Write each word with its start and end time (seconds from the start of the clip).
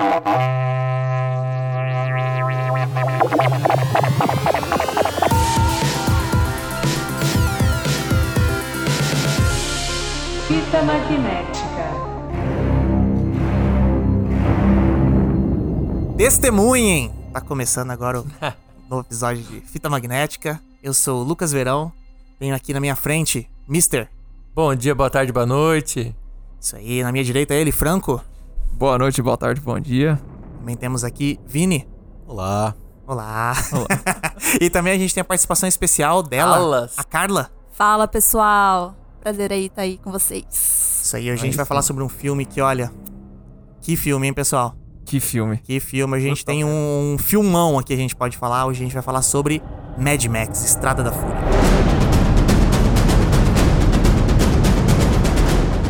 Fita 0.00 0.08
magnética. 10.82 11.84
Testemunhem! 16.16 17.12
Tá 17.30 17.42
começando 17.42 17.90
agora 17.90 18.22
o 18.22 18.26
novo 18.88 19.02
episódio 19.02 19.42
de 19.42 19.60
Fita 19.60 19.90
Magnética. 19.90 20.58
Eu 20.82 20.94
sou 20.94 21.20
o 21.20 21.24
Lucas 21.24 21.52
Verão. 21.52 21.92
Tenho 22.38 22.54
aqui 22.54 22.72
na 22.72 22.80
minha 22.80 22.96
frente, 22.96 23.46
Mister. 23.68 24.08
Bom 24.54 24.74
dia, 24.74 24.94
boa 24.94 25.10
tarde, 25.10 25.30
boa 25.30 25.44
noite. 25.44 26.16
Isso 26.58 26.74
aí, 26.74 27.02
na 27.02 27.12
minha 27.12 27.22
direita 27.22 27.52
ele, 27.52 27.70
Franco. 27.70 28.24
Boa 28.72 28.98
noite, 28.98 29.20
boa 29.20 29.36
tarde, 29.36 29.60
bom 29.60 29.78
dia. 29.78 30.18
Também 30.58 30.76
temos 30.76 31.04
aqui 31.04 31.38
Vini. 31.46 31.86
Olá. 32.26 32.74
Olá. 33.06 33.52
e 34.60 34.70
também 34.70 34.92
a 34.92 34.98
gente 34.98 35.12
tem 35.12 35.20
a 35.20 35.24
participação 35.24 35.68
especial 35.68 36.22
dela, 36.22 36.56
Alas. 36.56 36.98
a 36.98 37.04
Carla. 37.04 37.50
Fala 37.72 38.06
pessoal, 38.06 38.94
prazer 39.20 39.52
aí 39.52 39.66
estar 39.66 39.82
aí 39.82 39.98
com 39.98 40.10
vocês. 40.10 40.44
Isso 41.02 41.16
aí, 41.16 41.30
hoje 41.30 41.42
a 41.42 41.44
gente 41.46 41.56
vai 41.56 41.66
falar 41.66 41.82
sobre 41.82 42.02
um 42.02 42.08
filme 42.08 42.44
que, 42.44 42.60
olha. 42.60 42.92
Que 43.80 43.96
filme, 43.96 44.26
hein, 44.26 44.32
pessoal? 44.34 44.74
Que 45.04 45.18
filme. 45.18 45.56
Que 45.58 45.80
filme. 45.80 46.16
A 46.16 46.20
gente 46.20 46.44
tem 46.44 46.64
um, 46.64 47.14
um 47.14 47.18
filmão 47.18 47.78
aqui, 47.78 47.92
a 47.92 47.96
gente 47.96 48.14
pode 48.14 48.36
falar. 48.36 48.66
Hoje 48.66 48.80
a 48.80 48.84
gente 48.84 48.94
vai 48.94 49.02
falar 49.02 49.22
sobre 49.22 49.62
Mad 49.98 50.24
Max, 50.26 50.62
Estrada 50.64 51.02
da 51.02 51.10
Fúria. 51.10 51.89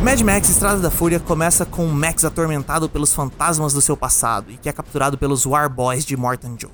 Mad 0.03 0.19
Max 0.21 0.49
Estrada 0.49 0.79
da 0.79 0.89
Fúria 0.89 1.19
começa 1.19 1.63
com 1.63 1.85
Max 1.85 2.25
atormentado 2.25 2.89
pelos 2.89 3.13
fantasmas 3.13 3.71
do 3.71 3.79
seu 3.79 3.95
passado 3.95 4.51
e 4.51 4.57
que 4.57 4.67
é 4.67 4.71
capturado 4.71 5.15
pelos 5.15 5.45
War 5.45 5.69
Boys 5.69 6.03
de 6.03 6.17
Morton 6.17 6.55
Joe. 6.59 6.71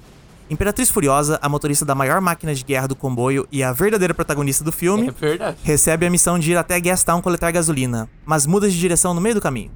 Imperatriz 0.50 0.90
Furiosa, 0.90 1.38
a 1.42 1.50
motorista 1.50 1.84
da 1.84 1.94
maior 1.94 2.22
máquina 2.22 2.56
de 2.56 2.64
guerra 2.64 2.88
do 2.88 2.96
comboio 2.96 3.46
e 3.52 3.62
a 3.62 3.74
verdadeira 3.74 4.14
protagonista 4.14 4.64
do 4.64 4.72
filme, 4.72 5.10
É 5.10 5.56
recebe 5.62 6.06
a 6.06 6.10
missão 6.10 6.40
de 6.40 6.52
ir 6.52 6.56
até 6.58 6.80
Gastown 6.80 7.22
coletar 7.22 7.52
gasolina, 7.52 8.10
mas 8.26 8.46
muda 8.46 8.70
de 8.70 8.80
direção 8.80 9.14
no 9.14 9.20
meio 9.20 9.36
do 9.36 9.42
caminho. 9.42 9.72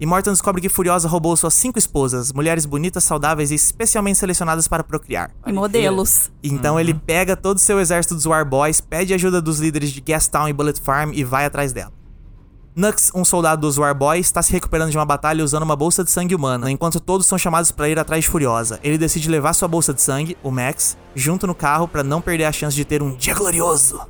E 0.00 0.06
Morton 0.06 0.32
descobre 0.32 0.62
que 0.62 0.70
Furiosa 0.70 1.06
roubou 1.06 1.36
suas 1.36 1.52
cinco 1.52 1.78
esposas, 1.78 2.32
mulheres 2.32 2.64
bonitas, 2.64 3.04
saudáveis 3.04 3.50
e 3.50 3.54
especialmente 3.54 4.18
selecionadas 4.18 4.66
para 4.66 4.82
procriar. 4.82 5.30
E 5.46 5.52
modelos. 5.52 6.30
Então 6.42 6.80
ele 6.80 6.94
pega 6.94 7.36
todo 7.36 7.58
o 7.58 7.60
seu 7.60 7.78
exército 7.78 8.14
dos 8.14 8.24
War 8.24 8.46
Boys, 8.46 8.80
pede 8.80 9.12
ajuda 9.12 9.42
dos 9.42 9.60
líderes 9.60 9.90
de 9.90 10.00
Gastown 10.00 10.48
e 10.48 10.54
Bullet 10.54 10.80
Farm 10.80 11.12
e 11.12 11.22
vai 11.22 11.44
atrás 11.44 11.70
dela. 11.70 11.92
Nux, 12.76 13.12
um 13.14 13.24
soldado 13.24 13.60
dos 13.60 13.78
War 13.78 13.94
Boys, 13.94 14.26
está 14.26 14.42
se 14.42 14.50
recuperando 14.50 14.90
de 14.90 14.98
uma 14.98 15.04
batalha 15.04 15.44
usando 15.44 15.62
uma 15.62 15.76
bolsa 15.76 16.02
de 16.02 16.10
sangue 16.10 16.34
humana, 16.34 16.68
enquanto 16.68 16.98
todos 16.98 17.24
são 17.24 17.38
chamados 17.38 17.70
para 17.70 17.88
ir 17.88 18.00
atrás 18.00 18.24
de 18.24 18.28
Furiosa. 18.28 18.80
Ele 18.82 18.98
decide 18.98 19.30
levar 19.30 19.52
sua 19.52 19.68
bolsa 19.68 19.94
de 19.94 20.02
sangue, 20.02 20.36
o 20.42 20.50
Max, 20.50 20.98
junto 21.14 21.46
no 21.46 21.54
carro 21.54 21.86
para 21.86 22.02
não 22.02 22.20
perder 22.20 22.46
a 22.46 22.50
chance 22.50 22.74
de 22.74 22.84
ter 22.84 23.00
um 23.00 23.14
dia 23.14 23.32
glorioso. 23.32 24.00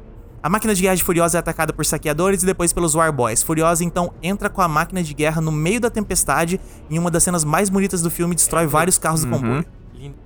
A 0.43 0.49
máquina 0.49 0.75
de 0.75 0.81
guerra 0.81 0.97
de 0.97 1.05
Furiosa 1.05 1.37
é 1.37 1.41
atacada 1.41 1.75
por 1.75 1.85
saqueadores 1.85 2.43
e 2.43 2.47
depois 2.47 2.73
pelos 2.73 2.95
War 2.95 3.13
Boys. 3.13 3.43
Furiosa 3.43 3.85
então 3.85 4.15
entra 4.23 4.49
com 4.49 4.63
a 4.63 4.69
máquina 4.69 5.03
de 5.03 5.13
guerra 5.13 5.43
no 5.43 5.53
meio 5.53 5.79
da 5.79 5.91
tempestade 5.91 6.59
e 6.89 6.95
em 6.95 6.99
uma 6.99 7.11
das 7.11 7.23
cenas 7.23 7.45
mais 7.45 7.69
bonitas 7.69 8.01
do 8.01 8.11
filme 8.11 8.35
destrói 8.35 8.67
vários 8.67 8.97
carros 8.97 9.27
do 9.27 9.31
comboio. 9.31 9.67
Lindo. 9.93 10.17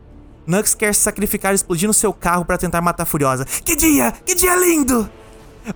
Nux 0.46 0.76
quer 0.76 0.94
se 0.94 1.00
sacrificar 1.00 1.54
explodindo 1.54 1.92
seu 1.92 2.12
carro 2.12 2.44
para 2.44 2.56
tentar 2.56 2.80
matar 2.80 3.04
Furiosa. 3.04 3.44
Que 3.44 3.74
dia! 3.74 4.12
Que 4.24 4.36
dia 4.36 4.54
lindo! 4.54 5.10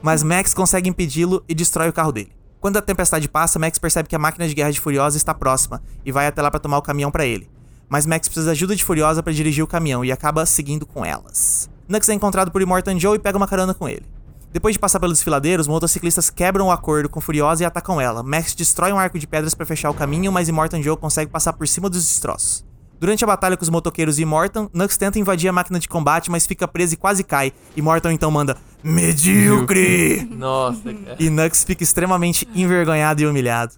Mas 0.01 0.23
Max 0.23 0.55
consegue 0.55 0.89
impedi-lo 0.89 1.43
e 1.49 1.57
destrói 1.57 1.89
o 1.89 1.93
carro 1.93 2.13
dele. 2.13 2.31
Quando 2.63 2.77
a 2.77 2.81
tempestade 2.81 3.29
passa, 3.29 3.59
Max 3.59 3.77
percebe 3.77 4.09
que 4.09 4.15
a 4.15 4.21
máquina 4.21 4.47
de 4.47 4.55
guerra 4.55 4.71
de 4.71 4.79
Furiosa 4.79 5.17
está 5.17 5.35
próxima 5.35 5.83
e 6.07 6.13
vai 6.13 6.29
até 6.29 6.41
lá 6.41 6.49
para 6.49 6.61
tomar 6.61 6.79
o 6.79 6.83
caminhão 6.83 7.11
para 7.11 7.27
ele. 7.27 7.51
Mas 7.89 8.07
Max 8.07 8.29
precisa 8.29 8.47
da 8.47 8.53
ajuda 8.53 8.77
de 8.77 8.85
Furiosa 8.85 9.21
para 9.21 9.33
dirigir 9.33 9.65
o 9.65 9.67
caminhão 9.67 10.05
e 10.05 10.13
acaba 10.13 10.47
seguindo 10.47 10.87
com 10.87 11.05
elas. 11.05 11.69
Nux 11.89 12.09
é 12.09 12.15
encontrado 12.15 12.53
por 12.53 12.63
Immortan 12.63 12.97
Joe 13.01 13.17
e 13.17 13.19
pega 13.19 13.37
uma 13.37 13.49
carona 13.49 13.75
com 13.75 13.89
ele. 13.89 14.07
Depois 14.53 14.77
de 14.77 14.79
passar 14.79 15.01
pelos 15.01 15.19
desfiladeiros, 15.19 15.67
motociclistas 15.67 16.31
quebram 16.31 16.69
o 16.69 16.70
acordo 16.70 17.09
com 17.09 17.20
Furiosa 17.20 17.64
e 17.64 17.67
atacam 17.67 18.01
ela. 18.01 18.23
Max 18.23 18.55
destrói 18.55 18.92
um 18.92 18.98
arco 18.98 19.19
de 19.19 19.27
pedras 19.27 19.55
para 19.55 19.67
fechar 19.67 19.91
o 19.91 19.95
caminho, 19.95 20.31
mas 20.31 20.48
Immortan 20.48 20.81
Joe 20.81 20.97
consegue 20.97 21.33
passar 21.33 21.55
por 21.55 21.67
cima 21.67 21.91
dos 21.91 22.07
destroços. 22.07 22.65
Durante 23.02 23.24
a 23.24 23.27
batalha 23.27 23.57
com 23.57 23.64
os 23.64 23.68
motoqueiros 23.68 24.20
e 24.20 24.23
Immortan, 24.23 24.70
Nux 24.73 24.96
tenta 24.96 25.18
invadir 25.18 25.48
a 25.48 25.52
máquina 25.52 25.80
de 25.80 25.89
combate, 25.89 26.30
mas 26.30 26.46
fica 26.46 26.68
preso 26.68 26.95
e 26.95 26.96
quase 26.96 27.24
cai. 27.24 27.52
Immortan 27.77 28.13
então 28.13 28.30
manda 28.30 28.57
Medíocre! 28.80 30.24
Nossa, 30.30 30.95
cara. 30.95 31.17
E 31.18 31.29
Nux 31.29 31.64
fica 31.64 31.83
extremamente 31.83 32.46
envergonhado 32.55 33.20
e 33.20 33.27
humilhado. 33.27 33.74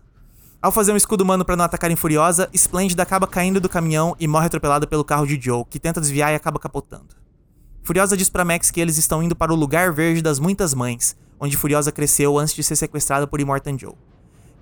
Ao 0.60 0.70
fazer 0.70 0.92
um 0.92 0.96
escudo 0.96 1.24
humano 1.24 1.42
para 1.42 1.56
não 1.56 1.64
atacarem 1.64 1.96
Furiosa, 1.96 2.50
Splendid 2.52 3.00
acaba 3.00 3.26
caindo 3.26 3.62
do 3.62 3.66
caminhão 3.66 4.14
e 4.20 4.28
morre 4.28 4.44
atropelado 4.44 4.86
pelo 4.86 5.02
carro 5.02 5.26
de 5.26 5.40
Joe, 5.40 5.64
que 5.70 5.80
tenta 5.80 6.02
desviar 6.02 6.30
e 6.30 6.36
acaba 6.36 6.58
capotando. 6.58 7.16
Furiosa 7.82 8.18
diz 8.18 8.28
para 8.28 8.44
Max 8.44 8.70
que 8.70 8.78
eles 8.78 8.98
estão 8.98 9.22
indo 9.22 9.34
para 9.34 9.54
o 9.54 9.56
lugar 9.56 9.90
verde 9.90 10.20
das 10.20 10.38
muitas 10.38 10.74
mães, 10.74 11.16
onde 11.40 11.56
Furiosa 11.56 11.90
cresceu 11.90 12.38
antes 12.38 12.54
de 12.54 12.62
ser 12.62 12.76
sequestrada 12.76 13.26
por 13.26 13.40
Immortan 13.40 13.78
Joe. 13.78 13.94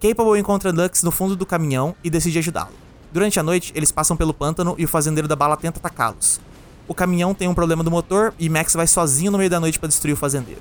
Capable 0.01 0.39
encontra 0.39 0.73
Nux 0.73 1.03
no 1.03 1.11
fundo 1.11 1.35
do 1.35 1.45
caminhão 1.45 1.97
e 2.05 2.09
decide 2.09 2.39
ajudá-lo. 2.39 2.82
Durante 3.13 3.39
a 3.39 3.43
noite, 3.43 3.73
eles 3.77 3.93
passam 3.93 4.17
pelo 4.17 4.33
pântano 4.33 4.75
e 4.79 4.85
o 4.85 4.89
fazendeiro 4.89 5.29
da 5.29 5.37
bala 5.37 5.57
tenta 5.57 5.79
atacá-los. 5.79 6.41
O 6.89 6.95
caminhão 6.95 7.35
tem 7.35 7.47
um 7.47 7.55
problema 7.55 7.85
do 7.85 7.91
motor 7.91 8.33
e 8.39 8.49
Max 8.49 8.73
vai 8.73 8.87
sozinho 8.87 9.31
no 9.31 9.39
meio 9.39 9.51
da 9.51 9.61
noite 9.61 9.79
para 9.79 9.89
destruir 9.89 10.15
o 10.15 10.17
fazendeiro. 10.17 10.61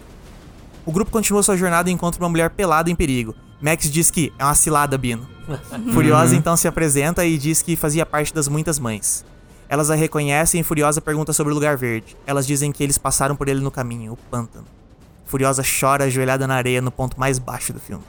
O 0.86 0.92
grupo 0.92 1.12
continua 1.12 1.44
sua 1.44 1.56
jornada 1.56 1.90
e 1.90 1.94
encontra 1.94 2.22
uma 2.22 2.30
mulher 2.30 2.50
pelada 2.50 2.90
em 2.90 2.96
perigo. 2.96 3.34
Max 3.62 3.90
diz 3.90 4.12
que 4.12 4.34
é 4.38 4.44
uma 4.44 4.56
cilada, 4.56 4.98
Bino. 4.98 5.28
Furiosa 5.94 6.36
então 6.36 6.58
se 6.58 6.68
apresenta 6.68 7.26
e 7.26 7.38
diz 7.38 7.62
que 7.62 7.76
fazia 7.76 8.06
parte 8.06 8.34
das 8.34 8.48
muitas 8.48 8.80
mães. 8.80 9.24
Elas 9.70 9.90
a 9.90 9.96
reconhecem 9.96 10.60
e 10.60 10.64
Furiosa 10.64 11.00
pergunta 11.00 11.32
sobre 11.32 11.54
o 11.54 11.56
lugar 11.56 11.78
verde. 11.78 12.18
Elas 12.28 12.46
dizem 12.46 12.72
que 12.72 12.84
eles 12.84 12.98
passaram 12.98 13.36
por 13.36 13.48
ele 13.48 13.62
no 13.62 13.72
caminho, 13.72 14.14
o 14.14 14.18
pântano. 14.18 14.66
Furiosa 15.26 15.64
chora 15.64 16.06
ajoelhada 16.06 16.46
na 16.46 16.56
areia 16.56 16.82
no 16.82 16.92
ponto 16.92 17.18
mais 17.18 17.40
baixo 17.40 17.72
do 17.72 17.80
filme. 17.80 18.04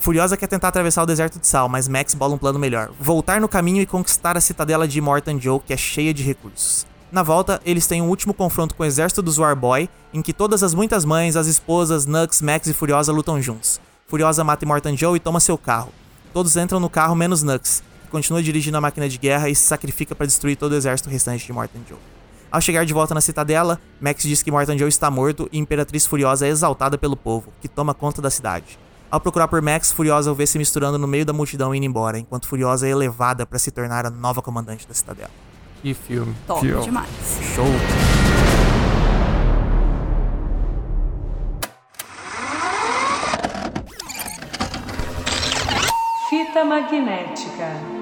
Furiosa 0.00 0.34
quer 0.34 0.46
tentar 0.46 0.68
atravessar 0.68 1.02
o 1.02 1.06
deserto 1.06 1.38
de 1.38 1.46
sal, 1.46 1.68
mas 1.68 1.86
Max 1.86 2.14
bola 2.14 2.34
um 2.34 2.38
plano 2.38 2.58
melhor: 2.58 2.90
voltar 2.98 3.38
no 3.38 3.46
caminho 3.46 3.82
e 3.82 3.86
conquistar 3.86 4.34
a 4.34 4.40
citadela 4.40 4.88
de 4.88 4.98
Morton 4.98 5.38
Joe, 5.38 5.60
que 5.60 5.74
é 5.74 5.76
cheia 5.76 6.14
de 6.14 6.22
recursos. 6.22 6.86
Na 7.12 7.22
volta, 7.22 7.60
eles 7.66 7.86
têm 7.86 8.00
um 8.00 8.08
último 8.08 8.32
confronto 8.32 8.74
com 8.74 8.82
o 8.82 8.86
exército 8.86 9.20
dos 9.20 9.36
Warboy, 9.36 9.90
em 10.14 10.22
que 10.22 10.32
todas 10.32 10.62
as 10.62 10.72
muitas 10.72 11.04
mães, 11.04 11.36
as 11.36 11.46
esposas, 11.46 12.06
Nux, 12.06 12.40
Max 12.40 12.66
e 12.66 12.72
Furiosa 12.72 13.12
lutam 13.12 13.42
juntos. 13.42 13.78
Furiosa 14.06 14.42
mata 14.42 14.64
Morton 14.64 14.96
Joe 14.96 15.16
e 15.16 15.20
toma 15.20 15.38
seu 15.38 15.58
carro. 15.58 15.92
Todos 16.32 16.56
entram 16.56 16.80
no 16.80 16.88
carro 16.88 17.14
menos 17.14 17.42
Nux, 17.42 17.82
que 18.04 18.10
continua 18.10 18.42
dirigindo 18.42 18.78
a 18.78 18.80
máquina 18.80 19.06
de 19.06 19.18
guerra 19.18 19.50
e 19.50 19.54
se 19.54 19.66
sacrifica 19.66 20.14
para 20.14 20.26
destruir 20.26 20.56
todo 20.56 20.72
o 20.72 20.76
exército 20.76 21.10
restante 21.10 21.44
de 21.44 21.52
Morton 21.52 21.80
Joe. 21.86 21.98
Ao 22.50 22.60
chegar 22.60 22.86
de 22.86 22.94
volta 22.94 23.14
na 23.14 23.20
citadela, 23.20 23.78
Max 24.00 24.22
diz 24.22 24.42
que 24.42 24.50
Morton 24.50 24.78
Joe 24.78 24.88
está 24.88 25.10
morto 25.10 25.46
e 25.52 25.58
Imperatriz 25.58 26.06
Furiosa 26.06 26.46
é 26.46 26.48
exaltada 26.48 26.96
pelo 26.96 27.16
povo, 27.16 27.52
que 27.60 27.68
toma 27.68 27.92
conta 27.92 28.22
da 28.22 28.30
cidade. 28.30 28.78
Ao 29.10 29.20
procurar 29.20 29.48
por 29.48 29.60
Max, 29.60 29.90
Furiosa 29.90 30.30
o 30.30 30.34
vê 30.36 30.46
se 30.46 30.56
misturando 30.56 30.96
no 30.96 31.08
meio 31.08 31.26
da 31.26 31.32
multidão 31.32 31.74
e 31.74 31.78
indo 31.78 31.84
embora, 31.84 32.16
enquanto 32.16 32.46
Furiosa 32.46 32.86
é 32.86 32.90
elevada 32.90 33.44
para 33.44 33.58
se 33.58 33.72
tornar 33.72 34.06
a 34.06 34.10
nova 34.10 34.40
comandante 34.40 34.86
da 34.86 34.94
cidadela. 34.94 35.30
Que 35.82 35.92
filme. 35.94 36.32
Top 36.46 36.60
Fio. 36.60 36.80
demais. 36.80 37.08
Show! 37.56 37.66
Fita 46.28 46.64
magnética. 46.64 47.99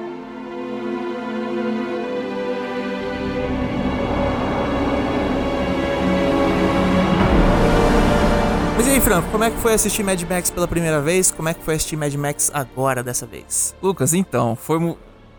E 8.88 8.91
aí, 8.93 9.00
Franco, 9.03 9.31
como 9.31 9.44
é 9.44 9.50
que 9.50 9.59
foi 9.59 9.75
assistir 9.75 10.03
Mad 10.03 10.21
Max 10.22 10.50
pela 10.50 10.66
primeira 10.66 11.00
vez? 11.00 11.31
Como 11.31 11.47
é 11.49 11.53
que 11.53 11.62
foi 11.62 11.75
assistir 11.75 11.97
Mad 11.97 12.15
Max 12.15 12.50
agora, 12.54 13.03
dessa 13.03 13.26
vez? 13.26 13.75
Lucas, 13.82 14.15
então, 14.15 14.56
foi, 14.56 14.97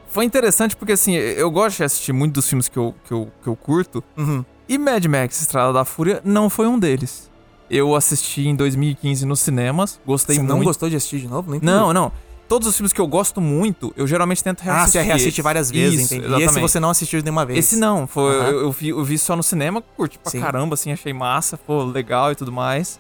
foi 0.08 0.24
interessante 0.26 0.76
porque 0.76 0.94
assim, 0.94 1.14
eu 1.16 1.50
gosto 1.50 1.78
de 1.78 1.84
assistir 1.84 2.14
muito 2.14 2.34
dos 2.36 2.48
filmes 2.48 2.70
que 2.70 2.78
eu, 2.78 2.94
que 3.06 3.12
eu, 3.12 3.32
que 3.42 3.48
eu 3.50 3.56
curto. 3.56 4.04
Uhum. 4.16 4.46
E 4.68 4.78
Mad 4.78 5.04
Max 5.06 5.42
Estrada 5.42 5.74
da 5.74 5.84
Fúria 5.84 6.22
não 6.24 6.48
foi 6.48 6.68
um 6.68 6.78
deles. 6.78 7.28
Eu 7.72 7.96
assisti 7.96 8.48
em 8.48 8.56
2015 8.56 9.26
nos 9.26 9.40
cinemas, 9.40 10.00
gostei 10.06 10.36
Você 10.36 10.42
muito. 10.42 10.56
não 10.56 10.64
gostou 10.64 10.88
de 10.90 10.96
assistir 10.96 11.20
de 11.20 11.28
novo? 11.28 11.50
Nem 11.52 11.60
Não, 11.64 11.92
não. 11.92 12.12
Todos 12.48 12.68
os 12.68 12.76
filmes 12.76 12.94
que 12.94 13.02
eu 13.02 13.08
gosto 13.08 13.40
muito, 13.42 13.94
eu 13.98 14.06
geralmente 14.08 14.44
tento 14.44 14.62
Ah, 14.62 14.66
reassistir. 14.66 15.02
você 15.02 15.08
reassiste 15.08 15.42
várias 15.42 15.70
vezes, 15.72 16.02
Isso, 16.02 16.16
entendi. 16.16 16.28
E 16.28 16.34
esse 16.34 16.42
exatamente. 16.44 16.62
você 16.62 16.80
não 16.80 16.90
assistiu 16.90 17.22
nenhuma 17.22 17.46
vez. 17.46 17.60
Esse 17.60 17.78
não, 17.78 18.06
foi, 18.08 18.34
eu, 18.36 18.62
eu 18.62 18.72
vi, 18.72 18.90
eu 18.90 19.04
vi 19.04 19.18
só 19.20 19.36
no 19.36 19.44
cinema, 19.44 19.84
curti 19.96 20.18
pra 20.20 20.32
Sim. 20.32 20.40
caramba, 20.40 20.74
assim, 20.74 20.92
achei 20.92 21.14
massa, 21.14 21.58
pô, 21.58 21.84
legal 21.84 22.32
e 22.32 22.36
tudo 22.36 22.52
mais. 22.52 23.00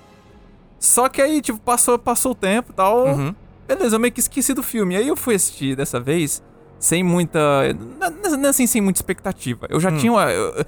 Só 0.80 1.10
que 1.10 1.22
aí, 1.22 1.42
tipo, 1.42 1.60
passou, 1.60 2.00
passou 2.00 2.31
o 2.31 2.36
tempo 2.36 2.72
e 2.72 2.74
tal. 2.76 3.06
Uhum. 3.08 3.36
Beleza, 3.68 3.96
eu 3.96 4.00
meio 4.00 4.14
que 4.14 4.20
esqueci 4.20 4.54
do 4.54 4.64
filme. 4.64 4.96
Aí 4.96 5.08
eu 5.08 5.16
fui 5.16 5.36
assistir 5.36 5.76
dessa 5.76 6.00
vez 6.00 6.42
sem 6.80 7.04
muita. 7.04 7.40
Não, 8.40 8.50
assim, 8.50 8.66
sem 8.66 8.81
muita 8.81 8.98
expectativa. 9.00 9.68
Eu 9.70 9.78
Hum. 9.78 9.81
já 9.81 9.92
tinha 9.92 10.12
uma. 10.12 10.31
eu- 10.31 10.66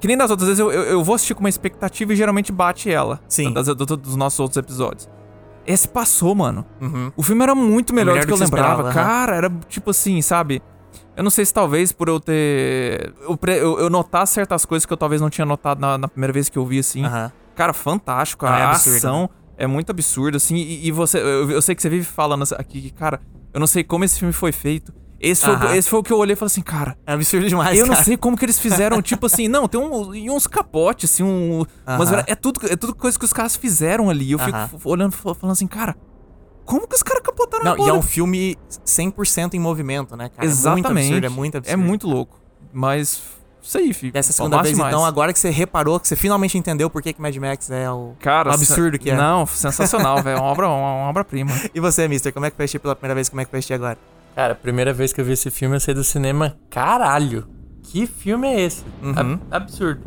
que 0.00 0.08
nem 0.08 0.16
das 0.16 0.30
outras 0.32 0.48
vezes, 0.48 0.58
eu, 0.58 0.72
eu, 0.72 0.82
eu 0.82 1.04
vou 1.04 1.14
assistir 1.14 1.32
com 1.34 1.40
uma 1.40 1.48
expectativa 1.48 2.12
e 2.12 2.16
geralmente 2.16 2.50
bate 2.50 2.90
ela. 2.90 3.20
Sim. 3.28 3.52
Das, 3.52 3.66
do- 3.68 3.96
dos 3.96 4.16
nossos 4.16 4.40
outros 4.40 4.56
episódios. 4.56 5.08
Esse 5.64 5.86
passou, 5.86 6.34
mano. 6.34 6.66
Uhum. 6.80 7.12
O 7.16 7.22
filme 7.22 7.40
era 7.44 7.54
muito 7.54 7.94
melhor, 7.94 8.14
Melhor 8.14 8.24
do 8.24 8.26
que 8.26 8.32
eu 8.32 8.36
que 8.36 8.44
você 8.44 8.52
lembrava. 8.52 8.88
esperava. 8.88 9.08
Cara, 9.08 9.36
era 9.36 9.50
tipo 9.68 9.90
assim, 9.92 10.20
sabe? 10.20 10.60
Eu 11.16 11.22
não 11.22 11.30
sei 11.30 11.44
se 11.44 11.54
talvez 11.54 11.92
por 11.92 12.08
eu 12.08 12.18
ter. 12.18 13.14
Eu, 13.22 13.38
eu, 13.54 13.78
eu 13.78 13.88
notar 13.90 14.26
certas 14.26 14.64
coisas 14.64 14.84
que 14.84 14.92
eu 14.92 14.96
talvez 14.96 15.20
não 15.20 15.30
tinha 15.30 15.44
notado 15.44 15.78
na, 15.80 15.96
na 15.96 16.08
primeira 16.08 16.32
vez 16.32 16.48
que 16.48 16.58
eu 16.58 16.66
vi, 16.66 16.80
assim. 16.80 17.04
Aham. 17.04 17.30
Cara, 17.54 17.72
fantástico. 17.72 18.44
Ah, 18.44 18.58
é 18.58 18.62
a 18.62 18.70
absurdo, 18.70 18.96
ação 18.96 19.30
é 19.62 19.66
muito 19.66 19.90
absurda, 19.90 20.36
assim. 20.36 20.56
E, 20.56 20.86
e 20.88 20.90
você. 20.90 21.18
Eu, 21.18 21.50
eu 21.50 21.62
sei 21.62 21.74
que 21.74 21.82
você 21.82 21.88
vive 21.88 22.04
falando 22.04 22.42
aqui, 22.58 22.80
que, 22.82 22.90
cara, 22.90 23.20
eu 23.54 23.60
não 23.60 23.66
sei 23.66 23.82
como 23.84 24.04
esse 24.04 24.18
filme 24.18 24.32
foi 24.32 24.52
feito. 24.52 24.92
Esse 25.20 25.42
foi, 25.46 25.54
o 25.54 25.58
que- 25.60 25.66
Aham. 25.66 25.76
esse 25.76 25.88
foi 25.88 25.98
o 26.00 26.02
que 26.02 26.12
eu 26.12 26.18
olhei 26.18 26.32
e 26.32 26.36
falei 26.36 26.46
assim, 26.48 26.62
cara. 26.62 26.98
É 27.06 27.12
absurdo 27.12 27.48
demais, 27.48 27.78
eu 27.78 27.86
não 27.86 27.94
cara. 27.94 28.04
sei 28.04 28.16
como 28.16 28.36
que 28.36 28.44
eles 28.44 28.58
fizeram, 28.58 29.00
tipo 29.00 29.24
assim, 29.26 29.46
não, 29.46 29.68
tem 29.68 29.80
um, 29.80 30.34
uns 30.34 30.48
capotes, 30.48 31.08
assim, 31.12 31.22
um. 31.22 31.64
Mas 31.86 32.12
Aham. 32.12 32.24
é 32.26 32.34
tudo, 32.34 32.60
é 32.68 32.74
tudo 32.74 32.92
coisa 32.92 33.16
que 33.16 33.24
os 33.24 33.32
caras 33.32 33.54
fizeram 33.54 34.10
ali. 34.10 34.32
Eu 34.32 34.38
fico 34.40 34.56
Aham. 34.56 34.64
f- 34.64 34.76
olhando, 34.88 35.12
falando 35.12 35.52
assim, 35.52 35.68
cara, 35.68 35.94
como 36.64 36.88
que 36.88 36.96
os 36.96 37.04
caras 37.04 37.22
capotaram 37.22 37.64
Não, 37.64 37.86
e 37.86 37.88
é 37.88 37.92
um 37.92 38.02
filme 38.02 38.56
100% 38.84 39.54
em 39.54 39.60
movimento, 39.60 40.16
né, 40.16 40.28
cara? 40.28 40.44
Exatamente. 40.44 40.86
É 40.86 40.90
muito 40.90 40.98
absurdo, 40.98 41.24
é 41.24 41.28
muito 41.28 41.56
absurdo. 41.58 41.72
É 41.72 41.76
muito 41.76 42.08
louco. 42.08 42.40
Mas. 42.72 43.22
Isso 43.62 43.78
aí, 43.78 43.94
filho. 43.94 44.12
Dessa 44.12 44.32
segunda 44.32 44.60
vez, 44.60 44.74
demais. 44.74 44.92
então, 44.92 45.04
agora 45.04 45.32
que 45.32 45.38
você 45.38 45.48
reparou, 45.48 46.00
que 46.00 46.08
você 46.08 46.16
finalmente 46.16 46.58
entendeu 46.58 46.90
por 46.90 47.00
que, 47.00 47.12
que 47.12 47.22
Mad 47.22 47.34
Max 47.36 47.70
é 47.70 47.88
o, 47.90 48.14
Cara, 48.18 48.50
o 48.50 48.52
absurdo 48.52 48.98
que 48.98 49.08
é. 49.10 49.14
Não, 49.16 49.46
sensacional, 49.46 50.20
velho. 50.22 50.38
Uma 50.38 50.46
obra, 50.46 50.68
uma 50.68 51.08
obra-prima. 51.08 51.52
E 51.72 51.78
você, 51.80 52.08
Mister, 52.08 52.32
como 52.32 52.44
é 52.44 52.50
que 52.50 52.56
foi 52.56 52.64
assistir 52.64 52.80
pela 52.80 52.96
primeira 52.96 53.14
vez? 53.14 53.28
Como 53.28 53.40
é 53.40 53.44
que 53.44 53.50
foi 53.50 53.60
assistir 53.60 53.74
agora? 53.74 53.96
Cara, 54.34 54.52
a 54.52 54.56
primeira 54.56 54.92
vez 54.92 55.12
que 55.12 55.20
eu 55.20 55.24
vi 55.24 55.32
esse 55.32 55.50
filme, 55.50 55.76
eu 55.76 55.80
saí 55.80 55.94
do 55.94 56.02
cinema, 56.02 56.56
caralho. 56.68 57.46
Que 57.84 58.06
filme 58.06 58.48
é 58.48 58.60
esse? 58.62 58.82
Uhum. 59.02 59.12
Ab- 59.16 59.40
absurdo. 59.50 60.00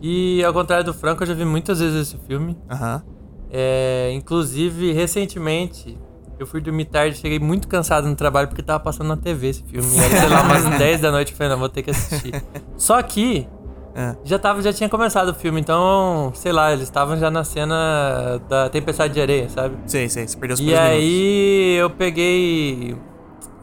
E 0.00 0.42
ao 0.44 0.52
contrário 0.52 0.84
do 0.84 0.94
Franco, 0.94 1.22
eu 1.22 1.26
já 1.26 1.34
vi 1.34 1.44
muitas 1.44 1.80
vezes 1.80 2.08
esse 2.08 2.18
filme. 2.26 2.56
Aham. 2.70 3.02
É, 3.50 4.10
inclusive, 4.14 4.92
recentemente, 4.92 5.98
eu 6.42 6.46
fui 6.46 6.60
dormir 6.60 6.84
tarde, 6.86 7.16
cheguei 7.16 7.38
muito 7.38 7.66
cansado 7.68 8.08
no 8.08 8.14
trabalho 8.16 8.48
porque 8.48 8.62
tava 8.62 8.80
passando 8.80 9.08
na 9.08 9.16
TV 9.16 9.48
esse 9.48 9.62
filme. 9.62 9.88
E 9.96 9.98
era, 9.98 10.20
sei 10.20 10.28
lá, 10.28 10.42
umas 10.42 10.64
10 10.78 11.00
da 11.00 11.10
noite, 11.10 11.32
eu 11.32 11.36
falei, 11.38 11.52
não, 11.52 11.58
vou 11.58 11.68
ter 11.68 11.82
que 11.82 11.90
assistir. 11.90 12.42
Só 12.76 13.00
que 13.02 13.46
É. 13.94 14.16
já, 14.24 14.38
tava, 14.38 14.60
já 14.62 14.72
tinha 14.72 14.88
começado 14.88 15.28
o 15.30 15.34
filme, 15.34 15.60
então, 15.60 16.30
sei 16.34 16.50
lá, 16.52 16.72
eles 16.72 16.84
estavam 16.84 17.16
já 17.18 17.30
na 17.30 17.44
cena 17.44 18.40
da 18.48 18.68
Tempestade 18.70 19.12
de 19.14 19.20
Areia, 19.20 19.48
sabe? 19.48 19.76
Sei, 19.86 20.08
sei, 20.08 20.26
você 20.26 20.36
perdeu 20.36 20.54
os 20.54 20.60
E 20.60 20.64
primeiros 20.64 20.88
minutos. 20.90 21.08
aí 21.08 21.74
eu 21.76 21.90
peguei 21.90 22.96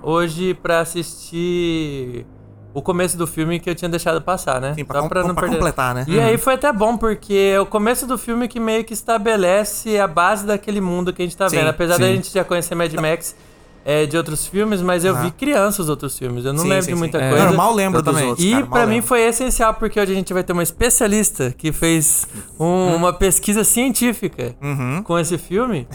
hoje 0.04 0.54
pra 0.54 0.80
assistir 0.82 2.26
o 2.74 2.82
começo 2.82 3.18
do 3.18 3.26
filme 3.26 3.60
que 3.60 3.70
eu 3.70 3.76
tinha 3.76 3.90
deixado 3.90 4.22
passar, 4.22 4.62
né? 4.62 4.74
Sim, 4.76 4.86
pra, 4.86 5.02
Só 5.02 5.08
com- 5.08 5.34
pra 5.36 5.48
completar, 5.48 5.96
né? 5.96 6.06
E 6.08 6.20
aí 6.20 6.38
foi 6.38 6.54
até 6.54 6.72
bom, 6.72 6.96
porque 6.98 7.54
é 7.56 7.60
o 7.60 7.66
começo 7.66 8.06
do 8.06 8.18
filme 8.18 8.48
que 8.48 8.60
meio 8.60 8.84
que 8.84 8.94
estabelece 8.94 10.00
a 10.00 10.08
base 10.08 10.46
daquele 10.46 10.80
mundo 10.82 11.12
que 11.12 11.22
a 11.22 11.26
gente 11.26 11.36
tá 11.36 11.50
Sim, 11.50 11.58
vendo. 11.58 11.70
Apesar 11.70 11.98
da 11.98 12.06
sim. 12.06 12.16
gente 12.16 12.32
já 12.34 12.44
conhecer 12.44 12.76
Mad 12.76 12.94
Max 12.94 13.36
é, 13.86 14.06
de 14.06 14.16
outros 14.18 14.46
filmes, 14.46 14.82
mas 14.82 15.04
eu 15.06 15.16
vi 15.16 15.32
criança 15.32 15.82
os 15.82 15.90
outros 15.90 16.18
filmes. 16.18 16.46
Eu 16.46 16.54
não 16.54 16.62
Sim, 16.64 16.68
lembro 16.70 16.84
sim, 16.84 16.90
de 16.92 16.96
sim. 16.96 17.00
muita 17.00 17.18
É. 17.18 17.30
coisa. 17.30 17.46
Eu 17.46 17.54
mal 17.54 17.74
lembro 17.74 18.02
dos 18.02 18.14
Exatamente. 18.18 18.44
outros, 18.56 18.68
E 18.68 18.70
pra 18.70 18.86
mim 18.86 19.02
foi 19.02 19.22
essencial, 19.22 19.74
porque 19.74 20.00
hoje 20.00 20.12
a 20.12 20.16
gente 20.16 20.34
vai 20.34 20.44
ter 20.44 20.54
uma 20.54 20.62
especialista 20.64 21.54
que 21.58 21.72
fez 21.72 22.28
um- 22.60 22.96
uma 22.96 23.14
pesquisa 23.14 23.64
científica 23.64 24.56
Uhum. 24.62 25.02
com 25.04 25.18
esse 25.18 25.38
filme. 25.38 25.88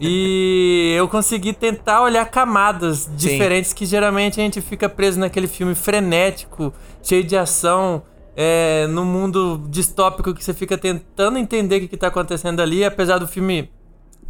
e 0.00 0.94
eu 0.96 1.06
consegui 1.08 1.52
tentar 1.52 2.02
olhar 2.02 2.24
camadas 2.26 3.08
diferentes 3.16 3.72
que 3.72 3.84
geralmente 3.86 4.40
a 4.40 4.42
gente 4.44 4.60
fica 4.60 4.88
preso 4.88 5.18
naquele 5.20 5.46
filme 5.46 5.74
frenético, 5.74 6.72
cheio 7.02 7.24
de 7.24 7.36
ação. 7.36 8.02
É, 8.34 8.86
no 8.86 9.04
mundo 9.04 9.62
distópico 9.68 10.32
que 10.32 10.42
você 10.42 10.54
fica 10.54 10.78
tentando 10.78 11.36
entender 11.36 11.76
o 11.76 11.80
que, 11.80 11.88
que 11.88 11.96
tá 11.98 12.06
acontecendo 12.06 12.60
ali, 12.60 12.82
apesar 12.82 13.18
do 13.18 13.28
filme 13.28 13.70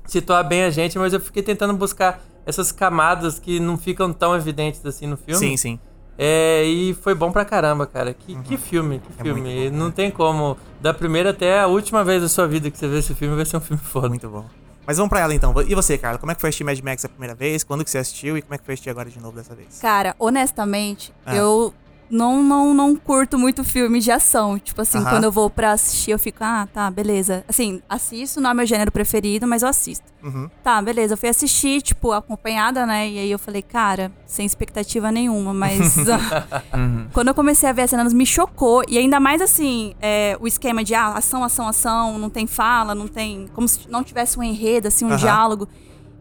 situar 0.05 0.43
bem 0.43 0.65
a 0.65 0.71
gente, 0.71 0.99
mas 0.99 1.13
eu 1.13 1.21
fiquei 1.21 1.41
tentando 1.41 1.73
buscar 1.75 2.21
essas 2.47 2.73
camadas 2.73 3.39
que 3.39 3.59
não 3.61 3.77
ficam 3.77 4.13
tão 4.13 4.35
evidentes 4.35 4.85
assim 4.85 5.07
no 5.07 5.17
filme. 5.17 5.39
Sim, 5.39 5.57
sim. 5.57 5.79
É, 6.19 6.65
e 6.65 6.93
foi 6.95 7.15
bom 7.15 7.33
pra 7.33 7.45
caramba, 7.45 7.87
cara. 7.87 8.13
Que, 8.13 8.35
que 8.43 8.57
filme, 8.57 9.01
que 9.01 9.21
É 9.21 9.23
filme. 9.25 9.71
bom, 9.71 9.77
não 9.77 9.91
tem 9.91 10.11
como. 10.11 10.57
Da 10.81 10.93
primeira 10.93 11.31
até 11.31 11.61
a 11.61 11.67
última 11.67 12.05
vez 12.05 12.23
da 12.23 12.29
sua 12.29 12.47
vida 12.47 12.71
que 12.71 12.79
você 12.79 12.87
vê 12.87 12.99
esse 12.99 13.15
filme, 13.15 13.35
vai 13.35 13.45
ser 13.47 13.57
um 13.57 13.61
filme 13.61 13.83
foda. 13.83 14.09
Muito 14.09 14.29
bom. 14.29 14.45
Mas 14.87 14.97
vamos 14.97 15.09
pra 15.11 15.21
ela 15.21 15.33
então. 15.35 15.55
E 15.67 15.75
você, 15.75 15.97
Carla? 15.97 16.19
Como 16.19 16.31
é 16.33 16.35
que 16.35 16.41
foi 16.41 16.49
assistir 16.51 16.65
Mad 16.65 16.79
Max 16.81 17.05
a 17.05 17.09
primeira 17.09 17.35
vez? 17.35 17.63
Quando 17.65 17.85
que 17.85 17.91
você 17.91 17.99
assistiu 17.99 18.37
e 18.37 18.43
como 18.43 18.55
é 18.55 18.59
que 18.59 18.65
foi 18.65 18.75
assistir 18.75 18.91
agora 18.91 19.09
de 19.09 19.19
novo 19.21 19.37
dessa 19.37 19.55
vez? 19.55 19.79
Cara, 19.81 20.15
honestamente, 20.19 21.13
Ah. 21.25 21.37
eu 21.37 21.73
não, 22.13 22.43
não, 22.43 22.75
não 22.75 22.95
curto 22.95 23.39
muito 23.39 23.65
filme 23.65 23.99
de 23.99 24.13
ação. 24.13 24.59
Tipo 24.59 24.83
assim, 24.83 24.99
Aham. 24.99 25.09
quando 25.09 25.25
eu 25.25 25.33
vou 25.33 25.49
pra 25.49 25.73
assistir, 25.73 26.11
eu 26.11 26.19
fico, 26.19 26.39
ah, 26.43 26.69
tá, 26.71 26.91
beleza. 26.91 27.43
Assim, 27.49 27.81
assisto, 27.89 28.39
não 28.39 28.51
é 28.51 28.55
meu 28.55 28.67
gênero 28.67 28.93
preferido, 28.93 29.47
mas 29.47 29.63
eu 29.63 29.69
assisto. 29.71 30.05
Uhum. 30.23 30.51
Tá, 30.63 30.83
beleza. 30.83 31.15
Eu 31.15 31.17
fui 31.17 31.31
assistir, 31.31 31.81
tipo, 31.81 32.13
acompanhada, 32.13 32.85
né? 32.85 33.09
E 33.09 33.19
aí 33.19 33.31
eu 33.31 33.39
falei, 33.39 33.63
cara, 33.63 34.13
sem 34.27 34.45
expectativa 34.45 35.11
nenhuma, 35.11 35.55
mas. 35.55 35.97
Uhum. 36.75 37.07
Quando 37.13 37.29
eu 37.29 37.35
comecei 37.35 37.69
a 37.69 37.73
ver 37.73 37.83
as 37.83 37.91
cenas, 37.91 38.13
me 38.13 38.27
chocou. 38.27 38.83
E 38.89 38.99
ainda 38.99 39.19
mais 39.21 39.41
assim, 39.41 39.95
é, 40.01 40.37
o 40.41 40.47
esquema 40.47 40.83
de 40.85 40.95
ah, 40.95 41.09
ação, 41.15 41.45
ação, 41.45 41.69
ação, 41.69 42.19
não 42.19 42.29
tem 42.29 42.47
fala, 42.47 42.95
não 42.95 43.09
tem. 43.09 43.47
Como 43.55 43.67
se 43.67 43.89
não 43.89 44.03
tivesse 44.03 44.39
um 44.39 44.43
enredo, 44.43 44.89
assim, 44.89 45.05
um 45.05 45.17
diálogo. 45.17 45.69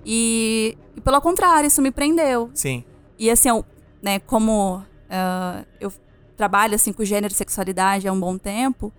E, 0.05 0.77
e 0.95 1.01
pelo 1.01 1.19
contrário, 1.19 1.67
isso 1.67 1.81
me 1.81 1.91
prendeu. 1.91 2.49
Sim. 2.53 2.83
E 3.19 3.29
assim, 3.29 3.49
eu, 3.49 3.65
né, 4.01 4.19
como 4.19 4.83
ah, 5.11 5.63
eu 5.79 5.91
trabalho 6.37 6.73
assim 6.75 6.91
com 6.93 7.03
gênero 7.03 7.33
e 7.33 7.35
sexualidade 7.37 8.07
há 8.07 8.11
um 8.11 8.19
bom 8.19 8.37
tempo, 8.37 8.91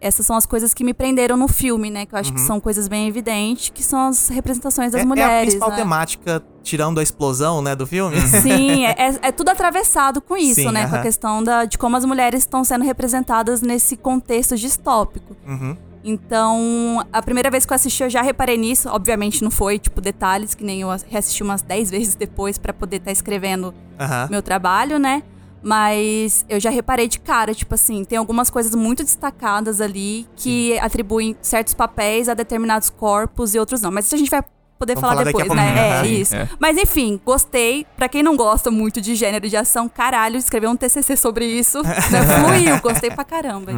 essas 0.00 0.24
são 0.24 0.36
as 0.36 0.46
coisas 0.46 0.72
que 0.72 0.84
me 0.84 0.94
prenderam 0.94 1.36
no 1.36 1.48
filme, 1.48 1.90
né? 1.90 2.06
Que 2.06 2.14
eu 2.14 2.18
acho 2.20 2.32
que 2.32 2.40
Uhum. 2.40 2.46
são 2.46 2.60
coisas 2.60 2.86
bem 2.86 3.08
evidentes, 3.08 3.68
que 3.70 3.82
são 3.82 4.08
as 4.08 4.28
representações 4.28 4.92
das 4.92 5.00
é, 5.00 5.02
é 5.02 5.04
a 5.04 5.08
mulheres. 5.08 5.40
principal 5.54 5.70
né? 5.70 5.76
temática, 5.76 6.42
tirando 6.62 7.00
a 7.00 7.02
explosão, 7.02 7.60
né, 7.60 7.74
do 7.74 7.84
filme. 7.84 8.16
Sim, 8.42 8.86
é, 8.86 8.90
é- 8.92 9.18
é 9.22 9.32
tudo 9.32 9.48
atravessado 9.50 10.20
com 10.22 10.36
isso, 10.36 10.54
Sim, 10.62 10.70
né? 10.70 10.82
Com 10.86 10.92
aham. 10.92 10.98
a 11.00 11.02
questão 11.02 11.42
da, 11.42 11.64
de 11.64 11.76
como 11.76 11.96
as 11.96 12.04
mulheres 12.04 12.42
estão 12.42 12.62
sendo 12.62 12.84
representadas 12.84 13.60
nesse 13.60 13.96
contexto 13.96 14.56
distópico. 14.56 15.36
Uhum. 15.46 15.76
Então, 16.22 17.04
a 17.12 17.20
primeira 17.20 17.50
vez 17.50 17.66
que 17.66 17.72
eu 17.72 17.74
assisti, 17.74 18.02
eu 18.02 18.08
já 18.10 18.22
reparei 18.22 18.56
nisso. 18.56 18.88
Obviamente 18.88 19.42
não 19.42 19.50
foi, 19.50 19.78
tipo, 19.78 20.00
detalhes, 20.00 20.54
que 20.54 20.62
nem 20.64 20.80
eu 20.82 20.88
reassisti 21.08 21.42
umas 21.42 21.60
10 21.60 21.90
vezes 21.90 22.14
depois 22.14 22.56
pra 22.56 22.72
poder 22.72 22.96
estar 22.98 23.10
escrevendo 23.12 23.74
Aham. 23.98 24.28
meu 24.30 24.40
trabalho, 24.42 24.98
né? 24.98 25.22
Mas 25.62 26.44
eu 26.48 26.60
já 26.60 26.70
reparei 26.70 27.08
de 27.08 27.18
cara, 27.18 27.54
tipo 27.54 27.74
assim, 27.74 28.04
tem 28.04 28.18
algumas 28.18 28.48
coisas 28.50 28.74
muito 28.74 29.02
destacadas 29.02 29.80
ali 29.80 30.26
que 30.36 30.78
atribuem 30.78 31.36
certos 31.42 31.74
papéis 31.74 32.28
a 32.28 32.34
determinados 32.34 32.90
corpos 32.90 33.54
e 33.54 33.58
outros 33.58 33.80
não. 33.80 33.90
Mas 33.90 34.06
isso 34.06 34.14
a 34.14 34.18
gente 34.18 34.30
vai 34.30 34.42
poder 34.78 34.94
Vamos 34.94 35.08
falar 35.08 35.20
falar 35.20 35.24
depois, 35.24 35.48
né? 35.52 36.00
É, 36.02 36.06
isso. 36.06 36.36
É. 36.36 36.48
Mas 36.58 36.76
enfim, 36.78 37.20
gostei. 37.24 37.84
Pra 37.96 38.08
quem 38.08 38.22
não 38.22 38.36
gosta 38.36 38.70
muito 38.70 39.00
de 39.00 39.14
gênero 39.14 39.48
de 39.48 39.56
ação, 39.56 39.88
caralho, 39.88 40.36
escrever 40.36 40.68
um 40.68 40.76
TCC 40.76 41.16
sobre 41.16 41.44
isso, 41.46 41.82
né? 41.82 42.22
Fluiu, 42.40 42.80
gostei 42.80 43.10
pra 43.10 43.24
caramba. 43.24 43.72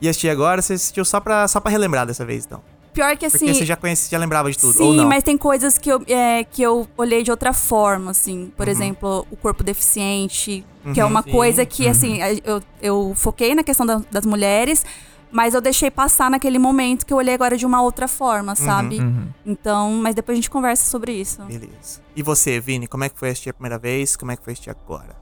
E 0.00 0.08
assistir 0.08 0.30
agora, 0.30 0.62
você 0.62 0.74
assistiu 0.74 1.04
só 1.04 1.20
pra, 1.20 1.46
só 1.46 1.60
pra 1.60 1.70
relembrar 1.70 2.06
dessa 2.06 2.24
vez, 2.24 2.44
então. 2.46 2.62
Pior 2.96 3.10
que 3.16 3.28
Porque 3.28 3.44
assim, 3.44 3.52
você 3.54 3.66
já 3.66 3.76
conhecia, 3.76 4.10
já 4.10 4.18
lembrava 4.18 4.50
de 4.50 4.56
tudo, 4.58 4.72
Sim, 4.72 4.82
ou 4.82 4.94
não? 4.94 5.06
mas 5.06 5.22
tem 5.22 5.36
coisas 5.36 5.76
que 5.76 5.88
eu, 5.92 6.02
é, 6.08 6.42
que 6.44 6.62
eu 6.62 6.88
olhei 6.96 7.22
de 7.22 7.30
outra 7.30 7.52
forma, 7.52 8.10
assim. 8.12 8.44
Uhum. 8.44 8.50
Por 8.56 8.66
exemplo, 8.68 9.26
o 9.30 9.36
corpo 9.36 9.62
deficiente, 9.62 10.64
que 10.94 10.98
é 11.00 11.04
uma 11.04 11.22
Sim. 11.22 11.30
coisa 11.30 11.66
que, 11.66 11.86
assim, 11.86 12.22
a- 12.22 12.32
eu, 12.32 12.62
eu 12.80 13.12
foquei 13.14 13.54
na 13.54 13.62
questão 13.62 13.84
da- 13.84 14.00
das 14.10 14.24
mulheres, 14.24 14.82
mas 15.30 15.52
eu 15.52 15.60
deixei 15.60 15.90
passar 15.90 16.30
naquele 16.30 16.58
momento 16.58 17.04
que 17.04 17.12
eu 17.12 17.18
olhei 17.18 17.34
agora 17.34 17.56
de 17.58 17.66
uma 17.66 17.82
outra 17.82 18.08
forma, 18.08 18.54
sabe? 18.56 18.98
Uhum. 18.98 19.26
Então, 19.44 19.92
mas 19.92 20.14
depois 20.14 20.34
a 20.34 20.38
gente 20.38 20.48
conversa 20.48 20.88
sobre 20.90 21.12
isso. 21.12 21.42
Beleza. 21.42 22.00
E 22.16 22.22
você, 22.22 22.58
Vini, 22.58 22.86
como 22.86 23.04
é 23.04 23.10
que 23.10 23.18
foi 23.18 23.28
assistir 23.28 23.50
a 23.50 23.52
primeira 23.52 23.78
vez? 23.78 24.16
Como 24.16 24.32
é 24.32 24.36
que 24.36 24.42
foi 24.42 24.54
assistir 24.54 24.70
agora? 24.70 25.14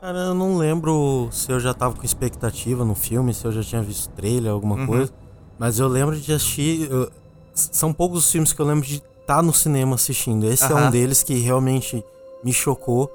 Cara, 0.00 0.18
eu 0.20 0.34
não 0.34 0.56
lembro 0.56 1.28
se 1.30 1.52
eu 1.52 1.60
já 1.60 1.74
tava 1.74 1.94
com 1.94 2.02
expectativa 2.04 2.82
no 2.82 2.94
filme, 2.94 3.34
se 3.34 3.44
eu 3.44 3.52
já 3.52 3.62
tinha 3.62 3.82
visto 3.82 4.08
trailer, 4.14 4.50
alguma 4.50 4.76
Uhum. 4.76 4.86
coisa. 4.86 5.12
Mas 5.60 5.78
eu 5.78 5.86
lembro 5.86 6.16
de 6.18 6.32
assistir. 6.32 6.90
eu- 6.90 7.10
são 7.54 7.92
poucos 7.92 8.24
os 8.24 8.32
filmes 8.32 8.50
que 8.54 8.60
eu 8.60 8.64
lembro 8.64 8.86
de 8.86 9.02
estar 9.20 9.42
no 9.42 9.52
cinema 9.52 9.94
assistindo. 9.94 10.46
Esse 10.46 10.64
é 10.64 10.66
Aham. 10.74 10.88
um 10.88 10.90
deles 10.90 11.22
que 11.22 11.34
realmente 11.34 12.02
me 12.42 12.50
chocou. 12.52 13.12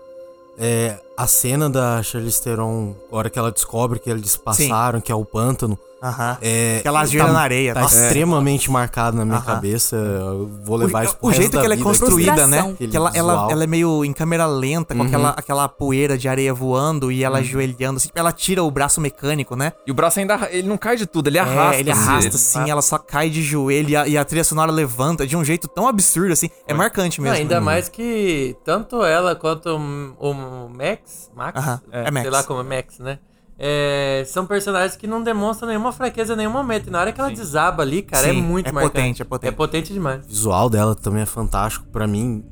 É, 0.58 1.00
a 1.18 1.26
cena 1.26 1.68
da 1.70 2.04
Charlize 2.04 2.40
Theron, 2.44 2.94
a 3.12 3.16
hora 3.16 3.30
que 3.32 3.40
ela 3.40 3.52
descobre 3.52 3.98
que 4.00 4.10
eles 4.12 4.38
passaram, 4.38 5.02
que 5.02 5.12
é 5.12 5.16
o 5.16 5.26
pântano. 5.26 5.78
Aham. 6.06 6.38
É, 6.42 6.78
Aquela 6.80 7.02
ajoelha 7.02 7.32
na 7.32 7.40
areia. 7.40 7.74
Tá 7.74 7.82
nossa. 7.82 8.04
extremamente 8.06 8.70
marcado 8.70 9.18
na 9.18 9.26
minha 9.26 9.38
Aham. 9.38 9.46
cabeça. 9.46 9.96
Eu 9.96 10.48
vou 10.64 10.78
levar 10.78 11.06
isso 11.06 11.18
pro 11.18 11.30
o 11.30 11.34
jeito 11.34 11.54
da 11.54 11.60
que 11.62 11.66
ela 11.66 11.74
é 11.74 11.78
construída, 11.78 12.46
né? 12.48 12.76
Que 12.78 12.96
ela, 12.96 13.12
ela, 13.16 13.48
ela 13.50 13.64
é 13.64 13.68
meio 13.68 14.06
em 14.06 14.14
câmera 14.14 14.46
lenta, 14.46 14.94
com 14.94 15.02
Uhum. 15.02 15.08
aquela, 15.08 15.30
aquela 15.32 15.68
poeira 15.68 16.18
de 16.18 16.28
areia 16.30 16.54
voando 16.54 17.12
e 17.12 17.24
ela 17.24 17.40
ajoelhando. 17.40 17.98
Assim, 17.98 18.10
ela 18.14 18.32
tira 18.32 18.64
o 18.64 18.70
braço 18.70 19.02
mecânico, 19.02 19.56
né? 19.56 19.74
E 19.88 19.92
o 19.92 19.94
braço 19.94 20.20
ainda. 20.20 20.48
Ele 20.52 20.68
não 20.68 20.78
cai 20.78 20.96
de 20.96 21.06
tudo, 21.08 21.28
ele 21.28 21.40
arrasta. 21.40 21.78
É, 21.78 21.80
ele 21.80 21.92
assim. 21.92 22.02
arrasta 22.10 22.36
assim, 22.36 22.70
ela 22.70 22.82
só 22.82 22.98
cai 23.00 23.30
de 23.30 23.42
joelho 23.42 23.90
e 23.90 23.96
a, 23.96 24.08
e 24.08 24.18
a 24.18 24.24
trilha 24.24 24.44
sonora 24.44 24.72
levanta 24.72 25.26
de 25.26 25.36
um 25.36 25.44
jeito 25.44 25.68
tão 25.68 25.88
absurdo 25.88 26.34
assim. 26.34 26.50
É 26.68 26.74
marcante 26.74 27.20
Não, 27.20 27.24
mesmo. 27.24 27.38
ainda 27.38 27.60
mais 27.60 27.90
que 27.90 28.56
tanto 28.64 29.04
ela 29.04 29.36
quanto 29.36 29.70
o, 29.70 30.30
o 30.32 30.70
Max, 30.70 31.32
Max, 31.36 31.60
Aham, 31.60 31.82
é 31.92 32.12
Max. 32.12 32.22
sei 32.24 32.30
lá 32.32 32.44
como 32.44 32.60
é 32.62 32.64
Max, 32.78 33.00
né? 33.00 33.18
É, 33.58 34.24
são 34.28 34.46
personagens 34.46 34.98
que 34.98 35.08
não 35.08 35.24
demonstram 35.24 35.70
nenhuma 35.70 35.92
fraqueza 35.92 36.34
em 36.34 36.38
nenhum 36.38 36.52
momento. 36.52 36.88
E 36.88 36.90
na 36.92 37.00
hora 37.00 37.12
que 37.14 37.20
ela 37.22 37.32
desaba 37.32 37.84
ali, 37.84 38.02
cara, 38.02 38.28
é 38.28 38.32
Sim, 38.32 38.42
muito 38.42 38.68
é 38.70 38.72
marcante. 38.72 38.94
potente, 38.94 39.22
é 39.22 39.26
potente. 39.26 39.50
É 39.50 39.52
potente 39.56 39.94
demais. 39.94 40.26
O 40.26 40.28
visual 40.28 40.70
dela 40.70 40.94
também 40.96 41.22
é 41.22 41.26
fantástico. 41.26 41.86
Pra 41.92 42.06
mim, 42.06 42.44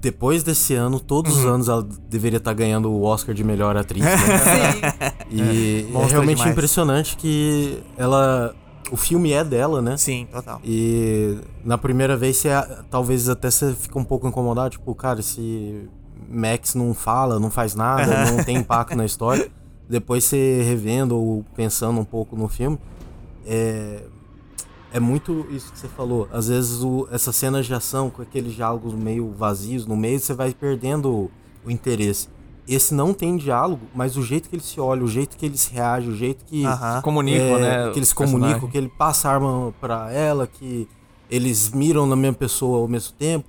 depois 0.00 0.42
desse 0.42 0.74
ano, 0.74 0.98
todos 0.98 1.32
Uhum. 1.34 1.38
os 1.40 1.46
anos 1.46 1.68
ela 1.68 1.86
deveria 2.08 2.38
estar 2.38 2.52
ganhando 2.54 2.90
o 2.90 3.02
Oscar 3.04 3.34
de 3.34 3.44
melhor 3.44 3.76
atriz, 3.76 4.02
né? 4.04 4.12
E 5.30 5.84
é, 5.88 5.92
Monstro 5.92 6.12
realmente 6.12 6.36
demais. 6.38 6.52
impressionante 6.52 7.16
que 7.16 7.82
ela. 7.96 8.54
O 8.90 8.96
filme 8.96 9.32
é 9.32 9.44
dela, 9.44 9.82
né? 9.82 9.96
Sim, 9.98 10.26
total. 10.32 10.60
E 10.64 11.36
na 11.62 11.76
primeira 11.76 12.16
vez 12.16 12.38
você 12.38 12.48
talvez 12.90 13.28
até 13.28 13.50
você 13.50 13.74
fica 13.74 13.98
um 13.98 14.04
pouco 14.04 14.26
incomodado, 14.26 14.70
tipo, 14.70 14.94
cara, 14.94 15.20
se 15.20 15.86
Max 16.28 16.74
não 16.74 16.94
fala, 16.94 17.38
não 17.38 17.50
faz 17.50 17.74
nada, 17.74 18.24
não 18.32 18.42
tem 18.42 18.56
impacto 18.56 18.96
na 18.96 19.04
história. 19.04 19.50
Depois 19.88 20.24
você 20.24 20.62
revendo 20.62 21.16
ou 21.16 21.44
pensando 21.56 21.98
um 21.98 22.04
pouco 22.04 22.36
no 22.36 22.46
filme, 22.48 22.78
é, 23.46 24.02
é 24.92 25.00
muito 25.00 25.46
isso 25.50 25.72
que 25.72 25.78
você 25.78 25.88
falou. 25.88 26.28
Às 26.32 26.48
vezes 26.48 26.82
o, 26.82 27.08
essa 27.10 27.32
cena 27.32 27.62
de 27.62 27.72
ação 27.72 28.10
com 28.10 28.22
aqueles 28.22 28.54
diálogos 28.54 28.94
meio 28.94 29.30
vazios 29.32 29.86
no 29.86 29.96
meio, 29.96 30.18
você 30.18 30.34
vai 30.34 30.52
perdendo 30.52 31.10
o, 31.10 31.30
o 31.64 31.70
interesse. 31.70 32.28
Esse 32.66 32.92
não 32.92 33.14
tem 33.14 33.38
diálogo, 33.38 33.80
mas 33.94 34.18
o 34.18 34.22
jeito 34.22 34.50
que 34.50 34.54
ele 34.54 34.62
se 34.62 34.78
olha, 34.78 35.02
o 35.02 35.08
jeito 35.08 35.38
que 35.38 35.46
ele 35.46 35.56
se 35.56 35.72
reage, 35.72 36.10
o 36.10 36.14
jeito 36.14 36.44
que 36.44 36.66
Aham. 36.66 37.00
Comunicam, 37.00 37.56
é, 37.56 37.60
né? 37.60 37.92
Que 37.92 37.98
eles 37.98 38.12
comunicam, 38.12 38.40
personagens. 38.40 38.72
que 38.72 38.78
ele 38.78 38.88
passa 38.90 39.30
a 39.30 39.32
arma 39.32 39.74
pra 39.80 40.12
ela, 40.12 40.46
que 40.46 40.86
eles 41.30 41.70
miram 41.70 42.06
na 42.06 42.14
mesma 42.14 42.36
pessoa 42.36 42.80
ao 42.80 42.88
mesmo 42.88 43.14
tempo. 43.14 43.48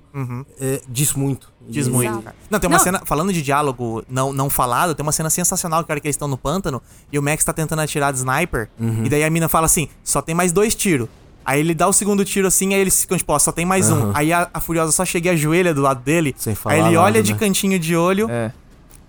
é, 0.58 0.80
diz 0.88 1.12
muito. 1.12 1.49
Diz 1.68 1.86
E- 1.86 1.90
muito, 1.90 2.08
Exato. 2.10 2.22
cara. 2.22 2.36
Não, 2.50 2.58
tem 2.58 2.68
uma 2.68 2.76
Não. 2.78 2.84
cena, 2.84 3.02
falando 3.04 3.32
de 3.32 3.42
diálogo 3.42 4.02
não, 4.08 4.32
não 4.32 4.48
falado, 4.50 4.94
tem 4.94 5.02
uma 5.04 5.12
cena 5.12 5.28
sensacional 5.30 5.84
que 5.84 5.90
a 5.90 5.94
hora 5.94 6.00
que 6.00 6.06
eles 6.06 6.14
estão 6.16 6.26
no 6.26 6.36
pântano 6.38 6.80
e 7.12 7.18
o 7.18 7.22
Max 7.22 7.44
tá 7.44 7.52
tentando 7.52 7.80
atirar 7.80 8.12
de 8.12 8.18
sniper. 8.18 8.68
Uhum. 8.80 9.04
E 9.04 9.08
daí 9.08 9.22
a 9.22 9.30
mina 9.30 9.48
fala 9.48 9.66
assim: 9.66 9.88
só 10.02 10.20
tem 10.22 10.34
mais 10.34 10.52
dois 10.52 10.74
tiros. 10.74 11.08
Aí 11.44 11.60
ele 11.60 11.74
dá 11.74 11.86
o 11.88 11.92
segundo 11.92 12.24
tiro 12.24 12.46
assim, 12.46 12.74
aí 12.74 12.80
eles 12.80 13.00
ficam 13.02 13.16
tipo, 13.16 13.32
ó, 13.32 13.38
só 13.38 13.50
tem 13.52 13.64
mais 13.64 13.90
um. 13.90 13.94
Aham. 13.96 14.12
Aí 14.14 14.32
a, 14.32 14.48
a 14.52 14.60
Furiosa 14.60 14.92
só 14.92 15.04
chega 15.04 15.28
e 15.28 15.32
ajoelha 15.32 15.72
do 15.74 15.80
lado 15.82 16.00
dele. 16.02 16.34
Sem 16.38 16.54
falar 16.54 16.74
aí 16.74 16.80
ele 16.80 16.88
nada, 16.94 17.00
olha 17.02 17.22
de 17.22 17.32
né? 17.32 17.38
cantinho 17.38 17.78
de 17.78 17.96
olho, 17.96 18.28
É. 18.30 18.52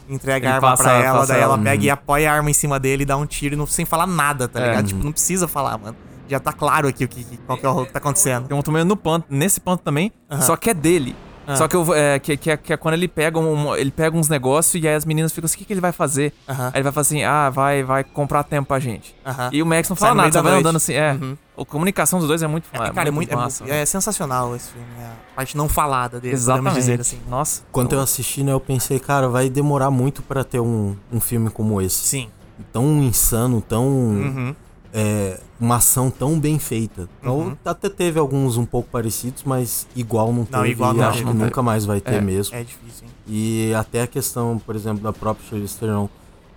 entrega 0.09 0.45
Ele 0.47 0.51
a 0.53 0.55
arma 0.55 0.69
passa- 0.69 0.83
pra 0.83 0.93
ela, 1.03 1.25
daí 1.25 1.41
ela 1.41 1.53
ela. 1.55 1.63
pega 1.63 1.83
e 1.85 1.89
apoia 1.89 2.31
a 2.31 2.35
arma 2.35 2.49
em 2.49 2.53
cima 2.53 2.79
dele 2.79 3.03
e 3.03 3.05
dá 3.05 3.17
um 3.17 3.25
tiro 3.25 3.55
não- 3.57 3.67
sem 3.67 3.85
falar 3.85 4.07
nada, 4.07 4.47
tá 4.47 4.59
É. 4.59 4.69
ligado? 4.69 4.87
Tipo, 4.87 5.03
não 5.03 5.11
precisa 5.11 5.47
falar, 5.47 5.77
mano. 5.77 5.95
Já 6.27 6.39
tá 6.39 6.53
claro 6.53 6.87
aqui 6.87 7.03
o 7.03 7.07
que, 7.07 7.25
qual 7.45 7.57
que 7.57 7.65
é 7.65 7.69
o 7.69 7.85
que 7.85 7.91
tá 7.91 7.99
acontecendo. 7.99 8.47
Tem 8.47 8.57
um 8.57 8.61
também 8.61 8.83
no 8.85 8.95
ponto, 8.95 9.25
nesse 9.29 9.59
ponto 9.59 9.83
também, 9.83 10.11
só 10.41 10.55
que 10.55 10.69
é 10.69 10.73
dele. 10.73 11.13
Ah. 11.47 11.55
Só 11.55 11.67
que, 11.67 11.75
eu, 11.75 11.93
é, 11.93 12.19
que, 12.19 12.37
que, 12.37 12.51
é, 12.51 12.57
que 12.57 12.71
é 12.71 12.77
quando 12.77 12.93
ele 12.93 13.07
pega, 13.07 13.39
um, 13.39 13.75
ele 13.75 13.89
pega 13.91 14.15
uns 14.15 14.29
negócios 14.29 14.81
e 14.81 14.87
aí 14.87 14.93
as 14.95 15.05
meninas 15.05 15.31
ficam 15.31 15.45
assim, 15.45 15.55
o 15.55 15.57
que, 15.59 15.65
que 15.65 15.73
ele 15.73 15.81
vai 15.81 15.91
fazer? 15.91 16.33
Aham. 16.47 16.65
Aí 16.67 16.71
ele 16.75 16.83
vai 16.83 16.91
falar 16.91 17.01
assim, 17.01 17.23
ah, 17.23 17.49
vai, 17.49 17.83
vai 17.83 18.03
comprar 18.03 18.43
tempo 18.43 18.67
pra 18.67 18.79
gente. 18.79 19.15
Aham. 19.25 19.49
E 19.51 19.61
o 19.61 19.65
Max 19.65 19.89
não 19.89 19.95
fala 19.95 20.15
nada, 20.15 20.31
só 20.31 20.41
vai 20.41 20.59
andando 20.59 20.75
assim, 20.75 20.93
é. 20.93 21.13
Uhum. 21.13 21.35
A 21.57 21.65
comunicação 21.65 22.19
dos 22.19 22.27
dois 22.27 22.41
é 22.43 22.47
muito, 22.47 22.65
É, 22.73 22.89
cara, 22.91 23.09
é 23.09 23.11
muito, 23.11 23.31
é 23.31 23.35
massa. 23.35 23.63
muito- 23.63 23.73
é 23.75 23.85
sensacional 23.85 24.55
esse 24.55 24.71
filme. 24.71 24.87
é 24.99 25.05
A 25.05 25.35
parte 25.35 25.57
não 25.57 25.67
falada 25.67 26.19
dele, 26.19 26.33
Exatamente. 26.33 26.75
dizer 26.75 26.99
assim. 27.01 27.19
Nossa. 27.29 27.63
Quando 27.71 27.93
eu 27.93 28.01
assisti, 28.01 28.43
né, 28.43 28.51
eu 28.51 28.59
pensei, 28.59 28.99
cara, 28.99 29.27
vai 29.27 29.49
demorar 29.49 29.91
muito 29.91 30.21
pra 30.21 30.43
ter 30.43 30.59
um, 30.59 30.95
um 31.11 31.19
filme 31.19 31.49
como 31.49 31.81
esse. 31.81 31.95
Sim. 32.05 32.29
Tão 32.71 33.01
insano, 33.03 33.61
tão. 33.61 34.55
Uhum. 34.93 34.99
é, 35.01 35.39
uma 35.59 35.75
ação 35.77 36.09
tão 36.09 36.39
bem 36.39 36.57
feita. 36.59 37.07
Então, 37.19 37.57
até 37.63 37.89
teve 37.89 38.19
alguns 38.19 38.57
um 38.57 38.65
pouco 38.65 38.89
parecidos, 38.89 39.43
mas 39.45 39.87
igual 39.95 40.33
não 40.33 40.43
teve. 40.45 40.57
Não, 40.57 40.65
igual 40.65 40.93
e 40.93 40.97
não 40.97 41.03
acho 41.05 41.17
teve, 41.19 41.31
que 41.31 41.37
não 41.37 41.45
nunca 41.45 41.61
mais 41.61 41.85
vai 41.85 42.01
ter 42.01 42.15
É, 42.15 42.21
mesmo. 42.21 42.55
É 42.55 42.63
difícil, 42.63 43.05
hein? 43.05 43.11
E 43.27 43.73
até 43.75 44.01
a 44.03 44.07
questão, 44.07 44.59
por 44.65 44.75
exemplo, 44.75 45.01
da 45.03 45.13
própria 45.13 45.47
Charlize 45.49 45.77
Theron 45.77 46.09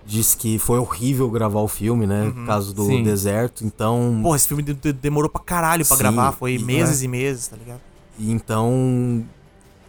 diz 0.07 0.35
que 0.35 0.59
foi 0.59 0.77
horrível 0.77 1.29
gravar 1.31 1.61
o 1.61 1.67
filme, 1.67 2.05
né? 2.05 2.31
Por 2.33 2.45
causa 2.45 2.71
do 2.73 2.85
Sim. 2.85 3.03
deserto. 3.03 3.63
Então, 3.65 4.19
Porra, 4.21 4.35
esse 4.35 4.47
filme 4.47 4.61
de- 4.61 4.73
de- 4.73 4.93
demorou 4.93 5.29
pra 5.29 5.41
caralho 5.41 5.85
pra 5.85 5.95
Sim, 5.97 6.03
gravar. 6.03 6.31
Foi 6.31 6.55
e- 6.55 6.59
meses 6.59 7.01
e 7.01 7.07
meses, 7.07 7.47
tá 7.47 7.55
ligado? 7.57 7.79
e 8.17 8.31
então 8.31 9.23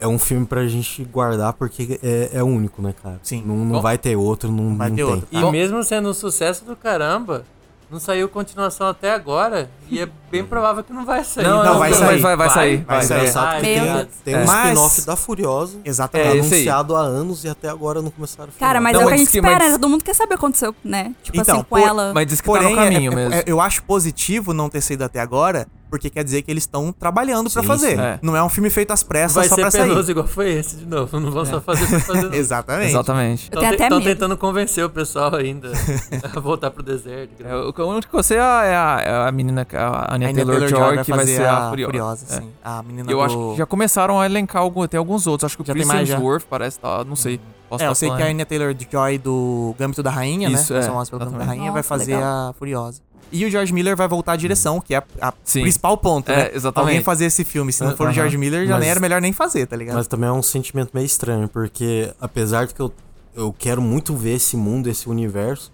é 0.01 0.07
um 0.09 0.19
filme 0.19 0.45
pra 0.47 0.67
gente 0.67 1.05
guardar 1.05 1.53
porque 1.55 1.99
é, 2.03 2.31
é 2.35 2.43
único, 2.43 2.83
né, 2.83 2.95
cara? 3.03 3.19
Sim. 3.23 3.43
Não, 3.47 3.57
não 3.57 3.77
Bom, 3.77 3.81
vai 3.83 3.97
ter 3.99 4.17
outro, 4.17 4.51
não, 4.51 4.77
vai 4.77 4.89
não 4.91 4.97
ter 4.97 5.05
tem. 5.05 5.13
outro. 5.15 5.29
E 5.31 5.41
Bom. 5.41 5.51
mesmo 5.51 5.83
sendo 5.85 6.09
um 6.11 6.15
sucesso 6.15 6.65
do 6.65 6.75
caramba, 6.77 7.45
não 7.91 8.01
saiu 8.01 8.29
continuação 8.29 8.87
até 8.89 9.13
agora. 9.13 9.71
E 9.89 10.01
é 10.01 10.09
bem 10.31 10.45
provável 10.45 10.83
que 10.83 10.93
não 10.93 11.05
vai 11.05 11.23
sair. 11.23 11.45
Não, 11.45 11.63
não, 11.65 11.79
vai 11.79 11.93
sair. 11.93 12.21
Vai, 12.21 12.37
vai 12.37 12.51
sair. 12.51 12.77
Vai 12.79 12.97
Vai, 12.99 13.07
sair. 13.07 13.19
Engraçado 13.21 13.47
Ai, 13.47 13.61
que 13.61 13.81
meu 13.81 13.95
tem, 13.95 14.09
tem 14.25 14.35
um 14.35 14.39
É. 14.39 14.45
spin-off 14.45 14.95
Mas- 14.97 15.05
da 15.05 15.17
Furiosa. 15.17 15.79
Exatamente. 15.85 16.29
É, 16.29 16.33
aí. 16.33 16.39
anunciado 16.41 16.97
há 16.97 17.01
anos 17.01 17.45
e 17.45 17.49
até 17.49 17.69
agora 17.69 18.03
não 18.03 18.11
começaram 18.11 18.49
a 18.49 18.53
filmar. 18.53 18.69
Cara, 18.69 18.81
mas 18.81 18.93
Não, 18.95 19.03
é 19.03 19.05
o 19.05 19.09
que 19.09 19.15
a 19.15 19.17
gente 19.17 19.31
que- 19.31 19.37
espera, 19.39 19.59
mas- 19.59 19.67
né? 19.73 19.79
Todo 19.79 19.89
mundo 19.89 20.03
quer 20.05 20.15
saber 20.15 20.35
o 20.35 20.39
que 20.39 20.45
aconteceu, 20.45 20.75
né? 20.85 21.15
Tipo 21.23 21.41
Então, 21.41 21.55
assim, 21.57 21.65
com 21.65 21.77
por- 21.77 21.81
ela. 21.87 22.13
Mas 22.13 22.27
diz 22.27 22.41
que 22.41 22.47
Porém, 22.47 22.65
tá 22.65 22.71
no 22.71 22.77
caminho 22.77 23.13
é- 23.13 23.15
mesmo. 23.15 23.35
é- 23.35 23.45
eu 23.47 23.61
acho 23.61 23.83
positivo 23.85 24.53
não 24.53 24.69
ter 24.69 24.81
saído 24.81 25.05
até 25.05 25.21
agora, 25.21 25.69
porque 25.97 26.11
quer 26.11 26.23
dizer 26.25 26.43
que 26.43 26.51
eles 26.51 26.63
estão 26.65 26.93
trabalhando 26.93 27.51
pra 27.51 27.63
Sim, 27.63 27.69
fazer. 27.69 27.99
É. 27.99 28.19
Não 28.23 28.37
é 28.37 28.43
um 28.43 28.49
filme 28.49 28.71
feito 28.71 28.93
às 28.93 29.03
pressas 29.03 29.35
Vai 29.35 29.49
só 29.49 29.55
ser 29.55 29.61
pra 29.63 29.71
sair. 29.71 29.89
penoso 29.89 30.11
igual 30.11 30.27
foi 30.27 30.53
esse 30.53 30.77
de 30.77 30.87
novo. 30.87 31.19
Não 31.19 31.31
vão 31.31 31.45
só 31.45 31.61
fazer 31.61 31.87
por 31.89 32.01
fazer. 32.01 32.23
não. 32.29 32.35
Exatamente. 32.35 32.91
Exatamente. 32.91 33.49
Eu 33.53 33.59
tenho 33.61 33.73
até 33.75 33.83
Estão 33.85 33.99
medo. 33.99 34.11
tentando 34.11 34.37
convencer 34.37 34.85
o 34.85 34.91
pessoal 34.91 35.35
ainda 35.35 35.73
a 36.35 36.41
voltar 36.41 36.71
pro 36.71 36.83
deserto. 36.83 37.43
É, 37.45 37.55
o 37.57 37.73
o 37.77 37.91
único 37.91 38.11
que 38.11 38.17
eu 38.17 38.23
sei 38.23 38.37
é 38.37 38.41
a, 38.41 38.63
é 38.65 38.77
a, 38.77 39.01
é 39.25 39.29
a 39.29 39.33
menina, 39.33 39.67
a 39.73 40.13
A 40.13 40.15
Anya 40.17 40.33
Taylor-Joy, 40.35 41.05
que 41.05 41.13
vai 41.13 41.27
ser 41.27 41.47
a 41.47 41.71
Furiosa. 41.71 42.27
É. 42.29 42.41
sim. 42.41 42.51
A 42.63 42.83
menina 42.83 43.11
Eu 43.11 43.19
do... 43.19 43.23
acho 43.25 43.51
que 43.53 43.59
já 43.59 43.67
começaram 43.67 44.21
a 44.21 44.27
elencar 44.27 44.63
algum, 44.63 44.87
tem 44.87 44.99
alguns 44.99 45.27
outros. 45.27 45.47
Acho 45.47 45.57
que 45.57 45.63
o 45.63 45.75
Chris? 45.75 45.89
Hemsworth 45.89 46.45
parece, 46.49 46.79
tá, 46.79 47.05
não 47.05 47.17
sei. 47.17 47.41
Posso 47.69 47.83
É, 47.83 47.89
eu 47.89 47.95
sei 47.97 48.09
que 48.09 48.15
falando. 48.15 48.29
a 48.29 48.31
Anya 48.31 48.47
Taylor-Joy 48.47 49.19
do 49.19 49.75
Gâmbito 49.77 50.01
da 50.03 50.11
Rainha, 50.11 50.49
Isso, 50.49 50.73
né? 50.73 50.79
é, 50.79 50.83
Famosa 50.83 51.11
pelo 51.11 51.21
Gâmbito 51.21 51.39
da. 51.41 51.45
Rainha, 51.47 51.65
vai 51.73 51.81
Nossa, 51.81 51.89
fazer 51.89 52.15
legal. 52.15 52.51
a 52.51 52.53
Furiosa. 52.53 53.03
E 53.33 53.45
o 53.45 53.51
George 53.51 53.73
Miller 53.73 53.97
vai 53.97 54.07
voltar 54.07 54.33
à 54.33 54.37
direção, 54.37 54.81
que 54.81 54.95
é 54.95 55.03
a, 55.21 55.33
principal 55.33 55.97
ponto, 55.99 56.31
É, 56.31 56.37
né? 56.37 56.51
exatamente. 56.55 56.89
Alguém 56.91 57.03
fazer 57.03 57.25
esse 57.27 57.45
filme. 57.45 57.73
Se 57.73 57.83
não 57.85 57.97
for 57.97 58.09
o. 58.09 58.13
George 58.13 58.39
Miller, 58.39 58.67
já 58.67 58.75
nem 58.79 58.81
Mas- 58.81 58.89
era 58.89 59.01
melhor 59.01 59.21
nem 59.21 59.33
fazer, 59.33 59.67
tá 59.67 59.77
ligado? 59.77 59.97
Mas 59.97 60.07
também 60.07 60.29
é 60.29 60.33
um 60.33 60.43
sentimento 60.43 60.91
meio 60.95 61.05
estranho, 61.07 61.49
porque 61.49 62.13
apesar 62.21 62.67
de 62.67 62.75
que 62.75 62.81
eu, 62.81 62.93
eu 63.35 63.53
quero 63.59 63.83
muito 63.83 64.15
ver 64.17 64.35
esse 64.37 64.57
mundo, 64.57 64.89
esse 64.89 65.09
universo, 65.09 65.73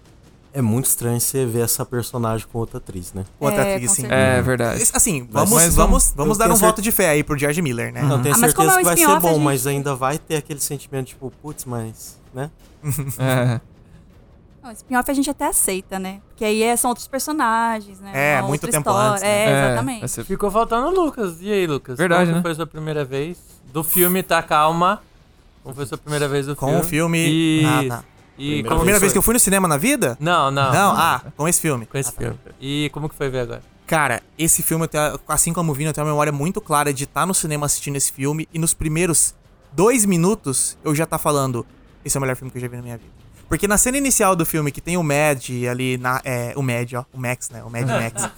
é 0.55 0.61
muito 0.61 0.85
estranho 0.85 1.19
você 1.19 1.45
ver 1.45 1.61
essa 1.61 1.83
personagem 1.85 2.45
com 2.51 2.59
outra 2.59 2.77
atriz, 2.77 3.11
né? 3.13 3.23
Outra 3.39 3.63
É, 3.65 3.73
atriz, 3.75 3.89
com 3.89 3.95
sim. 3.95 4.01
certeza. 4.01 4.21
É 4.21 4.41
verdade. 4.41 4.83
Assim, 4.93 5.27
vamos, 5.31 5.51
mas 5.51 5.73
vamos, 5.75 6.13
vamos- 6.15 6.37
dar 6.37 6.45
um 6.45 6.47
tenho 6.49 6.59
voto 6.59 6.75
certeza- 6.77 6.81
de 6.83 6.91
fé 6.91 7.09
aí 7.09 7.23
pro 7.23 7.37
George 7.37 7.61
Miller, 7.61 7.91
né? 7.93 8.01
Eu 8.03 8.21
tenho 8.21 8.35
Ah, 8.35 8.37
certeza 8.39 8.73
é 8.73 8.77
que 8.77 8.83
vai 8.83 8.97
ser 8.97 9.19
bom, 9.19 9.33
gente- 9.35 9.39
mas 9.43 9.65
ainda 9.67 9.95
vai 9.95 10.17
ter 10.17 10.35
aquele 10.37 10.59
sentimento 10.59 11.07
tipo, 11.07 11.31
putz, 11.41 11.65
mas, 11.65 12.19
né? 12.33 12.49
É. 13.19 13.61
Não, 14.63 14.71
spin-off 14.71 15.11
a 15.11 15.13
gente 15.13 15.29
até 15.29 15.47
aceita, 15.47 15.99
né? 15.99 16.21
Porque 16.29 16.45
aí 16.45 16.63
é- 16.63 16.75
são 16.77 16.89
outros 16.89 17.07
personagens, 17.07 17.99
né? 17.99 18.11
É, 18.13 18.39
Uma 18.39 18.47
muito 18.47 18.61
tempo 18.65 18.77
história. 18.77 19.09
antes, 19.11 19.21
né? 19.23 19.29
É, 19.43 19.45
vai 19.61 19.65
exatamente. 19.71 20.07
ser- 20.09 20.23
Ficou 20.23 20.49
faltando 20.49 20.87
o 20.87 21.03
Lucas. 21.03 21.37
E 21.41 21.51
aí, 21.51 21.67
Lucas? 21.67 21.97
Verdade, 21.97 22.25
Como 22.25 22.37
né? 22.37 22.41
foi 22.41 22.55
sua 22.55 22.65
primeira 22.65 23.03
vez? 23.03 23.37
Do 23.73 23.83
filme 23.83 24.23
Tá 24.23 24.41
Calma. 24.41 25.01
Como 25.63 25.75
foi 25.75 25.85
sua 25.85 25.97
primeira 25.97 26.27
vez 26.27 26.45
do 26.45 26.55
Com 26.55 26.67
filme? 26.67 26.81
o 26.81 26.83
filme. 26.85 27.17
E, 27.29 27.65
Ah, 27.65 27.69
tá. 27.97 28.03
e 28.37 28.45
Primeira 28.45 28.67
como 28.69 28.79
Primeira 28.79 28.99
vez 28.99 29.11
que 29.11 29.17
eu 29.17 29.21
fui 29.21 29.33
no 29.33 29.39
cinema 29.39 29.67
na 29.67 29.77
vida? 29.77 30.17
Não, 30.19 30.49
não. 30.49 30.71
Não, 30.71 30.91
ah, 30.95 31.21
com 31.35 31.47
esse 31.47 31.59
filme. 31.59 31.85
Com 31.85 31.97
esse 31.97 32.09
Ah, 32.09 32.13
tá. 32.13 32.17
filme. 32.19 32.39
E 32.61 32.89
como 32.93 33.09
que 33.09 33.15
foi 33.15 33.29
ver 33.29 33.39
agora? 33.41 33.61
Cara, 33.85 34.23
esse 34.37 34.63
filme, 34.63 34.87
tenho- 34.87 35.19
assim 35.27 35.51
como 35.51 35.71
o 35.71 35.75
Vini, 35.75 35.89
eu 35.89 35.93
tenho 35.93 36.05
uma 36.07 36.11
memória 36.13 36.31
muito 36.31 36.61
clara 36.61 36.93
de 36.93 37.03
estar 37.03 37.25
no 37.25 37.33
cinema 37.33 37.65
assistindo 37.65 37.95
esse 37.97 38.11
filme 38.13 38.47
e 38.53 38.57
nos 38.57 38.73
primeiros 38.73 39.35
dois 39.73 40.05
minutos 40.05 40.77
eu 40.85 40.95
já 40.95 41.05
tá 41.05 41.17
falando: 41.17 41.65
esse 42.05 42.15
é 42.15 42.17
o 42.17 42.21
melhor 42.21 42.35
filme 42.37 42.49
que 42.49 42.57
eu 42.57 42.61
já 42.61 42.67
vi 42.69 42.77
na 42.77 42.81
minha 42.81 42.97
vida. 42.97 43.11
Porque 43.49 43.67
na 43.67 43.77
cena 43.77 43.97
inicial 43.97 44.35
do 44.35 44.45
filme, 44.45 44.71
que 44.71 44.81
tem 44.81 44.97
o 44.97 45.03
Mad 45.03 45.43
ali, 45.69 45.97
na, 45.97 46.19
é, 46.23 46.53
o 46.55 46.61
Mad, 46.61 46.91
ó, 46.93 47.05
o 47.13 47.19
Max, 47.19 47.49
né? 47.49 47.61
O 47.63 47.69
Mad 47.69 47.85
Max. 47.87 48.29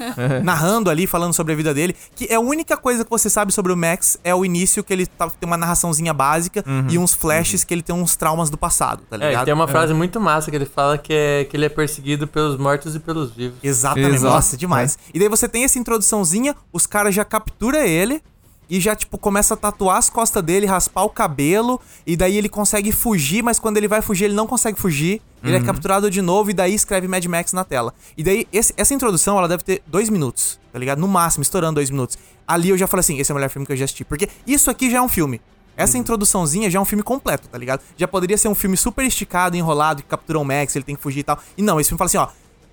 narrando 0.43 0.89
ali, 0.89 1.07
falando 1.07 1.33
sobre 1.33 1.53
a 1.53 1.55
vida 1.55 1.73
dele. 1.73 1.95
Que 2.15 2.25
é 2.25 2.35
a 2.35 2.39
única 2.39 2.75
coisa 2.77 3.03
que 3.03 3.09
você 3.09 3.29
sabe 3.29 3.51
sobre 3.53 3.71
o 3.71 3.77
Max 3.77 4.19
é 4.23 4.33
o 4.35 4.43
início 4.43 4.83
que 4.83 4.91
ele 4.93 5.05
tá- 5.05 5.29
tem 5.29 5.47
uma 5.47 5.57
narraçãozinha 5.57 6.13
básica 6.13 6.63
e 6.89 6.97
uns 6.97 7.13
flashes 7.13 7.63
que 7.63 7.73
ele 7.73 7.81
tem 7.81 7.95
uns 7.95 8.15
traumas 8.15 8.49
do 8.49 8.57
passado, 8.57 9.03
tá 9.09 9.15
É, 9.15 9.19
ligado? 9.29 9.43
e 9.43 9.45
tem 9.45 9.53
uma 9.53 9.67
frase 9.67 9.93
muito 9.93 10.19
massa 10.19 10.49
que 10.49 10.55
ele 10.57 10.65
fala 10.65 10.97
que, 10.97 11.13
é, 11.13 11.45
que 11.45 11.55
ele 11.55 11.65
é 11.65 11.69
perseguido 11.69 12.27
pelos 12.27 12.57
mortos 12.57 12.95
e 12.95 12.99
pelos 12.99 13.31
vivos. 13.31 13.57
Exatamente. 13.63 14.15
Exato. 14.15 14.33
Nossa, 14.33 14.57
demais. 14.57 14.97
E 15.13 15.19
daí 15.19 15.29
você 15.29 15.47
tem 15.47 15.63
essa 15.63 15.79
introduçãozinha, 15.79 16.55
os 16.73 16.85
caras 16.85 17.13
já 17.15 17.23
capturam 17.25 17.79
ele 17.79 18.21
e 18.69 18.79
já, 18.79 18.95
tipo, 18.95 19.17
começa 19.17 19.53
a 19.53 19.57
tatuar 19.57 19.97
as 19.97 20.09
costas 20.09 20.43
dele, 20.43 20.65
raspar 20.65 21.03
o 21.03 21.09
cabelo, 21.09 21.79
e 22.05 22.15
daí 22.17 22.37
ele 22.37 22.49
consegue 22.49 22.91
fugir, 22.91 23.43
mas 23.43 23.59
quando 23.59 23.77
ele 23.77 23.87
vai 23.87 24.01
fugir, 24.01 24.25
ele 24.25 24.33
não 24.35 24.47
consegue 24.47 24.79
fugir. 24.79 25.21
Ele 25.43 25.57
é 25.57 25.61
capturado 25.61 26.09
de 26.09 26.23
novo 26.23 26.49
e 26.49 26.53
daí 26.55 26.73
escreve 26.73 27.07
Mad 27.07 27.23
Max 27.25 27.53
na 27.53 27.63
tela. 27.63 27.93
E 28.17 28.23
daí, 28.23 28.47
esse- 28.51 28.73
essa 28.75 28.95
introdução, 28.95 29.37
ela 29.37 29.47
deve 29.47 29.63
ter 29.63 29.83
dois 29.85 30.09
minutos, 30.09 30.59
tá 30.73 30.79
ligado? 30.79 30.97
No 30.97 31.07
máximo, 31.07 31.43
estourando 31.43 31.75
dois 31.75 31.91
minutos. 31.91 32.17
Ali 32.47 32.69
eu 32.69 32.77
já 32.77 32.87
falei 32.87 33.01
assim, 33.01 33.19
esse 33.19 33.31
é 33.31 33.33
o 33.33 33.35
melhor 33.35 33.49
filme 33.51 33.63
que 33.63 33.71
eu 33.71 33.77
já 33.77 33.85
assisti. 33.85 34.03
Porque 34.03 34.27
isso 34.47 34.71
aqui 34.71 34.89
já 34.89 34.97
é 34.97 35.01
um 35.01 35.07
filme. 35.07 35.39
Essa 35.77 35.97
introduçãozinha 35.99 36.67
já 36.71 36.79
é 36.79 36.81
um 36.81 36.85
filme 36.85 37.03
completo, 37.03 37.47
tá 37.47 37.57
ligado? 37.59 37.81
Já 37.95 38.07
poderia 38.07 38.37
ser 38.39 38.47
um 38.47 38.55
filme 38.55 38.75
super 38.75 39.05
esticado, 39.05 39.55
enrolado, 39.55 40.01
que 40.01 40.07
captura 40.09 40.39
o 40.39 40.43
Max, 40.45 40.75
ele 40.75 40.85
tem 40.85 40.95
que 40.95 41.01
fugir 41.03 41.19
e 41.19 41.23
tal. 41.23 41.37
E 41.57 41.61
não, 41.61 41.79
esse 41.79 41.89
filme 41.89 41.97
fala 41.99 42.07
assim, 42.07 42.17
ó. 42.17 42.27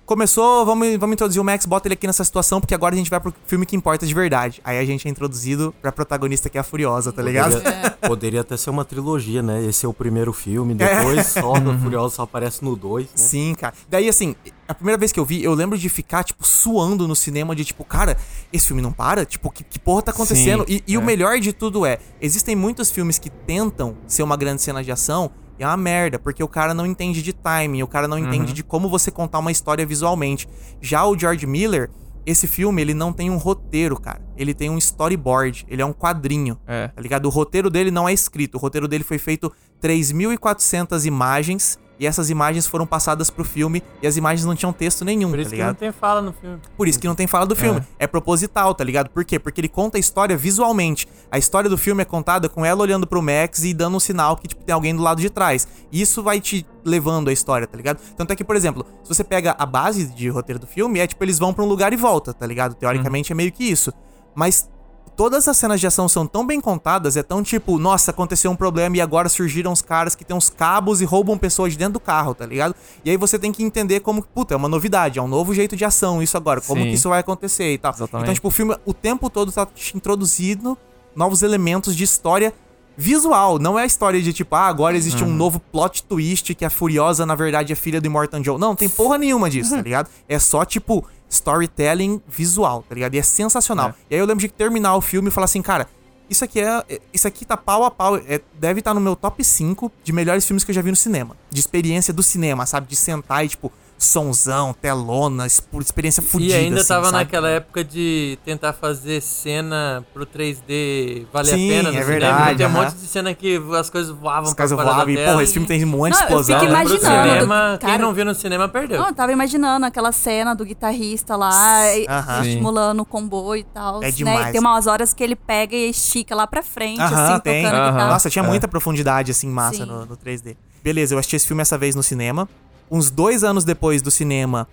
Começou, 0.05 0.65
vamos, 0.65 0.97
vamos 0.97 1.13
introduzir 1.13 1.41
o 1.41 1.45
Max, 1.45 1.65
bota 1.65 1.87
ele 1.87 1.93
aqui 1.93 2.05
nessa 2.05 2.25
situação, 2.25 2.59
porque 2.59 2.75
agora 2.75 2.93
a 2.93 2.97
gente 2.97 3.09
vai 3.09 3.21
pro 3.21 3.33
filme 3.47 3.65
que 3.65 3.73
importa 3.73 4.05
de 4.05 4.13
verdade. 4.13 4.59
Aí 4.61 4.77
a 4.77 4.83
gente 4.83 5.07
é 5.07 5.11
introduzido 5.11 5.73
pra 5.81 5.93
protagonista 5.93 6.49
que 6.49 6.57
é 6.57 6.61
a 6.61 6.63
Furiosa, 6.63 7.13
tá 7.13 7.21
ligado? 7.21 7.53
Poderia, 7.53 7.97
poderia 8.01 8.41
até 8.41 8.57
ser 8.57 8.69
uma 8.69 8.83
trilogia, 8.83 9.41
né? 9.41 9.63
Esse 9.65 9.85
é 9.85 9.89
o 9.89 9.93
primeiro 9.93 10.33
filme, 10.33 10.75
depois 10.75 11.27
só 11.27 11.53
da 11.53 11.73
Furiosa 11.79 12.15
só 12.15 12.23
aparece 12.23 12.65
no 12.65 12.75
2, 12.75 13.05
né? 13.05 13.11
Sim, 13.15 13.55
cara. 13.55 13.73
Daí, 13.89 14.09
assim, 14.09 14.35
a 14.67 14.73
primeira 14.73 14.97
vez 14.97 15.13
que 15.13 15.19
eu 15.21 15.23
vi, 15.23 15.41
eu 15.41 15.53
lembro 15.53 15.77
de 15.77 15.87
ficar, 15.87 16.25
tipo, 16.25 16.45
suando 16.45 17.07
no 17.07 17.15
cinema, 17.15 17.55
de 17.55 17.63
tipo, 17.63 17.85
cara, 17.85 18.17
esse 18.51 18.67
filme 18.67 18.81
não 18.81 18.91
para? 18.91 19.25
Tipo, 19.25 19.49
que, 19.49 19.63
que 19.63 19.79
porra 19.79 20.01
tá 20.01 20.11
acontecendo? 20.11 20.65
Sim, 20.67 20.81
e 20.87 20.93
e 20.93 20.97
o 20.97 21.01
é. 21.01 21.03
melhor 21.05 21.39
de 21.39 21.53
tudo 21.53 21.85
é, 21.85 21.97
existem 22.19 22.57
muitos 22.57 22.91
filmes 22.91 23.17
que 23.17 23.29
tentam 23.29 23.95
ser 24.05 24.21
uma 24.21 24.35
grande 24.35 24.61
cena 24.61 24.83
de 24.83 24.91
ação 24.91 25.31
e 25.59 25.63
é 25.63 25.67
uma 25.67 25.77
merda, 25.77 26.17
porque 26.19 26.43
o 26.43 26.47
cara 26.47 26.73
não 26.73 26.85
entende 26.85 27.21
de 27.21 27.33
timing, 27.33 27.83
o 27.83 27.87
cara 27.87 28.07
não 28.07 28.17
entende 28.17 28.47
Uhum. 28.47 28.53
de 28.53 28.63
como 28.63 28.89
você 28.89 29.11
contar 29.11 29.39
uma 29.39 29.51
história 29.51 29.85
visualmente. 29.85 30.47
Já 30.81 31.05
o 31.05 31.17
George 31.17 31.45
Miller, 31.45 31.89
esse 32.25 32.47
filme, 32.47 32.81
ele 32.81 32.93
não 32.93 33.11
tem 33.11 33.29
um 33.29 33.37
roteiro, 33.37 33.99
cara. 33.99 34.21
Ele 34.37 34.53
tem 34.53 34.69
um 34.69 34.77
storyboard, 34.77 35.65
ele 35.67 35.81
é 35.81 35.85
um 35.85 35.91
quadrinho. 35.93 36.57
É. 36.65 36.87
Tá 36.87 37.01
ligado? 37.01 37.25
O 37.25 37.29
roteiro 37.29 37.69
dele 37.69 37.91
não 37.91 38.07
é 38.07 38.13
escrito. 38.13 38.55
O 38.55 38.57
roteiro 38.57 38.87
dele 38.87 39.03
foi 39.03 39.17
feito 39.17 39.51
3.400 39.81 41.05
imagens. 41.05 41.77
E 41.99 42.07
essas 42.07 42.29
imagens 42.29 42.65
foram 42.65 42.85
passadas 42.85 43.29
pro 43.29 43.43
filme. 43.43 43.83
E 44.01 44.07
as 44.07 44.17
imagens 44.17 44.45
não 44.45 44.55
tinham 44.55 44.73
texto 44.73 45.05
nenhum, 45.05 45.29
Por 45.29 45.37
tá 45.37 45.41
isso 45.41 45.51
que 45.51 45.63
não 45.63 45.73
tem 45.73 45.91
fala 45.91 46.21
no 46.21 46.33
filme. 46.33 46.59
Por 46.75 46.87
isso 46.87 46.99
que 46.99 47.07
não 47.07 47.15
tem 47.15 47.27
fala 47.27 47.45
do 47.45 47.55
filme. 47.55 47.81
É. 47.99 48.07
proposital, 48.07 48.73
tá 48.73 48.83
ligado? 48.83 49.09
Por 49.09 49.23
quê? 49.23 49.39
Porque 49.39 49.61
ele 49.61 49.67
conta 49.67 49.97
a 49.97 49.99
história 49.99 50.35
visualmente. 50.35 51.07
A 51.31 51.37
história 51.37 51.69
do 51.69 51.77
filme 51.77 52.01
é 52.01 52.05
contada 52.05 52.49
com 52.49 52.65
ela 52.65 52.81
olhando 52.81 53.07
pro 53.07 53.21
Max 53.21 53.63
e 53.63 53.73
dando 53.73 53.97
um 53.97 53.99
sinal 53.99 54.37
que, 54.37 54.47
tipo, 54.47 54.63
tem 54.63 54.73
alguém 54.73 54.95
do 54.95 55.01
lado 55.01 55.21
de 55.21 55.29
trás. 55.29 55.67
E 55.91 56.01
isso 56.01 56.21
vai 56.23 56.39
te 56.39 56.65
levando 56.83 57.29
a 57.29 57.33
história, 57.33 57.65
tá 57.65 57.77
ligado? 57.77 57.99
Tanto 58.17 58.31
é 58.31 58.35
que, 58.35 58.43
por 58.43 58.55
exemplo, 58.55 58.85
se 59.03 59.13
você 59.13 59.23
pega 59.23 59.55
a 59.57 59.65
base 59.65 60.05
de 60.05 60.29
roteiro 60.29 60.59
do 60.59 60.67
filme, 60.67 60.99
é 60.99 61.07
tipo, 61.07 61.23
eles 61.23 61.39
vão 61.39 61.53
pra 61.53 61.63
um 61.63 61.67
lugar 61.67 61.93
e 61.93 61.95
volta, 61.95 62.33
tá 62.33 62.45
ligado? 62.45 62.75
Teoricamente 62.75 63.31
é 63.31 63.35
meio 63.35 63.51
que 63.51 63.63
isso. 63.63 63.93
Mas 64.35 64.69
todas 65.15 65.47
as 65.47 65.57
cenas 65.57 65.79
de 65.79 65.87
ação 65.87 66.07
são 66.07 66.25
tão 66.25 66.45
bem 66.45 66.59
contadas, 66.59 67.15
é 67.17 67.23
tão 67.23 67.43
tipo, 67.43 67.77
nossa, 67.77 68.11
aconteceu 68.11 68.51
um 68.51 68.55
problema 68.55 68.97
e 68.97 69.01
agora 69.01 69.29
surgiram 69.29 69.71
os 69.71 69.81
caras 69.81 70.15
que 70.15 70.23
tem 70.23 70.35
uns 70.35 70.49
cabos 70.49 71.01
e 71.01 71.05
roubam 71.05 71.37
pessoas 71.37 71.73
de 71.73 71.77
dentro 71.77 71.93
do 71.93 71.99
carro, 71.99 72.33
tá 72.33 72.45
ligado? 72.45 72.75
E 73.03 73.09
aí 73.09 73.17
você 73.17 73.37
tem 73.39 73.51
que 73.51 73.63
entender 73.63 73.99
como, 73.99 74.21
puta, 74.21 74.53
é 74.53 74.57
uma 74.57 74.69
novidade, 74.69 75.19
é 75.19 75.21
um 75.21 75.27
novo 75.27 75.53
jeito 75.53 75.75
de 75.75 75.85
ação 75.85 76.21
isso 76.21 76.37
agora, 76.37 76.61
como 76.61 76.81
Sim. 76.81 76.89
que 76.89 76.95
isso 76.95 77.09
vai 77.09 77.19
acontecer 77.19 77.73
e 77.73 77.77
tal. 77.77 77.93
Exatamente. 77.93 78.23
Então, 78.25 78.33
tipo, 78.33 78.47
o 78.47 78.51
filme 78.51 78.75
o 78.85 78.93
tempo 78.93 79.29
todo 79.29 79.51
tá 79.51 79.65
te 79.65 79.95
introduzindo 79.95 80.77
novos 81.15 81.41
elementos 81.41 81.95
de 81.95 82.03
história 82.03 82.53
visual, 82.95 83.57
não 83.57 83.77
é 83.77 83.83
a 83.83 83.85
história 83.85 84.21
de 84.21 84.31
tipo, 84.31 84.55
ah, 84.55 84.67
agora 84.67 84.95
existe 84.95 85.23
um 85.23 85.33
novo 85.33 85.59
plot 85.59 86.03
twist 86.03 86.53
que 86.53 86.63
a 86.63 86.69
Furiosa, 86.69 87.25
na 87.25 87.35
verdade, 87.35 87.73
é 87.73 87.75
filha 87.75 87.99
do 87.99 88.05
Immortan 88.05 88.43
Joe. 88.43 88.59
Não, 88.59 88.69
não 88.69 88.75
tem 88.75 88.87
porra 88.89 89.17
nenhuma 89.17 89.49
disso, 89.49 89.71
tá 89.75 89.81
ligado? 89.81 90.09
É 90.27 90.37
só, 90.37 90.63
tipo, 90.63 91.05
storytelling 91.33 92.21
visual, 92.27 92.83
tá 92.87 92.95
ligado? 92.95 93.15
E 93.15 93.19
é 93.19 93.23
sensacional. 93.23 93.89
É. 93.89 93.93
E 94.11 94.15
aí 94.15 94.21
eu 94.21 94.25
lembro 94.25 94.41
de 94.41 94.47
terminar 94.47 94.95
o 94.95 95.01
filme 95.01 95.27
e 95.27 95.31
falar 95.31 95.45
assim, 95.45 95.61
cara, 95.61 95.87
isso 96.29 96.43
aqui 96.43 96.59
é. 96.61 96.83
Isso 97.13 97.27
aqui 97.27 97.45
tá 97.45 97.57
pau 97.57 97.83
a 97.83 97.91
pau. 97.91 98.17
é- 98.17 98.41
deve 98.59 98.79
estar 98.79 98.93
no 98.93 99.01
meu 99.01 99.15
top 99.15 99.43
5 99.43 99.91
de 100.03 100.13
melhores 100.13 100.45
filmes 100.45 100.63
que 100.63 100.71
eu 100.71 100.75
já 100.75 100.81
vi 100.81 100.89
no 100.89 100.95
cinema. 100.95 101.35
De 101.49 101.59
experiência 101.59 102.13
do 102.13 102.23
cinema, 102.23 102.65
sabe? 102.65 102.87
De 102.87 102.95
sentar 102.95 103.45
e, 103.45 103.49
tipo, 103.49 103.71
sonzão, 104.03 104.73
telona, 104.73 105.45
experiência 105.47 106.21
fodida. 106.21 106.53
e 106.53 106.55
ainda 106.55 106.79
assim, 106.79 106.87
tava 106.87 107.05
sabe? 107.05 107.17
naquela 107.17 107.49
época 107.49 107.83
de 107.83 108.37
tentar 108.43 108.73
fazer 108.73 109.21
cena 109.21 110.05
pro 110.13 110.25
3D 110.25 111.25
valer 111.31 111.55
Sim, 111.57 111.65
a 111.65 111.73
pena. 111.73 111.91
no 111.91 111.97
é 111.97 112.03
cinema. 112.03 112.05
verdade, 112.05 112.55
Tinha 112.57 112.67
um 112.67 112.71
aham. 112.71 112.83
monte 112.83 112.93
de 112.95 113.07
cena 113.07 113.33
que 113.33 113.61
as 113.79 113.89
coisas 113.89 114.15
voavam 114.15 114.49
As 114.49 114.69
da 114.69 114.75
voavam 114.75 115.09
e, 115.09 115.17
porra, 115.17 115.43
esse 115.43 115.53
filme 115.53 115.67
tem 115.67 115.83
um 115.83 115.87
monte 115.87 116.11
de 116.13 116.19
Não, 116.19 116.19
eu 116.19 116.25
explosão. 116.25 116.59
fico 116.59 116.71
né? 116.71 116.79
Imaginando, 116.83 117.29
cinema, 117.33 117.77
quem 117.79 117.89
cara. 117.89 118.01
não 118.01 118.13
viu 118.13 118.25
no 118.25 118.35
cinema 118.35 118.67
perdeu. 118.69 118.99
Não, 118.99 119.07
eu 119.07 119.13
tava 119.15 119.31
imaginando 119.31 119.85
aquela 119.85 120.11
cena 120.11 120.53
do 120.53 120.65
guitarrista 120.65 121.35
lá, 121.35 121.95
e- 121.95 122.05
Aham. 122.07 122.41
estimulando 122.45 122.99
o 123.01 123.05
comboio 123.05 123.61
e 123.61 123.63
tal. 123.63 123.97
É 123.97 124.05
né? 124.07 124.11
demais. 124.11 124.49
E 124.49 124.51
tem 124.51 124.61
umas 124.61 124.87
horas 124.87 125.13
que 125.13 125.23
ele 125.23 125.35
pega 125.35 125.75
e 125.75 125.89
estica 125.89 126.35
lá 126.35 126.45
pra 126.45 126.61
frente, 126.61 127.01
Aham, 127.01 127.33
assim, 127.33 127.39
tem. 127.41 127.63
tocando 127.63 127.79
Aham. 127.81 127.91
guitarra. 127.91 128.09
Nossa, 128.11 128.29
tinha 128.29 128.43
muita 128.43 128.67
profundidade, 128.67 129.31
assim, 129.31 129.47
massa 129.47 129.77
Sim. 129.77 129.85
no, 129.85 130.05
no 130.05 130.17
3D. 130.17 130.55
Beleza, 130.83 131.15
eu 131.15 131.19
assisti 131.19 131.35
esse 131.37 131.47
filme 131.47 131.61
essa 131.61 131.77
vez 131.77 131.95
no 131.95 132.03
cinema. 132.03 132.47
Uns 132.93 133.09
dois 133.09 133.43
anos 133.43 133.63
depois 133.63 134.03
do 134.03 134.11
cinema, 134.11 134.67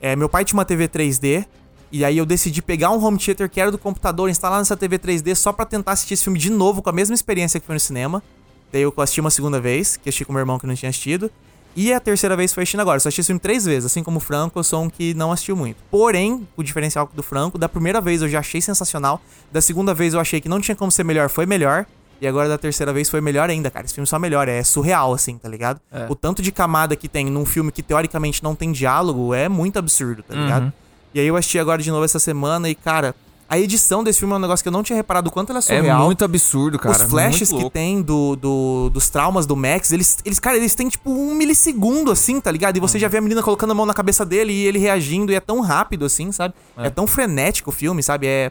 é, 0.00 0.16
meu 0.16 0.30
pai 0.30 0.46
tinha 0.46 0.56
uma 0.56 0.64
TV 0.64 0.88
3D. 0.88 1.44
E 1.92 2.06
aí 2.06 2.16
eu 2.16 2.24
decidi 2.24 2.62
pegar 2.62 2.90
um 2.90 3.04
home 3.04 3.18
theater 3.18 3.50
que 3.50 3.60
era 3.60 3.70
do 3.70 3.76
computador, 3.76 4.30
instalar 4.30 4.60
nessa 4.60 4.74
TV 4.74 4.98
3D 4.98 5.34
só 5.34 5.52
pra 5.52 5.66
tentar 5.66 5.92
assistir 5.92 6.14
esse 6.14 6.24
filme 6.24 6.38
de 6.38 6.48
novo, 6.48 6.80
com 6.80 6.88
a 6.88 6.92
mesma 6.92 7.14
experiência 7.14 7.60
que 7.60 7.66
foi 7.66 7.74
no 7.74 7.80
cinema. 7.80 8.22
Daí 8.72 8.80
eu 8.80 8.94
assisti 8.96 9.20
uma 9.20 9.30
segunda 9.30 9.60
vez, 9.60 9.98
que 9.98 10.08
assisti 10.08 10.24
com 10.24 10.32
meu 10.32 10.40
irmão 10.40 10.58
que 10.58 10.66
não 10.66 10.74
tinha 10.74 10.88
assistido. 10.88 11.30
E 11.76 11.92
a 11.92 12.00
terceira 12.00 12.34
vez 12.34 12.54
foi 12.54 12.62
assistindo 12.62 12.80
agora. 12.80 12.98
Só 12.98 13.08
assisti 13.08 13.20
esse 13.20 13.26
filme 13.26 13.40
três 13.40 13.66
vezes, 13.66 13.84
assim 13.84 14.02
como 14.02 14.16
o 14.16 14.20
Franco, 14.20 14.58
eu 14.58 14.64
sou 14.64 14.82
um 14.82 14.88
que 14.88 15.12
não 15.12 15.30
assistiu 15.30 15.54
muito. 15.54 15.76
Porém, 15.90 16.48
o 16.56 16.62
diferencial 16.62 17.10
do 17.12 17.22
Franco, 17.22 17.58
da 17.58 17.68
primeira 17.68 18.00
vez 18.00 18.22
eu 18.22 18.28
já 18.28 18.38
achei 18.38 18.62
sensacional. 18.62 19.20
Da 19.52 19.60
segunda 19.60 19.92
vez 19.92 20.14
eu 20.14 20.20
achei 20.20 20.40
que 20.40 20.48
não 20.48 20.62
tinha 20.62 20.74
como 20.74 20.90
ser 20.90 21.04
melhor, 21.04 21.28
foi 21.28 21.44
melhor. 21.44 21.84
E 22.20 22.26
agora 22.26 22.48
da 22.48 22.56
terceira 22.56 22.92
vez 22.92 23.10
foi 23.10 23.20
melhor 23.20 23.50
ainda, 23.50 23.70
cara. 23.70 23.84
Esse 23.84 23.94
filme 23.94 24.06
só 24.06 24.18
melhora, 24.18 24.50
é 24.50 24.62
surreal, 24.62 25.12
assim, 25.12 25.36
tá 25.38 25.48
ligado? 25.48 25.80
É. 25.92 26.06
O 26.08 26.14
tanto 26.14 26.40
de 26.40 26.50
camada 26.50 26.96
que 26.96 27.08
tem 27.08 27.26
num 27.26 27.44
filme 27.44 27.70
que 27.70 27.82
teoricamente 27.82 28.42
não 28.42 28.54
tem 28.54 28.72
diálogo 28.72 29.34
é 29.34 29.48
muito 29.48 29.78
absurdo, 29.78 30.22
tá 30.22 30.34
ligado? 30.34 30.64
Uhum. 30.64 30.72
E 31.14 31.20
aí 31.20 31.26
eu 31.26 31.36
assisti 31.36 31.58
agora 31.58 31.82
de 31.82 31.90
novo 31.90 32.04
essa 32.04 32.18
semana 32.18 32.68
e, 32.68 32.74
cara, 32.74 33.14
a 33.48 33.58
edição 33.58 34.02
desse 34.02 34.18
filme 34.18 34.34
é 34.34 34.36
um 34.36 34.40
negócio 34.40 34.62
que 34.62 34.68
eu 34.68 34.72
não 34.72 34.82
tinha 34.82 34.96
reparado 34.96 35.28
o 35.28 35.32
quanto 35.32 35.50
ela 35.50 35.60
é 35.60 35.60
É 35.60 35.62
surreal. 35.78 36.04
muito 36.04 36.24
absurdo, 36.24 36.78
cara. 36.78 36.96
Os 36.96 37.02
flashes 37.10 37.52
muito 37.52 37.66
que 37.66 37.70
tem 37.72 38.02
do, 38.02 38.34
do- 38.34 38.90
dos 38.90 39.08
traumas 39.08 39.46
do 39.46 39.54
Max, 39.54 39.92
eles, 39.92 40.18
eles, 40.24 40.40
cara, 40.40 40.56
eles 40.56 40.74
têm 40.74 40.88
tipo 40.88 41.08
um 41.10 41.32
milissegundo, 41.34 42.10
assim, 42.10 42.40
tá 42.40 42.50
ligado? 42.50 42.76
E 42.76 42.80
você 42.80 42.98
já 42.98 43.06
vê 43.08 43.18
a 43.18 43.20
menina 43.20 43.42
colocando 43.42 43.70
a 43.70 43.74
mão 43.74 43.86
na 43.86 43.94
cabeça 43.94 44.24
dele 44.26 44.52
e 44.52 44.66
ele 44.66 44.78
reagindo, 44.78 45.30
e 45.30 45.34
é 45.36 45.40
tão 45.40 45.60
rápido, 45.60 46.04
assim, 46.04 46.32
sabe? 46.32 46.54
É, 46.76 46.90
tão 46.90 47.06
frenético 47.06 47.70
o 47.70 47.72
filme, 47.72 48.02
sabe? 48.02 48.26
É, 48.26 48.50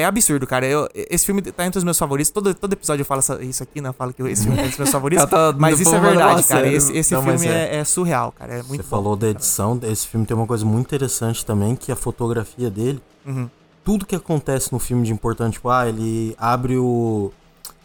é 0.00 0.04
absurdo, 0.04 0.46
cara. 0.46 0.66
Eu- 0.66 0.88
esse 0.94 1.26
filme 1.26 1.42
tá 1.42 1.66
entre 1.66 1.78
os 1.78 1.84
meus 1.84 1.98
favoritos. 1.98 2.30
Todo, 2.30 2.54
todo 2.54 2.72
episódio 2.72 3.02
eu 3.02 3.06
falo 3.06 3.18
essa- 3.18 3.42
isso 3.42 3.62
aqui, 3.62 3.80
né? 3.80 3.88
Eu 3.88 3.92
falo 3.92 4.12
que 4.12 4.22
esse 4.22 4.44
filme 4.44 4.56
é 4.58 4.60
entre 4.62 4.72
os 4.72 4.78
meus 4.78 4.90
favoritos. 4.90 5.24
Tá- 5.30 5.54
mas 5.58 5.80
isso 5.80 5.94
é 5.94 6.00
verdade, 6.00 6.42
cara. 6.44 6.62
sério. 6.62 6.76
Esse, 6.76 6.96
esse 6.96 7.14
Não, 7.14 7.22
filme 7.22 7.46
é. 7.46 7.50
é, 7.50 7.76
é 7.76 7.84
surreal, 7.84 8.32
cara. 8.32 8.54
É 8.54 8.62
muito 8.62 8.76
Você 8.76 8.82
bom. 8.82 8.88
falou 8.88 9.16
da 9.16 9.28
edição, 9.28 9.78
esse 9.82 10.06
filme 10.06 10.24
tem 10.26 10.36
uma 10.36 10.46
coisa 10.46 10.64
muito 10.64 10.86
interessante 10.86 11.44
também, 11.44 11.74
que 11.76 11.90
é 11.90 11.94
a 11.94 11.96
fotografia 11.96 12.70
dele. 12.70 13.00
Uhum. 13.26 13.48
Tudo 13.84 14.04
que 14.06 14.14
acontece 14.16 14.72
no 14.72 14.78
filme 14.78 15.04
de 15.04 15.12
importante, 15.12 15.54
tipo, 15.54 15.68
ah, 15.70 15.88
ele 15.88 16.34
abre 16.38 16.76
o 16.78 17.32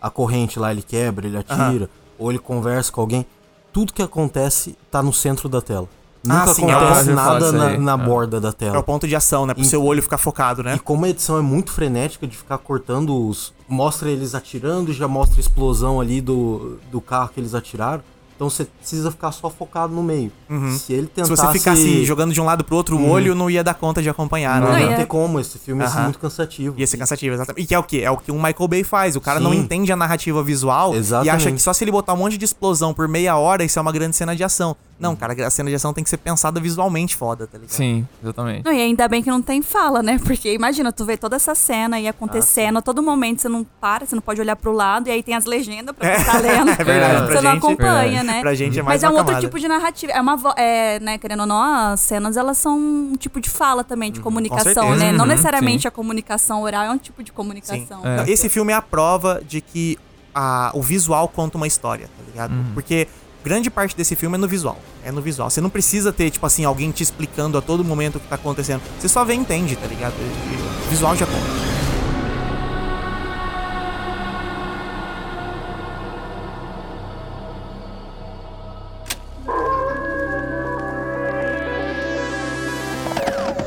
a 0.02 0.10
corrente 0.10 0.60
lá, 0.60 0.70
ele 0.72 0.82
quebra, 0.82 1.26
ele 1.26 1.38
atira, 1.38 1.90
ou 2.20 2.30
ele 2.30 2.40
conversa 2.40 2.92
com 2.92 3.00
alguém, 3.00 3.26
tudo 3.72 3.94
que 3.94 4.02
acontece 4.02 4.78
tá 4.92 5.02
no 5.02 5.14
centro 5.14 5.48
da 5.48 5.62
tela. 5.62 5.88
Nunca 6.26 6.44
Ah, 6.44 6.48
sim, 6.48 6.64
é 6.64 6.66
o 6.76 6.78
acontece 6.78 7.14
falo 7.14 7.16
nada 7.16 7.52
na, 7.52 7.78
na 7.98 8.04
É. 8.04 8.06
borda 8.06 8.40
da 8.40 8.50
É 8.50 8.52
tela. 8.54 8.80
o 8.80 8.84
ponto 8.84 9.08
de 9.08 9.16
ação, 9.16 9.46
né? 9.46 9.54
Pro 9.54 9.64
E- 9.64 9.66
seu 9.66 9.84
olho 9.84 10.02
ficar 10.02 10.18
focado, 10.18 10.64
né? 10.64 10.76
E 10.76 10.80
como 10.80 11.04
a 11.06 11.10
edição 11.10 11.38
é 11.38 11.42
muito 11.42 11.72
frenética 11.72 12.26
de 12.26 12.38
ficar 12.38 12.58
cortando 12.60 13.28
os. 13.28 13.54
Mostra 13.68 14.10
eles 14.10 14.34
atirando 14.34 14.92
e 14.92 14.94
já 14.94 15.08
mostra 15.08 15.38
a 15.38 15.42
explosão 15.42 16.00
ali 16.00 16.22
do, 16.22 16.78
do 16.92 17.02
carro 17.02 17.30
que 17.34 17.40
eles 17.40 17.54
atiraram. 17.54 18.02
Então 18.36 18.50
você 18.50 18.66
precisa 18.66 19.12
ficar 19.12 19.32
só 19.32 19.48
focado 19.50 19.94
no 19.94 20.02
meio. 20.02 20.32
Se 20.78 20.92
ele 20.92 21.04
Se 21.04 21.08
tentasse. 21.14 21.30
você 21.36 21.52
ficasse 21.60 22.04
jogando 22.04 22.34
de 22.34 22.42
um 22.42 22.46
lado 22.46 22.64
pro 22.64 22.76
outro, 22.76 22.98
o 22.98 23.10
olho 23.10 23.36
não 23.36 23.48
ia 23.50 23.64
dar 23.64 23.76
conta 23.76 24.02
de 24.02 24.10
acompanhar, 24.10 24.60
Não, 24.60 24.70
né? 24.70 24.74
Não, 24.74 24.82
não 24.86 24.92
ia- 24.92 24.98
tem 24.98 25.06
como, 25.06 25.40
esse 25.40 25.60
filme 25.60 25.84
ia 25.84 25.88
ser 25.90 26.00
muito 26.02 26.18
cansativo. 26.20 26.74
Ia 26.78 26.88
ser 26.88 26.98
cansativo, 26.98 27.36
exatamente. 27.36 27.64
E 27.64 27.68
que 27.68 27.76
é 27.76 27.80
o 27.80 27.84
quê? 27.84 28.02
É 28.04 28.10
o 28.10 28.18
que 28.18 28.32
um 28.32 28.42
Michael 28.42 28.68
Bay 28.68 28.84
faz. 28.84 29.16
O 29.16 29.22
cara 29.22 29.40
não 29.40 29.52
Sim. 29.52 29.60
entende 29.60 29.92
a 29.92 29.96
narrativa 29.96 30.42
visual 30.44 30.96
e 30.96 30.98
Exatamente. 30.98 31.30
acha 31.36 31.52
que 31.52 31.62
só 31.62 31.72
se 31.74 31.84
ele 31.84 31.92
botar 31.92 32.14
um 32.14 32.18
monte 32.18 32.38
de 32.38 32.44
explosão 32.44 32.92
por 32.94 33.08
meia 33.08 33.38
hora, 33.38 33.64
isso 33.64 33.78
é 33.78 33.82
uma 33.82 33.92
grande 33.92 34.16
cena 34.16 34.36
de 34.36 34.44
ação. 34.44 34.76
Não, 35.04 35.16
cara, 35.16 35.34
a 35.46 35.50
cena 35.50 35.70
de 35.70 35.76
ação 35.76 35.94
tem 35.94 36.04
que 36.04 36.10
ser 36.10 36.18
pensada 36.18 36.60
visualmente 36.60 37.16
foda, 37.16 37.46
tá 37.46 37.58
ligado? 37.58 37.72
Sim, 37.76 38.08
exatamente. 38.24 38.64
Não, 38.66 38.72
e 38.72 38.82
ainda 38.82 39.08
bem 39.08 39.22
que 39.22 39.30
não 39.30 39.42
tem 39.42 39.62
fala, 39.62 40.02
né? 40.02 40.20
Porque 40.24 40.54
imagina, 40.54 40.92
tu 40.92 41.06
vê 41.06 41.18
toda 41.18 41.36
essa 41.36 41.54
cena 41.54 42.00
e 42.00 42.08
acontecendo, 42.08 42.78
a 42.80 42.82
todo 42.82 43.04
momento 43.04 43.42
você 43.42 43.50
não 43.50 43.64
para, 43.64 44.06
você 44.06 44.16
não 44.16 44.22
pode 44.22 44.40
olhar 44.42 44.56
pro 44.56 44.72
lado, 44.72 45.08
e 45.08 45.12
aí 45.12 45.22
tem 45.22 45.36
as 45.36 45.46
legendas 45.46 45.96
pra 45.96 46.18
você 46.18 46.24
tá 46.26 46.38
lendo. 46.40 46.70
É 46.80 46.84
verdade, 46.84 47.16
É. 47.16 47.18
pra 47.18 47.28
Você 47.28 47.42
não 47.42 47.52
gente- 47.52 47.58
acompanha, 47.66 48.24
né? 48.24 48.42
Pra 48.42 48.54
gente 48.56 48.80
é 48.80 48.82
mais 48.82 49.02
Mas 49.02 49.12
é 49.12 49.14
um 49.14 49.18
outro 49.20 49.40
tipo 49.40 49.60
de 49.60 49.68
narrativa. 49.68 50.12
É 50.14 50.22
uma 50.22 50.40
é, 50.58 51.00
né, 51.00 51.18
querendo 51.18 51.42
ou 51.42 51.46
não, 51.46 51.62
as 51.62 52.00
cenas 52.00 52.38
elas 52.38 52.58
são 52.58 52.78
um 52.78 53.16
tipo 53.18 53.40
de 53.42 53.50
fala 53.50 53.84
também, 53.84 54.12
de 54.12 54.20
comunicação, 54.22 54.84
Uhum, 54.86 54.90
certeza. 54.92 55.06
né? 55.06 55.12
Não 55.12 55.26
Uhum, 55.26 55.30
necessariamente 55.32 55.82
sim. 55.84 55.88
a 55.88 55.92
comunicação 55.92 56.62
oral 56.62 56.84
é 56.84 56.92
um 56.92 56.98
tipo 56.98 57.22
de 57.24 57.30
Sim. 57.30 57.36
comunicação. 57.36 58.02
É. 58.06 58.18
Não, 58.18 58.26
Esse 58.28 58.48
filme 58.50 58.72
é 58.72 58.76
a 58.76 58.82
prova 58.82 59.42
de 59.46 59.60
que 59.62 59.98
a- 60.34 60.72
o 60.74 60.82
visual 60.82 61.28
conta 61.28 61.58
uma 61.58 61.68
história, 61.68 62.08
tá 62.08 62.24
ligado? 62.32 62.52
Uhum. 62.54 62.72
Porque 62.74 63.08
grande 63.44 63.70
parte 63.70 63.96
desse 63.96 64.16
filme 64.16 64.36
é 64.36 64.40
no 64.40 64.48
visual. 64.48 64.80
É 65.04 65.12
no 65.12 65.22
visual. 65.22 65.50
Você 65.50 65.60
não 65.60 65.70
precisa 65.70 66.14
ter, 66.14 66.30
tipo 66.32 66.46
assim, 66.46 66.64
alguém 66.64 66.92
te 66.92 67.04
explicando 67.04 67.58
a 67.58 67.62
todo 67.62 67.84
momento 67.84 68.16
o 68.16 68.20
que 68.20 68.28
tá 68.28 68.36
acontecendo. 68.36 68.82
Você 69.00 69.10
só 69.10 69.26
vê 69.26 69.34
e 69.34 69.38
entende, 69.38 69.76
tá 69.76 69.88
ligado? 69.88 70.14
Visual 70.90 71.16
já 71.16 71.26
conta. 71.26 71.74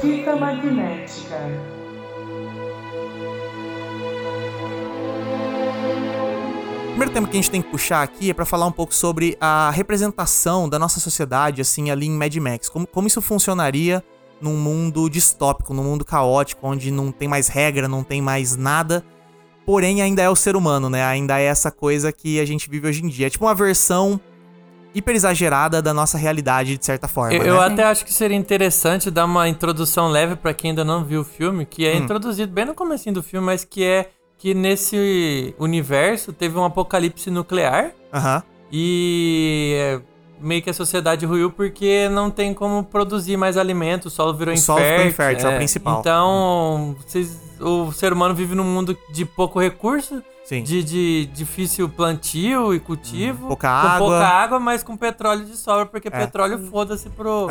Fita 0.00 0.36
magnética. 0.36 1.75
Primeiro 6.96 7.12
tema 7.12 7.28
que 7.28 7.36
a 7.36 7.40
gente 7.42 7.50
tem 7.50 7.60
que 7.60 7.68
puxar 7.70 8.02
aqui 8.02 8.30
é 8.30 8.32
pra 8.32 8.46
falar 8.46 8.64
um 8.64 8.72
pouco 8.72 8.94
sobre 8.94 9.36
a 9.38 9.70
representação 9.70 10.66
da 10.66 10.78
nossa 10.78 10.98
sociedade, 10.98 11.60
assim, 11.60 11.90
ali 11.90 12.06
em 12.06 12.10
Mad 12.10 12.34
Max. 12.36 12.70
Como, 12.70 12.86
como 12.86 13.06
isso 13.06 13.20
funcionaria 13.20 14.02
num 14.40 14.56
mundo 14.56 15.06
distópico, 15.10 15.74
num 15.74 15.84
mundo 15.84 16.06
caótico, 16.06 16.66
onde 16.66 16.90
não 16.90 17.12
tem 17.12 17.28
mais 17.28 17.48
regra, 17.48 17.86
não 17.86 18.02
tem 18.02 18.22
mais 18.22 18.56
nada. 18.56 19.04
Porém, 19.66 20.00
ainda 20.00 20.22
é 20.22 20.30
o 20.30 20.34
ser 20.34 20.56
humano, 20.56 20.88
né? 20.88 21.04
Ainda 21.04 21.38
é 21.38 21.44
essa 21.44 21.70
coisa 21.70 22.10
que 22.10 22.40
a 22.40 22.46
gente 22.46 22.70
vive 22.70 22.88
hoje 22.88 23.04
em 23.04 23.08
dia. 23.08 23.26
É 23.26 23.30
tipo 23.30 23.44
uma 23.44 23.54
versão 23.54 24.18
hiper 24.94 25.14
exagerada 25.14 25.82
da 25.82 25.92
nossa 25.92 26.16
realidade, 26.16 26.78
de 26.78 26.86
certa 26.86 27.06
forma. 27.06 27.34
Eu, 27.34 27.42
né? 27.42 27.50
eu 27.50 27.60
até 27.60 27.84
acho 27.84 28.06
que 28.06 28.12
seria 28.12 28.38
interessante 28.38 29.10
dar 29.10 29.26
uma 29.26 29.46
introdução 29.46 30.08
leve 30.08 30.34
pra 30.34 30.54
quem 30.54 30.70
ainda 30.70 30.82
não 30.82 31.04
viu 31.04 31.20
o 31.20 31.24
filme, 31.24 31.66
que 31.66 31.86
é 31.86 31.94
Hum. 31.94 32.04
introduzido 32.04 32.50
bem 32.50 32.64
no 32.64 32.74
comecinho 32.74 33.16
do 33.16 33.22
filme, 33.22 33.44
mas 33.44 33.66
que 33.66 33.84
é 33.84 34.08
que 34.46 34.54
nesse 34.54 35.52
universo 35.58 36.32
teve 36.32 36.56
um 36.56 36.64
apocalipse 36.64 37.28
nuclear 37.32 37.90
Aham. 38.14 38.44
e 38.70 39.74
é, 39.76 40.00
meio 40.40 40.62
que 40.62 40.70
a 40.70 40.72
sociedade 40.72 41.26
ruiu 41.26 41.50
porque 41.50 42.08
não 42.10 42.30
tem 42.30 42.54
como 42.54 42.84
produzir 42.84 43.36
mais 43.36 43.56
alimento, 43.56 44.06
o 44.06 44.10
solo 44.10 44.32
virou 44.34 44.54
O 44.54 44.56
solo 44.56 44.78
ficou 44.78 44.92
infértil. 44.94 45.08
infértil, 45.10 45.48
é 45.50 45.52
o 45.52 45.56
principal. 45.56 45.98
Então, 45.98 46.96
vocês- 47.04 47.36
o 47.60 47.90
ser 47.90 48.12
humano 48.12 48.36
vive 48.36 48.54
num 48.54 48.62
mundo 48.62 48.96
de 49.12 49.24
pouco 49.24 49.58
recurso, 49.58 50.22
Sim. 50.46 50.62
de, 50.62 50.82
de 50.82 51.26
difícil 51.26 51.88
plantio 51.88 52.72
e 52.72 52.78
cultivo, 52.80 53.48
Pouca 53.48 53.68
com 53.68 53.74
água. 53.88 53.98
pouca 53.98 54.26
água, 54.28 54.60
mas 54.60 54.82
com 54.82 54.96
petróleo 54.96 55.44
de 55.44 55.56
sobra, 55.56 55.86
porque 55.86 56.08
É. 56.08 56.10
petróleo 56.10 56.58
foda-se 56.70 57.10
pro, 57.10 57.48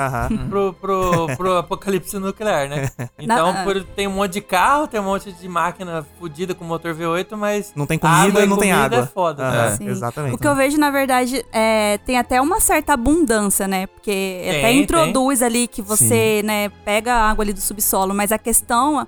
pro, 0.49 0.73
pro, 0.73 1.27
pro 1.35 1.57
apocalipse 1.59 2.17
nuclear, 2.17 2.69
né? 2.69 2.89
Então, 3.19 3.51
Na- 3.53 3.63
por- 3.63 3.83
tem 3.83 4.07
um 4.07 4.11
monte 4.11 4.33
de 4.33 4.41
carro, 4.41 4.87
tem 4.87 4.99
um 4.99 5.03
monte 5.03 5.31
de 5.31 5.47
máquina 5.49 6.05
fodida 6.19 6.53
com 6.55 6.63
motor 6.63 6.93
V8, 6.95 7.35
mas. 7.35 7.73
Não 7.75 7.85
tem 7.85 7.97
água 8.01 8.21
comida 8.21 8.39
e 8.39 8.43
e 8.43 8.47
não 8.47 8.57
tem 8.57 8.69
comida 8.71 8.85
água. 8.85 8.99
É 8.99 9.05
foda, 9.07 9.51
né? 9.51 9.75
Sim. 9.77 9.87
Exatamente. 9.89 10.35
O 10.35 10.37
que 10.37 10.47
eu 10.47 10.55
vejo, 10.55 10.77
na 10.77 10.89
verdade, 10.91 11.45
é, 11.51 11.97
tem 12.05 12.17
até 12.17 12.39
uma 12.41 12.59
certa 12.59 12.93
abundância, 12.93 13.67
né? 13.67 13.87
Porque 13.87 14.41
até 14.47 14.61
Tem, 14.61 14.81
introduz 14.81 15.41
ali 15.41 15.67
que 15.67 15.81
você, 15.81 16.41
né, 16.45 16.69
pega 16.83 17.13
a 17.13 17.29
água 17.29 17.43
ali 17.43 17.53
do 17.53 17.61
subsolo, 17.61 18.13
mas 18.13 18.31
a 18.31 18.37
questão 18.37 19.05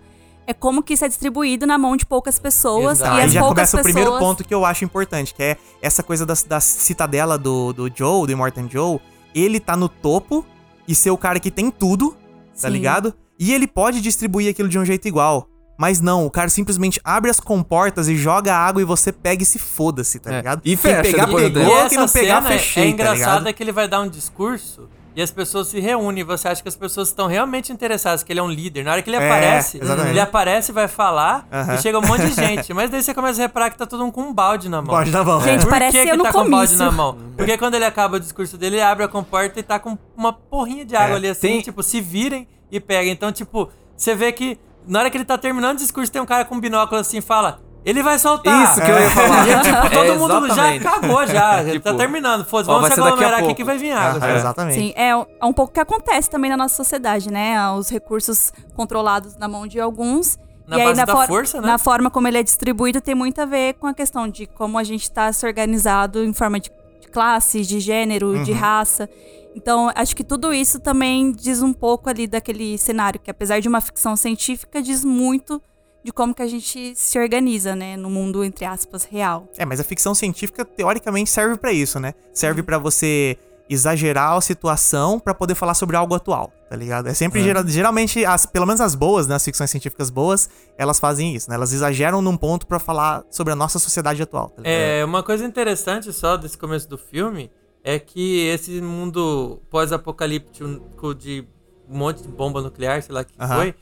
é 0.48 0.54
como 0.54 0.82
que 0.82 0.94
isso 0.94 1.04
é 1.06 1.08
distribuído 1.08 1.68
na 1.68 1.78
mão 1.78 1.96
de 1.98 2.06
poucas 2.06 2.40
pessoas 2.40 3.00
Exato. 3.00 3.16
e 3.18 3.20
Aí 3.20 3.26
as 3.26 3.32
já 3.34 3.42
poucas 3.42 3.56
começa 3.72 3.78
o 3.78 3.84
primeiro 3.84 4.12
pessoas- 4.12 4.24
ponto 4.30 4.44
que 4.44 4.54
eu 4.54 4.66
acho 4.66 4.86
importante, 4.86 5.34
que 5.34 5.44
é 5.44 5.58
essa 5.82 6.02
coisa 6.02 6.26
da, 6.26 6.34
da 6.48 6.60
citadela 6.60 7.38
do, 7.38 7.74
do 7.74 7.92
Joe, 7.94 8.26
do 8.26 8.32
Immortan 8.32 8.68
Joe. 8.70 9.00
Ele 9.36 9.60
tá 9.60 9.76
no 9.76 9.90
topo 9.90 10.46
e 10.88 10.96
ser 10.96 11.12
o 11.12 11.18
cara 11.18 11.40
que 11.40 11.52
tem 11.52 11.70
tudo, 11.70 12.12
tá 12.60 12.68
Sim. 12.68 12.70
ligado? 12.70 13.14
E 13.38 13.54
ele 13.54 13.68
pode 13.68 14.02
distribuir 14.02 14.50
aquilo 14.50 14.70
de 14.70 14.80
um 14.80 14.86
jeito 14.86 15.08
igual. 15.08 15.48
Mas 15.80 16.02
não, 16.02 16.26
o 16.26 16.32
cara 16.32 16.50
simplesmente 16.50 17.00
abre 17.04 17.30
as 17.30 17.40
comportas 17.40 18.08
e 18.08 18.16
joga 18.16 18.56
água 18.56 18.82
e 18.82 18.86
você 18.86 19.12
pega 19.12 19.44
e 19.44 19.46
se 19.46 19.60
foda-se, 19.60 20.18
tá 20.18 20.32
É. 20.34 20.38
ligado? 20.38 20.62
E 20.66 20.76
fecha 20.76 21.04
Quem 21.04 21.12
pegar, 21.12 21.28
pegou, 21.28 21.50
dela. 21.52 21.86
E 21.86 21.90
quem 21.90 21.98
não 22.00 22.06
essa 22.06 22.20
pegar, 22.20 22.42
cena 22.42 22.54
é- 22.56 22.58
fechei, 22.58 22.84
é 22.84 22.86
tá 22.88 22.92
engraçado 22.94 23.20
ligado? 23.20 23.48
é 23.48 23.54
que 23.54 23.62
ele 23.62 23.72
vai 23.72 23.88
dar 23.88 24.02
um 24.02 24.10
discurso 24.10 24.90
e 25.18 25.22
as 25.22 25.32
pessoas 25.32 25.68
se 25.70 25.80
reúnem. 25.80 26.24
Você 26.24 26.48
acha 26.48 26.62
que 26.62 26.70
as 26.70 26.76
pessoas 26.76 27.08
estão 27.08 27.26
realmente 27.26 27.74
interessadas, 27.74 28.22
que 28.22 28.32
ele 28.32 28.40
é 28.40 28.44
um 28.44 28.50
líder. 28.50 28.86
Na 28.86 28.92
hora 28.92 29.02
que 29.02 29.10
ele 29.10 29.18
É, 29.18 29.26
aparece, 29.26 29.80
exatamente. 29.82 30.10
ele 30.12 30.20
aparece 30.20 30.72
e 30.72 30.74
vai 30.76 30.88
falar 30.88 31.48
e 31.76 31.82
chega 31.82 31.98
um 31.98 32.04
monte 32.04 32.28
de 32.28 32.34
gente. 32.40 32.72
Mas 32.74 32.92
daí 32.92 33.02
você 33.02 33.14
começa 33.16 33.42
a 33.42 33.46
reparar 33.48 33.72
que 33.72 33.78
tá 33.80 33.88
todo 33.88 34.02
mundo 34.04 34.14
com 34.14 34.22
um 34.22 34.32
balde 34.34 34.70
na 34.70 34.78
mão. 34.82 34.96
Pode 34.96 35.10
na 35.10 35.24
mão. 35.24 35.42
Gente, 35.42 35.64
Por 35.64 35.70
parece 35.72 35.98
que 35.98 36.06
que 36.12 36.18
tá 36.18 36.32
com 36.32 36.42
um 36.44 36.50
balde 36.52 36.76
na 36.76 36.92
mão? 36.92 37.18
Porque 37.36 37.58
quando 37.58 37.74
ele 37.74 37.86
acaba 37.86 38.18
o 38.18 38.20
discurso 38.20 38.58
dele, 38.60 38.76
ele 38.76 38.84
abre 38.84 39.04
a 39.04 39.08
comporta 39.08 39.60
e 39.60 39.64
tá 39.64 39.80
com 39.80 39.98
uma 40.16 40.32
porrinha 40.32 40.86
de 40.86 40.96
água 40.96 41.14
É, 41.14 41.18
ali 41.18 41.28
assim, 41.30 41.48
tem- 41.48 41.62
tipo, 41.62 41.82
se 41.82 42.00
virem 42.00 42.48
e 42.72 42.80
pega. 42.80 43.10
Então, 43.10 43.32
tipo, 43.32 43.70
você 43.96 44.14
vê 44.14 44.32
que 44.32 44.60
na 44.86 45.00
hora 45.00 45.10
que 45.10 45.18
ele 45.18 45.26
tá 45.26 45.38
terminando 45.38 45.78
o 45.78 45.80
discurso, 45.82 46.12
tem 46.12 46.22
um 46.22 46.26
cara 46.28 46.46
com 46.46 46.54
um 46.56 46.60
binóculo 46.60 47.02
assim 47.02 47.18
e 47.18 47.22
fala. 47.22 47.60
Ele 47.88 48.04
vai 48.04 48.19
soltar. 48.19 48.63
Isso 48.65 48.82
que 48.82 48.91
eu 48.91 49.00
ia 49.00 49.10
falar. 49.12 49.47
E, 49.47 49.62
tipo, 49.62 49.89
todo 49.89 50.12
É, 50.12 50.17
mundo 50.17 50.54
já 50.54 50.80
cagou 50.80 51.26
já. 51.28 51.62
Ele 51.62 51.71
Tipo, 51.73 51.84
tá 51.86 51.93
terminando. 51.95 52.45
Foda-se, 52.45 52.69
vamos 52.69 52.93
se 52.93 53.00
aglomerar 53.00 53.39
aqui 53.43 53.54
que 53.56 53.63
vai 53.63 53.78
vir 53.78 53.91
água. 53.93 54.30
Exatamente. 54.36 54.76
Sim, 54.78 54.93
é, 54.95 55.10
é 55.12 55.45
um 55.45 55.54
pouco 55.54 55.71
o 55.71 55.73
que 55.73 55.80
acontece 55.80 56.30
também 56.30 56.50
na 56.52 56.58
nossa 56.58 56.76
sociedade, 56.76 57.32
né? 57.32 57.71
Os 57.71 57.89
recursos 57.89 58.52
controlados 58.76 59.38
na 59.38 59.47
mão 59.47 59.65
de 59.65 59.80
alguns. 59.80 60.38
Na 60.67 60.78
e 60.78 60.82
aí, 60.82 60.88
base 60.88 61.00
na, 61.00 61.06
da 61.06 61.15
for- 61.15 61.28
força, 61.28 61.62
né? 61.62 61.67
na 61.67 61.78
forma 61.78 62.12
como 62.12 62.28
ele 62.28 62.39
é 62.39 62.43
distribuído, 62.43 63.00
tem 63.00 63.15
muito 63.15 63.41
a 63.41 63.45
ver 63.45 63.76
com 63.76 63.88
a 63.88 63.93
questão 63.93 64.28
de 64.28 64.45
como 64.47 64.78
a 64.78 64.84
gente 64.84 65.04
está 65.04 65.32
se 65.32 65.45
organizado 65.47 66.21
em 66.26 66.34
forma 66.34 66.60
de, 66.60 66.69
de 67.00 67.08
classe, 67.08 67.62
de 67.62 67.80
gênero, 67.80 68.43
de 68.43 68.52
raça. 68.52 69.10
Então, 69.56 69.89
acho 69.95 70.13
que 70.13 70.26
tudo 70.26 70.54
isso 70.54 70.78
também 70.82 71.32
diz 71.32 71.62
um 71.62 71.71
pouco 71.71 72.10
ali 72.10 72.28
daquele 72.28 72.78
cenário, 72.78 73.17
que 73.17 73.32
apesar 73.32 73.62
de 73.62 73.67
uma 73.69 73.80
ficção 73.80 74.17
científica, 74.17 74.82
diz 74.82 75.06
muito 75.06 75.62
de 76.08 76.13
como 76.13 76.34
que 76.34 76.41
a 76.41 76.48
gente 76.48 76.93
se 76.96 77.20
organiza, 77.20 77.76
né? 77.76 77.98
No 77.98 78.10
mundo, 78.10 78.41
entre 78.41 78.63
aspas, 78.63 79.04
real. 79.04 79.46
É, 79.58 79.65
mas 79.65 79.78
a 79.82 79.84
ficção 79.84 80.15
científica 80.15 80.63
teoricamente 80.63 81.30
serve 81.30 81.58
pra 81.58 81.74
isso, 81.74 82.00
né? 82.00 82.13
Serve 82.34 82.63
pra 82.63 82.78
você 82.78 83.38
exagerar 83.70 84.32
a 84.38 84.39
situação 84.39 85.20
pra 85.20 85.34
poder 85.34 85.54
falar 85.54 85.74
sobre 85.74 85.98
algo 85.98 86.15
atual, 86.15 86.54
tá 86.70 86.78
ligado? 86.78 87.08
É 87.10 87.13
sempre 87.13 87.43
gera- 87.43 87.67
geralmente 87.67 88.24
as, 88.24 88.46
pelo 88.46 88.65
menos 88.65 88.80
as 88.80 88.96
boas, 88.96 89.28
né, 89.28 89.36
as 89.36 89.43
ficções 89.43 89.70
científicas 89.70 90.10
boas, 90.10 90.50
elas 90.78 90.98
fazem 90.98 91.36
isso, 91.36 91.50
né? 91.50 91.58
Elas 91.58 91.74
exageram 91.74 92.22
num 92.22 92.38
ponto 92.38 92.65
pra 92.65 92.80
falar 92.80 93.26
sobre 93.30 93.52
a 93.52 93.56
nossa 93.58 93.78
sociedade 93.78 94.24
atual, 94.24 94.48
tá 94.48 94.62
ligado? 94.62 94.74
É, 94.74 95.04
uma 95.04 95.22
coisa 95.22 95.43
interessante 95.43 96.13
só 96.13 96.38
desse 96.38 96.58
começo 96.58 96.88
do 96.88 96.98
filme 96.98 97.52
é 97.84 98.00
que 98.00 98.48
esse 98.48 98.80
mundo 98.82 99.62
pós-apocalíptico 99.70 101.13
de 101.13 101.46
um 101.89 101.98
monte 101.98 102.22
de 102.24 102.30
bomba 102.30 102.62
nuclear, 102.62 103.02
sei 103.04 103.13
lá 103.13 103.22
o 103.22 103.26
que 103.26 103.34
foi, 103.38 103.76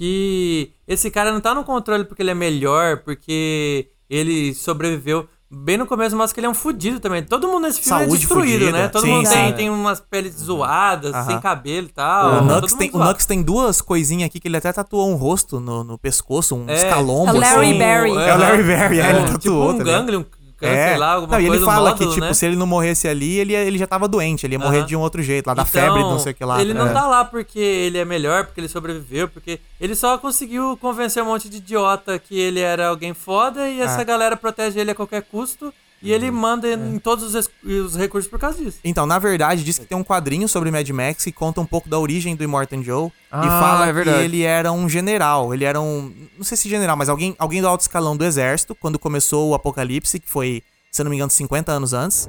que 0.00 0.72
esse 0.88 1.10
cara 1.10 1.30
não 1.30 1.42
tá 1.42 1.54
no 1.54 1.62
controle 1.62 2.04
porque 2.06 2.22
ele 2.22 2.30
é 2.30 2.34
melhor, 2.34 3.02
porque 3.04 3.88
ele 4.08 4.54
sobreviveu. 4.54 5.28
Bem 5.52 5.76
no 5.76 5.84
começo 5.84 6.16
mostra 6.16 6.32
que 6.32 6.40
ele 6.40 6.46
é 6.46 6.48
um 6.50 6.54
fudido 6.54 7.00
também. 7.00 7.22
Todo 7.22 7.48
mundo 7.48 7.64
nesse 7.64 7.82
filme 7.82 7.98
Saúde 8.04 8.14
é 8.14 8.18
destruído, 8.20 8.60
fudida. 8.60 8.72
né? 8.78 8.88
Todo 8.88 9.02
Sim, 9.02 9.10
mundo 9.12 9.26
sim. 9.26 9.34
tem, 9.34 9.52
tem 9.52 9.68
umas 9.70 10.00
peles 10.00 10.34
zoadas, 10.36 11.26
sem 11.26 11.38
cabelo 11.40 11.88
e 11.88 11.92
tal. 11.92 12.28
O 12.28 12.48
todo 12.48 12.60
Nux, 12.62 12.72
tem, 12.74 12.90
o. 12.94 12.98
Nux 12.98 13.26
tem 13.26 13.42
duas 13.42 13.80
coisinhas 13.82 14.28
aqui 14.30 14.40
que 14.40 14.48
ele 14.48 14.56
até 14.56 14.72
tatuou 14.72 15.10
um 15.10 15.16
rosto 15.16 15.60
no, 15.60 15.84
no 15.84 15.98
pescoço, 15.98 16.54
um 16.56 16.64
É. 16.66 16.74
escalombo. 16.76 17.30
É 17.30 17.34
o 17.34 17.38
Larry 17.40 17.66
assim. 17.68 17.78
Berry. 17.78 18.10
É 18.12 18.34
o 18.34 18.38
Larry 18.38 18.62
Berry, 18.62 19.00
é, 19.00 19.10
ele 19.10 19.18
tipo 19.24 19.32
tatuou, 19.32 19.70
um 19.70 19.76
tá 19.78 19.84
ligado? 19.84 20.26
Ganglion, 20.60 20.88
sei 20.88 20.96
lá, 20.98 21.12
alguma 21.14 21.32
não, 21.36 21.40
e 21.42 21.46
ele 21.46 21.58
fala 21.64 21.90
nódulo, 21.90 22.08
que, 22.10 22.14
tipo, 22.14 22.26
né? 22.26 22.34
se 22.34 22.46
ele 22.46 22.56
não 22.56 22.66
morresse 22.66 23.08
ali, 23.08 23.38
ele, 23.38 23.52
ia- 23.52 23.64
ele 23.64 23.78
já 23.78 23.86
tava 23.86 24.06
doente, 24.06 24.46
ele 24.46 24.54
ia 24.54 24.58
morrer 24.58 24.84
de 24.84 24.94
um 24.94 25.00
outro 25.00 25.22
jeito, 25.22 25.46
lá 25.46 25.54
da 25.54 25.62
Então, 25.62 25.72
febre, 25.72 26.00
não 26.02 26.18
sei 26.18 26.32
o 26.32 26.34
que 26.34 26.44
lá. 26.44 26.60
Ele 26.60 26.74
não 26.74 26.88
É. 26.88 26.92
tá 26.92 27.06
lá 27.06 27.24
porque 27.24 27.58
ele 27.58 27.98
é 27.98 28.04
melhor, 28.04 28.44
porque 28.46 28.60
ele 28.60 28.68
sobreviveu, 28.68 29.28
porque 29.28 29.58
ele 29.80 29.94
só 29.94 30.18
conseguiu 30.18 30.76
convencer 30.80 31.22
um 31.22 31.26
monte 31.26 31.48
de 31.48 31.56
idiota 31.58 32.18
que 32.18 32.38
ele 32.38 32.60
era 32.60 32.88
alguém 32.88 33.14
foda 33.14 33.68
e 33.68 33.80
essa 33.80 34.02
É. 34.02 34.04
galera 34.04 34.36
protege 34.36 34.78
ele 34.78 34.90
a 34.90 34.94
qualquer 34.94 35.22
custo 35.22 35.72
e 36.02 36.12
ele 36.12 36.30
manda 36.30 36.66
em 36.72 36.98
todos 36.98 37.34
os, 37.34 37.50
os 37.62 37.96
recursos 37.96 38.30
por 38.30 38.38
causa 38.38 38.62
disso. 38.62 38.78
Então, 38.82 39.04
na 39.06 39.18
verdade, 39.18 39.62
diz 39.62 39.78
que 39.78 39.84
tem 39.84 39.96
um 39.96 40.04
quadrinho 40.04 40.48
sobre 40.48 40.70
Mad 40.70 40.88
Max 40.90 41.24
que 41.24 41.32
conta 41.32 41.60
um 41.60 41.66
pouco 41.66 41.88
da 41.88 41.98
origem 41.98 42.34
do 42.34 42.42
Immortan 42.42 42.82
Joe. 42.82 43.08
e 43.08 43.10
Ah, 43.30 43.42
fala 43.60 43.88
é 43.88 44.02
que 44.02 44.08
ele 44.08 44.42
era 44.42 44.72
um 44.72 44.88
general. 44.88 45.52
Ele 45.52 45.64
era 45.64 45.80
um. 45.80 46.12
Não 46.38 46.44
sei 46.44 46.56
se 46.56 46.68
general, 46.68 46.96
mas 46.96 47.08
alguém, 47.08 47.34
alguém 47.38 47.60
do 47.60 47.68
alto 47.68 47.82
escalão 47.82 48.16
do 48.16 48.24
exército, 48.24 48.74
quando 48.74 48.98
começou 48.98 49.50
o 49.50 49.54
apocalipse, 49.54 50.18
que 50.18 50.30
foi, 50.30 50.62
se 50.90 51.02
eu 51.02 51.04
não 51.04 51.10
me 51.10 51.16
engano, 51.16 51.30
50 51.30 51.70
anos 51.70 51.92
antes. 51.92 52.28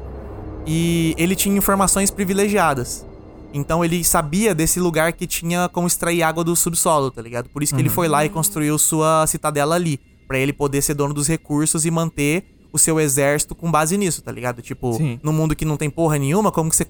E 0.65 1.15
ele 1.17 1.35
tinha 1.35 1.57
informações 1.57 2.11
privilegiadas. 2.11 3.05
Então 3.53 3.83
ele 3.83 4.03
sabia 4.03 4.55
desse 4.55 4.79
lugar 4.79 5.11
que 5.13 5.27
tinha 5.27 5.67
como 5.69 5.87
extrair 5.87 6.23
água 6.23 6.43
do 6.43 6.55
subsolo, 6.55 7.11
tá 7.11 7.21
ligado? 7.21 7.49
Por 7.49 7.61
isso 7.63 7.75
que 7.75 7.81
ele 7.81 7.89
foi 7.89 8.07
lá 8.07 8.23
e 8.25 8.29
construiu 8.29 8.77
sua 8.77 9.25
citadela 9.27 9.75
ali. 9.75 9.99
Pra 10.27 10.37
ele 10.37 10.53
poder 10.53 10.81
ser 10.81 10.93
dono 10.93 11.13
dos 11.13 11.27
recursos 11.27 11.85
e 11.85 11.91
manter 11.91 12.45
o 12.73 12.79
seu 12.79 12.99
exército 12.99 13.53
com 13.53 13.69
base 13.69 13.97
nisso, 13.97 14.21
tá 14.21 14.31
ligado? 14.31 14.61
Tipo, 14.61 14.93
Sim. 14.93 15.19
num 15.21 15.33
mundo 15.33 15.55
que 15.55 15.65
não 15.65 15.77
tem 15.77 15.89
porra 15.89 16.17
nenhuma, 16.17 16.51
como 16.51 16.69
que 16.69 16.75
você, 16.75 16.85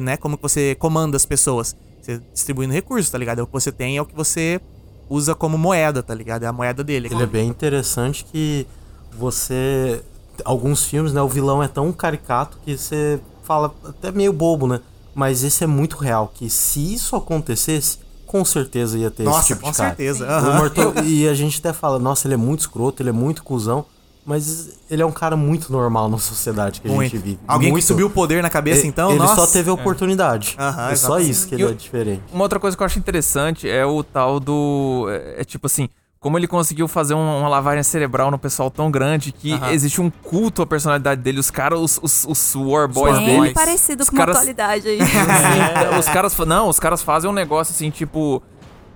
né? 0.00 0.16
Como 0.16 0.36
que 0.36 0.42
você 0.42 0.74
comanda 0.74 1.16
as 1.16 1.24
pessoas? 1.24 1.76
Você 2.02 2.20
distribuindo 2.32 2.72
recursos, 2.72 3.10
tá 3.10 3.18
ligado? 3.18 3.38
É 3.40 3.42
o 3.42 3.46
que 3.46 3.52
você 3.52 3.70
tem, 3.70 3.96
é 3.96 4.02
o 4.02 4.06
que 4.06 4.14
você 4.14 4.60
usa 5.08 5.34
como 5.34 5.56
moeda, 5.58 6.02
tá 6.02 6.14
ligado? 6.14 6.42
É 6.44 6.46
a 6.46 6.52
moeda 6.52 6.82
dele. 6.82 7.08
Ele 7.12 7.22
é 7.22 7.26
bem 7.26 7.48
interessante 7.48 8.24
que 8.24 8.66
você. 9.12 10.02
Alguns 10.44 10.84
filmes, 10.84 11.12
né? 11.12 11.20
O 11.20 11.28
vilão 11.28 11.62
é 11.62 11.68
tão 11.68 11.92
caricato 11.92 12.58
que 12.64 12.76
você 12.76 13.20
fala 13.42 13.74
até 13.84 14.10
meio 14.10 14.32
bobo, 14.32 14.66
né? 14.66 14.80
Mas 15.14 15.44
esse 15.44 15.62
é 15.62 15.66
muito 15.66 15.96
real. 15.98 16.32
Que 16.34 16.48
se 16.48 16.94
isso 16.94 17.14
acontecesse, 17.14 17.98
com 18.26 18.44
certeza 18.44 18.96
ia 18.96 19.10
ter 19.10 19.24
esse 19.24 19.32
Nossa, 19.32 19.46
tipo 19.48 19.60
com 19.62 19.70
de 19.70 19.76
cara. 19.76 19.88
certeza. 19.90 20.24
O 20.24 20.28
aham. 20.30 20.56
Mortal- 20.58 20.94
e 21.04 21.28
a 21.28 21.34
gente 21.34 21.58
até 21.58 21.72
fala, 21.72 21.98
nossa, 21.98 22.26
ele 22.26 22.34
é 22.34 22.36
muito 22.38 22.60
escroto, 22.60 23.02
ele 23.02 23.10
é 23.10 23.12
muito 23.12 23.42
cuzão. 23.42 23.84
Mas 24.24 24.70
ele 24.90 25.02
é 25.02 25.06
um 25.06 25.10
cara 25.12 25.36
muito 25.36 25.72
normal 25.72 26.08
na 26.08 26.18
sociedade 26.18 26.80
que 26.80 26.88
a 26.88 26.90
Muito. 26.92 27.10
gente 27.10 27.22
vive. 27.22 27.38
Alguém 27.48 27.70
muito. 27.70 27.82
que 27.82 27.88
subiu 27.88 28.06
o 28.06 28.10
poder 28.10 28.42
na 28.42 28.50
cabeça, 28.50 28.84
E- 28.84 28.88
então? 28.88 29.10
Ele 29.10 29.18
Nossa. 29.18 29.34
só 29.34 29.46
teve 29.46 29.70
a 29.70 29.72
oportunidade. 29.72 30.54
Aham, 30.58 30.90
é 30.90 30.96
só 30.96 31.18
isso 31.18 31.48
que 31.48 31.54
ele 31.54 31.64
E 31.64 31.66
é 31.66 31.72
diferente. 31.72 32.22
Uma 32.32 32.42
outra 32.42 32.60
coisa 32.60 32.76
que 32.76 32.82
eu 32.82 32.86
acho 32.86 32.98
interessante 32.98 33.68
é 33.68 33.84
o 33.84 34.02
tal 34.04 34.38
do. 34.38 35.06
É, 35.10 35.40
é 35.40 35.44
tipo 35.44 35.66
assim. 35.66 35.88
Como 36.20 36.36
ele 36.36 36.46
conseguiu 36.46 36.86
fazer 36.86 37.14
um- 37.14 37.38
uma 37.40 37.48
lavagem 37.48 37.82
cerebral 37.82 38.30
no 38.30 38.38
pessoal 38.38 38.70
tão 38.70 38.90
grande 38.90 39.32
que 39.32 39.54
Aham. 39.54 39.70
existe 39.72 40.02
um 40.02 40.10
culto 40.10 40.60
à 40.60 40.66
personalidade 40.66 41.22
dele. 41.22 41.40
Os 41.40 41.50
caras, 41.50 41.80
os, 41.80 41.98
os, 42.02 42.26
os 42.28 42.54
War 42.54 42.86
Boys 42.88 43.16
Bem 43.16 43.40
dele. 43.40 43.54
parecido 43.54 44.02
os 44.02 44.10
com 44.10 44.16
caras- 44.18 44.36
a 44.36 44.40
atualidade 44.40 44.86
aí. 44.86 44.98
Sim, 45.00 45.06
os 45.98 46.04
caras. 46.08 46.36
Não, 46.46 46.68
os 46.68 46.78
caras 46.78 47.02
fazem 47.02 47.30
um 47.30 47.32
negócio 47.32 47.72
assim, 47.72 47.88
tipo. 47.90 48.42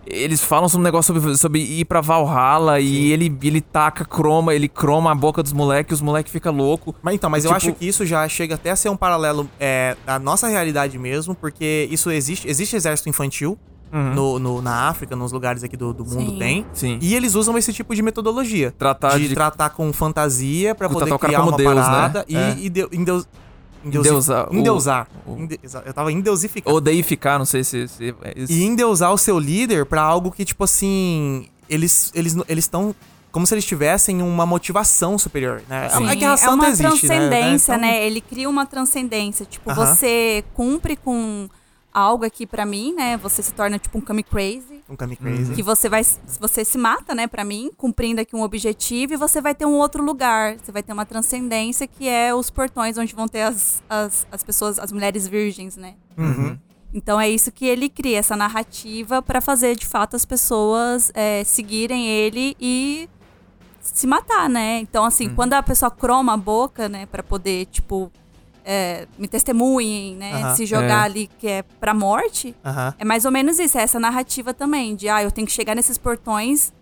Eles 0.06 0.40
falam 0.42 0.68
sobre 0.68 0.82
um 0.82 0.84
negócio 0.84 1.14
sobre, 1.14 1.36
sobre 1.36 1.60
ir 1.60 1.84
pra 1.86 2.00
Valhalla 2.00 2.78
e 2.80 3.10
ele, 3.12 3.36
ele 3.42 3.60
taca 3.60 4.04
croma, 4.04 4.54
ele 4.54 4.68
croma 4.68 5.10
a 5.12 5.14
boca 5.14 5.42
dos 5.42 5.52
moleques, 5.52 5.94
os 5.96 6.00
moleques 6.02 6.30
ficam 6.32 6.54
loucos. 6.54 6.94
Mas 7.02 7.14
então, 7.14 7.30
mas 7.30 7.44
eu 7.44 7.48
Tipo- 7.50 7.56
acho 7.56 7.72
que 7.72 7.86
isso 7.86 8.04
já 8.04 8.28
chega 8.28 8.54
até 8.56 8.70
a 8.70 8.76
ser 8.76 8.88
um 8.90 8.96
paralelo 8.96 9.48
é, 9.58 9.96
da 10.04 10.18
nossa 10.18 10.46
realidade 10.48 10.98
mesmo, 10.98 11.34
porque 11.34 11.88
isso 11.90 12.10
existe, 12.10 12.48
existe 12.48 12.76
exército 12.76 13.08
infantil 13.08 13.58
no, 14.12 14.40
no- 14.40 14.60
na 14.60 14.88
África, 14.88 15.14
nos 15.14 15.30
lugares 15.30 15.62
aqui 15.62 15.76
do, 15.76 15.92
do 15.94 16.04
mundo 16.04 16.32
Sim. 16.32 16.36
tem. 16.38 16.66
Sim. 16.72 16.98
E 17.00 17.14
eles 17.14 17.36
usam 17.36 17.56
esse 17.56 17.72
tipo 17.72 17.94
de 17.94 18.02
metodologia. 18.02 18.72
Tratar 18.76 19.16
de, 19.18 19.28
de- 19.28 19.34
tratar 19.34 19.70
com 19.70 19.92
fantasia 19.92 20.74
pra 20.74 20.88
Com 20.88 20.94
poder 20.94 21.16
criar 21.16 21.42
uma 21.44 21.56
Deus, 21.56 21.74
né? 21.76 21.80
parada 21.82 22.24
e, 22.28 22.36
É. 22.36 22.56
e 22.58 22.66
em 22.92 23.04
Deus- 23.04 23.28
Endeusar 23.84 24.48
o- 24.50 24.54
Endeusar. 24.56 25.08
Eu 25.84 25.92
tava 25.94 26.10
endeusificando. 26.12 26.74
Ou 26.74 26.80
deificar, 26.80 27.38
não 27.38 27.44
sei 27.46 27.62
se, 27.64 27.86
se 27.88 28.14
é 28.22 28.32
isso. 28.36 28.52
E 28.52 28.62
endeusar 28.64 29.12
o 29.12 29.18
seu 29.18 29.38
líder 29.38 29.86
pra 29.86 30.02
algo 30.02 30.30
que, 30.30 30.44
tipo 30.44 30.64
assim. 30.64 31.48
Eles 31.68 32.10
eles 32.14 32.36
eles 32.48 32.64
estão. 32.64 32.94
Como 33.32 33.46
se 33.46 33.54
eles 33.54 33.64
tivessem 33.64 34.22
uma 34.22 34.46
motivação 34.46 35.18
superior, 35.18 35.60
né? 35.68 35.88
Sim, 35.88 36.06
a 36.08 36.14
Guerra 36.14 36.34
é 36.34 36.36
Santa 36.36 36.52
uma 36.54 36.68
existe, 36.68 36.82
né? 37.08 37.18
transcendência, 37.18 37.72
Então, 37.72 37.82
né? 37.88 38.06
Ele 38.06 38.20
cria 38.20 38.48
uma 38.48 38.64
transcendência. 38.64 39.44
Tipo, 39.44 39.70
Aham. 39.70 39.84
você 39.86 40.44
cumpre 40.54 40.94
com 40.96 41.48
algo 41.92 42.24
aqui 42.24 42.46
pra 42.46 42.64
mim, 42.64 42.92
né? 42.94 43.16
Você 43.16 43.42
se 43.42 43.52
torna 43.52 43.76
tipo 43.78 43.98
um 43.98 44.00
Kami 44.00 44.22
Crazy. 44.22 44.73
Um 44.88 44.96
Kami 44.96 45.16
Crazy. 45.16 45.54
Que 45.54 45.62
você 45.62 45.88
vai. 45.88 46.02
Você 46.40 46.64
se 46.64 46.76
mata, 46.76 47.14
né, 47.14 47.26
pra 47.26 47.42
mim, 47.44 47.70
cumprindo 47.76 48.20
aqui 48.20 48.36
um 48.36 48.42
objetivo, 48.42 49.14
e 49.14 49.16
você 49.16 49.40
vai 49.40 49.54
ter 49.54 49.64
um 49.64 49.74
outro 49.74 50.02
lugar. 50.04 50.56
Você 50.62 50.70
vai 50.70 50.82
ter 50.82 50.92
uma 50.92 51.06
transcendência 51.06 51.86
que 51.86 52.06
é 52.08 52.34
os 52.34 52.50
portões 52.50 52.98
onde 52.98 53.14
vão 53.14 53.26
ter 53.26 53.42
as, 53.42 53.82
as, 53.88 54.26
as 54.30 54.42
pessoas, 54.44 54.78
as 54.78 54.92
mulheres 54.92 55.26
virgens, 55.26 55.76
né? 55.76 55.94
Uhum. 56.18 56.58
Então 56.92 57.20
é 57.20 57.28
isso 57.28 57.50
que 57.50 57.64
ele 57.66 57.88
cria, 57.88 58.18
essa 58.18 58.36
narrativa 58.36 59.20
pra 59.20 59.40
fazer 59.40 59.74
de 59.74 59.86
fato 59.86 60.14
as 60.14 60.24
pessoas 60.24 61.10
é, 61.14 61.42
seguirem 61.44 62.06
ele 62.06 62.54
e 62.60 63.08
se 63.80 64.06
matar, 64.06 64.48
né? 64.48 64.78
Então, 64.78 65.04
assim, 65.04 65.28
Uhum. 65.28 65.34
quando 65.34 65.54
a 65.54 65.62
pessoa 65.62 65.90
croma 65.90 66.34
a 66.34 66.36
boca, 66.36 66.88
né, 66.88 67.06
Pra 67.06 67.22
poder, 67.22 67.66
tipo, 67.66 68.12
é, 68.64 69.06
me 69.18 69.28
testemunhem, 69.28 70.16
né? 70.16 70.32
Aham. 70.34 70.56
Se 70.56 70.64
jogar 70.66 71.02
É. 71.02 71.04
ali 71.04 71.30
que 71.38 71.46
é 71.46 71.62
pra 71.80 71.92
morte. 71.94 72.54
Aham. 72.64 72.94
É 72.98 73.04
mais 73.04 73.24
ou 73.24 73.30
menos 73.30 73.58
isso, 73.58 73.76
é 73.78 73.82
essa 73.82 74.00
narrativa 74.00 74.54
também, 74.54 74.96
de 74.96 75.08
ah, 75.08 75.22
eu 75.22 75.30
tenho 75.30 75.46
que 75.46 75.52
chegar 75.52 75.74
nesses 75.74 75.98
portões 75.98 76.72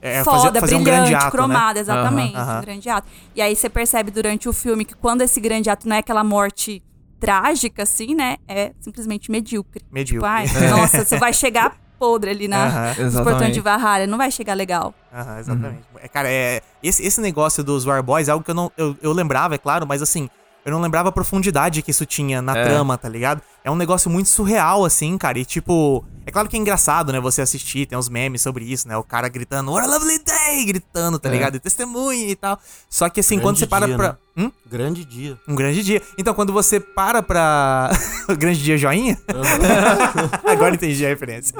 É, 0.00 0.22
foda, 0.24 0.38
fazer, 0.38 0.60
fazer 0.60 0.74
um 0.76 0.82
brilhante, 0.82 1.10
grande 1.10 1.14
ato, 1.14 1.24
né? 1.24 1.30
cromada, 1.30 1.80
exatamente, 1.80 2.36
Aham, 2.36 2.48
aham. 2.50 2.58
um 2.58 2.60
grande 2.62 2.88
ato. 2.90 3.08
E 3.34 3.40
aí 3.40 3.54
você 3.56 3.68
percebe 3.70 4.10
durante 4.10 4.48
o 4.48 4.52
filme 4.52 4.84
que 4.84 4.94
quando 4.94 5.22
esse 5.22 5.40
grande 5.40 5.70
ato 5.70 5.88
não 5.88 5.96
é 5.96 6.00
aquela 6.00 6.24
morte 6.24 6.82
trágica, 7.20 7.84
assim, 7.84 8.14
né? 8.14 8.36
É 8.48 8.72
simplesmente 8.80 9.30
medíocre. 9.30 9.82
Medíocre. 9.92 10.46
Tipo, 10.46 10.58
ai, 10.58 10.68
nossa, 10.70 11.04
você 11.04 11.18
vai 11.18 11.32
chegar 11.32 11.76
podre 11.98 12.30
ali 12.30 12.48
na, 12.48 12.66
Aham. 12.66 12.86
nos 12.88 12.96
portões 12.96 13.14
Exatamente. 13.14 13.52
de 13.54 13.60
Valhalla, 13.60 14.06
não 14.08 14.18
vai 14.18 14.28
chegar 14.32 14.54
legal. 14.54 14.92
Aham, 15.14 15.38
exatamente. 15.38 15.82
É, 16.00 16.08
cara, 16.08 16.28
é, 16.28 16.60
esse, 16.82 17.00
esse 17.06 17.20
negócio 17.20 17.62
dos 17.62 17.86
War 17.86 18.02
Boys 18.02 18.26
é 18.28 18.32
algo 18.32 18.44
que 18.44 18.50
eu 18.50 18.54
não. 18.56 18.72
Eu, 18.76 18.96
eu 19.00 19.12
lembrava, 19.12 19.54
é 19.54 19.58
claro, 19.58 19.86
mas 19.86 20.02
assim, 20.02 20.28
eu 20.64 20.72
não 20.72 20.80
lembrava 20.80 21.08
a 21.08 21.12
profundidade 21.12 21.82
que 21.82 21.90
isso 21.90 22.06
tinha 22.06 22.40
na 22.42 22.56
É. 22.56 22.64
trama, 22.64 22.96
tá 22.98 23.08
ligado? 23.08 23.42
É 23.64 23.70
um 23.70 23.76
negócio 23.76 24.10
muito 24.10 24.28
surreal, 24.28 24.84
assim, 24.84 25.16
cara. 25.18 25.38
E 25.38 25.44
tipo. 25.44 26.04
É 26.24 26.30
claro 26.30 26.48
que 26.48 26.56
é 26.56 26.58
engraçado, 26.60 27.12
né? 27.12 27.18
Você 27.20 27.42
assistir, 27.42 27.84
tem 27.86 27.98
uns 27.98 28.08
memes 28.08 28.42
sobre 28.42 28.64
isso, 28.64 28.86
né? 28.86 28.96
O 28.96 29.02
cara 29.02 29.28
gritando, 29.28 29.72
What 29.72 29.88
a 29.88 29.90
lovely 29.90 30.20
day! 30.24 30.64
Gritando, 30.66 31.18
tá 31.18 31.28
É. 31.28 31.32
ligado? 31.32 31.56
E 31.56 31.60
testemunha 31.60 32.28
e 32.28 32.36
tal. 32.36 32.58
Só 32.88 33.08
que 33.08 33.18
assim, 33.18 33.34
Grande 33.36 33.42
quando 33.46 33.58
você 33.58 33.66
para 33.66 33.86
dia, 33.86 33.96
pra. 33.96 34.08
né? 34.36 34.44
Hum? 34.46 34.52
Grande 34.70 35.04
dia. 35.04 35.36
Um 35.48 35.56
grande 35.56 35.82
dia. 35.82 36.00
Então, 36.16 36.32
quando 36.32 36.52
você 36.52 36.78
para 36.78 37.22
pra. 37.22 37.90
grande 38.38 38.62
dia 38.62 38.78
joinha? 38.78 39.18
Agora 40.46 40.74
entendi 40.74 41.04
a 41.04 41.08
referência. 41.08 41.54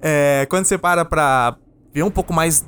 É, 0.00 0.46
quando 0.50 0.64
você 0.66 0.76
para 0.78 1.04
pra 1.04 1.56
ver 1.92 2.02
um 2.02 2.10
pouco 2.10 2.32
mais 2.32 2.66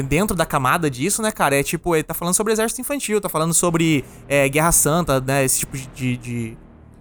dentro 0.00 0.36
da 0.36 0.46
camada 0.46 0.88
disso, 0.88 1.20
né, 1.20 1.32
cara? 1.32 1.58
É 1.58 1.62
tipo, 1.62 1.96
ele 1.96 2.04
tá 2.04 2.14
falando 2.14 2.34
sobre 2.34 2.52
exército 2.52 2.80
infantil, 2.80 3.20
tá 3.20 3.28
falando 3.28 3.52
sobre 3.52 4.04
é, 4.28 4.48
Guerra 4.48 4.70
Santa, 4.72 5.20
né? 5.20 5.44
Esse 5.44 5.58
tipo 5.58 5.76
de. 5.76 5.86
de, 5.88 6.16
de- 6.16 6.56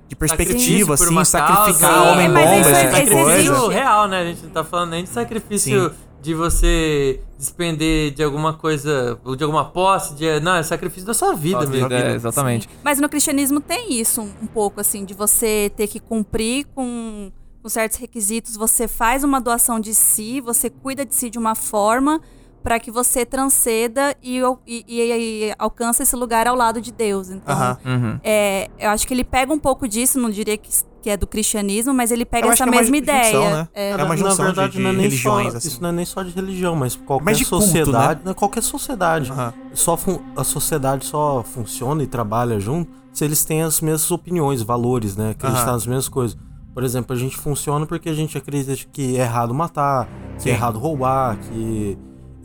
de 0.10 0.16
perspectiva, 0.18 0.96
assim, 0.96 1.08
uma 1.08 1.24
sacrificar 1.24 1.90
causa. 1.90 2.04
Sim, 2.04 2.10
homem-bomba, 2.12 2.60
esse 2.60 2.70
é- 2.70 2.90
tipo 3.02 3.06
de 3.06 3.16
coisa. 3.48 3.70
real, 3.72 4.08
né? 4.10 4.20
A 4.20 4.26
gente 4.26 4.44
não 4.44 4.50
tá 4.50 4.62
falando 4.62 4.90
nem 4.90 5.04
de 5.06 5.10
sacrifício 5.10 5.90
Sim. 5.90 5.96
de 6.22 6.34
você 6.34 7.22
despender 7.40 8.12
de 8.14 8.22
alguma 8.22 8.52
coisa, 8.54 9.18
ou 9.24 9.38
de 9.38 9.44
alguma 9.46 9.64
posse, 9.64 10.14
de, 10.16 10.42
não, 10.42 10.56
é 10.56 10.64
sacrifício 10.64 11.06
da 11.08 11.14
sua 11.14 11.34
vida 11.34 11.66
mesmo. 11.66 11.94
É, 11.94 12.14
exatamente. 12.14 12.68
Mas 12.84 13.00
no 13.00 13.08
cristianismo 13.08 13.62
tem 13.62 13.94
isso 14.02 14.20
um, 14.22 14.30
um 14.44 14.48
pouco, 14.48 14.82
assim, 14.82 15.06
de 15.06 15.14
você 15.14 15.72
ter 15.78 15.88
que 15.88 16.02
cumprir 16.02 16.66
com, 16.76 17.32
com 17.64 17.70
certos 17.70 17.98
requisitos. 17.98 18.58
Você 18.58 18.90
faz 18.90 19.24
uma 19.24 19.40
doação 19.40 19.80
de 19.80 19.96
si, 19.96 20.42
você 20.42 20.70
cuida 20.70 21.06
de 21.06 21.16
si 21.16 21.30
de 21.30 21.40
uma 21.40 21.56
forma 21.56 22.20
para 22.64 22.80
que 22.80 22.92
você 22.92 23.26
transceda 23.26 24.16
e, 24.22 24.40
e, 24.68 24.84
e- 24.88 25.48
e 25.50 25.56
alcance 25.58 26.04
esse 26.04 26.16
lugar 26.16 26.48
ao 26.48 26.56
lado 26.56 26.80
de 26.82 26.92
Deus. 26.92 27.30
Então. 27.30 27.78
Uhum. 27.86 28.20
é, 28.24 28.70
eu 28.80 28.90
acho 28.92 29.08
que 29.08 29.14
ele 29.14 29.24
pega 29.24 29.52
um 29.54 29.60
pouco 29.60 29.88
disso, 29.88 30.20
não 30.20 30.30
diria 30.30 30.58
que, 30.58 30.70
que 31.02 31.10
é 31.10 31.18
do 31.18 31.26
cristianismo, 31.26 31.94
mas 31.94 32.12
ele 32.12 32.24
pega 32.26 32.48
essa 32.50 32.64
é 32.64 32.66
mesma 32.70 32.96
junção, 32.98 32.98
ideia. 32.98 33.50
né? 33.50 33.68
É, 33.74 33.90
É 33.92 33.96
uma 33.96 34.06
Na- 34.10 34.16
junção 34.16 34.30
na 34.30 34.36
de- 34.36 34.44
verdade, 34.56 34.74
de 34.74 34.80
não 34.80 34.90
é 34.90 34.94
nem 34.94 35.02
religiões, 35.02 35.52
só, 35.52 35.58
assim. 35.58 35.68
Isso 35.68 35.82
não 35.82 35.90
é 35.90 35.92
nem 35.92 36.06
só 36.06 36.22
de 36.24 36.30
religião, 36.32 36.76
mas 36.76 36.96
qualquer 36.96 37.26
Mas 37.26 37.38
de 37.40 37.46
culto, 37.46 37.66
sociedade. 37.66 38.22
né? 38.24 38.34
Qualquer 38.34 38.62
sociedade. 38.64 39.32
Só 39.74 39.98
a 40.36 40.44
sociedade 40.44 41.06
só 41.06 41.44
funciona 41.44 42.04
e 42.04 42.08
trabalha 42.08 42.60
junto 42.60 42.92
se 43.12 43.26
eles 43.26 43.44
têm 43.44 43.62
as 43.64 43.82
mesmas 43.82 44.10
opiniões, 44.12 44.62
valores, 44.62 45.18
né? 45.18 45.32
Acreditar 45.32 45.64
Aham. 45.64 45.72
nas 45.74 45.86
mesmas 45.88 46.08
coisas. 46.10 46.38
Por 46.74 46.84
exemplo, 46.84 47.14
a 47.14 47.20
gente 47.20 47.36
funciona 47.36 47.86
porque 47.86 48.08
a 48.08 48.14
gente 48.14 48.38
acredita 48.38 48.74
que 48.94 49.18
é 49.18 49.22
errado 49.24 49.54
matar, 49.54 50.08
que 50.38 50.44
Sim. 50.44 50.50
é 50.52 50.54
errado 50.54 50.80
roubar, 50.80 51.38
que 51.38 51.98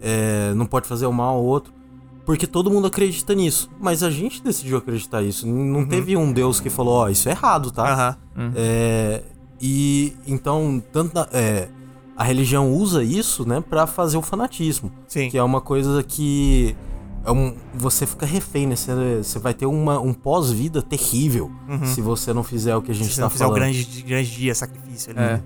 é, 0.09 0.55
não 0.55 0.65
pode 0.67 0.87
fazer 0.87 1.07
o 1.07 1.13
mal 1.13 1.37
ao 1.37 1.45
outro. 1.45 1.75
Porque 2.25 2.47
todo 2.47 2.71
mundo 2.71 2.87
acredita 2.89 3.35
nisso. 3.35 3.71
Mas 3.81 4.03
a 4.03 4.11
gente 4.11 4.43
decidiu 4.43 4.79
acreditar 4.79 5.23
nisso. 5.23 5.47
Não 5.47 5.85
teve 5.87 6.17
um 6.17 6.33
Deus 6.33 6.59
que 6.61 6.69
falou, 6.69 6.95
ó, 6.95 7.09
isso 7.09 7.29
é 7.29 7.33
errado, 7.33 7.71
tá? 7.71 8.17
Aham. 8.37 8.53
É, 8.57 9.23
e 9.61 10.13
então, 10.27 10.83
tanto 10.93 11.15
na- 11.15 11.29
é, 11.33 11.69
a 12.17 12.25
religião 12.25 12.73
usa 12.73 13.03
isso, 13.05 13.47
né, 13.49 13.61
para 13.69 13.87
fazer 13.87 14.17
o 14.17 14.23
fanatismo, 14.23 14.91
Sim. 15.07 15.29
que 15.31 15.39
é 15.39 15.43
uma 15.43 15.61
coisa 15.61 16.03
que 16.03 16.75
é 17.25 17.31
um, 17.31 17.55
você 17.75 18.07
fica 18.07 18.25
refém, 18.27 18.67
né? 18.67 18.75
Você, 18.77 19.23
você 19.23 19.39
vai 19.39 19.55
ter 19.55 19.67
uma, 19.67 20.01
um 20.01 20.13
pós-vida 20.13 20.81
terrível 20.83 21.51
se 21.85 22.01
você 22.01 22.33
não 22.33 22.43
fizer 22.43 22.75
o 22.77 22.83
que 22.83 22.91
a 22.91 22.95
gente 22.95 23.11
Se 23.11 23.17
tá 23.17 23.23
não 23.23 23.31
fizer 23.31 23.45
o 23.45 23.49
falando. 23.49 23.61
grande, 23.63 24.03
grande 24.03 24.31
dia, 24.31 24.55
sacrifício 24.55 25.13
ali. 25.13 25.21
É. 25.21 25.43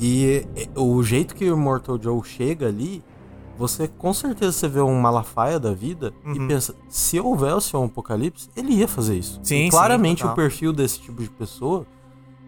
E 0.00 0.46
é, 0.56 0.68
o 0.80 1.02
jeito 1.02 1.34
que 1.34 1.44
o 1.50 1.54
Immortal 1.56 1.98
Joe 2.02 2.20
chega 2.24 2.66
ali, 2.68 3.02
você 3.58 3.86
com 3.88 4.12
certeza 4.12 4.52
você 4.52 4.68
vê 4.68 4.80
um 4.80 4.98
Malafaia 5.00 5.58
da 5.60 5.72
vida 5.72 6.12
Uhum. 6.24 6.32
e 6.34 6.48
pensa, 6.48 6.74
se 6.88 7.18
houvesse 7.20 7.76
um 7.76 7.84
apocalipse, 7.84 8.48
ele 8.56 8.74
ia 8.74 8.88
fazer 8.88 9.16
isso. 9.18 9.40
Sim, 9.42 9.54
E 9.56 9.64
sim, 9.64 9.70
claramente 9.70 10.18
total. 10.18 10.32
o 10.32 10.36
perfil 10.36 10.72
desse 10.72 11.00
tipo 11.00 11.22
de 11.22 11.30
pessoa. 11.30 11.86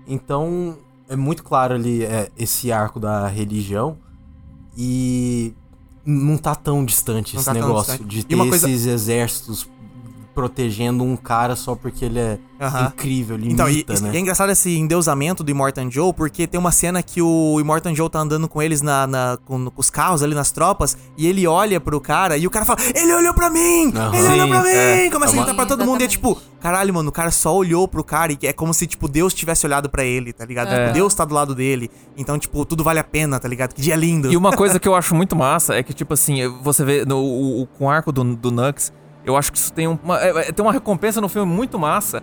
Então, 0.07 0.77
é 1.09 1.17
muito 1.17 1.43
claro 1.45 1.75
ali 1.75 2.05
é, 2.05 2.31
esse 2.37 2.71
arco 2.73 2.99
da 3.01 3.27
religião 3.29 3.97
e 4.77 5.55
não 6.05 6.37
tá 6.37 6.55
tão 6.55 6.85
distante 6.85 7.35
Não 7.35 7.41
esse 7.41 7.47
tá 7.49 7.55
negócio 7.55 7.93
distante. 7.93 8.09
de 8.09 8.25
ter 8.25 8.37
coisa- 8.37 8.69
esses 8.71 8.87
exércitos 8.87 9.69
protegendo 10.37 11.03
um 11.03 11.17
cara 11.17 11.57
só 11.57 11.75
porque 11.75 12.05
ele 12.05 12.19
é 12.21 12.39
incrível, 12.87 13.37
ele 13.37 13.51
Então, 13.53 13.69
e, 13.69 13.85
né? 13.89 14.11
e 14.13 14.17
é 14.19 14.21
engraçado 14.21 14.51
esse 14.53 14.77
endeusamento 14.77 15.43
do 15.43 15.51
Immortan 15.51 15.91
Joe, 15.91 16.13
porque 16.13 16.47
tem 16.47 16.61
uma 16.61 16.71
cena 16.71 17.03
que 17.03 17.23
o 17.23 17.59
Immortan 17.59 17.95
Joe 17.95 18.09
tá 18.11 18.19
andando 18.21 18.47
com 18.47 18.61
eles 18.61 18.83
na, 18.83 19.07
na- 19.07 19.39
com, 19.47 19.71
com 19.71 19.81
os 19.81 19.89
carros 19.89 20.23
ali 20.23 20.35
nas 20.35 20.53
tropas, 20.53 20.97
e 21.17 21.27
ele 21.27 21.47
olha 21.47 21.81
pro 21.81 21.99
cara, 22.01 22.37
e 22.37 22.47
o 22.47 22.51
cara 22.51 22.67
fala, 22.67 22.79
ele 22.95 23.13
olhou 23.15 23.33
pra 23.33 23.49
mim! 23.49 23.89
Ele 23.89 24.29
olhou 24.29 24.47
Sim, 24.47 24.49
pra 24.51 24.63
mim! 24.63 24.69
é. 24.69 25.11
Começa 25.11 25.33
a 25.33 25.37
É 25.37 25.39
uma- 25.39 25.45
gritar 25.47 25.55
pra 25.55 25.67
todo 25.67 25.85
mundo, 25.87 26.03
e 26.03 26.05
é 26.05 26.09
tipo, 26.09 26.39
caralho, 26.61 26.93
mano, 26.93 27.09
o 27.09 27.13
cara 27.13 27.31
só 27.31 27.55
olhou 27.57 27.89
pro 27.89 28.05
cara, 28.05 28.33
e 28.33 28.39
é 28.47 28.53
como 28.53 28.75
se, 28.75 28.87
tipo, 28.87 29.09
Deus 29.09 29.33
tivesse 29.33 29.65
olhado 29.67 29.89
pra 29.89 30.05
ele, 30.05 30.33
tá 30.35 30.45
ligado? 30.45 30.69
É. 30.71 30.83
Tipo, 30.83 30.95
Deus 30.95 31.15
tá 31.15 31.25
do 31.25 31.35
lado 31.35 31.55
dele, 31.55 31.91
então, 32.17 32.39
tipo, 32.39 32.63
tudo 32.67 32.85
vale 32.85 32.99
a 32.99 33.05
pena, 33.05 33.41
tá 33.41 33.49
ligado? 33.49 33.73
Que 33.75 33.81
dia 33.81 33.97
lindo. 33.97 34.31
E 34.31 34.37
uma 34.37 34.53
coisa 34.53 34.79
que 34.81 34.87
eu 34.87 34.95
acho 34.95 35.15
muito 35.15 35.35
massa 35.35 35.75
é 35.75 35.83
que, 35.83 35.95
tipo 35.95 36.13
assim, 36.13 36.47
você 36.63 36.85
vê 36.85 37.05
no, 37.07 37.17
o, 37.17 37.63
o- 37.63 37.67
com 37.67 37.87
o 37.87 37.91
arco 37.91 38.13
do, 38.13 38.23
do 38.37 38.51
Nux, 38.51 38.93
eu 39.27 39.37
acho 39.37 39.53
que 39.53 39.59
isso 39.59 39.73
tem, 39.73 39.87
um- 39.89 39.99
uma, 40.03 40.19
é- 40.19 40.49
é- 40.49 40.53
tem 40.53 40.65
uma 40.65 40.73
recompensa 40.73 41.21
no 41.21 41.29
filme 41.29 41.53
muito 41.53 41.79
massa, 41.79 42.23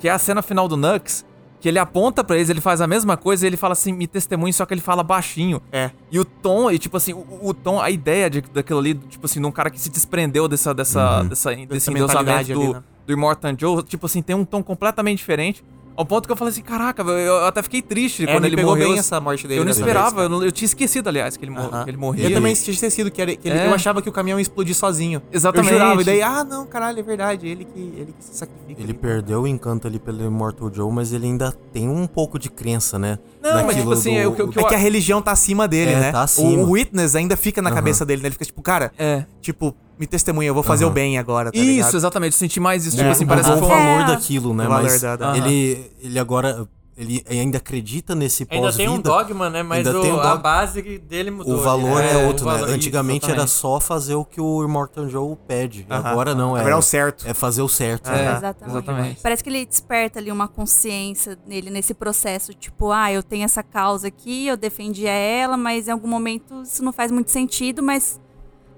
que 0.00 0.08
é 0.08 0.10
a 0.10 0.18
cena 0.18 0.42
final 0.42 0.68
do 0.68 0.76
Nux, 0.76 1.24
que 1.60 1.68
ele 1.68 1.78
aponta 1.78 2.24
pra 2.24 2.34
eles, 2.36 2.50
ele 2.50 2.60
faz 2.60 2.80
a 2.80 2.86
mesma 2.88 3.16
coisa 3.16 3.46
e 3.46 3.48
ele 3.48 3.56
fala 3.56 3.72
assim, 3.72 3.92
me 3.92 4.08
testemunhe, 4.08 4.52
só 4.52 4.66
que 4.66 4.74
ele 4.74 4.80
fala 4.80 5.02
baixinho. 5.04 5.62
É. 5.70 5.90
E 6.10 6.18
o 6.18 6.24
tom, 6.24 6.68
e 6.70 6.78
tipo 6.78 6.96
assim, 6.96 7.12
o, 7.12 7.24
o 7.40 7.54
tom, 7.54 7.80
a 7.80 7.88
ideia 7.88 8.28
de, 8.28 8.40
daquilo 8.40 8.80
ali, 8.80 8.94
tipo 8.94 9.24
assim, 9.26 9.40
de 9.40 9.46
um 9.46 9.52
cara 9.52 9.70
que 9.70 9.80
se 9.80 9.88
desprendeu 9.88 10.48
dessa, 10.48 10.74
dessa, 10.74 11.22
dessa, 11.22 11.54
desse 11.54 11.90
mentalidade 11.90 12.50
endeusamento 12.50 12.52
ali, 12.52 12.66
do, 12.66 12.72
né? 12.74 12.82
do 13.06 13.12
Immortan 13.12 13.54
Joe, 13.56 13.82
tipo 13.84 14.06
assim, 14.06 14.20
tem 14.20 14.34
um 14.34 14.44
tom 14.44 14.60
completamente 14.62 15.18
diferente. 15.18 15.64
Ao 15.96 16.06
ponto 16.06 16.26
que 16.26 16.32
eu 16.32 16.36
falei 16.36 16.52
assim, 16.52 16.62
caraca, 16.62 17.02
eu 17.02 17.44
até 17.46 17.62
fiquei 17.62 17.82
triste 17.82 18.24
É, 18.24 18.32
quando 18.32 18.44
ele 18.46 18.56
pegou 18.56 18.72
morreu. 18.72 18.88
bem 18.90 18.98
essa 18.98 19.20
morte 19.20 19.46
dele 19.46 19.60
Eu 19.60 19.64
não 19.64 19.70
esperava, 19.72 20.10
vez. 20.10 20.22
eu, 20.22 20.28
não- 20.28 20.42
eu 20.44 20.50
tinha 20.50 20.66
esquecido, 20.66 21.08
aliás, 21.08 21.36
que 21.36 21.44
ele, 21.44 21.52
mor- 21.52 21.64
Aham. 21.72 21.84
que 21.84 21.90
ele 21.90 21.96
morria. 21.96 22.24
Eu 22.28 22.34
também 22.34 22.54
tinha 22.54 22.72
esquecido 22.74 23.10
que, 23.10 23.20
era, 23.20 23.36
que 23.36 23.48
ele- 23.48 23.58
É. 23.58 23.66
eu 23.66 23.74
achava 23.74 24.00
que 24.00 24.08
o 24.08 24.12
caminhão 24.12 24.38
ia 24.38 24.42
explodir 24.42 24.74
sozinho. 24.74 25.20
Exatamente. 25.30 25.72
Eu 25.72 25.78
jurava, 25.78 26.00
e 26.00 26.04
daí, 26.04 26.22
ah, 26.22 26.42
não, 26.44 26.66
caralho, 26.66 26.98
é 26.98 27.02
verdade, 27.02 27.46
ele 27.46 27.64
que, 27.64 27.78
ele 27.80 28.14
que 28.18 28.24
se 28.24 28.34
sacrifica. 28.36 28.80
Ele 28.80 28.94
perdeu 28.94 29.42
o 29.42 29.46
encanto 29.46 29.86
ali 29.86 29.98
pelo 29.98 30.24
Immortal 30.24 30.70
Joe, 30.72 30.90
mas 30.92 31.12
ele 31.12 31.26
ainda 31.26 31.52
tem 31.72 31.88
um 31.88 32.06
pouco 32.06 32.38
de 32.38 32.48
crença, 32.50 32.98
né? 32.98 33.18
Não, 33.42 33.64
mas, 33.66 33.76
tipo 33.76 33.92
assim, 33.92 34.16
é 34.16 34.26
o 34.26 34.32
que- 34.32 34.42
o 34.42 34.48
que 34.48 34.60
É 34.60 34.64
que 34.64 34.74
a 34.74 34.78
religião 34.78 35.20
tá 35.20 35.32
acima 35.32 35.68
dele, 35.68 35.92
É, 35.92 36.00
né? 36.00 36.12
tá 36.12 36.20
O- 36.20 36.24
acima. 36.24 36.62
O 36.62 36.70
witness 36.70 37.14
ainda 37.14 37.36
fica 37.36 37.60
na 37.60 37.68
Aham. 37.68 37.76
cabeça 37.76 38.06
dele, 38.06 38.22
né? 38.22 38.28
Ele 38.28 38.32
fica 38.34 38.44
tipo, 38.44 38.62
cara, 38.62 38.92
É. 38.98 39.24
tipo, 39.40 39.74
me 39.98 40.06
testemunha, 40.06 40.48
eu 40.48 40.54
vou 40.54 40.62
fazer 40.62 40.84
Aham. 40.84 40.90
o 40.90 40.94
bem 40.94 41.18
agora, 41.18 41.52
tá 41.52 41.58
Isso, 41.58 41.66
ligado? 41.66 41.96
exatamente. 41.96 42.32
Eu 42.32 42.38
senti 42.38 42.58
mais 42.60 42.84
isso. 42.86 42.96
É, 42.96 43.00
Tipo 43.00 43.10
assim, 43.12 43.24
o 43.24 43.28
parece 43.28 43.50
o 43.50 43.54
que 43.54 43.58
foi 43.60 43.68
um- 43.68 43.70
valor 43.70 44.00
É. 44.00 44.06
daquilo, 44.06 44.54
né? 44.54 44.64
O 44.66 44.68
valor 44.68 44.82
Mas 44.84 45.00
da- 45.00 45.16
da- 45.16 45.36
ele, 45.36 45.90
ele 46.02 46.18
agora, 46.18 46.66
ele 46.96 47.24
ainda 47.28 47.56
acredita 47.58 48.14
nesse 48.14 48.46
Ainda 48.50 48.72
tem 48.72 48.88
um 48.88 49.00
pós-vida. 49.00 49.08
dogma, 49.10 49.48
né? 49.50 49.62
Mas 49.62 49.86
o- 49.86 49.90
um 49.90 50.18
a 50.18 50.22
dogma. 50.22 50.36
base 50.36 50.82
dele 50.98 51.30
mudou. 51.30 51.54
O 51.54 51.60
valor 51.62 52.00
né? 52.00 52.12
é, 52.12 52.26
outro, 52.26 52.46
o 52.46 52.52
né? 52.52 52.58
valor- 52.58 52.70
Antigamente 52.74 53.30
era 53.30 53.46
só 53.46 53.80
fazer 53.80 54.14
o 54.14 54.24
que 54.24 54.40
o 54.40 54.62
Immortal 54.64 55.08
Joe 55.08 55.36
pede. 55.48 55.86
Agora 55.88 56.34
não, 56.34 56.56
é, 56.56 56.60
Agora 56.60 56.74
é 56.74 56.78
o 56.78 56.82
certo. 56.82 57.26
é 57.26 57.32
fazer 57.32 57.62
o 57.62 57.68
certo. 57.68 58.08
É, 58.10 58.12
né? 58.12 58.36
Exatamente. 58.36 58.70
exatamente. 58.70 59.20
Parece 59.22 59.42
que 59.44 59.50
ele 59.50 59.64
desperta 59.64 60.18
ali 60.18 60.30
uma 60.32 60.48
consciência 60.48 61.38
nele 61.46 61.70
nesse 61.70 61.94
processo, 61.94 62.52
tipo, 62.52 62.90
ah, 62.90 63.10
eu 63.12 63.22
tenho 63.22 63.44
essa 63.44 63.62
causa 63.62 64.08
aqui, 64.08 64.46
eu 64.48 64.56
defendia 64.56 65.10
ela, 65.12 65.56
mas 65.56 65.88
em 65.88 65.92
algum 65.92 66.08
momento 66.08 66.62
isso 66.62 66.82
não 66.84 66.92
faz 66.92 67.10
muito 67.10 67.30
sentido, 67.30 67.82
mas 67.82 68.20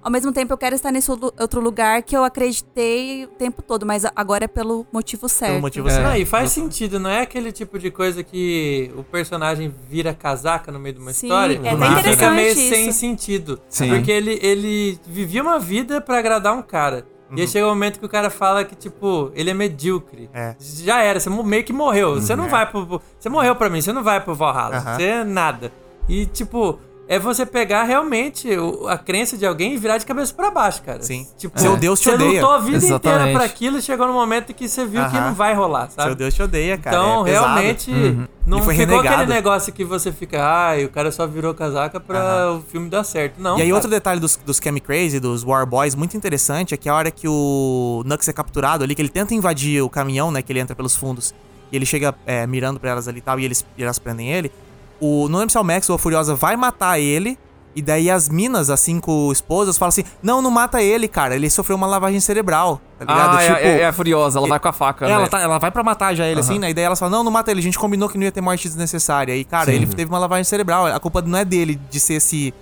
ao 0.05 0.11
mesmo 0.11 0.31
tempo 0.33 0.53
eu 0.53 0.59
quero 0.59 0.75
estar 0.75 0.93
nesse 0.93 1.11
outro 1.11 1.61
lugar 1.61 2.03
que 2.03 2.15
eu 2.17 2.23
acreditei 2.23 3.25
o 3.25 3.29
tempo 3.29 3.63
todo, 3.63 3.85
mas 3.87 4.05
agora 4.15 4.45
é 4.45 4.49
pelo 4.49 4.87
motivo 4.93 5.29
certo. 5.29 5.53
Pelo 5.53 5.63
motivo 5.63 5.89
É. 5.89 5.91
certo. 5.93 6.07
Não, 6.07 6.17
e 6.17 6.25
faz 6.27 6.51
sentido, 6.51 7.01
não 7.01 7.11
é 7.11 7.23
aquele 7.23 7.51
tipo 7.51 7.79
de 7.79 7.91
coisa 7.91 8.23
que 8.23 8.93
o 8.97 9.03
personagem 9.03 9.75
vira 9.89 10.13
casaca 10.15 10.71
no 10.71 10.79
meio 10.79 10.95
de 10.97 11.01
uma 11.01 11.13
Sim, 11.13 11.27
história 11.27 11.55
é 11.55 11.65
e 11.65 11.69
até 11.69 11.87
fica 11.87 12.01
interessante 12.01 12.35
meio 12.35 12.53
isso. 12.53 12.69
sem 12.69 12.93
sentido. 12.93 13.61
Sim. 13.69 13.89
Porque 13.89 14.11
ele, 14.13 14.39
ele 14.43 14.99
vivia 15.07 15.43
uma 15.43 15.59
vida 15.59 16.01
pra 16.01 16.19
agradar 16.19 16.55
um 16.55 16.63
cara. 16.63 17.07
E 17.37 17.41
aí 17.41 17.49
chega 17.49 17.67
um 17.67 17.71
momento 17.71 17.99
que 17.99 18.07
o 18.07 18.09
cara 18.09 18.31
fala 18.31 18.65
que, 18.65 18.77
tipo, 18.77 19.33
ele 19.35 19.51
é 19.51 19.55
medíocre. 19.55 20.31
É. 20.33 20.55
Já 20.61 21.01
era, 21.03 21.19
você 21.19 21.29
meio 21.29 21.65
que 21.65 21.73
morreu. 21.73 22.15
Você 22.21 22.37
não 22.37 22.49
vai 22.49 22.65
pro. 22.71 23.01
Você 23.19 23.29
morreu 23.29 23.57
pra 23.57 23.69
mim, 23.69 23.81
você 23.81 23.93
não 23.93 24.05
vai 24.05 24.21
pro 24.21 24.37
Valhalla. 24.37 24.77
Aham. 24.77 24.95
Você 24.97 25.03
é 25.03 25.25
nada. 25.25 25.73
E, 26.09 26.27
tipo, 26.27 26.79
é 27.07 27.19
você 27.19 27.45
pegar 27.45 27.85
realmente 27.85 28.49
a 28.89 28.97
crença 28.97 29.37
de 29.37 29.45
alguém 29.45 29.75
e 29.75 29.77
virar 29.77 29.99
de 29.99 30.07
cabeça 30.07 30.33
pra 30.33 30.51
baixo, 30.51 30.83
cara. 30.83 31.03
Sim. 31.03 31.27
Tipo, 31.37 31.61
Seu 31.61 31.77
Deus 31.77 32.01
te 32.01 32.05
você 32.05 32.15
odeia. 32.15 32.41
lutou 32.41 32.51
a 32.51 32.59
vida 32.59 32.77
inteira 32.79 32.95
Exatamente. 32.95 33.35
pra 33.37 33.45
aquilo 33.45 33.79
e 33.79 33.83
chegou 33.83 34.07
no 34.07 34.13
momento 34.15 34.55
que 34.55 34.67
você 34.69 34.85
viu 34.87 35.03
que 35.11 35.17
Aham. 35.17 35.27
não 35.29 35.35
vai 35.35 35.53
rolar, 35.55 35.91
sabe? 35.91 36.09
Seu 36.09 36.15
Deus 36.15 36.33
te 36.35 36.43
odeia, 36.43 36.79
cara. 36.79 36.97
Então, 36.97 37.27
é 37.27 37.31
realmente, 37.31 37.91
Uhum. 37.91 38.27
não 38.47 38.59
ficou 38.61 38.73
renegado. 38.75 39.09
aquele 39.09 39.35
negócio 39.35 39.73
que 39.73 39.85
você 39.85 40.11
fica, 40.11 40.43
ai, 40.43 40.85
o 40.85 40.89
cara 40.89 41.13
só 41.13 41.27
virou 41.27 41.53
casaca 41.53 42.01
pra 42.01 42.53
o 42.53 42.63
filme 42.63 42.89
dar 42.89 43.05
certo. 43.05 43.35
Não. 43.39 43.59
E 43.59 43.63
aí, 43.63 43.67
cara. 43.69 43.75
outro 43.75 43.91
detalhe 43.91 44.19
dos, 44.21 44.37
dos 44.37 44.59
Cammy 44.59 44.81
Crazy, 44.81 45.21
dos 45.21 45.45
War 45.45 45.67
Boys, 45.67 45.95
muito 45.95 46.17
interessante, 46.17 46.73
é 46.73 46.77
que 46.77 46.89
a 46.89 46.95
hora 46.95 47.11
que 47.11 47.29
o 47.29 48.03
Nux 48.07 48.27
é 48.29 48.33
capturado 48.33 48.83
ali, 48.83 48.95
que 48.95 49.03
ele 49.03 49.09
tenta 49.11 49.35
invadir 49.35 49.83
o 49.83 49.91
caminhão, 49.91 50.31
né? 50.31 50.41
Que 50.41 50.51
ele 50.53 50.61
entra 50.61 50.75
pelos 50.75 50.97
fundos, 50.97 51.35
e 51.71 51.77
ele 51.77 51.85
chega 51.85 52.15
é, 52.25 52.47
mirando 52.47 52.81
pra 52.81 52.91
elas 52.91 53.07
ali 53.09 53.19
e 53.19 53.23
tal, 53.23 53.39
e 53.39 53.45
eles, 53.45 53.65
e 53.77 53.83
elas 53.83 53.99
prendem 53.99 54.31
ele. 54.33 54.51
O, 55.01 55.29
não 55.29 55.39
lembro 55.39 55.51
se 55.53 55.59
é 55.59 55.61
o 55.61 55.65
Max 55.65 55.89
ou 55.91 55.97
a 55.97 55.99
Furiosa 55.99 56.35
vai 56.35 56.57
matar 56.57 56.99
ele, 56.99 57.39
e 57.77 57.83
daí 57.83 58.09
as 58.09 58.29
minas, 58.29 58.71
as 58.71 58.79
cinco 58.79 59.33
esposas, 59.33 59.77
falam 59.77 59.89
assim: 59.89 60.05
Não, 60.23 60.41
não 60.41 60.51
mata 60.51 60.81
ele, 60.81 61.09
cara, 61.09 61.35
ele 61.35 61.51
sofreu 61.51 61.77
uma 61.77 61.87
lavagem 61.89 62.21
cerebral, 62.21 62.81
tá 62.99 63.05
ligado? 63.05 63.37
Ah, 63.37 63.43
é- 63.43 63.49
é, 63.67 63.81
é 63.81 63.87
a 63.89 63.93
Furiosa, 63.93 64.39
ela 64.39 64.47
vai 64.47 64.61
com 64.61 64.69
a 64.69 64.73
faca, 64.73 65.07
ela, 65.07 65.23
né? 65.25 65.29
tá- 65.29 65.41
ela 65.41 65.59
vai 65.59 65.71
pra 65.73 65.83
matar 65.83 66.15
já 66.15 66.25
ele, 66.25 66.39
assim, 66.41 66.59
né? 66.61 66.71
E 66.71 66.75
daí 66.75 66.85
elas 66.85 66.99
falam, 67.01 67.17
não, 67.19 67.25
não 67.25 67.33
mata 67.33 67.51
ele, 67.51 67.59
a 67.59 67.63
gente 67.63 67.79
combinou 67.79 68.09
que 68.09 68.17
não 68.17 68.25
ia 68.25 68.31
ter 68.33 68.41
morte 68.41 68.69
desnecessária. 68.69 69.35
E, 69.37 69.43
cara, 69.45 69.73
ele 69.73 69.87
teve 69.87 70.09
uma 70.09 70.19
lavagem 70.21 70.45
cerebral. 70.45 70.87
A 70.87 71.01
culpa 71.01 71.21
não 71.23 71.37
é 71.37 71.45
dele 71.45 71.79
de 71.91 71.99
ser 71.99 72.15
esse, 72.15 72.55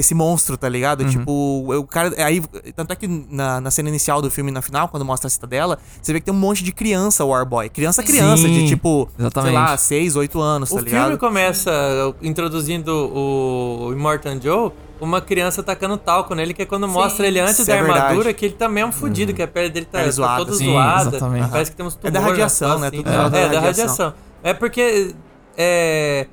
esse 0.00 0.14
monstro, 0.14 0.56
tá 0.56 0.68
ligado? 0.68 1.04
Tipo, 1.08 1.30
o 1.74 1.86
cara. 1.86 2.12
Aí, 2.24 2.42
tanto 2.74 2.92
é 2.92 2.96
que 2.96 3.06
na, 3.06 3.60
na 3.60 3.70
cena 3.70 3.88
inicial 3.88 4.20
do 4.20 4.30
filme, 4.30 4.50
na 4.50 4.60
final, 4.62 4.88
quando 4.88 5.04
mostra 5.04 5.26
a 5.28 5.30
cidadela, 5.30 5.78
você 6.02 6.12
vê 6.12 6.18
que 6.20 6.26
tem 6.26 6.34
um 6.34 6.38
monte 6.38 6.64
de 6.64 6.72
criança 6.72 7.24
Warboy. 7.24 7.68
Criança, 7.68 8.02
criança, 8.02 8.42
Sim, 8.42 8.52
de 8.52 8.68
tipo, 8.68 9.08
exatamente. 9.18 9.52
sei 9.52 9.58
lá, 9.60 9.76
6, 9.76 10.16
8 10.16 10.40
anos, 10.40 10.70
O 10.70 10.74
tá 10.76 10.82
filme 10.82 10.98
ligado? 10.98 11.18
começa 11.18 11.70
introduzindo 12.22 12.90
o 13.14 13.92
Immortan 13.92 14.40
Joe, 14.40 14.72
uma 15.00 15.20
criança 15.20 15.62
tacando 15.62 15.96
talco 15.96 16.34
nele, 16.34 16.52
que 16.52 16.62
é 16.62 16.66
quando 16.66 16.86
mostra 16.88 17.26
ele 17.26 17.40
antes 17.40 17.64
da 17.66 17.74
é 17.74 17.82
verdade. 17.82 18.00
armadura, 18.00 18.32
que 18.34 18.44
ele 18.46 18.54
também 18.54 18.82
é 18.82 18.86
um 18.86 18.92
fudido, 18.92 19.32
que 19.32 19.42
a 19.42 19.48
pele 19.48 19.70
dele 19.70 19.86
tá, 19.86 20.02
tá 20.04 20.10
zoada, 20.10 20.44
toda 20.44 20.56
sim, 20.56 20.66
zoada. 20.66 21.08
exatamente. 21.16 21.48
Parece 21.50 21.70
que 21.70 21.76
tem 21.76 21.86
uns 21.86 21.98
É 22.02 22.10
da 22.10 22.18
tumores 22.20 22.30
radiação, 22.30 22.68
nas 22.78 22.80
né? 22.80 22.90
costas, 22.90 23.04
Tudo 23.04 23.08
assim. 23.08 23.18
zoado 23.22 23.36
É, 23.36 23.40
da 23.40 23.48
da 23.48 23.60
radiação. 23.60 23.86
radiação. 23.86 24.14
É 24.42 24.54
porque. 24.54 25.14
É. 25.56 26.26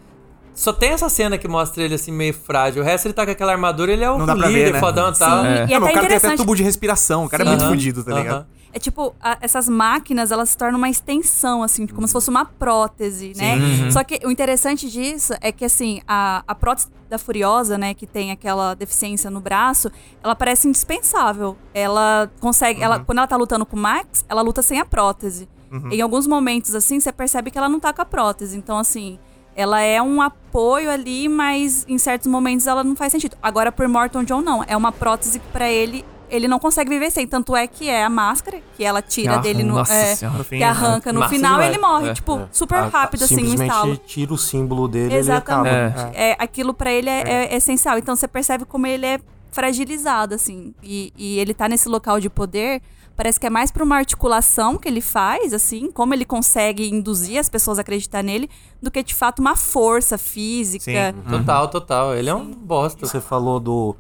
Só 0.58 0.74
tem 0.74 0.90
essa 0.90 1.08
cena 1.08 1.38
que 1.38 1.48
mostra 1.48 1.84
ele 1.84 1.94
assim 1.94 2.12
meio 2.12 2.34
frágil. 2.34 2.82
O 2.82 2.86
resto 2.86 3.06
ele 3.06 3.14
tá 3.14 3.24
com 3.26 3.32
aquela 3.32 3.52
armadura, 3.52 3.92
ele 3.94 4.04
é 4.04 4.10
o 4.10 4.18
Não 4.18 4.26
dá 4.26 4.36
pra 4.36 4.48
líder, 4.48 4.66
ver, 4.66 4.74
né? 4.74 4.80
fodão 4.80 5.12
e 5.12 5.14
Sim, 5.14 5.20
tal. 5.20 5.46
e 5.46 5.48
É. 5.48 5.52
Não, 5.52 5.64
até 5.64 5.68
mas 5.68 5.68
o 5.68 5.70
cara 5.70 5.84
tem 5.84 5.90
até 6.00 6.06
interessante. 6.16 6.38
tubo 6.40 6.56
de 6.56 6.64
respiração, 6.64 7.26
o 7.26 7.30
cara 7.30 7.44
é 7.44 7.46
muito 7.48 7.62
Aham, 7.62 7.70
fudido, 7.70 8.04
tá 8.04 8.14
ligado? 8.14 8.48
É 8.74 8.80
tipo, 8.80 9.16
a- 9.22 9.38
essas 9.40 9.70
máquinas, 9.70 10.32
elas 10.32 10.50
se 10.50 10.58
tornam 10.58 10.78
uma 10.78 10.90
extensão, 10.90 11.64
assim, 11.64 11.86
como 11.88 12.06
se 12.08 12.12
fosse 12.14 12.30
uma 12.30 12.44
prótese, 12.44 13.34
né? 13.36 13.56
Uhum. 13.56 13.92
Só 13.92 14.04
que 14.04 14.20
o 14.26 14.30
interessante 14.32 14.90
disso 14.90 15.34
é 15.42 15.52
que, 15.52 15.64
assim, 15.64 16.02
a, 16.08 16.44
a 16.48 16.54
prótese 16.54 16.88
da 17.10 17.18
Furiosa, 17.18 17.78
né, 17.78 17.94
que 17.94 18.06
tem 18.06 18.32
aquela 18.32 18.74
deficiência 18.74 19.30
no 19.32 19.40
braço, 19.40 19.90
ela 20.24 20.36
parece 20.36 20.68
indispensável. 20.68 21.56
Ela 21.74 22.30
consegue, 22.42 22.80
Uhum. 22.80 22.86
ela, 22.86 23.00
quando 23.00 23.20
ela 23.20 23.28
tá 23.28 23.38
lutando 23.38 23.66
com 23.66 23.78
o 23.78 23.80
Max, 23.80 24.26
ela 24.28 24.42
luta 24.42 24.62
sem 24.62 24.80
a 24.80 24.86
prótese. 24.86 25.48
Uhum. 25.72 25.90
Em 25.92 26.02
alguns 26.02 26.28
momentos, 26.28 26.74
assim, 26.76 27.00
você 27.00 27.12
percebe 27.12 27.52
que 27.52 27.58
ela 27.58 27.70
não 27.70 27.80
tá 27.80 27.94
com 27.94 28.02
a 28.02 28.06
prótese. 28.06 28.58
Então, 28.58 28.78
assim, 28.78 29.18
ela 29.58 29.82
é 29.82 30.00
um 30.00 30.22
apoio 30.22 30.92
ali, 30.92 31.28
mas 31.28 31.84
em 31.90 31.98
certos 31.98 32.28
momentos 32.28 32.68
ela 32.68 32.84
não 32.84 32.96
faz 32.96 33.12
sentido. 33.12 33.36
Agora, 33.42 33.72
por 33.72 33.88
Morton 33.88 34.24
John, 34.24 34.40
não. 34.40 34.64
É 34.68 34.78
uma 34.78 34.92
prótese 34.92 35.40
que 35.40 35.48
pra 35.48 35.68
ele, 35.68 36.06
ele 36.30 36.48
não 36.48 36.60
consegue 36.60 36.92
viver 36.92 37.10
sem. 37.10 37.26
Tanto 37.26 37.56
é 37.56 37.66
que 37.66 37.90
é 37.90 38.04
a 38.04 38.10
máscara 38.10 38.60
que 38.76 38.84
ela 38.84 39.02
tira 39.02 39.38
Que 39.38 39.42
dele 39.42 39.64
no. 39.64 39.74
nossa 39.74 39.92
é, 39.92 40.16
senhora. 40.16 40.38
No 40.38 40.46
que 40.46 40.62
arranca 40.64 41.12
no 41.12 41.28
final 41.28 41.54
demais. 41.54 41.72
ele 41.74 41.82
morre. 41.82 42.10
É, 42.10 42.14
tipo, 42.14 42.38
é. 42.38 42.48
super 42.52 42.84
rápido, 42.84 43.24
assim, 43.24 43.34
um 43.34 43.38
Simplesmente 43.40 43.72
estalo. 43.72 43.98
tira 43.98 44.32
o 44.32 44.38
símbolo 44.38 44.88
dele 44.88 45.06
e 45.06 45.08
ele 45.14 45.18
Exatamente. 45.18 45.98
acaba. 45.98 46.12
É. 46.16 46.30
É, 46.30 46.36
aquilo 46.38 46.72
pra 46.72 46.92
ele 46.92 47.10
é, 47.10 47.24
é 47.52 47.56
essencial. 47.56 47.98
Então 47.98 48.16
você 48.16 48.28
percebe 48.28 48.64
como 48.64 48.86
ele 48.86 49.08
é 49.08 49.20
fragilizado, 49.52 50.36
assim. 50.36 50.72
E, 50.84 51.12
e 51.18 51.40
ele 51.40 51.56
tá 51.56 51.68
nesse 51.68 51.90
local 51.90 52.20
de 52.20 52.30
poder. 52.30 52.80
Parece 53.18 53.40
que 53.40 53.48
é 53.48 53.50
mais 53.50 53.72
pra 53.72 53.84
uma 53.84 53.96
articulação 53.98 54.78
que 54.78 54.88
ele 54.88 55.02
faz, 55.02 55.52
assim, 55.52 55.92
como 55.92 56.14
ele 56.14 56.24
consegue 56.24 56.88
induzir 56.88 57.40
as 57.40 57.50
pessoas 57.50 57.80
a 57.80 57.82
acreditar 57.82 58.24
nele, 58.24 58.48
do 58.82 58.92
que 58.92 59.02
de 59.04 59.16
fato 59.16 59.40
uma 59.40 59.56
força 59.56 60.18
física. 60.20 60.84
Sim. 61.14 61.30
Total, 61.30 61.68
total. 61.68 62.16
Ele 62.16 62.30
é 62.30 62.36
um 62.36 62.52
bosta. 62.52 63.06
Você 63.06 63.20
falou 63.20 63.60
do. 63.60 63.96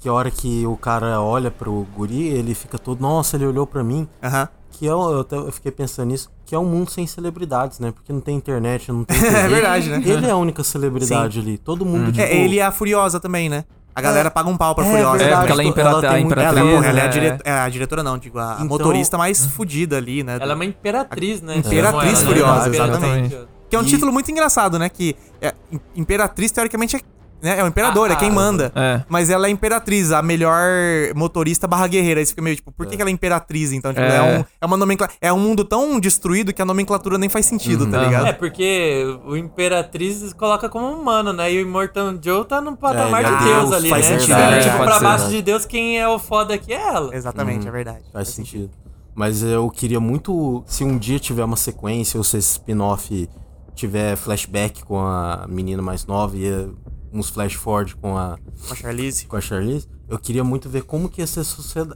Que 0.00 0.08
a 0.08 0.12
hora 0.12 0.30
que 0.32 0.66
o 0.66 0.76
cara 0.76 1.20
olha 1.20 1.50
pro 1.50 1.86
guri, 1.94 2.26
ele 2.26 2.54
fica 2.54 2.76
todo. 2.78 3.00
Nossa, 3.00 3.36
ele 3.36 3.46
olhou 3.46 3.66
pra 3.66 3.84
mim. 3.84 4.08
Aham. 4.22 4.48
Que 4.72 4.88
é, 4.88 4.94
o- 4.94 5.10
eu, 5.12 5.20
até, 5.20 5.36
eu 5.36 5.52
fiquei 5.52 5.70
pensando 5.70 6.08
nisso. 6.08 6.28
Que 6.46 6.54
é 6.54 6.58
um 6.58 6.64
mundo 6.64 6.90
sem 6.90 7.06
celebridades, 7.06 7.78
né? 7.78 7.92
Porque 7.92 8.10
não 8.12 8.20
tem 8.20 8.34
internet, 8.36 8.90
não 8.90 9.04
tem. 9.04 9.16
É 9.20 9.20
TV. 9.42 9.48
verdade, 9.48 9.90
né? 9.90 10.02
Ele 10.04 10.26
é 10.26 10.30
a 10.30 10.36
única 10.36 10.64
celebridade 10.64 11.38
ali. 11.38 11.56
Todo 11.58 11.84
mundo, 11.84 12.10
tipo. 12.10 12.20
É, 12.24 12.34
ele 12.34 12.56
e 12.56 12.60
a 12.60 12.72
Furiosa 12.72 13.20
também, 13.20 13.48
né? 13.50 13.64
A 13.94 14.00
galera 14.00 14.30
paga 14.30 14.48
um 14.48 14.56
pau 14.56 14.74
pra 14.74 14.84
É 14.84 14.90
Furiosa. 14.90 15.22
É, 15.22 15.36
porque 15.36 15.52
ela 15.52 15.62
é 15.62 15.64
Ela 15.64 15.64
imperata- 15.64 16.00
tem 16.00 16.08
a 16.08 16.12
muito- 16.12 16.32
Ela, 16.32 16.42
imperatriz. 16.42 16.74
porra, 16.74 16.86
ela 16.86 16.98
é, 16.98 17.02
a 17.02 17.04
né? 17.04 17.10
dire- 17.10 17.38
é 17.44 17.52
a 17.52 17.68
diretora, 17.68 18.02
não, 18.02 18.16
digo, 18.18 18.38
a 18.38 18.52
Então- 18.54 18.66
motorista 18.66 19.18
mais 19.18 19.44
fudida 19.46 19.96
ali, 19.98 20.22
né? 20.22 20.38
Ela 20.40 20.52
é 20.52 20.54
uma 20.54 20.64
imperatriz, 20.64 21.42
né? 21.42 21.58
Imperatriz 21.58 22.18
Chamam 22.18 22.26
furiosa, 22.26 22.68
exatamente. 22.70 23.38
Que 23.68 23.76
é 23.76 23.78
um 23.78 23.82
E- 23.82 23.86
título 23.86 24.12
muito 24.12 24.30
engraçado, 24.30 24.78
né? 24.78 24.88
Que 24.88 25.16
é, 25.40 25.52
im- 25.70 25.80
Imperatriz, 25.96 26.50
teoricamente, 26.50 26.96
é, 26.96 27.00
né, 27.42 27.58
é 27.58 27.64
o 27.64 27.66
imperador, 27.66 28.10
Ah, 28.10 28.14
é 28.14 28.16
quem 28.16 28.30
ah, 28.30 28.32
manda. 28.32 28.72
É. 28.74 29.02
Mas 29.08 29.28
ela 29.30 29.46
é 29.46 29.50
imperatriz, 29.50 30.12
a 30.12 30.22
melhor 30.22 30.62
motorista 31.14 31.66
barra 31.66 31.86
guerreira. 31.86 32.20
Aí 32.20 32.26
você 32.26 32.30
fica 32.30 32.42
meio 32.42 32.56
tipo, 32.56 32.70
por 32.72 32.86
que, 32.86 32.96
que 32.96 33.02
ela 33.02 33.10
é 33.10 33.12
imperatriz, 33.12 33.72
então? 33.72 33.92
Tipo, 33.92 34.04
é, 34.04 34.16
É. 34.16 34.38
um, 34.38 34.44
é 34.60 34.66
uma 34.66 34.76
nomenclatura. 34.76 35.18
É 35.20 35.32
um 35.32 35.38
mundo 35.38 35.64
tão 35.64 35.98
destruído 36.00 36.52
que 36.52 36.62
a 36.62 36.64
nomenclatura 36.64 37.18
nem 37.18 37.28
faz 37.28 37.46
sentido, 37.46 37.86
tá 37.90 37.98
Uhum. 37.98 38.04
ligado? 38.04 38.26
É, 38.26 38.32
porque 38.32 39.04
o 39.26 39.36
Imperatriz 39.36 40.32
coloca 40.32 40.68
como 40.68 40.86
humano, 40.86 41.32
né? 41.32 41.52
E 41.52 41.58
o 41.58 41.60
Immortan 41.62 42.18
Joe 42.22 42.44
tá 42.44 42.60
no 42.60 42.76
patamar 42.76 43.24
É, 43.24 43.28
de 43.28 43.34
é 43.34 43.38
Deus 43.38 43.52
Deus, 43.62 43.72
ali, 43.72 43.90
faz 43.90 44.08
né? 44.08 44.18
sentido, 44.18 44.36
Tipo, 44.36 44.40
é, 44.52 44.58
tipo, 44.60 44.76
pode 44.76 44.84
pra 44.88 44.98
ser. 44.98 45.04
baixo 45.04 45.28
de 45.28 45.42
Deus, 45.42 45.64
quem 45.64 45.98
é 46.00 46.08
o 46.08 46.18
foda 46.18 46.54
aqui 46.54 46.72
é 46.72 46.80
ela. 46.88 47.14
Exatamente, 47.14 47.66
é 47.66 47.70
verdade. 47.70 48.02
Faz 48.12 48.28
sentido. 48.28 48.70
Mas 49.14 49.42
eu 49.42 49.68
queria 49.70 50.00
muito. 50.00 50.64
Se 50.66 50.82
um 50.84 50.96
dia 50.96 51.18
tiver 51.18 51.44
uma 51.44 51.56
sequência 51.56 52.16
ou 52.18 52.24
se 52.24 52.38
esse 52.38 52.52
spin-off 52.52 53.28
tiver 53.74 54.16
flashback 54.16 54.84
com 54.84 54.98
a 54.98 55.46
menina 55.48 55.82
mais 55.82 56.06
nova 56.06 56.36
e 56.36 56.46
eh, 56.46 56.66
uns 57.12 57.28
flash 57.30 57.54
forward 57.54 57.94
com 57.96 58.16
a, 58.16 58.38
Com 58.66 58.72
a 58.72 58.76
Charlize. 58.76 59.26
com 59.26 59.36
a 59.36 59.40
Charlize, 59.40 59.86
eu 60.08 60.18
queria 60.18 60.42
muito 60.44 60.68
ver 60.68 60.82
como 60.82 61.08
que 61.08 61.20
ia 61.20 61.26
ser 61.26 61.44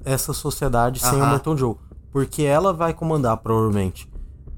essa 0.04 0.32
sociedade 0.32 1.00
sem 1.00 1.20
o. 1.20 1.26
Morton 1.26 1.56
Joe. 1.56 1.74
Porque 2.12 2.42
ela 2.42 2.72
vai 2.72 2.94
comandar, 2.94 3.36
provavelmente. 3.38 4.08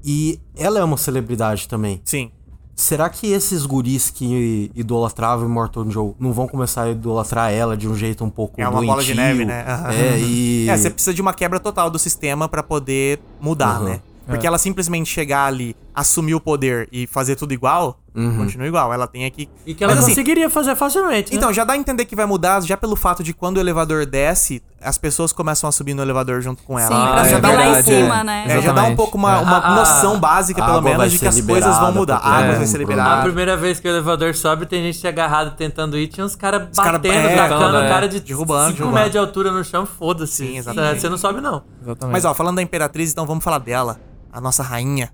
E 0.03 0.39
ela 0.55 0.79
é 0.79 0.83
uma 0.83 0.97
celebridade 0.97 1.67
também. 1.67 2.01
Sim. 2.05 2.31
Será 2.73 3.09
que 3.09 3.27
esses 3.27 3.65
guris 3.65 4.09
que 4.09 4.71
idolatravam 4.73 5.45
o 5.45 5.49
Morton 5.49 5.91
Joe 5.91 6.13
não 6.17 6.31
vão 6.31 6.47
começar 6.47 6.83
a 6.83 6.89
idolatrar 6.91 7.51
ela 7.51 7.75
de 7.75 7.89
um 7.89 7.93
jeito 7.95 8.23
um 8.23 8.29
pouco 8.29 8.61
É 8.61 8.65
uma 8.65 8.81
bola 8.81 9.03
de 9.03 9.13
doentio? 9.13 9.15
neve, 9.15 9.43
né? 9.43 9.65
Aham. 9.67 9.91
É, 9.91 10.19
e... 10.21 10.69
É, 10.69 10.77
você 10.77 10.89
precisa 10.89 11.13
de 11.13 11.21
uma 11.21 11.33
quebra 11.33 11.59
total 11.59 11.89
do 11.89 11.99
sistema 11.99 12.47
pra 12.47 12.63
poder 12.63 13.19
mudar, 13.41 13.75
Aham. 13.75 13.83
né? 13.83 14.01
Porque 14.25 14.45
ela 14.47 14.57
simplesmente 14.59 15.09
chegar 15.09 15.47
ali, 15.47 15.75
assumir 15.93 16.35
o 16.35 16.39
poder 16.39 16.87
e 16.91 17.05
fazer 17.07 17.35
tudo 17.35 17.51
igual, 17.51 17.99
Uhum. 18.15 18.37
continua 18.37 18.67
igual. 18.67 18.93
Ela 18.93 19.07
tem 19.07 19.25
aqui. 19.25 19.49
E 19.65 19.73
que 19.73 19.83
ela 19.83 19.93
Mas, 19.93 20.03
assim, 20.03 20.11
conseguiria 20.11 20.49
fazer 20.49 20.75
facilmente, 20.75 21.31
né? 21.31 21.37
Então, 21.37 21.51
já 21.53 21.63
dá 21.63 21.73
a 21.73 21.77
entender 21.77 22.05
que 22.05 22.15
vai 22.15 22.25
mudar 22.25 22.61
já 22.61 22.75
pelo 22.77 22.95
fato 22.95 23.23
de 23.23 23.33
quando 23.33 23.57
o 23.57 23.59
elevador 23.59 24.05
desce, 24.05 24.61
as 24.81 24.97
pessoas 24.97 25.31
começam 25.33 25.67
a 25.69 25.71
subir 25.71 25.93
no 25.93 26.01
elevador 26.01 26.41
junto 26.41 26.63
com 26.63 26.77
ela. 26.79 26.87
Sim, 26.89 27.01
Ah, 27.01 27.11
pra 27.13 27.21
é 27.21 27.29
subir 27.29 27.41
dá 27.41 27.49
um 27.49 27.55
lá 27.55 27.79
em 27.79 27.83
cima, 27.83 28.19
é. 28.19 28.23
né? 28.23 28.45
É, 28.47 28.61
já 28.61 28.71
dá 28.73 28.83
um 28.83 28.95
pouco 28.95 29.17
uma, 29.17 29.39
uma 29.41 29.57
A- 29.57 29.67
a- 29.71 29.75
noção 29.75 30.19
básica, 30.19 30.63
pelo 30.65 30.81
menos, 30.81 31.11
de 31.11 31.19
que 31.19 31.27
as 31.27 31.39
coisas 31.41 31.77
vão 31.77 31.89
liberada 31.91 31.99
mudar. 31.99 32.15
A 32.17 32.29
água 32.31 32.47
todo 32.49 32.57
vai 32.57 32.65
ser 32.67 32.77
mundo. 32.79 32.87
A 32.89 32.91
liberada. 32.91 33.21
primeira 33.23 33.57
vez 33.57 33.79
que 33.79 33.87
o 33.87 33.91
elevador 33.91 34.33
sobe, 34.35 34.65
tem 34.65 34.81
gente 34.91 35.05
agarrado 35.07 35.55
tentando 35.55 35.97
ir, 35.97 36.07
tinha 36.07 36.25
uns 36.25 36.35
caras 36.35 36.69
cara- 36.75 36.93
batendo, 36.93 37.13
é, 37.27 37.35
tacando 37.35 37.77
é, 37.77 37.85
o 37.85 37.89
cara 37.89 38.07
de 38.07 38.19
derrubando, 38.19 38.65
5 38.67 38.77
derrubando. 38.77 38.95
metros 38.95 39.11
de 39.11 39.17
altura 39.17 39.51
no 39.51 39.63
chão, 39.63 39.85
foda-se. 39.85 40.45
Sim, 40.47 40.57
exatamente. 40.57 41.01
Você 41.01 41.09
não 41.09 41.17
sobe, 41.17 41.41
não. 41.41 41.63
Exatamente. 41.81 42.13
Mas 42.13 42.25
ó, 42.25 42.33
falando 42.33 42.55
da 42.55 42.61
Imperatriz, 42.61 43.11
então 43.11 43.25
vamos 43.25 43.43
falar 43.43 43.59
dela. 43.59 43.99
A 44.31 44.39
nossa 44.39 44.63
rainha. 44.63 45.11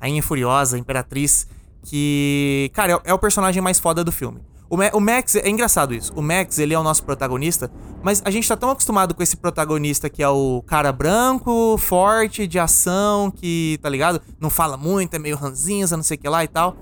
Rainha 0.00 0.22
Furiosa, 0.22 0.76
Imperatriz. 0.78 1.48
Que, 1.88 2.68
cara, 2.74 2.94
é, 3.04 3.10
é 3.10 3.14
o 3.14 3.18
personagem 3.18 3.62
mais 3.62 3.78
foda 3.78 4.02
do 4.02 4.10
filme. 4.10 4.40
O, 4.68 4.76
Ma- 4.76 4.90
o 4.92 4.98
Max, 5.00 5.36
é 5.36 5.48
engraçado 5.48 5.94
isso. 5.94 6.12
O 6.16 6.20
Max, 6.20 6.58
ele 6.58 6.74
é 6.74 6.78
o 6.78 6.82
nosso 6.82 7.04
protagonista, 7.04 7.70
mas 8.02 8.20
a 8.24 8.30
gente 8.30 8.48
tá 8.48 8.56
tão 8.56 8.70
acostumado 8.70 9.14
com 9.14 9.22
esse 9.22 9.36
protagonista 9.36 10.10
que 10.10 10.20
é 10.20 10.28
o 10.28 10.60
cara 10.66 10.90
branco, 10.90 11.78
forte, 11.78 12.48
de 12.48 12.58
ação, 12.58 13.30
que, 13.30 13.78
tá 13.80 13.88
ligado? 13.88 14.20
Não 14.40 14.50
fala 14.50 14.76
muito, 14.76 15.14
é 15.14 15.18
meio 15.20 15.36
ranzinza, 15.36 15.96
não 15.96 16.02
sei 16.02 16.16
o 16.16 16.20
que 16.20 16.28
lá 16.28 16.42
e 16.42 16.48
tal. 16.48 16.76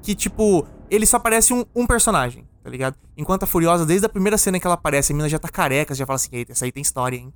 Que, 0.00 0.14
tipo, 0.14 0.64
ele 0.88 1.04
só 1.06 1.18
parece 1.18 1.52
um, 1.52 1.64
um 1.74 1.84
personagem, 1.84 2.46
tá 2.62 2.70
ligado? 2.70 2.94
Enquanto 3.16 3.42
a 3.42 3.46
Furiosa, 3.46 3.84
desde 3.84 4.06
a 4.06 4.08
primeira 4.08 4.38
cena 4.38 4.60
que 4.60 4.66
ela 4.66 4.74
aparece, 4.74 5.12
a 5.12 5.16
mina 5.16 5.28
já 5.28 5.38
tá 5.40 5.48
careca, 5.48 5.92
já 5.96 6.06
fala 6.06 6.14
assim, 6.14 6.28
eita, 6.30 6.52
essa 6.52 6.64
aí 6.64 6.70
tem 6.70 6.82
história, 6.82 7.16
hein? 7.16 7.32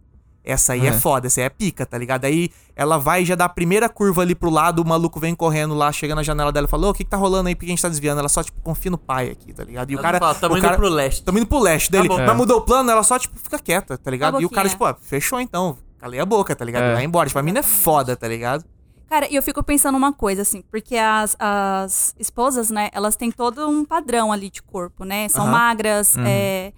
Essa 0.48 0.72
aí 0.72 0.86
é. 0.86 0.88
É. 0.88 0.92
foda, 0.92 1.26
essa 1.26 1.40
aí 1.40 1.44
é 1.46 1.48
pica, 1.50 1.84
tá 1.84 1.98
ligado? 1.98 2.24
Aí 2.24 2.50
ela 2.74 2.96
vai 2.96 3.22
e 3.22 3.24
já 3.26 3.34
dá 3.34 3.44
a 3.44 3.48
primeira 3.48 3.88
curva 3.88 4.22
ali 4.22 4.34
pro 4.34 4.48
lado, 4.50 4.80
o 4.80 4.86
maluco 4.86 5.20
vem 5.20 5.34
correndo 5.34 5.74
lá, 5.74 5.92
chega 5.92 6.14
na 6.14 6.22
janela 6.22 6.50
dela 6.50 6.66
e 6.66 6.70
fala, 6.70 6.86
ô, 6.86 6.90
o 6.90 6.94
que 6.94 7.04
que 7.04 7.10
tá 7.10 7.16
rolando 7.16 7.48
aí? 7.48 7.54
Por 7.54 7.60
que 7.60 7.66
a 7.66 7.68
gente 7.70 7.82
tá 7.82 7.88
desviando? 7.88 8.18
Ela 8.18 8.28
só, 8.28 8.42
tipo, 8.42 8.58
confia 8.62 8.90
no 8.90 8.96
pai 8.98 9.30
aqui, 9.30 9.52
tá 9.52 9.62
ligado? 9.62 9.90
E 9.90 9.94
o 9.94 9.98
Ela 9.98 10.02
cara... 10.02 10.18
fala, 10.18 10.34
tamo 10.34 10.54
o 10.54 10.58
indo 10.58 10.64
cara, 10.64 10.76
pro 10.76 10.88
leste. 10.88 11.22
Tamo 11.22 11.38
indo 11.38 11.46
pro 11.46 11.58
leste 11.58 11.90
dele. 11.90 12.08
bom. 12.08 12.18
Mas 12.24 12.36
mudou 12.36 12.58
o 12.58 12.62
plano, 12.62 12.90
ela 12.90 13.02
só, 13.02 13.18
tipo, 13.18 13.38
fica 13.38 13.58
quieta, 13.58 13.98
tá 13.98 14.10
ligado? 14.10 14.38
A 14.38 14.40
E 14.40 14.46
o 14.46 14.50
cara, 14.50 14.68
tipo, 14.68 14.84
ó, 14.84 14.94
fechou 15.00 15.40
então. 15.40 15.76
Calei 15.98 16.20
a 16.20 16.24
boca, 16.24 16.54
tá 16.56 16.64
ligado? 16.64 16.84
É. 16.84 16.94
Vai 16.94 17.04
embora. 17.04 17.28
Tipo, 17.28 17.40
a 17.40 17.42
mina 17.42 17.58
é 17.58 17.62
foda, 17.62 18.16
tá 18.16 18.26
ligado? 18.28 18.64
Cara, 19.10 19.26
e 19.30 19.34
eu 19.36 19.42
fico 19.42 19.62
pensando 19.62 19.96
uma 19.96 20.12
coisa, 20.12 20.42
assim, 20.42 20.62
porque 20.70 20.94
as, 20.96 21.34
as 21.38 22.14
esposas, 22.18 22.70
né, 22.70 22.90
elas 22.92 23.16
têm 23.16 23.30
todo 23.32 23.66
um 23.68 23.82
padrão 23.84 24.30
ali 24.30 24.50
de 24.50 24.62
corpo, 24.62 25.02
né? 25.04 25.28
São 25.30 25.46
magras, 25.46 26.14
Uhum. 26.14 26.24
é, 26.26 26.72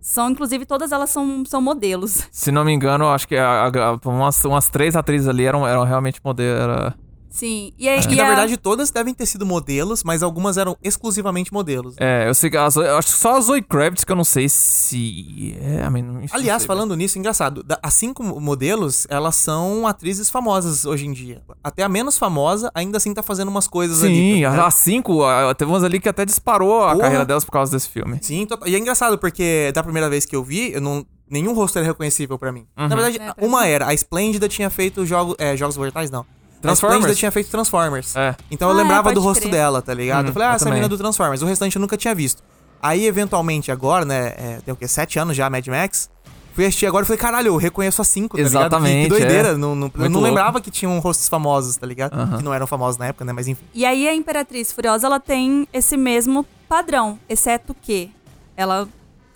são, 0.00 0.30
inclusive, 0.30 0.64
todas 0.66 0.92
elas 0.92 1.10
são, 1.10 1.44
são 1.44 1.60
modelos. 1.60 2.26
Se 2.30 2.50
não 2.52 2.64
me 2.64 2.72
engano, 2.72 3.08
acho 3.08 3.26
que 3.28 3.36
a- 3.36 3.66
a- 3.66 4.08
umas, 4.08 4.44
umas 4.44 4.68
três 4.68 4.94
atrizes 4.96 5.28
ali 5.28 5.44
eram, 5.44 5.66
eram 5.66 5.84
realmente 5.84 6.20
modelo. 6.24 6.58
Era... 6.60 6.94
Sim. 7.30 7.72
E, 7.78 7.88
aí 7.88 7.98
Acho 7.98 8.08
que, 8.08 8.14
e 8.14 8.16
na 8.16 8.24
a- 8.24 8.26
verdade, 8.26 8.56
todas 8.56 8.90
devem 8.90 9.12
ter 9.14 9.26
sido 9.26 9.44
modelos, 9.44 10.02
mas 10.02 10.22
algumas 10.22 10.56
eram 10.56 10.76
exclusivamente 10.82 11.52
modelos. 11.52 11.94
É, 11.98 12.28
eu 12.28 12.34
sei 12.34 12.50
que 12.50 12.56
a 12.56 12.68
eu 12.74 12.96
acho 12.96 13.08
que 13.12 13.18
só 13.18 13.36
a 13.36 13.40
Zoe 13.40 13.62
Kravitz 13.62 14.04
que 14.04 14.12
eu 14.12 14.16
não 14.16 14.24
sei 14.24 14.48
se. 14.48 15.56
É, 15.60 15.86
I 15.86 15.90
mean, 15.90 16.24
Aliás, 16.32 16.62
sei, 16.62 16.66
falando 16.66 16.96
nisso, 16.96 17.18
engraçado. 17.18 17.64
As 17.82 17.94
cinco 17.94 18.22
modelos, 18.22 19.06
elas 19.10 19.36
são 19.36 19.86
atrizes 19.86 20.30
famosas 20.30 20.84
hoje 20.84 21.06
em 21.06 21.12
dia. 21.12 21.42
Até 21.62 21.82
a 21.82 21.88
menos 21.88 22.16
famosa, 22.18 22.70
ainda 22.74 22.96
assim 22.96 23.12
tá 23.12 23.22
fazendo 23.22 23.48
umas 23.48 23.68
coisas 23.68 24.02
ali. 24.02 24.14
Sim, 24.14 24.34
ligado? 24.36 24.60
as 24.60 24.74
cinco, 24.74 25.22
a- 25.24 25.54
teve 25.54 25.70
umas 25.70 25.84
ali 25.84 26.00
que 26.00 26.08
até 26.08 26.24
disparou 26.24 26.82
a 26.84 26.92
Porra. 26.92 27.00
carreira 27.02 27.24
delas 27.24 27.44
por 27.44 27.52
causa 27.52 27.70
desse 27.72 27.88
filme. 27.88 28.18
Sim, 28.22 28.46
e 28.66 28.74
é 28.74 28.78
engraçado 28.78 29.18
porque 29.18 29.70
da 29.74 29.82
primeira 29.82 30.08
vez 30.08 30.24
que 30.24 30.34
eu 30.34 30.42
vi, 30.42 30.72
eu 30.72 30.80
não, 30.80 31.04
nenhum 31.30 31.52
rosto 31.54 31.78
era 31.78 31.86
reconhecível 31.86 32.38
pra 32.38 32.50
mim. 32.52 32.66
Uhum. 32.76 32.88
Na 32.88 32.96
verdade, 32.96 33.18
É, 33.18 33.44
uma 33.44 33.62
mim. 33.62 33.68
era. 33.68 33.86
A 33.88 33.94
Splendida 33.94 34.48
tinha 34.48 34.70
feito 34.70 35.04
jogo, 35.04 35.34
é, 35.38 35.56
Jogos 35.56 35.76
Mortais, 35.76 36.10
não. 36.10 36.24
A 36.58 36.62
Transformers. 36.62 36.98
Splendida 37.00 37.14
tinha 37.18 37.30
feito 37.30 37.50
Transformers. 37.50 38.16
É. 38.16 38.34
Então 38.50 38.68
eu 38.70 38.76
Ah, 38.76 38.80
é, 38.80 38.82
lembrava 38.82 39.10
do 39.10 39.14
pode 39.14 39.26
rosto 39.26 39.40
crer. 39.42 39.52
dela, 39.52 39.80
tá 39.82 39.94
ligado? 39.94 40.22
Uhum, 40.24 40.28
eu 40.28 40.32
falei, 40.32 40.48
ah, 40.48 40.50
eu 40.52 40.54
essa 40.56 40.64
também. 40.64 40.74
menina 40.80 40.88
do 40.88 40.98
Transformers. 40.98 41.42
O 41.42 41.46
restante 41.46 41.76
eu 41.76 41.80
nunca 41.80 41.96
tinha 41.96 42.14
visto. 42.14 42.42
Aí, 42.82 43.06
eventualmente, 43.06 43.72
agora, 43.72 44.04
né, 44.04 44.34
é, 44.36 44.60
tem 44.64 44.72
o 44.72 44.76
quê? 44.76 44.86
Sete 44.86 45.18
anos 45.18 45.36
já, 45.36 45.48
Mad 45.50 45.66
Max. 45.66 46.08
Fui 46.54 46.64
assistir 46.64 46.86
agora 46.86 47.04
e 47.04 47.06
falei, 47.06 47.18
caralho, 47.20 47.46
eu 47.48 47.56
reconheço 47.56 48.02
as 48.02 48.08
cinco, 48.08 48.36
tá 48.36 48.42
ligado? 48.42 48.52
Que- 48.52 48.58
Exatamente, 48.66 49.02
Que, 49.04 49.08
doideira. 49.10 49.48
é. 49.50 49.56
Não, 49.56 49.76
não, 49.76 49.86
eu 49.94 50.00
não 50.02 50.08
louco. 50.20 50.20
lembrava 50.26 50.60
que 50.60 50.70
tinham 50.72 50.98
rostos 50.98 51.28
famosos, 51.28 51.76
tá 51.76 51.86
ligado? 51.86 52.14
Aham. 52.14 52.38
Que 52.38 52.42
não 52.44 52.52
eram 52.52 52.66
famosos 52.66 52.98
na 52.98 53.06
época, 53.06 53.24
né? 53.24 53.32
Mas 53.32 53.46
enfim. 53.46 53.62
E 53.72 53.84
aí 53.84 54.08
a 54.08 54.14
Imperatriz 54.14 54.72
Furiosa, 54.72 55.06
ela 55.06 55.20
tem 55.20 55.68
esse 55.72 55.96
mesmo 55.96 56.44
padrão, 56.68 57.18
exceto 57.28 57.74
que 57.80 58.10
ela 58.56 58.88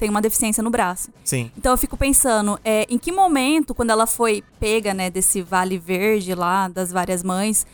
tem 0.02 0.10
uma 0.10 0.20
deficiência 0.20 0.64
no 0.64 0.68
braço. 0.68 1.10
Sim. 1.24 1.48
Então 1.56 1.70
eu 1.70 1.78
fico 1.78 1.96
pensando, 1.96 2.58
é, 2.64 2.84
em 2.90 2.98
que 2.98 3.12
momento, 3.12 3.72
quando 3.72 3.90
ela 3.90 4.04
foi 4.04 4.42
pega, 4.58 4.92
né, 4.92 5.08
desse 5.08 5.40
Vale 5.42 5.78
Verde 5.78 6.34
lá, 6.34 6.66
das 6.66 6.90
várias 6.90 7.22
mães, 7.22 7.64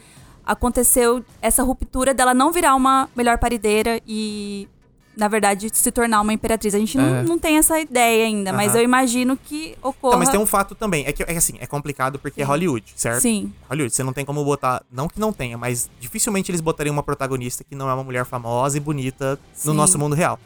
aconteceu 0.45 1.25
essa 1.41 1.63
ruptura 1.63 2.13
dela 2.13 2.35
não 2.35 2.53
virar 2.53 2.75
uma 2.75 3.09
melhor 3.17 3.39
parideira 3.39 3.99
e, 4.07 4.69
na 5.17 5.27
verdade, 5.27 5.71
se 5.73 5.91
tornar 5.91 6.21
uma 6.21 6.31
imperatriz. 6.31 6.75
A 6.75 6.79
gente 6.79 6.99
não, 6.99 7.17
É. 7.17 7.23
não 7.23 7.39
tem 7.39 7.57
essa 7.57 7.81
ideia 7.81 8.27
ainda, 8.27 8.53
mas 8.53 8.75
eu 8.75 8.83
imagino 8.83 9.35
que 9.35 9.75
ocorra. 9.83 10.13
Tá, 10.13 10.19
mas 10.19 10.29
tem 10.29 10.39
um 10.39 10.45
fato 10.45 10.75
também. 10.75 11.07
É 11.07 11.13
que, 11.13 11.23
é 11.23 11.35
assim, 11.35 11.55
é 11.61 11.67
complicado 11.67 12.19
porque 12.19 12.43
é 12.43 12.45
Hollywood, 12.45 12.93
certo? 12.95 13.23
Sim. 13.23 13.51
Hollywood, 13.71 13.95
você 13.95 14.03
não 14.03 14.13
tem 14.13 14.27
como 14.27 14.45
botar. 14.45 14.83
Não 14.93 15.09
que 15.09 15.19
não 15.19 15.33
tenha, 15.33 15.57
mas 15.57 15.89
dificilmente 15.99 16.51
eles 16.51 16.61
botariam 16.61 16.93
uma 16.93 17.03
protagonista 17.03 17.65
que 17.65 17.75
não 17.75 17.89
é 17.89 17.95
uma 17.95 18.05
mulher 18.05 18.27
famosa 18.27 18.77
e 18.77 18.81
bonita 18.81 19.39
no 19.65 19.73
Sim. 19.73 19.77
nosso 19.79 19.99
mundo 19.99 20.15
real. 20.15 20.39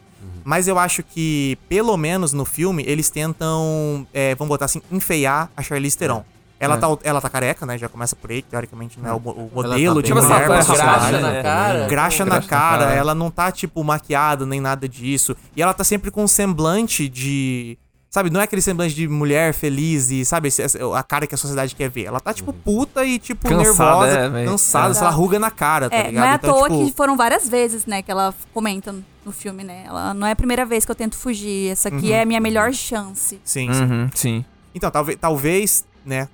Mas 0.43 0.67
eu 0.67 0.77
acho 0.77 1.03
que, 1.03 1.57
pelo 1.69 1.95
menos 1.97 2.33
no 2.33 2.45
filme, 2.45 2.83
eles 2.87 3.09
tentam, 3.09 4.05
é, 4.13 4.35
vamos 4.35 4.49
botar 4.49 4.65
assim, 4.65 4.81
enfeiar 4.91 5.49
a 5.55 5.61
Charlize 5.61 5.97
Theron. 5.97 6.23
Ela, 6.59 6.75
É. 6.75 6.77
tá, 6.77 6.87
ela 7.03 7.19
tá 7.19 7.29
careca, 7.29 7.65
né? 7.65 7.77
Já 7.77 7.89
começa 7.89 8.15
por 8.15 8.31
aí, 8.31 8.41
teoricamente 8.41 8.97
não 8.97 9.09
é 9.09 9.13
o, 9.13 9.17
o 9.17 9.49
Ela 9.63 9.69
modelo 9.75 9.95
tá 10.01 10.07
de 10.07 10.13
mulher 10.13 10.29
rapada, 10.29 10.61
sociedade, 10.63 10.99
graxa 11.11 11.11
né? 11.11 11.21
na 11.21 11.43
cara. 11.43 11.87
graxa 11.87 11.87
na 11.87 11.87
Graxa 11.87 12.25
na 12.25 12.41
cara, 12.41 12.83
cara. 12.85 12.95
ela 12.95 13.13
não 13.13 13.29
tá, 13.29 13.51
tipo, 13.51 13.83
maquiada 13.83 14.45
nem 14.45 14.61
nada 14.61 14.87
disso. 14.87 15.35
E 15.57 15.61
ela 15.61 15.73
tá 15.73 15.83
sempre 15.83 16.09
com 16.09 16.23
um 16.23 16.27
semblante 16.27 17.09
de. 17.09 17.77
Sabe, 18.13 18.29
não 18.29 18.39
é 18.39 18.43
aquele 18.43 18.61
semblante 18.61 18.93
de 18.93 19.07
mulher 19.07 19.55
feliz 19.55 20.11
e, 20.11 20.23
sabe, 20.23 20.47
essa- 20.47 20.67
a 20.95 21.01
cara 21.01 21.25
que 21.25 21.33
a 21.33 21.37
sociedade 21.37 21.73
quer 21.75 21.89
ver. 21.89 22.03
Ela 22.03 22.19
tá, 22.19 22.31
tipo, 22.31 22.53
puta 22.53 23.03
e, 23.03 23.17
tipo, 23.17 23.49
Cansada, 23.49 24.05
nervosa, 24.05 24.39
é, 24.39 24.45
cansada, 24.45 24.91
é. 24.91 24.93
sei 24.93 25.03
lá, 25.03 25.09
ruga 25.09 25.39
na 25.39 25.49
cara, 25.49 25.89
tá 25.89 25.95
É, 25.95 26.03
ligado? 26.11 26.13
não 26.21 26.23
é 26.23 26.31
à 26.31 26.35
Então, 26.35 26.53
toa 26.53 26.69
tipo, 26.69 26.85
que 26.85 26.91
foram 26.95 27.17
várias 27.17 27.49
vezes, 27.49 27.87
né, 27.87 28.03
que 28.03 28.11
ela 28.11 28.31
comenta 28.53 28.93
no 29.25 29.31
filme, 29.31 29.63
né? 29.63 29.85
Ela 29.87 30.13
não 30.13 30.27
é 30.27 30.31
a 30.31 30.35
primeira 30.35 30.63
vez 30.63 30.85
que 30.85 30.91
eu 30.91 30.95
tento 30.95 31.17
fugir. 31.17 31.71
Essa 31.71 31.87
aqui 31.89 32.09
Uhum. 32.09 32.13
é 32.13 32.21
a 32.21 32.25
minha 32.25 32.39
melhor 32.39 32.71
chance. 32.71 33.41
Sim, 33.43 33.73
sim. 33.73 33.81
Uhum, 33.83 34.09
sim. 34.13 34.45
Então, 34.75 34.91
talvez, 34.91 35.17
talvez 35.19 35.83
né, 36.05 36.29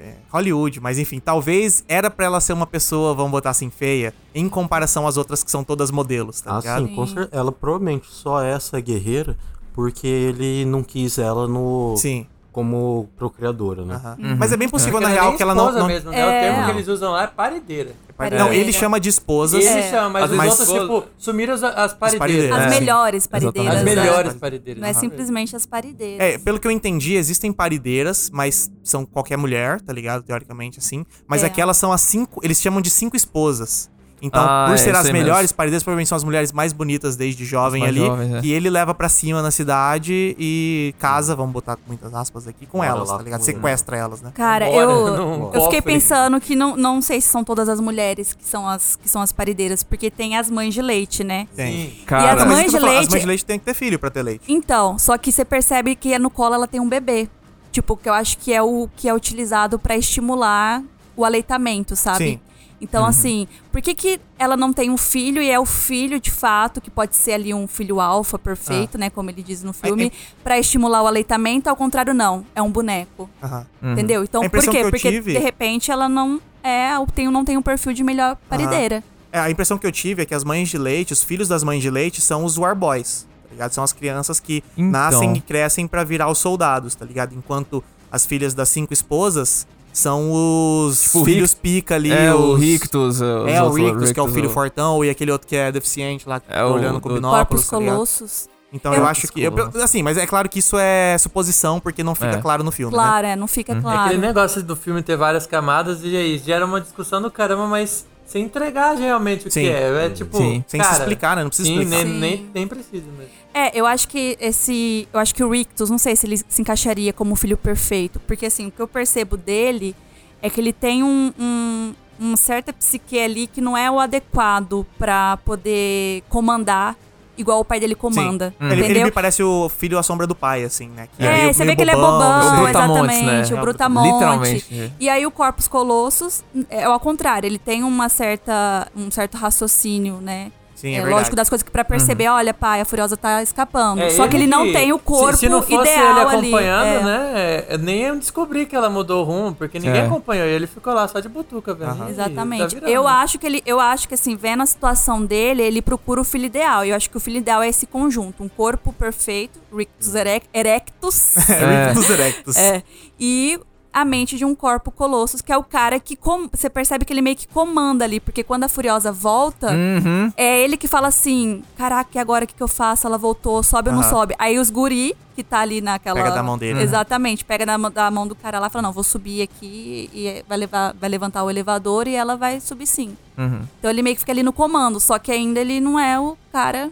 é, 0.00 0.14
Hollywood, 0.32 0.80
mas 0.80 0.98
enfim, 0.98 1.20
talvez 1.20 1.84
era 1.86 2.10
pra 2.10 2.26
ela 2.26 2.40
ser 2.40 2.54
uma 2.54 2.66
pessoa, 2.66 3.14
vamos 3.14 3.30
botar 3.30 3.50
assim, 3.50 3.70
feia, 3.70 4.12
em 4.34 4.48
comparação 4.48 5.06
às 5.06 5.16
outras 5.16 5.44
que 5.44 5.50
são 5.52 5.62
todas 5.62 5.92
modelos, 5.92 6.40
tá 6.40 6.54
Ah, 6.54 6.58
ligado? 6.58 6.88
sim, 6.88 6.94
com 6.96 7.06
Sim. 7.06 7.14
certeza. 7.14 7.40
Ela 7.40 7.52
provavelmente 7.52 8.08
só 8.10 8.42
é 8.42 8.50
essa 8.50 8.80
guerreira 8.80 9.38
porque 9.72 10.06
ele 10.06 10.64
não 10.64 10.82
quis 10.82 11.18
ela 11.18 11.46
no 11.48 11.94
Sim. 11.96 12.26
como 12.52 13.08
procriadora, 13.16 13.84
né? 13.84 13.94
aham. 13.94 14.16
Mas 14.38 14.52
é 14.52 14.56
bem 14.56 14.68
possível, 14.68 15.00
na 15.00 15.08
Porque 15.08 15.20
real, 15.20 15.36
que 15.36 15.42
ela 15.42 15.54
não. 15.54 15.64
esposa 15.66 15.78
não... 15.80 15.86
mesmo, 15.86 16.10
né? 16.10 16.20
É. 16.20 16.24
O 16.26 16.30
termo 16.52 16.64
que 16.64 16.70
eles 16.72 16.88
usam 16.88 17.12
lá 17.12 17.22
é 17.24 17.26
parideira. 17.28 17.92
Paredeira. 18.16 18.44
Não, 18.44 18.52
ele 18.52 18.70
chama 18.72 19.00
de 19.00 19.08
esposas. 19.08 19.64
Ele 19.64 19.78
É. 19.80 19.90
chama, 19.90 20.20
mas 20.28 20.50
Às 20.50 20.60
os 20.60 20.68
outros, 20.68 21.00
tipo, 21.00 21.04
sumiram 21.16 21.54
as, 21.54 21.62
as 21.62 21.94
parideiras. 21.94 22.18
parideiras. 22.18 22.58
As 22.58 22.66
É. 22.76 22.80
melhores 22.80 23.26
parideiras. 23.26 23.74
As 23.76 23.82
né? 23.84 23.94
melhores 23.94 24.34
parideiras. 24.34 24.80
Não 24.82 24.88
é 24.88 24.92
simplesmente 24.92 25.56
as 25.56 25.64
parideiras. 25.64 26.20
É, 26.20 26.38
pelo 26.38 26.58
que 26.60 26.66
eu 26.66 26.70
entendi, 26.70 27.14
existem 27.14 27.50
parideiras, 27.52 28.28
mas 28.30 28.70
são 28.84 29.06
qualquer 29.06 29.38
mulher, 29.38 29.80
tá 29.80 29.92
ligado? 29.92 30.22
Teoricamente, 30.22 30.78
assim. 30.80 31.06
Mas 31.26 31.42
É. 31.42 31.46
aquelas 31.46 31.76
são 31.78 31.92
as 31.92 32.02
cinco. 32.02 32.40
Eles 32.44 32.60
chamam 32.60 32.82
de 32.82 32.90
cinco 32.90 33.16
esposas. 33.16 33.88
Então, 34.22 34.42
Ah, 34.42 34.66
por 34.68 34.74
é, 34.74 34.76
ser 34.78 34.94
as 34.94 35.10
melhores 35.10 35.42
mesmo. 35.44 35.56
parideiras, 35.56 35.82
provavelmente 35.82 36.08
são 36.08 36.16
as 36.16 36.24
mulheres 36.24 36.52
mais 36.52 36.72
bonitas 36.72 37.16
desde 37.16 37.44
jovem 37.44 37.84
ali. 37.86 38.00
jovens, 38.04 38.34
é. 38.34 38.40
E 38.42 38.52
ele 38.52 38.68
leva 38.68 38.94
pra 38.94 39.08
cima 39.08 39.40
na 39.40 39.50
cidade 39.50 40.36
e 40.38 40.94
casa, 40.98 41.34
vamos 41.34 41.52
botar 41.52 41.76
com 41.76 41.82
muitas 41.86 42.12
aspas 42.14 42.46
aqui, 42.46 42.66
com 42.66 42.84
elas, 42.84 43.08
lá 43.08 43.16
tá 43.16 43.22
ligado? 43.22 43.42
Sequestra 43.42 43.96
elas, 43.96 44.20
né? 44.20 44.30
Cara, 44.34 44.66
Bora 44.66 44.76
eu, 44.92 45.50
eu 45.54 45.62
fiquei 45.64 45.80
pensando 45.80 46.40
que 46.40 46.54
não, 46.54 46.76
não 46.76 47.00
sei 47.00 47.20
se 47.20 47.28
são 47.28 47.42
todas 47.42 47.68
as 47.68 47.80
mulheres 47.80 48.34
que 48.34 48.44
são 48.46 48.68
as, 48.68 48.96
que 48.96 49.08
são 49.08 49.22
as 49.22 49.32
parideiras, 49.32 49.82
porque 49.82 50.10
tem 50.10 50.36
as 50.36 50.50
mães 50.50 50.74
de 50.74 50.82
leite, 50.82 51.24
né? 51.24 51.46
Tem. 51.56 51.72
Sim. 51.72 51.92
E 52.02 52.04
Cara, 52.04 52.42
as 52.42 52.46
mães 52.46 52.66
de 52.70 52.72
falando, 52.72 52.88
As 52.90 52.94
leite- 52.98 53.10
mães 53.10 53.20
de 53.22 53.26
leite 53.28 53.44
tem 53.44 53.58
que 53.58 53.64
ter 53.64 53.74
filho 53.74 53.98
pra 53.98 54.10
ter 54.10 54.22
leite. 54.22 54.44
Então, 54.46 54.98
só 54.98 55.16
que 55.16 55.32
você 55.32 55.44
percebe 55.44 55.94
que 55.94 56.18
no 56.18 56.28
colo 56.30 56.54
ela 56.54 56.68
tem 56.68 56.80
um 56.80 56.88
bebê. 56.88 57.28
Tipo, 57.72 57.96
que 57.96 58.08
eu 58.08 58.12
acho 58.12 58.36
que 58.38 58.52
é 58.52 58.60
o 58.60 58.88
que 58.96 59.08
é 59.08 59.14
utilizado 59.14 59.78
pra 59.78 59.96
estimular 59.96 60.82
o 61.16 61.24
aleitamento, 61.24 61.94
sabe? 61.94 62.18
Sim. 62.18 62.40
Então, 62.80 63.04
assim, 63.04 63.46
por 63.70 63.82
que, 63.82 63.94
que 63.94 64.20
ela 64.38 64.56
não 64.56 64.72
tem 64.72 64.88
um 64.90 64.96
filho 64.96 65.42
e 65.42 65.50
é 65.50 65.60
o 65.60 65.66
filho 65.66 66.18
de 66.18 66.30
fato, 66.30 66.80
que 66.80 66.90
pode 66.90 67.14
ser 67.14 67.32
ali 67.32 67.52
um 67.52 67.66
filho 67.68 68.00
alfa 68.00 68.38
perfeito, 68.38 68.96
né? 68.96 69.10
Como 69.10 69.28
ele 69.30 69.42
diz 69.42 69.62
no 69.62 69.72
filme, 69.72 70.10
pra 70.42 70.58
estimular 70.58 71.02
o 71.02 71.06
aleitamento, 71.06 71.68
ao 71.68 71.76
contrário, 71.76 72.14
não. 72.14 72.44
É 72.54 72.62
um 72.62 72.70
boneco. 72.70 73.28
Aham. 73.42 73.66
Entendeu? 73.82 74.24
Então, 74.24 74.48
por 74.48 74.60
quê? 74.64 74.70
que 74.70 74.76
eu 74.78 74.90
Porque 74.90 75.10
tive- 75.10 75.32
de 75.34 75.38
repente 75.38 75.90
ela 75.90 76.08
não 76.08 76.40
é, 76.64 76.90
tem, 77.14 77.30
não 77.30 77.44
tem 77.44 77.56
um 77.56 77.62
perfil 77.62 77.92
de 77.92 78.02
melhor 78.02 78.36
parideira. 78.48 79.04
É, 79.32 79.38
a 79.38 79.50
impressão 79.50 79.76
que 79.78 79.86
eu 79.86 79.92
tive 79.92 80.22
é 80.22 80.26
que 80.26 80.34
as 80.34 80.42
mães 80.42 80.68
de 80.68 80.76
leite, 80.78 81.12
os 81.12 81.22
filhos 81.22 81.46
das 81.48 81.62
mães 81.62 81.82
de 81.82 81.90
leite, 81.90 82.20
são 82.20 82.44
os 82.44 82.56
war 82.58 82.74
boys, 82.74 83.26
tá 83.44 83.50
ligado? 83.52 83.72
São 83.72 83.84
as 83.84 83.92
crianças 83.92 84.40
que 84.40 84.64
Então. 84.76 84.90
nascem 84.90 85.34
e 85.36 85.40
crescem 85.40 85.86
pra 85.86 86.02
virar 86.02 86.28
os 86.30 86.38
soldados, 86.38 86.94
tá 86.94 87.04
ligado? 87.04 87.34
Enquanto 87.36 87.84
as 88.10 88.26
filhas 88.26 88.54
das 88.54 88.68
cinco 88.70 88.92
esposas 88.92 89.66
são 89.92 90.30
os 90.32 91.02
Tipo, 91.02 91.20
o 91.20 91.24
filhos 91.24 91.54
pica 91.54 91.94
ali. 91.94 92.10
É, 92.12 92.32
o 92.34 92.52
os... 92.54 92.60
Rictus. 92.60 93.20
É, 93.20 93.62
o 93.62 93.70
Rictus, 93.72 94.12
que 94.12 94.20
é 94.20 94.22
o 94.22 94.28
filho 94.28 94.48
fortão, 94.50 95.04
e 95.04 95.10
aquele 95.10 95.30
outro 95.32 95.46
que 95.46 95.56
é 95.56 95.70
deficiente 95.72 96.28
lá, 96.28 96.36
É 96.36 96.40
fica 96.40 96.66
o- 96.66 96.72
olhando 96.72 97.00
com 97.00 97.08
o 97.08 97.14
binóculos, 97.14 97.68
Corpos 97.68 97.88
tá. 97.88 98.48
Então 98.72 98.92
eu, 98.94 99.00
Eu- 99.00 99.06
acho 99.06 99.26
que... 99.26 99.42
eu- 99.42 99.52
assim, 99.82 100.00
mas 100.00 100.16
é 100.16 100.24
claro 100.26 100.48
que 100.48 100.60
isso 100.60 100.78
é 100.78 101.18
suposição, 101.18 101.80
porque 101.80 102.04
não 102.04 102.14
fica 102.14 102.36
É. 102.36 102.40
claro 102.40 102.62
no 102.62 102.70
filme, 102.70 102.92
né? 102.96 103.02
Claro, 103.02 103.26
é, 103.26 103.34
não 103.34 103.48
fica 103.48 103.72
É 103.72 103.80
claro. 103.80 104.00
aquele 104.02 104.20
negócio 104.20 104.62
do 104.62 104.76
filme 104.76 105.02
ter 105.02 105.16
várias 105.16 105.44
camadas 105.44 106.00
e 106.04 106.16
aí 106.16 106.38
gera 106.38 106.64
uma 106.64 106.80
discussão 106.80 107.20
do 107.20 107.30
caramba, 107.32 107.66
mas 107.66 108.06
sem 108.30 108.44
entregar 108.44 108.96
realmente 108.96 109.48
o 109.48 109.50
Sim. 109.50 109.62
que 109.62 109.68
é. 109.68 110.06
É 110.06 110.10
tipo, 110.10 110.36
Sim. 110.36 110.64
Sem 110.68 110.80
cara, 110.80 110.94
se 110.94 111.00
explicar, 111.00 111.34
né? 111.34 111.42
Não 111.42 111.48
precisa 111.50 111.68
Sim, 111.68 111.80
explicar. 111.80 112.04
nem, 112.04 112.14
Sim. 112.14 112.20
nem, 112.20 112.50
nem 112.54 112.68
precisa 112.68 113.06
mesmo. 113.18 113.32
É, 113.52 113.76
eu 113.76 113.84
acho 113.84 114.06
que 114.06 114.36
esse. 114.40 115.08
Eu 115.12 115.18
acho 115.18 115.34
que 115.34 115.42
o 115.42 115.50
Rictus, 115.50 115.90
não 115.90 115.98
sei 115.98 116.14
se 116.14 116.28
ele 116.28 116.36
se 116.36 116.62
encaixaria 116.62 117.12
como 117.12 117.32
o 117.32 117.36
filho 117.36 117.56
perfeito. 117.56 118.20
Porque 118.20 118.46
assim, 118.46 118.68
o 118.68 118.70
que 118.70 118.78
eu 118.78 118.86
percebo 118.86 119.36
dele 119.36 119.96
é 120.40 120.48
que 120.48 120.60
ele 120.60 120.72
tem 120.72 121.02
um, 121.02 121.32
um, 121.36 121.92
uma 122.20 122.36
certa 122.36 122.72
psique 122.72 123.18
ali 123.18 123.48
que 123.48 123.60
não 123.60 123.76
é 123.76 123.90
o 123.90 123.98
adequado 123.98 124.86
pra 124.96 125.36
poder 125.38 126.22
comandar 126.28 126.96
igual 127.36 127.60
o 127.60 127.64
pai 127.64 127.80
dele 127.80 127.94
comanda. 127.94 128.54
Ele, 128.60 128.72
ele 128.72 128.84
Entendeu? 128.84 129.04
me 129.06 129.10
parece 129.10 129.42
o 129.42 129.68
filho 129.68 129.98
à 129.98 130.02
sombra 130.02 130.26
do 130.26 130.34
pai, 130.34 130.64
assim, 130.64 130.88
né? 130.88 131.08
Que 131.16 131.24
É, 131.24 131.52
você 131.52 131.64
vê 131.64 131.74
que 131.74 131.82
ele 131.82 131.90
é 131.90 131.96
bobão, 131.96 132.68
exatamente, 132.68 133.52
né? 133.52 133.58
o 133.58 133.60
Brutamonte. 133.60 134.12
Literalmente, 134.12 134.66
é. 134.72 134.90
E 134.98 135.08
aí 135.08 135.26
o 135.26 135.30
Corpus 135.30 135.66
Colossus 135.68 136.44
é 136.68 136.84
ao 136.84 137.00
contrário, 137.00 137.46
ele 137.46 137.58
tem 137.58 137.82
uma 137.82 138.08
certa, 138.08 138.88
um 138.96 139.10
certo 139.10 139.36
raciocínio, 139.36 140.18
né? 140.20 140.52
Sim, 140.80 140.94
é, 140.94 140.98
É, 140.98 141.04
lógico 141.04 141.36
das 141.36 141.48
coisas 141.48 141.62
que 141.62 141.70
pra 141.70 141.84
perceber, 141.84 142.28
olha, 142.28 142.54
pai, 142.54 142.80
a 142.80 142.84
Furiosa 142.84 143.16
tá 143.16 143.42
escapando. 143.42 144.00
É 144.00 144.10
Só 144.10 144.26
que 144.26 144.36
ele 144.36 144.46
não 144.46 144.72
tem 144.72 144.92
o 144.92 144.98
corpo 144.98 145.32
se, 145.34 145.40
se 145.40 145.48
não 145.48 145.60
fosse 145.60 145.90
ideal 145.92 146.10
ele 146.12 146.20
ali. 146.20 146.48
acompanhando, 146.48 146.86
É. 146.86 147.02
né? 147.04 147.64
é, 147.68 147.78
Nem 147.78 148.00
eu 148.02 148.16
descobri 148.16 148.64
que 148.64 148.74
ela 148.74 148.88
mudou 148.88 149.22
o 149.22 149.24
rumo, 149.26 149.54
porque 149.54 149.78
ninguém 149.78 150.00
É. 150.00 150.06
acompanhou. 150.06 150.46
E 150.46 150.50
ele 150.50 150.66
ficou 150.66 150.94
lá 150.94 151.06
só 151.06 151.20
de 151.20 151.28
butuca, 151.28 151.74
velho. 151.74 151.90
Aham. 151.90 152.08
E 152.08 152.10
Exatamente. 152.10 152.76
tá 152.76 152.88
eu 152.88 153.06
acho 153.06 153.38
que 153.38 153.46
ele, 153.46 153.62
eu 153.66 153.78
acho 153.78 154.08
que 154.08 154.14
assim, 154.14 154.36
vendo 154.36 154.62
a 154.62 154.66
situação 154.66 155.22
dele, 155.24 155.62
ele 155.62 155.82
procura 155.82 156.20
o 156.20 156.24
filho 156.24 156.46
ideal. 156.46 156.84
E 156.84 156.90
eu 156.90 156.96
acho 156.96 157.10
que 157.10 157.16
o 157.16 157.20
filho 157.20 157.36
ideal 157.36 157.62
é 157.62 157.68
esse 157.68 157.86
conjunto, 157.86 158.42
um 158.42 158.48
corpo 158.48 158.92
perfeito, 158.92 159.60
rictus 159.76 160.14
erec- 160.14 160.46
erectus, 160.54 161.36
É, 161.50 161.88
Rictus 161.88 162.10
Erectus. 162.10 162.56
é, 162.58 162.82
e 163.18 163.60
a 163.92 164.04
mente 164.04 164.36
de 164.36 164.44
um 164.44 164.54
corpo 164.54 164.90
colossus, 164.90 165.40
que 165.42 165.50
é 165.52 165.56
o 165.56 165.64
cara 165.64 165.98
que 165.98 166.16
você 166.52 166.70
percebe 166.70 167.04
que 167.04 167.12
ele 167.12 167.20
meio 167.20 167.34
que 167.36 167.48
comanda 167.48 168.04
ali, 168.04 168.20
porque 168.20 168.44
quando 168.44 168.64
a 168.64 168.68
Furiosa 168.68 169.10
volta, 169.10 169.68
Uhum. 169.72 170.32
é 170.36 170.60
ele 170.62 170.76
que 170.76 170.86
fala 170.86 171.08
assim: 171.08 171.62
"Caraca, 171.76 172.10
e 172.14 172.18
agora 172.18 172.44
o 172.44 172.48
que 172.48 172.54
que 172.54 172.62
eu 172.62 172.68
faço? 172.68 173.06
Ela 173.06 173.18
voltou, 173.18 173.62
sobe 173.62 173.88
ou 173.90 173.94
não 173.96 174.02
sobe?" 174.04 174.34
Aí 174.38 174.58
os 174.58 174.70
guri 174.70 175.16
que 175.34 175.42
tá 175.42 175.60
ali 175.60 175.80
naquela 175.80 176.20
Pega 176.22 176.30
da 176.34 176.42
mão 176.42 176.56
dele. 176.58 176.82
Exatamente, 176.82 177.44
pega 177.44 177.78
mão- 177.78 177.90
da 177.90 178.10
mão 178.10 178.26
do 178.26 178.34
cara 178.36 178.58
lá 178.60 178.68
e 178.68 178.70
fala: 178.70 178.82
"Não, 178.82 178.92
vou 178.92 179.02
subir 179.02 179.42
aqui 179.42 180.08
e 180.12 180.44
vai 180.48 180.56
levar 180.58 180.94
vai 181.00 181.08
levantar 181.08 181.42
o 181.42 181.50
elevador 181.50 182.06
e 182.06 182.14
ela 182.14 182.36
vai 182.36 182.60
subir 182.60 182.86
sim". 182.86 183.16
Uhum. 183.36 183.62
Então 183.78 183.90
ele 183.90 184.02
meio 184.02 184.14
que 184.14 184.20
fica 184.20 184.32
ali 184.32 184.42
no 184.42 184.52
comando, 184.52 185.00
só 185.00 185.18
que 185.18 185.32
ainda 185.32 185.58
ele 185.60 185.80
não 185.80 185.98
é 185.98 186.18
o 186.20 186.36
cara 186.52 186.90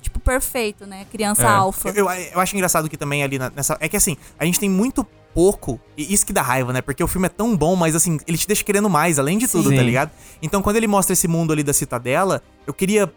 tipo 0.00 0.18
perfeito, 0.18 0.86
né? 0.86 1.04
Criança 1.10 1.42
É. 1.42 1.46
alfa. 1.46 1.88
Eu, 1.90 2.06
eu, 2.08 2.10
eu 2.32 2.40
acho 2.40 2.54
engraçado 2.56 2.88
que 2.88 2.96
também 2.96 3.22
ali 3.22 3.38
na- 3.38 3.50
nessa. 3.54 3.76
É 3.80 3.88
que 3.88 3.96
assim, 3.98 4.16
a 4.38 4.44
gente 4.46 4.58
tem 4.58 4.68
muito 4.70 5.06
pouco. 5.34 5.80
E 5.96 6.12
isso 6.12 6.24
que 6.26 6.32
dá 6.32 6.42
raiva, 6.42 6.72
né? 6.72 6.80
Porque 6.82 7.02
o 7.02 7.06
filme 7.08 7.26
é 7.26 7.30
tão 7.30 7.56
bom, 7.56 7.76
mas 7.76 7.94
assim, 7.94 8.18
ele 8.26 8.36
te 8.38 8.46
deixa 8.46 8.64
querendo 8.64 8.88
mais, 8.90 9.18
além 9.18 9.38
de 9.38 9.46
tudo, 9.48 9.68
Sim. 9.70 9.76
tá 9.76 9.82
ligado? 9.82 10.10
Então 10.42 10.60
quando 10.62 10.76
ele 10.76 10.86
mostra 10.86 11.12
esse 11.12 11.26
mundo 11.28 11.52
ali 11.52 11.62
da 11.62 11.72
Citadela, 11.72 12.42
eu 12.66 12.74
queria. 12.74 13.12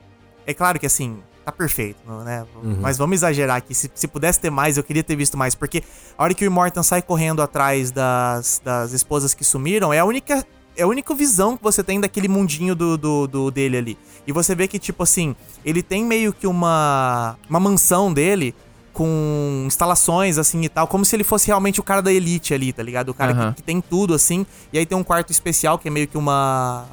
É 0.46 0.54
claro 0.54 0.80
que 0.80 0.86
assim. 0.86 1.18
Tá 1.46 1.52
perfeito, 1.52 2.00
né? 2.24 2.46
Mas 2.80 2.98
vamos 2.98 3.16
exagerar 3.16 3.58
aqui. 3.58 3.76
Se, 3.76 3.92
se 3.94 4.08
pudesse 4.08 4.40
ter 4.40 4.50
mais, 4.50 4.78
eu 4.78 4.84
queria 4.84 5.04
ter 5.04 5.14
visto 5.18 5.38
mais. 5.38 5.54
Porque 5.54 5.84
a 6.18 6.24
hora 6.24 6.34
que 6.34 6.46
o 6.46 6.48
Immortan 6.48 6.82
sai 6.84 7.02
correndo 7.02 7.42
atrás 7.42 7.92
das, 7.92 8.62
das 8.64 8.94
esposas 8.94 9.34
que 9.34 9.44
sumiram, 9.44 9.92
é 9.92 10.00
a 10.00 10.06
única. 10.06 10.46
É 10.78 10.84
a 10.84 10.88
única 10.88 11.14
visão 11.14 11.56
que 11.58 11.62
você 11.62 11.84
tem 11.84 12.00
daquele 12.00 12.28
mundinho 12.28 12.74
do, 12.74 12.98
do, 12.98 13.28
do- 13.28 13.52
dele 13.52 13.78
ali. 13.78 13.98
E 14.26 14.32
você 14.32 14.56
vê 14.56 14.68
que, 14.68 14.80
tipo 14.80 15.04
assim, 15.04 15.36
ele 15.66 15.84
tem 15.84 16.04
meio 16.06 16.32
que 16.34 16.48
uma. 16.48 17.36
Uma 17.50 17.60
mansão 17.60 18.12
dele 18.14 18.56
com 18.94 19.64
instalações, 19.66 20.38
assim 20.38 20.62
e 20.62 20.70
tal, 20.70 20.88
como 20.88 21.04
se 21.04 21.16
ele 21.16 21.24
fosse 21.24 21.48
realmente 21.48 21.80
o 21.80 21.84
cara 21.84 22.02
da 22.02 22.14
elite 22.14 22.54
ali, 22.54 22.72
tá 22.72 22.84
ligado? 22.84 23.10
O 23.10 23.14
cara 23.14 23.32
Aham. 23.32 23.50
que, 23.50 23.56
que 23.58 23.64
tem 23.64 23.82
tudo, 23.82 24.14
assim. 24.14 24.46
E 24.72 24.78
aí 24.78 24.86
tem 24.86 24.98
um 24.98 25.04
quarto 25.04 25.32
especial 25.32 25.78
que 25.78 25.88
é 25.88 25.92
meio 25.92 26.08
que 26.08 26.18
uma. 26.18 26.86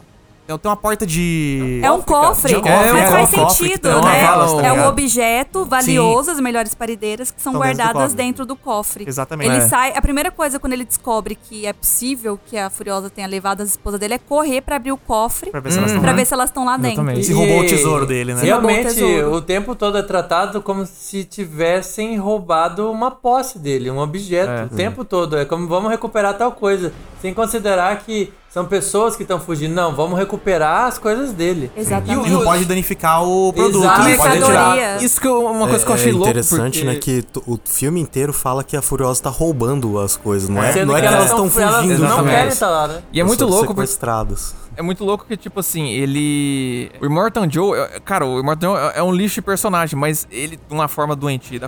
Tem 0.47 0.59
tem 0.59 0.68
uma 0.70 0.76
porta 0.76 1.07
de. 1.07 1.80
É 1.82 1.91
um 1.93 2.01
cofre, 2.03 2.53
De 2.55 2.59
um 2.59 2.62
cofre, 2.62 2.93
mas 2.93 3.03
é, 3.03 3.07
faz 3.11 3.32
um 3.32 3.36
cofre 3.36 3.68
sentido, 3.68 3.88
né? 4.01 4.24
tá 4.26 4.66
é 4.66 4.72
um 4.72 4.86
objeto 4.88 5.64
valioso, 5.64 6.30
as 6.32 6.41
melhores 6.41 6.74
paredeiras 6.74 7.30
que 7.30 7.41
são 7.41 7.53
Estão 7.53 7.62
dentro 7.66 7.76
do 7.78 7.84
guardadas 7.84 8.14
dentro 8.14 8.47
do 8.47 8.57
cofre. 8.57 9.05
Exatamente. 9.07 9.49
Ele 9.49 9.59
É. 9.59 9.68
sai, 9.68 9.93
a 9.95 10.03
primeira 10.03 10.30
coisa 10.30 10.59
quando 10.59 10.72
ele 10.72 10.84
descobre 10.84 11.36
que 11.36 11.66
é 11.66 11.72
possível 11.72 12.38
que 12.47 12.59
a 12.59 12.68
Furiosa 12.68 13.09
tenha 13.09 13.28
levado 13.28 13.61
as 13.61 13.70
esposas 13.70 14.01
dele 14.01 14.14
é 14.14 14.18
correr 14.18 14.61
pra 14.61 14.76
abrir 14.76 14.91
o 14.93 14.97
cofre 14.97 15.51
Pra 15.51 15.61
ver 15.61 15.70
se 15.70 15.78
elas 15.78 15.91
estão 15.91 16.03
pra 16.03 16.11
lá. 16.11 16.16
ver 16.16 16.24
se 16.26 16.34
elas 16.34 16.51
estão 16.51 16.64
lá 16.64 16.76
dentro. 16.76 17.03
Exatamente. 17.03 17.26
Se 17.26 17.32
roubou 17.32 17.61
o 17.61 17.66
tesouro 17.66 18.07
dele, 18.07 18.34
né? 18.34 18.41
O 18.41 18.45
Realmente, 18.45 18.95
tesouro. 18.95 19.32
o 19.34 19.41
tempo 19.41 19.74
todo 19.76 19.99
é 19.99 20.03
tratado 20.03 20.61
como 20.61 20.84
se 20.84 21.22
tivessem 21.24 22.16
roubado 22.18 22.91
uma 22.91 23.11
posse 23.11 23.59
dele, 23.59 23.91
um 23.91 23.99
objeto. 23.99 24.51
É. 24.51 24.64
O 24.64 24.68
tempo 24.76 25.05
todo. 25.05 25.36
É 25.36 25.45
como 25.45 25.68
vamos 25.68 25.91
recuperar 25.91 26.36
tal 26.36 26.53
coisa. 26.53 26.93
Sem 27.22 27.32
considerar 27.34 28.01
que 28.01 28.32
são 28.53 28.65
pessoas 28.67 29.15
que 29.17 29.23
estão 29.23 29.39
fugindo. 29.41 29.73
Não, 29.75 29.95
vamos 29.95 30.19
recuperar 30.19 30.87
as 30.87 30.99
coisas 30.99 31.33
dele. 31.33 31.71
Exatamente. 31.77 32.29
E 32.29 32.31
não 32.33 32.43
pode 32.43 32.65
danificar 32.65 33.23
o 33.23 33.53
produto, 33.53 33.79
Exato. 33.85 34.03
não 34.09 34.17
pode 34.17 34.43
tirar. 34.45 35.03
Isso 35.03 35.21
que 35.21 35.27
eu- 35.29 35.47
uma 35.47 35.69
coisa 35.69 35.85
que 35.85 35.91
eu 35.91 35.95
É- 35.95 35.99
achei 35.99 36.11
é 36.11 36.13
louco. 36.13 36.29
interessante, 36.29 36.81
porque- 36.85 37.13
né? 37.13 37.23
Que 37.23 37.25
o 37.47 37.59
filme 37.65 38.01
inteiro 38.01 38.33
fala 38.33 38.65
que 38.65 38.77
a 38.77 38.83
Furiosa 38.83 39.23
tá 39.23 39.31
roubando 39.31 39.99
as 39.99 40.17
coisas, 40.17 40.49
não 40.49 40.63
é? 40.63 40.73
Sendo 40.73 40.89
não 40.89 40.97
é 40.97 41.01
que 41.01 41.07
elas 41.07 41.31
tão- 41.31 41.47
estão 41.47 41.63
elas 41.63 41.77
fugindo. 41.77 41.99
não 42.01 42.07
Exatamente. 42.07 42.35
querem 42.35 42.49
estar 42.49 42.71
lá, 42.71 42.89
né? 42.89 43.03
E 43.13 43.21
é 43.21 43.25
muito 43.25 43.45
Elas 43.45 43.55
louco 43.55 43.75
porque 43.75 43.87
sequestradas. 43.87 44.55
É 44.77 44.83
muito 44.83 45.05
louco 45.05 45.25
que, 45.27 45.37
tipo 45.37 45.61
assim, 45.61 45.89
ele. 45.89 46.91
O 47.01 47.07
Immortan 47.07 47.49
Joe. 47.51 47.79
é- 47.79 48.01
Cara, 48.05 48.25
o 48.27 48.41
Immortan 48.41 48.67
Joe 48.69 48.77
é- 48.79 48.99
é 48.99 49.03
um 49.03 49.13
lixo 49.13 49.37
de 49.37 49.43
personagem, 49.43 49.99
mas 49.99 50.27
ele, 50.31 50.57
de 50.57 50.75
uma 50.75 50.89
forma 50.89 51.15
doentia, 51.15 51.61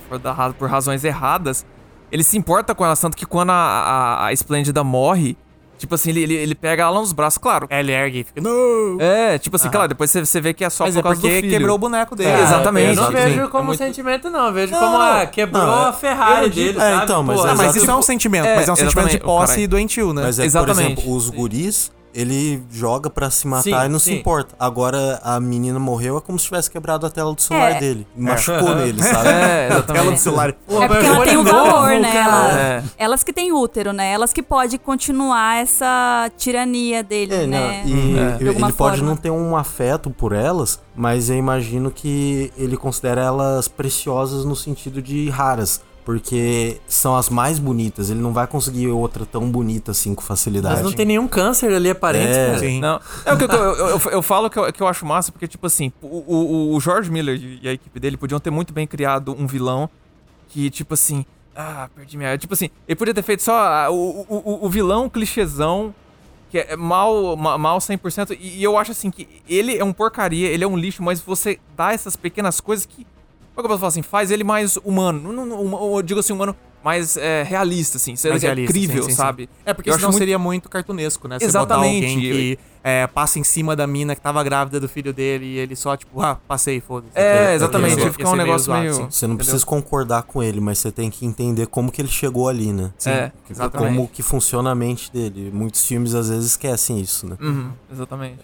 por 0.58 0.68
razões 0.68 1.04
erradas, 1.04 1.64
ele 2.10 2.22
se 2.24 2.36
importa 2.38 2.74
com 2.74 2.84
ela, 2.84 2.96
tanto 2.96 3.16
que 3.16 3.26
quando 3.26 3.50
a, 3.50 3.54
a, 3.54 4.26
a 4.26 4.32
Splendida 4.32 4.82
morre, 4.82 5.36
tipo 5.82 5.94
assim, 5.94 6.10
ele, 6.10 6.22
ele, 6.22 6.34
ele 6.34 6.54
pega 6.54 6.84
ela 6.84 6.98
nos 7.00 7.12
braços, 7.12 7.38
claro. 7.38 7.66
É, 7.68 7.80
ele 7.80 7.92
ergue 7.92 8.20
e 8.20 8.24
fica. 8.24 8.40
Não! 8.40 8.96
É, 9.00 9.36
tipo 9.38 9.56
assim, 9.56 9.68
claro, 9.68 9.88
depois 9.88 10.10
você, 10.10 10.24
você 10.24 10.40
vê 10.40 10.54
que 10.54 10.64
é 10.64 10.70
só 10.70 10.84
Mas 10.84 10.94
por 10.94 11.00
é 11.00 11.02
causa 11.02 11.16
do 11.20 11.22
porque 11.22 11.40
filho. 11.40 11.50
quebrou 11.50 11.74
o 11.74 11.78
boneco 11.78 12.14
dele. 12.16 12.30
É, 12.30 12.40
exatamente. 12.42 12.96
Eu 12.96 13.02
não 13.02 13.10
vejo 13.10 13.40
é 13.40 13.48
como 13.48 13.64
muito- 13.64 13.78
sentimento, 13.78 14.30
não. 14.30 14.46
Eu 14.46 14.52
vejo 14.52 14.72
Não, 14.72 14.78
como, 14.78 14.92
não. 14.92 15.00
ah, 15.02 15.26
quebrou 15.26 15.66
Não, 15.66 15.84
é- 15.84 15.88
a 15.88 15.92
Ferrari 15.92 16.50
dele, 16.50 16.78
é, 16.78 16.80
sabe? 16.80 17.04
então, 17.04 17.22
mas 17.22 17.40
Pô, 17.40 17.46
é 17.46 17.50
Ah, 17.50 17.54
mas 17.56 17.76
isso 17.76 17.90
é 17.90 17.94
um 17.94 18.02
sentimento, 18.02 18.46
É, 18.46 18.56
mas 18.56 18.68
é 18.68 18.72
um 18.72 18.76
sentimento 18.76 19.08
de 19.08 19.16
exatamente. 19.16 19.24
posse 19.24 19.52
Caralho. 19.54 19.68
doentio, 19.68 20.12
né? 20.12 20.22
Mas 20.22 20.38
é, 20.38 20.44
Exatamente. 20.44 20.94
por 20.94 21.00
exemplo, 21.02 21.16
os 21.16 21.28
guris, 21.30 21.90
ele 22.14 22.62
joga 22.70 23.08
pra 23.08 23.30
se 23.30 23.46
matar 23.46 23.62
Sim, 23.62 23.86
e 23.86 23.88
não 23.88 23.98
se 23.98 24.06
sim. 24.06 24.18
importa. 24.18 24.54
Agora, 24.58 25.20
a 25.24 25.40
menina 25.40 25.78
morreu, 25.78 26.16
é 26.18 26.20
como 26.20 26.38
se 26.38 26.44
tivesse 26.46 26.70
quebrado 26.70 27.06
a 27.06 27.10
tela 27.10 27.32
do 27.34 27.40
celular 27.40 27.70
É. 27.72 27.80
dela. 27.80 28.00
Machucou 28.16 28.74
nele, 28.76 29.02
sabe? 29.02 29.28
É, 29.28 29.82
Tela 29.82 30.10
do 30.12 30.18
celular. 30.18 30.52
Pô, 30.66 30.82
É 30.82 30.88
porque 30.88 31.06
ela 31.06 31.24
tem 31.24 31.36
um 31.36 31.42
novo, 31.42 31.56
valor, 31.70 32.00
né? 32.00 32.16
Ela- 32.16 32.58
É. 32.60 32.82
Elas 32.98 33.24
que 33.24 33.32
têm 33.32 33.52
útero, 33.52 33.92
né? 33.92 34.12
Elas 34.12 34.32
que 34.32 34.42
podem 34.42 34.78
continuar 34.78 35.60
essa 35.62 36.30
tirania 36.36 37.02
dele, 37.02 37.34
É, 37.34 37.46
né? 37.46 37.82
não, 37.84 37.90
e 37.90 38.18
É. 38.18 38.36
Ele 38.40 38.54
pode 38.60 38.72
forma. 38.74 38.96
não 38.98 39.16
ter 39.16 39.30
um 39.30 39.56
afeto 39.56 40.10
por 40.10 40.32
elas, 40.32 40.80
mas 40.94 41.30
eu 41.30 41.36
imagino 41.36 41.90
que 41.90 42.52
ele 42.56 42.76
considera 42.76 43.20
elas 43.22 43.68
preciosas 43.68 44.44
no 44.44 44.54
sentido 44.54 45.00
de 45.02 45.28
raras. 45.30 45.80
Porque 46.04 46.80
são 46.88 47.16
as 47.16 47.28
mais 47.28 47.58
bonitas. 47.58 48.10
Ele 48.10 48.20
não 48.20 48.32
vai 48.32 48.46
conseguir 48.46 48.88
outra 48.88 49.24
tão 49.24 49.48
bonita 49.48 49.92
assim 49.92 50.14
com 50.14 50.22
facilidade. 50.22 50.74
Mas 50.76 50.84
não 50.84 50.92
tem 50.92 51.06
nenhum 51.06 51.28
câncer 51.28 51.72
ali 51.72 51.90
aparente, 51.90 52.26
É. 52.36 52.58
Sim. 52.58 52.80
Não, 52.80 53.00
é 53.24 53.32
o 53.32 53.38
que 53.38 53.44
eu, 53.44 53.48
eu, 53.48 53.88
eu, 53.88 54.10
eu 54.10 54.22
falo 54.22 54.50
que 54.50 54.58
eu, 54.58 54.72
que 54.72 54.82
eu 54.82 54.88
acho 54.88 55.06
massa, 55.06 55.30
porque, 55.30 55.46
tipo 55.46 55.66
assim, 55.66 55.92
o, 56.02 56.06
o, 56.06 56.74
o 56.74 56.80
George 56.80 57.10
Miller 57.10 57.40
e 57.62 57.68
a 57.68 57.72
equipe 57.72 58.00
dele 58.00 58.16
podiam 58.16 58.40
ter 58.40 58.50
muito 58.50 58.72
bem 58.72 58.86
criado 58.86 59.34
um 59.38 59.46
vilão 59.46 59.88
que, 60.48 60.68
tipo 60.70 60.94
assim, 60.94 61.24
ah, 61.54 61.88
perdi 61.94 62.16
minha. 62.16 62.36
Tipo 62.36 62.54
assim, 62.54 62.68
ele 62.88 62.96
podia 62.96 63.14
ter 63.14 63.22
feito 63.22 63.42
só 63.42 63.90
o, 63.90 64.26
o, 64.28 64.66
o, 64.66 64.68
vilão 64.68 65.08
clichêzão, 65.08 65.94
que 66.50 66.58
é 66.58 66.76
mal, 66.76 67.36
ma- 67.36 67.56
mal 67.58 67.78
100%. 67.78 68.36
E, 68.40 68.58
e 68.58 68.62
eu 68.64 68.76
acho 68.76 68.90
assim 68.92 69.10
que 69.10 69.28
ele 69.48 69.76
é 69.76 69.84
um 69.84 69.92
porcaria, 69.92 70.48
ele 70.48 70.64
é 70.64 70.66
um 70.66 70.76
lixo, 70.76 71.02
mas 71.02 71.20
você 71.20 71.58
dá 71.76 71.92
essas 71.92 72.16
pequenas 72.16 72.60
coisas 72.60 72.86
que. 72.86 73.06
Como 73.54 73.58
é 73.58 73.62
que 73.62 73.66
eu 73.66 73.68
posso 73.68 73.80
falar 73.80 73.88
assim? 73.88 74.02
Faz 74.02 74.30
ele 74.30 74.44
mais 74.44 74.76
humano. 74.78 75.32
Não, 75.32 75.44
não, 75.46 75.64
não, 75.64 75.96
eu 75.96 76.02
digo 76.02 76.20
assim, 76.20 76.32
humano 76.32 76.56
mais 76.82 77.16
é, 77.16 77.42
realista, 77.44 77.96
assim. 77.96 78.16
Ser 78.16 78.30
Mais 78.30 78.42
é 78.42 78.46
realista, 78.46 78.72
crível, 78.72 79.02
sim, 79.04 79.10
sim, 79.10 79.10
sim. 79.10 79.16
sabe? 79.16 79.48
É 79.64 79.72
porque 79.72 79.88
Eu 79.90 79.94
senão 79.94 80.08
muito- 80.08 80.18
seria 80.18 80.38
muito 80.38 80.68
cartunesco, 80.68 81.28
né? 81.28 81.38
Você 81.38 81.44
Exatamente. 81.44 82.00
botar 82.00 82.08
alguém 82.12 82.20
que 82.20 82.58
é, 82.82 83.06
passa 83.06 83.38
em 83.38 83.44
cima 83.44 83.76
da 83.76 83.86
mina 83.86 84.16
que 84.16 84.20
tava 84.20 84.42
grávida 84.42 84.80
do 84.80 84.88
filho 84.88 85.12
dele 85.12 85.44
e 85.46 85.58
ele 85.58 85.76
só, 85.76 85.96
tipo, 85.96 86.20
ah, 86.20 86.34
passei, 86.48 86.80
foda-se. 86.80 87.12
É, 87.16 87.54
exatamente. 87.54 88.00
ia 88.00 88.10
ficar 88.12 88.30
um 88.30 88.32
meio 88.32 88.46
negócio 88.46 88.64
zoado, 88.66 88.80
meio. 88.82 88.94
sim. 88.94 89.06
Você 89.08 89.26
não 89.26 89.34
Entendeu? 89.34 89.36
precisa 89.52 89.64
concordar 89.66 90.22
com 90.24 90.42
ele, 90.42 90.58
mas 90.60 90.78
você 90.78 90.90
tem 90.90 91.08
que 91.08 91.24
entender 91.24 91.66
como 91.68 91.92
que 91.92 92.02
ele 92.02 92.08
chegou 92.08 92.48
ali, 92.48 92.72
né? 92.72 92.90
Sim, 92.98 93.10
É, 93.10 93.32
exatamente. 93.48 93.94
Como 93.96 94.08
que 94.08 94.22
funciona 94.22 94.70
a 94.72 94.74
mente 94.74 95.12
dele. 95.12 95.50
Muitos 95.52 95.86
filmes 95.86 96.14
às 96.14 96.30
vezes 96.30 96.46
esquecem 96.52 96.98
isso, 97.00 97.28
né? 97.28 97.36
Uhum, 97.40 97.70
exatamente. 97.92 98.38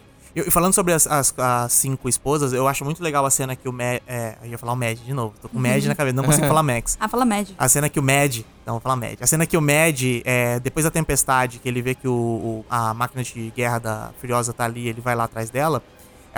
E 0.46 0.50
falando 0.50 0.72
sobre 0.72 0.92
as, 0.92 1.06
as- 1.06 1.34
as 1.36 1.72
cinco 1.72 2.08
esposas, 2.08 2.52
eu 2.52 2.66
acho 2.68 2.84
muito 2.84 3.02
legal 3.02 3.24
a 3.26 3.30
cena 3.30 3.56
que 3.56 3.68
o 3.68 3.72
Mad. 3.72 4.00
É, 4.06 4.36
eu 4.42 4.50
ia 4.50 4.58
falar 4.58 4.72
o 4.72 4.76
Mad 4.76 4.98
de 4.98 5.12
novo. 5.14 5.34
Tô 5.40 5.48
com 5.48 5.58
o 5.58 5.60
Mad 5.60 5.84
na 5.84 5.94
cabeça, 5.94 6.16
não 6.16 6.24
consigo 6.24 6.46
falar 6.48 6.62
Max. 6.62 6.96
Ah, 7.00 7.08
fala 7.08 7.24
médio. 7.24 7.54
A 7.58 7.68
cena 7.68 7.88
que 7.88 7.98
o 7.98 8.02
Mad. 8.02 8.38
Não, 8.66 8.74
vou 8.74 8.80
falar 8.80 8.96
Mad. 8.96 9.14
A 9.20 9.26
cena 9.26 9.46
que 9.46 9.56
o 9.56 9.62
Mad, 9.62 10.00
é, 10.24 10.60
depois 10.60 10.84
da 10.84 10.90
tempestade, 10.90 11.58
que 11.58 11.68
ele 11.68 11.80
vê 11.82 11.94
que 11.94 12.06
o, 12.06 12.12
o- 12.12 12.64
a 12.68 12.92
máquina 12.94 13.22
de 13.22 13.52
guerra 13.56 13.78
da 13.78 14.10
Furiosa 14.20 14.52
tá 14.52 14.64
ali, 14.64 14.88
ele 14.88 15.00
vai 15.00 15.14
lá 15.16 15.24
atrás 15.24 15.50
dela. 15.50 15.82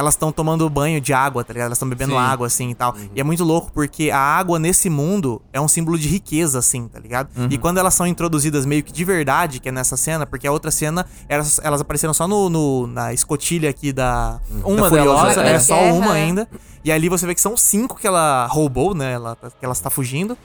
Elas 0.01 0.15
estão 0.15 0.33
tomando 0.33 0.69
banho 0.71 1.01
de 1.01 1.13
água, 1.13 1.45
tá 1.45 1.53
ligado? 1.53 1.67
Elas 1.67 1.77
estão 1.77 1.89
bebendo 1.89 2.13
Sim. 2.13 2.19
água, 2.19 2.47
assim 2.47 2.71
e 2.71 2.75
tal. 2.75 2.95
E 3.15 3.21
é 3.21 3.23
muito 3.23 3.45
louco 3.45 3.71
porque 3.73 4.11
a 4.11 4.19
água 4.19 4.59
nesse 4.59 4.89
mundo 4.89 5.43
é 5.53 5.61
um 5.61 5.69
símbolo 5.69 5.99
de 5.99 6.09
riqueza, 6.09 6.59
assim, 6.59 6.89
tá 6.89 6.99
ligado? 6.99 7.29
E 7.51 7.59
quando 7.59 7.77
elas 7.79 7.93
são 7.95 8.07
introduzidas 8.07 8.65
meio 8.65 8.83
que 8.83 8.93
de 8.93 9.05
verdade, 9.05 9.61
que 9.61 9.69
é 9.69 9.73
nessa 9.73 9.97
cena, 9.97 10.25
porque 10.27 10.47
a 10.47 10.53
outra 10.53 10.71
cena, 10.71 11.05
elas, 11.29 11.61
elas 11.63 11.81
apareceram 11.83 12.15
só 12.15 12.27
no, 12.27 12.49
no- 12.49 12.87
na 12.87 13.13
escotilha 13.13 13.69
aqui 13.69 13.93
da, 13.93 14.41
Uma 14.65 14.89
da 14.89 14.97
delas, 14.97 15.19
Furiosa, 15.35 15.43
é. 15.43 15.53
é 15.53 15.59
só 15.59 15.79
uma 15.93 16.13
ainda. 16.15 16.49
E 16.83 16.91
ali 16.91 17.11
você 17.11 17.27
vê 17.27 17.35
que 17.35 17.41
são 17.43 17.55
cinco 17.57 17.97
que 17.99 18.07
ela 18.07 18.47
roubou, 18.47 18.95
né? 18.95 19.13
Ela, 19.13 19.37
tá- 19.37 19.51
que 19.51 19.63
ela 19.65 19.73
está 19.75 19.91
fugindo. 19.91 20.37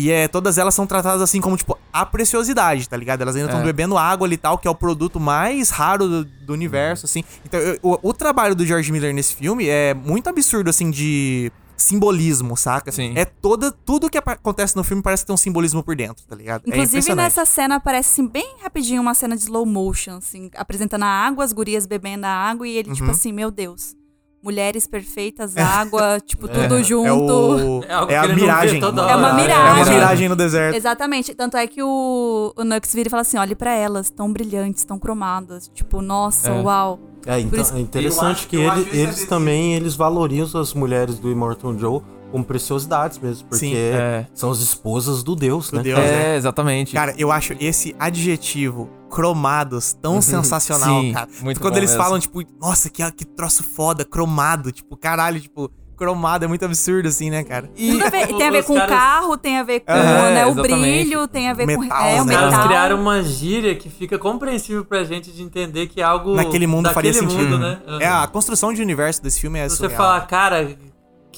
E 0.00 0.12
é, 0.12 0.28
todas 0.28 0.58
elas 0.58 0.74
são 0.76 0.86
tratadas 0.86 1.20
assim 1.20 1.40
como, 1.40 1.56
tipo, 1.56 1.76
a 1.92 2.06
preciosidade, 2.06 2.88
tá 2.88 2.96
ligado? 2.96 3.20
Elas 3.22 3.34
ainda 3.34 3.48
estão 3.48 3.60
É. 3.62 3.64
bebendo 3.64 3.98
água 3.98 4.26
ali 4.28 4.34
e 4.34 4.38
tal, 4.38 4.56
que 4.56 4.68
é 4.68 4.70
o 4.70 4.74
produto 4.74 5.18
mais 5.18 5.70
raro 5.70 6.06
do, 6.08 6.24
do 6.24 6.52
universo, 6.52 7.04
assim. 7.06 7.24
Então, 7.44 7.58
eu- 7.58 7.78
o, 7.82 7.98
o 8.10 8.14
trabalho 8.14 8.54
do 8.54 8.64
George 8.64 8.92
Miller 8.92 9.12
nesse 9.12 9.34
filme 9.34 9.66
é 9.68 9.94
muito 9.94 10.28
absurdo, 10.28 10.70
assim, 10.70 10.88
de 10.90 11.50
simbolismo, 11.76 12.56
saca? 12.56 12.92
Sim. 12.92 13.12
É 13.16 13.24
toda. 13.24 13.72
Tudo 13.72 14.08
que 14.10 14.18
acontece 14.18 14.76
no 14.76 14.84
filme 14.84 15.02
parece 15.02 15.24
ter 15.26 15.32
um 15.32 15.36
simbolismo 15.36 15.82
por 15.82 15.96
dentro, 15.96 16.24
tá 16.28 16.36
ligado? 16.36 16.62
é 16.66 16.68
Inclusive, 16.70 16.98
impressionante. 16.98 17.24
nessa 17.24 17.44
cena 17.44 17.76
aparece 17.76 18.10
assim, 18.12 18.28
bem 18.28 18.56
rapidinho 18.62 19.00
uma 19.02 19.14
cena 19.14 19.36
de 19.36 19.42
slow 19.42 19.64
motion, 19.66 20.16
assim, 20.18 20.50
apresentando 20.56 21.04
a 21.04 21.08
água, 21.08 21.44
as 21.44 21.52
gurias 21.52 21.86
bebendo 21.86 22.26
a 22.26 22.30
água 22.30 22.66
e 22.68 22.76
ele, 22.76 22.88
Uhum. 22.90 22.94
tipo 22.94 23.10
assim, 23.10 23.32
meu 23.32 23.50
Deus. 23.50 23.94
Mulheres 24.40 24.86
perfeitas, 24.86 25.56
água, 25.56 26.20
tipo, 26.24 26.46
tudo 26.46 26.76
É 26.76 26.82
junto. 26.84 27.32
o. 27.32 27.84
É 27.88 27.92
algo 27.92 28.12
É, 28.12 28.20
que 28.20 28.30
a 28.30 28.34
miragem. 28.36 28.80
É 28.80 28.86
uma 28.86 29.02
hora. 29.02 29.34
miragem. 29.34 29.80
É 29.80 29.84
uma 29.84 29.92
miragem 29.92 30.28
no 30.28 30.36
deserto. 30.36 30.76
Exatamente. 30.76 31.34
Tanto 31.34 31.56
é 31.56 31.66
que 31.66 31.82
o, 31.82 32.52
o 32.56 32.64
Nux 32.64 32.94
vira 32.94 33.08
e 33.08 33.10
fala 33.10 33.22
assim: 33.22 33.36
olhe 33.36 33.56
pra 33.56 33.72
elas, 33.74 34.10
tão 34.10 34.32
brilhantes, 34.32 34.84
tão 34.84 34.96
cromadas. 34.96 35.68
Tipo, 35.74 36.00
nossa, 36.00 36.50
É. 36.50 36.60
uau. 36.62 37.00
É, 37.26 37.40
então, 37.40 37.60
isso- 37.60 37.74
é 37.74 37.80
interessante 37.80 38.46
que 38.46 38.64
acho- 38.64 38.80
eu 38.80 38.86
ele- 38.86 39.00
eles 39.02 39.24
é 39.24 39.26
também 39.26 39.74
eles 39.74 39.96
valorizam 39.96 40.60
as 40.60 40.72
mulheres 40.72 41.18
do 41.18 41.30
Immortal 41.32 41.76
Joe 41.76 42.00
como 42.30 42.44
preciosidades 42.44 43.18
mesmo, 43.18 43.48
porque 43.48 43.66
Sim, 43.66 43.74
é. 43.74 44.26
são 44.34 44.50
as 44.50 44.58
esposas 44.60 45.22
do 45.22 45.34
Deus, 45.34 45.70
Do 45.70 45.76
né? 45.78 45.82
Deus, 45.82 45.98
É, 45.98 46.02
né? 46.02 46.36
exatamente. 46.36 46.92
Cara, 46.94 47.14
eu 47.18 47.32
acho 47.32 47.54
esse 47.58 47.94
adjetivo 47.98 48.88
cromados 49.10 49.94
tão 49.94 50.20
sensacional, 50.20 51.00
Sim, 51.00 51.12
cara. 51.12 51.28
muito 51.40 51.60
Quando 51.60 51.72
bom 51.74 51.78
eles 51.80 51.90
mesmo. 51.90 52.02
falam, 52.04 52.18
tipo, 52.20 52.42
nossa, 52.60 52.90
que, 52.90 53.10
que 53.12 53.24
troço 53.24 53.62
foda, 53.64 54.04
cromado, 54.04 54.70
tipo, 54.70 54.96
caralho, 54.96 55.40
tipo, 55.40 55.70
cromado 55.96 56.44
é 56.44 56.48
muito 56.48 56.64
absurdo, 56.64 57.08
assim, 57.08 57.28
né, 57.30 57.42
cara? 57.42 57.66
Tudo 57.68 58.04
a 58.06 58.10
ver- 58.10 58.26
tem 58.28 58.46
a 58.46 58.50
ver 58.52 58.62
com 58.64 58.74
o 58.74 58.76
caras- 58.76 58.90
carro, 58.96 59.36
tem 59.36 59.58
a 59.58 59.62
ver 59.64 59.80
com 59.80 59.90
É, 59.92 60.34
né, 60.34 60.46
o 60.46 60.54
brilho, 60.54 61.26
tem 61.26 61.48
a 61.48 61.54
ver 61.54 61.74
com 61.74 61.80
Metal, 61.82 62.04
é, 62.06 62.20
o 62.20 62.24
né? 62.24 62.34
Os 62.34 62.38
caras 62.38 62.50
metal. 62.52 62.66
criaram 62.68 63.00
uma 63.00 63.22
gíria 63.22 63.74
que 63.74 63.88
fica 63.90 64.16
compreensível 64.18 64.84
pra 64.84 65.02
gente 65.02 65.32
de 65.32 65.42
entender 65.42 65.88
que 65.88 66.00
é 66.00 66.04
algo. 66.04 66.34
Naquele 66.36 66.66
mundo 66.68 66.88
faria 66.92 67.10
daquele 67.12 67.30
sentido. 67.32 67.50
mundo, 67.50 67.58
né? 67.58 67.80
É, 68.00 68.06
a 68.06 68.26
construção 68.28 68.72
de 68.72 68.80
universo 68.80 69.20
desse 69.22 69.40
filme 69.40 69.58
é 69.58 69.68
Se 69.68 69.70
você 69.76 69.84
surreal. 69.84 69.96
falar, 70.00 70.20
cara, 70.28 70.76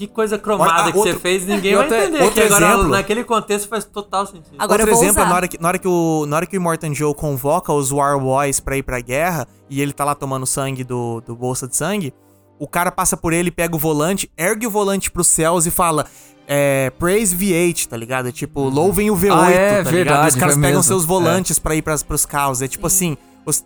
que 0.07 0.13
coisa 0.15 0.39
cromada 0.39 0.73
ah, 0.89 0.93
que 0.93 0.97
outro- 0.99 1.13
você 1.13 1.19
fez, 1.19 1.45
ninguém 1.47 1.75
vai 1.75 1.83
outra- 1.85 2.05
entender. 2.05 2.23
outro 2.23 2.45
agora, 2.45 2.67
exemplo- 2.67 2.89
naquele 2.89 3.25
contexto, 3.25 3.69
faz 3.69 3.85
total 3.85 4.27
sentido. 4.27 4.55
Agora 4.59 4.83
Outro 4.83 4.95
vou 4.97 5.05
exemplo 5.05 5.21
é 5.21 5.25
usar. 5.25 5.29
na 5.31 5.37
hora, 5.37 5.49
que, 5.49 5.61
na, 5.61 5.69
hora 5.69 5.79
que 5.79 5.89
o, 5.89 6.25
na 6.27 6.37
hora 6.37 6.47
que 6.47 6.57
o 6.57 6.59
Immortan 6.59 6.95
Joe 6.95 7.15
convoca 7.15 7.73
os 7.73 7.93
War 7.93 8.19
Boys 8.19 8.61
pra 8.61 8.77
ir 8.77 8.83
pra 8.83 9.01
guerra 9.01 9.47
e 9.69 9.81
ele 9.83 9.93
tá 9.93 10.05
lá 10.05 10.15
tomando 10.15 10.47
sangue 10.47 10.83
do, 10.85 11.21
do 11.21 11.37
bolsa 11.37 11.69
de 11.69 11.77
sangue, 11.77 12.15
o 12.59 12.67
cara 12.67 12.91
passa 12.91 13.17
por 13.17 13.33
ele, 13.33 13.51
pega 13.51 13.75
o 13.77 13.79
volante, 13.79 14.31
ergue 14.37 14.67
o 14.67 14.71
volante 14.71 15.11
pros 15.11 15.27
céus 15.27 15.67
e 15.67 15.71
fala. 15.71 16.07
É, 16.53 16.91
praise 16.99 17.37
V8, 17.37 17.87
tá 17.87 17.97
ligado? 17.97 18.29
É 18.29 18.33
tipo, 18.33 18.63
louvem 18.69 19.09
o 19.09 19.15
V8, 19.17 19.31
Ah, 19.33 19.51
é, 19.53 19.69
tá 19.69 19.77
ligado? 19.77 19.93
verdade, 19.93 20.29
Os 20.31 20.35
caras 20.35 20.55
pegam 20.57 20.69
mesmo. 20.71 20.83
seus 20.83 21.05
volantes 21.05 21.61
pra 21.61 21.77
ir 21.77 21.83
pras, 21.83 22.03
pros 22.03 22.27
carros. 22.27 22.61
É 22.61 22.67
tipo 22.67 22.89
assim, 22.89 23.17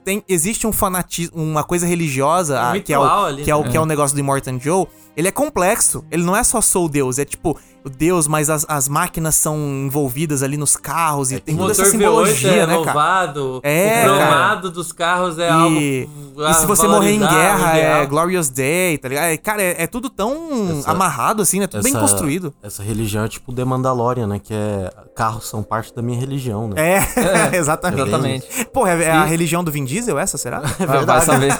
tem, 0.04 0.22
existe 0.28 0.66
um 0.66 0.72
fanatismo, 0.72 1.42
uma 1.42 1.64
coisa 1.64 1.86
religiosa, 1.86 2.54
Um 2.60 2.72
ah, 2.76 2.80
que, 2.80 2.92
é 2.92 2.98
o, 2.98 3.02
ali, 3.02 3.42
que, 3.42 3.50
é 3.50 3.56
o, 3.56 3.62
né? 3.64 3.70
que 3.70 3.76
é 3.78 3.80
o 3.80 3.86
negócio 3.86 4.14
do 4.14 4.20
Immortan 4.20 4.60
Joe. 4.60 4.86
Ele 5.16 5.28
é 5.28 5.30
complexo, 5.30 6.04
ele 6.10 6.22
não 6.24 6.34
é 6.36 6.42
só 6.42 6.60
sou 6.60 6.88
Deus, 6.88 7.18
é 7.18 7.24
tipo, 7.24 7.56
o 7.84 7.90
Deus, 7.90 8.26
mas 8.26 8.48
as, 8.50 8.64
as 8.68 8.88
máquinas 8.88 9.34
são 9.36 9.56
envolvidas 9.86 10.42
ali 10.42 10.56
nos 10.56 10.74
carros 10.76 11.30
e 11.30 11.38
tem 11.38 11.54
O 11.54 11.58
toda 11.58 11.72
essa 11.72 11.82
motor 11.82 11.94
V8 11.94 12.00
simbologia, 12.00 12.50
é 12.50 12.66
né, 12.66 12.66
cara? 12.66 12.76
louvado, 12.78 13.60
É, 13.62 14.00
o 14.10 14.16
cromado 14.16 14.70
dos 14.70 14.90
carros 14.92 15.38
é 15.38 15.48
algo. 15.50 15.76
E, 15.76 16.08
e 16.48 16.54
se 16.54 16.66
você 16.66 16.88
morrer 16.88 17.12
em 17.12 17.20
guerra, 17.20 17.76
é. 17.78 18.06
Glorious 18.06 18.48
Day, 18.48 18.98
tá 18.98 19.08
ligado? 19.08 19.24
É, 19.26 19.36
cara, 19.36 19.62
é, 19.62 19.82
é 19.82 19.86
tudo 19.86 20.08
tão 20.10 20.78
Essa- 20.80 20.90
amarrado 20.90 21.42
assim, 21.42 21.60
né? 21.60 21.66
Tudo 21.66 21.82
bem 21.82 21.92
Essa- 21.92 22.00
construído. 22.00 22.52
Essa 22.62 22.82
religião 22.82 23.24
é 23.24 23.28
tipo 23.28 23.52
The 23.52 23.64
Mandalorian, 23.64 24.26
né? 24.26 24.40
Que 24.42 24.52
é 24.54 24.90
carros 25.14 25.46
são 25.48 25.62
parte 25.62 25.94
da 25.94 26.02
minha 26.02 26.18
religião, 26.18 26.68
né? 26.68 26.74
É, 26.96 26.98
exatamente. 27.56 28.08
Exatamente. 28.08 28.64
Porra, 28.72 28.92
é, 28.94 29.04
é 29.04 29.10
a 29.12 29.24
religião 29.24 29.62
do 29.62 29.70
Vin 29.70 29.84
Diesel 29.84 30.18
essa, 30.18 30.36
será? 30.38 30.60
Ah, 30.64 31.04
vai 31.04 31.20
saber. 31.20 31.54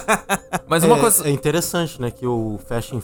Mas 0.67 0.83
uma 0.83 0.97
é, 0.97 1.01
coisa. 1.01 1.29
é 1.29 1.31
interessante, 1.31 2.01
né? 2.01 2.11
Que 2.11 2.27
o 2.27 2.59
Fast 2.67 2.97
and 2.97 3.01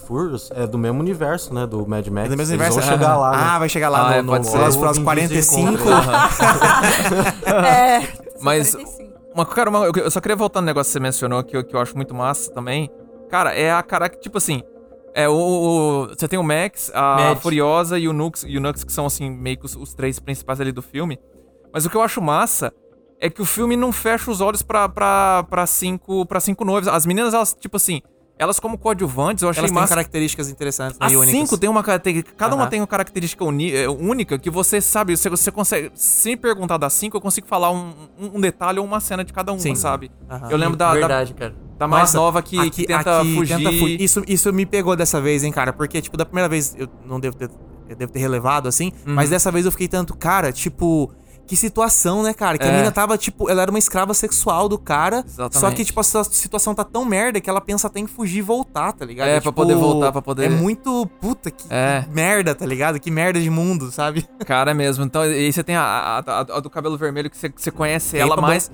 Furious 0.48 0.50
é 0.64 0.66
do 0.66 0.78
mesmo 0.78 1.00
universo, 1.00 1.52
né? 1.54 1.66
Do 1.66 1.86
Mad 1.86 2.06
Max. 2.08 2.26
É 2.26 2.30
do 2.30 2.36
mesmo 2.36 2.54
Eles 2.54 2.74
universo? 2.74 2.80
vão 2.80 2.88
chegar 2.88 3.16
lá, 3.16 3.30
né? 3.32 3.36
Ah, 3.40 3.58
vai 3.58 3.68
chegar 3.68 3.88
lá 3.88 4.08
Ah, 4.10 4.14
é, 4.16 4.22
no, 4.22 4.28
pode 4.32 4.44
no 4.44 4.50
ser. 4.50 4.56
Velozes 4.58 4.74
e 4.74 4.76
O 4.76 4.80
Furiosos 4.80 4.98
Vin 4.98 5.04
45. 5.04 5.70
Diesel 5.70 5.74
encontra- 5.74 7.66
É, 7.66 8.00
Mas 8.40 8.74
45. 8.74 9.10
Uma, 9.34 9.46
cara, 9.46 9.70
uma- 9.70 9.84
eu 9.86 10.10
só 10.10 10.20
queria 10.20 10.36
voltar 10.36 10.60
no 10.60 10.66
negócio 10.66 10.88
que 10.90 10.92
você 10.94 11.00
mencionou, 11.00 11.42
que, 11.44 11.56
eu- 11.56 11.62
que 11.64 11.74
eu 11.74 11.80
acho 11.80 11.94
muito 11.94 12.14
massa 12.14 12.50
também. 12.52 12.90
Cara, 13.28 13.54
é 13.54 13.70
a 13.72 13.82
cara 13.82 14.08
que, 14.08 14.18
tipo 14.20 14.38
assim. 14.38 14.62
É, 15.14 15.28
o, 15.28 15.32
o- 15.34 16.08
você 16.08 16.26
tem 16.28 16.38
o 16.38 16.42
Max, 16.42 16.90
a 16.94 17.16
Mad. 17.16 17.38
Furiosa 17.38 17.98
e 17.98 18.06
o 18.08 18.12
Nux, 18.12 18.44
e 18.46 18.56
o 18.56 18.60
Nux, 18.60 18.82
que 18.84 18.92
são, 18.92 19.06
assim, 19.06 19.28
meio 19.30 19.56
que 19.58 19.66
os, 19.66 19.74
os 19.76 19.92
três 19.94 20.18
principais 20.20 20.60
ali 20.60 20.72
do 20.72 20.82
filme. 20.82 21.18
Mas 21.72 21.84
o 21.84 21.90
que 21.90 21.96
eu 21.96 22.02
acho 22.02 22.20
massa 22.22 22.72
é 23.20 23.28
que 23.28 23.42
o 23.42 23.44
filme 23.44 23.76
não 23.76 23.92
fecha 23.92 24.30
os 24.30 24.40
olhos 24.40 24.62
pra, 24.62 24.88
pra, 24.88 25.44
pra, 25.48 25.66
cinco, 25.66 26.24
pra 26.26 26.40
cinco 26.40 26.64
noivas. 26.64 26.88
As 26.92 27.06
meninas, 27.06 27.34
elas, 27.34 27.52
tipo 27.58 27.76
assim, 27.76 28.00
elas 28.40 28.58
como 28.58 28.78
coadjuvantes, 28.78 29.42
eu 29.42 29.50
achei 29.50 29.60
Elas 29.60 29.70
têm 29.70 29.80
massa. 29.80 29.94
características 29.94 30.48
interessantes, 30.48 30.98
né, 30.98 31.06
As 31.06 31.12
únicas. 31.12 31.30
cinco 31.30 31.58
tem 31.58 31.68
uma 31.68 31.82
característica. 31.82 32.32
Cada 32.36 32.54
uma 32.54 32.62
Aham. 32.62 32.70
tem 32.70 32.80
uma 32.80 32.86
característica 32.86 33.44
uni- 33.44 33.70
é, 33.74 33.88
única 33.88 34.38
que 34.38 34.48
você 34.48 34.80
sabe. 34.80 35.16
Você, 35.16 35.28
você 35.28 35.50
consegue. 35.50 35.90
Sem 35.94 36.36
perguntar 36.36 36.78
das 36.78 36.92
cinco, 36.94 37.16
eu 37.16 37.20
consigo 37.20 37.46
falar 37.46 37.70
um, 37.70 37.92
um- 38.18 38.40
detalhe 38.40 38.78
ou 38.78 38.84
uma 38.86 38.98
cena 38.98 39.22
de 39.22 39.32
cada 39.32 39.52
uma, 39.52 39.60
Sim. 39.60 39.74
sabe? 39.74 40.10
Aham. 40.28 40.48
Eu 40.50 40.56
lembro 40.56 40.76
da, 40.76 40.88
da, 40.88 40.98
Verdade, 40.98 41.34
cara. 41.34 41.54
da 41.78 41.86
mais 41.86 42.02
Nossa, 42.14 42.16
nova 42.16 42.42
que, 42.42 42.70
que 42.70 42.86
tenta 42.86 43.22
fugir. 43.24 43.78
fu- 43.78 43.88
Isso, 43.88 44.22
isso 44.26 44.52
me 44.52 44.64
pegou 44.64 44.96
dessa 44.96 45.20
vez, 45.20 45.44
hein, 45.44 45.52
cara? 45.52 45.72
Porque, 45.72 46.00
tipo, 46.00 46.16
da 46.16 46.24
primeira 46.24 46.48
vez 46.48 46.74
eu 46.78 46.88
não 47.04 47.20
devo 47.20 47.36
ter, 47.36 47.50
eu 47.88 47.94
devo 47.96 48.10
ter 48.10 48.20
relevado, 48.20 48.68
assim. 48.68 48.90
Uhum. 49.06 49.14
Mas 49.14 49.28
dessa 49.30 49.50
vez 49.52 49.66
eu 49.66 49.70
fiquei 49.70 49.86
tanto, 49.88 50.16
cara, 50.16 50.50
tipo... 50.50 51.12
Que 51.50 51.56
situação, 51.56 52.22
né, 52.22 52.32
cara? 52.32 52.56
Que 52.56 52.62
a 52.64 52.68
É. 52.68 52.70
menina 52.70 52.92
tava, 52.92 53.18
tipo... 53.18 53.50
Ela 53.50 53.62
era 53.62 53.70
uma 53.72 53.78
escrava 53.80 54.14
sexual 54.14 54.68
do 54.68 54.78
cara. 54.78 55.24
Exatamente. 55.26 55.58
Só 55.58 55.68
que, 55.72 55.84
tipo, 55.84 55.98
a 55.98 56.04
situação 56.04 56.72
tá 56.76 56.84
tão 56.84 57.04
merda 57.04 57.40
que 57.40 57.50
ela 57.50 57.60
pensa 57.60 57.88
até 57.88 57.98
em 57.98 58.06
fugir 58.06 58.38
e 58.38 58.42
voltar, 58.42 58.92
tá 58.92 59.04
ligado? 59.04 59.26
É, 59.26 59.32
pra 59.32 59.40
tipo, 59.40 59.52
poder 59.52 59.74
voltar, 59.74 60.12
pra 60.12 60.22
poder- 60.22 60.44
É 60.44 60.48
muito... 60.48 61.04
Puta, 61.20 61.50
que 61.50 61.64
É. 61.68 62.04
merda, 62.12 62.54
tá 62.54 62.64
ligado? 62.64 63.00
Que 63.00 63.10
merda 63.10 63.40
de 63.40 63.50
mundo, 63.50 63.90
sabe? 63.90 64.28
Cara, 64.46 64.70
é 64.70 64.74
mesmo. 64.74 65.04
Então, 65.04 65.24
e 65.26 65.34
aí 65.34 65.52
você 65.52 65.64
tem 65.64 65.74
a, 65.74 65.82
a- 65.82 66.18
a- 66.24 66.40
a 66.40 66.60
do 66.60 66.70
cabelo 66.70 66.96
vermelho 66.96 67.28
que 67.28 67.36
você, 67.36 67.48
que 67.50 67.60
você 67.60 67.72
conhece 67.72 68.16
ela 68.16 68.34
pra 68.36 68.42
mais. 68.46 68.70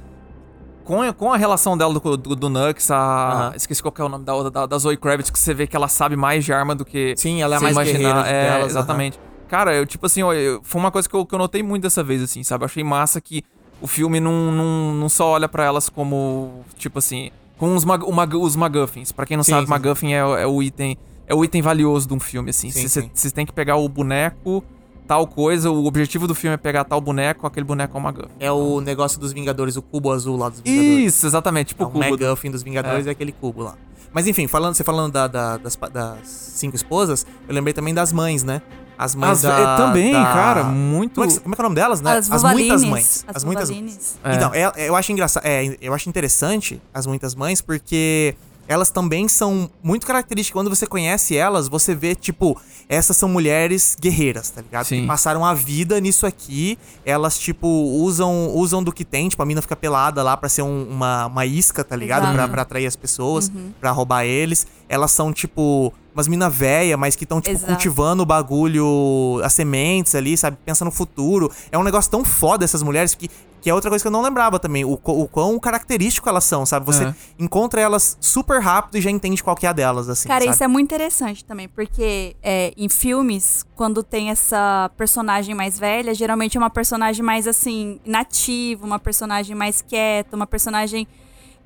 Com, 0.84 1.00
a- 1.00 1.14
com 1.14 1.32
a 1.32 1.36
relação 1.38 1.78
dela 1.78 1.94
do, 1.98 2.16
do, 2.18 2.36
do 2.36 2.48
Nux, 2.50 2.90
a. 2.90 2.96
Aham. 2.96 3.52
Esqueci 3.56 3.80
qual 3.82 3.90
que 3.90 4.02
é 4.02 4.04
o 4.04 4.08
nome 4.10 4.24
da 4.26 4.34
outra, 4.34 4.50
da, 4.50 4.66
da 4.66 4.76
Zoe 4.78 4.98
Kravitz, 4.98 5.30
que 5.30 5.38
você 5.38 5.54
vê 5.54 5.66
que 5.66 5.74
ela 5.74 5.88
sabe 5.88 6.14
mais 6.14 6.44
de 6.44 6.52
arma 6.52 6.74
do 6.74 6.84
que. 6.84 7.14
Sim, 7.16 7.40
ela 7.40 7.56
é 7.56 7.58
mais 7.58 7.72
imaginar. 7.74 8.26
É, 8.26 8.50
delas, 8.50 8.70
exatamente. 8.72 9.18
Cara, 9.48 9.74
eu, 9.74 9.86
tipo 9.86 10.06
assim, 10.06 10.22
ó, 10.22 10.32
eu- 10.32 10.60
foi 10.62 10.80
uma 10.80 10.90
coisa 10.90 11.08
que 11.08 11.14
eu, 11.14 11.24
que 11.24 11.34
eu 11.34 11.38
notei 11.38 11.62
muito 11.62 11.82
dessa 11.84 12.02
vez, 12.02 12.22
assim, 12.22 12.42
sabe? 12.42 12.62
Eu 12.64 12.66
achei 12.66 12.82
massa 12.82 13.20
que 13.20 13.44
o 13.80 13.86
filme 13.86 14.18
não, 14.20 14.50
não, 14.50 14.94
não 14.94 15.08
só 15.08 15.28
olha 15.28 15.48
pra 15.48 15.64
elas 15.64 15.88
como, 15.88 16.64
tipo 16.76 16.98
assim, 16.98 17.30
com 17.58 17.74
os, 17.74 17.84
mag, 17.84 18.02
o 18.04 18.12
mag- 18.12 18.34
os 18.36 18.56
MacGuffins. 18.56 19.12
Pra 19.12 19.24
quem 19.26 19.36
não 19.36 19.44
Sim, 19.44 19.52
sabe, 19.52 19.66
sim. 19.66 19.70
MacGuffin 19.70 20.12
é, 20.14 20.24
o- 20.24 20.36
é 20.36 20.46
o 20.46 20.62
item. 20.62 20.96
É 21.28 21.34
o 21.34 21.44
item 21.44 21.60
valioso 21.62 22.06
de 22.08 22.14
um 22.14 22.20
filme, 22.20 22.50
assim. 22.50 22.70
Sim, 22.70 22.86
Você 22.88 23.02
sim. 23.02 23.10
você 23.12 23.30
tem 23.30 23.44
que 23.46 23.52
pegar 23.52 23.76
o 23.76 23.88
boneco, 23.88 24.64
tal 25.06 25.26
coisa. 25.26 25.70
O 25.70 25.84
objetivo 25.86 26.26
do 26.26 26.34
filme 26.34 26.54
é 26.54 26.56
pegar 26.56 26.84
tal 26.84 27.00
boneco, 27.00 27.46
aquele 27.46 27.64
boneco 27.64 27.96
é 27.96 28.00
o 28.00 28.02
MacGuffin. 28.02 28.30
É 28.40 28.52
o 28.52 28.80
negócio 28.80 29.18
dos 29.20 29.32
Vingadores, 29.32 29.76
o 29.76 29.82
cubo 29.82 30.10
azul 30.12 30.36
lá 30.36 30.48
dos 30.48 30.60
Vingadores. 30.60 31.04
Isso, 31.14 31.26
exatamente. 31.26 31.68
Tipo 31.68 31.82
É 31.82 31.86
o 31.86 31.88
o 31.88 31.92
cubo. 31.92 32.04
do- 32.16 32.24
MacGuffin 32.24 32.50
dos 32.50 32.62
Vingadores 32.62 33.06
é. 33.06 33.10
aquele 33.10 33.32
cubo 33.32 33.62
lá. 33.62 33.74
Mas 34.12 34.26
enfim, 34.26 34.46
falando, 34.46 34.74
você 34.74 34.82
falando 34.84 35.12
da- 35.12 35.26
da- 35.28 35.56
das, 35.58 35.76
das 35.92 36.26
cinco 36.28 36.74
esposas, 36.76 37.26
eu 37.48 37.54
lembrei 37.54 37.74
também 37.74 37.92
das 37.92 38.12
mães, 38.12 38.42
né? 38.44 38.62
As 38.98 39.14
mães 39.14 39.32
As- 39.32 39.42
da, 39.42 39.58
é, 39.58 39.76
também, 39.76 40.12
da- 40.12 40.24
cara, 40.24 40.64
muito- 40.64 41.14
Como 41.20 41.26
é, 41.26 41.32
que, 41.34 41.40
como 41.40 41.54
é 41.54 41.56
que 41.56 41.60
é 41.60 41.62
o 41.62 41.68
nome 41.68 41.74
delas, 41.76 42.00
né? 42.00 42.16
As 42.16 42.28
muitas 42.28 42.42
Vuvalines. 42.42 42.84
mães. 42.84 43.24
As 43.28 43.36
As 43.36 43.44
muitas 43.44 43.68
Vuvalines. 43.68 44.16
É. 44.24 44.34
Então, 44.34 44.54
é- 44.54 44.72
eu 44.88 44.96
acho 44.96 45.12
engraçado, 45.12 45.44
é, 45.44 45.76
eu 45.80 45.92
acho 45.92 46.08
interessante 46.08 46.80
as 46.94 47.06
muitas 47.06 47.34
mães 47.34 47.60
porque 47.60 48.34
elas 48.68 48.90
também 48.90 49.28
são 49.28 49.70
muito 49.82 50.06
características. 50.06 50.52
Quando 50.54 50.68
você 50.70 50.86
conhece 50.86 51.36
elas, 51.36 51.68
você 51.68 51.94
vê 51.94 52.14
tipo, 52.14 52.60
essas 52.88 53.16
são 53.16 53.28
mulheres 53.28 53.96
guerreiras, 54.00 54.50
tá 54.50 54.60
ligado? 54.62 54.86
Sim. 54.86 55.02
Que 55.02 55.06
passaram 55.06 55.44
a 55.44 55.54
vida 55.54 56.00
nisso 56.00 56.26
aqui. 56.26 56.78
Elas 57.04 57.38
tipo 57.38 57.66
usam 57.68 58.50
usam 58.54 58.82
do 58.82 58.92
que 58.92 59.04
tem, 59.04 59.28
tipo 59.28 59.42
a 59.42 59.46
mina 59.46 59.62
fica 59.62 59.76
pelada 59.76 60.22
lá 60.22 60.36
pra 60.36 60.48
ser 60.48 60.62
um- 60.62 60.88
uma, 60.88 61.26
uma 61.26 61.46
isca, 61.46 61.84
tá 61.84 61.94
ligado? 61.96 62.22
Exato. 62.24 62.34
Pra, 62.36 62.48
pra 62.48 62.62
atrair 62.62 62.86
as 62.86 62.96
pessoas, 62.96 63.50
pra 63.80 63.90
roubar 63.90 64.24
eles. 64.24 64.66
Elas 64.88 65.10
são 65.12 65.32
tipo 65.32 65.92
umas 66.14 66.28
mina 66.28 66.48
véia, 66.48 66.96
mas 66.96 67.14
que 67.14 67.24
estão 67.24 67.40
tipo 67.42 67.54
Exato. 67.56 67.70
cultivando 67.72 68.22
o 68.22 68.26
bagulho, 68.26 69.40
as 69.44 69.52
sementes 69.52 70.14
ali, 70.14 70.36
sabe? 70.36 70.56
Pensa 70.64 70.84
no 70.84 70.90
futuro. 70.90 71.50
É 71.70 71.76
um 71.78 71.82
negócio 71.82 72.10
tão 72.10 72.24
foda 72.24 72.64
essas 72.64 72.82
mulheres 72.82 73.14
que 73.14 73.28
que 73.66 73.70
é 73.70 73.74
outra 73.74 73.90
coisa 73.90 74.00
que 74.00 74.06
eu 74.06 74.12
não 74.12 74.22
lembrava 74.22 74.60
também, 74.60 74.84
o, 74.84 74.92
o 74.92 75.26
quão 75.26 75.58
característico 75.58 76.28
elas 76.28 76.44
são, 76.44 76.64
sabe? 76.64 76.86
Você 76.86 77.02
É. 77.02 77.14
encontra 77.36 77.80
elas 77.80 78.16
super 78.20 78.60
rápido 78.60 78.96
e 78.96 79.00
já 79.00 79.10
entende 79.10 79.42
qual 79.42 79.56
que 79.56 79.66
é 79.66 79.68
a 79.68 79.72
delas, 79.72 80.08
assim, 80.08 80.28
Cara, 80.28 80.42
sabe? 80.44 80.54
isso 80.54 80.62
é 80.62 80.68
muito 80.68 80.84
interessante 80.86 81.44
também, 81.44 81.68
porque 81.68 82.36
é, 82.44 82.72
em 82.76 82.88
filmes, 82.88 83.66
quando 83.74 84.04
tem 84.04 84.30
essa 84.30 84.88
personagem 84.96 85.52
mais 85.52 85.80
velha, 85.80 86.14
geralmente 86.14 86.56
é 86.56 86.60
uma 86.60 86.70
personagem 86.70 87.24
mais 87.24 87.48
assim, 87.48 87.98
nativa, 88.06 88.86
uma 88.86 89.00
personagem 89.00 89.56
mais 89.56 89.82
quieta, 89.82 90.36
uma 90.36 90.46
personagem 90.46 91.08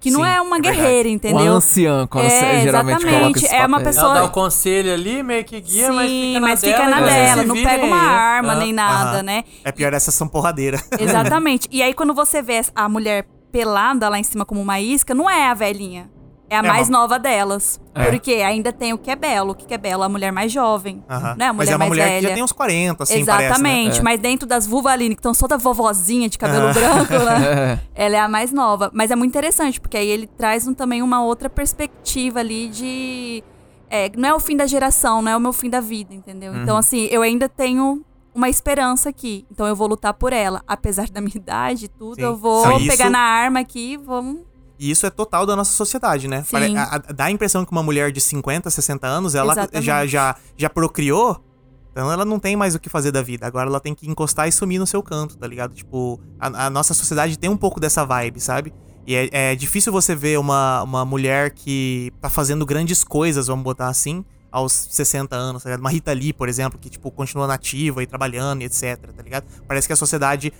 que 0.00 0.10
não 0.10 0.22
Sim, 0.24 0.28
é 0.30 0.40
uma 0.40 0.56
é 0.56 0.60
guerreira, 0.60 1.08
Uma 1.08 1.14
entendeu? 1.14 1.52
anciã, 1.52 2.06
quando 2.06 2.24
É, 2.24 2.62
geralmente 2.62 2.96
exatamente. 2.96 3.20
coloca 3.20 3.38
esse 3.38 3.54
É 3.54 3.58
uma 3.66 3.68
papel. 3.78 3.84
pessoa- 3.84 4.04
Ela 4.12 4.14
dá 4.20 4.24
o 4.24 4.30
conselho 4.30 4.92
ali, 4.94 5.22
meio 5.22 5.44
que 5.44 5.60
guia, 5.60 5.86
Sim, 5.88 5.92
mas 5.92 6.10
fica 6.10 6.40
na 6.40 6.40
mas 6.40 6.60
dela. 6.60 6.74
fica 6.74 6.88
na 6.88 7.00
e 7.00 7.04
dela, 7.04 7.44
não 7.44 7.54
pega 7.54 7.84
uma 7.84 8.00
aí. 8.00 8.08
arma 8.08 8.52
Ah. 8.52 8.56
nem 8.56 8.72
nada, 8.72 9.10
Aham. 9.18 9.22
né? 9.22 9.44
É 9.62 9.70
pior 9.70 9.92
essa 9.92 10.10
são 10.10 10.26
porradeira. 10.26 10.80
Exatamente. 10.98 11.68
E 11.70 11.82
aí, 11.82 11.92
quando 11.94 12.14
você 12.14 12.40
vê 12.40 12.60
a 12.74 12.88
mulher 12.88 13.26
pelada 13.52 14.08
lá 14.08 14.18
em 14.18 14.22
cima 14.24 14.44
como 14.46 14.60
uma 14.60 14.80
isca, 14.80 15.14
não 15.14 15.28
é 15.28 15.46
a 15.48 15.54
velhinha. 15.54 16.08
É 16.50 16.56
a 16.56 16.58
É 16.58 16.62
mais 16.62 16.88
uma- 16.88 16.98
nova 16.98 17.16
delas. 17.18 17.80
É. 17.94 18.10
Porque 18.10 18.32
ainda 18.34 18.72
tem 18.72 18.92
o 18.92 18.98
que 18.98 19.08
é 19.10 19.14
belo. 19.16 19.52
O 19.52 19.54
que 19.54 19.72
é 19.72 19.78
belo? 19.78 20.02
A 20.02 20.08
mulher 20.08 20.32
mais 20.32 20.50
jovem. 20.52 21.02
Aham. 21.08 21.36
Né? 21.38 21.46
A 21.46 21.52
mulher 21.52 21.54
Mas 21.54 21.68
é 21.68 21.72
uma 21.72 21.78
mais 21.78 21.88
mulher 21.90 22.04
velha. 22.08 22.20
que 22.20 22.28
já 22.28 22.34
tem 22.34 22.42
uns 22.42 22.52
40, 22.52 23.02
assim, 23.04 23.20
Exatamente. 23.20 23.62
parece, 23.62 23.88
né? 23.92 23.98
É. 23.98 24.02
Mas 24.02 24.20
dentro 24.20 24.46
das 24.48 24.66
vulvaline, 24.66 25.14
que 25.14 25.20
estão 25.20 25.32
toda 25.32 25.56
vovozinha 25.56 26.28
de 26.28 26.36
cabelo 26.36 26.68
Ah. 26.68 26.72
branco, 26.72 27.12
né? 27.24 27.80
Ela 27.94 28.16
é 28.16 28.20
a 28.20 28.28
mais 28.28 28.52
nova. 28.52 28.90
Mas 28.92 29.10
é 29.12 29.16
muito 29.16 29.30
interessante, 29.30 29.80
porque 29.80 29.96
aí 29.96 30.08
ele 30.08 30.26
traz 30.26 30.66
um- 30.66 30.74
também 30.74 31.00
uma 31.02 31.22
outra 31.24 31.48
perspectiva 31.48 32.40
ali 32.40 32.68
de. 32.68 33.44
é, 33.88 34.10
não 34.16 34.28
é 34.28 34.34
o 34.34 34.40
fim 34.40 34.56
da 34.56 34.66
geração, 34.66 35.22
não 35.22 35.30
é 35.32 35.36
o 35.36 35.40
meu 35.40 35.52
fim 35.52 35.70
da 35.70 35.80
vida, 35.80 36.12
entendeu? 36.14 36.54
Então, 36.54 36.74
Uhum. 36.74 36.78
assim, 36.80 37.08
eu 37.10 37.22
ainda 37.22 37.48
tenho 37.48 38.04
uma 38.34 38.48
esperança 38.48 39.08
aqui. 39.08 39.44
Então 39.50 39.66
eu 39.66 39.74
vou 39.74 39.88
lutar 39.88 40.14
por 40.14 40.32
ela. 40.32 40.62
Apesar 40.66 41.08
da 41.10 41.20
minha 41.20 41.34
idade 41.36 41.86
e 41.86 41.88
tudo, 41.88 42.14
Sim. 42.16 42.22
eu 42.22 42.36
vou 42.36 42.70
isso- 42.76 42.86
pegar 42.88 43.10
na 43.10 43.18
arma 43.20 43.60
aqui 43.60 43.92
e 43.94 43.96
vamos. 43.96 44.42
E 44.80 44.90
isso 44.90 45.04
é 45.06 45.10
total 45.10 45.44
da 45.44 45.54
nossa 45.54 45.72
sociedade, 45.72 46.26
né? 46.26 46.42
Sim. 46.42 46.74
A- 46.74 46.94
a- 46.96 47.12
dá 47.12 47.26
a 47.26 47.30
impressão 47.30 47.66
que 47.66 47.70
uma 47.70 47.82
mulher 47.82 48.10
de 48.10 48.18
50, 48.20 48.70
60 48.70 49.06
anos, 49.06 49.34
ela 49.34 49.52
Exatamente. 49.52 49.84
já, 49.84 50.06
já, 50.06 50.34
já 50.56 50.70
procriou, 50.70 51.44
então 51.92 52.10
ela 52.10 52.24
não 52.24 52.38
tem 52.38 52.56
mais 52.56 52.74
o 52.74 52.80
que 52.80 52.88
fazer 52.88 53.12
da 53.12 53.20
vida. 53.20 53.46
Agora 53.46 53.68
ela 53.68 53.78
tem 53.78 53.94
que 53.94 54.08
encostar 54.08 54.48
e 54.48 54.52
sumir 54.52 54.78
no 54.78 54.86
seu 54.86 55.02
canto, 55.02 55.36
tá 55.36 55.46
ligado? 55.46 55.74
Tipo, 55.74 56.18
a, 56.38 56.66
a 56.66 56.70
nossa 56.70 56.94
sociedade 56.94 57.38
tem 57.38 57.50
um 57.50 57.58
pouco 57.58 57.78
dessa 57.78 58.06
vibe, 58.06 58.40
sabe? 58.40 58.72
E 59.06 59.14
é, 59.14 59.28
é 59.32 59.54
difícil 59.54 59.92
você 59.92 60.14
ver 60.14 60.38
uma, 60.38 60.82
uma 60.82 61.04
mulher 61.04 61.50
que 61.50 62.10
tá 62.18 62.30
fazendo 62.30 62.64
grandes 62.64 63.04
coisas, 63.04 63.48
vamos 63.48 63.64
botar 63.64 63.88
assim, 63.88 64.24
aos 64.50 64.72
60 64.72 65.36
anos, 65.36 65.62
tá 65.62 65.68
ligado? 65.68 65.80
Uma 65.80 65.90
Rita 65.90 66.12
Lee, 66.12 66.32
por 66.32 66.48
exemplo, 66.48 66.78
que, 66.78 66.88
tipo, 66.88 67.10
continua 67.10 67.46
nativa 67.46 68.02
e 68.02 68.06
trabalhando 68.06 68.62
e 68.62 68.64
etc, 68.64 68.96
tá 69.14 69.22
ligado? 69.22 69.44
Parece 69.68 69.86
que 69.86 69.92
a 69.92 69.96
sociedade... 69.96 70.52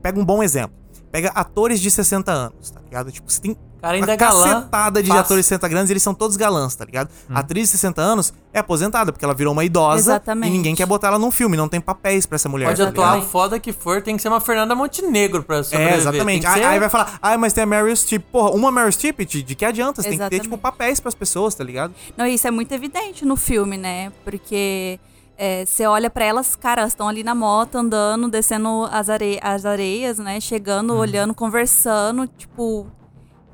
Pega 0.00 0.18
um 0.20 0.24
bom 0.24 0.42
exemplo. 0.44 0.76
Pega 1.10 1.28
atores 1.30 1.80
de 1.80 1.90
60 1.90 2.30
anos, 2.30 2.70
tá 2.70 2.80
ligado? 2.84 3.10
Tipo, 3.10 3.30
você 3.30 3.40
tem 3.40 3.56
cara 3.80 3.94
ainda 3.94 4.06
uma 4.08 4.12
é 4.12 4.16
galã. 4.16 4.54
cacetada 4.54 5.02
de 5.02 5.08
Fácil. 5.08 5.22
atores 5.22 5.44
de 5.44 5.48
60 5.48 5.68
grandes, 5.68 5.90
eles 5.90 6.02
são 6.02 6.12
todos 6.12 6.36
galãs, 6.36 6.74
tá 6.74 6.84
ligado? 6.84 7.08
A 7.30 7.38
atriz 7.40 7.68
de 7.70 7.78
60 7.78 8.02
anos 8.02 8.34
é 8.52 8.58
aposentada, 8.58 9.12
porque 9.12 9.24
ela 9.24 9.32
virou 9.34 9.52
uma 9.52 9.64
idosa 9.64 9.98
Exatamente. 9.98 10.50
e 10.52 10.56
ninguém 10.56 10.74
quer 10.74 10.84
botar 10.84 11.08
ela 11.08 11.18
num 11.18 11.30
filme, 11.30 11.56
não 11.56 11.68
tem 11.68 11.80
papéis 11.80 12.26
pra 12.26 12.36
essa 12.36 12.48
mulher. 12.48 12.66
Pode 12.66 12.82
tá 12.82 12.88
atuar 12.88 13.12
ligado? 13.14 13.26
o 13.26 13.30
foda 13.30 13.58
que 13.60 13.72
for, 13.72 14.02
tem 14.02 14.16
que 14.16 14.22
ser 14.22 14.28
uma 14.28 14.40
Fernanda 14.40 14.74
Montenegro 14.74 15.42
pra 15.42 15.62
sobreviver. 15.62 15.94
É, 15.94 15.96
exatamente. 15.96 16.46
Aí, 16.46 16.60
ser- 16.60 16.66
aí 16.66 16.78
vai 16.80 16.88
falar, 16.88 17.18
ah, 17.22 17.38
mas 17.38 17.52
tem 17.52 17.62
a 17.64 17.66
Meryl 17.66 17.94
Streep. 17.94 18.22
Porra, 18.32 18.50
uma 18.50 18.70
Meryl 18.72 18.90
Streep, 18.92 19.20
de, 19.20 19.42
de 19.42 19.54
que 19.54 19.64
adianta? 19.64 20.02
Você 20.02 20.08
tem 20.08 20.18
que 20.18 20.24
ter, 20.24 20.24
Exatamente. 20.24 20.42
tipo, 20.42 20.58
papéis 20.58 20.98
pras 21.00 21.14
pessoas, 21.14 21.54
tá 21.54 21.62
ligado? 21.64 21.94
Não, 22.16 22.26
isso 22.26 22.46
é 22.46 22.50
muito 22.50 22.72
evidente 22.72 23.24
no 23.24 23.36
filme, 23.36 23.76
né? 23.78 24.12
Porque 24.24 24.98
é, 25.38 25.64
você 25.64 25.86
olha 25.86 26.10
pra 26.10 26.24
elas, 26.24 26.56
cara, 26.56 26.80
elas 26.82 26.92
estão 26.92 27.08
ali 27.08 27.22
na 27.22 27.34
moto, 27.34 27.76
andando, 27.76 28.28
descendo 28.28 28.88
as, 28.90 29.08
are 29.08 29.38
as 29.40 29.64
areias, 29.64 30.18
né? 30.18 30.40
Chegando, 30.40 30.92
Uhum. 30.94 30.98
olhando, 30.98 31.34
conversando, 31.34 32.26
tipo. 32.26 32.86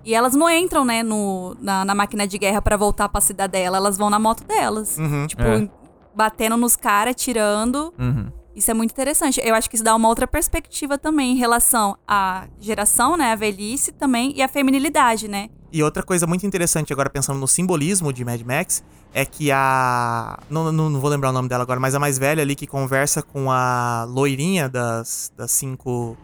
E 0.04 0.14
elas 0.14 0.34
não 0.34 0.50
entram, 0.50 0.84
né, 0.84 1.02
no, 1.02 1.56
na, 1.60 1.84
na 1.84 1.94
máquina 1.94 2.26
de 2.26 2.36
guerra 2.38 2.60
pra 2.60 2.76
voltar 2.76 3.08
pra 3.08 3.20
cidadela, 3.20 3.76
elas 3.78 3.96
vão 3.96 4.10
na 4.10 4.18
moto 4.18 4.44
delas. 4.44 4.98
Uhum. 4.98 5.26
Tipo, 5.26 5.42
É. 5.42 5.68
batendo 6.14 6.56
nos 6.56 6.74
caras, 6.76 7.14
tirando. 7.16 7.92
Uhum. 7.98 8.30
Isso 8.54 8.70
é 8.70 8.74
muito 8.74 8.92
interessante. 8.92 9.40
Eu 9.42 9.54
acho 9.54 9.68
que 9.68 9.76
isso 9.76 9.84
dá 9.84 9.94
uma 9.94 10.08
outra 10.08 10.26
perspectiva 10.26 10.96
também 10.96 11.32
em 11.32 11.36
relação 11.36 11.96
à 12.06 12.46
geração, 12.60 13.16
né? 13.16 13.32
A 13.32 13.36
velhice 13.36 13.92
também 13.92 14.32
e 14.36 14.42
a 14.42 14.48
feminilidade, 14.48 15.26
né? 15.26 15.50
E 15.72 15.82
outra 15.82 16.04
coisa 16.04 16.24
muito 16.24 16.46
interessante 16.46 16.92
agora, 16.92 17.10
pensando 17.10 17.38
no 17.38 17.48
simbolismo 17.48 18.12
de 18.12 18.24
Mad 18.24 18.40
Max, 18.42 18.84
é 19.12 19.24
que 19.24 19.50
a. 19.50 20.38
Não, 20.48 20.70
não, 20.70 20.88
não 20.88 21.00
vou 21.00 21.10
lembrar 21.10 21.30
o 21.30 21.32
nome 21.32 21.48
dela 21.48 21.64
agora, 21.64 21.80
mas 21.80 21.96
a 21.96 21.98
mais 21.98 22.16
velha 22.16 22.42
ali 22.42 22.54
que 22.54 22.66
conversa 22.66 23.22
com 23.22 23.50
a 23.50 24.04
loirinha 24.08 24.68
das, 24.68 25.32
das 25.36 25.50
cinco. 25.50 26.16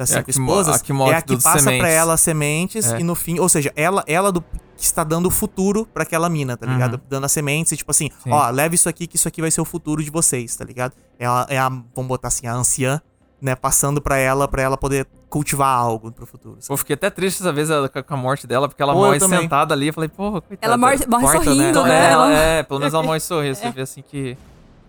Das 0.00 0.10
É 0.10 0.14
a 0.14 0.16
cinco 0.18 0.30
esposas. 0.30 0.76
a 0.76 0.78
que 0.82 0.92
mostra 0.94 1.16
é 1.16 1.18
a 1.18 1.22
que 1.22 1.34
passa 1.36 1.50
pra 1.52 1.58
sementes. 1.60 1.90
ela 1.90 2.14
as 2.14 2.20
sementes 2.22 2.90
É. 2.92 3.00
e 3.00 3.04
no 3.04 3.14
fim. 3.14 3.38
Ou 3.38 3.48
seja, 3.50 3.70
ela, 3.76 4.02
ela 4.06 4.32
do, 4.32 4.40
que 4.40 4.82
está 4.82 5.04
dando 5.04 5.26
o 5.26 5.30
futuro 5.30 5.84
pra 5.92 6.04
aquela 6.04 6.28
mina, 6.30 6.56
tá 6.56 6.64
ligado? 6.64 6.94
Uhum. 6.94 7.00
Dando 7.06 7.24
as 7.26 7.32
sementes 7.32 7.72
e 7.72 7.76
tipo 7.76 7.90
assim, 7.90 8.08
Sim. 8.24 8.30
ó, 8.32 8.48
leve 8.48 8.76
isso 8.76 8.88
aqui 8.88 9.06
que 9.06 9.16
isso 9.16 9.28
aqui 9.28 9.42
vai 9.42 9.50
ser 9.50 9.60
o 9.60 9.64
futuro 9.66 10.02
de 10.02 10.10
vocês, 10.10 10.56
tá 10.56 10.64
ligado? 10.64 10.94
É 11.18 11.26
a, 11.26 11.46
é 11.50 11.58
a 11.58 11.68
vamos 11.68 12.08
botar 12.08 12.28
assim, 12.28 12.46
a 12.46 12.54
anciã, 12.54 12.98
né? 13.42 13.54
Passando 13.54 14.00
pra 14.00 14.16
ela, 14.16 14.48
pra 14.48 14.62
ela 14.62 14.78
poder 14.78 15.06
cultivar 15.28 15.68
algo 15.76 16.10
pro 16.10 16.24
futuro. 16.24 16.56
Pô, 16.66 16.76
fiquei 16.78 16.94
até 16.94 17.10
triste 17.10 17.40
essa 17.42 17.52
vez 17.52 17.68
ela- 17.68 17.88
com 17.90 18.14
a 18.14 18.16
morte 18.16 18.46
dela, 18.46 18.68
porque 18.68 18.82
ela 18.82 18.94
Pô, 18.94 19.00
morre 19.00 19.18
também. 19.18 19.40
sentada 19.42 19.74
ali. 19.74 19.88
Eu 19.88 19.92
falei, 19.92 20.08
porra, 20.08 20.40
coitada. 20.40 20.66
Ela 20.66 20.78
morre- 20.78 21.06
morre 21.06 21.22
Corta, 21.24 21.44
sorrindo, 21.44 21.82
né? 21.84 21.88
né? 21.90 21.94
É, 22.06 22.10
ela- 22.10 22.26
Ela- 22.32 22.34
é, 22.42 22.62
pelo 22.62 22.80
menos 22.80 22.94
ela 22.94 23.02
morre 23.02 23.20
sorrindo. 23.20 23.54
Você 23.54 23.70
vê 23.70 23.82
assim 23.82 24.02
que 24.02 24.36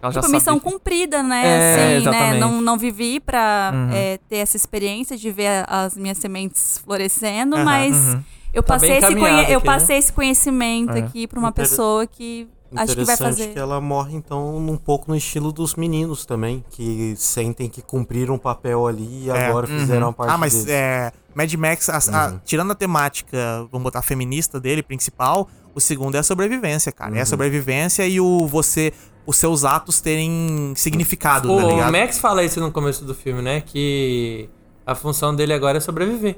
ela 0.01 0.11
já 0.11 0.21
tipo, 0.21 0.31
missão 0.33 0.59
que- 0.59 0.69
cumprida, 0.71 1.21
né? 1.23 1.43
É, 1.45 1.97
assim, 1.97 2.09
né? 2.09 2.33
Não, 2.39 2.61
não 2.61 2.77
vivi 2.77 3.19
pra 3.19 3.71
Uhum. 3.73 3.89
é, 3.93 4.17
ter 4.29 4.37
essa 4.37 4.57
experiência 4.57 5.17
de 5.17 5.31
ver 5.31 5.63
as 5.67 5.95
minhas 5.97 6.17
sementes 6.17 6.79
florescendo, 6.83 7.55
Aham, 7.55 7.65
mas 7.65 7.95
uhum. 7.95 8.23
eu 8.53 8.63
Tá 8.63 8.73
passei, 8.73 8.97
esse, 8.97 9.15
conhe- 9.15 9.39
eu 9.39 9.41
aqui, 9.41 9.53
né? 9.53 9.59
passei 9.59 9.97
esse 9.97 10.11
conhecimento 10.13 10.91
É. 10.95 10.99
aqui 10.99 11.27
pra 11.27 11.39
uma 11.39 11.49
Inter- 11.49 11.63
pessoa 11.67 12.05
que 12.07 12.47
acho 12.75 12.95
que 12.95 13.03
vai 13.03 13.15
Interessante 13.15 13.17
fazer. 13.37 13.47
que 13.53 13.59
ela 13.59 13.81
morre, 13.81 14.15
então, 14.15 14.55
um 14.57 14.77
pouco 14.77 15.11
no 15.11 15.15
estilo 15.17 15.51
dos 15.51 15.75
meninos 15.75 16.25
também, 16.25 16.63
que 16.69 17.13
sentem 17.17 17.67
que 17.69 17.81
cumpriram 17.81 18.35
um 18.35 18.39
papel 18.39 18.87
ali 18.87 19.25
e 19.25 19.29
É, 19.29 19.47
agora 19.47 19.67
fizeram 19.67 20.07
a 20.09 20.13
parte 20.13 20.31
Ah, 20.33 20.37
mas 20.37 20.65
é. 20.67 21.11
Mad 21.35 21.53
Max, 21.55 21.89
a- 21.89 21.97
a- 21.97 22.27
Uhum. 22.31 22.39
tirando 22.45 22.71
a 22.71 22.75
temática, 22.75 23.37
vamos 23.71 23.83
botar 23.83 24.01
feminista 24.01 24.59
dele, 24.59 24.81
principal, 24.83 25.47
o 25.73 25.79
segundo 25.79 26.15
é 26.15 26.19
a 26.19 26.23
sobrevivência, 26.23 26.91
cara. 26.91 27.13
É 27.15 27.19
a 27.19 27.19
Uhum. 27.21 27.25
sobrevivência 27.25 28.05
e 28.07 28.19
o 28.19 28.45
você. 28.47 28.91
Os 29.25 29.37
seus 29.37 29.63
atos 29.63 30.01
terem 30.01 30.73
significado, 30.75 31.47
tá 31.47 31.65
O? 31.65 31.91
Max 31.91 32.17
fala 32.19 32.43
isso 32.43 32.59
no 32.59 32.71
começo 32.71 33.05
do 33.05 33.13
filme, 33.13 33.41
né? 33.41 33.61
Que 33.65 34.49
a 34.85 34.95
função 34.95 35.35
dele 35.35 35.53
agora 35.53 35.77
é 35.77 35.81
sobreviver. 35.81 36.37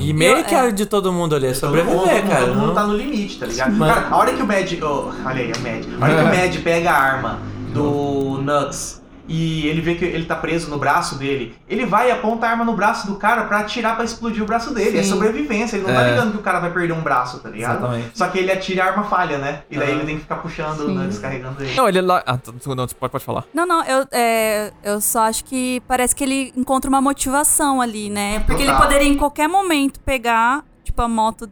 E 0.00 0.12
meio 0.12 0.42
que 0.44 0.52
é. 0.52 0.58
a 0.58 0.70
de 0.70 0.84
todo 0.84 1.12
mundo 1.12 1.36
ali 1.36 1.46
é 1.46 1.52
Todo 1.52 1.70
mundo- 1.70 1.84
sobreviver, 1.86 2.22
todo 2.22 2.28
cara. 2.30 2.46
mundo 2.48 2.66
não- 2.66 2.74
tá 2.74 2.86
no 2.88 2.96
limite, 2.96 3.38
tá 3.38 3.46
ligado? 3.46 3.78
Cara, 3.78 4.08
a 4.08 4.16
hora 4.16 4.32
que 4.34 4.42
o 4.42 4.46
Mad. 4.46 4.72
oh, 4.82 5.12
olha 5.24 5.40
aí, 5.42 5.52
o 5.52 5.60
Mad. 5.60 5.84
A 6.00 6.04
hora 6.04 6.14
que 6.16 6.22
o 6.22 6.24
Mad 6.40 6.62
pega 6.64 6.90
a 6.90 6.98
arma 6.98 7.38
do 7.72 8.40
Nux 8.42 9.00
e 9.28 9.66
ele 9.66 9.80
vê 9.80 9.94
que 9.94 10.04
ele 10.04 10.24
tá 10.24 10.36
preso 10.36 10.70
no 10.70 10.78
braço 10.78 11.16
dele, 11.16 11.56
ele 11.68 11.84
vai 11.86 12.08
e 12.08 12.12
aponta 12.12 12.46
a 12.46 12.50
arma 12.50 12.64
no 12.64 12.74
braço 12.74 13.06
do 13.06 13.16
cara 13.16 13.44
pra 13.44 13.58
atirar 13.60 13.94
pra 13.96 14.04
explodir 14.04 14.42
o 14.42 14.46
braço 14.46 14.72
dele. 14.74 14.98
É 14.98 15.02
Sim. 15.02 15.10
sobrevivência, 15.10 15.76
ele 15.76 15.86
não 15.86 15.94
tá 15.94 16.02
É. 16.02 16.10
ligando 16.10 16.32
que 16.32 16.38
o 16.38 16.42
cara 16.42 16.60
vai 16.60 16.70
perder 16.70 16.92
um 16.92 17.00
braço, 17.00 17.38
tá 17.40 17.48
ligado? 17.48 17.78
Exatamente. 17.78 18.10
Só 18.14 18.28
que 18.28 18.38
ele 18.38 18.52
atira 18.52 18.78
e 18.78 18.80
a 18.80 18.86
arma 18.86 19.04
falha, 19.04 19.38
né? 19.38 19.62
E 19.70 19.76
daí 19.78 19.88
Aham. 19.90 19.96
ele 19.98 20.06
tem 20.06 20.14
que 20.16 20.22
ficar 20.22 20.36
puxando 20.36 20.80
o 20.80 20.88
Nux, 20.88 21.18
carregando 21.18 21.62
ele. 21.62 21.74
Não, 21.74 21.88
ele 21.88 22.00
lá. 22.00 22.22
Ah, 22.26 22.36
tu- 22.36 22.52
não, 22.74 22.86
pode, 22.86 22.94
pode 23.12 23.24
falar. 23.24 23.44
Não, 23.54 23.66
não, 23.66 23.84
eu, 23.84 24.06
é, 24.12 24.72
eu 24.84 25.00
só 25.00 25.20
acho 25.24 25.44
que 25.44 25.80
parece 25.88 26.14
que 26.14 26.22
ele 26.24 26.52
encontra 26.56 26.88
uma 26.88 27.00
motivação 27.00 27.80
ali, 27.80 28.08
né? 28.10 28.40
Porque 28.40 28.62
ele 28.62 28.70
Total. 28.72 28.86
poderia 28.86 29.08
em 29.08 29.16
qualquer 29.16 29.48
momento 29.48 29.98
pegar, 30.00 30.64
tipo, 30.86 31.02
a 31.02 31.08
moto. 31.08 31.48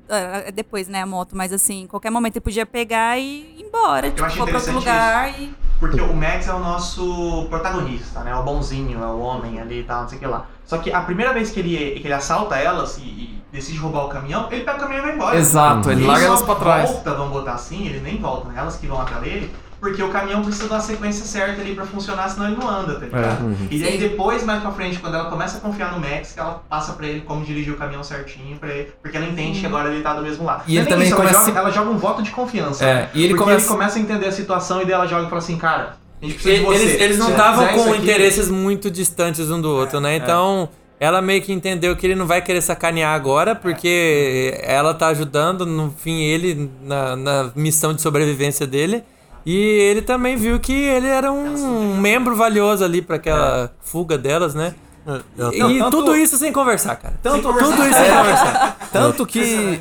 depois, 0.55 0.89
né, 0.89 1.03
a 1.03 1.07
moto, 1.07 1.37
mas 1.37 1.53
assim, 1.53 1.83
em 1.83 1.87
qualquer 1.87 2.11
momento 2.11 2.37
ele 2.37 2.41
podia 2.41 2.65
pegar 2.65 3.19
e 3.19 3.55
ir 3.59 3.63
embora. 3.67 4.11
Tipo, 4.11 4.25
acho 4.25 4.37
for 4.39 4.47
pra 4.49 4.57
outro 4.59 4.73
lugar 4.73 5.41
e. 5.41 5.55
Porque 5.81 6.01
o 6.01 6.15
Max 6.15 6.49
é 6.49 6.55
o 6.55 6.61
nosso 6.61 7.47
protagonista, 7.51 8.21
né? 8.21 8.35
O 8.35 8.43
bonzinho, 8.43 9.03
é 9.03 9.07
o 9.07 9.19
homem 9.19 9.61
ali 9.61 9.81
e 9.81 9.85
tal, 9.85 10.03
não 10.03 10.09
sei 10.09 10.17
o 10.17 10.21
que 10.21 10.27
lá. 10.27 10.47
Só 10.65 10.79
que 10.79 10.91
a 10.93 11.01
primeira 11.03 11.33
vez 11.35 11.51
que 11.51 11.61
ele, 11.61 12.01
que 12.01 12.07
ele 12.07 12.15
assalta 12.15 12.57
elas 12.57 12.97
e, 12.97 13.03
e 13.03 13.43
decide 13.53 13.77
roubar 13.79 14.07
o 14.07 14.09
caminhão, 14.09 14.49
ele 14.51 14.65
pega 14.65 14.79
o 14.79 14.81
caminhão 14.81 15.01
e 15.03 15.07
vai 15.07 15.15
embora. 15.17 15.37
Exato, 15.37 15.91
ele 15.91 16.01
Ele 16.03 16.07
larga 16.07 16.27
elas 16.27 16.43
pra 16.43 16.55
trás. 16.55 16.91
volta, 16.91 17.15
vamos 17.15 17.33
botar 17.33 17.55
assim, 17.55 17.87
ele 17.87 18.01
nem 18.01 18.19
volta, 18.19 18.49
né? 18.49 18.55
Elas 18.57 18.77
que 18.77 18.87
vão 18.87 19.01
atrás 19.01 19.23
dele, 19.23 19.53
porque 19.85 20.03
o 20.03 20.09
caminhão 20.09 20.43
precisa 20.43 20.67
dar 20.67 20.77
a 20.79 20.81
sequência 20.81 21.27
certa 21.27 21.61
ali 21.61 21.75
pra 21.75 21.85
funcionar, 21.85 22.27
senão 22.31 22.47
ele 22.49 22.57
não 22.57 22.67
anda, 22.69 22.95
tá 22.95 23.05
ligado? 23.05 23.45
Uhum. 23.45 23.69
E 23.71 23.85
aí 23.85 23.99
depois, 23.99 24.43
mais 24.43 24.63
pra 24.63 24.71
frente, 24.73 24.99
quando 24.99 25.15
ela 25.15 25.29
começa 25.29 25.59
a 25.59 25.61
confiar 25.61 25.93
no 25.93 26.01
Max, 26.01 26.33
que 26.33 26.41
ela 26.41 26.63
passa 26.71 26.95
pra 26.95 27.07
ele 27.07 27.21
como 27.21 27.45
dirigir 27.45 27.75
o 27.75 27.77
caminhão 27.77 28.03
certinho 28.03 28.57
pra 28.57 28.71
ele, 28.75 28.93
porque 29.03 29.17
ela 29.17 29.27
entende 29.27 29.61
que 29.61 29.67
agora 29.67 29.93
ele 29.93 30.03
tá 30.03 30.15
do 30.15 30.23
mesmo 30.23 30.45
lado. 30.45 30.65
E 30.67 30.73
Não 30.75 30.79
é 30.79 30.83
ele 30.85 30.91
também 30.91 31.07
isso, 31.09 31.17
começa- 31.17 31.37
ela, 31.37 31.47
joga, 31.47 31.59
ela 31.61 31.71
joga 31.71 31.91
um 31.91 31.99
voto 31.99 32.23
de 32.23 32.31
confiança. 32.31 32.85
É, 32.85 32.95
né? 32.95 33.09
e 33.13 33.21
ele 33.25 33.35
porque 33.35 33.45
começa- 33.45 33.67
ele 33.67 33.69
começa 33.75 33.99
a 33.99 34.01
entender 34.01 34.27
a 34.27 34.33
situação 34.33 34.81
e 34.81 34.85
daí 34.85 34.95
ela 34.95 35.07
joga 35.07 35.27
e 35.27 35.29
fala 35.29 35.39
assim, 35.43 35.59
cara, 35.59 35.97
a 36.23 36.25
gente 36.25 36.35
precisa 36.35 36.55
de 36.55 36.65
Eles, 36.67 36.81
você. 36.97 37.03
eles 37.05 37.19
não 37.19 37.27
Se 37.27 37.33
você 37.33 37.39
estavam 37.39 37.69
com 37.69 37.91
aqui- 37.93 38.03
interesses 38.03 38.49
muito 38.49 38.91
distantes 38.91 39.51
um 39.51 39.61
do 39.61 39.71
outro, 39.71 40.01
né? 40.01 40.17
Então, 40.17 40.67
ela 40.99 41.21
meio 41.21 41.43
que 41.43 41.53
entendeu 41.53 41.95
que 41.95 42.07
ele 42.07 42.15
não 42.15 42.27
vai 42.27 42.41
querer 42.41 42.63
sacanear 42.63 43.15
agora, 43.15 43.55
porque 43.55 44.59
ela 44.63 44.95
tá 44.95 45.09
ajudando, 45.09 45.67
no 45.67 45.91
fim, 45.99 46.23
ele 46.23 46.71
na, 46.83 47.15
na 47.17 47.51
missão 47.55 47.93
de 47.93 48.01
sobrevivência 48.01 48.67
dele. 48.67 49.03
E 49.47 49.55
ele 49.55 50.01
também 50.03 50.37
viu 50.37 50.59
que 50.59 50.73
ele 50.73 51.07
era 51.07 51.31
um 51.31 51.97
membro 52.01 52.35
valioso 52.35 52.83
ali 52.85 53.03
pra 53.03 53.17
aquela 53.17 53.73
fuga 53.83 54.17
delas, 54.17 54.55
né? 54.55 54.75
Eu- 55.37 55.71
E 55.71 55.79
tanto- 55.79 55.91
tudo 55.99 56.17
isso 56.17 56.39
sem 56.39 56.51
conversar, 56.53 56.97
cara. 56.97 57.15
Tanto, 57.23 57.43
Tudo 57.53 57.85
isso 57.85 57.93
sem 57.99 58.17
conversar. 58.17 58.79
Tanto 58.91 59.27
que. 59.27 59.81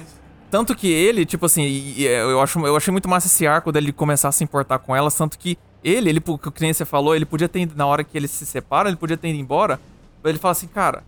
Tanto 0.51 0.75
que 0.75 0.91
ele, 0.91 1.25
tipo 1.25 1.45
assim, 1.47 1.95
eu, 1.97 2.39
acho, 2.41 2.59
eu 2.67 2.75
achei 2.75 2.91
muito 2.91 3.09
massa 3.09 3.25
esse 3.25 3.47
arco 3.47 3.71
dele 3.71 3.91
começar 3.91 4.27
a 4.27 4.31
se 4.31 4.43
importar 4.43 4.77
com 4.77 4.95
elas, 4.95 5.15
tanto 5.15 5.39
que 5.39 5.57
ele, 5.83 6.09
ele, 6.11 6.21
o 6.27 6.37
que 6.37 6.61
nem 6.61 6.71
você 6.71 6.85
falou, 6.85 7.15
ele 7.15 7.25
podia 7.25 7.49
ter 7.49 7.61
ido, 7.61 7.73
na 7.75 7.87
hora 7.87 8.03
que 8.03 8.15
eles 8.15 8.29
se 8.29 8.45
separam, 8.45 8.87
ele 8.87 8.95
podia 8.97 9.17
ter 9.17 9.29
ido 9.29 9.39
embora, 9.39 9.79
ele 10.23 10.37
fala 10.37 10.51
assim, 10.51 10.67
cara, 10.67 11.01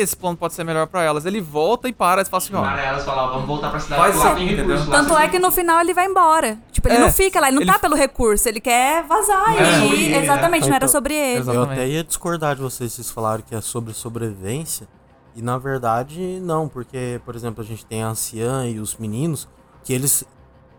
esse 0.00 0.16
plano 0.16 0.36
pode 0.36 0.54
ser 0.54 0.64
melhor 0.64 0.86
pra 0.86 1.02
elas. 1.02 1.26
Ele 1.26 1.40
volta 1.40 1.88
e 1.88 1.92
para 1.92 2.22
e 2.22 2.24
fala 2.24 2.42
assim, 2.42 2.54
ó. 2.54 2.60
Para 2.62 2.80
elas 2.82 3.04
falar, 3.04 3.26
vamos 3.28 3.46
voltar 3.46 3.70
pra 3.70 3.80
cidade 3.80 4.16
lá 4.16 4.34
tem 4.34 4.46
recurso. 4.48 4.90
Tanto 4.90 5.16
é 5.18 5.28
que 5.28 5.38
no 5.38 5.50
final 5.50 5.80
ele 5.80 5.92
vai 5.94 6.06
embora. 6.06 6.58
Tipo, 6.72 6.88
ele 6.88 6.96
É, 6.96 7.00
não 7.00 7.12
fica 7.12 7.40
lá, 7.40 7.48
ele 7.48 7.56
não 7.56 7.62
ele- 7.62 7.72
tá 7.72 7.78
pelo 7.78 7.94
recurso, 7.96 8.48
ele 8.48 8.60
quer 8.60 9.02
vazar. 9.04 9.56
Era 9.56 9.84
e 9.84 10.10
né? 10.10 10.22
exatamente, 10.24 10.62
não 10.68 10.76
era 10.76 10.84
Então, 10.84 10.88
sobre 10.88 11.14
ele. 11.14 11.36
Eu 11.38 11.40
Exatamente. 11.42 11.72
até 11.72 11.88
ia 11.88 12.04
discordar 12.04 12.54
de 12.56 12.62
vocês, 12.62 12.92
vocês 12.92 13.10
falaram 13.10 13.42
que 13.42 13.54
é 13.54 13.60
sobre 13.60 13.92
sobrevivência. 13.92 14.88
E 15.36 15.42
na 15.42 15.56
verdade, 15.58 16.40
não, 16.42 16.68
porque, 16.68 17.20
por 17.24 17.36
exemplo, 17.36 17.62
a 17.62 17.66
gente 17.66 17.84
tem 17.86 18.02
a 18.02 18.08
anciã 18.08 18.66
e 18.66 18.78
os 18.80 18.96
meninos, 18.96 19.48
que 19.84 19.92
eles. 19.92 20.24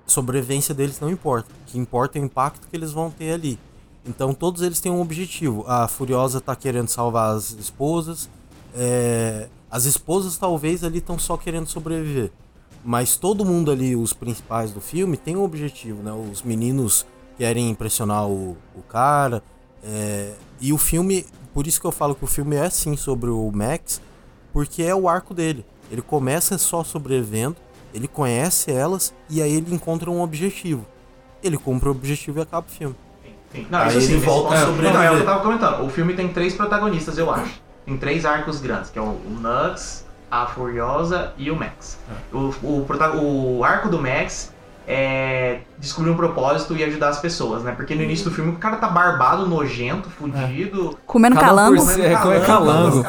Sobrevivência 0.05 0.74
deles 0.74 0.99
não 0.99 1.09
importa. 1.09 1.49
O 1.51 1.65
que 1.72 1.78
importa 1.78 2.17
é 2.17 2.22
o 2.22 2.26
impacto 2.26 2.67
que 2.67 2.76
eles 2.76 2.91
vão 2.91 3.11
ter 3.11 3.32
ali. 3.32 3.59
Então 4.05 4.34
todos 4.34 4.61
eles 4.63 4.80
têm 4.80 4.91
um 4.91 5.01
objetivo. 5.01 5.63
A 5.67 5.88
Furiosa 5.88 6.41
tá 6.41 6.55
querendo 6.55 6.88
salvar 6.88 7.36
as 7.36 7.51
esposas. 7.51 8.28
É, 8.76 9.47
As 9.72 9.86
esposas 9.86 10.38
talvez 10.38 10.84
ali 10.84 10.97
estão 10.99 11.17
só 11.20 11.38
querendo 11.38 11.67
sobreviver. 11.67 12.32
Mas 12.84 13.15
todo 13.17 13.43
mundo 13.45 13.72
ali, 13.72 13.95
os 13.95 14.13
principais 14.13 14.72
do 14.72 14.80
filme, 14.82 15.17
tem 15.17 15.36
um 15.36 15.43
objetivo, 15.43 16.01
né? 16.01 16.11
Os 16.13 16.41
meninos 16.41 17.05
querem 17.38 17.70
impressionar 17.70 18.26
o, 18.28 18.57
o 18.76 18.82
cara. 18.88 19.43
é, 19.84 20.34
E 20.61 20.72
o 20.74 20.78
filme, 20.78 21.26
por 21.53 21.67
isso 21.67 21.80
que 21.80 21.86
eu 21.86 21.91
falo 21.91 22.15
que 22.15 22.24
o 22.24 22.28
filme 22.28 22.55
é 22.55 22.70
sim 22.70 22.95
sobre 22.95 23.30
o 23.30 23.51
Max, 23.51 24.01
porque 24.53 24.82
é 24.82 24.95
o 24.95 25.07
arco 25.09 25.34
dele. 25.34 25.65
Ele 25.91 26.01
começa 26.01 26.57
só 26.57 26.84
sobrevivendo, 26.84 27.57
ele 27.93 28.07
conhece 28.07 28.72
elas 28.72 29.13
e 29.30 29.41
aí 29.41 29.53
ele 29.55 29.74
encontra 29.76 30.09
um 30.09 30.22
objetivo. 30.22 30.86
Ele 31.43 31.57
cumpre 31.57 31.89
o 31.89 31.91
objetivo 31.91 32.39
e 32.39 32.41
acaba 32.41 32.65
o 32.67 32.72
filme. 32.72 32.95
Sim. 33.51 33.67
Não, 33.70 33.80
Aí 33.80 33.97
isso 33.97 34.07
sim, 34.07 34.13
ele 34.13 34.26
volta 34.26 34.47
a 34.55 34.59
ponto- 34.59 34.65
sobreviver. 34.67 34.93
Não, 34.93 35.01
é 35.03 35.11
o 35.11 35.15
que 35.15 35.22
eu 35.22 35.26
tava 35.26 35.41
comentando. 35.43 35.86
O 35.86 35.89
filme 35.89 36.13
tem 36.13 36.28
três 36.32 36.53
protagonistas, 36.55 37.17
eu 37.17 37.30
acho. 37.32 37.61
Tem 37.89 37.97
três 37.97 38.23
arcos 38.23 38.61
grandes, 38.61 38.91
que 38.91 38.99
é 38.99 39.01
o, 39.01 39.05
o 39.05 39.37
Nux, 39.41 40.05
a 40.29 40.45
Furiosa 40.45 41.33
e 41.39 41.49
o 41.49 41.55
Max. 41.55 41.97
O, 42.31 42.53
o, 42.61 42.85
prota- 42.85 43.15
o 43.15 43.63
arco 43.63 43.89
do 43.89 43.99
Max 43.99 44.53
é 44.87 45.61
descobrir 45.79 46.11
um 46.11 46.15
propósito 46.15 46.75
e 46.75 46.83
ajudar 46.83 47.09
as 47.09 47.19
pessoas, 47.19 47.63
né? 47.63 47.71
Porque 47.71 47.95
no 47.95 48.03
início 48.03 48.25
do 48.29 48.31
filme 48.35 48.51
o 48.51 48.57
cara 48.57 48.77
tá 48.77 48.87
barbado, 48.87 49.47
nojento, 49.47 50.07
fudido. 50.07 50.99
Comendo 51.07 51.35
Cada 51.35 51.47
um 51.47 51.55
calango. 51.55 51.81
si. 51.81 52.01
É, 52.01 52.13
é 52.13 52.39
calango. 52.45 53.05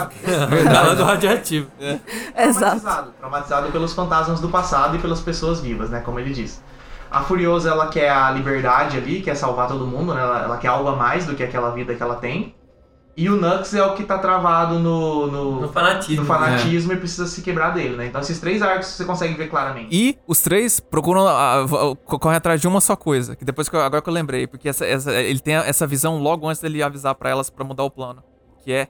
Verdade. 0.48 1.02
radioativo. 1.02 1.70
Exato. 1.78 2.80
Traumatizado. 2.80 3.10
Traumatizado 3.18 3.72
pelos 3.72 3.92
fantasmas 3.92 4.40
do 4.40 4.48
passado 4.48 4.96
e 4.96 4.98
pelas 4.98 5.20
pessoas 5.20 5.60
vivas, 5.60 5.90
né? 5.90 6.00
Como 6.00 6.18
ele 6.18 6.32
diz. 6.32 6.62
A 7.10 7.20
Furiosa, 7.22 7.70
ela 7.70 7.88
quer 7.88 8.08
a 8.10 8.30
liberdade 8.30 8.96
ali, 8.96 9.20
quer 9.20 9.34
salvar 9.34 9.68
todo 9.68 9.86
mundo, 9.86 10.14
né? 10.14 10.22
Ela, 10.22 10.42
ela 10.44 10.56
quer 10.56 10.68
algo 10.68 10.88
a 10.88 10.96
mais 10.96 11.26
do 11.26 11.34
que 11.34 11.42
aquela 11.42 11.70
vida 11.70 11.94
que 11.94 12.02
ela 12.02 12.14
tem. 12.14 12.54
E 13.20 13.28
o 13.28 13.36
Nux 13.36 13.74
é 13.74 13.82
o 13.84 13.92
que 13.94 14.02
tá 14.04 14.16
travado 14.16 14.78
no, 14.78 15.26
no, 15.26 15.60
No 15.60 15.68
fanatismo. 15.68 16.22
no 16.22 16.26
fanatismo 16.26 16.92
e 16.92 16.96
precisa 16.96 17.26
se 17.26 17.42
quebrar 17.42 17.70
dele, 17.74 17.94
né? 17.96 18.06
Então 18.06 18.20
esses 18.20 18.40
três 18.40 18.62
arcos 18.62 18.86
você 18.88 19.04
consegue 19.04 19.34
ver 19.34 19.48
claramente. 19.48 19.88
E 19.94 20.18
os 20.26 20.40
três 20.40 20.80
procuram, 20.80 21.28
ah, 21.28 21.62
v- 21.66 21.96
correm 22.18 22.36
atrás 22.38 22.60
de 22.60 22.66
uma 22.66 22.80
só 22.80 22.96
coisa. 22.96 23.36
Que 23.36 23.44
depois 23.44 23.68
que 23.68 23.76
eu, 23.76 23.80
agora 23.82 24.00
que 24.00 24.08
eu 24.08 24.14
lembrei, 24.14 24.46
porque 24.46 24.68
essa, 24.70 24.86
essa- 24.86 25.12
ele 25.12 25.38
tem 25.38 25.54
essa 25.54 25.86
visão 25.86 26.18
logo 26.18 26.48
antes 26.48 26.62
dele 26.62 26.82
avisar 26.82 27.14
pra 27.14 27.28
elas 27.28 27.50
pra 27.50 27.62
mudar 27.62 27.84
o 27.84 27.90
plano, 27.90 28.22
que 28.64 28.72
é 28.72 28.88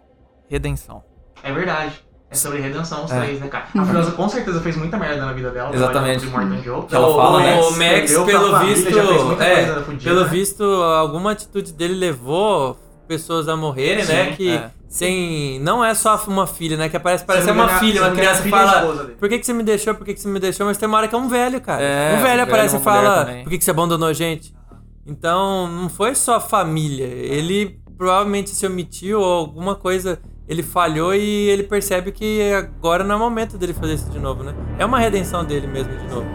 redenção. 0.49 1.03
É 1.43 1.53
verdade. 1.53 2.01
É 2.31 2.35
sobre 2.37 2.61
redenção 2.61 3.05
os 3.05 3.11
É. 3.11 3.21
três, 3.21 3.41
né, 3.41 3.49
cara? 3.49 3.65
A 3.77 3.85
Furiosa 3.85 4.13
com 4.13 4.29
certeza 4.29 4.61
fez 4.61 4.77
muita 4.77 4.97
merda 4.97 5.27
na 5.27 5.33
vida 5.33 5.51
dela. 5.51 5.75
Exatamente. 5.75 6.21
De 6.21 6.31
Morton 6.31 6.63
Joe. 6.63 6.83
Que 6.87 6.95
ela 6.95 7.09
o, 7.09 7.17
fala, 7.17 7.41
né? 7.41 7.61
o 7.61 7.71
Max, 7.73 8.13
pelo 8.13 8.59
visto, 8.61 8.89
é, 9.43 9.65
pelo 10.05 10.23
né? 10.23 10.29
visto, 10.31 10.63
alguma 10.63 11.33
atitude 11.33 11.73
dele 11.73 11.95
levou 11.95 12.79
pessoas 13.11 13.49
a 13.49 13.57
morrerem, 13.57 14.05
Sim, 14.05 14.13
né? 14.13 14.37
Que 14.37 14.51
é. 14.51 14.71
sem, 14.89 15.59
não 15.59 15.85
é 15.85 15.93
só 15.95 16.17
uma 16.29 16.47
filha, 16.47 16.77
né? 16.77 16.89
Que 16.89 16.97
aparece, 16.97 17.25
parece 17.25 17.51
uma 17.51 17.81
filha, 17.81 18.03
uma 18.03 18.13
criança 18.13 18.41
filha 18.41 18.55
e 18.55 18.59
fala, 18.59 19.07
por 19.19 19.29
que, 19.29 19.41
que 19.41 19.45
você 19.47 19.53
me 19.53 19.65
deixou, 19.65 19.97
por 19.97 20.05
que, 20.05 20.15
que 20.15 20.21
você 20.21 20.29
me 20.29 20.39
deixou? 20.39 20.65
Mas 20.65 20.79
tem 20.79 20.89
uma 20.89 20.97
hora 20.97 21.09
que 21.09 21.15
é 21.17 21.19
um 21.19 21.29
velho, 21.29 21.61
cara. 21.61 21.83
É, 21.83 22.17
um 22.17 22.23
velho 22.23 22.43
aparece 22.45 22.77
e 22.77 22.79
uma 22.79 22.89
mulher 22.89 23.03
fala, 23.03 23.43
por 23.43 23.51
que, 23.51 23.59
que 23.59 23.65
você 23.65 23.71
abandonou 23.73 24.09
a 24.09 24.13
gente? 24.13 24.55
Então, 25.05 25.67
não 25.67 25.89
foi 25.89 26.15
só 26.15 26.41
família. 26.41 27.05
Ele 27.05 27.81
provavelmente 27.99 28.51
se 28.51 28.65
omitiu 28.65 29.21
ou 29.21 29.39
alguma 29.41 29.75
coisa, 29.75 30.21
ele 30.47 30.63
falhou 30.63 31.13
e 31.13 31.49
ele 31.49 31.65
percebe 31.65 32.13
que 32.13 32.53
agora 32.53 33.03
não 33.03 33.17
é 33.17 33.19
o 33.19 33.21
momento 33.21 33.59
dele 33.59 33.75
fazer 33.75 33.95
isso 33.95 34.09
de 34.09 34.21
novo, 34.21 34.45
né? 34.45 34.55
É 34.79 34.87
uma 34.87 35.01
redenção 35.01 35.45
dele 35.45 35.67
mesmo 35.67 35.93
de 35.99 36.07
novo. 36.07 36.27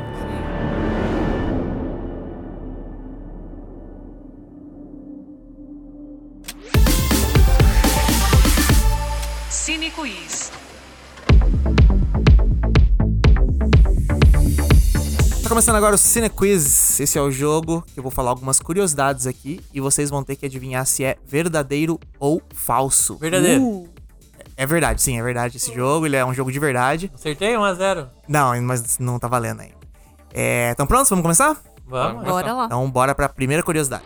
Cine 9.86 9.92
Quiz. 9.92 10.52
Tá 15.44 15.50
começando 15.50 15.76
agora 15.76 15.94
o 15.94 15.98
Cine 15.98 16.28
Quiz. 16.28 17.00
Esse 17.00 17.20
é 17.20 17.22
o 17.22 17.30
jogo 17.30 17.84
que 17.94 18.00
eu 18.00 18.02
vou 18.02 18.12
falar 18.12 18.32
algumas 18.32 18.60
curiosidades 18.60 19.28
aqui 19.28 19.62
e 19.72 19.80
vocês 19.80 20.10
vão 20.10 20.24
ter 20.24 20.38
que 20.38 20.46
adivinhar 20.48 20.88
se 20.88 21.04
é 21.04 21.18
verdadeiro 21.24 22.00
ou 22.20 22.42
falso. 22.52 23.18
Verdadeiro. 23.18 23.62
Uh, 23.62 23.90
é 24.58 24.66
verdade, 24.66 25.04
sim, 25.04 25.20
é 25.20 25.24
verdade 25.24 25.58
esse 25.58 25.72
jogo. 25.72 26.08
Ele 26.08 26.16
é 26.16 26.26
um 26.26 26.34
jogo 26.34 26.52
de 26.52 26.58
verdade. 26.58 27.12
Acertei 27.14 27.54
1x0. 27.54 28.10
Não, 28.28 28.60
mas 28.64 28.98
não 28.98 29.20
tá 29.20 29.28
valendo 29.28 29.62
ainda. 29.62 29.76
É, 30.34 30.74
tão 30.74 30.88
prontos? 30.88 31.12
Vamos 31.12 31.22
começar? 31.22 31.62
Vamos. 31.86 32.24
Bora 32.24 32.54
lá. 32.54 32.66
Então 32.66 32.90
bora 32.90 33.14
pra 33.14 33.30
primeira 33.30 33.62
curiosidade. 33.62 34.06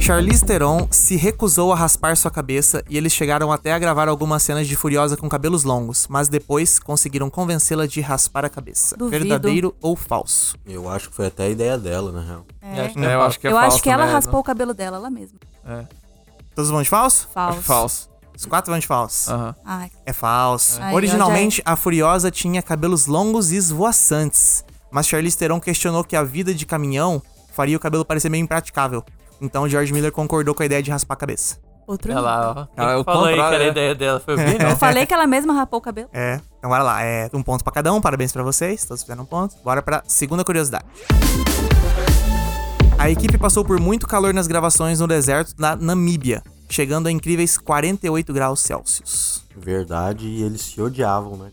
Charlize 0.00 0.44
Theron 0.44 0.88
se 0.90 1.14
recusou 1.14 1.72
a 1.72 1.76
raspar 1.76 2.16
sua 2.16 2.30
cabeça 2.30 2.82
e 2.88 2.96
eles 2.96 3.12
chegaram 3.12 3.52
até 3.52 3.72
a 3.72 3.78
gravar 3.78 4.08
algumas 4.08 4.42
cenas 4.42 4.66
de 4.66 4.74
Furiosa 4.74 5.16
com 5.16 5.28
cabelos 5.28 5.62
longos, 5.62 6.06
mas 6.08 6.28
depois 6.28 6.78
conseguiram 6.78 7.28
convencê-la 7.30 7.86
de 7.86 8.00
raspar 8.00 8.44
a 8.44 8.48
cabeça. 8.48 8.96
Duvido. 8.96 9.18
Verdadeiro 9.24 9.74
ou 9.80 9.94
falso? 9.94 10.56
Eu 10.66 10.88
acho 10.88 11.10
que 11.10 11.14
foi 11.16 11.26
até 11.26 11.44
a 11.44 11.48
ideia 11.48 11.78
dela, 11.78 12.10
na 12.10 12.20
real. 12.22 12.44
Eu 12.62 12.82
acho 12.84 12.94
que 12.94 13.04
É, 13.04 13.14
eu 13.14 13.22
acho 13.22 13.40
que 13.40 13.46
é 13.46 13.50
eu 13.50 13.54
falso 13.56 13.74
acho 13.74 13.82
que 13.82 13.90
ela 13.90 14.04
raspou 14.06 14.40
o 14.40 14.42
cabelo 14.42 14.72
dela, 14.74 14.96
ela 14.96 15.10
mesma. 15.10 15.38
Todos 16.54 16.70
vão 16.70 16.82
de 16.82 16.88
falso? 16.88 17.28
Falso. 17.32 17.58
Acho 17.58 17.66
falso. 17.66 18.10
Os 18.36 18.46
quatro 18.46 18.72
vão 18.72 18.80
de 18.80 18.86
falso. 18.86 19.30
Aham. 19.30 19.54
Ai, 19.64 19.90
É 20.06 20.12
falso. 20.12 20.80
Originalmente, 20.94 21.62
a 21.64 21.76
Furiosa 21.76 22.30
tinha 22.30 22.62
cabelos 22.62 23.06
longos 23.06 23.52
e 23.52 23.56
esvoaçantes, 23.56 24.64
mas 24.90 25.06
Charlize 25.06 25.36
Theron 25.36 25.60
questionou 25.60 26.02
que 26.02 26.16
a 26.16 26.24
vida 26.24 26.52
de 26.54 26.64
caminhão 26.66 27.22
faria 27.52 27.76
o 27.76 27.80
cabelo 27.80 28.04
parecer 28.04 28.30
meio 28.30 28.42
impraticável. 28.42 29.04
Então 29.40 29.68
George 29.68 29.92
Miller 29.92 30.12
concordou 30.12 30.54
com 30.54 30.62
a 30.62 30.66
ideia 30.66 30.82
de 30.82 30.90
raspar 30.90 31.14
a 31.14 31.16
cabeça. 31.16 31.56
outro. 31.86 32.12
Olha 32.12 32.20
lá, 32.20 32.50
ó. 32.50 32.54
Quem 32.76 33.00
é 33.00 33.04
falou 33.04 33.24
aí 33.24 33.34
que 33.34 33.40
era 33.40 33.56
a 33.56 33.58
né? 33.58 33.68
ideia 33.68 33.94
dela? 33.94 34.20
Foi 34.20 34.34
o 34.34 34.36
Vini? 34.38 34.62
Eu 34.62 34.76
falei 34.76 35.06
que 35.06 35.14
ela 35.14 35.26
mesma 35.26 35.52
rapou 35.52 35.78
o 35.78 35.82
cabelo. 35.82 36.08
É, 36.12 36.40
então 36.58 36.70
bora 36.70 36.82
lá. 36.82 37.02
É 37.02 37.28
um 37.32 37.42
ponto 37.42 37.64
pra 37.64 37.72
cada 37.72 37.92
um, 37.92 38.00
parabéns 38.00 38.32
pra 38.32 38.42
vocês, 38.42 38.84
todos 38.84 39.02
fizeram 39.02 39.22
um 39.22 39.26
ponto. 39.26 39.56
Bora 39.64 39.82
pra 39.82 40.02
segunda 40.06 40.44
curiosidade. 40.44 40.84
A 42.98 43.08
equipe 43.08 43.38
passou 43.38 43.64
por 43.64 43.80
muito 43.80 44.06
calor 44.06 44.34
nas 44.34 44.46
gravações 44.46 45.00
no 45.00 45.06
deserto 45.06 45.56
da 45.56 45.74
Namíbia, 45.74 46.42
chegando 46.68 47.06
a 47.06 47.10
incríveis 47.10 47.56
48 47.56 48.32
graus 48.32 48.60
Celsius. 48.60 49.42
Verdade, 49.56 50.26
e 50.26 50.42
eles 50.42 50.60
se 50.60 50.80
odiavam, 50.80 51.36
né? 51.36 51.50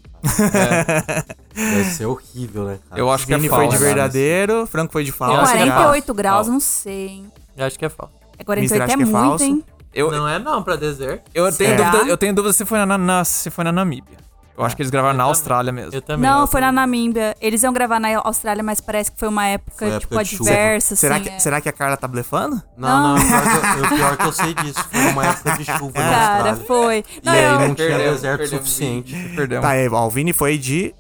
cara? 0.52 1.26
Deve 1.56 1.90
ser 1.92 2.06
horrível, 2.06 2.66
né, 2.66 2.80
cara? 2.90 3.02
Eu 3.02 3.10
acho 3.10 3.26
que 3.26 3.34
é 3.34 3.38
Vini 3.38 3.48
falso. 3.50 3.66
foi 3.70 3.78
de 3.78 3.84
verdadeiro, 3.84 4.68
Franco 4.68 4.92
foi 4.92 5.04
de 5.06 5.12
falso. 5.12 5.36
Eu 5.36 5.42
acho 5.42 5.54
que 5.54 5.60
é 5.60 5.66
48 5.72 6.14
graus, 6.14 6.48
não 6.48 6.60
sei, 6.60 7.08
hein? 7.08 7.32
Eu 7.58 7.66
acho 7.66 7.78
que 7.80 7.86
é 7.86 7.90
falso. 7.90 8.14
É 8.38 8.44
48 8.44 8.62
Mister, 8.82 8.90
é 8.90 8.94
é 8.94 9.06
muito, 9.06 9.12
falso. 9.12 9.44
hein? 9.44 9.64
Eu, 9.94 10.12
Não 10.12 10.28
é 10.28 10.38
não, 10.38 10.62
pra 10.62 10.76
deserto. 10.76 11.30
eu, 11.34 11.52
tenho 11.52 11.76
Será? 11.76 11.90
dúvida, 11.90 12.10
eu 12.12 12.18
tenho 12.18 12.34
dúvida 12.36 12.54
se 12.54 12.64
foi 12.66 12.78
na, 12.86 12.98
na- 12.98 13.24
se 13.26 13.50
foi 13.50 13.64
na 13.64 13.72
Namíbia. 13.72 14.18
Eu 14.56 14.64
acho 14.66 14.76
que 14.76 14.82
eles 14.82 14.90
gravaram 14.90 15.14
na 15.16 15.24
também. 15.24 15.30
Austrália 15.32 15.72
mesmo. 15.72 15.94
Eu 15.94 16.02
também. 16.02 16.30
Não, 16.30 16.42
eu 16.42 16.48
foi 16.48 16.62
na 16.62 16.72
Namíbia. 16.72 17.36
Eles 17.40 17.62
iam 17.62 17.72
gravar 17.72 18.00
na 18.00 18.10
Austrália, 18.24 18.64
mas 18.64 18.82
parece 18.82 19.12
que 19.12 19.20
foi 19.20 19.28
uma 19.28 19.46
época, 19.46 19.72
Foi 19.78 19.88
época 19.90 20.24
tipo, 20.26 20.44
adversa, 20.44 20.96
Será, 20.96 21.16
assim. 21.16 21.24
que, 21.26 21.30
é. 21.30 21.40
será 21.40 21.62
que 21.62 21.70
a 21.70 21.72
Carla 21.72 21.96
tá 21.96 22.08
blefando? 22.08 22.62
Não, 22.76 23.16
não, 23.16 23.24
pior 23.24 23.42
que, 23.44 23.50
eu, 23.78 23.84
eu- 23.86 23.96
pior 23.98 24.18
que 24.18 24.26
eu 24.26 24.32
sei 24.32 24.54
disso. 24.56 24.84
Foi 24.92 25.02
uma 25.12 25.26
época 25.28 25.52
de 25.58 25.66
chuva 25.66 26.00
na 26.00 26.10
Cara, 26.10 26.50
Austrália. 26.52 26.64
foi. 26.66 26.98
E 27.22 27.26
Não, 27.26 27.34
aí 27.34 27.44
eu, 27.44 27.52
não 27.52 27.60
tinha 27.76 27.88
Perdemos, 27.88 28.14
deserto 28.16 28.38
perdemos, 28.40 28.66
suficiente. 28.66 29.14
Perdemos. 29.36 29.62
Tá 29.64 29.70
aí, 29.70 29.88
ó, 29.90 30.06
o 30.08 30.10
Vini 30.10 30.34
foi 30.34 30.58
de 30.58 30.94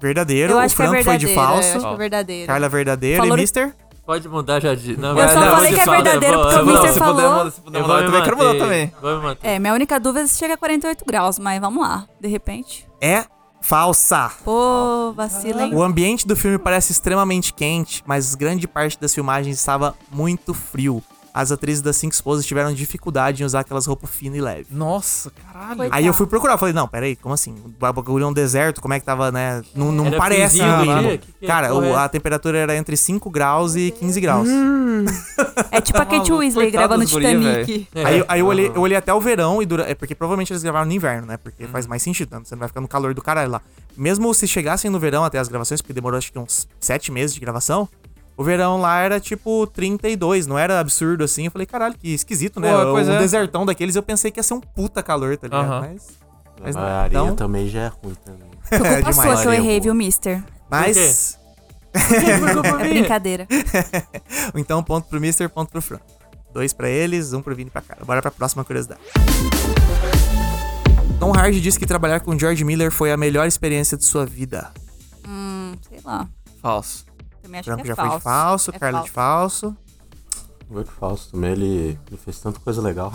verdadeiro, 0.00 0.52
eu 0.52 0.56
o 0.58 0.60
é 0.60 0.68
Franco 0.68 0.92
foi 0.92 1.02
verdadeiro. 1.02 1.26
de 1.26 1.32
Eu 1.32 1.34
falso, 1.42 1.68
acho 1.78 1.86
que 1.88 1.94
é 1.94 1.96
verdadeiro. 1.96 2.46
Carla 2.46 2.68
verdadeiro 2.68 3.22
Falou- 3.22 3.38
e 3.38 3.40
Mister? 3.40 3.74
Pode 4.06 4.28
mudar 4.28 4.60
já 4.60 4.74
de. 4.74 4.96
Não, 4.98 5.10
Eu 5.10 5.14
vai- 5.14 5.28
só 5.32 5.40
não, 5.40 5.54
falei 5.56 5.70
você 5.70 5.74
que 5.74 5.80
é 5.80 5.90
verdadeiro 5.92 6.34
eu 6.36 6.40
porque 6.42 6.54
o 6.56 6.58
eu 6.58 6.66
Mister 6.66 6.88
puder, 6.92 6.98
falou. 6.98 7.30
manda, 7.30 7.50
se 7.50 7.60
puder 7.62 7.78
Eu 7.78 7.82
mudar, 7.82 7.94
eu 7.94 8.00
me 8.00 8.06
também 8.06 8.22
quero 8.22 8.36
mudar 8.36 8.58
também. 8.58 8.92
É, 9.42 9.58
minha 9.58 9.72
única 9.74 9.98
dúvida 9.98 10.24
é 10.24 10.26
se 10.26 10.38
chega 10.38 10.54
a 10.54 10.56
48 10.58 11.04
graus, 11.06 11.38
mas 11.38 11.58
vamos 11.60 11.82
lá, 11.82 12.04
de 12.20 12.28
repente. 12.28 12.86
É 13.00 13.24
falsa. 13.62 14.30
Pô, 14.44 15.12
vacila, 15.16 15.62
hein? 15.64 15.74
O 15.74 15.82
ambiente 15.82 16.26
do 16.28 16.36
filme 16.36 16.58
parece 16.58 16.92
extremamente 16.92 17.54
quente, 17.54 18.02
mas 18.06 18.34
grande 18.34 18.68
parte 18.68 19.00
das 19.00 19.14
filmagens 19.14 19.56
estava 19.58 19.94
muito 20.10 20.52
frio. 20.52 21.02
As 21.34 21.50
atrizes 21.50 21.82
das 21.82 21.96
cinco 21.96 22.14
esposas 22.14 22.46
tiveram 22.46 22.72
dificuldade 22.72 23.42
em 23.42 23.44
usar 23.46 23.60
aquelas 23.60 23.86
roupas 23.86 24.08
finas 24.08 24.38
e 24.38 24.40
leves. 24.40 24.66
Nossa, 24.70 25.32
caralho. 25.32 25.76
Coitado. 25.78 25.98
Aí 25.98 26.06
eu 26.06 26.14
fui 26.14 26.28
procurar, 26.28 26.56
falei, 26.56 26.72
não, 26.72 26.86
peraí, 26.86 27.16
como 27.16 27.34
assim? 27.34 27.56
O 27.64 27.68
bagulho 27.68 28.24
é 28.24 28.28
um 28.28 28.32
deserto, 28.32 28.80
como 28.80 28.94
é 28.94 29.00
que 29.00 29.04
tava, 29.04 29.32
né? 29.32 29.60
Não, 29.74 29.90
não 29.90 30.06
Era 30.06 30.16
parece. 30.16 30.58
Que 30.60 31.18
que 31.18 31.44
é 31.44 31.46
Cara, 31.48 31.74
o- 31.74 31.84
é 31.84 31.94
a 31.96 32.08
temperatura 32.08 32.56
era 32.58 32.76
entre 32.76 32.96
5 32.96 33.28
graus 33.30 33.74
e 33.74 33.90
15 33.90 34.20
graus. 34.20 34.48
É 35.72 35.80
tipo 35.80 35.98
a 35.98 36.04
Kate 36.04 36.16
maluco, 36.30 36.36
Weasley 36.36 36.70
gravando 36.70 37.04
Titanic. 37.04 37.88
É. 37.94 38.04
Aí, 38.04 38.24
aí 38.28 38.40
eu, 38.40 38.46
olhei, 38.46 38.68
eu 38.72 38.80
olhei 38.80 38.96
até 38.96 39.12
o 39.12 39.20
verão 39.20 39.60
e 39.60 39.66
dura, 39.66 39.82
é 39.90 39.94
porque 39.94 40.14
provavelmente 40.14 40.52
eles 40.52 40.62
gravaram 40.62 40.86
no 40.86 40.92
inverno, 40.92 41.26
né? 41.26 41.36
Porque 41.36 41.64
Uhum. 41.64 41.70
faz 41.70 41.86
mais 41.86 42.00
sentido, 42.00 42.30
né? 42.36 42.42
Você 42.44 42.54
não 42.54 42.60
vai 42.60 42.68
ficar 42.68 42.80
no 42.80 42.86
calor 42.86 43.12
do 43.12 43.20
caralho 43.20 43.50
lá. 43.50 43.60
Mesmo 43.96 44.32
se 44.32 44.46
chegassem 44.46 44.90
no 44.90 44.98
verão 45.00 45.24
até 45.24 45.38
as 45.38 45.48
gravações, 45.48 45.82
porque 45.82 45.92
demorou 45.92 46.16
acho 46.16 46.30
que 46.32 46.38
uns 46.38 46.68
7 46.78 47.10
meses 47.10 47.34
de 47.34 47.40
gravação, 47.40 47.88
o 48.36 48.42
verão 48.44 48.80
lá 48.80 48.98
era 49.00 49.20
tipo 49.20 49.66
32, 49.68 50.46
não 50.46 50.58
era 50.58 50.80
absurdo 50.80 51.24
assim. 51.24 51.44
Eu 51.46 51.50
falei, 51.50 51.66
caralho, 51.66 51.94
que 51.96 52.08
esquisito, 52.12 52.58
né? 52.60 52.70
Pô, 52.72 52.92
um 52.94 52.98
é. 52.98 53.18
desertão 53.18 53.64
daqueles 53.64 53.94
eu 53.96 54.02
pensei 54.02 54.30
que 54.30 54.38
ia 54.40 54.42
ser 54.42 54.54
um 54.54 54.60
puta 54.60 55.02
calor, 55.02 55.36
tá 55.36 55.46
ligado? 55.46 55.80
Mas. 55.80 56.24
Mas 56.62 56.74
Mas 56.74 56.76
a 56.76 56.80
não, 56.80 56.86
areia 56.88 57.18
então- 57.22 57.36
também 57.36 57.68
já 57.68 57.80
é 57.82 57.88
ruim 57.88 58.14
também. 58.24 58.48
Foi 58.62 58.78
culpa 58.78 58.92
É 58.92 59.02
demais. 59.02 59.14
sua 59.32 59.42
que 59.42 59.48
eu 59.48 59.52
errei, 59.52 59.80
viu, 59.80 59.94
mister? 59.94 60.42
Mas. 60.70 61.38
É 61.92 61.94
brincadeira. 62.88 63.46
Então, 64.56 64.82
ponto 64.82 65.08
pro 65.08 65.20
Mister, 65.20 65.48
ponto 65.48 65.70
pro 65.70 65.80
Fran. 65.82 66.00
Dois 66.52 66.72
pra 66.72 66.88
eles, 66.88 67.32
um 67.32 67.42
pro 67.42 67.54
Vini 67.54 67.68
e 67.68 67.70
pra 67.72 67.82
cara. 67.82 68.04
Bora 68.04 68.22
pra 68.22 68.30
próxima 68.30 68.64
curiosidade. 68.64 69.00
Tom 71.18 71.32
Hardy 71.32 71.60
disse 71.60 71.78
que 71.78 71.86
trabalhar 71.86 72.20
com 72.20 72.38
George 72.38 72.64
Miller 72.64 72.90
foi 72.90 73.10
a 73.12 73.16
melhor 73.16 73.46
experiência 73.46 73.96
de 73.96 74.04
sua 74.04 74.24
vida. 74.26 74.70
Hum, 75.26 75.74
sei 75.88 75.98
lá. 76.04 76.28
Falso. 76.62 77.04
Também 77.44 77.60
acho 77.60 77.66
Franco 77.68 77.82
que 77.82 77.88
é 77.90 77.94
já 77.94 77.96
falso. 77.96 78.10
foi 78.10 78.18
de 78.18 78.24
falso, 78.24 78.70
É 78.74 78.78
Carla 78.78 79.00
de 79.02 79.10
falso. 79.10 79.76
Vou 80.68 80.82
de 80.82 80.90
falso 80.90 81.30
também, 81.30 81.52
ele, 81.52 81.98
ele 82.08 82.16
fez 82.24 82.40
tanta 82.40 82.58
coisa 82.58 82.80
legal. 82.82 83.12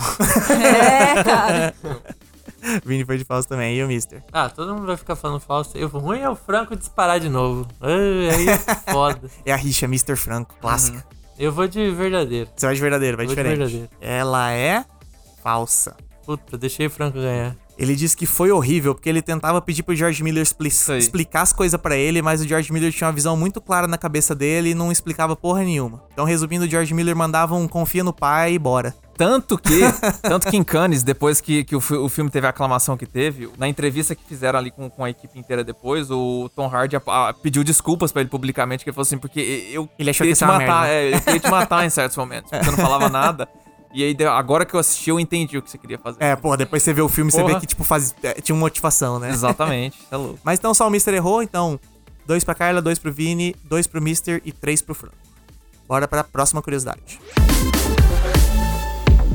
É, 0.49 1.23
cara. 1.25 1.75
Vini 2.85 3.03
foi 3.05 3.17
de 3.17 3.23
falso 3.23 3.47
também, 3.49 3.75
e 3.75 3.83
o 3.83 3.87
Mister. 3.87 4.23
Ah, 4.31 4.49
todo 4.49 4.73
mundo 4.75 4.85
vai 4.85 4.97
ficar 4.97 5.15
falando 5.15 5.39
falso. 5.39 5.77
O 5.77 5.87
ruim 5.87 6.19
é 6.19 6.29
o 6.29 6.35
Franco 6.35 6.75
disparar 6.75 7.19
de 7.19 7.27
novo. 7.29 7.67
Ai, 7.81 8.29
Aí 8.35 8.49
é 8.49 8.57
foda. 8.91 9.29
É 9.45 9.51
a 9.51 9.55
rixa 9.55 9.85
Mr. 9.85 10.15
Franco, 10.15 10.55
clássica. 10.61 11.03
Eu 11.37 11.51
vou 11.51 11.67
de 11.67 11.89
verdadeiro. 11.91 12.49
Você 12.55 12.65
vai 12.65 12.75
de 12.75 12.81
verdadeiro, 12.81 13.17
vai 13.17 13.25
Vou 13.25 13.33
de 13.35 13.41
diferente. 13.41 13.57
verdadeiro. 13.59 13.89
Ela 14.01 14.51
é 14.51 14.85
falsa. 15.41 15.95
Puta, 16.25 16.57
deixei 16.57 16.85
o 16.87 16.89
Franco 16.91 17.17
ganhar. 17.17 17.55
Ele 17.79 17.95
disse 17.95 18.15
que 18.15 18.25
foi 18.25 18.51
horrível 18.51 18.93
porque 18.93 19.07
ele 19.09 19.21
tentava 19.21 19.61
pedir 19.61 19.83
pro 19.83 19.95
George 19.95 20.21
Miller 20.21 20.43
expli- 20.43 20.69
explicar 20.97 21.41
as 21.43 21.53
coisas 21.53 21.79
pra 21.79 21.95
ele, 21.95 22.21
mas 22.21 22.41
o 22.41 22.47
George 22.47 22.71
Miller 22.73 22.91
tinha 22.91 23.07
uma 23.07 23.13
visão 23.13 23.37
muito 23.37 23.61
clara 23.61 23.87
na 23.87 23.97
cabeça 23.97 24.35
dele 24.35 24.71
e 24.71 24.75
não 24.75 24.91
explicava 24.91 25.33
porra 25.35 25.63
nenhuma. 25.63 26.03
Então, 26.11 26.25
resumindo, 26.25 26.65
o 26.65 26.67
George 26.69 26.93
Miller 26.93 27.15
mandava 27.15 27.55
um 27.55 27.67
confia 27.69 28.03
no 28.03 28.11
pai 28.11 28.53
e 28.53 28.59
bora. 28.59 28.93
Tanto 29.17 29.57
que, 29.57 29.79
tanto 30.21 30.49
que 30.49 30.55
em 30.57 30.63
Cannes, 30.63 31.03
depois 31.03 31.39
que, 31.41 31.63
que 31.63 31.75
o, 31.75 31.79
o 31.79 32.09
filme 32.09 32.29
teve 32.29 32.47
a 32.47 32.49
aclamação 32.51 32.95
que 32.97 33.05
teve, 33.05 33.49
na 33.57 33.67
entrevista 33.67 34.13
que 34.15 34.23
fizeram 34.27 34.59
ali 34.59 34.71
com, 34.71 34.89
com 34.89 35.03
a 35.03 35.09
equipe 35.09 35.37
inteira 35.39 35.63
depois, 35.63 36.09
o 36.11 36.49
Tom 36.55 36.67
Hardy 36.67 36.95
a- 36.97 37.01
a- 37.29 37.33
pediu 37.33 37.63
desculpas 37.63 38.11
pra 38.11 38.21
ele 38.21 38.29
publicamente, 38.29 38.83
que 38.83 38.89
ele 38.89 38.95
falou 38.95 39.03
assim, 39.03 39.17
porque 39.17 39.69
eu 39.73 39.89
Ele 39.99 40.09
achou 40.09 40.19
queria 40.25 40.33
que 40.33 40.37
te 40.39 40.43
ia 40.45 40.47
uma 40.49 40.59
matar, 40.59 40.89
é, 40.89 41.13
eu 41.15 41.21
queria 41.21 41.39
te 41.39 41.49
matar 41.49 41.85
em 41.85 41.89
certos 41.89 42.15
momentos, 42.17 42.49
porque 42.49 42.63
você 42.65 42.71
não 42.71 42.77
falava 42.77 43.07
nada. 43.11 43.47
E 43.91 44.03
aí, 44.03 44.15
agora 44.27 44.65
que 44.65 44.75
eu 44.75 44.79
assisti, 44.79 45.09
eu 45.09 45.19
entendi 45.19 45.57
o 45.57 45.61
que 45.61 45.69
você 45.69 45.77
queria 45.77 45.97
fazer. 45.97 46.17
É, 46.21 46.35
pô, 46.35 46.55
depois 46.55 46.83
você 46.83 46.93
vê 46.93 47.01
o 47.01 47.09
filme, 47.09 47.31
você 47.31 47.41
Porra. 47.41 47.55
vê 47.55 47.59
que, 47.59 47.65
tipo, 47.65 47.83
faz... 47.83 48.13
é, 48.21 48.33
tinha 48.33 48.55
uma 48.55 48.61
motivação, 48.61 49.19
né? 49.19 49.29
Exatamente, 49.29 49.97
é 50.11 50.15
louco. 50.15 50.39
Mas 50.43 50.59
então 50.59 50.73
só 50.73 50.87
o 50.87 50.91
Mister 50.91 51.13
errou, 51.13 51.41
então 51.41 51.79
dois 52.25 52.43
pra 52.43 52.53
Carla, 52.53 52.81
dois 52.81 52.99
pro 52.99 53.11
Vini, 53.11 53.55
dois 53.63 53.87
pro 53.87 54.01
Mister 54.01 54.41
e 54.45 54.51
três 54.51 54.81
pro 54.81 54.93
Franco. 54.93 55.15
Bora 55.87 56.07
pra 56.07 56.23
próxima 56.23 56.61
curiosidade. 56.61 57.19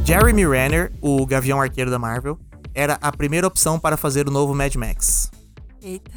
Jeremy 0.04 0.46
Renner, 0.46 0.92
o 1.00 1.26
Gavião 1.26 1.60
Arqueiro 1.60 1.90
da 1.90 1.98
Marvel, 1.98 2.38
era 2.72 2.96
a 3.00 3.10
primeira 3.10 3.46
opção 3.46 3.78
para 3.80 3.96
fazer 3.96 4.28
o 4.28 4.30
novo 4.30 4.54
Mad 4.54 4.74
Max. 4.76 5.30
Eita. 5.82 6.12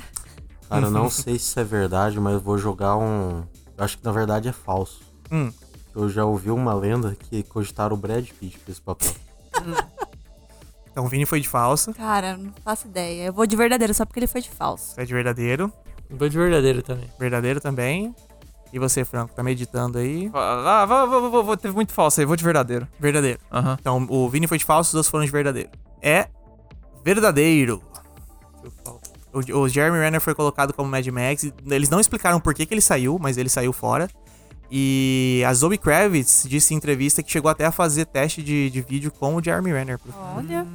Cara, 0.70 0.88
eu 0.88 0.92
não 0.92 1.10
sei 1.10 1.40
se 1.40 1.46
isso 1.46 1.60
é 1.60 1.64
verdade, 1.64 2.20
mas 2.20 2.34
eu 2.34 2.40
vou 2.40 2.58
jogar 2.58 2.98
um. 2.98 3.44
Eu 3.78 3.84
acho 3.84 3.98
que 3.98 4.04
na 4.04 4.12
verdade 4.12 4.48
é 4.50 4.52
falso. 4.52 5.02
Hum. 5.32 5.52
Eu 5.98 6.08
já 6.10 6.24
ouvi 6.26 6.52
uma 6.52 6.74
lenda 6.74 7.16
que 7.20 7.42
cogitaram 7.44 7.96
o 7.96 7.98
Brad 8.00 8.26
Pitt 8.40 8.60
pra 8.60 8.72
esse 8.72 8.82
papel. 8.82 9.12
Então 10.92 11.06
o 11.06 11.10
Vini 11.10 11.28
foi 11.28 11.40
de 11.40 11.48
falso, 11.48 11.94
Cara, 11.94 12.36
não 12.38 12.52
faço 12.64 12.88
ideia. 12.88 13.26
Eu 13.26 13.34
vou 13.34 13.46
de 13.46 13.56
verdadeiro 13.56 13.94
só 13.94 14.04
porque 14.04 14.20
ele 14.20 14.26
foi 14.26 14.42
de 14.42 14.50
falso. 14.50 14.96
você 14.96 15.02
é 15.02 15.06
de 15.06 15.14
verdadeiro, 15.14 15.72
Vou 16.10 16.28
de 16.28 16.36
verdadeiro 16.36 16.82
também. 16.82 17.08
verdadeiro 17.20 17.62
também. 17.62 18.16
E 18.74 18.80
você, 18.80 19.06
Franco, 19.06 19.32
tá 19.36 19.44
meditando 19.44 20.00
aí? 20.00 20.32
Ah, 20.34 20.86
vou, 20.88 21.08
vou, 21.08 21.30
vou, 21.32 21.44
vou- 21.44 21.56
teve 21.58 21.76
muito 21.76 21.94
falso 21.94 22.20
aí, 22.20 22.26
vou 22.26 22.36
de 22.36 22.44
verdadeiro. 22.44 22.88
Verdadeiro. 23.00 23.40
Aham. 23.52 23.78
Então 23.80 24.08
o 24.10 24.28
Vini 24.28 24.48
foi 24.48 24.58
de 24.58 24.66
falso, 24.66 24.88
os 24.90 24.94
dois 24.94 25.08
foram 25.08 25.24
de 25.24 25.30
verdadeiro. 25.32 25.70
É 26.02 26.30
verdadeiro. 27.06 27.80
O, 29.32 29.60
o 29.60 29.70
Jeremy 29.70 30.00
Renner 30.00 30.20
foi 30.20 30.34
colocado 30.34 30.74
como 30.74 30.90
Mad 30.90 31.06
Max. 31.10 31.52
Eles 31.68 31.90
não 31.92 32.00
explicaram 32.00 32.40
por 32.40 32.56
que, 32.56 32.66
que 32.66 32.74
ele 32.74 32.82
saiu, 32.82 33.20
mas 33.22 33.38
ele 33.38 33.50
saiu 33.50 33.72
fora. 33.72 34.10
E 34.72 35.44
a 35.48 35.54
Zoe 35.54 35.78
Kravitz 35.78 36.46
disse 36.48 36.74
em 36.74 36.78
entrevista 36.78 37.24
que 37.24 37.32
chegou 37.32 37.50
até 37.50 37.66
a 37.66 37.72
fazer 37.72 38.06
teste 38.06 38.44
de, 38.44 38.70
de 38.70 38.82
vídeo 38.82 39.12
com 39.12 39.36
o 39.36 39.44
Jeremy 39.44 39.72
Renner. 39.72 40.00
Olha. 40.36 40.66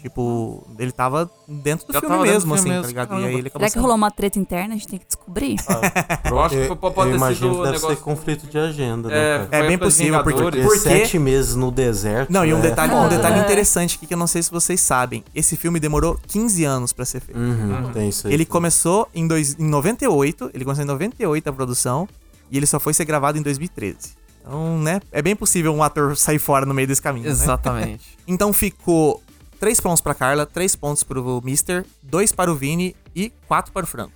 Tipo, 0.00 0.64
ele 0.78 0.92
tava 0.92 1.28
dentro 1.46 1.86
do 1.86 1.92
Já 1.92 2.00
filme 2.00 2.18
mesmo, 2.20 2.48
do 2.50 2.54
assim, 2.54 2.68
tá 2.68 2.74
mesmo, 2.74 2.86
ligado? 2.86 3.06
E 3.06 3.08
caramba. 3.08 3.26
aí 3.26 3.34
ele 3.34 3.48
acabou 3.48 3.68
Será 3.68 3.72
que 3.72 3.78
rolou 3.80 3.96
uma 3.96 4.10
treta 4.10 4.38
interna? 4.38 4.74
A 4.74 4.76
gente 4.76 4.86
tem 4.86 4.98
que 4.98 5.06
descobrir. 5.06 5.56
Eu 6.24 6.40
acho 6.40 6.56
que 6.56 6.76
pode 6.76 6.94
ter 6.94 7.00
eu 7.00 7.16
imagino 7.16 7.50
sido 7.52 7.56
que 7.56 7.62
deve 7.64 7.76
negócio... 7.76 7.96
ser 7.96 8.02
conflito 8.02 8.46
de 8.46 8.58
agenda, 8.58 9.12
É, 9.12 9.38
né, 9.38 9.46
cara? 9.46 9.48
É 9.50 9.58
foi 9.58 9.68
bem 9.68 9.78
possível, 9.78 10.22
porque-. 10.22 10.62
Porque 10.62 10.78
sete 10.78 11.18
meses 11.18 11.56
no 11.56 11.70
deserto. 11.70 12.32
Não, 12.32 12.44
e 12.44 12.54
um 12.54 12.58
é 12.58 12.62
detalhe, 12.62 12.94
um 12.94 13.08
detalhe 13.08 13.36
né? 13.36 13.44
interessante 13.44 13.96
aqui 13.96 14.06
que 14.06 14.14
eu 14.14 14.18
não 14.18 14.26
sei 14.28 14.42
se 14.42 14.50
vocês 14.50 14.80
sabem. 14.80 15.24
Esse 15.34 15.56
filme 15.56 15.80
demorou 15.80 16.18
15 16.28 16.64
anos 16.64 16.92
pra 16.92 17.04
ser 17.04 17.20
feito. 17.20 17.38
Uhum, 17.38 17.90
tem 17.92 18.08
isso 18.08 18.28
aí. 18.28 18.32
Ele 18.32 18.44
começou 18.44 19.08
em, 19.12 19.26
dois, 19.26 19.58
em 19.58 19.68
98, 19.68 20.50
ele 20.54 20.64
começou 20.64 20.84
em 20.84 20.86
98 20.86 21.48
a 21.48 21.52
produção, 21.52 22.08
e 22.50 22.56
ele 22.56 22.66
só 22.66 22.78
foi 22.80 22.94
ser 22.94 23.04
gravado 23.04 23.38
em 23.38 23.42
2013. 23.42 24.16
Então, 24.40 24.78
né, 24.78 25.00
é 25.12 25.20
bem 25.20 25.36
possível 25.36 25.74
um 25.74 25.82
ator 25.82 26.16
sair 26.16 26.38
fora 26.38 26.64
no 26.64 26.72
meio 26.72 26.88
desse 26.88 27.02
caminho, 27.02 27.26
né? 27.26 27.30
Exatamente. 27.30 28.16
Então 28.26 28.52
ficou 28.52 29.22
3 29.58 29.80
pontos 29.80 30.02
pra 30.02 30.14
Carla, 30.14 30.44
3 30.44 30.76
pontos 30.76 31.02
pro 31.02 31.40
Mister, 31.42 31.84
2 32.02 32.32
para 32.32 32.52
o 32.52 32.54
Vini 32.54 32.94
e 33.14 33.30
4 33.46 33.72
para 33.72 33.84
o 33.84 33.86
Franco. 33.86 34.12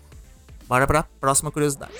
Bora 0.69 0.87
pra 0.87 1.03
próxima 1.21 1.51
curiosidade. 1.51 1.93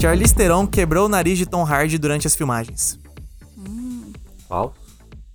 Charlize 0.00 0.34
Theron 0.34 0.66
quebrou 0.66 1.06
o 1.06 1.08
nariz 1.08 1.38
de 1.38 1.46
Tom 1.46 1.64
Hardy 1.64 1.98
durante 1.98 2.26
as 2.26 2.34
filmagens. 2.34 2.98
Falso. 4.48 4.74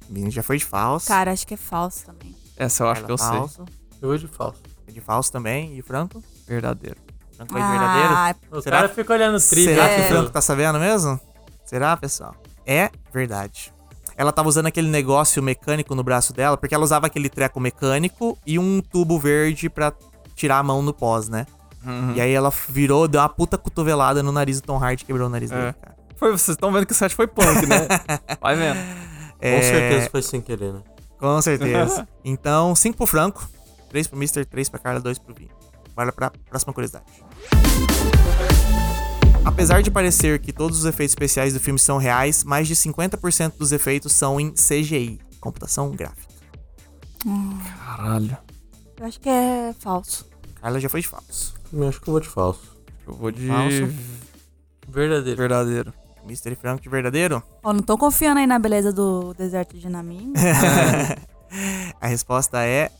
Vini 0.09 0.31
já 0.31 0.41
foi 0.43 0.57
de 0.57 0.65
falso. 0.65 1.07
Cara, 1.07 1.31
acho 1.31 1.45
que 1.45 1.53
é 1.55 1.57
falso 1.57 2.05
também. 2.05 2.35
Essa 2.55 2.83
eu 2.83 2.89
acho 2.89 3.05
que 3.05 3.11
eu 3.11 3.17
sei. 3.17 3.27
falso. 3.27 3.65
Eu 4.01 4.09
vou 4.09 4.17
de 4.17 4.27
falso. 4.27 4.61
Foi 4.85 4.93
de 4.93 5.01
falso 5.01 5.31
também. 5.31 5.75
E 5.75 5.79
o 5.79 5.83
Franco? 5.83 6.23
Verdadeiro. 6.47 6.97
De 7.45 7.53
verdadeiro? 7.53 8.13
Ah, 8.13 8.35
O 8.51 8.61
Será- 8.61 8.77
cara 8.77 8.89
fica 8.89 9.13
olhando 9.13 9.33
triste. 9.39 9.65
Será 9.73 9.87
que 9.89 10.01
o 10.01 10.03
É. 10.03 10.09
Franco 10.09 10.29
tá 10.31 10.41
sabendo 10.41 10.79
mesmo? 10.79 11.19
Será, 11.65 11.95
pessoal? 11.97 12.35
É 12.65 12.89
verdade. 13.13 13.73
Ela 14.17 14.31
tava 14.33 14.49
usando 14.49 14.65
aquele 14.67 14.89
negócio 14.89 15.41
mecânico 15.41 15.95
no 15.95 16.03
braço 16.03 16.33
dela, 16.33 16.57
porque 16.57 16.75
ela 16.75 16.83
usava 16.83 17.07
aquele 17.07 17.29
treco 17.29 17.59
mecânico 17.59 18.37
e 18.45 18.59
um 18.59 18.81
tubo 18.81 19.17
verde 19.17 19.69
pra 19.69 19.93
tirar 20.35 20.57
a 20.57 20.63
mão 20.63 20.81
no 20.81 20.93
pós, 20.93 21.29
né? 21.29 21.45
Uhum. 21.85 22.13
E 22.15 22.19
aí 22.21 22.33
ela 22.33 22.51
virou, 22.67 23.07
deu 23.07 23.21
uma 23.21 23.29
puta 23.29 23.57
cotovelada 23.57 24.21
no 24.21 24.31
nariz 24.33 24.59
do 24.59 24.65
Tom 24.65 24.77
Hardy 24.83 25.03
e 25.03 25.05
quebrou 25.05 25.27
o 25.27 25.29
nariz 25.29 25.49
É. 25.51 25.55
dele, 25.55 25.73
cara. 25.81 25.95
Foi, 26.17 26.31
vocês 26.31 26.49
estão 26.55 26.69
vendo 26.73 26.85
que 26.85 26.91
o 26.91 26.95
set 26.95 27.15
foi 27.15 27.27
punk, 27.27 27.65
né? 27.65 27.87
Vai 28.41 28.55
vendo. 28.57 28.77
É, 29.39 29.55
Com 29.55 29.63
certeza 29.63 30.09
foi 30.09 30.21
sem 30.21 30.41
querer, 30.41 30.73
né? 30.73 30.81
Com 31.17 31.41
certeza. 31.41 32.05
então, 32.25 32.75
5 32.75 32.97
pro 32.97 33.05
Franco, 33.07 33.47
3 33.89 34.05
pro 34.07 34.17
Mr., 34.17 34.43
3 34.43 34.67
pra 34.67 34.79
Carla, 34.79 34.99
2 34.99 35.17
pro 35.17 35.33
Vini. 35.33 35.49
Bora 35.95 36.11
pra 36.11 36.29
próxima 36.49 36.73
curiosidade. 36.73 37.05
Apesar 39.45 39.81
de 39.81 39.91
parecer 39.91 40.39
que 40.39 40.53
todos 40.53 40.79
os 40.79 40.85
efeitos 40.85 41.11
especiais 41.11 41.53
do 41.53 41.59
filme 41.59 41.79
são 41.79 41.97
reais, 41.97 42.43
mais 42.43 42.67
de 42.67 42.75
50% 42.75 43.53
dos 43.57 43.71
efeitos 43.71 44.13
são 44.13 44.39
em 44.39 44.51
CGI, 44.51 45.19
computação 45.39 45.91
gráfica. 45.91 46.33
Caralho. 47.85 48.37
eu 48.99 49.05
acho 49.05 49.19
que 49.19 49.27
é 49.29 49.73
falso. 49.79 50.25
Carla 50.61 50.79
já 50.79 50.87
foi 50.89 51.01
de 51.01 51.07
falso. 51.07 51.55
Eu 51.73 51.87
acho 51.87 51.99
que 52.01 52.07
eu 52.07 52.11
vou 52.13 52.21
de 52.21 52.27
falso. 52.27 52.77
Eu 53.07 53.13
vou 53.15 53.31
de 53.31 53.47
Falso. 53.47 53.93
Verdadeiro. 54.87 55.37
verdadeiro. 55.37 55.93
Mr. 56.25 56.55
Franco 56.55 56.81
de 56.83 56.89
verdadeiro? 56.89 57.41
Ó, 57.63 57.73
não 57.73 57.81
tô 57.81 57.97
confiando 57.97 58.39
aí 58.39 58.47
na 58.47 58.59
beleza 58.59 58.93
do 58.93 59.33
deserto 59.33 59.77
de 59.77 59.89
Namim. 59.89 60.33
A 61.99 62.07
resposta 62.07 62.63
é 62.63 62.91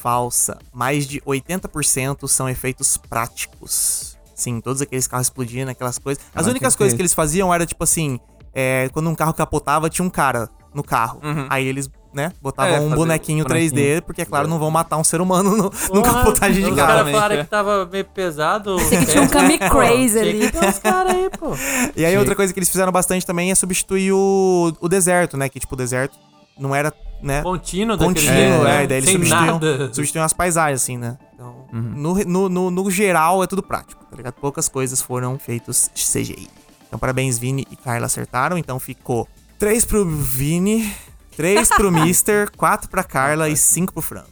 falsa. 0.00 0.58
Mais 0.72 1.06
de 1.06 1.20
80% 1.22 2.26
são 2.28 2.48
efeitos 2.48 2.96
práticos. 2.96 4.16
Sim, 4.34 4.60
todos 4.60 4.80
aqueles 4.80 5.06
carros 5.06 5.26
explodindo, 5.26 5.70
aquelas 5.70 5.98
coisas. 5.98 6.22
As 6.28 6.32
Caraca, 6.32 6.50
únicas 6.50 6.74
que 6.74 6.78
coisas 6.78 6.92
que 6.94 6.96
é 6.96 6.98
que 6.98 7.02
eles 7.02 7.14
faziam 7.14 7.52
era 7.52 7.66
tipo 7.66 7.84
assim: 7.84 8.18
é, 8.54 8.88
quando 8.92 9.10
um 9.10 9.14
carro 9.14 9.34
capotava, 9.34 9.90
tinha 9.90 10.04
um 10.04 10.10
cara 10.10 10.48
no 10.74 10.82
carro. 10.82 11.20
Uhum. 11.22 11.46
Aí 11.50 11.66
eles 11.66 11.90
né, 12.12 12.32
botavam 12.40 12.74
É, 12.74 12.80
um 12.80 12.90
bonequinho, 12.90 13.44
bonequinho. 13.44 13.70
3D, 13.72 14.02
porque, 14.02 14.22
é 14.22 14.24
claro, 14.24 14.48
não 14.48 14.58
vão 14.58 14.70
matar 14.70 14.96
um 14.96 15.04
ser 15.04 15.20
humano 15.20 15.50
no, 15.50 15.64
no 15.64 15.70
Porra, 15.70 16.02
capotagem 16.14 16.64
de 16.64 16.70
Os 16.70 16.76
carro. 16.76 16.88
caras 16.88 17.08
Exatamente, 17.08 17.14
falaram 17.14 17.34
é. 17.36 17.44
que 17.44 17.50
tava 17.50 17.86
meio 17.86 18.04
pesado. 18.06 18.76
Tinha 19.08 19.22
um 19.22 19.28
Kami 19.28 19.58
Crazy 19.58 20.18
ali. 20.18 20.50
Tem 20.50 20.68
uns 20.68 20.78
caras 20.78 21.12
aí, 21.14 21.30
pô. 21.38 21.50
E 21.94 22.04
aí 22.04 22.16
outra 22.16 22.34
coisa 22.34 22.52
que 22.52 22.58
eles 22.58 22.68
fizeram 22.68 22.90
bastante 22.90 23.26
também 23.26 23.50
é 23.50 23.54
substituir 23.54 24.12
o, 24.12 24.72
o 24.80 24.88
deserto, 24.88 25.36
né, 25.36 25.48
que 25.48 25.60
tipo, 25.60 25.74
o 25.74 25.78
deserto 25.78 26.16
não 26.60 26.74
era, 26.74 26.92
né, 27.22 27.42
Contínuo 27.42 27.96
daquele 27.96 28.26
contínuo, 28.26 28.66
é, 28.66 28.84
e 28.84 28.86
daí 28.86 28.98
eles 28.98 29.08
Sem 29.10 29.16
substituíam, 29.18 29.46
nada. 29.60 29.94
substituíam 29.94 30.24
as 30.24 30.32
paisagens, 30.32 30.82
assim, 30.82 30.96
né? 30.98 31.18
Então, 31.34 31.66
Uhum. 31.72 31.80
no, 31.80 32.14
no, 32.24 32.48
no, 32.48 32.70
no 32.70 32.90
geral 32.90 33.42
é 33.42 33.46
tudo 33.46 33.62
prático, 33.62 34.04
tá 34.04 34.16
ligado? 34.16 34.34
Poucas 34.34 34.68
coisas 34.68 35.00
foram 35.00 35.38
feitas 35.38 35.90
de 35.94 36.04
CGI. 36.04 36.48
Então, 36.86 36.98
parabéns, 36.98 37.38
Vini 37.38 37.66
e 37.70 37.76
Carla 37.76 38.06
acertaram. 38.06 38.58
Então 38.58 38.78
ficou 38.80 39.28
3 39.58 39.84
pro 39.84 40.04
Vini, 40.04 40.92
3 41.36 41.68
pro 41.68 41.90
Mister, 41.92 42.50
4 42.56 42.90
pra 42.90 43.04
Carla 43.04 43.48
e 43.48 43.56
5 43.56 43.92
pro 43.92 44.02
Franco. 44.02 44.28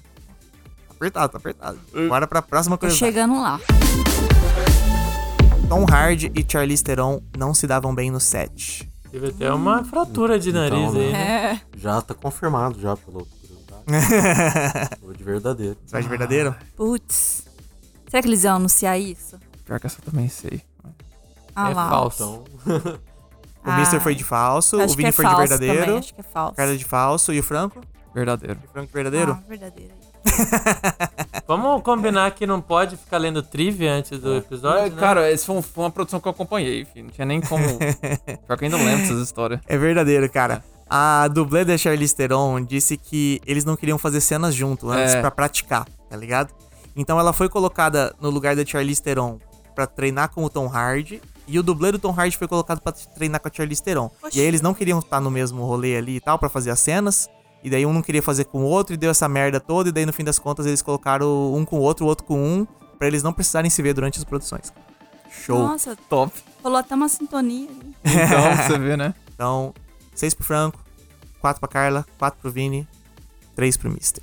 Tá 0.88 0.94
apertado, 0.96 1.28
tá 1.32 1.38
apertado. 1.38 1.78
Bora 2.08 2.26
pra 2.26 2.42
próxima 2.42 2.76
Tô 2.76 2.80
curiosidade. 2.80 3.12
chegando 3.12 3.40
lá. 3.40 3.60
Tom 5.68 5.84
Hardy 5.88 6.32
e 6.34 6.44
Charlize 6.50 6.82
Theron 6.82 7.20
não 7.38 7.54
se 7.54 7.66
davam 7.66 7.94
bem 7.94 8.10
no 8.10 8.18
set. 8.18 8.88
Teve 9.10 9.28
até 9.28 9.52
uma 9.52 9.84
fratura 9.84 10.38
de 10.38 10.52
nariz 10.52 10.90
Então, 10.90 11.00
aí, 11.00 11.12
né? 11.12 11.52
É. 11.54 11.78
Já 11.78 12.00
tá 12.02 12.14
confirmado 12.14 12.80
já 12.80 12.96
pelo. 12.96 13.26
Vou 15.02 15.14
de 15.14 15.24
verdadeiro. 15.24 15.76
Você 15.84 15.92
vai 15.92 16.02
de 16.02 16.08
verdadeiro? 16.08 16.54
Putz. 16.76 17.46
Será 18.08 18.22
que 18.22 18.28
eles 18.28 18.44
iam 18.44 18.56
anunciar 18.56 19.00
isso? 19.00 19.38
Pior 19.64 19.80
que 19.80 19.86
essa 19.86 19.98
eu 20.00 20.10
também 20.10 20.28
sei. 20.28 20.62
Ah 21.56 21.70
é 21.70 21.74
lá. 21.74 21.88
falso. 21.88 22.44
Então, 22.62 22.98
O 23.64 23.72
Mister 23.72 24.00
foi 24.00 24.14
de 24.14 24.24
falso, 24.24 24.80
Acho 24.80 24.94
o 24.94 24.96
Vini 24.96 25.08
é 25.10 25.12
foi 25.12 25.26
de 25.26 25.34
verdadeiro, 25.36 25.80
Também, 25.80 25.98
acho 25.98 26.14
que 26.14 26.20
é 26.20 26.24
falso. 26.24 26.54
Carla 26.54 26.76
de 26.76 26.84
falso 26.84 27.32
e 27.34 27.40
o 27.40 27.42
Franco? 27.42 27.80
Verdadeiro. 28.14 28.58
O 28.64 28.68
Franco 28.68 28.86
de 28.86 28.92
verdadeiro? 28.92 29.32
Ah, 29.32 29.42
verdadeiro. 29.48 29.92
Vamos 31.46 31.82
combinar 31.82 32.30
que 32.32 32.46
não 32.46 32.60
pode 32.60 32.96
ficar 32.96 33.18
lendo 33.18 33.42
trivia 33.42 33.92
antes 33.92 34.18
do 34.20 34.36
episódio, 34.36 34.94
né? 34.94 35.00
Cara, 35.00 35.30
esse 35.30 35.46
foi, 35.46 35.56
um- 35.56 35.62
foi 35.62 35.84
uma 35.84 35.90
produção 35.90 36.20
que 36.20 36.28
eu 36.28 36.32
acompanhei, 36.32 36.84
filho. 36.84 37.06
Não 37.06 37.12
tinha 37.12 37.24
nem 37.26 37.40
como. 37.40 37.64
Pior 38.46 38.58
que 38.58 38.64
eu 38.64 38.66
ainda 38.66 38.76
lembro 38.76 38.98
dessas 39.02 39.22
histórias. 39.22 39.60
É 39.66 39.76
verdadeiro, 39.78 40.28
cara. 40.30 40.62
A 40.90 41.28
dublê 41.28 41.64
da 41.64 41.76
Charlize 41.76 42.14
Theron 42.14 42.62
disse 42.62 42.96
que 42.96 43.40
eles 43.46 43.64
não 43.64 43.76
queriam 43.76 43.98
fazer 43.98 44.20
cenas 44.20 44.54
junto 44.54 44.88
antes 44.90 45.14
É. 45.14 45.20
pra 45.20 45.30
praticar, 45.30 45.86
tá 46.08 46.16
ligado? 46.16 46.52
Então 46.96 47.18
ela 47.20 47.32
foi 47.32 47.48
colocada 47.48 48.14
no 48.20 48.30
lugar 48.30 48.56
da 48.56 48.64
Charlize 48.64 49.02
Theron 49.02 49.38
pra 49.74 49.86
treinar 49.86 50.30
com 50.30 50.42
o 50.44 50.48
Tom 50.50 50.66
Hardy 50.66 51.20
e 51.46 51.58
o 51.58 51.62
dublê 51.62 51.92
do 51.92 51.98
Tom 51.98 52.12
Hardy 52.12 52.36
foi 52.36 52.48
colocado 52.48 52.80
pra 52.80 52.92
treinar 52.92 53.40
com 53.40 53.48
a 53.48 53.50
Charlize 53.52 53.82
Theron. 53.82 54.10
E 54.34 54.40
aí 54.40 54.46
eles 54.46 54.60
não 54.62 54.72
queriam 54.74 54.98
estar 54.98 55.20
no 55.20 55.30
mesmo 55.30 55.64
rolê 55.64 55.96
ali 55.96 56.16
e 56.16 56.20
tal 56.20 56.38
pra 56.38 56.48
fazer 56.48 56.70
as 56.70 56.80
cenas. 56.80 57.28
E 57.62 57.70
daí 57.70 57.84
um 57.84 57.92
não 57.92 58.02
queria 58.02 58.22
fazer 58.22 58.44
com 58.44 58.62
o 58.62 58.66
outro 58.66 58.94
e 58.94 58.96
deu 58.96 59.10
essa 59.10 59.28
merda 59.28 59.58
toda 59.58 59.88
e 59.88 59.92
daí 59.92 60.06
no 60.06 60.12
fim 60.12 60.24
das 60.24 60.38
contas 60.38 60.66
eles 60.66 60.80
colocaram 60.80 61.54
um 61.54 61.64
com 61.64 61.76
o 61.78 61.80
outro, 61.80 62.06
o 62.06 62.08
outro 62.08 62.24
com 62.24 62.38
um, 62.40 62.66
pra 62.98 63.08
eles 63.08 63.22
não 63.22 63.32
precisarem 63.32 63.70
se 63.70 63.82
ver 63.82 63.94
durante 63.94 64.18
as 64.18 64.24
produções. 64.24 64.72
Show. 65.30 65.58
Nossa, 65.58 65.96
Top. 66.08 66.32
rolou 66.62 66.78
até 66.78 66.94
uma 66.94 67.08
sintonia 67.08 67.68
ali. 67.68 67.94
Então, 68.04 68.42
pra 68.42 68.56
você 68.66 68.78
ver, 68.78 68.96
né? 68.96 69.14
Então, 69.38 69.72
6 70.16 70.34
pro 70.34 70.44
Franco, 70.44 70.80
4 71.40 71.60
pra 71.60 71.68
Carla, 71.68 72.04
4 72.18 72.40
pro 72.40 72.50
Vini, 72.50 72.88
3 73.54 73.76
pro 73.76 73.88
Mister. 73.88 74.20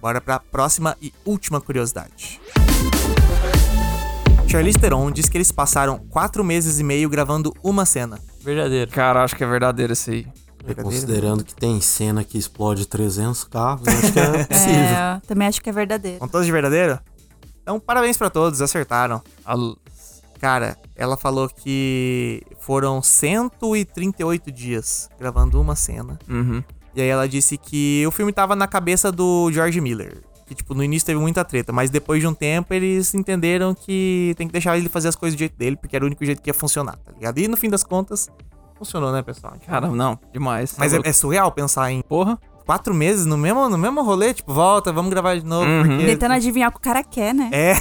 Bora 0.00 0.20
pra 0.20 0.38
próxima 0.38 0.96
e 1.02 1.12
última 1.24 1.60
curiosidade. 1.60 2.40
Charlize 4.46 4.78
Theron 4.78 5.10
diz 5.10 5.28
que 5.28 5.36
eles 5.36 5.50
passaram 5.50 5.98
4 6.08 6.44
meses 6.44 6.78
e 6.78 6.84
meio 6.84 7.08
gravando 7.08 7.52
uma 7.64 7.84
cena. 7.84 8.20
Verdadeiro. 8.40 8.90
Cara, 8.92 9.24
acho 9.24 9.34
que 9.34 9.42
é 9.42 9.46
verdadeiro 9.46 9.92
isso 9.92 10.10
aí. 10.10 10.24
Verdadeiro? 10.66 10.82
considerando 11.00 11.44
que 11.44 11.54
tem 11.54 11.80
cena 11.80 12.24
que 12.24 12.38
explode 12.38 12.86
300 12.86 13.44
carros, 13.44 13.86
acho 13.86 14.12
que 14.12 14.18
é 14.18 14.44
possível. 14.44 14.74
É, 14.74 15.20
também 15.26 15.48
acho 15.48 15.60
que 15.60 15.68
é 15.70 15.72
verdadeiro. 15.72 16.18
São 16.18 16.28
todos 16.28 16.46
de 16.46 16.52
verdadeiro? 16.52 16.98
Então, 17.62 17.78
parabéns 17.80 18.16
pra 18.18 18.28
todos, 18.30 18.60
acertaram. 18.60 19.22
A- 19.44 19.56
Cara, 20.40 20.76
ela 20.94 21.16
falou 21.16 21.48
que 21.48 22.42
foram 22.60 23.00
138 23.02 24.50
dias 24.52 25.08
gravando 25.18 25.58
uma 25.60 25.74
cena. 25.74 26.18
Uhum. 26.28 26.62
E 26.94 27.00
aí 27.00 27.08
ela 27.08 27.26
disse 27.28 27.56
que 27.56 28.04
o 28.06 28.10
filme 28.10 28.32
tava 28.32 28.54
na 28.54 28.66
cabeça 28.66 29.10
do 29.10 29.50
George 29.52 29.80
Miller. 29.80 30.18
Que, 30.46 30.54
tipo, 30.54 30.74
no 30.74 30.84
início 30.84 31.06
teve 31.06 31.18
muita 31.18 31.42
treta, 31.46 31.72
mas 31.72 31.88
depois 31.88 32.20
de 32.20 32.26
um 32.26 32.34
tempo 32.34 32.74
eles 32.74 33.14
entenderam 33.14 33.74
que 33.74 34.34
tem 34.36 34.46
que 34.46 34.52
deixar 34.52 34.76
ele 34.76 34.90
fazer 34.90 35.08
as 35.08 35.16
coisas 35.16 35.34
do 35.34 35.38
jeito 35.38 35.56
dele, 35.56 35.76
porque 35.76 35.96
era 35.96 36.04
o 36.04 36.06
único 36.06 36.22
jeito 36.22 36.42
que 36.42 36.50
ia 36.50 36.54
funcionar, 36.54 36.98
tá 36.98 37.12
ligado? 37.12 37.38
E 37.38 37.48
no 37.48 37.56
fim 37.56 37.70
das 37.70 37.82
contas, 37.82 38.28
funcionou, 38.84 39.12
né, 39.12 39.22
pessoal? 39.22 39.54
Cara, 39.66 39.88
não, 39.88 40.18
demais. 40.32 40.74
Mas 40.78 40.92
é, 40.92 41.00
é 41.04 41.12
surreal 41.12 41.50
pensar 41.50 41.90
em 41.90 42.02
Porra. 42.02 42.38
quatro 42.66 42.94
meses 42.94 43.26
no 43.26 43.36
mesmo, 43.36 43.68
no 43.68 43.78
mesmo 43.78 44.02
rolê, 44.02 44.32
tipo, 44.34 44.52
volta, 44.52 44.92
vamos 44.92 45.10
gravar 45.10 45.36
de 45.36 45.44
novo, 45.44 45.66
Uhum. 45.68 45.82
porque... 45.88 46.06
Tentando 46.06 46.32
adivinhar 46.32 46.68
o 46.68 46.72
que 46.72 46.78
o 46.78 46.80
cara 46.80 47.02
quer, 47.02 47.34
né? 47.34 47.48
É, 47.52 47.72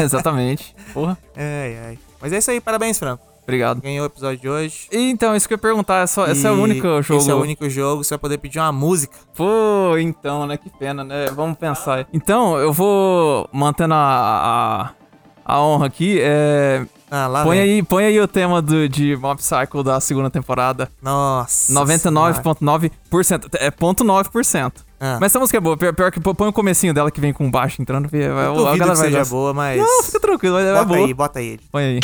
É, 0.00 0.02
exatamente. 0.02 0.74
Porra. 0.92 1.16
ai, 1.36 1.78
ai. 1.86 1.98
Mas 2.20 2.32
é 2.32 2.38
isso 2.38 2.50
aí, 2.50 2.60
parabéns, 2.60 2.98
Franco. 2.98 3.26
Obrigado. 3.44 3.80
Ganhou 3.80 4.02
o 4.04 4.06
episódio 4.06 4.38
de 4.38 4.46
hoje. 4.48 4.88
E, 4.92 5.08
Então, 5.10 5.34
isso 5.34 5.48
que 5.48 5.54
eu 5.54 5.56
ia 5.56 5.60
perguntar, 5.62 6.02
é 6.02 6.06
só, 6.06 6.26
esse 6.26 6.46
é 6.46 6.50
o 6.50 6.60
único 6.60 7.00
jogo. 7.00 7.20
Esse 7.22 7.30
é 7.30 7.34
o 7.34 7.40
único 7.40 7.70
jogo, 7.70 8.04
você 8.04 8.10
vai 8.10 8.18
poder 8.18 8.36
pedir 8.36 8.58
uma 8.58 8.70
música. 8.72 9.16
Pô, 9.34 9.96
então, 9.98 10.46
né? 10.46 10.58
Que 10.58 10.68
pena, 10.68 11.02
né? 11.02 11.28
Vamos 11.34 11.56
pensar. 11.56 12.06
Então, 12.12 12.58
eu 12.58 12.74
vou 12.74 13.48
mantendo 13.50 13.94
a, 13.94 14.90
a, 15.46 15.54
a 15.54 15.62
honra 15.62 15.86
aqui. 15.86 16.18
É, 16.20 16.84
Ah, 17.10 17.28
põe, 17.44 17.58
vem. 17.58 17.60
aí, 17.60 17.82
põe 17.82 18.04
aí 18.04 18.20
o 18.20 18.28
tema 18.28 18.60
do, 18.60 18.88
de 18.88 19.16
Mob 19.16 19.38
Psycho 19.38 19.82
da 19.82 20.00
segunda 20.00 20.30
temporada. 20.30 20.90
Nossa. 21.02 21.72
senhora. 21.72 21.86
99,9%. 21.86 23.48
É 23.54 23.70
0,9%. 23.70 24.72
Ah. 25.00 25.18
Mas 25.20 25.32
essa 25.32 25.38
música 25.38 25.58
é 25.58 25.60
boa. 25.60 25.76
Pior, 25.76 25.94
pior 25.94 26.10
que 26.10 26.20
põe 26.20 26.48
o 26.48 26.52
comecinho 26.52 26.92
dela 26.92 27.10
que 27.10 27.20
vem 27.20 27.32
com 27.32 27.50
baixo 27.50 27.80
entrando. 27.80 28.08
Eu 28.12 28.38
a 28.38 28.46
duvido 28.46 28.64
galera 28.64 28.78
que 28.78 28.86
vai 28.86 28.96
seja 28.96 29.18
gostar. 29.18 29.34
boa, 29.34 29.54
mas... 29.54 29.80
Não, 29.80 30.02
fica 30.02 30.20
tranquilo. 30.20 30.58
É 30.58 30.72
bota 30.72 30.84
boa. 30.84 30.98
aí, 30.98 31.14
bota 31.14 31.38
aí. 31.38 31.60
Põe 31.70 31.84
aí. 31.84 32.00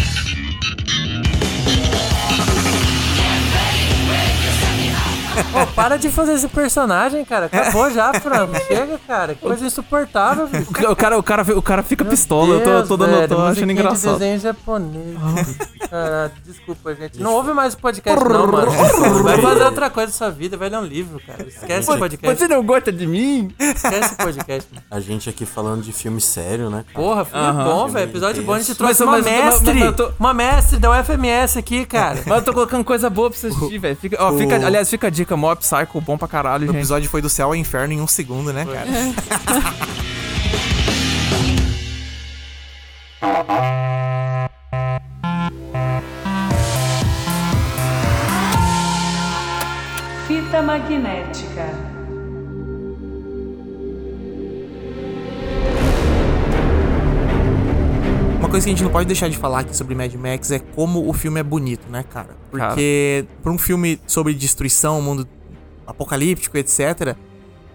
Pô, 5.52 5.66
para 5.74 5.96
de 5.96 6.08
fazer 6.10 6.34
esse 6.34 6.48
personagem, 6.48 7.24
cara. 7.24 7.46
Acabou 7.46 7.90
já, 7.90 8.12
Franco. 8.14 8.54
Chega, 8.66 8.98
cara. 9.06 9.34
Que 9.34 9.40
coisa 9.40 9.66
insuportável, 9.66 10.46
velho. 10.46 10.66
O 10.68 10.72
ca- 10.72 10.90
O 10.90 10.96
cara, 10.96 11.18
o 11.18 11.22
cara, 11.22 11.58
o 11.58 11.62
cara 11.62 11.82
fica 11.82 12.04
pistola. 12.04 12.54
eu 12.54 12.60
tô, 12.60 12.70
Deus, 12.70 12.88
tô, 12.88 12.96
velho, 12.96 13.28
tô 13.28 13.34
achando 13.34 13.44
musiquinha 13.48 13.66
de 13.66 13.72
engraçado. 13.72 14.12
desenho 14.18 14.40
japonês. 14.40 15.58
Caralho, 15.90 16.32
desculpa, 16.44 16.94
gente. 16.94 17.20
Não 17.20 17.32
ouve 17.32 17.52
mais 17.52 17.74
o 17.74 17.78
podcast, 17.78 18.22
não, 18.24 18.46
mano. 18.46 18.70
Vai 19.22 19.40
fazer 19.40 19.64
outra 19.64 19.90
coisa 19.90 20.12
da 20.12 20.16
sua 20.18 20.30
vida, 20.30 20.56
vai 20.56 20.68
ler 20.68 20.78
um 20.78 20.84
livro, 20.84 21.20
cara. 21.26 21.42
Esquece 21.46 21.90
o 21.90 21.98
podcast. 21.98 22.38
Você 22.38 22.48
não 22.48 22.64
gosta 22.64 22.90
de 22.92 23.06
mim? 23.06 23.52
Esquece 23.58 24.14
o 24.14 24.16
podcast. 24.16 24.68
mano. 24.72 24.84
A 24.90 25.00
gente 25.00 25.28
aqui 25.30 25.46
falando 25.46 25.82
de 25.82 25.92
filme 25.92 26.20
sério, 26.20 26.70
né? 26.70 26.84
cara? 26.92 26.94
Porra, 27.06 27.24
filme 27.24 27.52
bom, 27.64 27.88
velho. 27.88 28.10
Episódio 28.10 28.42
bom. 28.42 28.54
A 28.54 28.58
gente 28.58 28.68
Mas- 28.68 28.76
trouxe 28.78 29.02
uma 29.04 29.18
mestre. 29.18 29.66
mas- 29.66 29.74
mas 29.74 29.84
eu 29.84 29.92
tô- 29.92 30.10
Uma 30.18 30.34
mestre 30.34 30.78
da 30.78 30.90
UFMS 30.90 31.58
aqui, 31.58 31.84
cara. 31.86 32.18
Mas 32.26 32.38
eu 32.38 32.44
tô 32.44 32.52
colocando 32.52 32.84
coisa 32.84 33.08
boa 33.08 33.30
pra 33.30 33.38
você 33.38 33.46
assistir, 33.48 33.78
velho. 33.78 33.96
Fica, 33.96 34.16
ó, 34.22 34.32
fica, 34.36 34.56
aliás, 34.56 34.88
fica 34.90 35.06
a 35.06 35.10
dica, 35.10 35.23
Mob 35.32 35.58
Psycho, 35.60 36.00
bom 36.00 36.18
pra 36.18 36.28
caralho, 36.28 36.64
O 36.64 36.66
gente. 36.66 36.76
episódio 36.76 37.08
foi 37.08 37.22
do 37.22 37.28
céu 37.28 37.48
ao 37.48 37.56
inferno 37.56 37.94
em 37.94 38.00
um 38.00 38.06
segundo, 38.06 38.52
né, 38.52 38.64
cara? 38.64 38.86
coisa 58.64 58.66
que 58.66 58.70
a 58.70 58.74
gente 58.76 58.84
não 58.84 58.90
pode 58.90 59.06
deixar 59.06 59.28
de 59.28 59.36
falar 59.36 59.60
aqui 59.60 59.76
sobre 59.76 59.94
Mad 59.94 60.14
Max 60.14 60.50
é 60.50 60.58
como 60.58 61.08
o 61.08 61.12
filme 61.12 61.38
é 61.38 61.42
bonito, 61.42 61.86
né, 61.90 62.02
cara? 62.02 62.30
Porque 62.50 63.26
pra 63.42 63.52
um 63.52 63.58
filme 63.58 64.00
sobre 64.06 64.32
destruição, 64.32 65.02
mundo 65.02 65.28
apocalíptico, 65.86 66.56
etc., 66.56 67.14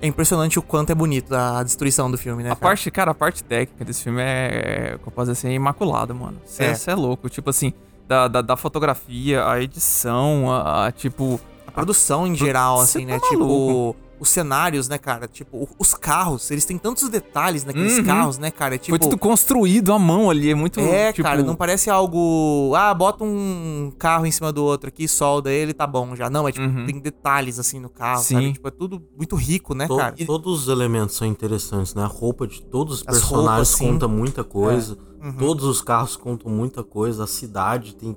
é 0.01 0.07
impressionante 0.07 0.57
o 0.57 0.61
quanto 0.61 0.91
é 0.91 0.95
bonito 0.95 1.35
a 1.35 1.61
destruição 1.61 2.09
do 2.09 2.17
filme, 2.17 2.41
né, 2.41 2.51
A 2.51 2.55
cara? 2.55 2.69
parte, 2.69 2.89
cara, 2.89 3.11
a 3.11 3.13
parte 3.13 3.43
técnica 3.43 3.83
desse 3.85 4.03
filme 4.03 4.21
é, 4.21 4.97
como 4.99 5.07
eu 5.07 5.11
posso 5.11 5.31
dizer 5.31 5.47
assim, 5.47 5.49
é 5.49 5.55
imaculada, 5.55 6.13
mano. 6.13 6.37
Você 6.45 6.63
É. 6.63 6.75
é. 6.87 6.95
louco. 6.95 7.29
Tipo 7.29 7.49
assim, 7.49 7.73
da, 8.07 8.27
da, 8.27 8.41
da 8.41 8.57
fotografia, 8.57 9.45
a 9.45 9.61
edição, 9.61 10.51
a, 10.51 10.87
a, 10.87 10.91
tipo. 10.91 11.39
A 11.67 11.71
produção 11.71 12.25
em 12.25 12.33
geral, 12.33 12.77
Cê 12.77 12.83
assim, 12.83 13.05
tá 13.05 13.13
né? 13.13 13.19
Tipo, 13.19 13.39
maluco. 13.39 13.95
Os 14.19 14.29
cenários, 14.29 14.87
né, 14.89 14.97
cara? 14.97 15.27
Tipo, 15.27 15.67
os 15.79 15.93
carros, 15.93 16.49
eles 16.51 16.65
têm 16.65 16.77
tantos 16.77 17.07
detalhes 17.09 17.63
naqueles 17.63 17.97
Uhum. 17.99 18.03
carros, 18.03 18.37
né, 18.37 18.51
cara? 18.51 18.77
Tipo, 18.77 18.89
foi 18.97 18.99
tudo 18.99 19.17
construído 19.17 19.93
à 19.93 19.99
mão 19.99 20.29
ali. 20.29 20.49
É 20.51 20.55
muito. 20.55 20.79
É, 20.79 21.11
tipo, 21.13 21.23
cara, 21.27 21.41
não 21.43 21.55
parece 21.55 21.89
algo. 21.89 22.73
Ah, 22.75 22.93
bota 22.93 23.23
um 23.23 23.91
carro 23.97 24.25
em 24.25 24.31
cima 24.31 24.51
do 24.51 24.63
outro 24.63 24.89
aqui, 24.89 25.07
solda 25.07 25.51
ele, 25.51 25.73
tá 25.73 25.87
bom 25.87 26.15
já. 26.15 26.29
Não, 26.29 26.47
é 26.47 26.51
tipo, 26.51 26.65
Uhum. 26.65 26.85
tem 26.85 26.99
detalhes 26.99 27.59
assim 27.59 27.79
no 27.79 27.89
carro, 27.89 28.21
Sim. 28.23 28.33
sabe? 28.35 28.53
Tipo, 28.53 28.67
é 28.67 28.71
tudo 28.71 29.01
muito 29.17 29.35
rico, 29.35 29.73
né, 29.73 29.87
To- 29.87 29.97
cara? 29.97 30.15
Todos 30.25 30.63
os 30.63 30.67
elementos 30.67 31.15
são 31.15 31.27
interessantes, 31.27 31.93
né? 31.95 32.03
A 32.03 32.07
roupa 32.07 32.45
de 32.47 32.61
todos 32.61 32.95
os 32.95 32.99
As 33.07 33.17
personagens 33.17 33.71
roupas, 33.73 33.75
conta 33.93 34.07
muita 34.07 34.43
coisa. 34.43 34.97
Uhum. 35.21 35.33
Todos 35.33 35.65
os 35.65 35.81
carros 35.81 36.15
contam 36.15 36.49
muita 36.51 36.83
coisa. 36.83 37.25
A 37.25 37.27
cidade 37.27 37.93
tem 37.95 38.13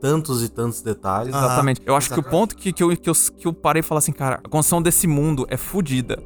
tantos 0.00 0.42
e 0.42 0.48
tantos 0.48 0.82
detalhes. 0.82 1.34
Exatamente. 1.34 1.82
Eu 1.84 1.94
acho 1.94 2.12
que 2.12 2.18
o 2.18 2.22
ponto 2.22 2.56
que, 2.56 2.72
que, 2.72 2.82
eu, 2.82 2.96
que, 2.96 3.10
eu, 3.10 3.14
que 3.36 3.46
eu 3.46 3.52
parei 3.52 3.80
e 3.80 3.82
falei 3.82 3.98
assim, 3.98 4.12
cara, 4.12 4.40
a 4.42 4.48
construção 4.48 4.80
desse 4.80 5.06
mundo 5.06 5.46
é 5.48 5.56
fodida. 5.56 6.18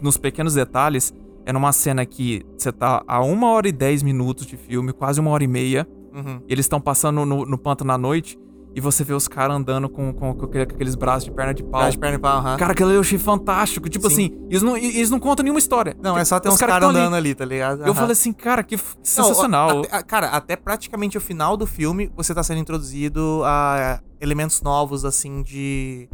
Nos 0.00 0.16
pequenos 0.16 0.54
detalhes, 0.54 1.12
é 1.44 1.52
numa 1.52 1.72
cena 1.72 2.06
que 2.06 2.44
você 2.56 2.70
tá 2.70 3.02
a 3.06 3.20
uma 3.20 3.50
hora 3.50 3.68
e 3.68 3.72
dez 3.72 4.02
minutos 4.02 4.46
de 4.46 4.56
filme, 4.56 4.92
quase 4.92 5.20
uma 5.20 5.30
hora 5.30 5.42
e 5.42 5.48
meia. 5.48 5.88
Uhum. 6.14 6.40
E 6.46 6.52
eles 6.52 6.66
estão 6.66 6.80
passando 6.80 7.24
no, 7.24 7.44
no 7.44 7.58
pântano 7.58 7.92
à 7.92 7.98
noite. 7.98 8.38
E 8.74 8.80
você 8.80 9.04
vê 9.04 9.12
os 9.12 9.28
caras 9.28 9.54
andando 9.56 9.88
com, 9.88 10.12
com, 10.14 10.34
com 10.34 10.44
aquele- 10.46 10.64
com 10.66 10.74
aqueles 10.74 10.94
braços 10.94 11.24
de 11.24 11.30
perna 11.30 11.52
de 11.52 11.62
pau. 11.62 11.80
Braço 11.82 11.92
de 11.92 11.98
perna 11.98 12.16
e 12.16 12.18
pau, 12.18 12.38
aham. 12.38 12.56
Cara, 12.56 12.72
aquilo 12.72 12.88
ali 12.88 12.96
eu 12.96 13.02
achei 13.02 13.18
fantástico. 13.18 13.88
Tipo 13.88 14.08
Sim. 14.08 14.14
assim, 14.14 14.46
eles 14.48 14.62
não, 14.62 14.76
eles 14.76 15.10
não 15.10 15.20
contam 15.20 15.42
nenhuma 15.42 15.58
história. 15.58 15.94
Não, 16.00 16.16
é 16.16 16.24
só 16.24 16.40
ter 16.40 16.48
Os 16.48 16.54
uns 16.54 16.60
caras 16.60 16.80
tão 16.80 16.88
andando 16.90 17.14
ali. 17.14 17.34
tá 17.34 17.44
ligado? 17.44 17.80
Eu 17.80 17.86
Aham. 17.86 17.94
falei 17.94 18.12
assim, 18.12 18.32
cara, 18.32 18.62
que 18.62 18.76
Não, 18.76 18.82
sensacional. 19.02 19.80
até- 19.80 19.96
a- 19.96 20.02
cara, 20.02 20.26
até 20.28 20.56
praticamente 20.56 21.18
o 21.18 21.20
final 21.20 21.56
do 21.56 21.66
filme, 21.66 22.10
você 22.16 22.34
tá 22.34 22.42
sendo 22.42 22.60
introduzido 22.60 23.42
a 23.44 24.00
elementos 24.20 24.62
novos, 24.62 25.04
assim, 25.04 25.42
de. 25.42 26.08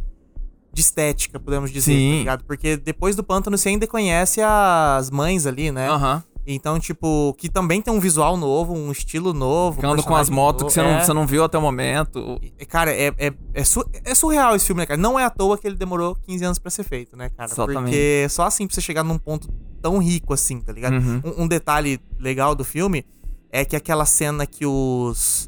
de 0.71 0.81
estética, 0.81 1.39
podemos 1.39 1.71
dizer, 1.71 1.93
Sim. 1.93 2.11
tá 2.11 2.17
ligado? 2.19 2.43
Porque 2.45 2.77
depois 2.77 3.15
do 3.15 3.23
pântano 3.23 3.57
você 3.57 3.69
ainda 3.69 3.87
conhece 3.87 4.39
as 4.41 5.09
mães 5.09 5.45
ali, 5.47 5.71
né? 5.71 5.89
Aham. 5.89 6.23
Então, 6.47 6.79
tipo, 6.79 7.35
que 7.37 7.47
também 7.47 7.81
tem 7.81 7.93
um 7.93 7.99
visual 7.99 8.35
novo, 8.35 8.73
um 8.73 8.91
estilo 8.91 9.33
novo. 9.33 9.85
Andam 9.85 10.03
com 10.03 10.15
as 10.15 10.29
motos 10.29 10.63
que 10.65 10.73
você 10.73 10.81
não, 10.81 10.93
novo. 10.93 11.05
você 11.05 11.13
não 11.13 11.27
viu 11.27 11.43
até 11.43 11.57
o 11.57 11.61
momento. 11.61 12.39
É. 12.57 12.65
Cara, 12.65 12.91
é, 12.91 13.13
é, 13.19 13.33
é, 13.53 13.63
su- 13.63 13.85
é 14.03 14.15
surreal 14.15 14.55
esse 14.55 14.65
filme, 14.65 14.79
né, 14.81 14.85
cara? 14.87 14.99
Não 14.99 15.19
é 15.19 15.23
à 15.25 15.29
toa 15.29 15.57
que 15.57 15.67
ele 15.67 15.75
demorou 15.75 16.15
15 16.15 16.43
anos 16.45 16.57
pra 16.59 16.71
ser 16.71 16.83
feito, 16.83 17.15
né, 17.15 17.29
cara? 17.29 17.51
Exatamente. 17.51 17.83
Porque 17.83 18.27
só 18.29 18.43
assim 18.45 18.65
pra 18.65 18.73
você 18.73 18.81
chegar 18.81 19.03
num 19.03 19.17
ponto 19.19 19.47
tão 19.81 19.99
rico 19.99 20.33
assim, 20.33 20.59
tá 20.59 20.73
ligado? 20.73 20.93
Uhum. 20.93 21.21
Um, 21.37 21.43
um 21.43 21.47
detalhe 21.47 21.99
legal 22.19 22.55
do 22.55 22.63
filme 22.65 23.05
é 23.51 23.63
que 23.63 23.75
aquela 23.75 24.05
cena 24.05 24.45
que 24.47 24.65
os. 24.65 25.47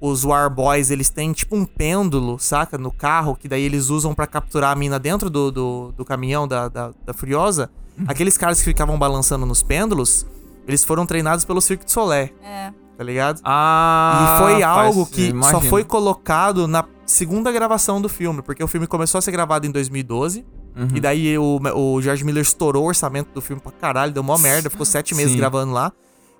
Os 0.00 0.22
War 0.22 0.50
Boys, 0.50 0.90
eles 0.90 1.08
têm 1.08 1.32
tipo 1.32 1.56
um 1.56 1.64
pêndulo, 1.64 2.38
saca? 2.38 2.76
No 2.76 2.92
carro, 2.92 3.34
que 3.34 3.48
daí 3.48 3.62
eles 3.62 3.88
usam 3.88 4.14
pra 4.14 4.26
capturar 4.26 4.72
a 4.72 4.74
mina 4.76 4.98
dentro 4.98 5.30
do, 5.30 5.50
do, 5.50 5.92
do 5.96 6.04
caminhão 6.04 6.46
da, 6.46 6.68
da, 6.68 6.92
da 7.06 7.14
Furiosa. 7.14 7.70
Aqueles 8.06 8.36
caras 8.36 8.58
que 8.58 8.64
ficavam 8.64 8.98
balançando 8.98 9.46
nos 9.46 9.62
pêndulos, 9.62 10.26
eles 10.66 10.84
foram 10.84 11.06
treinados 11.06 11.44
pelo 11.44 11.60
Cirque 11.60 11.84
du 11.84 11.90
Soleil, 11.90 12.30
É. 12.42 12.72
tá 12.96 13.04
ligado? 13.04 13.40
Ah, 13.44 14.36
E 14.38 14.42
foi 14.42 14.62
algo 14.62 15.06
que 15.06 15.32
só 15.50 15.60
foi 15.60 15.84
colocado 15.84 16.66
na 16.66 16.84
segunda 17.06 17.52
gravação 17.52 18.00
do 18.00 18.08
filme, 18.08 18.42
porque 18.42 18.62
o 18.64 18.68
filme 18.68 18.86
começou 18.86 19.18
a 19.18 19.22
ser 19.22 19.30
gravado 19.30 19.66
em 19.66 19.70
2012. 19.70 20.44
Uhum. 20.76 20.88
E 20.94 21.00
daí 21.00 21.38
o, 21.38 21.60
o 21.76 22.02
George 22.02 22.24
Miller 22.24 22.42
estourou 22.42 22.82
o 22.84 22.88
orçamento 22.88 23.28
do 23.32 23.40
filme 23.40 23.62
pra 23.62 23.70
caralho, 23.70 24.10
deu 24.12 24.24
mó 24.24 24.36
merda, 24.36 24.68
ficou 24.68 24.84
sete 24.84 25.14
meses 25.14 25.32
Sim. 25.32 25.38
gravando 25.38 25.72
lá. 25.72 25.92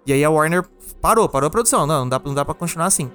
E 0.07 0.13
aí 0.13 0.25
a 0.25 0.29
Warner 0.31 0.65
parou, 1.01 1.29
parou 1.29 1.47
a 1.47 1.51
produção. 1.51 1.87
Não, 1.87 2.01
não 2.01 2.09
dá, 2.09 2.21
não 2.25 2.35
dá 2.35 2.45
pra 2.45 2.53
continuar 2.53 2.87
assim. 2.87 3.11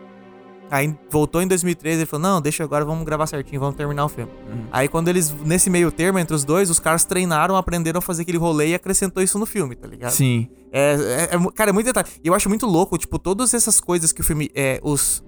Aí 0.72 0.96
voltou 1.10 1.41
em 1.41 1.48
2013 1.48 2.04
e 2.04 2.06
falou: 2.06 2.22
Não, 2.28 2.41
deixa 2.41 2.64
agora, 2.64 2.86
vamos 2.86 3.04
gravar 3.06 3.26
certinho, 3.28 3.60
vamos 3.60 3.76
terminar 3.76 4.06
o 4.06 4.10
filme. 4.10 4.32
Uhum. 4.48 4.66
Aí 4.72 4.88
quando 4.88 5.08
eles, 5.08 5.34
nesse 5.46 5.70
meio 5.70 5.91
termo 5.91 6.20
entre 6.20 6.36
os 6.36 6.44
dois, 6.44 6.70
os 6.70 6.80
caras 6.80 7.06
treinaram, 7.06 7.56
aprenderam 7.56 8.00
a 8.00 8.02
fazer 8.02 8.22
aquele 8.24 8.38
rolê 8.38 8.70
e 8.70 8.74
acrescentou 8.76 9.22
isso 9.24 9.40
no 9.40 9.46
filme, 9.46 9.76
tá 9.76 9.88
ligado? 9.88 10.12
Sim. 10.12 10.48
É, 10.72 11.28
é- 11.32 11.36
é 11.36 11.52
cara, 11.56 11.72
é 11.72 11.74
muito 11.74 11.88
detalhe. 11.88 12.08
E 12.24 12.28
eu 12.28 12.34
acho 12.34 12.48
muito 12.48 12.66
louco, 12.68 12.98
tipo, 12.98 13.18
todas 13.18 13.54
essas 13.54 13.80
coisas 13.82 14.12
que 14.12 14.22
o 14.22 14.24
filme. 14.24 14.52
É, 14.54 14.80
os. 14.84 15.24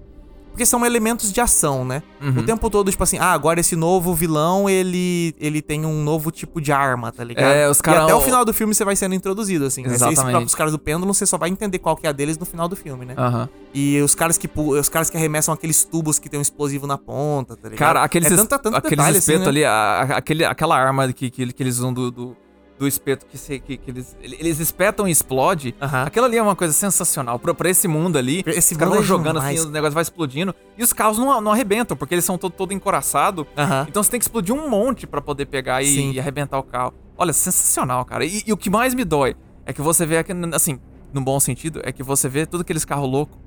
Porque 0.52 0.66
são 0.66 0.84
elementos 0.86 1.32
de 1.32 1.40
ação, 1.40 1.84
né? 1.84 2.02
Uhum. 2.20 2.38
O 2.38 2.42
tempo 2.44 2.68
todo, 2.70 2.90
tipo 2.90 3.02
assim, 3.02 3.16
ah, 3.18 3.32
agora 3.32 3.58
esse 3.58 3.74
novo 3.74 4.14
vilão, 4.14 4.68
ele 4.68 5.34
ele 5.40 5.60
tem 5.62 5.84
um 5.86 6.04
novo 6.04 6.30
tipo 6.30 6.60
de 6.60 6.70
arma, 6.70 7.10
tá 7.10 7.24
ligado? 7.24 7.52
É, 7.52 7.68
os 7.68 7.80
cara- 7.80 8.00
E 8.00 8.04
até 8.04 8.14
o 8.14 8.20
final 8.20 8.44
do 8.44 8.52
filme 8.52 8.74
você 8.74 8.84
vai 8.84 8.94
sendo 8.94 9.14
introduzido, 9.14 9.64
assim. 9.64 9.82
né? 9.82 9.88
Esses 9.88 10.02
Exatamente. 10.02 10.30
próprios 10.32 10.54
caras 10.54 10.72
do 10.72 10.78
pêndulo, 10.78 11.12
você 11.14 11.24
só 11.26 11.38
vai 11.38 11.48
entender 11.48 11.78
qual 11.78 11.96
que 11.96 12.06
é 12.06 12.10
a 12.10 12.12
deles 12.12 12.36
no 12.38 12.44
final 12.46 12.68
do 12.68 12.76
filme, 12.76 13.04
né? 13.06 13.14
Aham. 13.16 13.48
E 13.74 13.98
os 14.02 14.14
caras 14.14 14.36
que 14.36 14.48
os 14.54 14.88
caras 14.90 15.08
que 15.08 15.16
arremessam 15.16 15.54
aqueles 15.54 15.82
tubos 15.84 16.18
que 16.18 16.28
tem 16.28 16.38
um 16.38 16.42
explosivo 16.42 16.86
na 16.86 16.98
ponta, 16.98 17.56
tá 17.56 17.68
ligado? 17.70 17.78
Cara, 17.78 18.02
aqueles, 18.04 18.30
é 18.30 18.36
tanta, 18.36 18.58
tanto 18.58 18.76
aqueles 18.76 18.98
detalhe, 18.98 19.18
assim, 19.18 19.32
espetos 19.32 19.42
né? 19.44 19.48
ali, 19.48 19.64
a- 19.64 19.70
a- 19.72 20.16
aquele, 20.18 20.44
aquela 20.44 20.78
arma 20.78 21.10
que, 21.12 21.30
que, 21.30 21.50
que 21.52 21.62
eles 21.62 21.78
usam 21.78 21.92
do, 21.94 22.10
do, 22.10 22.36
do 22.82 22.88
espeto 22.88 23.24
que, 23.26 23.38
se, 23.38 23.60
que, 23.60 23.76
que 23.76 23.90
eles, 23.92 24.16
eles 24.20 24.58
espetam 24.58 25.06
e 25.06 25.12
explode. 25.12 25.72
Aham. 25.80 26.02
Aquilo 26.02 26.26
ali 26.26 26.36
é 26.36 26.42
uma 26.42 26.56
coisa 26.56 26.72
sensacional. 26.72 27.38
Pra, 27.38 27.54
pra 27.54 27.70
esse 27.70 27.86
mundo 27.86 28.18
ali, 28.18 28.42
Esse 28.44 28.74
os 28.74 28.78
caras 28.78 28.94
mundo 28.94 28.96
vão 28.96 29.04
é 29.04 29.06
jogando 29.06 29.36
demais. 29.38 29.60
assim, 29.60 29.68
o 29.68 29.70
negócio 29.70 29.94
vai 29.94 30.02
explodindo. 30.02 30.52
E 30.76 30.82
os 30.82 30.92
carros 30.92 31.16
não, 31.16 31.40
não 31.40 31.52
arrebentam, 31.52 31.96
porque 31.96 32.12
eles 32.12 32.24
são 32.24 32.36
todo, 32.36 32.52
todo 32.52 32.72
encoraçados. 32.72 33.46
Aham. 33.56 33.86
Então 33.88 34.02
você 34.02 34.10
tem 34.10 34.18
que 34.18 34.24
explodir 34.24 34.52
um 34.52 34.68
monte 34.68 35.06
pra 35.06 35.20
poder 35.20 35.46
pegar 35.46 35.80
e, 35.82 36.12
e 36.12 36.18
arrebentar 36.18 36.58
o 36.58 36.62
carro. 36.64 36.92
Olha, 37.16 37.32
sensacional, 37.32 38.04
cara. 38.04 38.24
E, 38.24 38.42
e 38.44 38.52
o 38.52 38.56
que 38.56 38.68
mais 38.68 38.94
me 38.94 39.04
dói 39.04 39.36
é 39.64 39.72
que 39.72 39.80
você 39.80 40.04
vê, 40.04 40.16
assim, 40.52 40.80
no 41.12 41.20
bom 41.20 41.38
sentido, 41.38 41.80
é 41.84 41.92
que 41.92 42.02
você 42.02 42.28
vê 42.28 42.46
tudo 42.46 42.62
aqueles 42.62 42.84
carros 42.84 43.08
loucos 43.08 43.38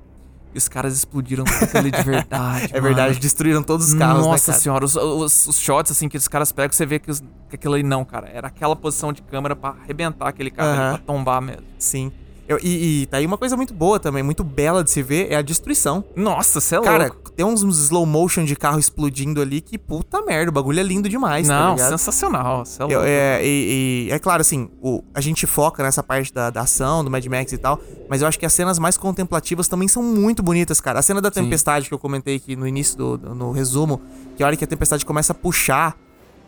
e 0.56 0.58
os 0.58 0.68
caras 0.68 0.94
explodiram 0.96 1.44
tudo 1.44 1.76
ali 1.76 1.90
de 1.90 2.02
verdade. 2.02 2.70
É 2.72 2.80
verdade, 2.80 3.08
mano. 3.10 3.20
destruíram 3.20 3.62
todos 3.62 3.88
os 3.88 3.94
carros, 3.94 4.24
Nossa 4.26 4.52
né, 4.52 4.58
senhora, 4.58 4.84
os, 4.84 4.96
os- 4.96 5.46
os 5.46 5.58
shots 5.58 5.92
assim 5.92 6.08
que 6.08 6.16
os 6.16 6.26
caras 6.26 6.50
pegam, 6.50 6.72
você 6.72 6.86
vê 6.86 6.98
que, 6.98 7.10
os- 7.10 7.20
que 7.48 7.54
aquilo 7.56 7.74
aí 7.74 7.82
não, 7.82 8.04
cara. 8.04 8.28
Era 8.32 8.48
aquela 8.48 8.74
posição 8.74 9.12
de 9.12 9.20
câmera 9.22 9.54
pra 9.54 9.70
arrebentar 9.82 10.28
aquele 10.28 10.50
carro, 10.50 10.70
ali, 10.70 10.78
Aham. 10.80 10.96
pra 10.96 10.98
tombar 11.06 11.40
mesmo. 11.42 11.62
Sim. 11.78 12.10
Eu- 12.48 12.58
e, 12.62 13.02
e 13.02 13.06
tá 13.06 13.16
aí 13.18 13.26
uma 13.26 13.36
coisa 13.36 13.56
muito 13.56 13.74
boa 13.74 13.98
também, 14.00 14.22
muito 14.22 14.42
bela 14.44 14.82
de 14.82 14.90
se 14.90 15.02
ver, 15.02 15.30
é 15.32 15.36
a 15.36 15.42
destruição. 15.42 16.04
Nossa, 16.14 16.60
você 16.60 16.76
é 16.76 16.80
Cara, 16.80 17.04
louco. 17.08 17.25
Tem 17.36 17.44
uns 17.44 17.62
slow 17.62 18.06
motion 18.06 18.44
de 18.44 18.56
carro 18.56 18.78
explodindo 18.78 19.40
ali 19.42 19.60
que 19.60 19.76
puta 19.76 20.22
merda, 20.22 20.50
o 20.50 20.52
bagulho 20.54 20.80
é 20.80 20.82
lindo 20.82 21.08
demais, 21.08 21.46
tá 21.46 21.58
Não, 21.66 21.74
ligado? 21.74 21.90
sensacional, 21.90 22.62
é 22.80 22.82
Eu- 22.94 23.02
é, 23.04 23.44
e, 23.44 24.06
e- 24.08 24.12
é 24.12 24.18
claro, 24.18 24.40
assim, 24.40 24.70
o- 24.80 25.02
a 25.14 25.20
gente 25.20 25.46
foca 25.46 25.82
nessa 25.82 26.02
parte 26.02 26.32
da, 26.32 26.48
da 26.50 26.62
ação, 26.62 27.04
do 27.04 27.10
Mad 27.10 27.24
Max 27.26 27.52
e 27.52 27.58
tal, 27.58 27.78
mas 28.08 28.22
eu 28.22 28.28
acho 28.28 28.38
que 28.38 28.46
as 28.46 28.52
cenas 28.52 28.78
mais 28.78 28.96
contemplativas 28.96 29.68
também 29.68 29.86
são 29.86 30.02
muito 30.02 30.42
bonitas, 30.42 30.80
cara. 30.80 30.98
A 30.98 31.02
cena 31.02 31.20
da 31.20 31.28
Sim. 31.30 31.42
tempestade 31.42 31.88
que 31.88 31.94
eu 31.94 31.98
comentei 31.98 32.36
aqui 32.36 32.56
no 32.56 32.66
início 32.66 32.96
do, 32.96 33.18
do- 33.18 33.34
no 33.34 33.52
resumo, 33.52 34.00
que 34.36 34.42
a 34.42 34.46
hora 34.46 34.56
que 34.56 34.64
a 34.64 34.66
tempestade 34.66 35.04
começa 35.04 35.32
a 35.32 35.34
puxar, 35.34 35.96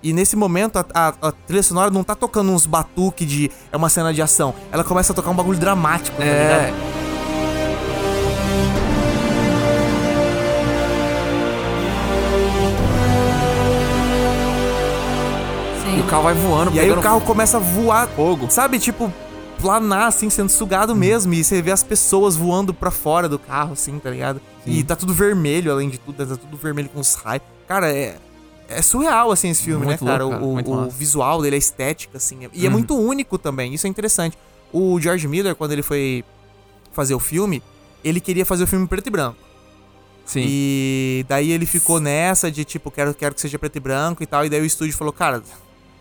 e 0.02 0.12
nesse 0.12 0.36
momento 0.36 0.76
a, 0.78 0.86
a- 0.94 1.14
a 1.28 1.32
trilha 1.32 1.62
sonora 1.62 1.90
não 1.90 2.02
tá 2.04 2.14
tocando 2.14 2.50
uns 2.52 2.64
batuque 2.66 3.26
de. 3.26 3.50
É 3.72 3.76
uma 3.76 3.88
cena 3.88 4.14
de 4.14 4.22
ação. 4.22 4.54
Ela 4.72 4.84
começa 4.84 5.12
a 5.12 5.14
tocar 5.16 5.30
um 5.30 5.34
bagulho 5.34 5.58
dramático, 5.58 6.16
tá 6.16 6.24
É. 6.24 6.66
ligado? 6.70 7.07
Carro 16.08 16.22
vai 16.24 16.34
voando, 16.34 16.74
E 16.74 16.80
aí 16.80 16.90
o 16.90 17.00
carro 17.00 17.20
começa 17.20 17.56
a 17.56 17.60
voar, 17.60 18.08
fogo. 18.08 18.46
sabe? 18.50 18.78
Tipo, 18.78 19.12
planar, 19.60 20.06
assim, 20.08 20.30
sendo 20.30 20.48
sugado 20.48 20.94
mesmo. 20.94 21.32
E 21.34 21.42
você 21.44 21.60
vê 21.62 21.70
as 21.72 21.82
pessoas 21.82 22.36
voando 22.36 22.72
pra 22.74 22.90
fora 22.90 23.28
do 23.28 23.38
carro, 23.38 23.72
assim, 23.72 23.98
tá 23.98 24.10
ligado? 24.10 24.40
E 24.66 24.82
tá 24.84 24.94
tudo 24.94 25.14
vermelho, 25.14 25.70
além 25.72 25.88
de 25.88 25.98
tudo, 25.98 26.26
tá 26.26 26.36
tudo 26.36 26.56
vermelho 26.56 26.88
com 26.88 27.00
os 27.00 27.14
raios. 27.14 27.42
Cara, 27.66 27.92
é. 27.92 28.16
É 28.70 28.82
surreal, 28.82 29.30
assim, 29.32 29.48
esse 29.48 29.62
filme, 29.62 29.86
Muito 29.86 30.04
né, 30.04 30.10
cara? 30.10 30.24
louco, 30.24 30.36
cara, 30.38 30.46
o 30.46 30.52
muito 30.52 30.70
o 30.70 30.90
visual 30.90 31.40
dele, 31.40 31.56
a 31.56 31.58
estética, 31.58 32.18
assim. 32.18 32.40
E 32.52 32.64
é 32.64 32.68
Uhum. 32.68 32.72
muito 32.74 32.94
único 32.98 33.38
também, 33.38 33.72
isso 33.72 33.86
é 33.86 33.90
interessante. 33.90 34.36
O 34.70 35.00
George 35.00 35.26
Miller, 35.26 35.54
quando 35.54 35.72
ele 35.72 35.82
foi 35.82 36.22
fazer 36.92 37.14
o 37.14 37.18
filme, 37.18 37.62
ele 38.04 38.20
queria 38.20 38.44
fazer 38.44 38.64
o 38.64 38.66
filme 38.66 38.86
preto 38.86 39.06
e 39.06 39.10
branco. 39.10 39.38
Sim. 40.26 40.44
E 40.46 41.24
daí 41.26 41.50
ele 41.50 41.64
ficou 41.64 41.98
nessa 41.98 42.50
de, 42.50 42.62
tipo, 42.62 42.90
quero, 42.90 43.14
quero 43.14 43.34
que 43.34 43.40
seja 43.40 43.58
preto 43.58 43.76
e 43.76 43.80
branco 43.80 44.22
e 44.22 44.26
tal. 44.26 44.44
E 44.44 44.50
daí 44.50 44.60
o 44.60 44.66
estúdio 44.66 44.94
falou, 44.94 45.14
cara, 45.14 45.42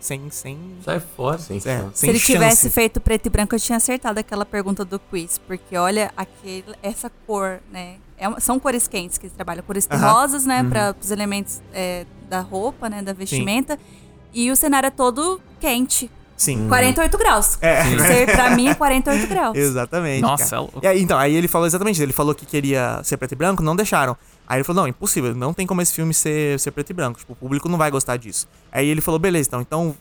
sem. 0.00 0.30
sem 0.30 0.58
Sai 0.84 1.00
fora. 1.00 1.38
Sim, 1.38 1.56
é, 1.56 1.60
sim. 1.60 1.90
Se 1.92 2.00
sem 2.00 2.10
ele 2.10 2.18
chance. 2.18 2.32
tivesse 2.32 2.70
feito 2.70 3.00
preto 3.00 3.26
e 3.26 3.30
branco, 3.30 3.54
eu 3.54 3.60
tinha 3.60 3.76
acertado 3.76 4.18
aquela 4.20 4.44
pergunta 4.46 4.84
do 4.84 4.98
quiz. 4.98 5.38
Porque 5.38 5.76
olha, 5.76 6.10
aquele, 6.16 6.64
essa 6.82 7.10
cor, 7.26 7.60
né? 7.72 7.96
é 8.16 8.26
uma- 8.28 8.40
são 8.40 8.58
cores 8.58 8.88
quentes 8.88 9.16
que 9.18 9.26
eles 9.26 9.34
trabalham. 9.36 9.62
Cores 9.62 9.86
Aham. 9.90 10.00
terrosas, 10.00 10.44
né? 10.44 10.62
Uhum. 10.62 10.70
Para 10.70 10.94
os 11.00 11.10
elementos 11.10 11.60
é, 11.72 12.04
da 12.28 12.40
roupa, 12.40 12.88
né? 12.88 13.00
Da 13.02 13.12
vestimenta. 13.12 13.78
E 14.32 14.50
o 14.50 14.56
cenário 14.56 14.88
é 14.88 14.90
todo 14.90 15.40
quente. 15.60 16.10
Sim. 16.36 16.68
48 16.68 17.18
graus. 17.18 17.58
É. 17.60 17.82
Ser, 17.98 18.26
pra 18.34 18.50
mim 18.50 18.68
é 18.68 18.74
48 18.74 19.26
graus. 19.26 19.56
Exatamente. 19.56 20.20
Nossa, 20.22 20.44
cara. 20.44 20.56
é 20.56 20.58
louco. 20.60 20.80
E 20.82 20.86
aí, 20.86 21.02
então, 21.02 21.18
aí 21.18 21.34
ele 21.34 21.48
falou 21.48 21.66
exatamente, 21.66 22.00
ele 22.00 22.12
falou 22.12 22.34
que 22.34 22.46
queria 22.46 23.00
ser 23.02 23.16
preto 23.16 23.32
e 23.32 23.34
branco, 23.36 23.62
não 23.62 23.74
deixaram. 23.74 24.16
Aí 24.48 24.56
ele 24.58 24.64
falou, 24.64 24.82
não, 24.82 24.88
impossível, 24.88 25.34
não 25.34 25.52
tem 25.52 25.66
como 25.66 25.82
esse 25.82 25.92
filme 25.92 26.14
ser, 26.14 26.58
ser 26.58 26.70
preto 26.70 26.88
e 26.90 26.94
branco, 26.94 27.18
tipo, 27.18 27.34
o 27.34 27.36
público 27.36 27.68
não 27.68 27.76
vai 27.76 27.90
gostar 27.90 28.16
disso. 28.16 28.48
Aí 28.72 28.88
ele 28.88 29.00
falou, 29.02 29.18
beleza, 29.20 29.46
então, 29.48 29.60
então 29.60 29.96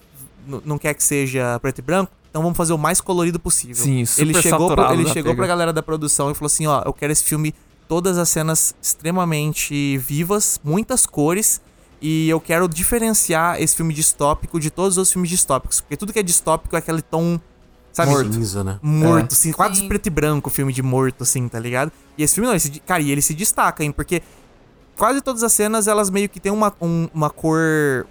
não 0.64 0.78
quer 0.78 0.94
que 0.94 1.03
seja 1.03 1.60
preto 1.60 1.80
e 1.80 1.82
branco, 1.82 2.11
então 2.30 2.41
vamos 2.41 2.56
fazer 2.56 2.72
o 2.72 2.78
mais 2.78 3.02
colorido 3.02 3.40
possível. 3.40 3.76
Sim, 3.84 4.06
super 4.06 4.22
ele 4.22 4.41
chegou, 4.41 4.74
pro- 4.74 4.94
ele 4.94 5.06
chegou 5.10 5.32
pega. 5.34 5.36
pra 5.36 5.48
galera 5.48 5.74
da 5.74 5.84
produção 5.84 6.32
e 6.32 6.34
falou 6.34 6.45
assim, 6.48 6.65
ó, 6.65 6.82
eu 6.86 6.94
quero 6.94 7.11
esse 7.11 7.26
filme, 7.26 7.53
todas 7.90 8.18
as 8.18 8.30
cenas 8.30 8.74
extremamente 8.82 9.98
vivas, 9.98 10.60
muitas 10.64 11.06
cores, 11.06 11.61
e 12.02 12.30
eu 12.30 12.40
quero 12.40 12.68
diferenciar 12.69 13.61
esse 13.61 13.76
filme 13.76 13.94
distópico 13.94 14.60
de 14.60 14.69
todos 14.69 14.98
os 14.98 15.11
filmes 15.11 15.30
distópicos, 15.30 15.82
porque 15.82 15.98
tudo 15.98 16.14
que 16.14 16.19
é 16.19 16.24
distópico 16.24 16.76
é 16.76 16.80
aquele 16.80 17.02
tom, 17.02 17.40
sabe? 18.06 18.34
Cinza, 18.34 18.64
né? 18.64 18.80
morto, 18.82 19.34
assim, 19.34 19.52
quase 19.52 19.82
Sim. 19.82 19.88
preto 19.88 20.07
e 20.07 20.10
branco, 20.10 20.49
filme 20.49 20.72
de 20.74 20.82
morto, 20.84 21.24
assim, 21.24 21.48
tá 21.48 21.60
ligado? 21.60 21.91
E 22.18 22.24
esse 22.24 22.36
filme 22.36 22.48
não, 22.48 22.56
esse, 22.56 22.69
cara, 22.82 23.02
e 23.02 23.11
ele 23.11 23.22
se 23.22 23.34
destaca, 23.34 23.84
hein, 23.84 23.91
porque 23.91 24.22
quase 24.95 25.22
todas 25.22 25.44
as 25.44 25.52
cenas, 25.53 25.88
elas 25.88 26.10
meio 26.10 26.28
que 26.30 26.40
tem 26.40 26.52
uma, 26.52 26.74
um- 26.82 27.07
uma 27.14 27.30
cor 27.30 28.06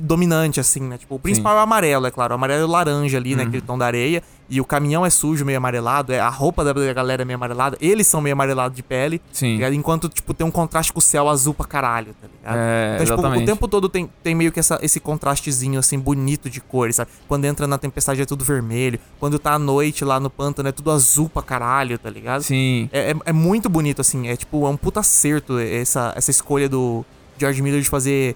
que 0.00 0.06
dominante, 0.06 0.58
assim, 0.58 0.80
né? 0.80 0.98
Tipo, 0.98 1.16
o 1.16 1.18
principal 1.18 1.54
é 1.56 1.60
o 1.60 1.62
amarelo, 1.62 2.06
é 2.06 2.10
claro. 2.10 2.32
O 2.32 2.34
amarelo 2.34 2.62
e 2.62 2.64
o 2.64 2.68
laranja 2.68 3.18
ali, 3.18 3.36
né? 3.36 3.44
Aquele 3.44 3.60
tom 3.60 3.76
da 3.76 3.86
areia. 3.86 4.22
E 4.48 4.60
o 4.60 4.64
caminhão 4.64 5.06
é 5.06 5.10
sujo, 5.10 5.44
meio 5.44 5.58
amarelado. 5.58 6.12
É, 6.12 6.18
a 6.18 6.28
roupa 6.28 6.64
da 6.64 6.72
galera 6.92 7.22
é 7.22 7.24
meio 7.24 7.36
amarelada. 7.36 7.76
Eles 7.80 8.06
são 8.06 8.20
meio 8.20 8.32
amarelados 8.32 8.74
de 8.74 8.82
pele. 8.82 9.20
Sim. 9.32 9.46
tá 9.46 9.52
ligado? 9.52 9.74
Enquanto, 9.74 10.08
tipo, 10.08 10.34
tem 10.34 10.44
um 10.44 10.50
contraste 10.50 10.92
com 10.92 10.98
o 10.98 11.02
céu 11.02 11.28
azul 11.28 11.54
pra 11.54 11.66
caralho, 11.66 12.14
tá 12.20 12.26
ligado? 12.26 12.58
É, 12.58 12.98
então, 13.00 13.16
tipo, 13.16 13.28
o 13.28 13.44
tempo 13.44 13.68
todo 13.68 13.88
tem, 13.88 14.10
tem 14.22 14.34
meio 14.34 14.50
que 14.50 14.58
essa, 14.58 14.78
esse 14.82 14.98
contrastezinho, 14.98 15.78
assim, 15.78 15.98
bonito 15.98 16.50
de 16.50 16.60
cores, 16.60 16.96
sabe? 16.96 17.10
Quando 17.28 17.44
entra 17.44 17.66
na 17.68 17.78
tempestade 17.78 18.20
é 18.20 18.26
tudo 18.26 18.44
vermelho. 18.44 18.98
Quando 19.20 19.38
tá 19.38 19.52
à 19.52 19.58
noite 19.58 20.04
lá 20.04 20.18
no 20.18 20.28
pântano 20.28 20.68
é 20.68 20.72
tudo 20.72 20.90
azul 20.90 21.28
pra 21.28 21.42
caralho, 21.42 21.96
tá 21.96 22.10
ligado? 22.10 22.42
Sim. 22.42 22.88
É, 22.92 23.12
é, 23.12 23.14
é 23.26 23.32
muito 23.32 23.68
bonito, 23.68 24.00
assim. 24.00 24.26
É 24.28 24.36
tipo, 24.36 24.66
é 24.66 24.68
um 24.68 24.76
puta 24.76 24.98
acerto 24.98 25.58
essa, 25.60 26.12
essa 26.16 26.30
escolha 26.30 26.68
do 26.68 27.04
George 27.38 27.62
Miller 27.62 27.80
de 27.80 27.88
fazer 27.88 28.34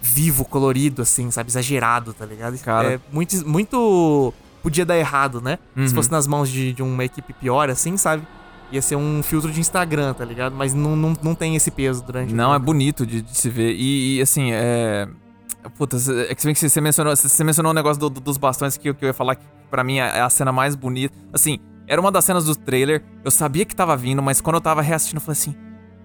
vivo, 0.00 0.44
colorido, 0.44 1.02
assim, 1.02 1.30
sabe? 1.30 1.50
Exagerado, 1.50 2.12
tá 2.12 2.24
ligado? 2.26 2.58
Cara. 2.58 2.94
É 2.94 3.00
muito, 3.12 3.48
muito. 3.48 4.32
Podia 4.62 4.84
dar 4.84 4.96
errado, 4.98 5.40
né? 5.40 5.58
Se 5.74 5.80
Uhum. 5.82 5.88
fosse 5.90 6.10
nas 6.10 6.26
mãos 6.26 6.48
de, 6.50 6.72
de 6.72 6.82
uma 6.82 7.04
equipe 7.04 7.32
pior, 7.32 7.70
assim, 7.70 7.96
sabe? 7.96 8.26
Ia 8.70 8.82
ser 8.82 8.96
um 8.96 9.22
filtro 9.22 9.50
de 9.50 9.60
Instagram, 9.60 10.12
tá 10.14 10.24
ligado? 10.24 10.54
Mas 10.54 10.74
não, 10.74 10.94
não, 10.94 11.14
não 11.22 11.34
tem 11.34 11.56
esse 11.56 11.70
peso 11.70 12.02
durante 12.04 12.34
Não, 12.34 12.52
é 12.54 12.58
bonito 12.58 13.06
de, 13.06 13.22
de 13.22 13.36
se 13.36 13.48
ver. 13.48 13.72
E, 13.74 14.18
e, 14.18 14.22
assim, 14.22 14.50
é. 14.52 15.08
Puta, 15.76 15.96
é 16.28 16.34
que 16.34 16.54
se 16.54 16.68
você 16.68 16.80
mencionou, 16.80 17.14
você 17.16 17.44
mencionou 17.44 17.70
o 17.72 17.74
negócio 17.74 17.98
do- 18.00 18.10
do- 18.10 18.20
dos 18.20 18.36
bastões 18.36 18.76
que, 18.76 18.92
que 18.94 19.04
eu 19.04 19.08
ia 19.08 19.14
falar 19.14 19.34
que 19.36 19.44
pra 19.70 19.82
mim 19.84 19.98
é 19.98 20.20
a 20.20 20.28
cena 20.30 20.52
mais 20.52 20.74
bonita. 20.74 21.14
Assim, 21.32 21.58
era 21.86 22.00
uma 22.00 22.12
das 22.12 22.24
cenas 22.24 22.44
do 22.44 22.54
trailer. 22.54 23.02
Eu 23.24 23.30
sabia 23.30 23.64
que 23.64 23.74
tava 23.74 23.96
vindo, 23.96 24.22
mas 24.22 24.40
quando 24.40 24.56
eu 24.56 24.60
tava 24.60 24.82
reassistindo, 24.82 25.18
eu 25.18 25.24
falei 25.24 25.38
assim: 25.40 25.54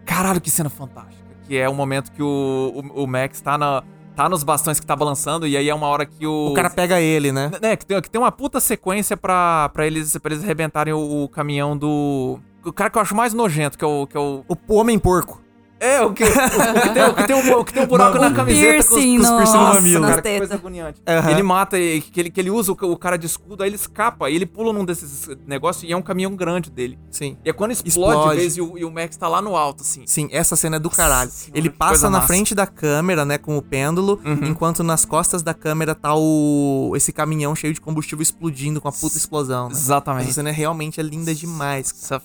caralho, 0.05 0.39
que 0.41 0.49
cena 0.49 0.69
fantástica. 0.69 1.22
Que 1.47 1.57
é 1.57 1.67
o 1.67 1.73
momento 1.73 2.11
que 2.11 2.23
o, 2.23 2.91
o, 2.95 3.03
o 3.03 3.07
Max 3.07 3.41
tá, 3.41 3.57
na, 3.57 3.83
tá 4.15 4.29
nos 4.29 4.43
bastões 4.43 4.79
que 4.79 4.85
tá 4.85 4.95
balançando, 4.95 5.45
e 5.45 5.57
aí 5.57 5.69
é 5.69 5.75
uma 5.75 5.87
hora 5.87 6.05
que 6.05 6.25
o. 6.25 6.51
O 6.51 6.53
cara 6.53 6.69
pega 6.69 6.99
ele, 7.01 7.31
né? 7.31 7.51
Né, 7.61 7.75
que 7.75 7.85
tem, 7.85 8.01
que 8.01 8.09
tem 8.09 8.21
uma 8.21 8.31
puta 8.31 8.59
sequência 8.59 9.17
pra, 9.17 9.69
pra, 9.69 9.85
eles, 9.85 10.17
pra 10.17 10.31
eles 10.33 10.43
arrebentarem 10.43 10.93
o, 10.93 11.23
o 11.23 11.29
caminhão 11.29 11.77
do. 11.77 12.39
O 12.65 12.71
cara 12.71 12.89
que 12.89 12.97
eu 12.97 13.01
acho 13.01 13.15
mais 13.15 13.33
nojento, 13.33 13.77
que 13.77 13.83
é 13.83 13.87
o. 13.87 14.07
Que 14.07 14.15
é 14.15 14.19
o 14.19 14.45
O 14.47 14.75
homem 14.75 14.97
porco. 14.97 15.42
É, 15.83 16.01
o 16.01 16.13
que, 16.13 16.23
o 16.23 16.27
que, 16.27 16.89
tem, 16.93 17.03
o 17.03 17.13
que, 17.13 17.23
tem, 17.27 17.35
um, 17.35 17.59
o 17.59 17.65
que 17.65 17.73
tem 17.73 17.83
um 17.83 17.87
buraco 17.87 18.17
na 18.17 18.31
camiseta 18.33 18.73
com 18.75 18.79
os, 18.79 18.87
piercing 18.87 19.17
com 19.17 19.23
os 19.23 19.29
piercing 19.29 19.57
no 19.57 19.63
nossa, 19.63 19.81
mamilo. 19.81 20.07
Cara, 20.07 20.21
que 20.21 20.37
coisa 20.37 20.53
agoniante. 20.55 21.01
Aham. 21.07 21.31
Ele 21.31 21.43
mata, 21.43 21.77
que 21.77 22.11
ele, 22.15 22.29
que 22.29 22.39
ele 22.39 22.49
usa 22.49 22.71
o, 22.71 22.75
o 22.91 22.97
cara 22.97 23.17
de 23.17 23.25
escudo, 23.25 23.63
aí 23.63 23.69
ele 23.69 23.75
escapa, 23.75 24.29
e 24.29 24.35
ele 24.35 24.45
pula 24.45 24.71
num 24.71 24.85
desses 24.85 25.29
negócios 25.45 25.83
e 25.83 25.91
é 25.91 25.97
um 25.97 26.01
caminhão 26.01 26.35
grande 26.35 26.69
dele. 26.69 26.97
Sim. 27.11 27.37
E 27.43 27.49
é 27.49 27.53
quando 27.53 27.71
explode, 27.71 27.89
Explode. 28.17 28.35
vez, 28.37 28.57
e, 28.57 28.61
o, 28.61 28.77
e 28.77 28.85
o 28.85 28.91
Max 28.91 29.17
tá 29.17 29.27
lá 29.27 29.41
no 29.41 29.55
alto, 29.55 29.81
assim. 29.81 30.03
Sim, 30.05 30.29
essa 30.31 30.55
cena 30.55 30.77
é 30.77 30.79
do 30.79 30.89
caralho. 30.89 31.29
Senhora, 31.29 31.57
Ele 31.59 31.69
passa 31.69 32.09
na 32.09 32.17
massa. 32.17 32.27
frente 32.27 32.55
da 32.55 32.65
câmera, 32.65 33.25
né, 33.25 33.37
com 33.37 33.57
o 33.57 33.61
pêndulo, 33.61 34.19
Uhum. 34.23 34.45
enquanto 34.45 34.83
nas 34.83 35.03
costas 35.05 35.43
da 35.43 35.53
câmera 35.53 35.93
tá 35.93 36.13
o 36.15 36.93
esse 36.95 37.11
caminhão 37.11 37.55
cheio 37.55 37.73
de 37.73 37.81
combustível 37.81 38.21
explodindo 38.23 38.79
com 38.79 38.87
a 38.87 38.91
puta 38.91 39.17
explosão, 39.17 39.67
né? 39.67 39.73
Exatamente. 39.73 40.25
Essa 40.25 40.33
cena 40.35 40.49
é 40.49 40.51
realmente 40.53 40.99
é 40.99 41.03
linda 41.03 41.33
demais. 41.33 41.91
Você 41.95 42.15
é 42.15 42.19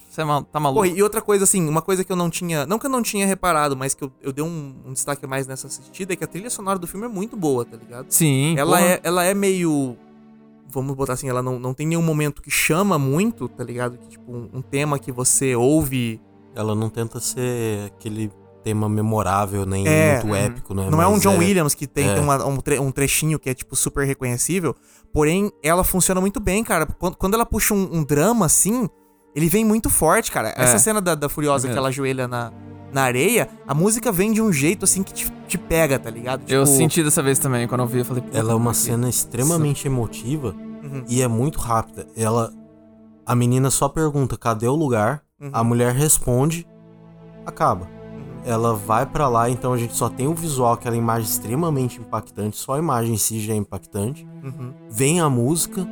tá 0.53 0.61
maluco? 0.61 0.81
Pô, 0.81 0.85
e 0.87 1.03
outra 1.03 1.21
coisa, 1.21 1.45
assim, 1.45 1.67
uma 1.69 1.83
coisa 1.83 2.05
que 2.05 2.13
eu 2.13 2.17
não 2.17 2.31
tinha. 2.31 2.67
Não 2.67 2.79
que 2.79 2.87
eu 2.87 2.91
não 2.91 3.03
tinha 3.03 3.27
reparado, 3.27 3.48
mas 3.77 3.95
que 3.95 4.05
eu, 4.05 4.13
eu 4.23 4.33
dei 4.33 4.45
um, 4.45 4.75
um 4.87 4.93
destaque 4.93 5.27
mais 5.27 5.47
nessa 5.47 5.67
assistida 5.67 6.13
é 6.13 6.17
que 6.17 6.25
a 6.25 6.27
trilha 6.27 6.51
sonora 6.51 6.79
do 6.79 6.87
filme 6.87 7.07
é 7.07 7.09
muito 7.09 7.37
boa, 7.37 7.65
tá 7.65 7.77
ligado? 7.77 8.07
Sim, 8.11 8.57
Ela 8.59 8.79
porra. 8.79 8.91
é, 8.91 9.01
ela 9.03 9.25
é 9.25 9.35
meio. 9.35 9.97
Vamos 10.71 10.95
botar 10.95 11.15
assim, 11.15 11.29
ela 11.29 11.43
não, 11.43 11.59
não 11.59 11.73
tem 11.73 11.87
nenhum 11.87 12.03
momento 12.03 12.43
que 12.43 12.51
chama 12.51 12.99
muito, 12.99 13.49
tá 13.49 13.65
ligado? 13.65 13.97
Que, 13.97 14.09
tipo, 14.09 14.31
um, 14.31 14.49
um 14.55 14.63
tema 14.63 14.99
que 14.99 15.11
você 15.11 15.55
ouve. 15.57 16.21
Ela 16.55 16.75
não 16.75 16.91
tenta 16.91 17.19
ser 17.21 17.87
aquele 17.87 18.31
tema 18.63 18.87
memorável, 18.89 19.65
nem 19.65 19.87
É, 19.89 20.15
muito 20.23 20.35
épico, 20.35 20.75
né? 20.75 20.91
Não 20.91 21.01
é 21.01 21.07
um 21.07 21.13
Mas 21.13 21.23
John 21.23 21.39
Williams 21.39 21.75
que 21.75 21.87
tem, 21.87 22.11
é. 22.11 22.15
tem 22.15 22.23
uma- 22.23 22.45
um, 22.45 22.59
tre- 22.59 22.79
um 22.79 22.91
trechinho 22.91 23.39
que 23.39 23.49
é, 23.49 23.55
tipo, 23.55 23.75
super 23.77 24.07
reconhecível. 24.07 24.75
Porém, 25.13 25.51
ela 25.63 25.83
funciona 25.85 26.21
muito 26.21 26.39
bem, 26.39 26.63
cara. 26.63 26.85
Quando, 26.85 27.17
quando 27.17 27.35
ela 27.35 27.47
puxa 27.47 27.73
um, 27.73 27.89
um 27.99 28.05
drama 28.05 28.45
assim, 28.45 28.89
ele 29.35 29.49
vem 29.49 29.65
muito 29.65 29.89
forte, 29.89 30.31
cara. 30.31 30.53
Essa 30.55 30.79
cena 30.79 31.01
da, 31.01 31.15
da 31.15 31.29
Furiosa 31.31 31.67
É 31.69 31.73
que 31.73 31.79
ela 31.79 31.89
ajoelha 31.89 32.29
na, 32.29 32.53
na 32.93 33.03
areia, 33.03 33.49
a 33.67 33.75
música 33.75 34.11
vem 34.11 34.33
de 34.33 34.41
um 34.41 34.53
jeito 34.53 34.85
assim 34.85 35.03
que 35.03 35.13
te, 35.13 35.31
te 35.47 35.59
pega, 35.59 35.99
tá 35.99 36.11
ligado? 36.11 36.43
Eu 36.49 36.65
Tipo, 36.65 36.77
senti 36.77 37.03
dessa 37.03 37.23
vez 37.23 37.39
também, 37.39 37.67
quando 37.69 37.83
eu 37.83 37.87
vi, 37.87 37.99
eu 37.99 38.05
falei... 38.05 38.23
Ela 38.33 38.53
é 38.53 38.55
uma 38.55 38.71
que 38.73 38.79
cena 38.79 39.09
extremamente 39.09 39.87
emotiva 39.87 40.55
Uhum. 40.83 41.05
e 41.09 41.21
é 41.21 41.29
muito 41.29 41.59
rápida. 41.59 42.07
Ela. 42.17 42.51
A 43.27 43.35
menina 43.35 43.71
só 43.71 43.89
pergunta 43.89 44.39
cadê 44.39 44.67
o 44.69 44.75
lugar, 44.75 45.23
Uhum. 45.41 45.51
a 45.53 45.63
mulher 45.63 45.93
responde, 45.93 46.67
acaba. 47.45 47.85
Uhum. 47.85 48.41
Ela 48.45 48.75
vai 48.75 49.05
pra 49.05 49.29
lá, 49.29 49.51
então 49.51 49.73
a 49.73 49.77
gente 49.77 49.95
só 49.95 50.09
tem 50.09 50.27
o 50.29 50.35
visual, 50.35 50.73
aquela 50.73 50.97
imagem 50.97 51.29
extremamente 51.29 52.01
impactante, 52.01 52.57
só 52.57 52.75
a 52.75 52.79
imagem 52.79 53.15
em 53.15 53.19
si 53.19 53.39
já 53.41 53.53
é 53.53 53.57
impactante. 53.57 54.27
Uhum, 54.43 54.73
Vem 54.89 55.21
a 55.21 55.29
música 55.29 55.87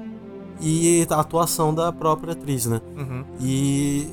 e 0.61 1.07
a 1.11 1.21
atuação 1.21 1.75
da 1.75 1.93
própria 1.93 2.33
atriz, 2.33 2.65
né? 2.67 2.81
uhum. 2.97 3.25
E 3.41 4.09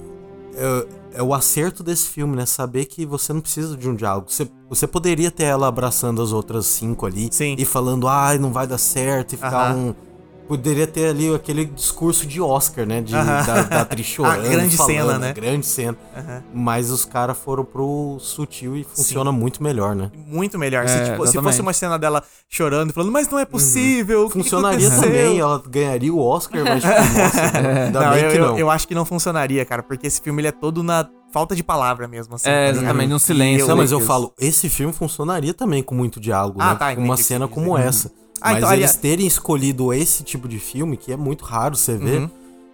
é, 0.56 0.88
é 1.14 1.22
o 1.22 1.34
acerto 1.34 1.84
desse 1.84 2.08
filme, 2.08 2.36
né? 2.36 2.46
Saber 2.46 2.86
que 2.86 3.06
você 3.06 3.32
não 3.34 3.42
precisa 3.42 3.78
de 3.78 3.88
um 3.88 3.96
diálogo. 3.96 4.32
Você, 4.32 4.50
você 4.70 4.88
poderia 4.88 5.32
ter 5.32 5.44
ela 5.44 5.68
abraçando 5.68 6.22
as 6.22 6.32
outras 6.32 6.66
cinco 6.66 7.06
ali 7.06 7.30
Sim. 7.32 7.56
e 7.58 7.66
falando, 7.66 8.08
ai, 8.08 8.38
não 8.38 8.52
vai 8.52 8.68
dar 8.68 8.78
certo, 8.78 9.34
e 9.34 9.38
ficar 9.38 9.72
Aham. 9.72 9.76
um. 9.76 10.13
Poderia 10.48 10.86
ter 10.86 11.08
ali 11.08 11.34
aquele 11.34 11.66
discurso 11.66 12.26
de 12.28 12.42
Oscar, 12.42 12.86
né? 12.86 13.02
De, 13.02 13.16
Aham. 13.16 13.46
da, 13.46 13.62
da 13.64 13.82
atriz 13.82 14.06
chorando. 14.06 14.40
A 14.46 14.50
grande 14.50 14.76
falando, 14.78 14.94
cena, 14.96 15.18
né? 15.20 15.34
Grande 15.34 15.66
cena. 15.66 15.98
Aham. 16.16 16.44
Mas 16.54 16.90
os 16.92 17.06
caras 17.06 17.38
foram 17.38 17.64
pro 17.64 18.18
sutil 18.20 18.76
e 18.76 18.84
funciona 18.84 19.32
muito 19.32 19.64
melhor, 19.64 19.96
né? 19.96 20.12
Muito 20.28 20.60
melhor. 20.60 20.88
se, 20.88 20.96
É, 20.98 21.12
tipo, 21.12 21.26
se 21.28 21.40
fosse 21.42 21.62
uma 21.62 21.72
cena 21.74 21.98
dela 21.98 22.22
chorando 22.50 22.90
e 22.90 22.94
falando, 22.94 23.12
mas 23.12 23.30
não 23.30 23.40
é 23.40 23.46
possível. 23.46 24.28
que 24.28 24.34
que 24.34 24.40
Funcionaria 24.44 24.88
aconteceu?" 24.88 25.04
também, 25.12 25.40
ela 25.40 25.64
ganharia 25.68 26.14
o 26.14 26.20
Oscar, 26.20 26.64
mas 26.66 26.84
tipo, 26.84 26.94
nossa, 27.18 27.58
ainda 27.86 28.02
Não, 28.02 28.12
bem 28.14 28.24
eu, 28.26 28.32
que 28.32 28.38
eu- 28.38 28.46
não. 28.48 28.60
eu 28.60 28.70
acho 28.70 28.88
que 28.88 28.94
não 28.94 29.06
funcionaria, 29.06 29.66
cara, 29.66 29.82
porque 29.82 30.08
esse 30.08 30.20
filme 30.22 30.42
ele 30.42 30.50
é 30.50 30.52
todo 30.52 30.84
na 30.84 31.08
falta 31.32 31.56
de 31.56 31.64
palavra 31.64 32.08
mesmo. 32.08 32.36
Assim, 32.36 32.50
É, 32.50 32.66
tá 32.66 32.78
exatamente, 32.78 33.10
no 33.10 33.16
E 33.16 33.20
silêncio. 33.20 33.68
Não, 33.68 33.78
mas 33.78 33.92
eu 33.92 33.98
Lucas. 33.98 34.08
falo, 34.08 34.34
esse 34.40 34.70
filme 34.70 34.94
funcionaria 34.94 35.54
também 35.54 35.82
com 35.82 35.96
muito 35.96 36.20
diálogo, 36.20 36.60
Ah, 36.62 36.74
né? 36.74 36.76
tá, 36.76 36.96
Com 36.96 37.02
uma 37.02 37.18
cena 37.18 37.48
como 37.48 37.72
entendi. 37.78 37.88
essa. 37.88 38.12
Ah, 38.42 38.52
mas 38.52 38.58
então, 38.58 38.70
eles 38.70 38.90
aliás- 38.90 38.96
terem 38.98 39.26
escolhido 39.28 39.94
esse 39.94 40.24
tipo 40.24 40.48
de 40.48 40.60
filme, 40.60 40.98
que 40.98 41.12
é 41.12 41.18
muito 41.18 41.44
raro 41.46 41.76
você 41.76 41.96
ver, 41.98 42.22
Uhum. 42.22 42.30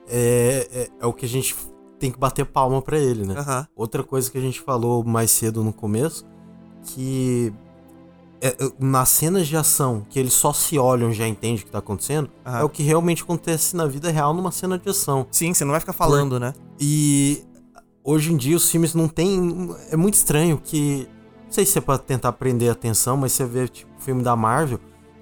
é, 0.09 0.67
é, 0.73 0.89
é 1.01 1.05
o 1.05 1.13
que 1.13 1.25
a 1.25 1.29
gente 1.29 1.55
tem 1.99 2.09
que 2.11 2.17
bater 2.17 2.45
palma 2.45 2.81
pra 2.81 2.97
ele, 2.97 3.25
né? 3.25 3.35
Aham. 3.37 3.67
Outra 3.75 4.03
coisa 4.03 4.31
que 4.31 4.37
a 4.37 4.41
gente 4.41 4.59
falou 4.61 5.03
mais 5.03 5.29
cedo 5.31 5.63
no 5.63 5.73
começo, 5.73 6.25
que 6.83 7.53
é, 8.41 8.47
é, 8.47 8.55
nas 8.79 9.09
cenas 9.09 9.47
de 9.47 9.57
ação, 9.57 10.05
que 10.09 10.17
eles 10.17 10.31
só 10.33 10.53
se 10.53 10.77
olham 10.79 11.11
e 11.11 11.13
já 11.13 11.27
entendem 11.27 11.61
o 11.61 11.65
que 11.65 11.69
tá 11.71 11.79
acontecendo, 11.79 12.29
Aham. 12.45 12.59
é 12.59 12.63
o 12.63 12.69
que 12.69 12.81
realmente 12.83 13.21
acontece 13.23 13.75
na 13.75 13.85
vida 13.85 14.09
real 14.09 14.33
numa 14.33 14.51
cena 14.51 14.77
de 14.79 14.89
ação. 14.89 15.27
Sim, 15.29 15.53
você 15.53 15.65
não 15.65 15.71
vai 15.71 15.79
ficar 15.81 15.91
falando, 15.93 16.39
né? 16.39 16.53
E 16.79 17.43
hoje 18.03 18.31
em 18.33 18.37
dia 18.37 18.55
os 18.55 18.71
filmes 18.71 18.93
não 18.95 19.07
tem. 19.09 19.69
É 19.91 19.97
muito 19.97 20.13
estranho 20.15 20.57
que. 20.63 21.07
Não 21.45 21.51
sei 21.51 21.65
se 21.65 21.77
é 21.77 21.81
pra 21.81 21.97
tentar 21.97 22.31
prender 22.33 22.69
a 22.69 22.73
atenção, 22.73 23.17
mas 23.17 23.33
você 23.33 23.43
vê, 23.43 23.67
tipo, 23.67 23.91
o 23.97 24.01
filme 24.01 24.23
da 24.23 24.35
Marvel, 24.35 24.79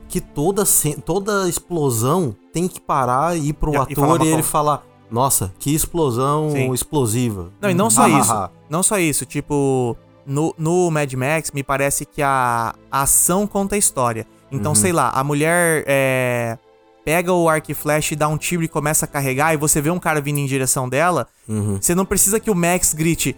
que 0.07 0.21
toda, 0.21 0.63
toda 1.05 1.47
explosão 1.49 2.35
tem 2.53 2.67
que 2.67 2.79
parar 2.79 3.37
e 3.37 3.49
ir 3.49 3.53
pro 3.53 3.71
E- 3.71 3.75
e 3.75 3.77
ator 3.77 4.03
uma 4.17 4.25
e 4.25 4.29
ele 4.29 4.43
falar: 4.43 4.83
Nossa, 5.11 5.53
que 5.59 5.73
explosão 5.73 6.49
Sim. 6.51 6.73
explosiva. 6.73 7.51
Não, 7.61 7.69
e 7.69 7.73
não 7.73 7.89
só 7.89 8.07
isso. 8.07 8.49
Não 8.69 8.83
só 8.83 8.97
isso, 8.99 9.25
tipo, 9.25 9.95
no, 10.25 10.53
no 10.57 10.89
Mad 10.91 11.13
Max, 11.13 11.51
me 11.51 11.63
parece 11.63 12.05
que 12.05 12.21
a, 12.21 12.73
a 12.91 13.01
ação 13.03 13.47
conta 13.47 13.75
a 13.75 13.77
história. 13.77 14.25
Então, 14.51 14.71
Uhum. 14.71 14.75
sei 14.75 14.91
lá, 14.91 15.09
a 15.09 15.23
mulher 15.23 15.83
é, 15.87 16.57
pega 17.05 17.31
o 17.33 17.47
arco 17.49 17.71
e 17.71 17.73
flash, 17.73 18.13
dá 18.17 18.27
um 18.27 18.37
tiro 18.37 18.63
e 18.63 18.67
começa 18.67 19.05
a 19.05 19.07
carregar, 19.07 19.53
e 19.53 19.57
você 19.57 19.79
vê 19.81 19.89
um 19.89 19.99
cara 19.99 20.19
vindo 20.21 20.39
em 20.39 20.45
direção 20.45 20.87
dela, 20.89 21.27
Uhum. 21.47 21.77
você 21.81 21.93
não 21.95 22.05
precisa 22.05 22.39
que 22.39 22.49
o 22.51 22.55
Max 22.55 22.93
grite. 22.93 23.35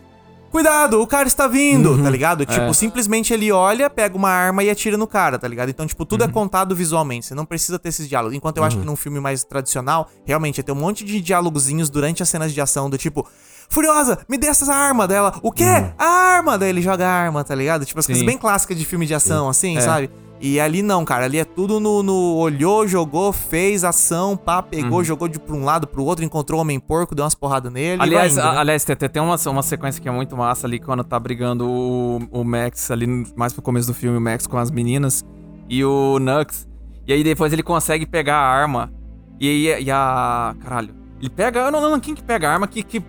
Cuidado, 0.51 1.01
o 1.01 1.07
cara 1.07 1.27
está 1.27 1.47
vindo, 1.47 1.91
Uhum. 1.91 2.03
tá 2.03 2.09
ligado? 2.09 2.45
Tipo, 2.45 2.61
É. 2.65 2.73
simplesmente 2.73 3.33
ele 3.33 3.51
olha, 3.51 3.89
pega 3.89 4.15
uma 4.17 4.29
arma 4.29 4.63
e 4.63 4.69
atira 4.69 4.97
no 4.97 5.05
cara, 5.07 5.37
tá 5.37 5.47
ligado? 5.47 5.69
Então, 5.69 5.85
tipo, 5.85 6.03
Uhum. 6.03 6.07
tudo 6.07 6.23
é 6.23 6.27
contado 6.27 6.75
visualmente. 6.75 7.25
Você 7.27 7.35
não 7.35 7.45
precisa 7.45 7.77
ter 7.77 7.89
esses 7.89 8.07
diálogos. 8.09 8.35
Enquanto 8.35 8.57
eu 8.57 8.63
acho 8.63 8.77
que 8.79 8.85
num 8.85 8.95
filme 8.95 9.19
mais 9.19 9.43
tradicional, 9.43 10.09
realmente, 10.25 10.59
é 10.59 10.63
ter 10.63 10.71
um 10.71 10.75
monte 10.75 11.05
de 11.05 11.21
diálogozinhos 11.21 11.89
durante 11.89 12.23
as 12.23 12.29
cenas 12.29 12.53
de 12.53 12.59
ação, 12.61 12.89
do 12.89 12.97
tipo, 12.97 13.27
Furiosa, 13.71 14.17
me 14.27 14.35
dê 14.35 14.47
essa 14.47 14.73
arma 14.73 15.07
dela. 15.07 15.39
O 15.43 15.51
quê? 15.51 15.63
Uhum. 15.63 15.91
A 15.99 16.05
arma! 16.05 16.57
Daí 16.57 16.69
ele 16.69 16.81
joga 16.81 17.07
a 17.07 17.11
arma, 17.11 17.43
tá 17.43 17.53
ligado? 17.53 17.85
Tipo, 17.85 17.99
as 17.99 18.07
coisas 18.07 18.21
Sim. 18.21 18.25
bem 18.25 18.35
clássicas 18.35 18.75
de 18.75 18.83
filme 18.83 19.05
de 19.05 19.13
ação, 19.13 19.47
assim, 19.47 19.77
É. 19.77 19.81
sabe? 19.81 20.09
E 20.41 20.57
ali 20.59 20.81
não, 20.81 21.03
cara. 21.03 21.25
Ali 21.25 21.37
é 21.37 21.43
tudo 21.43 21.79
no, 21.79 22.01
no 22.01 22.35
olhou, 22.37 22.87
jogou, 22.87 23.33
fez 23.33 23.83
ação, 23.83 24.37
pá, 24.37 24.63
pegou, 24.63 25.03
jogou 25.03 25.27
de 25.27 25.37
pra 25.37 25.53
um 25.53 25.65
lado 25.65 25.85
pro 25.85 26.03
outro, 26.05 26.23
encontrou 26.23 26.59
o 26.59 26.61
homem 26.61 26.79
porco, 26.79 27.13
deu 27.13 27.23
umas 27.25 27.35
porradas 27.35 27.71
nele. 27.71 28.01
Aliás, 28.01 28.33
indo, 28.37 28.41
né? 28.43 28.57
aliás 28.57 28.85
tem, 28.85 28.95
tem 28.95 29.21
uma, 29.21 29.35
uma 29.47 29.63
sequência 29.63 30.01
que 30.01 30.07
é 30.07 30.11
muito 30.11 30.37
massa 30.37 30.65
ali 30.65 30.79
quando 30.79 31.03
tá 31.03 31.19
brigando 31.19 31.69
o, 31.69 32.19
o 32.31 32.43
Max 32.45 32.89
ali 32.89 33.05
mais 33.35 33.51
pro 33.51 33.61
começo 33.61 33.87
do 33.87 33.93
filme, 33.93 34.17
o 34.17 34.21
Max 34.21 34.47
com 34.47 34.57
as 34.57 34.71
meninas 34.71 35.25
e 35.67 35.83
o 35.83 36.17
Nux. 36.19 36.65
E 37.05 37.11
aí 37.11 37.23
depois 37.23 37.51
ele 37.51 37.63
consegue 37.63 38.05
pegar 38.05 38.35
a 38.37 38.47
arma. 38.47 38.91
E 39.39 39.47
aí 39.69 39.83
e 39.83 39.91
a. 39.91 40.55
Caralho. 40.61 40.93
Ele 41.19 41.29
pega. 41.29 41.59
Eu 41.61 41.71
não 41.71 41.83
lembro 41.83 41.99
quem 41.99 42.15
que 42.15 42.23
pega 42.23 42.47
a 42.49 42.53
arma 42.53 42.65
que, 42.67 42.81
que 42.81 43.03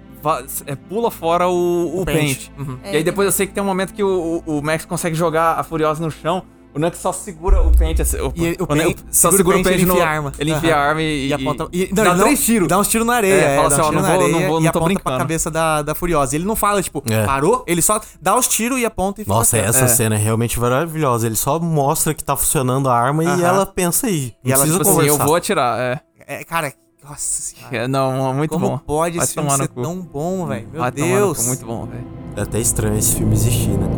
é, 0.67 0.75
pula 0.75 1.11
fora 1.11 1.47
o, 1.49 1.53
o, 1.97 2.01
O 2.03 2.05
pente. 2.05 2.53
Uhum. 2.59 2.79
E 2.85 2.97
aí 2.97 3.05
depois 3.05 3.27
eu 3.27 3.33
sei 3.33 3.47
que 3.47 3.53
tem 3.53 3.63
um 3.63 3.67
momento 3.67 3.93
que 3.95 4.03
o, 4.03 4.43
o- 4.47 4.59
o 4.59 4.63
Max 4.63 4.85
consegue 4.85 5.15
jogar 5.15 5.59
a 5.59 5.63
Furiosa 5.63 6.03
no 6.05 6.11
chão. 6.11 6.43
O 6.73 6.79
Nux 6.79 6.97
só 6.99 7.13
segura 7.13 7.61
o 7.63 7.71
pente 7.77 8.01
assim. 8.01 8.19
O, 8.19 8.33
E 8.37 8.57
o 8.61 8.67
pente- 8.67 9.05
só 9.11 9.31
segura 9.33 9.57
o 9.57 9.59
pente, 9.59 9.71
pente 9.71 9.83
ele 9.83 9.87
no. 9.87 9.95
enfia 9.95 10.07
a 10.07 10.09
arma. 10.11 10.33
Ele 10.39 10.53
enfia 10.53 10.75
a 10.75 10.79
Aham. 10.79 10.89
arma 10.89 11.03
e. 11.03 11.27
E 11.29 11.33
aponta. 11.35 11.69
E, 11.73 11.87
dá 11.93 12.07
ele 12.11 12.23
três 12.23 12.45
tiros. 12.45 12.69
Dá 12.69 12.79
uns 12.79 12.87
tiros 12.89 13.07
na 13.07 13.15
areia. 13.15 13.35
É, 13.35 13.39
É, 13.55 13.57
fala 13.57 13.69
dá 13.69 13.75
assim, 13.75 13.83
ó, 13.85 13.89
tiros 13.89 14.03
não 14.03 14.09
vou- 14.11 14.19
não 14.21 14.27
areia 14.35 14.49
vou- 14.49 14.61
e 14.61 14.65
não 14.65 14.73
tô 14.73 14.79
aponta 14.79 14.79
pra 14.79 14.85
brincando. 14.95 15.19
cabeça 15.19 15.51
da, 15.51 15.83
da 15.83 15.95
Furiosa. 15.95 16.37
Ele 16.37 16.45
não 16.45 16.55
fala, 16.55 16.81
tipo, 16.83 17.03
É. 17.11 17.25
parou, 17.27 17.65
ele 17.67 17.83
só 17.83 18.01
dá 18.23 18.37
os 18.37 18.47
tiros 18.47 18.79
e 18.79 18.85
aponta 18.85 19.21
e 19.21 19.25
fica 19.25 19.35
Nossa, 19.37 19.57
quieto. 19.57 19.69
essa 19.69 19.85
É. 19.85 19.89
cena 19.89 20.15
é 20.15 20.19
realmente 20.19 20.61
maravilhosa. 20.61 21.27
Ele 21.27 21.37
só 21.37 21.59
mostra 21.59 22.15
que 22.15 22.23
tá 22.23 22.37
funcionando 22.37 22.89
a 22.89 22.95
arma 22.97 23.25
Aham. 23.25 23.37
e 23.41 23.43
ela 23.43 23.67
pensa 23.67 24.07
aí. 24.07 24.33
E 24.45 24.49
Não 24.51 24.55
ela, 24.55 24.65
tipo 24.67 24.81
assim, 24.83 24.91
conversar. 24.93 25.21
Eu 25.23 25.27
vou 25.27 25.35
atirar, 25.35 25.79
é. 25.81 26.01
É, 26.27 26.45
cara, 26.45 26.73
nossa 27.03 27.43
senhora. 27.43 27.77
É, 27.77 27.89
Não, 27.89 28.33
muito 28.33 28.53
Como 28.53 28.69
bom. 28.69 28.79
pode 28.79 29.17
Vai 29.17 29.25
esse 29.25 29.35
filme 29.35 29.51
ser 29.51 29.67
cu. 29.69 29.83
tão 29.83 30.01
bom, 30.01 30.47
velho? 30.47 30.69
Meu 30.71 30.81
Vai 30.83 30.91
no 30.91 30.97
Deus. 30.97 31.39
cu, 31.39 31.45
muito 31.47 31.67
bom, 31.67 31.87
velho. 31.87 32.07
É 32.37 32.43
até 32.43 32.61
estranho 32.61 32.97
esse 32.97 33.17
filme 33.17 33.35
existir, 33.35 33.71
né? 33.71 33.89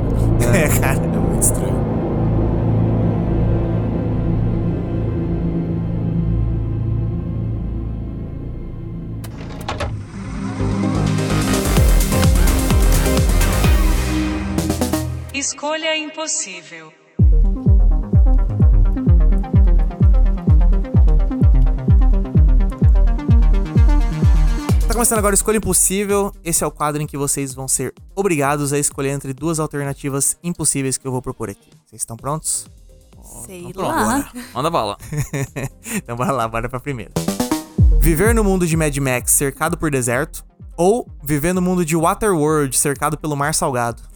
É, 0.64 0.68
cara. 0.80 0.98
É 1.04 1.18
muito 1.18 1.42
estranho. 1.42 1.81
Escolha 15.42 15.96
impossível. 15.96 16.92
Tá 24.86 24.94
começando 24.94 25.18
agora 25.18 25.32
o 25.32 25.34
Escolha 25.34 25.56
Impossível. 25.56 26.32
Esse 26.44 26.62
é 26.62 26.66
o 26.66 26.70
quadro 26.70 27.02
em 27.02 27.08
que 27.08 27.16
vocês 27.16 27.52
vão 27.54 27.66
ser 27.66 27.92
obrigados 28.14 28.72
a 28.72 28.78
escolher 28.78 29.08
entre 29.10 29.32
duas 29.32 29.58
alternativas 29.58 30.38
impossíveis 30.44 30.96
que 30.96 31.04
eu 31.04 31.10
vou 31.10 31.20
propor 31.20 31.50
aqui. 31.50 31.70
Vocês 31.86 32.02
estão 32.02 32.16
prontos? 32.16 32.68
Sei 33.44 33.64
Então 33.64 33.82
pronto, 33.82 33.96
lá. 33.96 34.30
bora. 34.32 34.46
Manda 34.54 34.70
bala. 34.70 34.96
então 35.92 36.14
bora 36.14 36.30
lá, 36.30 36.46
bora 36.46 36.68
pra 36.68 36.78
primeira. 36.78 37.10
Viver 38.00 38.32
no 38.32 38.44
mundo 38.44 38.64
de 38.64 38.76
Mad 38.76 38.96
Max 38.98 39.32
cercado 39.32 39.76
por 39.76 39.90
deserto 39.90 40.44
ou 40.76 41.04
viver 41.20 41.52
no 41.52 41.60
mundo 41.60 41.84
de 41.84 41.96
Waterworld 41.96 42.78
cercado 42.78 43.18
pelo 43.18 43.36
mar 43.36 43.52
salgado? 43.54 44.11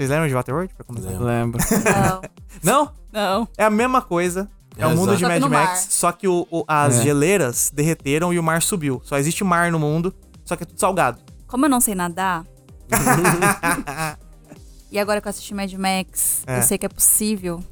Vocês 0.00 0.08
lembram 0.08 0.28
de 0.28 0.34
Waterworld? 0.34 0.72
Pra 0.74 0.82
começar? 0.82 1.10
Lembro. 1.10 1.26
Lembro. 1.26 1.60
Não, 1.84 2.22
Não? 2.64 2.92
não. 3.12 3.48
É 3.58 3.64
a 3.64 3.68
mesma 3.70 4.00
coisa. 4.00 4.48
É, 4.78 4.86
o 4.86 4.92
É, 4.92 4.94
mundo 4.94 5.14
de. 5.14 5.22
Mad 5.24 5.42
Max, 5.42 5.50
mar. 5.50 5.76
só 5.76 6.10
que 6.10 6.26
o- 6.26 6.46
o- 6.50 6.64
as 6.66 7.00
É. 7.00 7.02
geleiras 7.02 7.70
derreteram 7.74 8.32
e 8.32 8.38
o 8.38 8.42
mar 8.42 8.62
subiu. 8.62 9.02
Só 9.04 9.18
existe 9.18 9.44
mar 9.44 9.70
no 9.70 9.78
mundo, 9.78 10.14
só 10.42 10.56
que 10.56 10.62
é 10.62 10.66
tudo 10.66 10.80
salgado. 10.80 11.20
Como 11.46 11.66
eu 11.66 11.68
não 11.68 11.82
sei 11.82 11.94
nadar. 11.94 12.46
e 14.90 14.98
agora 14.98 15.20
que 15.20 15.28
eu 15.28 15.30
assisti 15.30 15.52
Mad 15.54 15.70
Max, 15.74 16.44
É. 16.46 16.60
eu 16.60 16.62
sei 16.62 16.78
que 16.78 16.86
é 16.86 16.88
possível. 16.88 17.62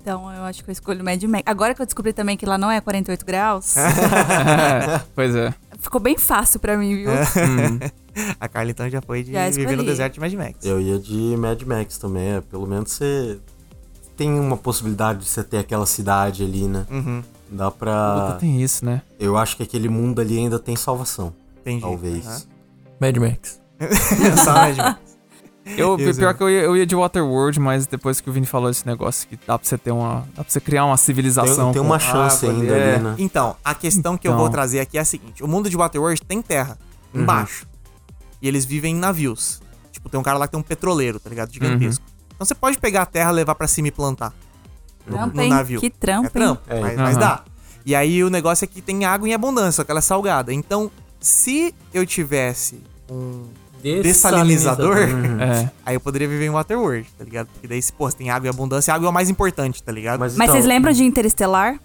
Então 0.00 0.32
eu 0.32 0.44
acho 0.44 0.62
que 0.62 0.70
eu 0.70 0.72
escolho 0.72 1.02
Mad 1.04 1.20
Max. 1.24 1.42
Agora 1.46 1.74
que 1.74 1.82
eu 1.82 1.86
descobri 1.86 2.12
também 2.12 2.36
que 2.36 2.46
lá 2.46 2.56
não 2.56 2.70
é 2.70 2.80
48 2.80 3.26
graus, 3.26 3.74
pois 5.16 5.34
é. 5.34 5.52
Ficou 5.84 6.00
bem 6.00 6.18
fácil 6.18 6.58
pra 6.58 6.76
mim, 6.76 6.96
viu? 6.96 7.10
Hum. 7.10 7.78
A 8.40 8.48
Carla 8.48 8.70
então 8.70 8.88
já 8.88 9.00
foi 9.02 9.22
de 9.22 9.32
Já 9.32 9.50
viver 9.50 9.76
no 9.76 9.84
deserto 9.84 10.14
de 10.14 10.20
Mad 10.20 10.32
Max. 10.34 10.64
Eu 10.64 10.80
ia 10.80 10.98
de 10.98 11.36
Mad 11.36 11.60
Max 11.62 11.98
também. 11.98 12.34
É, 12.34 12.40
pelo 12.40 12.66
menos 12.66 12.92
você 12.92 13.38
tem 14.16 14.32
uma 14.32 14.56
possibilidade 14.56 15.20
de 15.20 15.28
você 15.28 15.42
ter 15.42 15.58
aquela 15.58 15.86
cidade 15.86 16.44
ali, 16.44 16.66
né? 16.68 16.86
Uhum, 16.90 17.22
Dá 17.50 17.70
Puta, 17.70 17.78
pra. 17.78 18.36
tem 18.40 18.62
isso, 18.62 18.84
né? 18.84 19.02
Eu 19.18 19.36
acho 19.36 19.56
que 19.56 19.62
aquele 19.64 19.88
mundo 19.88 20.20
ali 20.20 20.38
ainda 20.38 20.58
tem 20.58 20.76
salvação. 20.76 21.32
entendi. 21.60 21.80
Talvez. 21.82 22.26
Aham. 22.26 22.42
Mad 23.00 23.16
Max. 23.16 23.60
Só 24.44 24.52
Mad 24.52 24.76
Max. 24.76 25.13
Eu, 25.64 25.96
pior 26.14 26.34
que 26.34 26.42
eu 26.42 26.50
ia, 26.50 26.60
eu 26.62 26.76
ia 26.76 26.84
de 26.86 26.94
Waterworld, 26.94 27.58
mas 27.58 27.86
depois 27.86 28.20
que 28.20 28.28
o 28.28 28.32
Vini 28.32 28.46
falou 28.46 28.68
esse 28.70 28.86
negócio 28.86 29.26
que 29.28 29.36
dá 29.46 29.58
pra 29.58 29.66
você 29.68 29.78
ter 29.78 29.90
uma. 29.90 30.26
Dá 30.34 30.44
pra 30.44 30.52
você 30.52 30.60
criar 30.60 30.84
uma 30.84 30.96
civilização. 30.96 31.72
Tem, 31.72 31.74
tem 31.74 31.82
uma 31.82 31.98
chance 31.98 32.44
água 32.46 32.58
ali, 32.58 32.68
ainda 32.70 32.78
é. 32.78 32.94
ali, 32.96 33.02
né? 33.04 33.14
Então, 33.18 33.56
a 33.64 33.74
questão 33.74 34.16
que 34.18 34.28
eu 34.28 34.32
Então. 34.32 34.40
vou 34.42 34.50
trazer 34.50 34.80
aqui 34.80 34.98
é 34.98 35.00
a 35.00 35.04
seguinte: 35.04 35.42
o 35.42 35.48
mundo 35.48 35.70
de 35.70 35.76
Waterworld 35.76 36.20
tem 36.22 36.42
terra 36.42 36.78
Uhum. 37.12 37.22
embaixo. 37.22 37.66
E 38.42 38.48
eles 38.48 38.64
vivem 38.64 38.94
em 38.94 38.98
navios. 38.98 39.62
Tipo, 39.92 40.08
tem 40.10 40.20
um 40.20 40.22
cara 40.22 40.36
lá 40.38 40.46
que 40.46 40.52
tem 40.52 40.60
um 40.60 40.64
petroleiro, 40.64 41.18
tá 41.18 41.30
ligado? 41.30 41.52
Gigantesco. 41.52 42.04
Uhum. 42.06 42.14
Então 42.34 42.44
você 42.46 42.54
pode 42.54 42.76
pegar 42.78 43.02
a 43.02 43.06
terra, 43.06 43.30
levar 43.30 43.54
pra 43.54 43.66
cima 43.66 43.88
e 43.88 43.90
plantar. 43.90 44.32
No, 45.06 45.16
Trampo, 45.16 45.36
no 45.36 45.48
navio. 45.48 45.80
Que 45.80 45.88
trampo, 45.90 46.26
É 46.26 46.30
trampo, 46.30 46.62
hein? 46.72 46.80
mas, 46.82 46.92
É. 46.92 46.96
mas 46.96 47.16
Aham. 47.16 47.20
dá. 47.20 47.44
E 47.86 47.94
aí 47.94 48.24
o 48.24 48.28
negócio 48.30 48.64
é 48.64 48.66
que 48.68 48.82
tem 48.82 49.04
água 49.04 49.28
em 49.28 49.32
abundância, 49.34 49.72
só 49.72 49.84
que 49.84 49.90
ela 49.90 49.98
é 49.98 50.02
salgada. 50.02 50.52
Então, 50.52 50.90
se 51.20 51.74
eu 51.92 52.04
tivesse 52.06 52.80
um 53.10 53.44
dessalinizador, 54.02 54.96
É. 55.40 55.70
aí 55.84 55.94
eu 55.94 56.00
poderia 56.00 56.26
viver 56.28 56.46
em 56.46 56.50
Waterworld, 56.50 57.06
tá 57.18 57.24
ligado? 57.24 57.48
Porque 57.52 57.68
daí, 57.68 57.80
se, 57.82 57.92
pô, 57.92 58.08
se 58.10 58.16
tem 58.16 58.30
água 58.30 58.46
em 58.46 58.50
abundância, 58.50 58.92
a 58.92 58.96
água 58.96 59.06
é 59.06 59.10
o 59.10 59.12
mais 59.12 59.28
importante, 59.28 59.82
tá 59.82 59.92
ligado? 59.92 60.18
Mas, 60.20 60.36
Mas 60.36 60.44
então, 60.48 60.54
vocês 60.54 60.64
lembram 60.66 60.92
de 60.92 61.04
Interestelar? 61.04 61.78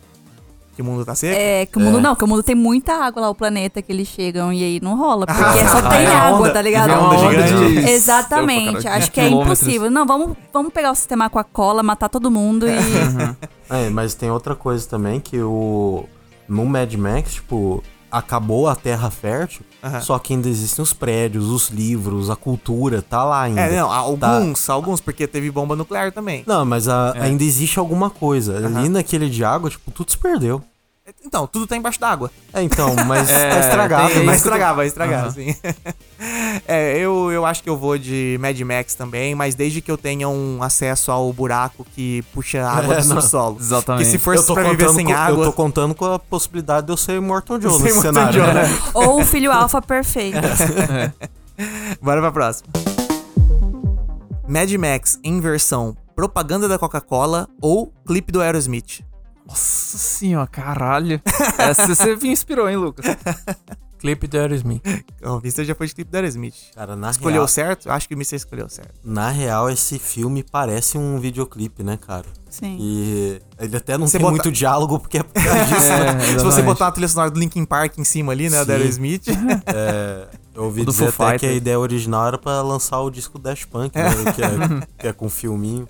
Que 0.75 0.81
o 0.81 0.85
mundo 0.85 1.03
tá 1.03 1.13
seco. 1.13 1.35
É, 1.37 1.65
que 1.65 1.77
o 1.77 1.81
mundo 1.81 1.97
É. 1.97 2.01
não, 2.01 2.15
que 2.15 2.23
o 2.23 2.27
mundo 2.27 2.41
tem 2.41 2.55
muita 2.55 2.93
água 2.93 3.23
lá, 3.23 3.29
o 3.29 3.35
planeta 3.35 3.81
que 3.81 3.91
eles 3.91 4.07
chegam 4.07 4.53
e 4.53 4.63
aí 4.63 4.79
não 4.81 4.95
rola, 4.97 5.25
porque 5.27 5.41
só 5.67 5.79
Ah, 5.79 5.89
tem 5.89 6.03
é 6.03 6.07
a 6.07 6.19
água, 6.29 6.39
onda. 6.39 6.53
tá 6.53 6.61
ligado? 6.61 6.89
É 6.91 6.95
uma 6.97 7.09
onda 7.19 7.31
gigante. 7.47 7.81
de- 7.81 7.89
Exatamente, 7.89 8.87
Opa, 8.87 8.91
acho 8.95 9.11
que 9.11 9.19
é 9.19 9.27
impossível. 9.27 9.91
Não, 9.91 10.05
vamos, 10.05 10.37
vamos 10.53 10.71
pegar 10.71 10.91
o 10.91 10.95
sistema 10.95 11.25
Aquacola, 11.25 11.83
matar 11.83 12.07
todo 12.07 12.31
mundo 12.31 12.65
e. 12.65 12.71
É, 13.71 13.89
mas 13.89 14.13
tem 14.15 14.31
outra 14.31 14.55
coisa 14.55 14.87
também 14.87 15.19
que 15.19 15.39
o. 15.41 16.05
No 16.47 16.65
Mad 16.65 16.91
Max, 16.95 17.33
tipo, 17.35 17.83
acabou 18.11 18.67
a 18.67 18.75
terra 18.75 19.11
fértil, 19.11 19.63
Aham. 19.83 20.01
só 20.01 20.19
que 20.19 20.33
ainda 20.33 20.49
existem 20.49 20.83
os 20.83 20.91
prédios, 20.93 21.45
os 21.47 21.69
livros, 21.69 22.29
a 22.29 22.35
cultura, 22.35 23.01
tá 23.01 23.23
lá 23.23 23.43
ainda. 23.43 23.61
É, 23.61 23.77
não, 23.79 23.87
Tá. 23.87 23.95
alguns, 24.29 24.69
alguns, 24.69 24.99
porque 25.01 25.25
teve 25.25 25.49
bomba 25.49 25.75
nuclear 25.75 26.11
também. 26.11 26.43
Não, 26.45 26.65
mas 26.65 26.87
a- 26.87 27.13
É. 27.15 27.21
ainda 27.23 27.43
existe 27.43 27.79
alguma 27.79 28.09
coisa. 28.09 28.57
Aham. 28.57 28.77
Ali 28.79 28.89
naquele 28.89 29.29
de 29.29 29.43
água, 29.43 29.69
tipo, 29.69 29.89
tudo 29.91 30.11
se 30.11 30.17
perdeu. 30.17 30.61
Então, 31.25 31.45
tudo 31.47 31.65
tá 31.67 31.75
embaixo 31.77 31.99
d'água. 31.99 32.31
É, 32.53 32.61
então, 32.61 32.95
mas 33.07 33.29
É, 33.31 33.49
tá 33.49 33.59
estragado. 33.59 34.07
tem- 34.07 34.17
Vai 34.17 34.25
né? 34.25 34.35
estragar, 34.35 34.75
vai 34.75 34.87
estragar, 34.87 35.23
Aham. 35.25 35.31
sim. 35.31 35.55
é, 36.67 36.97
eu, 36.97 37.31
eu 37.31 37.45
acho 37.45 37.61
que 37.63 37.69
eu 37.69 37.77
vou 37.77 37.97
de 37.97 38.37
Mad 38.39 38.59
Max 38.61 38.95
também, 38.95 39.33
mas 39.35 39.55
desde 39.55 39.81
que 39.81 39.89
eu 39.91 39.97
tenha 39.97 40.27
um 40.29 40.61
acesso 40.61 41.11
ao 41.11 41.31
buraco 41.33 41.85
que 41.95 42.21
puxa 42.33 42.61
a 42.63 42.71
água 42.71 42.95
É, 42.95 43.01
do 43.01 43.07
não. 43.07 43.21
subsolo. 43.21 43.57
Exatamente. 43.59 44.05
Que 44.05 44.11
se 44.11 44.17
for 44.17 44.35
Eu 44.35 44.45
tô, 44.45 44.53
pra 44.53 44.63
viver 44.71 44.89
sem 44.89 45.05
com, 45.05 45.13
água... 45.13 45.43
eu 45.45 45.51
tô 45.51 45.53
contando 45.53 45.93
com 45.95 46.05
a 46.05 46.19
possibilidade 46.19 46.87
de 46.87 46.93
eu 46.93 46.97
ser 46.97 47.17
Immortal 47.17 47.59
Joe 47.61 47.81
nesse 47.81 48.01
cenário. 48.01 48.33
Joe, 48.33 48.53
né? 48.53 48.63
né? 48.67 48.79
Ou 48.93 49.21
o 49.21 49.25
filho 49.25 49.51
alfa 49.51 49.81
perfeito. 49.81 50.37
Bora 52.01 52.21
pra 52.21 52.31
próxima. 52.31 52.67
Mad 54.47 54.71
Max 54.73 55.19
em 55.23 55.39
versão 55.39 55.95
propaganda 56.15 56.67
da 56.67 56.77
Coca-Cola 56.79 57.47
ou 57.61 57.93
clipe 58.05 58.31
do 58.31 58.41
Aerosmith. 58.41 59.01
Nossa 59.49 59.97
senhora, 59.97 60.47
caralho. 60.47 61.19
Essa 61.57 61.87
você 61.95 62.15
me 62.15 62.29
inspirou, 62.29 62.69
hein, 62.69 62.77
Lucas? 62.77 63.05
Clipe 63.99 64.27
do 64.27 64.37
Aerosmith. 64.37 64.81
O 65.21 65.41
Mister 65.43 65.65
já 65.65 65.75
foi 65.75 65.85
de 65.87 65.93
clipe 65.93 66.09
do 66.09 66.15
Aerosmith. 66.15 66.53
Cara, 66.73 66.95
na 66.95 67.11
Escolheu 67.11 67.33
real, 67.39 67.47
certo? 67.49 67.91
Acho 67.91 68.07
que 68.07 68.15
o 68.15 68.17
Mister 68.17 68.37
escolheu 68.37 68.69
certo. 68.69 68.93
na 69.03 69.29
real, 69.29 69.69
esse 69.69 69.99
filme 69.99 70.41
parece 70.41 70.97
um 70.97 71.19
videoclipe, 71.19 71.83
né, 71.83 71.97
cara? 71.97 72.23
Sim. 72.49 72.77
E 72.79 73.41
ele 73.59 73.75
até 73.75 73.97
não 73.97 74.07
Você 74.07 74.13
tem 74.17 74.21
bota- 74.21 74.35
muito 74.41 74.51
diálogo, 74.53 74.99
porque 74.99 75.17
é 75.17 75.23
por 75.23 75.33
causa 75.33 75.65
disso, 75.67 75.89
né? 75.89 76.33
É, 76.33 76.39
Se 76.39 76.45
você 76.45 76.61
botar 76.61 76.87
a 76.87 76.91
trilha 76.93 77.09
sonora 77.09 77.29
do 77.29 77.37
Linkin 77.41 77.65
Park 77.65 77.97
em 77.97 78.05
cima 78.05 78.31
ali, 78.31 78.49
né, 78.49 78.61
Sim. 78.61 78.65
da 78.67 78.73
Aerosmith. 78.75 79.23
É, 79.67 80.27
eu 80.55 80.63
ouvi 80.63 80.85
dizer 80.85 81.09
até 81.09 81.37
que 81.39 81.45
a 81.45 81.51
ideia 81.51 81.77
original 81.77 82.25
era 82.27 82.37
pra 82.37 82.61
lançar 82.61 83.01
o 83.01 83.09
disco 83.09 83.37
Dash 83.37 83.65
Punk, 83.65 83.93
né? 83.97 84.09
que, 84.33 84.41
é, 84.41 84.87
que 84.99 85.07
é 85.07 85.13
com 85.13 85.27
filminho. 85.29 85.85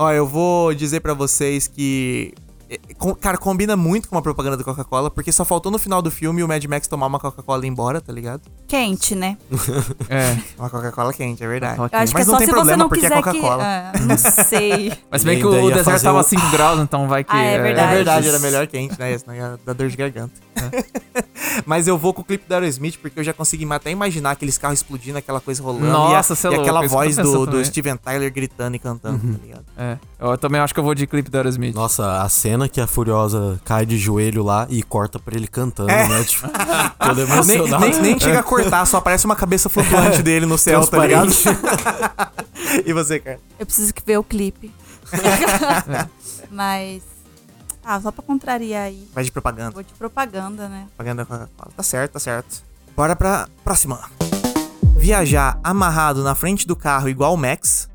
Ó, 0.00 0.10
eu 0.10 0.26
vou 0.26 0.72
dizer 0.72 1.00
pra 1.00 1.12
vocês 1.12 1.68
que. 1.68 2.32
é, 2.70 2.78
Cara, 3.20 3.36
combina 3.36 3.76
muito 3.76 4.08
com 4.08 4.16
uma 4.16 4.22
propaganda 4.22 4.56
da 4.56 4.64
Coca-Cola, 4.64 5.10
porque 5.10 5.30
só 5.30 5.44
faltou 5.44 5.70
no 5.70 5.78
final 5.78 6.00
do 6.00 6.10
filme 6.10 6.42
o 6.42 6.48
Mad 6.48 6.64
Max 6.64 6.88
tomar 6.88 7.06
uma 7.06 7.20
Coca-Cola 7.20 7.64
e 7.64 7.68
ir 7.68 7.70
embora, 7.70 8.00
tá 8.00 8.10
ligado? 8.10 8.40
Quente, 8.70 9.16
né? 9.16 9.36
É. 10.08 10.36
Uma 10.56 10.70
Coca-Cola 10.70 11.12
quente, 11.12 11.42
é 11.42 11.48
verdade. 11.48 11.76
Eu 11.76 11.84
acho 11.86 11.92
Mas 11.92 12.10
que 12.12 12.14
não 12.14 12.20
é 12.20 12.24
só 12.24 12.36
tem 12.38 12.46
se 12.46 12.52
problema, 12.52 12.70
você 12.72 12.76
não 12.78 12.88
porque 12.88 13.04
é 13.04 13.08
quiser 13.08 13.22
que. 13.22 13.40
Coca-Cola. 13.40 13.64
Ah, 13.64 13.92
não 13.98 14.16
sei. 14.16 14.92
Mas 15.10 15.22
se 15.22 15.26
bem 15.26 15.38
que 15.42 15.44
ainda 15.44 15.56
o 15.56 15.60
ia 15.68 15.74
deserto 15.74 15.84
fazer 15.90 16.04
tava 16.04 16.20
o- 16.20 16.22
5 16.22 16.50
graus, 16.50 16.78
então 16.80 17.08
vai 17.08 17.24
que. 17.24 17.32
Ah, 17.34 17.42
é 17.42 17.54
É 17.54 17.58
verdade. 17.62 17.94
verdade, 17.96 18.28
era 18.28 18.38
melhor 18.38 18.66
quente, 18.68 18.96
né? 18.96 19.18
Senão 19.18 19.34
ia 19.34 19.58
dar 19.66 19.72
dor 19.72 19.88
de 19.88 19.96
garganta. 19.96 20.32
Mas 21.66 21.88
eu 21.88 21.98
vou 21.98 22.14
com 22.14 22.22
o 22.22 22.24
clipe 22.24 22.48
da 22.48 22.56
Aerosmith 22.56 22.96
porque 23.00 23.18
eu 23.18 23.24
já 23.24 23.32
consegui 23.32 23.66
até 23.72 23.90
imaginar 23.90 24.30
aqueles 24.32 24.56
carros 24.56 24.78
explodindo, 24.78 25.18
aquela 25.18 25.40
coisa 25.40 25.60
rolando. 25.62 25.86
Nossa, 25.86 26.32
e, 26.32 26.34
a- 26.34 26.36
cê 26.36 26.46
é 26.46 26.50
e 26.50 26.54
louco, 26.54 26.62
aquela 26.70 26.80
isso 26.84 26.88
que 26.88 26.94
eu 26.94 26.98
voz 26.98 27.16
tô 27.16 27.22
do, 27.22 27.28
pensando 27.28 27.46
do 27.46 27.50
também. 27.52 27.64
Steven 27.64 27.96
Tyler 27.96 28.32
gritando 28.32 28.76
e 28.76 28.78
cantando, 28.78 29.18
tá 29.18 29.38
ligado? 29.42 29.64
É. 29.76 29.96
Eu 30.20 30.38
também 30.38 30.60
acho 30.60 30.72
que 30.74 30.78
eu 30.78 30.84
vou 30.84 30.94
de 30.94 31.06
clipe 31.06 31.28
do 31.30 31.36
Aerosmith. 31.36 31.74
Nossa, 31.74 32.22
a 32.22 32.28
cena 32.28 32.68
que 32.68 32.80
a 32.80 32.86
Furiosa 32.86 33.60
cai 33.64 33.84
de 33.84 33.98
joelho 33.98 34.44
lá 34.44 34.66
e 34.70 34.82
corta 34.82 35.18
pra 35.18 35.34
ele 35.36 35.48
cantando, 35.48 35.90
É. 35.90 36.06
né? 36.06 36.22
Tipo, 36.24 36.48
todo 37.00 37.16
Nem, 37.16 37.24
emocionado. 37.32 37.84
nem, 37.86 38.00
nem 38.00 38.20
chega 38.20 38.40
a 38.40 38.42
cortar, 38.62 38.86
só 38.86 38.98
aparece 38.98 39.24
uma 39.24 39.36
cabeça 39.36 39.68
flutuante 39.68 40.22
dele 40.22 40.46
no 40.46 40.58
céu, 40.58 40.86
tá 40.86 40.98
ligado? 40.98 41.30
e 42.84 42.92
você, 42.92 43.18
cara? 43.18 43.40
Eu 43.58 43.66
preciso 43.66 43.92
ver 44.04 44.18
o 44.18 44.24
clipe. 44.24 44.72
Mas. 46.50 47.02
Ah, 47.84 48.00
só 48.00 48.10
pra 48.10 48.22
contrariar 48.22 48.84
aí. 48.84 49.08
Vai 49.14 49.24
de 49.24 49.32
propaganda. 49.32 49.70
Vou 49.70 49.82
de 49.82 49.92
propaganda, 49.94 50.68
né? 50.68 50.86
Propaganda 50.96 51.24
com 51.24 51.34
a 51.34 51.38
Coca-Cola. 51.38 51.72
Tá 51.76 51.82
certo, 51.82 52.12
tá 52.12 52.18
certo. 52.18 52.62
Bora 52.94 53.16
pra 53.16 53.48
próxima. 53.64 53.98
Viajar 54.96 55.58
amarrado 55.64 56.22
na 56.22 56.34
frente 56.34 56.66
do 56.66 56.76
carro 56.76 57.08
igual 57.08 57.32
o 57.32 57.36
Max 57.38 57.88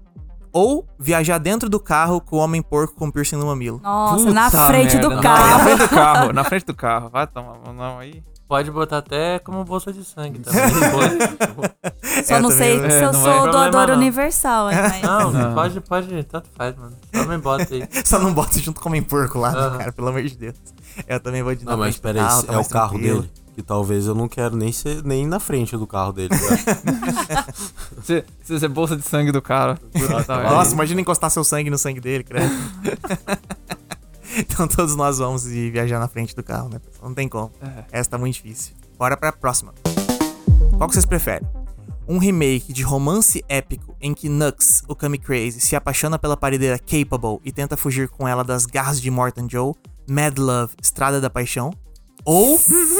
Ou 0.51 0.87
viajar 0.97 1.37
dentro 1.37 1.69
do 1.69 1.79
carro 1.79 2.19
com 2.19 2.37
o 2.37 2.39
homem 2.39 2.63
porco 2.63 2.95
com 2.95 3.11
piercing 3.11 3.35
no 3.35 3.45
mamilo. 3.45 3.79
Nossa, 3.83 4.33
na 4.33 4.49
Puta 4.49 4.65
frente 4.65 4.93
merda, 4.95 5.09
do 5.09 5.15
não, 5.15 5.21
carro. 5.21 5.49
Na 5.49 5.59
frente 5.59 5.77
do 5.77 5.89
carro, 5.89 6.33
na 6.33 6.43
frente 6.43 6.65
do 6.65 6.73
carro. 6.73 7.09
Vai 7.09 7.27
tomar, 7.27 7.73
não, 7.73 7.99
aí. 7.99 8.23
Pode 8.47 8.69
botar 8.69 8.99
até 8.99 9.39
como 9.39 9.63
bolsa 9.65 9.91
de 9.91 10.03
sangue 10.03 10.37
também. 10.45 10.61
Pode. 10.91 12.25
Só 12.25 12.35
É, 12.35 12.39
não 12.39 12.51
sei 12.51 12.77
eu- 12.77 12.89
se 12.91 12.95
É, 12.97 13.03
eu 13.05 13.11
não 13.11 13.21
sou 13.23 13.51
doadora 13.51 13.93
não. 13.93 13.99
universal, 14.01 14.71
hein, 14.71 14.77
mas... 14.81 15.01
Não, 15.01 15.31
Não. 15.31 15.53
pode, 15.55 15.81
pode, 15.81 16.23
tanto 16.25 16.47
faz, 16.55 16.75
mano. 16.77 16.95
Só 17.13 17.25
me 17.25 17.37
bota 17.39 17.73
aí. 17.73 17.87
Só 18.05 18.19
não 18.19 18.33
bota 18.33 18.59
junto 18.59 18.79
com 18.79 18.89
o 18.89 19.03
porco 19.03 19.39
lá, 19.39 19.51
né, 19.51 19.57
Aham. 19.59 19.77
cara, 19.79 19.91
pelo 19.91 20.07
amor 20.09 20.21
de 20.23 20.37
Deus. 20.37 20.55
Eu 21.07 21.19
também 21.19 21.41
vou 21.41 21.55
de 21.55 21.65
Não, 21.65 21.75
mas 21.75 21.97
pera 21.97 22.19
peraí, 22.23 22.55
é 22.55 22.57
o 22.59 22.69
carro 22.69 22.99
dele. 22.99 23.29
Que 23.55 23.63
talvez 23.63 24.05
eu 24.05 24.13
não 24.13 24.27
quero 24.27 24.55
nem 24.55 24.71
ser 24.71 25.01
nem 25.03 25.25
na 25.25 25.39
frente 25.39 25.75
do 25.77 25.87
carro 25.87 26.11
dele. 26.11 26.29
tá? 26.29 27.45
Você, 27.97 28.23
você 28.43 28.65
é 28.65 28.69
bolsa 28.69 28.95
de 28.97 29.01
sangue 29.01 29.31
do 29.31 29.41
cara. 29.41 29.79
Nossa, 30.09 30.35
merda. 30.35 30.69
imagina 30.73 31.01
encostar 31.01 31.31
seu 31.31 31.43
sangue 31.43 31.69
no 31.69 31.77
sangue 31.77 32.01
dele, 32.01 32.23
credo. 32.25 32.51
então 34.37 34.67
todos 34.67 34.95
nós 34.95 35.17
vamos 35.17 35.45
viajar 35.45 35.99
na 35.99 36.07
frente 36.07 36.35
do 36.35 36.43
carro, 36.43 36.69
né? 36.69 36.79
Não 37.01 37.13
tem 37.13 37.27
como. 37.27 37.51
Essa 37.91 38.11
tá 38.11 38.17
muito 38.17 38.35
difícil. 38.35 38.75
Bora 38.97 39.15
pra 39.15 39.31
próxima. 39.31 39.73
Qual 40.77 40.87
que 40.89 40.93
vocês 40.93 41.05
preferem? 41.05 41.47
Um 42.07 42.17
remake 42.17 42.71
de 42.71 42.83
romance 42.83 43.43
épico 43.49 43.95
em 43.99 44.13
que 44.13 44.29
Nux, 44.29 44.83
o 44.87 44.95
Kami 44.95 45.17
Crazy, 45.17 45.59
se 45.59 45.75
apaixona 45.75 46.19
pela 46.19 46.37
paredeira 46.37 46.77
Capable 46.77 47.39
e 47.43 47.51
tenta 47.51 47.75
fugir 47.75 48.09
com 48.09 48.27
ela 48.27 48.43
das 48.43 48.65
garras 48.65 49.01
de 49.01 49.09
Morton 49.09 49.47
Joe, 49.49 49.73
Mad 50.07 50.37
Love, 50.37 50.75
Estrada 50.81 51.19
da 51.19 51.29
Paixão? 51.29 51.73
Ou 52.23 52.59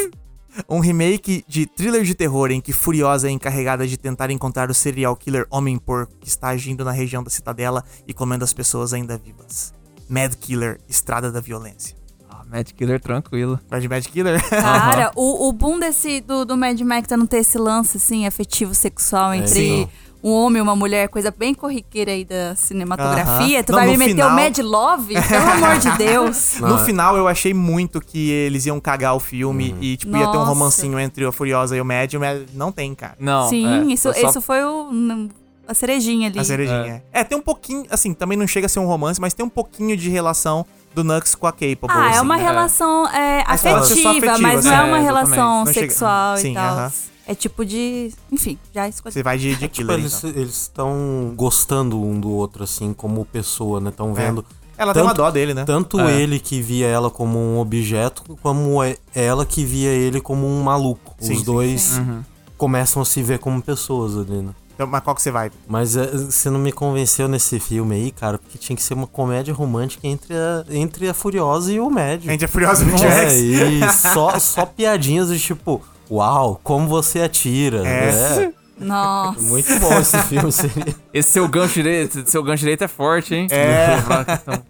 um 0.68 0.80
remake 0.80 1.46
de 1.48 1.68
thriller 1.68 2.04
de 2.04 2.16
terror 2.16 2.50
em 2.50 2.62
que 2.62 2.74
Furiosa 2.74 3.28
é 3.28 3.32
encarregada 3.32 3.86
de 3.86 3.98
tentar 3.98 4.32
encontrar 4.32 4.72
o 4.72 4.74
serial 4.74 5.16
killer 5.16 5.46
Homem-Porco 5.52 6.16
que 6.20 6.28
está 6.28 6.48
agindo 6.48 6.84
na 6.84 6.92
região 6.92 7.24
da 7.24 7.30
Citadela 7.30 7.84
e 8.08 8.14
comendo 8.14 8.44
as 8.44 8.54
pessoas 8.54 8.92
ainda 8.92 9.18
vivas. 9.18 9.74
Mad 10.10 10.34
Killer, 10.36 10.80
Estrada 10.88 11.32
da 11.32 11.40
Violência. 11.40 11.96
Ah, 12.30 12.44
Mad 12.50 12.70
Killer 12.72 13.00
tranquilo. 13.00 13.60
Vai 13.70 13.80
de 13.82 13.88
Mad 13.90 14.06
Killer? 14.06 14.42
Cara, 14.50 15.12
o, 15.16 15.48
o 15.50 15.54
boom 15.54 15.80
desse, 15.80 16.22
do, 16.22 16.46
do 16.46 16.58
Mad 16.58 16.80
Max 16.82 17.12
é 17.12 17.18
não 17.18 17.26
ter 17.26 17.38
esse 17.38 17.58
lance, 17.58 17.98
assim, 17.98 18.26
afetivo 18.28 18.74
sexual 18.74 19.34
entre 19.34 19.50
sim. 19.54 19.90
um 20.24 20.32
homem 20.32 20.60
e 20.60 20.62
uma 20.62 20.76
mulher, 20.76 21.08
coisa 21.10 21.32
bem 21.32 21.54
corriqueira 21.54 22.12
aí 22.12 22.26
da 22.26 22.56
cinematografia. 22.56 23.58
Aham. 23.60 23.64
Tu 23.64 23.72
Não, 23.72 23.80
vai 23.80 23.88
me 23.90 23.98
meter 23.98 24.12
final- 24.12 24.30
o 24.30 24.34
Mad 24.36 24.58
Love? 24.60 25.14
Pelo 25.28 25.52
amor 25.52 25.78
de 25.80 25.92
Deus. 25.98 26.60
No 26.60 26.80
final 26.80 27.16
eu 27.18 27.28
achei 27.28 27.54
muito 27.54 28.00
que 28.02 28.30
eles 28.32 28.66
iam 28.66 28.80
cagar 28.80 29.16
o 29.16 29.20
filme 29.20 29.76
e 29.82 29.98
tipo 29.98 30.16
ia 30.16 30.24
ter 30.24 30.30
um 30.30 30.34
Nossa. 30.40 30.50
romancinho 30.50 31.00
entre 31.00 31.26
a 31.26 31.32
Furiosa 31.32 31.76
e 31.78 31.82
o 31.82 31.86
Mad, 31.86 32.12
e 32.14 32.18
o 32.18 32.20
Mad 32.20 32.42
não 32.54 32.72
tem, 32.72 32.94
cara. 32.96 33.16
Não. 33.20 33.50
Sim, 33.50 33.90
é, 33.90 33.94
isso, 33.94 34.12
só- 34.14 34.30
isso 34.30 34.42
foi 34.42 34.64
o, 34.64 35.30
a 35.68 35.74
cerejinha 35.74 36.30
ali. 36.30 36.40
A 36.40 36.44
cerejinha. 36.44 37.04
É. 37.12 37.24
tem 37.24 37.38
um 37.38 37.42
pouquinho, 37.42 37.86
assim, 37.90 38.14
também 38.14 38.38
não 38.38 38.48
chega 38.48 38.66
a 38.66 38.70
ser 38.70 38.80
um 38.80 38.86
romance, 38.86 39.20
mas 39.20 39.34
tem 39.34 39.46
um 39.46 39.50
pouquinho 39.50 39.96
de 39.98 40.10
relação 40.10 40.66
do 40.94 41.04
Nux 41.04 41.36
com 41.36 41.48
a 41.48 41.52
Capable. 41.52 41.88
Ah, 41.90 42.06
é 42.08 42.10
assim, 42.12 42.22
uma 42.22 42.38
né? 42.38 42.44
relação 42.44 43.08
é, 43.10 43.44
só 43.58 43.76
afetiva, 43.78 44.10
afetiva, 44.12 44.38
mas 44.40 44.42
não 44.42 44.58
assim. 44.58 44.70
é 44.70 44.74
É, 44.74 44.84
uma 44.84 44.98
exatamente. 45.00 45.04
relação 45.06 45.66
chega- 45.66 45.80
sexual 45.82 46.38
Sim, 46.38 46.52
e 46.52 46.54
tal. 46.54 46.78
aham. 46.78 46.92
É 47.28 47.34
tipo 47.34 47.66
de. 47.66 48.14
Enfim, 48.32 48.58
já 48.74 48.88
escolhi. 48.88 49.12
Você 49.14 49.24
vai 49.24 49.38
de, 49.40 49.50
de 49.56 49.68
Tipo, 49.68 49.74
killer, 49.88 49.98
eles 50.00 50.24
então. 50.24 50.44
estão 50.44 51.34
gostando 51.36 52.00
um 52.02 52.20
do 52.20 52.30
outro, 52.30 52.64
assim, 52.64 52.94
como 52.94 53.26
pessoa, 53.26 53.80
né? 53.80 53.90
Estão 53.90 54.14
vendo. 54.14 54.46
Ela 54.78 54.94
tem 54.94 55.02
uma 55.02 55.10
tanto- 55.10 55.18
dó 55.24 55.32
dele, 55.32 55.54
né? 55.56 55.64
Tanto 55.66 56.00
É. 56.02 56.22
ele 56.22 56.40
que 56.40 56.62
via 56.62 56.86
ela 56.86 57.10
como 57.10 57.40
um 57.40 57.60
objeto, 57.60 58.38
como 58.44 58.84
é- 58.84 58.98
ela 59.16 59.46
que 59.46 59.66
via 59.66 59.90
ele 59.90 60.22
como 60.22 60.46
um 60.46 60.62
maluco. 60.62 61.16
Sim, 61.20 61.34
Os 61.34 61.40
sim, 61.40 61.46
dois 61.46 61.98
Uhum. 61.98 62.22
começam 62.58 63.02
a 63.02 63.06
se 63.06 63.24
ver 63.24 63.40
como 63.40 63.60
pessoas 63.62 64.16
ali, 64.18 64.42
né? 64.44 64.52
Então, 64.76 64.86
mas 64.86 65.02
qual 65.02 65.16
que 65.16 65.22
você 65.22 65.32
vai? 65.32 65.50
Mas 65.68 65.96
é, 65.96 66.06
você 66.06 66.50
não 66.50 66.60
me 66.60 66.72
convenceu 66.72 67.28
nesse 67.28 67.60
filme 67.60 67.96
aí, 67.96 68.12
cara, 68.12 68.38
porque 68.38 68.58
tinha 68.58 68.76
que 68.76 68.84
ser 68.84 68.94
uma 68.94 69.08
comédia 69.08 69.54
romântica 69.54 70.06
entre 70.06 70.34
a, 70.36 70.66
entre 70.70 71.08
a 71.10 71.14
Furiosa 71.14 71.72
e 71.72 71.80
o 71.80 71.90
Médio. 71.90 72.30
A 72.30 72.34
gente 72.34 72.44
é 72.46 72.48
Furiosa 72.48 72.84
e 72.84 72.88
o 72.92 72.96
É, 72.96 72.98
Jax. 72.98 73.34
e 73.34 73.80
só, 74.14 74.38
só 74.38 74.66
piadinhas 74.66 75.30
de 75.30 75.40
tipo, 75.40 75.82
uau, 76.12 76.60
como 76.64 76.88
você 76.90 77.22
atira. 77.22 77.88
É. 77.88 78.10
É. 78.44 78.52
Nossa. 78.78 79.40
Muito 79.42 79.80
bom 79.80 79.98
esse 79.98 80.18
filme, 80.24 80.52
seria. 80.52 80.94
Esse 81.14 81.30
seu 81.32 81.48
gancho 81.48 81.76
direito, 81.76 82.30
seu 82.30 82.44
gancho 82.44 82.60
direito 82.60 82.84
é 82.84 82.88
forte, 82.90 83.34
hein? 83.34 83.48
É. 83.50 83.96
Nossa. 84.02 84.66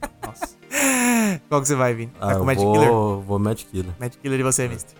Qual 1.50 1.62
que 1.62 1.68
você 1.68 1.74
vai, 1.76 1.96
Vini? 1.96 2.12
Ah, 2.22 2.28
Vai 2.28 2.36
com 2.36 2.42
eu 2.42 2.46
Mad 2.46 2.58
Killer? 2.60 2.90
vou, 2.92 3.22
vou 3.22 3.40
Mad 3.40 3.60
Killer. 3.72 3.92
Mad 4.00 4.14
Killer 4.22 4.40
e 4.40 4.44
você, 4.44 4.68
Mister? 4.68 4.94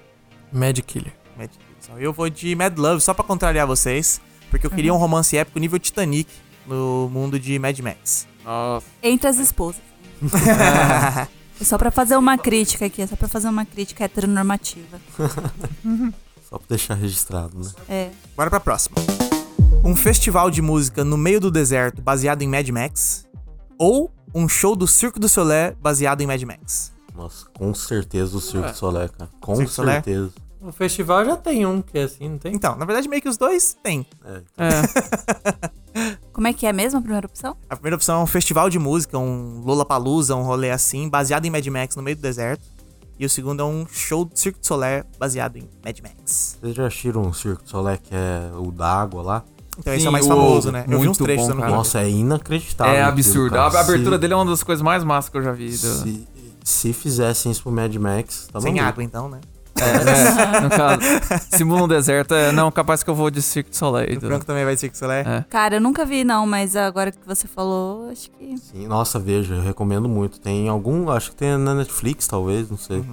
Mad 0.52 0.80
Killer. 0.80 1.14
Mad 1.38 1.50
Killer. 1.52 2.02
Eu 2.04 2.12
vou 2.12 2.28
de 2.30 2.56
Mad 2.56 2.76
Love, 2.80 3.00
só 3.02 3.14
pra 3.14 3.24
contrariar 3.24 3.68
vocês, 3.68 4.20
porque 4.50 4.66
eu 4.66 4.72
queria 4.72 4.92
Uhum. 4.92 4.98
um 4.98 5.02
romance 5.02 5.36
épico 5.38 5.60
nível 5.60 5.80
Titanic 5.80 6.30
no 6.68 7.10
mundo 7.12 7.40
de 7.40 7.58
Mad 7.60 7.78
Max. 7.80 8.28
Nossa. 8.44 8.86
Entre 9.04 9.28
as 9.28 9.38
esposas. 9.38 9.82
É 11.60 11.64
só 11.66 11.78
pra 11.78 11.92
fazer 11.92 12.16
uma 12.16 12.38
crítica 12.38 12.86
aqui, 12.86 13.02
é 13.02 13.08
só 13.08 13.16
pra 13.16 13.28
fazer 13.28 13.48
uma 13.48 13.66
crítica 13.66 14.04
heteronormativa. 14.06 15.00
Só 16.48 16.60
pra 16.60 16.68
deixar 16.70 16.94
registrado, 16.94 17.58
né? 17.58 17.72
É. 17.90 18.10
Bora 18.38 18.52
pra 18.52 18.60
próxima. 18.60 18.96
Um 19.84 19.96
festival 19.96 20.52
de 20.52 20.62
música 20.62 21.04
no 21.04 21.18
meio 21.18 21.40
do 21.40 21.50
deserto 21.50 22.04
baseado 22.04 22.44
em 22.44 22.48
Mad 22.48 22.70
Max 22.70 23.26
ou 23.80 24.14
um 24.34 24.48
show 24.48 24.76
do 24.76 24.86
Circo 24.88 25.20
do 25.20 25.28
Soleil 25.28 25.76
baseado 25.82 26.22
em 26.22 26.28
Mad 26.28 26.42
Max? 26.44 26.94
Nossa, 27.16 27.48
com 27.58 27.74
certeza 27.74 28.38
o 28.38 28.40
Circo 28.42 28.70
du 28.70 28.78
Soleil, 28.78 29.10
cara. 29.10 29.30
Com 29.42 29.56
Circo 29.56 29.70
du 29.72 29.74
Soleil? 29.74 30.32
O 30.68 30.72
festival 30.72 31.24
já 31.26 31.38
tem 31.38 31.66
um 31.66 31.82
que 31.82 31.98
é 31.98 32.04
assim, 32.04 32.28
não 32.30 32.38
tem? 32.38 32.54
Então, 32.56 32.76
na 32.76 32.86
verdade, 32.86 33.08
meio 33.08 33.22
que 33.22 33.30
os 33.30 33.38
dois 33.38 33.78
têm. 33.84 34.06
É. 34.26 34.42
Como 36.34 36.48
é 36.48 36.54
que 36.54 36.66
é 36.66 36.74
mesmo 36.74 37.00
a 37.00 37.02
primeira 37.02 37.26
opção? 37.28 37.56
A 37.70 37.76
primeira 37.76 37.96
opção 37.96 38.20
é 38.20 38.24
um 38.24 38.28
festival 38.28 38.70
de 38.70 38.78
música, 38.80 39.18
um 39.18 39.62
Lollapalooza, 39.64 40.36
um 40.36 40.42
rolê 40.44 40.72
assim, 40.72 41.08
baseado 41.08 41.46
em 41.46 41.50
Mad 41.50 41.66
Max 41.68 41.96
no 41.96 42.04
meio 42.04 42.18
do 42.18 42.22
deserto. 42.22 42.66
E 43.18 43.26
o 43.26 43.30
segundo 43.30 43.62
é 43.62 43.66
um 43.66 43.86
show 43.90 44.26
do 44.26 44.38
Circo 44.38 44.60
du 44.60 44.68
Soleil 44.68 45.06
baseado 45.18 45.56
em 45.58 45.70
Mad 45.84 45.98
Max. 46.02 46.58
Vocês 46.60 46.76
já 46.76 46.88
assistiram 46.88 47.22
o 47.22 47.34
Circo 47.34 47.64
du 47.64 47.70
Soleil, 47.70 47.98
que 48.04 48.14
é 48.14 48.52
o 48.58 48.72
da 48.72 48.88
água 49.02 49.22
lá? 49.22 49.44
Então 49.78 49.94
esse 49.94 50.02
Sim, 50.02 50.08
é 50.08 50.10
o 50.10 50.12
mais 50.14 50.26
o- 50.26 50.30
famoso, 50.30 50.72
né? 50.72 50.82
Eu 50.88 51.00
vi 51.00 51.08
uns 51.08 51.18
muito 51.18 51.24
trechos 51.24 51.48
bom, 51.48 51.54
Nossa, 51.56 52.02
é 52.02 52.10
inacreditável. 52.10 52.94
É 52.94 53.02
absurdo. 53.04 53.56
cara. 53.56 53.78
A 53.78 53.82
abertura 53.82 54.16
se, 54.16 54.22
dele 54.22 54.34
é 54.34 54.36
uma 54.36 54.46
das 54.46 54.64
coisas 54.64 54.82
mais 54.82 55.04
massas 55.04 55.30
que 55.30 55.38
eu 55.38 55.44
já 55.44 55.52
vi. 55.54 55.70
do- 55.70 55.78
Se, 55.78 56.28
se 56.64 56.92
fizessem 56.94 57.52
isso 57.52 57.62
pro 57.64 57.72
Mad 57.72 57.94
Max, 57.96 58.50
tá 58.52 58.60
Sem 58.60 58.80
água, 58.80 59.02
então, 59.04 59.30
né? 59.30 59.40
É, 59.78 60.62
no 60.62 60.70
caso, 60.70 61.02
simula 61.52 61.84
um 61.84 61.88
deserto. 61.88 62.34
É, 62.34 62.52
não, 62.52 62.72
capaz 62.72 63.04
que 63.04 63.10
eu 63.10 63.16
vou 63.16 63.30
de 63.30 63.42
Cirque 63.42 63.70
du 63.72 63.76
Soleil. 63.76 64.18
O 64.18 64.22
Franco 64.22 64.46
também 64.46 64.64
vai 64.64 64.74
de 64.76 64.80
Circo 64.82 64.96
du 64.96 65.00
Soleil. 65.00 65.28
É. 65.28 65.46
Cara, 65.50 65.76
eu 65.76 65.82
nunca 65.82 66.06
vi 66.06 66.24
não, 66.24 66.46
mas 66.48 66.76
agora 66.76 67.12
que 67.12 67.18
você 67.26 67.48
falou, 67.48 68.10
acho 68.10 68.30
que... 68.32 68.58
Sim, 68.58 68.88
nossa, 68.88 69.20
veja, 69.20 69.56
eu 69.56 69.62
recomendo 69.62 70.08
muito. 70.08 70.40
Tem 70.40 70.70
algum, 70.70 71.10
acho 71.10 71.32
que 71.32 71.36
tem 71.38 71.58
na 71.58 71.74
Netflix, 71.76 72.28
talvez, 72.28 72.70
não 72.70 72.78
sei. 72.78 73.04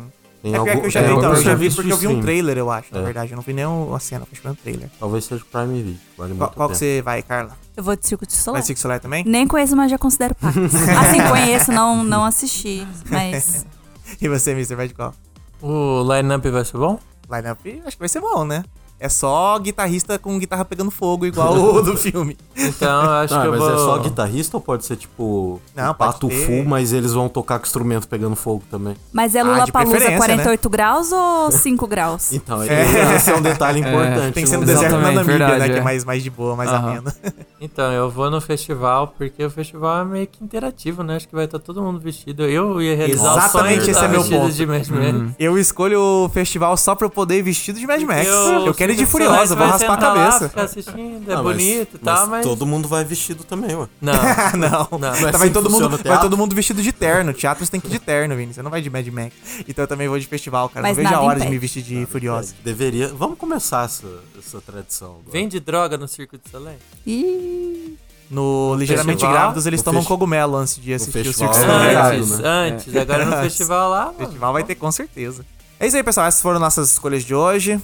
Tem 0.43 0.55
É, 0.55 0.59
é 0.59 0.63
que 0.63 0.87
eu 0.87 0.91
já 0.91 1.01
tem 1.01 1.09
vi, 1.11 1.17
então, 1.17 1.29
algum 1.31 1.39
eu 1.41 1.45
já 1.45 1.55
vi 1.55 1.71
porque 1.71 1.93
eu 1.93 1.97
vi 1.97 2.07
um 2.09 2.21
trailer, 2.21 2.59
eu 2.59 2.71
acho, 2.71 2.93
na 2.93 3.01
É. 3.01 3.03
verdade. 3.05 3.33
Eu 3.33 3.37
não 3.37 3.43
vi 3.43 3.53
nem 3.53 3.65
uma 3.67 3.99
cena, 4.01 4.25
fui 4.25 4.35
esperando 4.35 4.55
o 4.59 4.63
trailer. 4.63 4.89
Talvez 4.99 5.25
seja 5.25 5.45
Prime 5.51 5.83
Video, 5.83 6.01
vale 6.19 6.35
Qual, 6.35 6.49
muito 6.49 6.57
qual 6.57 6.69
que 6.69 6.77
você 6.77 7.01
vai, 7.03 7.23
Carla? 7.23 7.57
Eu 7.77 7.83
vou 7.85 7.97
de 7.97 8.07
Circo 8.07 8.27
de 8.27 8.35
Vai 8.35 8.43
Soleil. 8.43 8.61
de 8.61 8.67
Circo 8.67 8.79
du 8.79 8.83
Soleil 8.83 9.01
também? 9.01 9.25
Nem 9.25 9.47
conheço, 9.47 9.75
mas 9.77 9.91
já 9.91 9.99
considero 9.99 10.35
parte. 10.41 10.59
assim, 10.59 11.23
conheço, 11.29 11.73
não, 11.73 12.03
não 12.05 12.25
assisti, 12.25 12.87
mas... 13.11 13.65
E 14.21 14.29
você, 14.29 14.53
Mister, 14.55 14.77
vai 14.77 14.89
de 14.89 14.95
qual? 14.95 15.15
O 15.63 16.03
line-up 16.13 16.51
vai 16.51 16.65
ser 16.65 16.77
bom? 16.79 16.99
Line-up, 17.31 17.83
acho 17.87 17.97
que 17.97 18.01
vai 18.01 18.09
ser 18.09 18.21
bom, 18.21 18.45
né? 18.45 18.65
É 19.01 19.09
só 19.09 19.59
guitarrista 19.59 20.17
com 20.17 20.39
guitarra 20.39 20.65
pegando 20.65 20.89
fogo, 20.89 21.27
igual 21.27 21.55
o 21.55 21.83
do 21.83 21.97
filme. 21.99 22.37
Então 22.57 23.03
eu 23.03 23.11
acho 23.11 23.35
Não, 23.35 23.41
que 23.41 23.47
eu 23.49 23.51
mas 23.51 23.61
vou... 23.61 23.73
é 23.73 23.77
só 23.77 23.99
guitarrista 23.99 24.57
ou 24.57 24.61
pode 24.61 24.85
ser 24.85 24.95
tipo 24.95 25.61
Não, 25.75 25.91
um 25.91 25.95
pato 25.95 26.29
ter. 26.29 26.47
full, 26.47 26.65
mas 26.65 26.93
eles 26.93 27.13
vão 27.13 27.29
tocar 27.29 27.59
com 27.59 27.67
instrumento 27.67 28.07
pegando 28.07 28.37
fogo 28.37 28.63
também? 28.71 28.95
Mas 29.13 29.35
é 29.35 29.41
Ah, 29.41 29.45
Lula 29.45 29.65
de 29.65 29.73
Palusa 29.73 29.91
preferência, 29.97 30.19
48 30.19 30.71
graus 30.71 31.11
ou 31.11 31.51
5 31.51 31.85
graus? 31.89 32.33
Então, 32.33 32.63
É. 32.63 33.17
esse 33.17 33.29
é 33.29 33.35
um 33.35 33.43
detalhe 33.43 33.81
importante. 33.81 34.35
Tem 34.35 34.45
que 34.45 34.49
ser 34.49 34.57
no 34.59 34.65
não- 34.65 34.73
deserto 34.73 34.93
na 34.93 34.99
Namíbia, 35.11 35.25
verdade, 35.25 35.59
né? 35.59 35.69
Que 35.69 35.75
é 35.75 35.79
é. 35.79 35.83
mais, 35.83 36.05
mais 36.05 36.23
de 36.23 36.31
boa, 36.31 36.55
mais 36.55 36.71
Aham. 36.71 36.89
ameno. 36.91 37.13
Então, 37.65 37.93
eu 37.93 38.11
vou 38.11 38.29
no 38.29 38.41
festival, 38.41 39.15
porque 39.17 39.45
o 39.45 39.49
festival 39.51 40.01
é 40.03 40.05
meio 40.05 40.27
que 40.27 40.43
interativo, 40.43 41.03
né? 41.05 41.15
Acho 41.17 41.29
que 41.29 41.35
vai 41.35 41.45
estar 41.45 41.61
todo 41.61 41.81
mundo 41.81 42.01
vestido. 42.01 42.45
Eu 42.45 42.83
ia 42.83 42.97
realizar 42.97 43.33
Exatamente 43.37 43.79
o 43.79 43.83
sonho 43.83 43.85
de 43.85 43.91
esse 43.93 44.05
é 44.05 44.09
meu 44.09 44.21
vestido 44.21 44.41
ponto. 44.41 44.53
de 44.53 44.67
Mad 44.67 44.89
Men. 44.89 45.35
Eu 45.39 45.57
escolho 45.57 46.01
o 46.01 46.29
festival 46.29 46.77
só 46.77 46.97
pra 46.97 47.07
eu 47.07 47.11
poder 47.11 47.39
ir 47.39 47.43
vestido 47.43 47.79
de 47.79 47.87
Mad 47.87 48.01
Max. 48.03 48.27
Eu- 48.27 48.67
Eu 48.67 48.75
quero 48.75 48.91
ir 48.93 48.97
de 48.97 49.07
Furiosa, 49.07 49.55
vou 49.55 49.59
vai 49.65 49.69
raspar 49.69 49.93
a 49.93 49.95
sentar 49.97 50.17
lá, 50.17 50.25
cabeça. 50.25 50.49
ficar 50.49 50.63
assistindo, 50.65 51.31
é 51.31 51.35
Ah, 51.35 51.43
mas- 51.43 51.57
bonito 51.57 51.95
e 51.95 51.99
tal, 51.99 52.27
mas... 52.27 52.45
todo 52.45 52.67
mundo 52.67 52.89
vai 52.89 53.05
vestido 53.05 53.45
também, 53.45 53.77
ué. 53.77 53.87
Não, 54.01 54.13
Ah, 54.13 54.53
não. 54.59 54.69
Não. 54.69 54.99
Tá, 54.99 54.99
Não 54.99 55.09
é 55.09 55.21
vai, 55.21 55.31
assim 55.31 55.47
que 55.47 55.51
todo 55.55 55.71
mundo, 55.71 55.89
vai 55.91 55.99
teatro? 56.01 56.23
todo 56.23 56.37
mundo 56.37 56.55
vestido 56.57 56.83
de 56.83 56.91
terno. 56.93 57.33
Teatros 57.33 57.69
tem 57.69 57.81
que 57.81 57.87
ir 57.87 57.91
de 57.91 57.99
terno, 58.01 58.35
Vini. 58.35 58.53
Você 58.55 58.63
não 58.63 58.71
vai 58.73 58.81
de 58.83 58.91
Mad 58.91 59.07
Max. 59.07 59.35
Então 59.69 59.85
eu 59.85 59.87
também 59.89 60.09
vou 60.09 60.19
de 60.19 60.27
festival, 60.27 60.69
cara. 60.69 60.83
Mas 60.87 60.97
não 60.97 61.05
vejo 61.05 61.15
a 61.15 61.21
hora 61.21 61.39
de 61.41 61.49
me 61.49 61.59
vestir 61.59 61.83
de 61.83 62.07
Furiosa. 62.07 62.55
Deveria. 62.65 63.09
Vamos 63.09 63.39
começar 63.39 63.85
essa, 63.85 64.05
essa 64.47 64.61
tradição. 64.61 65.11
agora. 65.21 65.31
vende 65.33 65.61
droga 65.61 65.97
no 65.97 66.07
Circo 66.09 66.37
de 66.39 66.49
Soleil? 66.51 66.79
Ih, 67.07 67.97
No 68.31 68.75
Ligeiramente 68.75 69.21
festival? 69.21 69.33
Grávidos, 69.35 69.67
eles 69.67 69.81
No 69.81 69.85
tomam 69.85 70.05
cogumelo 70.05 70.57
antes 70.57 70.77
de 70.77 70.93
assistir 70.95 71.21
o 71.21 71.25
festival 71.25 71.55
Circo 71.55 71.71
é 71.71 71.75
Soleil. 71.75 71.93
verdade. 71.93 72.17
Antes, 72.17 72.39
né? 72.39 72.49
antes. 72.49 72.97
Agora 72.97 73.25
no 73.27 73.37
festival 73.43 73.91
lá, 73.91 74.11
O 74.11 74.15
festival 74.15 74.53
vai 74.53 74.65
ter 74.65 74.75
com 74.75 74.91
certeza. 74.93 75.45
É 75.79 75.87
isso 75.87 75.97
aí, 75.97 76.03
pessoal. 76.03 76.27
Essas 76.27 76.41
foram 76.43 76.59
nossas 76.61 76.93
escolhas 76.93 77.25
de 77.25 77.35
hoje. 77.35 77.81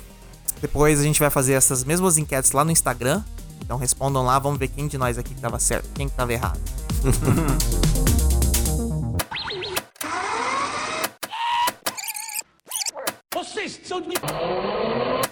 Depois 0.60 1.00
a 1.00 1.02
gente 1.02 1.20
vai 1.20 1.30
fazer 1.30 1.52
essas 1.54 1.84
mesmas 1.84 2.16
enquetes 2.18 2.52
lá 2.52 2.64
no 2.64 2.70
Instagram. 2.70 3.22
Então 3.60 3.76
respondam 3.76 4.24
lá, 4.24 4.38
vamos 4.38 4.58
ver 4.58 4.68
quem 4.68 4.86
de 4.88 4.96
nós 4.96 5.18
aqui 5.18 5.34
que 5.34 5.40
tava 5.40 5.58
certo, 5.58 5.88
quem 5.94 6.08
que 6.08 6.14
tava 6.16 6.32
errado. 6.32 6.58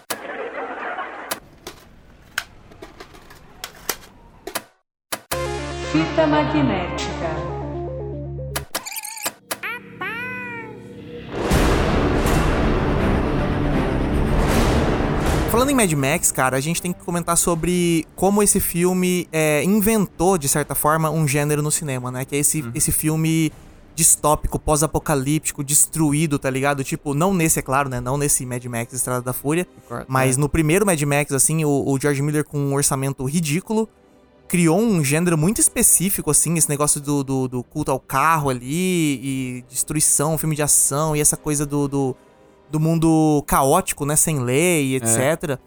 Fita 5.97 6.27
magnética. 6.27 7.31
Falando 15.51 15.71
em 15.71 15.75
Mad 15.75 15.91
Max, 15.95 16.31
cara, 16.31 16.59
a 16.59 16.61
gente 16.61 16.83
tem 16.83 16.93
que 16.93 17.03
comentar 17.03 17.39
sobre 17.39 18.07
como 18.15 18.43
esse 18.43 18.61
filme 18.61 19.27
é, 19.33 19.65
inventou, 19.65 20.37
de 20.37 20.51
certa 20.51 20.75
forma, 20.75 21.09
um 21.09 21.27
gênero 21.27 21.63
no 21.63 21.71
cinema, 21.71 22.11
né? 22.11 22.27
Que 22.27 22.37
é 22.37 22.41
esse, 22.41 22.63
esse 22.75 22.93
filme 22.93 23.51
distópico, 23.95 24.59
pós-apocalíptico, 24.59 25.65
destruído, 25.65 26.39
tá 26.39 26.51
ligado? 26.51 26.85
Tipo, 26.85 27.15
não 27.15 27.33
nesse, 27.33 27.61
é 27.61 27.63
claro, 27.63 27.89
né? 27.89 28.03
Não 28.03 28.19
nesse 28.19 28.45
Mad 28.45 28.63
Max 28.67 28.93
Estrada 28.93 29.23
da 29.23 29.33
Fúria. 29.33 29.67
Mas 30.07 30.37
no 30.37 30.47
primeiro 30.47 30.85
Mad 30.85 31.01
Max, 31.05 31.33
assim, 31.33 31.65
o, 31.65 31.91
o 31.91 31.99
George 31.99 32.21
Miller, 32.21 32.45
com 32.45 32.59
um 32.59 32.75
orçamento 32.75 33.25
ridículo, 33.25 33.89
criou 34.49 34.79
um 34.79 35.03
gênero 35.03 35.37
muito 35.37 35.61
específico, 35.61 36.31
assim, 36.31 36.57
esse 36.57 36.69
negócio 36.69 37.01
do, 37.01 37.23
do, 37.25 37.49
do 37.49 37.63
culto 37.63 37.91
ao 37.91 38.01
carro 38.01 38.51
ali, 38.51 39.21
e 39.23 39.65
destruição, 39.69 40.39
filme 40.39 40.55
de 40.55 40.63
ação, 40.63 41.17
e 41.17 41.21
essa 41.21 41.37
coisa 41.37 41.67
do, 41.67 41.89
do, 41.89 42.17
do 42.71 42.81
mundo 42.81 43.43
caótico, 43.47 44.07
né, 44.07 44.17
sem 44.17 44.39
lei, 44.41 44.97
etc. 44.97 45.59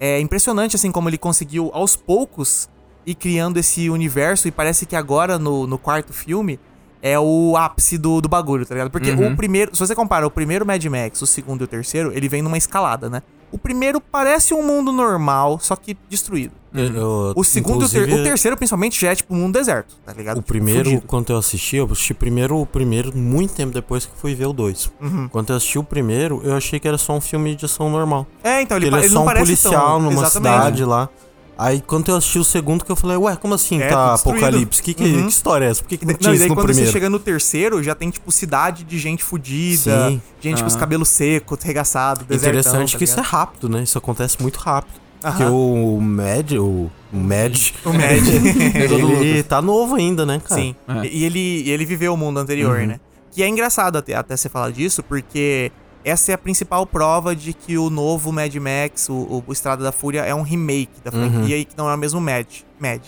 É. 0.00 0.20
impressionante, 0.20 0.76
assim, 0.76 0.90
como 0.90 1.08
ele 1.08 1.18
conseguiu, 1.18 1.70
aos 1.72 1.96
poucos, 1.96 2.68
ir 3.06 3.14
criando 3.14 3.58
esse 3.58 3.88
universo, 3.88 4.48
e 4.48 4.50
parece 4.50 4.86
que 4.86 4.96
agora, 4.96 5.38
no, 5.38 5.66
no 5.66 5.78
quarto 5.78 6.12
filme, 6.12 6.58
é 7.00 7.18
o 7.20 7.54
ápice 7.56 7.98
do, 7.98 8.20
do 8.20 8.30
bagulho, 8.30 8.64
tá 8.64 8.74
ligado? 8.74 8.90
Porque 8.90 9.10
o 9.10 9.36
primeiro, 9.36 9.74
se 9.74 9.78
você 9.78 9.94
compara 9.94 10.26
o 10.26 10.30
primeiro 10.30 10.64
Mad 10.64 10.82
Max, 10.86 11.20
o 11.20 11.26
segundo 11.26 11.60
e 11.60 11.64
o 11.64 11.68
terceiro, 11.68 12.10
ele 12.14 12.30
vem 12.30 12.40
numa 12.40 12.56
escalada, 12.56 13.10
né? 13.10 13.22
O 13.52 13.58
primeiro 13.58 14.00
parece 14.00 14.54
um 14.54 14.66
mundo 14.66 14.90
normal, 14.90 15.58
só 15.60 15.76
que 15.76 15.96
destruído. 16.08 16.63
Eu- 16.74 17.32
O 17.36 17.44
segundo 17.44 17.82
e 17.82 17.86
o, 17.86 17.88
ter- 17.88 18.12
o 18.12 18.22
terceiro, 18.24 18.56
principalmente, 18.56 19.00
já 19.00 19.12
é 19.12 19.14
tipo 19.14 19.32
um 19.32 19.38
mundo 19.38 19.52
deserto, 19.54 19.94
tá 20.04 20.12
ligado? 20.12 20.38
O 20.38 20.42
primeiro, 20.42 20.84
Fudido. 20.84 21.02
quando 21.06 21.30
eu 21.32 21.38
assisti, 21.38 21.76
eu 21.76 21.84
assisti 21.86 22.12
primeiro 22.14 22.56
o 22.60 22.66
primeiro 22.66 23.16
muito 23.16 23.54
tempo 23.54 23.72
depois 23.72 24.04
que 24.06 24.12
fui 24.16 24.34
ver 24.34 24.46
o 24.46 24.52
dois. 24.52 24.90
Uhum. 25.00 25.28
Quando 25.28 25.50
eu 25.50 25.56
assisti 25.56 25.78
o 25.78 25.84
primeiro, 25.84 26.40
eu 26.44 26.54
achei 26.56 26.80
que 26.80 26.88
era 26.88 26.98
só 26.98 27.12
um 27.16 27.20
filme 27.20 27.54
de 27.54 27.64
ação 27.64 27.88
normal. 27.90 28.26
É, 28.42 28.60
então, 28.60 28.76
ele, 28.76 28.86
Ele, 28.86 28.96
é 28.96 28.98
ele 29.00 29.08
só 29.08 29.24
não 29.24 29.26
um 29.32 29.34
policial 29.36 29.72
tão... 29.86 30.00
numa 30.00 30.22
Exatamente. 30.22 30.52
cidade 30.54 30.84
lá. 30.84 31.08
Aí 31.56 31.80
quando 31.80 32.08
eu 32.08 32.16
assisti 32.16 32.40
o 32.40 32.44
segundo, 32.44 32.84
que 32.84 32.90
eu 32.90 32.96
falei, 32.96 33.16
ué, 33.16 33.36
como 33.36 33.54
assim 33.54 33.80
É, 33.80 33.86
tá 33.86 34.14
apocalipse? 34.14 34.82
Que, 34.82 34.92
que, 34.92 35.04
Uhum. 35.04 35.22
que 35.22 35.28
história 35.28 35.66
é 35.66 35.70
essa? 35.70 35.82
Por 35.82 35.88
que, 35.88 35.96
que 35.98 36.04
não 36.04 36.12
Não, 36.14 36.18
tinha 36.18 36.34
e 36.34 36.38
daí 36.40 36.48
no 36.48 36.54
quando 36.56 36.66
primeiro? 36.66 36.88
você 36.90 36.92
chega 36.92 37.08
no 37.08 37.20
terceiro, 37.20 37.80
já 37.80 37.94
tem, 37.94 38.10
tipo, 38.10 38.32
cidade 38.32 38.82
de 38.82 38.98
gente 38.98 39.22
fudida, 39.22 40.08
Sim. 40.10 40.20
gente 40.40 40.60
com 40.62 40.66
os 40.66 40.74
cabelos 40.74 41.08
secos, 41.08 41.56
regaçados, 41.62 42.26
desertão, 42.26 42.50
Interessante 42.60 42.92
tá 42.94 42.98
que 42.98 43.04
isso 43.04 43.20
é 43.20 43.22
rápido, 43.22 43.68
né? 43.68 43.84
Isso 43.84 43.96
acontece 43.96 44.36
muito 44.42 44.56
rápido. 44.58 45.03
Porque 45.30 45.44
o 45.44 45.98
Mad, 46.00 46.52
o, 46.52 46.90
o 47.12 47.16
Mad, 47.16 47.56
O 47.84 47.92
Mad. 47.92 48.26
ele 49.20 49.42
tá 49.42 49.60
novo 49.62 49.94
ainda, 49.96 50.24
né, 50.26 50.40
cara? 50.46 50.60
Sim. 50.60 50.74
E 51.04 51.20
e 51.20 51.24
ele, 51.24 51.68
ele 51.70 51.84
viveu 51.84 52.12
o 52.14 52.16
mundo 52.16 52.38
anterior, 52.38 52.80
Uhum. 52.80 52.86
né? 52.86 53.00
Que 53.30 53.42
é 53.42 53.48
engraçado 53.48 53.96
até, 53.96 54.14
até 54.14 54.36
você 54.36 54.48
falar 54.48 54.70
disso, 54.70 55.02
porque 55.02 55.72
essa 56.04 56.30
é 56.30 56.34
a 56.34 56.38
principal 56.38 56.86
prova 56.86 57.34
de 57.34 57.52
que 57.52 57.76
o 57.78 57.90
novo 57.90 58.30
Mad 58.32 58.54
Max, 58.56 59.08
o, 59.08 59.42
o 59.46 59.52
Estrada 59.52 59.82
da 59.82 59.90
Fúria, 59.90 60.20
é 60.20 60.34
um 60.34 60.42
remake 60.42 61.00
da 61.02 61.10
franquia 61.10 61.56
e 61.58 61.64
que 61.64 61.76
não 61.76 61.88
é 61.88 61.94
o 61.94 61.98
mesmo 61.98 62.20
Mad. 62.20 62.46
Mad. 62.78 63.00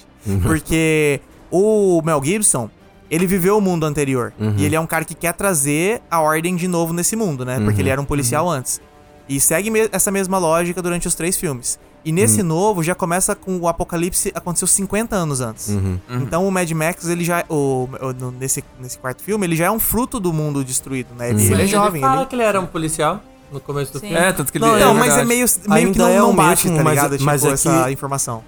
Porque 0.42 1.20
o 1.50 2.00
Mel 2.04 2.20
Gibson, 2.24 2.68
ele 3.10 3.26
viveu 3.26 3.56
o 3.58 3.60
mundo 3.60 3.84
anterior. 3.86 4.32
E 4.56 4.64
ele 4.64 4.74
é 4.74 4.80
um 4.80 4.86
cara 4.86 5.04
que 5.04 5.14
quer 5.14 5.32
trazer 5.34 6.00
a 6.10 6.20
ordem 6.20 6.56
de 6.56 6.66
novo 6.66 6.92
nesse 6.92 7.14
mundo, 7.14 7.44
né? 7.44 7.60
Porque 7.60 7.80
ele 7.80 7.90
era 7.90 8.00
um 8.00 8.04
policial 8.04 8.48
antes. 8.48 8.80
E 9.28 9.38
segue 9.40 9.70
me- 9.70 9.88
essa 9.92 10.10
mesma 10.10 10.38
lógica 10.38 10.80
durante 10.82 11.06
os 11.08 11.14
três 11.14 11.36
filmes. 11.36 11.78
E 12.06 12.12
nesse 12.12 12.40
novo 12.42 12.82
já 12.84 12.94
começa 12.94 13.34
com 13.34 13.58
o 13.58 13.66
apocalipse 13.66 14.30
aconteceu 14.32 14.68
50 14.68 15.16
anos 15.16 15.40
antes. 15.40 15.70
Então 16.08 16.46
o 16.46 16.50
Mad 16.52 16.70
Max, 16.70 17.08
ele 17.08 17.24
já. 17.24 17.44
O, 17.48 17.88
o- 18.00 18.12
no- 18.12 18.30
nesse, 18.30 18.62
nesse 18.80 18.96
quarto 18.96 19.22
filme, 19.22 19.44
ele 19.44 19.56
já 19.56 19.64
é 19.66 19.70
um 19.70 19.80
fruto 19.80 20.20
do 20.20 20.32
mundo 20.32 20.64
destruído, 20.64 21.08
né? 21.18 21.30
Ele, 21.30 21.44
ele 21.44 21.62
é 21.62 21.66
jovem. 21.66 22.00
Ele 22.00 22.08
fala 22.08 22.20
ele- 22.22 22.26
que 22.30 22.36
ele 22.36 22.42
era 22.42 22.60
um 22.60 22.66
policial 22.66 23.20
no 23.52 23.58
começo 23.60 23.92
do 23.92 23.98
Sim. 23.98 24.08
filme. 24.08 24.22
É, 24.24 24.32
tanto 24.32 24.52
que 24.52 24.58
ele. 24.58 24.64
Não, 24.66 24.78
Não, 24.78 24.90
é 24.90 24.94
mas 24.94 25.18
é 25.18 25.24
meio, 25.24 25.46
meio 25.68 25.92
que 25.92 25.98
não, 25.98 26.08
é 26.08 26.16
não 26.18 26.30
o 26.30 26.32
bate, 26.32 26.64
mesmo, 26.66 26.78
tá 26.78 26.84
mas- 26.84 26.94
ligado? 26.94 27.12
tipo, 27.12 27.24
mas 27.24 27.44
é 27.44 27.48
essa 27.50 27.84
que- 27.86 27.90
informação. 27.92 28.44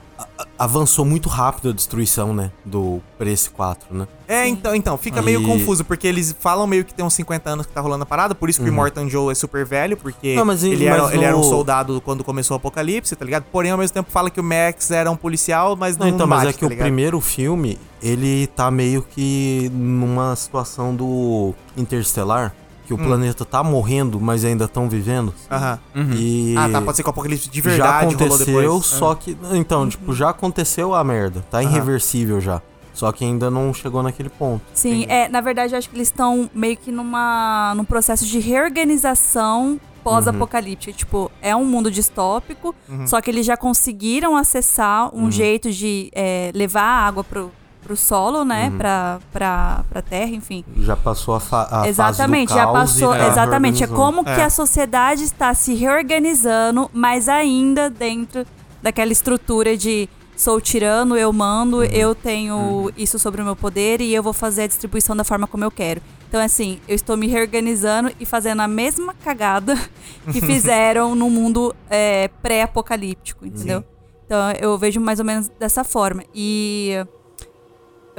Avançou 0.59 1.05
muito 1.05 1.29
rápido 1.29 1.69
a 1.69 1.73
destruição, 1.73 2.35
né? 2.35 2.51
Do 2.65 3.01
pra 3.17 3.31
esse 3.31 3.49
4, 3.51 3.95
né? 3.97 4.09
É, 4.27 4.47
então, 4.49 4.75
então, 4.75 4.99
fica 4.99 5.23
meio 5.23 5.41
E- 5.41 5.45
confuso, 5.47 5.85
porque 5.85 6.07
eles 6.07 6.35
falam 6.41 6.67
meio 6.67 6.85
que 6.85 6.93
tem 6.93 7.05
uns 7.05 7.15
50 7.15 7.49
anos 7.51 7.65
que 7.67 7.73
tá 7.73 7.81
rolando 7.81 8.03
a 8.03 8.07
parada, 8.07 8.35
por 8.35 8.51
isso 8.51 8.59
que 8.61 8.67
o 8.67 8.69
Immortan 8.69 9.09
Joe 9.09 9.31
é 9.31 9.35
super 9.35 9.65
velho, 9.65 9.97
porque 9.97 10.35
Não, 10.35 10.51
ele, 10.53 10.85
era, 10.87 11.03
mas 11.05 11.15
ele 11.15 11.25
era 11.25 11.37
um 11.37 11.41
no- 11.41 11.45
soldado 11.49 12.01
quando 12.01 12.25
começou 12.25 12.57
o 12.57 12.59
apocalipse, 12.59 13.15
tá 13.15 13.25
ligado? 13.25 13.45
Porém, 13.53 13.71
ao 13.71 13.79
mesmo 13.79 13.95
tempo 13.95 14.11
fala 14.11 14.31
que 14.31 14.41
o 14.41 14.45
Max 14.45 14.91
era 14.91 15.11
um 15.11 15.17
policial, 15.17 15.77
mas 15.77 15.97
não, 15.97 16.07
Não, 16.09 16.15
então, 16.15 16.27
mas 16.27 16.49
é 16.49 16.53
que 16.53 16.61
tá 16.61 16.67
o 16.67 16.77
primeiro 16.77 17.21
filme, 17.21 17.79
ele 18.03 18.49
tá 18.49 18.71
meio 18.71 19.03
que 19.03 19.71
numa 19.73 20.35
situação 20.35 20.95
do 20.95 21.55
Interstellar, 21.77 22.53
que 22.89 22.95
o 22.95 22.97
Hum. 22.97 23.05
planeta 23.05 23.45
tá 23.45 23.63
morrendo, 23.63 24.19
mas 24.19 24.47
ainda 24.47 24.65
estão 24.65 24.89
vivendo. 24.89 25.33
Aham. 25.51 25.79
E 26.17 26.55
Ah, 26.57 26.71
tá, 26.73 26.81
pode 26.81 26.97
ser 26.97 27.03
que 27.03 27.09
o 27.09 27.11
apocalipse 27.11 27.51
de 27.51 27.61
já 27.61 27.69
verdade 27.71 28.07
rolou 28.15 28.27
aconteceu, 28.27 28.63
depois. 28.63 28.87
só 28.87 29.15
que. 29.15 29.37
Então, 29.53 29.87
tipo, 29.87 30.15
já 30.15 30.31
aconteceu 30.31 30.95
a 30.95 31.05
merda. 31.05 31.45
Tá 31.51 31.63
irreversível 31.63 32.41
já. 32.41 32.63
Só 32.95 33.13
que 33.13 33.25
ainda 33.25 33.51
não 33.51 33.73
chegou 33.75 34.03
naquele 34.03 34.31
ponto. 34.31 34.63
Sim, 34.75 35.05
é, 35.09 35.29
na 35.29 35.41
verdade, 35.43 35.75
eu 35.75 35.79
acho 35.79 35.89
que 35.89 35.95
eles 35.97 36.09
estão 36.09 36.49
meio 36.55 36.77
que 36.79 36.91
numa, 36.91 37.73
num 37.77 37.85
processo 37.85 38.25
de 38.27 38.39
reorganização 38.39 39.79
pós-apocalíptica. 40.03 40.93
Tipo, 40.93 41.31
é 41.43 41.55
um 41.55 41.65
mundo 41.65 41.91
distópico, 41.91 42.75
só 43.07 43.21
que 43.21 43.31
eles 43.31 43.45
já 43.47 43.57
conseguiram 43.57 44.37
acessar 44.37 45.15
um 45.15 45.31
jeito 45.31 45.71
de 45.71 46.11
é, 46.15 46.51
levar 46.55 46.83
a 46.83 47.07
água 47.07 47.23
pro, 47.23 47.53
pro 47.89 47.97
solo, 47.97 48.45
né? 48.45 48.71
Pra, 48.77 49.19
pra, 49.33 49.83
pra 49.89 50.03
terra, 50.03 50.31
enfim. 50.31 50.63
Já 50.77 50.95
passou 50.95 51.35
a, 51.35 51.41
fa 51.41 51.67
a 51.71 51.89
Exatamente, 51.89 52.53
já 52.53 52.65
e 52.65 52.67
passou. 52.73 53.13
tá 53.15 53.29
exatamente. 53.29 53.83
É 53.83 53.87
como 53.87 54.23
que 54.23 54.31
É. 54.31 54.45
a 54.45 54.51
sociedade 54.51 55.25
está 55.25 55.55
se 55.55 55.75
reorganizando, 55.75 56.91
mas 56.93 57.31
ainda 57.31 57.89
dentro 57.89 58.45
daquela 58.83 59.11
estrutura 59.11 59.75
de 59.75 60.07
sou 60.37 60.61
tirano, 60.61 61.17
eu 61.17 61.33
mando, 61.33 61.83
eu 61.83 62.15
tenho 62.15 62.93
isso 62.97 63.19
sobre 63.19 63.41
o 63.41 63.45
meu 63.45 63.57
poder 63.57 64.01
e 64.03 64.15
eu 64.15 64.23
vou 64.23 64.33
fazer 64.35 64.63
a 64.63 64.67
distribuição 64.67 65.17
da 65.17 65.25
forma 65.25 65.47
como 65.47 65.65
eu 65.65 65.71
quero. 65.71 66.01
Então, 66.29 66.41
assim, 66.43 66.79
eu 66.87 66.95
estou 66.95 67.17
me 67.17 67.27
reorganizando 67.27 68.13
e 68.21 68.27
fazendo 68.27 68.61
a 68.61 68.69
mesma 68.69 69.15
cagada 69.25 69.75
que 70.31 70.41
fizeram 70.43 71.15
no 71.15 71.31
mundo 71.31 71.75
é, 71.89 72.29
pré-apocalíptico, 72.43 73.47
entendeu? 73.47 73.83
Então, 74.27 74.51
eu 74.61 74.77
vejo 74.77 75.01
mais 75.01 75.19
ou 75.19 75.25
menos 75.25 75.49
dessa 75.59 75.83
forma. 75.83 76.23
E 76.35 76.93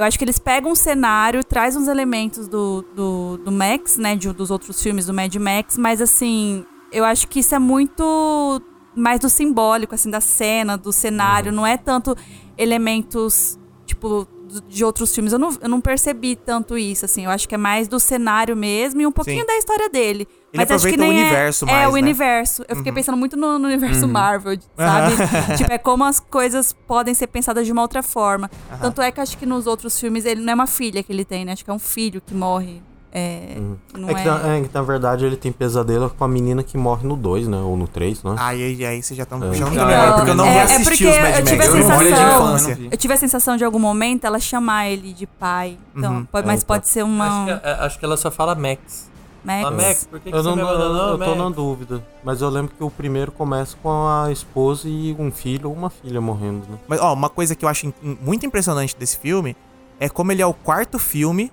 eu 0.00 0.06
acho 0.06 0.18
que 0.18 0.24
eles 0.24 0.38
pegam 0.38 0.72
um 0.72 0.74
cenário, 0.74 1.44
traz 1.44 1.76
uns 1.76 1.86
elementos 1.86 2.48
do, 2.48 2.82
do, 2.96 3.36
do 3.44 3.52
Max, 3.52 3.98
né? 3.98 4.16
de- 4.16 4.32
dos 4.32 4.50
outros 4.50 4.82
filmes 4.82 5.04
do 5.04 5.12
Mad 5.12 5.34
Max, 5.36 5.76
mas 5.76 6.00
assim, 6.00 6.64
eu 6.90 7.04
acho 7.04 7.28
que 7.28 7.40
isso 7.40 7.54
é 7.54 7.58
muito 7.58 8.62
mais 8.96 9.20
do 9.20 9.28
simbólico, 9.28 9.94
assim, 9.94 10.10
da 10.10 10.20
cena, 10.20 10.78
do 10.78 10.90
cenário. 10.90 11.52
Não 11.52 11.66
é 11.66 11.76
tanto 11.76 12.16
elementos, 12.56 13.58
tipo, 13.84 14.26
de 14.68 14.84
outros 14.84 15.14
filmes. 15.14 15.32
Eu 15.32 15.38
não, 15.38 15.56
eu 15.60 15.68
não 15.68 15.80
percebi 15.80 16.34
tanto 16.36 16.76
isso, 16.76 17.04
assim. 17.04 17.24
Eu 17.24 17.30
acho 17.30 17.48
que 17.48 17.54
é 17.54 17.58
mais 17.58 17.88
do 17.88 18.00
cenário 18.00 18.56
mesmo 18.56 19.00
e 19.00 19.06
um 19.06 19.12
pouquinho 19.12 19.40
Sim. 19.40 19.46
da 19.46 19.56
história 19.56 19.88
dele. 19.88 20.26
Ele 20.52 20.64
Mas 20.64 20.70
acho 20.70 20.84
que 20.84 20.94
aproveita 20.94 21.04
o 21.04 21.06
nem 21.06 21.18
é- 21.18 21.22
universo 21.22 21.64
é, 21.64 21.72
mais, 21.72 21.88
o 21.88 21.92
né? 21.92 21.98
universo. 22.02 22.64
Eu 22.68 22.76
fiquei 22.76 22.92
pensando 22.92 23.16
muito 23.16 23.36
no, 23.36 23.58
no 23.58 23.68
universo 23.68 24.08
Marvel, 24.08 24.58
sabe? 24.76 25.14
tipo, 25.56 25.72
é 25.72 25.78
como 25.78 26.04
as 26.04 26.18
coisas 26.18 26.72
podem 26.72 27.14
ser 27.14 27.28
pensadas 27.28 27.64
de 27.64 27.72
uma 27.72 27.82
outra 27.82 28.02
forma. 28.02 28.50
Tanto 28.80 29.00
é 29.00 29.12
que 29.12 29.20
acho 29.20 29.38
que 29.38 29.46
nos 29.46 29.66
outros 29.66 29.98
filmes 29.98 30.24
ele 30.24 30.40
não 30.40 30.52
é 30.52 30.54
uma 30.54 30.66
filha 30.66 31.02
que 31.02 31.12
ele 31.12 31.24
tem, 31.24 31.44
né? 31.44 31.52
Acho 31.52 31.64
que 31.64 31.70
é 31.70 31.74
um 31.74 31.78
filho 31.78 32.20
que 32.20 32.34
morre. 32.34 32.82
É, 33.12 33.56
não 33.92 34.08
É 34.08 34.12
é, 34.12 34.14
que, 34.14 34.24
na, 34.24 34.56
é 34.56 34.60
que, 34.62 34.70
na 34.72 34.82
verdade 34.82 35.24
ele 35.24 35.36
tem 35.36 35.50
pesadelo 35.50 36.10
com 36.16 36.24
a 36.24 36.28
menina 36.28 36.62
que 36.62 36.78
morre 36.78 37.06
no 37.08 37.16
2, 37.16 37.48
né? 37.48 37.58
Ou 37.58 37.76
no 37.76 37.88
3, 37.88 38.22
né? 38.22 38.36
Aí, 38.38 38.62
aí, 38.62 38.86
aí, 38.86 39.02
vocês 39.02 39.16
já 39.16 39.24
estão 39.24 39.42
É. 39.42 39.48
puxando 39.48 39.72
Não, 39.72 39.76
também, 39.82 39.96
é, 39.96 40.12
porque 40.12 40.30
eu 40.30 40.34
não 40.36 40.44
é, 40.46 40.58
é 40.62 40.78
porque 40.84 41.04
os 41.06 41.16
Mad 41.16 41.16
eu 41.16 41.22
Max. 41.32 41.50
tive 41.50 41.62
a 41.62 41.66
eu 41.66 41.74
não 41.74 41.82
sensação- 41.82 42.44
infância. 42.56 42.78
Eu 42.92 42.96
tive 42.96 43.14
a 43.14 43.16
sensação 43.16 43.56
de 43.56 43.64
algum 43.64 43.80
momento 43.80 44.24
ela 44.26 44.38
chamar 44.38 44.88
ele 44.90 45.12
de 45.12 45.26
pai. 45.26 45.76
Então, 45.96 46.14
Uhum. 46.18 46.24
pode- 46.26 46.46
mas 46.46 46.62
É, 46.62 46.64
pode 46.64 46.86
ser 46.88 47.02
uma. 47.02 47.26
Acho, 47.26 47.44
que, 47.60 47.66
é, 47.66 47.72
acho 47.80 47.98
que 47.98 48.04
ela 48.04 48.16
só 48.16 48.30
fala 48.30 48.54
Max. 48.54 49.10
Max. 49.42 49.64
Ah, 49.66 49.70
Max, 49.72 50.04
por 50.08 50.20
que, 50.20 50.30
que 50.30 50.36
Eu, 50.36 50.42
você 50.42 50.48
não, 50.50 50.54
me 50.56 50.62
eu, 50.62 50.68
eu 50.68 51.18
tô 51.18 51.18
Max? 51.18 51.36
na 51.36 51.48
dúvida. 51.48 52.04
Mas 52.22 52.42
eu 52.42 52.48
lembro 52.50 52.72
que 52.76 52.84
o 52.84 52.90
primeiro 52.90 53.32
começa 53.32 53.74
com 53.82 53.88
a 54.06 54.30
esposa 54.30 54.86
e 54.86 55.16
um 55.18 55.32
filho 55.32 55.68
ou 55.70 55.74
uma 55.74 55.90
filha 55.90 56.20
morrendo, 56.20 56.62
né? 56.68 56.78
Mas, 56.86 57.00
ó, 57.00 57.12
uma 57.14 57.28
coisa 57.30 57.54
que 57.56 57.64
eu 57.64 57.68
acho 57.68 57.86
in- 57.86 57.94
muito 58.22 58.44
impressionante 58.46 58.94
desse 58.96 59.18
filme 59.18 59.56
é 59.98 60.08
como 60.08 60.30
ele 60.30 60.42
é 60.42 60.46
o 60.46 60.52
quarto 60.54 60.98
filme 60.98 61.50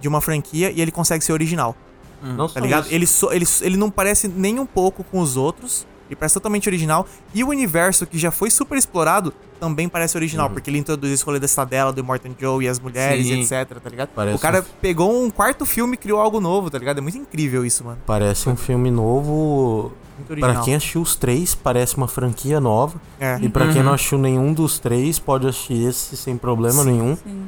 de 0.00 0.08
uma 0.08 0.20
franquia 0.20 0.70
e 0.70 0.80
ele 0.80 0.90
consegue 0.90 1.24
ser 1.24 1.32
original. 1.32 1.76
Não 2.22 2.48
Tá 2.48 2.60
ligado? 2.60 2.88
Ele, 2.90 3.06
so- 3.06 3.32
ele, 3.32 3.46
ele 3.62 3.76
não 3.76 3.90
parece 3.90 4.26
nem 4.28 4.58
um 4.58 4.66
pouco 4.66 5.04
com 5.04 5.20
os 5.20 5.36
outros. 5.36 5.86
Ele 6.08 6.16
parece 6.16 6.34
totalmente 6.34 6.66
original. 6.68 7.06
E 7.34 7.44
o 7.44 7.48
universo 7.48 8.06
que 8.06 8.18
já 8.18 8.30
foi 8.30 8.50
super 8.50 8.78
explorado 8.78 9.32
também 9.60 9.88
parece 9.88 10.16
original, 10.16 10.46
Uhum. 10.46 10.54
porque 10.54 10.70
ele 10.70 10.78
introduz 10.78 11.12
a 11.12 11.14
escolha 11.14 11.38
da 11.38 11.46
Cidadela, 11.46 11.92
do 11.92 12.00
Immortan 12.00 12.30
Joe 12.40 12.64
e 12.64 12.68
as 12.68 12.80
mulheres, 12.80 13.26
Sim. 13.26 13.40
etc, 13.42 13.78
tá 13.78 13.90
ligado? 13.90 14.08
Parece 14.14 14.36
o 14.36 14.38
cara 14.40 14.60
um- 14.60 14.80
pegou 14.80 15.22
um 15.22 15.28
quarto 15.30 15.66
filme 15.66 15.94
e 15.94 15.96
criou 15.98 16.18
algo 16.18 16.40
novo, 16.40 16.70
tá 16.70 16.78
ligado? 16.78 16.98
É 16.98 17.00
muito 17.02 17.18
incrível 17.18 17.64
isso, 17.64 17.84
mano. 17.84 17.98
Parece 18.06 18.48
um 18.48 18.56
filme 18.56 18.90
novo. 18.90 19.92
Muito 20.16 20.30
original. 20.30 20.54
Pra 20.54 20.64
quem 20.64 20.74
assistiu 20.74 21.02
os 21.02 21.14
três, 21.14 21.54
parece 21.54 21.96
uma 21.96 22.08
franquia 22.08 22.58
nova. 22.58 22.98
É. 23.20 23.38
E 23.42 23.48
pra 23.48 23.66
quem 23.68 23.76
Uhum. 23.78 23.82
não 23.84 23.92
assistiu 23.92 24.18
nenhum 24.18 24.52
dos 24.54 24.78
três, 24.78 25.18
pode 25.18 25.46
assistir 25.46 25.86
esse 25.88 26.16
sem 26.16 26.36
problema 26.38 26.82
nenhum. 26.84 27.16
Sim. 27.16 27.42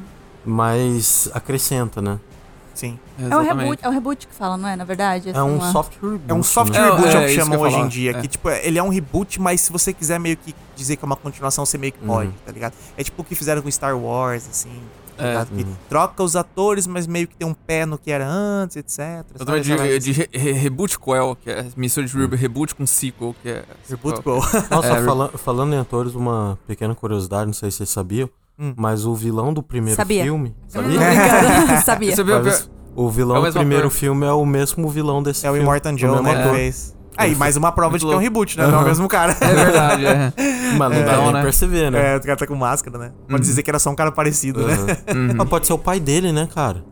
Mas 0.45 1.29
acrescenta, 1.33 2.01
né? 2.01 2.19
Sim. 2.73 2.97
É 3.19 3.35
um 3.37 3.41
reboot, 3.43 3.79
é 3.83 3.89
um 3.89 3.91
reboot 3.91 4.27
que 4.27 4.33
fala, 4.33 4.57
não 4.57 4.67
é? 4.67 4.75
Na 4.75 4.83
verdade, 4.83 5.29
É 5.29 5.43
um 5.43 5.55
uma- 5.57 5.71
soft 5.71 5.93
reboot. 6.01 6.23
É 6.27 6.33
um 6.33 6.43
soft 6.43 6.71
né? 6.73 6.79
reboot, 6.83 7.07
é, 7.07 7.11
É, 7.13 7.15
o 7.17 7.19
é 7.21 7.27
que 7.27 7.33
que 7.35 7.39
chamam 7.39 7.59
hoje 7.59 7.75
em 7.77 7.87
dia. 7.87 8.11
É. 8.11 8.21
Que, 8.21 8.27
tipo, 8.27 8.49
ele 8.49 8.79
é 8.79 8.83
um 8.83 8.89
reboot, 8.89 9.39
mas 9.41 9.61
se 9.61 9.71
você 9.71 9.93
quiser 9.93 10.19
meio 10.19 10.37
que 10.37 10.55
dizer 10.75 10.95
que 10.95 11.03
é 11.03 11.07
uma 11.07 11.15
continuação, 11.15 11.65
você 11.65 11.77
meio 11.77 11.93
que 11.93 11.99
pode, 11.99 12.29
Uhum. 12.29 12.33
tá 12.45 12.51
ligado? 12.51 12.73
É 12.97 13.03
tipo 13.03 13.21
o 13.21 13.25
que 13.25 13.35
fizeram 13.35 13.61
com 13.61 13.69
Star 13.69 13.97
Wars, 13.97 14.47
assim. 14.49 14.71
Tá 15.17 15.23
É. 15.25 15.37
Uhum. 15.53 15.75
troca 15.87 16.23
os 16.23 16.35
atores, 16.35 16.87
mas 16.87 17.05
meio 17.05 17.27
que 17.27 17.35
tem 17.35 17.47
um 17.47 17.53
pé 17.53 17.85
no 17.85 17.95
que 17.97 18.09
era 18.09 18.27
antes, 18.27 18.75
etc. 18.77 18.97
Eu 18.99 19.45
sabe? 19.45 19.45
também 19.45 19.59
Essa 19.59 19.99
de, 19.99 19.99
de 19.99 20.11
re- 20.13 20.29
re- 20.33 20.51
reboot 20.53 20.97
quel, 20.97 21.35
que 21.35 21.49
é 21.51 21.67
mistura 21.77 22.07
de 22.07 22.17
re- 22.17 22.35
reboot 22.35 22.73
com 22.73 22.87
sequel, 22.87 23.35
que 23.43 23.49
é. 23.49 23.63
Reboot 23.87 24.19
Go. 24.23 24.35
Nossa, 24.71 24.87
É, 24.97 25.03
fala- 25.03 25.29
falando 25.37 25.73
em 25.73 25.77
atores, 25.77 26.15
uma 26.15 26.57
pequena 26.65 26.95
curiosidade, 26.95 27.45
não 27.45 27.53
sei 27.53 27.69
se 27.69 27.77
vocês 27.77 27.89
sabiam, 27.89 28.27
Hum. 28.61 28.73
mas 28.77 29.05
o 29.05 29.15
vilão 29.15 29.51
do 29.51 29.63
primeiro 29.63 29.95
Sabia. 29.97 30.23
filme. 30.23 30.55
Sabia? 30.67 30.99
brincando, 30.99 31.81
Sabia. 31.83 32.15
Mas 32.43 32.69
o 32.95 33.09
vilão 33.09 33.37
É 33.37 33.39
o 33.39 33.45
do 33.45 33.53
primeiro 33.53 33.87
ator. 33.87 33.97
filme 33.97 34.25
é 34.25 34.31
o 34.31 34.45
mesmo 34.45 34.87
vilão 34.89 35.23
desse 35.23 35.47
É 35.47 35.49
o 35.49 35.53
filme. 35.53 35.65
Immortan 35.65 35.97
Joe, 35.97 36.21
né? 36.21 36.53
Fez. 36.53 36.95
Aí, 37.17 37.35
mais 37.35 37.57
uma 37.57 37.71
prova 37.71 37.97
de 37.97 38.05
que 38.05 38.11
é 38.11 38.15
um 38.15 38.19
reboot, 38.19 38.57
né? 38.57 38.67
Não 38.67 38.79
é 38.79 38.81
o 38.83 38.85
mesmo 38.85 39.07
cara. 39.07 39.35
É 39.39 39.53
verdade, 39.53 40.05
é. 40.05 40.33
Mas 40.77 40.97
não 40.97 41.05
dá 41.05 41.17
nem 41.17 41.33
né? 41.33 41.41
pra 41.41 41.51
você 41.51 41.67
ver, 41.67 41.91
né? 41.91 42.13
É, 42.13 42.17
o 42.17 42.21
cara 42.21 42.35
tá 42.37 42.47
com 42.47 42.55
máscara, 42.55 42.97
né? 42.97 43.11
Pode 43.29 43.43
dizer 43.43 43.63
que 43.63 43.69
era 43.69 43.79
só 43.79 43.89
um 43.89 43.95
cara 43.95 44.11
parecido, 44.11 44.65
né? 44.65 44.75
Uhum. 45.13 45.33
Mas 45.37 45.49
pode 45.49 45.67
ser 45.67 45.73
o 45.73 45.77
pai 45.77 45.99
dele, 45.99 46.31
né, 46.31 46.47
cara? 46.53 46.83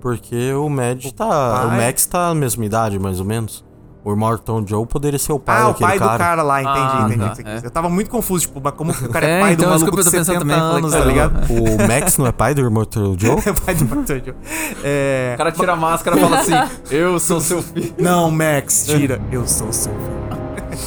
Porque 0.00 0.52
o 0.52 0.68
Mad 0.68 1.04
tá. 1.12 1.64
O 1.64 1.68
pai? 1.68 1.86
Max 1.86 2.06
tá 2.06 2.28
na 2.28 2.34
mesma 2.34 2.64
idade, 2.64 2.98
mais 2.98 3.20
ou 3.20 3.26
menos. 3.26 3.64
O 4.08 4.12
Immortan 4.14 4.64
Joe 4.66 4.86
poderia 4.86 5.18
ser 5.18 5.32
o 5.32 5.38
pai 5.38 5.60
Ah, 5.60 5.68
o 5.68 5.74
pai 5.74 5.98
cara. 5.98 6.12
do 6.12 6.18
cara 6.18 6.42
lá, 6.42 6.62
entendi, 6.62 6.78
Ah, 6.78 7.02
entendi. 7.06 7.18
tá, 7.42 7.42
quis 7.42 7.62
é. 7.64 7.66
Eu 7.66 7.70
tava 7.70 7.88
muito 7.90 8.08
confuso, 8.10 8.46
tipo, 8.46 8.60
mas 8.62 8.72
como 8.74 8.94
que 8.94 9.04
o 9.04 9.08
cara 9.10 9.26
é, 9.26 9.38
É, 9.38 9.40
pai 9.40 9.56
do 9.56 9.62
então, 9.62 9.74
isso 9.76 9.84
maluco 9.84 9.90
que 9.96 10.00
eu 10.00 10.04
de 10.04 10.10
tô 10.10 10.16
pensando 10.18 10.34
70 10.38 10.40
também, 10.40 10.76
anos, 10.76 10.92
tá 10.92 11.00
ligado? 11.04 11.52
O 11.52 11.88
Max 11.88 12.16
não 12.18 12.26
é 12.26 12.32
pai 12.32 12.54
do 12.54 12.62
Immortan 12.62 13.14
Joe? 13.20 13.36
É 13.44 13.52
pai 13.52 13.74
do 13.74 13.84
Immortan 13.84 14.14
Joe. 14.24 14.34
É... 14.82 15.32
O 15.34 15.38
cara 15.38 15.52
tira 15.52 15.72
a 15.72 15.76
máscara 15.76 16.16
e 16.16 16.20
fala 16.20 16.38
assim: 16.38 16.52
Eu 16.90 17.18
sou 17.20 17.40
seu 17.40 17.62
filho. 17.62 17.94
Não, 17.98 18.30
Max, 18.30 18.86
tira. 18.86 19.20
Eu 19.30 19.46
sou 19.46 19.72
seu 19.72 19.92
filho. 19.92 20.28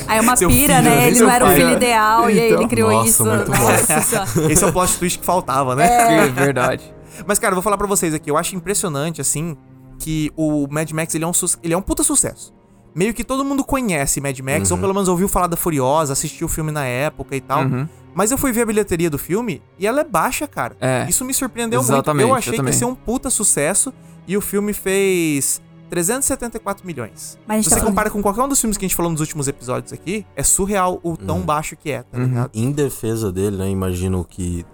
Aí 0.07 0.17
é 0.17 0.21
uma 0.21 0.35
Seu 0.35 0.47
pira, 0.49 0.77
filho, 0.77 0.89
né? 0.89 1.07
Ele 1.07 1.19
não 1.19 1.29
era 1.29 1.45
o 1.45 1.49
filho 1.49 1.71
ideal 1.71 2.29
e 2.29 2.39
aí 2.39 2.47
Então. 2.47 2.59
ele 2.61 2.67
criou 2.69 2.91
Nossa, 2.91 3.07
isso. 3.09 3.23
Nossa 3.25 4.01
senhora. 4.01 4.51
Esse 4.51 4.63
é 4.63 4.67
o 4.67 4.71
plot 4.71 4.97
twist 4.97 5.19
que 5.19 5.25
faltava, 5.25 5.75
né? 5.75 6.23
É 6.25 6.27
verdade. 6.29 6.93
Mas, 7.25 7.37
cara, 7.39 7.51
eu 7.51 7.55
vou 7.55 7.63
falar 7.63 7.77
pra 7.77 7.87
vocês 7.87 8.13
aqui. 8.13 8.29
Eu 8.31 8.37
acho 8.37 8.55
impressionante, 8.55 9.19
assim, 9.21 9.57
que 9.99 10.31
o 10.37 10.67
Mad 10.71 10.89
Max, 10.91 11.13
ele 11.13 11.23
é 11.23 11.27
um, 11.27 11.31
ele 11.61 11.73
é 11.73 11.77
um 11.77 11.81
puta 11.81 12.03
sucesso. 12.03 12.53
Meio 12.93 13.13
que 13.13 13.23
todo 13.23 13.43
mundo 13.45 13.63
conhece 13.63 14.19
Mad 14.19 14.37
Max, 14.39 14.69
ou 14.71 14.77
pelo 14.77 14.93
menos 14.93 15.07
ouviu 15.07 15.27
falar 15.27 15.47
da 15.47 15.55
Furiosa, 15.55 16.13
assistiu 16.13 16.45
o 16.47 16.49
filme 16.49 16.71
na 16.71 16.85
época 16.85 17.35
e 17.35 17.41
tal. 17.41 17.63
Uhum. 17.63 17.87
Mas 18.13 18.29
eu 18.31 18.37
fui 18.37 18.51
ver 18.51 18.63
a 18.63 18.65
bilheteria 18.65 19.09
do 19.09 19.17
filme 19.17 19.61
e 19.79 19.87
ela 19.87 20.01
é 20.01 20.03
baixa, 20.03 20.45
cara. 20.45 20.75
É. 20.81 21.05
Isso 21.09 21.23
me 21.23 21.33
surpreendeu 21.33 21.79
Exatamente, 21.79 22.07
muito. 22.07 22.21
Eu 22.21 22.27
eu 22.29 22.35
achei 22.35 22.53
que 22.59 22.61
ia 22.65 22.73
ser 22.73 22.85
um 22.85 22.93
puta 22.95 23.29
sucesso 23.29 23.93
e 24.27 24.35
o 24.35 24.41
filme 24.41 24.73
fez 24.73 25.61
374 25.89 26.85
milhões. 26.85 27.37
Mas 27.47 27.63
Se 27.65 27.69
tá 27.69 27.75
você 27.75 27.79
falando- 27.79 27.91
compara 27.93 28.09
com 28.09 28.21
qualquer 28.21 28.41
um 28.41 28.49
dos 28.49 28.59
filmes 28.59 28.77
que 28.77 28.83
a 28.85 28.87
gente 28.87 28.95
falou 28.95 29.11
nos 29.11 29.21
últimos 29.21 29.47
episódios 29.47 29.93
aqui, 29.93 30.25
é 30.35 30.43
surreal 30.43 30.99
o 31.03 31.15
tão 31.15 31.39
baixo 31.41 31.77
que 31.77 31.89
é, 31.91 32.03
tá 32.03 32.17
Uhum. 32.17 32.25
ligado? 32.25 32.51
Em 32.53 32.71
defesa 32.71 33.31
dele, 33.31 33.55
né? 33.57 33.69
Imagino 33.69 34.25
que. 34.29 34.65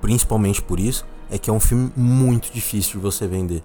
Principalmente 0.00 0.62
por 0.62 0.80
isso, 0.80 1.06
é 1.30 1.38
que 1.38 1.50
é 1.50 1.52
um 1.52 1.60
filme 1.60 1.92
muito 1.96 2.50
difícil 2.52 2.92
de 2.94 2.98
você 2.98 3.26
vender. 3.26 3.62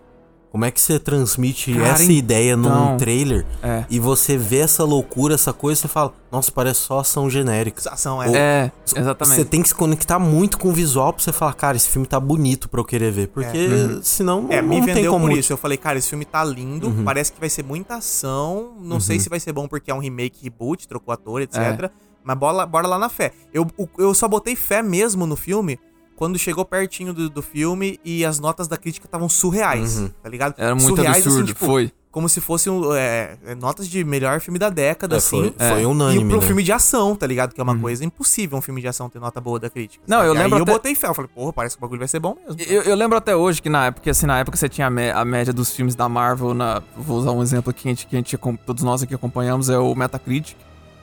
Como 0.54 0.66
é 0.66 0.70
que 0.70 0.80
você 0.80 1.00
transmite 1.00 1.74
Cara, 1.74 1.88
essa 1.88 2.12
ideia 2.12 2.56
num 2.56 2.68
então, 2.70 2.98
trailer 2.98 3.44
é. 3.64 3.86
e 3.90 4.00
você 4.00 4.38
vê 4.38 4.58
essa 4.60 4.84
loucura, 4.84 5.34
essa 5.34 5.52
coisa, 5.52 5.82
você 5.82 5.88
fala, 5.88 6.14
nossa, 6.32 6.52
parece 6.52 6.82
só 6.82 7.00
ação 7.00 7.28
genérica. 7.28 7.82
Ação 7.92 8.22
é. 8.22 8.32
É, 8.38 8.72
Você 8.86 9.00
exatamente. 9.00 9.46
tem 9.46 9.64
que 9.64 9.70
se 9.70 9.74
conectar 9.74 10.20
muito 10.20 10.60
com 10.60 10.70
o 10.70 10.72
visual 10.72 11.12
pra 11.12 11.24
você 11.24 11.32
falar, 11.32 11.54
cara, 11.54 11.76
esse 11.76 11.90
filme 11.90 12.06
tá 12.06 12.20
bonito 12.20 12.70
pra 12.70 12.80
eu 12.80 12.86
querer 12.86 13.12
ver. 13.12 13.30
Porque 13.30 13.68
senão 14.04 14.46
É, 14.52 14.62
não, 14.62 14.70
me 14.70 14.78
não 14.78 14.86
tem 14.86 14.94
vendeu 14.94 15.12
como. 15.14 15.28
por 15.28 15.36
isso. 15.36 15.52
Eu 15.52 15.58
falei, 15.58 15.76
cara, 15.76 15.98
esse 15.98 16.08
filme 16.10 16.24
tá 16.24 16.44
lindo, 16.44 16.86
Uhum. 16.88 17.04
parece 17.04 17.34
que 17.34 17.40
vai 17.40 17.50
ser 17.50 17.64
muita 17.64 17.96
ação. 17.96 18.76
Não 18.80 19.00
sei 19.00 19.20
se 19.20 19.30
vai 19.30 19.40
ser 19.40 19.54
bom 19.54 19.68
porque 19.68 19.90
é 19.90 19.94
um 19.96 20.00
remake, 20.00 20.44
reboot, 20.44 20.88
trocou 20.88 21.12
ator, 21.12 21.42
etc. 21.42 21.58
É. 21.58 21.90
Mas 22.24 22.38
bora, 22.38 22.64
bora 22.68 22.86
lá 22.88 23.00
na 23.00 23.10
fé. 23.10 23.32
Eu, 23.52 23.66
eu 23.98 24.14
só 24.14 24.28
botei 24.28 24.56
fé 24.56 24.84
mesmo 24.84 25.26
no 25.26 25.36
filme 25.36 25.80
quando 26.16 26.38
chegou 26.38 26.64
pertinho 26.66 27.14
do, 27.14 27.30
do 27.30 27.42
filme 27.42 28.00
e 28.04 28.24
as 28.26 28.40
notas 28.40 28.68
da 28.68 28.78
crítica 28.78 29.06
estavam 29.08 29.28
surreais, 29.30 29.98
Uhum. 30.00 30.10
tá 30.22 30.30
ligado? 30.30 30.56
Era 30.58 30.76
muito 30.76 30.88
surreais, 30.88 31.18
assim, 31.20 31.28
absurdo, 31.30 31.48
tipo, 31.48 31.66
foi. 31.66 31.92
Como 32.12 32.30
se 32.30 32.40
fosse 32.40 32.70
um, 32.70 32.94
é, 32.94 33.38
é, 33.44 33.56
notas 33.56 33.88
de 33.90 34.04
melhor 34.04 34.40
filme 34.40 34.60
da 34.60 34.70
década, 34.70 35.16
É, 35.16 35.18
assim. 35.18 35.52
foi, 35.58 35.68
foi 35.70 35.82
E 35.82 35.86
unânime, 35.88 36.30
pra 36.30 36.38
um 36.38 36.42
né? 36.42 36.46
filme 36.46 36.62
de 36.62 36.72
ação, 36.72 37.16
tá 37.16 37.26
ligado? 37.26 37.56
Que 37.56 37.60
é 37.60 37.64
uma 37.64 37.76
coisa 37.76 38.06
impossível 38.06 38.56
um 38.56 38.62
filme 38.62 38.82
de 38.82 38.88
ação 38.88 39.10
ter 39.10 39.18
nota 39.20 39.42
boa 39.42 39.60
da 39.60 39.68
crítica. 39.68 40.04
Não, 40.08 40.18
sabe? 40.18 40.28
eu 40.28 40.34
Aí 40.34 40.38
lembro 40.44 40.60
eu 40.60 40.62
até- 40.64 40.72
botei 40.74 40.94
fé. 40.94 41.08
Eu 41.08 41.16
falei, 41.16 41.32
porra, 41.34 41.52
parece 41.52 41.76
que 41.76 41.80
o 41.80 41.82
bagulho 41.82 41.98
vai 41.98 42.08
ser 42.08 42.20
bom 42.20 42.38
mesmo. 42.46 42.62
Eu, 42.72 42.84
eu 42.84 42.96
lembro 42.96 43.18
até 43.18 43.36
hoje 43.36 43.64
que 43.64 43.68
na 43.70 43.88
época, 43.88 44.12
assim, 44.12 44.28
na 44.28 44.38
época 44.38 44.56
você 44.56 44.70
tinha 44.70 44.86
a, 44.86 44.90
mé- 44.92 45.12
a 45.12 45.26
média 45.26 45.52
dos 45.52 45.72
filmes 45.76 45.96
da 45.96 46.08
Marvel, 46.08 46.54
na, 46.54 46.84
vou 46.96 47.18
usar 47.18 47.32
um 47.32 47.42
exemplo 47.42 47.72
aqui 47.72 47.82
que 47.82 47.88
a 47.88 47.92
gente, 47.92 48.06
que 48.06 48.16
a 48.16 48.20
gente 48.20 48.38
todos 48.64 48.84
nós 48.84 49.02
aqui 49.02 49.16
acompanhamos, 49.16 49.72
é 49.72 49.80
o 49.80 49.96
Metacritic. 49.96 50.56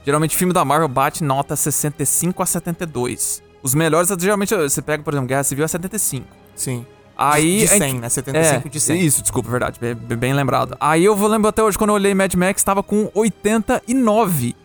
Geralmente 0.06 0.36
filme 0.36 0.52
da 0.54 0.64
Marvel 0.64 0.86
bate 0.86 1.24
nota 1.24 1.56
65 1.56 2.40
a 2.40 2.46
72. 2.46 3.42
Os 3.62 3.74
melhores, 3.74 4.08
geralmente, 4.18 4.54
você 4.54 4.80
pega, 4.82 5.02
por 5.02 5.12
exemplo, 5.12 5.28
Guerra 5.28 5.42
Civil 5.44 5.64
é 5.64 5.68
75. 5.68 6.26
Sim. 6.54 6.86
Aí, 7.16 7.58
de 7.58 7.64
a 7.64 7.66
gente- 7.68 7.78
100, 7.78 8.00
né? 8.00 8.08
75 8.08 8.66
é, 8.66 8.70
de 8.70 8.80
100. 8.80 9.00
Isso, 9.04 9.20
desculpa, 9.22 9.50
verdade, 9.50 9.78
bem, 9.78 9.94
bem 9.94 10.32
lembrado. 10.32 10.74
Aí 10.80 11.04
eu 11.04 11.14
vou 11.14 11.28
lembrar 11.28 11.50
até 11.50 11.62
hoje, 11.62 11.76
quando 11.76 11.90
eu 11.90 11.94
olhei 11.94 12.14
Mad 12.14 12.32
Max, 12.34 12.62
tava 12.64 12.82
com 12.82 13.10
89. 13.14 14.56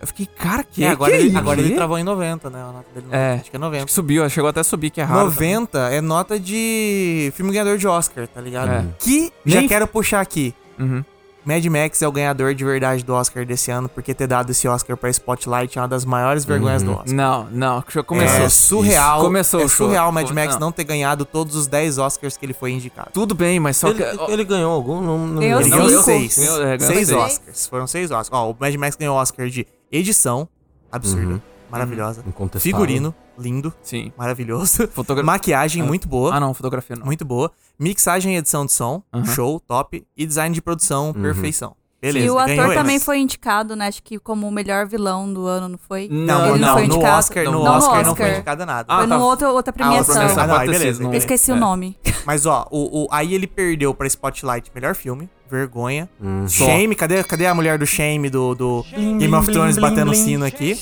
Eu 0.00 0.06
fiquei, 0.08 0.26
cara, 0.26 0.64
que 0.64 0.82
É, 0.82 0.88
agora, 0.88 1.12
que 1.12 1.18
ele, 1.18 1.28
isso? 1.28 1.38
agora 1.38 1.60
ele 1.60 1.74
travou 1.76 1.96
em 1.96 2.02
90, 2.02 2.50
né? 2.50 2.60
A 2.60 2.72
nota 2.72 2.86
dele 2.92 3.06
não- 3.08 3.16
É. 3.16 3.34
Acho 3.34 3.44
que 3.44 3.50
é 3.50 3.58
Acho 3.58 3.58
90. 3.60 3.84
que 3.86 3.92
subiu, 3.92 4.28
chegou 4.28 4.50
até 4.50 4.58
a 4.58 4.64
subir, 4.64 4.90
que 4.90 5.00
é 5.00 5.04
raro. 5.04 5.26
90 5.26 5.78
é 5.92 6.00
nota 6.00 6.40
de 6.40 7.32
filme 7.36 7.52
ganhador 7.52 7.78
de 7.78 7.86
Oscar, 7.86 8.26
tá 8.26 8.40
ligado? 8.40 8.68
É. 8.72 8.84
Que 8.98 9.32
Nem- 9.44 9.62
já 9.62 9.68
quero 9.68 9.86
puxar 9.86 10.20
aqui. 10.20 10.52
Uhum. 10.76 11.04
Mad 11.44 11.64
Max 11.66 12.00
é 12.00 12.06
o 12.06 12.12
ganhador 12.12 12.54
de 12.54 12.64
verdade 12.64 13.04
do 13.04 13.12
Oscar 13.14 13.44
desse 13.44 13.70
ano, 13.70 13.88
porque 13.88 14.14
ter 14.14 14.26
dado 14.28 14.50
esse 14.50 14.68
Oscar 14.68 14.96
pra 14.96 15.10
Spotlight 15.10 15.76
é 15.76 15.80
uma 15.82 15.88
das 15.88 16.04
maiores 16.04 16.44
vergonhas 16.44 16.82
do 16.84 16.92
Oscar. 16.92 17.12
Não, 17.12 17.48
não, 17.50 17.84
começou. 18.06 18.40
É 18.44 18.48
surreal. 18.48 19.20
Começou 19.22 19.60
é 19.60 19.64
o 19.64 19.68
show. 19.68 19.86
surreal 19.88 20.08
o 20.10 20.12
Mad 20.12 20.30
Max 20.30 20.54
não. 20.54 20.60
não. 20.60 20.72
ter 20.72 20.84
ganhado 20.84 21.24
todos 21.24 21.56
os 21.56 21.66
10 21.66 21.98
Oscars 21.98 22.36
que 22.36 22.46
ele 22.46 22.52
foi 22.54 22.70
indicado. 22.70 23.10
Tudo 23.12 23.34
bem, 23.34 23.58
mas 23.58 23.76
só 23.76 23.88
Ele, 23.88 24.04
que. 24.04 24.30
ele 24.32 24.44
ganhou 24.44 24.72
algum? 24.72 25.00
Não, 25.00 25.18
não 25.26 25.40
Ganhou 25.40 25.60
Ele 25.60 25.70
ganhou 25.70 25.88
Cinco. 25.88 26.02
seis. 26.04 26.38
Ganhou- 26.38 26.62
é, 26.62 26.76
ganhou 26.78 26.94
seis 26.94 27.08
seis. 27.08 27.20
Oscars. 27.20 27.66
Foram 27.66 27.86
seis 27.88 28.10
Oscars. 28.12 28.28
Ó, 28.32 28.50
o 28.52 28.56
Mad 28.58 28.74
Max 28.76 28.94
ganhou 28.96 29.16
Oscar 29.16 29.48
de 29.48 29.66
edição, 29.90 30.48
absurda, 30.92 31.32
Uhum. 31.34 31.40
maravilhosa. 31.70 32.22
Incontestável. 32.26 32.60
Figurino, 32.72 33.14
lindo, 33.42 33.72
Sim. 33.82 34.12
maravilhoso. 34.16 34.88
Fotogra... 34.94 35.22
Maquiagem, 35.24 35.82
Ah. 35.82 35.86
muito 35.86 36.08
boa. 36.08 36.34
Ah, 36.34 36.40
não, 36.40 36.54
fotografia 36.54 36.96
não. 36.96 37.04
Muito 37.04 37.24
boa. 37.24 37.50
Mixagem 37.78 38.34
e 38.34 38.38
edição 38.38 38.64
de 38.64 38.72
som, 38.72 39.02
Aham. 39.12 39.24
show, 39.26 39.60
top. 39.60 40.04
E 40.16 40.24
design 40.26 40.54
de 40.54 40.62
produção, 40.62 41.12
perfeição. 41.12 41.74
Beleza. 42.00 42.26
E 42.26 42.30
o 42.30 42.34
ganhou 42.34 42.60
ator 42.60 42.64
ele. 42.72 42.74
também 42.74 42.98
foi 42.98 43.18
indicado, 43.20 43.76
né? 43.76 43.86
Acho 43.86 44.02
que 44.02 44.18
como 44.18 44.48
o 44.48 44.50
melhor 44.50 44.86
vilão 44.88 45.32
do 45.32 45.46
ano, 45.46 45.68
não 45.68 45.78
foi? 45.78 46.08
Não, 46.10 46.50
Ele 46.56 46.58
não, 46.58 46.72
foi 46.72 46.88
no 46.88 46.94
indicado. 46.96 47.16
Oscar, 47.18 47.44
no 47.44 47.52
Não, 47.52 47.62
no 47.62 47.70
Oscar 47.70 47.96
não 47.98 48.02
foi 48.02 48.10
Oscar. 48.24 48.30
indicado 48.32 48.66
nada. 48.66 48.86
Ah, 48.92 48.98
foi 48.98 49.06
tá. 49.08 49.14
numa 49.14 49.26
outra, 49.26 49.52
outra 49.52 49.72
premiação. 49.72 50.12
premiação. 50.16 50.42
Ah, 50.42 50.46
não, 50.48 50.56
aí 50.56 50.66
ter 50.68 50.78
beleza, 50.78 51.00
não. 51.00 51.12
Eu 51.12 51.18
esqueci 51.18 51.52
É. 51.52 51.54
o 51.54 51.56
nome. 51.56 51.96
Mas 52.26 52.44
ó, 52.44 52.66
o, 52.72 53.04
o- 53.04 53.08
aí 53.08 53.32
ele 53.34 53.46
perdeu 53.46 53.94
pra 53.94 54.08
Spotlight 54.08 54.72
melhor 54.74 54.96
filme, 54.96 55.30
vergonha. 55.48 56.10
Hum. 56.20 56.48
Shame, 56.48 56.96
cadê, 56.96 57.22
cadê 57.22 57.46
a 57.46 57.54
mulher 57.54 57.78
do 57.78 57.86
Shame 57.86 58.28
do, 58.28 58.52
do 58.56 58.84
Game 58.92 59.32
of 59.36 59.52
Thrones 59.52 59.78
batendo 59.78 60.10
o 60.10 60.14
sino 60.16 60.44
aqui? 60.44 60.74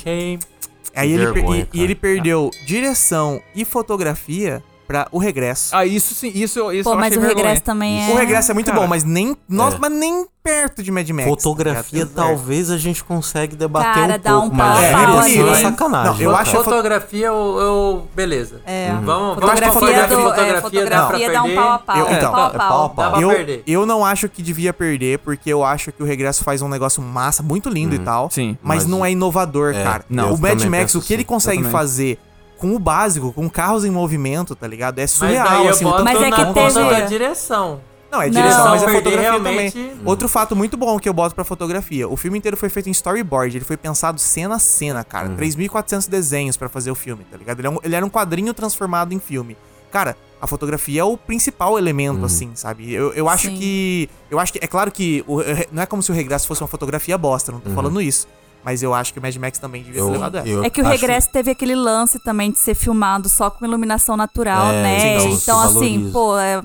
Aí 0.94 1.12
ele, 1.12 1.26
Vergonha, 1.26 1.68
e- 1.72 1.78
e, 1.78 1.82
ele 1.82 1.94
perdeu 1.94 2.50
direção 2.66 3.40
e 3.54 3.64
fotografia 3.64 4.62
pra 4.90 5.06
O 5.12 5.18
Regresso. 5.20 5.70
Ah, 5.76 5.86
isso 5.86 6.12
sim, 6.16 6.32
isso, 6.34 6.72
isso 6.72 6.82
Pô, 6.82 6.96
eu 6.96 6.98
mas 6.98 7.06
achei 7.12 7.18
o 7.18 7.20
vergonha. 7.20 7.44
regresso 7.44 7.62
também 7.62 8.08
é. 8.08 8.12
O 8.12 8.16
Regresso 8.16 8.50
é 8.50 8.54
muito 8.54 8.66
Cara, 8.66 8.80
bom, 8.80 8.86
mas 8.88 9.04
nem, 9.04 9.36
nossa, 9.48 9.76
é. 9.76 9.78
mas 9.78 9.92
nem 9.92 10.26
perto 10.42 10.82
de 10.82 10.90
Mad 10.90 11.08
Max. 11.10 11.28
Fotografia, 11.28 12.04
tá 12.06 12.10
ligado? 12.12 12.26
talvez 12.26 12.70
a 12.72 12.76
gente 12.76 13.04
consiga 13.04 13.54
debater 13.54 13.94
Cara, 13.94 14.14
um 14.16 14.18
dá 14.18 14.30
pouco, 14.32 14.46
um 14.48 14.56
mas 14.56 14.66
pau 14.66 14.78
a 14.78 14.80
direção 14.80 15.04
pau 15.14 15.22
é 15.22 15.52
ali. 15.52 15.62
sacanagem. 15.62 16.12
Não, 16.12 16.20
eu 16.32 16.36
acho- 16.36 16.50
Fotografia, 16.64 17.26
eu, 17.26 17.34
eu- 17.60 18.08
Beleza. 18.16 18.60
É. 18.66 18.88
Vamos, 18.90 19.06
vamos 19.06 19.34
Fotografia, 19.34 19.62
pra 19.62 19.72
fotografia, 19.72 20.08
do, 20.08 20.12
é, 20.14 20.24
fotografia, 20.24 20.84
dá 20.84 20.90
pra 20.90 21.00
fotografia 21.06 21.32
dá 21.32 21.40
um 21.40 21.44
perder. 21.44 21.60
pau 21.60 21.70
a 21.72 21.78
pau. 21.78 21.96
Eu- 21.98 22.10
então, 22.12 22.32
pau 22.32 22.42
a 22.44 22.48
é 22.48 22.50
pau 22.58 22.84
a 22.84 22.88
pau. 22.88 23.04
Dá 23.04 23.10
pra 23.12 23.20
Eu, 23.20 23.28
perder. 23.28 23.62
eu 23.66 23.86
não 23.86 24.04
acho 24.04 24.28
que 24.28 24.42
devia 24.42 24.72
perder, 24.72 25.18
porque 25.20 25.52
eu 25.52 25.62
acho 25.62 25.92
que 25.92 26.02
o 26.02 26.06
Regresso 26.06 26.42
faz 26.42 26.62
um 26.62 26.68
negócio 26.68 27.00
massa, 27.00 27.44
muito 27.44 27.68
lindo 27.68 27.94
e 27.94 27.98
tal. 28.00 28.28
Sim. 28.28 28.58
Mas, 28.60 28.78
Mas- 28.82 28.86
não 28.90 29.04
é 29.04 29.12
inovador, 29.12 29.72
É, 29.72 29.84
cara. 29.84 30.04
não, 30.10 30.30
o 30.30 30.34
eu 30.34 30.38
Mad 30.38 30.52
também 30.58 30.68
Max, 30.80 30.82
penso 30.92 30.98
o 30.98 31.02
que 31.02 31.12
ele 31.12 31.20
assim, 31.22 31.28
consegue 31.28 31.58
também. 31.58 31.70
fazer 31.72 32.18
com 32.60 32.74
o 32.74 32.78
básico, 32.78 33.32
com 33.32 33.48
carros 33.48 33.84
em 33.84 33.90
movimento, 33.90 34.54
tá 34.54 34.66
ligado? 34.68 34.98
É 34.98 35.02
Mas 35.02 35.10
surreal, 35.12 35.64
eu 35.64 35.70
assim. 35.70 35.84
tanto- 35.84 36.04
Mas 36.04 36.20
é 36.22 36.28
na 36.28 36.36
que 36.36 36.44
conta 36.44 36.60
teve- 36.74 36.90
da 36.90 37.00
direção. 37.00 37.80
Não, 38.12 38.20
é 38.20 38.26
Não. 38.26 38.32
direção, 38.42 38.68
mas 38.70 38.82
é 38.82 38.88
fotografia 38.88 39.20
realmente- 39.30 39.72
também. 39.72 39.92
Outro 40.04 40.28
fato 40.28 40.56
muito 40.56 40.76
bom 40.76 40.98
que 40.98 41.08
eu 41.08 41.12
boto 41.12 41.32
pra 41.34 41.44
fotografia. 41.44 42.08
O 42.08 42.16
filme 42.16 42.38
inteiro 42.38 42.56
foi 42.56 42.68
feito 42.68 42.88
em 42.88 42.92
storyboard. 42.92 43.56
Ele 43.56 43.64
foi 43.64 43.76
pensado 43.76 44.18
cena 44.20 44.56
a 44.56 44.58
cena, 44.58 45.04
cara. 45.04 45.28
3.400 45.30 46.08
desenhos 46.08 46.56
pra 46.56 46.68
fazer 46.68 46.90
o 46.90 46.94
filme, 46.96 47.24
tá 47.30 47.36
ligado? 47.36 47.60
Ele, 47.60 47.68
é 47.68 47.70
um- 47.70 47.78
ele 47.84 47.94
era 47.94 48.04
um 48.04 48.10
quadrinho 48.10 48.52
transformado 48.52 49.12
em 49.12 49.20
filme. 49.20 49.56
Cara, 49.92 50.16
a 50.40 50.46
fotografia 50.46 51.00
é 51.00 51.04
o 51.04 51.16
principal 51.16 51.78
elemento, 51.78 52.24
assim, 52.24 52.50
sabe? 52.54 52.92
Eu, 52.92 53.12
eu 53.12 53.28
acho 53.28 53.46
Sim. 53.48 53.56
que... 53.56 54.10
Eu 54.30 54.38
acho 54.40 54.52
que... 54.52 54.58
É 54.62 54.66
claro 54.66 54.90
que 54.90 55.24
o- 55.26 55.40
não 55.72 55.82
é 55.82 55.86
como 55.86 56.02
se 56.02 56.10
o 56.10 56.14
Regresso 56.14 56.46
fosse 56.48 56.62
uma 56.62 56.68
fotografia 56.68 57.16
bosta, 57.16 57.50
não 57.52 57.60
tô 57.60 57.70
falando 57.70 58.00
isso. 58.02 58.26
Mas 58.64 58.82
eu 58.82 58.92
acho 58.92 59.12
que 59.12 59.18
o 59.18 59.22
Mad 59.22 59.34
Max 59.36 59.58
também 59.58 59.82
devia 59.82 60.00
Eu- 60.00 60.06
ter 60.06 60.12
levado 60.12 60.36
essa. 60.36 60.66
É 60.66 60.70
que 60.70 60.80
o 60.80 60.84
acho- 60.86 60.90
regresso 60.92 61.28
teve 61.30 61.50
aquele 61.50 61.74
lance 61.74 62.18
também 62.18 62.50
de 62.50 62.58
ser 62.58 62.74
filmado 62.74 63.28
só 63.28 63.48
com 63.50 63.64
iluminação 63.64 64.16
natural, 64.16 64.68
É, 64.70 64.82
né? 64.82 65.14
então, 65.16 65.32
Então, 65.32 65.60
assim, 65.60 66.10
pô, 66.12 66.38
é 66.38 66.62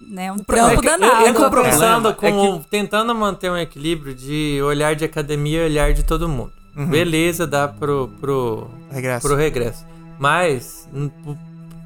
né, 0.00 0.30
um 0.30 0.36
É 0.36 0.38
trampo 0.44 0.80
que 0.80 0.86
danado. 0.86 1.22
Eu, 1.26 1.26
eu 1.28 1.34
tô 1.50 1.58
É. 1.60 1.62
pensando 1.64 2.08
É 2.10 2.12
como 2.12 2.64
tentando 2.70 3.14
manter 3.14 3.50
um 3.50 3.56
equilíbrio 3.56 4.14
de 4.14 4.60
olhar 4.62 4.94
de 4.94 5.04
academia 5.04 5.62
e 5.62 5.70
olhar 5.70 5.92
de 5.94 6.02
todo 6.04 6.28
mundo. 6.28 6.52
Beleza, 6.76 7.46
dá 7.46 7.66
pro, 7.66 8.08
pro, 8.20 8.70
Regresso. 8.90 9.26
pro 9.26 9.34
regresso. 9.36 9.84
Mas, 10.18 10.88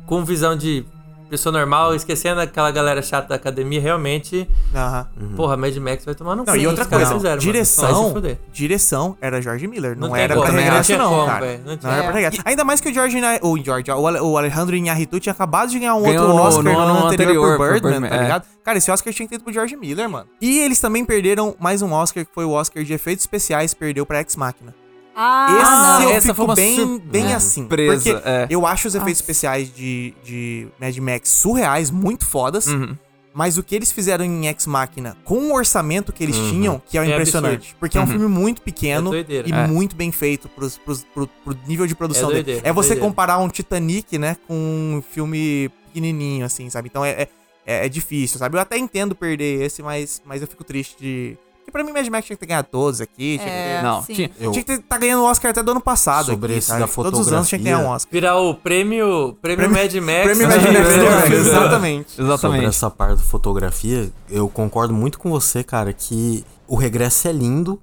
com 0.06 0.24
visão 0.24 0.54
de 0.56 0.84
pessoa 1.32 1.50
normal, 1.52 1.94
esquecendo 1.94 2.40
aquela 2.42 2.70
galera 2.70 3.00
chata 3.00 3.28
da 3.28 3.34
academia, 3.36 3.80
realmente, 3.80 4.46
Aham. 4.74 5.06
porra, 5.34 5.56
Mad 5.56 5.74
Max 5.78 6.04
vai 6.04 6.14
tomar 6.14 6.36
no 6.36 6.44
Não, 6.44 6.52
cu, 6.52 6.56
e 6.60 6.66
outra 6.66 6.84
coisa, 6.84 7.14
fizeram, 7.14 7.38
direção, 7.38 8.14
direção 8.52 9.16
era 9.20 9.40
George 9.40 9.66
Miller, 9.66 9.98
não, 9.98 10.08
Não 10.08 10.16
era 10.16 10.34
como, 10.34 10.46
pra 10.46 10.54
regresso 10.54 10.76
Não 10.76 10.82
tinha 10.84 10.98
não, 10.98 11.10
como, 11.10 11.26
cara. 11.26 11.46
não 11.64 11.64
Não, 11.72 11.76
tinha. 11.78 11.92
era 11.92 12.02
pra 12.04 12.12
regresso. 12.12 12.42
Ainda 12.44 12.64
mais 12.64 12.80
que 12.82 12.90
o 12.90 12.92
George, 12.94 13.16
Ina- 13.16 13.38
o 13.42 13.56
George, 13.58 13.90
o 13.90 14.06
Ale- 14.06 14.20
o 14.20 14.36
Alejandro 14.36 14.76
Inarritu 14.76 15.18
tinha 15.18 15.32
acabado 15.32 15.70
de 15.70 15.78
ganhar 15.78 15.94
um 15.94 16.02
Ganhou 16.02 16.26
outro 16.26 16.36
Oscar 16.42 16.62
no 16.64 16.72
no, 16.72 16.78
ano 16.78 16.90
ano 16.98 17.06
anterior, 17.06 17.28
anterior 17.30 17.56
por 17.56 17.56
por 17.56 17.72
Birdman, 17.72 17.90
Birdman, 17.92 18.10
tá 18.10 18.16
é. 18.16 18.22
ligado? 18.22 18.44
Cara, 18.62 18.78
esse 18.78 18.90
Oscar 18.90 19.12
tinha 19.12 19.26
que 19.26 19.30
ter 19.30 19.34
ido 19.36 19.44
pro 19.44 19.52
George 19.52 19.74
Miller, 19.74 20.08
mano. 20.08 20.26
E 20.40 20.58
eles 20.60 20.78
também 20.80 21.04
perderam 21.04 21.56
mais 21.58 21.80
um 21.82 21.92
Oscar, 21.92 22.24
que 22.26 22.32
foi 22.34 22.44
o 22.44 22.50
Oscar 22.50 22.84
de 22.84 22.92
efeitos 22.92 23.24
especiais, 23.24 23.72
perdeu 23.74 24.04
pra 24.04 24.20
Ex 24.20 24.36
Machina. 24.36 24.74
Ah, 25.14 25.58
Esse 25.60 25.70
não. 25.70 26.02
eu 26.02 26.16
essa 26.16 26.34
fico 26.34 26.54
bem, 26.54 26.76
sur- 26.76 26.98
bem 27.00 27.32
é, 27.32 27.34
assim. 27.34 27.60
surpresa, 27.62 28.12
Porque 28.14 28.28
é. 28.28 28.46
eu 28.48 28.66
acho 28.66 28.88
os 28.88 28.94
efeitos 28.94 29.20
Nossa. 29.20 29.22
especiais 29.22 29.74
de, 29.74 30.14
de 30.24 30.68
Mad 30.80 30.96
Max 30.98 31.28
surreais, 31.28 31.90
muito 31.90 32.24
fodas. 32.24 32.66
Uhum. 32.66 32.96
Mas 33.34 33.56
o 33.56 33.62
que 33.62 33.74
eles 33.74 33.90
fizeram 33.90 34.24
em 34.26 34.46
Ex 34.46 34.66
Machina, 34.66 35.16
com 35.24 35.36
o 35.48 35.54
orçamento 35.54 36.12
que 36.12 36.22
eles 36.22 36.36
tinham, 36.36 36.82
que 36.86 36.98
é, 36.98 37.02
É 37.02 37.12
impressionante. 37.12 37.54
absurdo. 37.56 37.76
Porque 37.80 37.96
é 37.96 38.00
um 38.02 38.06
filme 38.06 38.26
muito 38.26 38.60
pequeno 38.60 39.14
É 39.14 39.24
e 39.46 39.50
É. 39.52 39.66
muito 39.66 39.96
bem 39.96 40.12
feito 40.12 40.50
pros, 40.50 40.76
pros- 40.76 41.02
pro, 41.14 41.26
pro 41.26 41.56
nível 41.66 41.86
de 41.86 41.94
produção 41.94 42.24
É 42.30 42.32
dele. 42.34 42.44
doideira, 42.44 42.68
É 42.68 42.72
você 42.74 42.88
doideira. 42.90 43.08
comparar 43.08 43.38
um 43.38 43.48
Titanic, 43.48 44.18
né, 44.18 44.36
com 44.46 44.54
um 44.54 45.02
filme 45.14 45.70
pequenininho, 45.86 46.44
assim, 46.44 46.68
sabe? 46.68 46.88
Então 46.90 47.02
é, 47.02 47.10
é, 47.22 47.28
é- 47.66 47.86
é 47.86 47.88
difícil, 47.88 48.38
sabe? 48.38 48.56
Eu 48.56 48.60
até 48.60 48.76
entendo 48.76 49.14
perder 49.14 49.62
esse, 49.62 49.82
mas, 49.82 50.20
mas 50.26 50.42
eu 50.42 50.46
fico 50.48 50.62
triste 50.62 50.96
de... 51.00 51.38
Porque 51.62 51.70
pra 51.70 51.84
mim 51.84 51.92
Mad 51.92 52.06
Max 52.08 52.26
tinha 52.26 52.36
que 52.36 52.40
ter 52.40 52.46
ganhado 52.46 52.68
todos 52.70 53.00
aqui, 53.00 53.38
tinha 53.38 53.38
que 53.38 53.44
ter... 53.44 53.50
É, 53.50 53.82
Não, 53.82 54.02
sim. 54.02 54.14
tinha- 54.14 54.30
Eu- 54.40 54.50
Tinha 54.52 54.64
que 54.64 54.76
ter, 54.76 54.82
tá 54.82 54.98
ganhando 54.98 55.22
o 55.22 55.26
Oscar 55.26 55.52
até 55.52 55.62
do 55.62 55.70
ano 55.70 55.80
passado. 55.80 56.26
Sobre 56.26 56.52
aqui, 56.52 56.58
esse 56.58 56.66
sabe? 56.68 56.80
da 56.80 56.88
Todos 56.88 57.20
os 57.20 57.32
anos 57.32 57.48
tinha 57.48 57.58
que 57.58 57.64
ganhar 57.64 57.76
um 57.78 57.80
fotografia, 57.82 57.96
Oscar. 57.96 58.12
Virar 58.12 58.36
o 58.40 58.54
prêmio, 58.54 59.36
prêmio, 59.40 59.70
Mad 59.70 59.94
Max. 59.94 60.22
Prêmio 60.24 60.48
né? 60.48 60.56
Mad 60.56 60.64
Max, 60.72 61.22
Prêmio- 61.22 61.38
exatamente. 61.38 62.10
Sobre 62.12 62.24
Exatamente. 62.32 62.66
essa 62.66 62.90
parte 62.90 63.18
da 63.18 63.22
fotografia, 63.24 64.12
eu 64.28 64.48
concordo 64.48 64.92
muito 64.92 65.18
com 65.18 65.30
você, 65.30 65.62
cara, 65.62 65.92
que 65.92 66.44
o 66.66 66.74
regresso 66.76 67.28
é 67.28 67.32
lindo, 67.32 67.80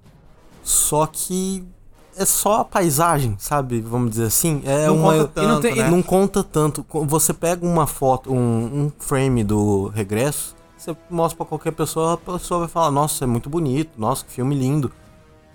só 0.64 1.06
que 1.08 1.64
é 2.18 2.26
só 2.26 2.60
a 2.62 2.66
paisagem, 2.66 3.36
sabe? 3.40 3.80
Vamos 3.80 4.12
dizer 4.12 4.26
assim. 4.26 4.62
É 4.66 4.88
Não 4.88 4.98
uma, 4.98 5.14
conta 5.14 5.28
tanto, 5.34 5.46
e 5.46 5.48
não, 5.48 5.62
tem- 5.62 5.76
né? 5.76 5.90
não 5.90 6.02
conta 6.02 6.44
tanto. 6.44 6.86
Você 7.08 7.34
pega 7.34 7.66
uma 7.66 7.88
foto, 7.88 8.32
um, 8.34 8.38
um 8.86 8.92
frame 9.00 9.42
do 9.44 9.88
regresso, 9.96 10.54
você 10.82 10.96
mostra 11.10 11.38
pra 11.38 11.46
qualquer 11.46 11.72
pessoa, 11.72 12.14
a 12.14 12.18
pessoa 12.18 12.62
vai 12.62 12.70
falar, 12.70 12.90
nossa, 12.92 13.24
é 13.26 13.28
muito 13.28 13.50
bonito, 13.50 13.92
nossa, 13.98 14.24
que 14.26 14.32
filme 14.32 14.56
lindo. 14.56 14.92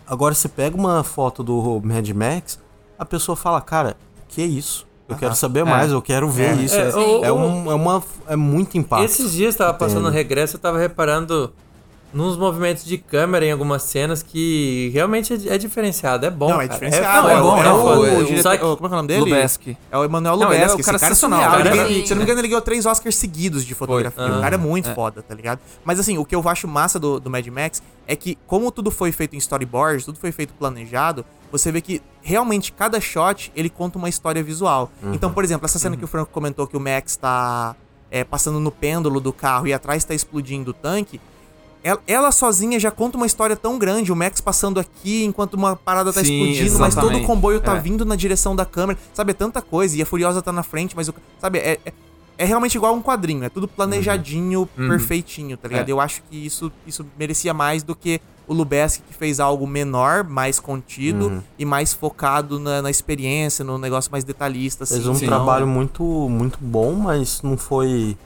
Agora 0.07 0.35
você 0.35 0.49
pega 0.49 0.77
uma 0.77 1.03
foto 1.03 1.43
do 1.43 1.81
Mad 1.83 2.09
Max, 2.11 2.61
a 2.99 3.05
pessoa 3.05 3.35
fala, 3.35 3.61
cara, 3.61 3.97
que 4.29 4.43
é 4.43 4.45
isso? 4.47 4.87
Eu 5.09 5.17
quero 5.17 5.35
saber 5.35 5.65
mais, 5.65 5.93
eu 5.93 6.01
quero 6.01 6.29
ver 6.31 6.59
É. 6.59 6.63
isso. 6.63 6.75
É, 6.75 6.89
É, 6.89 7.27
é 7.29 7.33
um, 7.33 7.71
é, 7.71 7.75
uma, 7.75 8.03
é 8.27 8.37
muito 8.37 8.79
impacto. 8.79 9.05
Esses 9.05 9.33
dias 9.33 9.55
tava 9.55 9.75
passando 9.75 10.03
Entendo. 10.03 10.13
regresso, 10.15 10.57
eu 10.57 10.61
tava 10.61 10.79
reparando 10.79 11.53
nos 12.15 12.37
movimentos 12.37 12.85
de 12.85 12.97
câmera 12.97 13.45
em 13.45 13.51
algumas 13.51 13.83
cenas 13.83 14.23
que 14.23 14.89
realmente 14.95 15.35
é, 15.35 15.55
é 15.55 15.59
diferenciado. 15.59 16.25
É 16.25 16.31
bom. 16.31 16.49
Não, 16.49 16.61
é 16.61 16.69
cara. 16.69 16.73
diferenciado. 16.81 17.29
não, 17.29 17.31
é, 17.37 17.41
bom, 17.41 17.63
é, 17.63 17.73
o, 17.73 17.83
foda. 17.83 18.01
o, 18.01 18.07
é, 18.07 18.25
diretor- 18.25 18.77
como 18.77 18.87
é 18.87 18.89
que 18.89 18.95
é 18.95 18.97
o 18.97 18.97
nome 18.97 19.09
dele? 19.09 19.21
Lubeski. 19.21 19.77
É 19.91 19.99
o 19.99 20.05
Emanuel 20.05 20.37
Não, 20.37 20.53
ele 20.53 20.63
é 20.63 20.67
o 20.67 20.69
cara 20.69 20.75
esse 20.81 20.83
cara 20.85 20.97
é 20.97 20.99
sensacional, 21.01 21.41
surreal. 21.43 21.65
cara. 21.65 21.77
Ele 21.91 22.07
se 22.07 22.13
eu 22.13 22.17
não 22.17 22.19
me 22.19 22.25
engano, 22.25 22.41
ele 22.41 22.49
ganhou 22.49 22.63
três 22.63 22.87
Oscars 22.87 23.17
seguidos 23.17 23.65
de 23.65 23.75
fotografia. 23.75 24.23
Aham. 24.23 24.39
O 24.39 24.41
cara 24.41 24.55
é 24.55 24.59
muito 24.59 24.95
foda, 24.95 25.23
tá 25.23 25.35
ligado? 25.35 25.59
Mas 25.85 25.99
assim, 25.99 26.17
o 26.17 26.25
que 26.25 26.35
eu 26.35 26.49
acho 26.49 26.69
massa 26.69 26.99
do, 26.99 27.19
do 27.19 27.29
Mad 27.29 27.47
Max 27.49 27.83
é 28.07 28.15
que, 28.15 28.39
como 28.47 28.71
tudo 28.71 28.91
foi 28.91 29.11
feito 29.11 29.35
em 29.35 29.39
storyboard, 29.39 30.05
tudo 30.05 30.19
foi 30.19 30.31
feito 30.31 30.55
planejado, 30.55 31.25
você 31.51 31.73
vê 31.73 31.81
que 31.81 32.01
realmente 32.23 32.73
cada 32.73 33.01
shot 33.01 33.53
ele 33.57 33.69
conta 33.69 33.99
uma 33.99 34.09
história 34.09 34.43
visual. 34.43 34.91
Então, 35.13 35.33
por 35.33 35.43
exemplo, 35.45 35.65
essa 35.67 35.79
cena 35.79 35.97
que 35.97 36.05
o 36.05 36.09
Franco 36.09 36.31
comentou 36.33 36.67
que 36.67 36.77
o 36.77 36.81
Max 36.81 37.17
tá 37.17 37.75
é, 38.11 38.23
passando 38.25 38.61
no 38.61 38.71
pêndulo 38.71 39.21
do 39.21 39.33
carro 39.33 39.67
e 39.67 39.73
atrás 39.73 40.05
tá 40.05 40.15
explodindo 40.15 40.71
o 40.71 40.75
tanque. 40.75 41.21
Ela, 41.85 42.01
ela 42.07 42.33
sozinha 42.33 42.81
já 42.81 42.91
conta 42.91 43.19
uma 43.19 43.27
história 43.27 43.55
tão 43.55 43.79
grande, 43.79 44.11
o 44.11 44.17
Max 44.17 44.41
passando 44.41 44.81
aqui 44.81 45.23
enquanto 45.23 45.53
uma 45.55 45.77
parada 45.77 46.11
tá 46.13 46.25
Sim, 46.25 46.33
explodindo, 46.41 46.79
mas 46.79 46.95
todo 46.95 47.03
o 47.05 47.07
exatamente. 47.09 47.27
comboio 47.27 47.61
tá 47.61 47.77
É. 47.77 47.81
vindo 47.81 48.07
na 48.07 48.17
direção 48.17 48.57
da 48.57 48.65
câmera, 48.65 48.99
sabe? 49.13 49.33
É 49.33 49.35
tanta 49.35 49.61
coisa, 49.61 49.95
e 49.97 50.01
a 50.01 50.07
Furiosa 50.07 50.41
tá 50.41 50.51
na 50.51 50.63
frente, 50.63 50.97
mas 50.97 51.09
o. 51.09 51.15
Sabe, 51.39 51.59
é, 51.59 51.79
é, 51.85 51.93
é 52.39 52.45
realmente 52.47 52.75
igual 52.77 52.95
um 52.95 53.03
quadrinho, 53.03 53.45
é 53.45 53.51
tudo 53.51 53.69
planejadinho, 53.69 54.67
perfeitinho, 54.75 55.57
tá 55.59 55.69
ligado? 55.69 55.89
É. 55.89 55.93
Eu 55.93 56.01
acho 56.01 56.23
que 56.31 56.47
isso, 56.47 56.73
isso 56.87 57.05
merecia 57.19 57.53
mais 57.53 57.83
do 57.83 57.95
que 57.95 58.19
o 58.49 58.53
Lubeski 58.55 59.03
que 59.07 59.15
fez 59.15 59.39
algo 59.39 59.67
menor, 59.67 60.25
mais 60.25 60.59
contido 60.59 61.43
e 61.59 61.65
mais 61.67 61.93
focado 61.93 62.59
na, 62.59 62.81
na 62.83 62.91
experiência, 62.91 63.63
no 63.65 63.77
negócio 63.79 64.11
mais 64.11 64.25
detalhista, 64.25 64.85
assim. 64.85 64.95
Fez 64.95 65.07
um 65.07 65.15
Sim. 65.15 65.27
trabalho 65.27 65.67
muito, 65.67 66.03
muito 66.03 66.59
bom, 66.61 66.93
mas 66.95 67.41
não 67.43 67.57
foi 67.59 68.17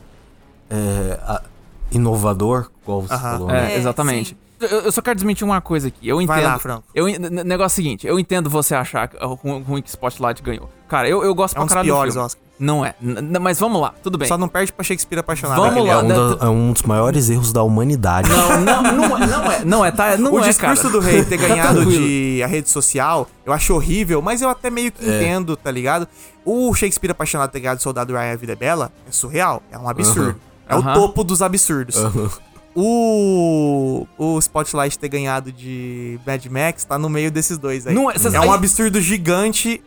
é, 0.70 1.18
a- 1.22 1.42
inovador, 1.90 2.70
igual 2.88 3.02
você 3.02 3.14
Aham. 3.14 3.32
falou. 3.32 3.48
né? 3.48 3.70
É, 3.72 3.74
É, 3.74 3.78
exatamente. 3.78 4.36
Eu, 4.60 4.80
eu 4.80 4.92
só 4.92 5.00
quero 5.00 5.14
desmentir 5.14 5.44
uma 5.44 5.60
coisa 5.60 5.86
aqui. 5.86 6.08
Eu 6.08 6.20
entendo. 6.20 6.34
Vai 6.34 6.42
lá, 6.44 6.58
Franco. 6.58 6.82
Eu, 6.92 7.08
en- 7.08 7.14
n- 7.14 7.44
negócio 7.44 7.76
seguinte, 7.76 8.06
eu 8.08 8.18
entendo 8.18 8.50
você 8.50 8.74
achar 8.74 9.06
que- 9.06 9.16
uh, 9.24 9.34
ruim 9.34 9.62
ruim 9.62 9.82
que 9.82 9.88
Spotlight 9.88 10.42
ganhou. 10.42 10.68
Cara, 10.88 11.08
eu, 11.08 11.22
eu 11.22 11.32
gosto 11.32 11.52
É 11.52 11.54
pra 11.54 11.62
um 11.62 11.66
dos 11.66 11.72
caralho 11.74 11.88
do 11.88 11.94
piores 11.94 12.14
filme. 12.14 12.26
Oscars. 12.26 12.48
Não 12.58 12.84
é. 12.84 12.92
N- 13.00 13.20
n- 13.20 13.38
mas 13.38 13.60
vamos 13.60 13.80
lá, 13.80 13.94
tudo 14.02 14.18
bem. 14.18 14.26
Só 14.26 14.36
não 14.36 14.48
perde 14.48 14.72
pra 14.72 14.82
Shakespeare 14.82 15.20
apaixonado. 15.20 15.58
Vamos 15.58 15.74
aquele 15.76 15.86
lá, 15.86 15.94
É, 15.94 16.02
um 16.02 16.08
da- 16.08 16.34
da- 16.34 16.46
é 16.46 16.48
um 16.48 16.72
dos 16.72 16.82
maiores 16.82 17.30
erros 17.30 17.52
da 17.52 17.62
humanidade. 17.62 18.28
Não, 18.28 18.60
não, 18.60 18.82
não, 18.82 19.16
é- 19.16 19.26
não 19.28 19.52
é. 19.52 19.64
Não 19.64 19.84
é, 19.84 19.90
tá? 19.92 20.16
Não 20.16 20.32
o 20.32 20.40
é, 20.40 20.48
discurso 20.48 20.82
cara. 20.82 20.92
do 20.92 20.98
rei 20.98 21.24
ter 21.24 21.38
Tá 21.38 21.46
ganhado 21.46 21.74
tranquilo. 21.82 22.04
de 22.04 22.42
a 22.42 22.46
rede 22.48 22.68
social, 22.68 23.28
eu 23.46 23.52
acho 23.52 23.72
horrível, 23.74 24.20
mas 24.20 24.42
eu 24.42 24.48
até 24.48 24.70
meio 24.70 24.90
que 24.90 25.04
entendo, 25.08 25.56
tá 25.56 25.70
ligado? 25.70 26.08
O 26.44 26.74
Shakespeare 26.74 27.12
apaixonado 27.12 27.48
ter 27.52 27.60
ganhado 27.60 27.76
de 27.76 27.84
Soldado 27.84 28.12
Ryan 28.12 28.32
A 28.32 28.36
Vida 28.36 28.54
é 28.54 28.56
Bela 28.56 28.90
é 29.08 29.12
surreal, 29.12 29.62
é 29.70 29.78
um 29.78 29.88
absurdo. 29.88 30.34
É 30.68 30.74
o 30.74 30.80
Aham. 30.80 30.94
topo 30.94 31.22
dos 31.22 31.40
absurdos. 31.40 31.96
O, 32.80 34.06
o 34.16 34.38
Spotlight 34.38 34.98
ter 34.98 35.08
ganhado 35.08 35.50
de 35.52 36.18
Mad 36.26 36.44
Max 36.46 36.84
tá 36.84 36.98
no 36.98 37.08
meio 37.08 37.30
desses 37.30 37.58
dois 37.58 37.86
aí. 37.86 37.94
Não 37.94 38.10
é- 38.10 38.16
cês- 38.18 38.34
é 38.34 38.40
um 38.40 38.44
aí- 38.44 38.48
absurdo 38.50 39.00
gigante. 39.00 39.82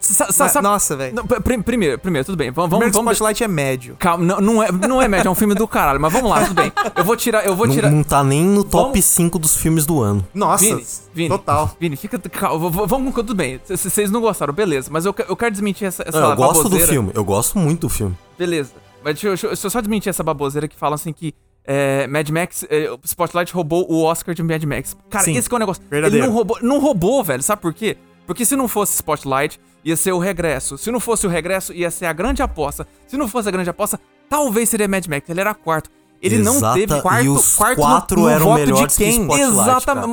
Sa- 0.00 0.32
sa- 0.32 0.48
sabe- 0.48 0.64
Nossa, 0.66 0.96
velho. 0.96 1.14
Não, 1.14 1.24
pr- 1.24 1.40
primeiro, 1.62 1.96
primeiro, 1.96 2.26
tudo 2.26 2.36
bem. 2.36 2.50
Vamos, 2.50 2.70
Primeiro 2.70 2.92
vamos, 2.92 3.12
Spotlight 3.12 3.44
é 3.44 3.46
médio. 3.46 3.94
Calma, 4.00 4.24
não, 4.24 4.40
não 4.40 4.60
é, 4.62 4.72
não 4.72 5.00
é 5.00 5.06
médio, 5.06 5.28
é 5.28 5.30
um 5.30 5.34
filme 5.36 5.54
do 5.54 5.68
caralho, 5.68 6.00
mas 6.00 6.12
vamos 6.12 6.28
lá, 6.28 6.40
tudo 6.44 6.54
bem. 6.54 6.72
Eu 6.96 7.04
vou 7.04 7.16
tirar, 7.16 7.46
eu 7.46 7.54
vou 7.54 7.68
Não, 7.68 7.74
tirar. 7.74 7.88
não 7.88 8.02
tá 8.02 8.24
nem 8.24 8.42
no 8.44 8.64
top 8.64 8.88
Vamos- 8.90 9.04
5 9.04 9.38
dos 9.38 9.56
filmes 9.56 9.86
do 9.86 10.00
ano. 10.02 10.26
Nossa, 10.34 10.64
Vini, 10.64 10.86
Vini, 11.14 11.28
total. 11.28 11.76
Vini, 11.78 11.96
fica 11.96 12.18
calma, 12.18 12.68
vamos 12.68 13.14
com 13.14 13.20
tudo 13.20 13.34
bem. 13.36 13.60
Vocês 13.68 14.10
não 14.10 14.20
gostaram, 14.20 14.52
beleza, 14.52 14.88
mas 14.90 15.04
eu, 15.06 15.14
eu 15.28 15.36
quero 15.36 15.52
desmentir 15.52 15.86
essa, 15.86 16.02
essa 16.04 16.20
Não, 16.20 16.30
eu 16.30 16.36
gosto 16.36 16.54
do 16.54 16.62
baboseira. 16.64 16.86
filme, 16.92 17.12
eu 17.14 17.24
gosto 17.24 17.56
muito 17.58 17.82
do 17.82 17.88
filme. 17.88 18.18
Beleza. 18.36 18.72
Mas 19.04 19.14
deixa 19.14 19.28
eu- 19.28 19.50
deixa 19.50 19.66
eu 19.66 19.70
só 19.70 19.80
desmentir 19.80 20.10
essa 20.10 20.24
baboseira 20.24 20.66
que 20.66 20.76
fala 20.76 20.96
assim 20.96 21.12
que 21.12 21.32
é, 21.64 22.06
Mad 22.06 22.28
Max, 22.30 22.64
é, 22.68 22.90
o 22.90 22.98
Spotlight 23.04 23.52
roubou 23.52 23.86
o 23.90 24.02
Oscar 24.04 24.34
de 24.34 24.42
Mad 24.42 24.62
Max. 24.64 24.96
Cara, 25.10 25.24
Sim, 25.24 25.36
esse 25.36 25.48
que 25.48 25.54
é 25.54 25.56
o 25.56 25.58
negócio. 25.58 25.82
verdadeiro. 25.88 26.24
Ele 26.24 26.26
não 26.26 26.34
roubou, 26.34 26.58
não 26.62 26.78
roubou, 26.80 27.22
velho. 27.22 27.42
Sabe 27.42 27.62
por 27.62 27.72
quê? 27.72 27.96
Porque 28.26 28.44
se 28.44 28.56
não 28.56 28.68
fosse 28.68 28.94
Spotlight, 28.94 29.60
ia 29.84 29.96
ser 29.96 30.12
o 30.12 30.18
regresso. 30.18 30.78
Se 30.78 30.90
não 30.90 31.00
fosse 31.00 31.26
o 31.26 31.30
regresso, 31.30 31.72
ia 31.72 31.90
ser 31.90 32.06
a 32.06 32.12
grande 32.12 32.42
aposta. 32.42 32.86
Se 33.06 33.16
não 33.16 33.28
fosse 33.28 33.48
a 33.48 33.52
grande 33.52 33.70
aposta, 33.70 34.00
talvez 34.28 34.68
seria 34.68 34.88
Mad 34.88 35.06
Max. 35.06 35.28
Ele 35.28 35.40
era 35.40 35.54
quarto. 35.54 35.90
Ele 36.22 36.38
não 36.38 36.54
Exata- 36.54 36.74
teve 36.74 36.94
e 36.96 37.02
quarto, 37.02 37.32
os 37.34 37.56
quarto 37.56 37.76
quatro 37.78 38.16
no, 38.20 38.22
no 38.26 38.28
eram 38.30 38.46
voto 38.46 38.60
melhores 38.60 38.92
de 38.92 38.96
que 38.96 39.10
quem? 39.10 39.22
Spotlight, 39.22 39.52
Exatamente. 39.52 40.06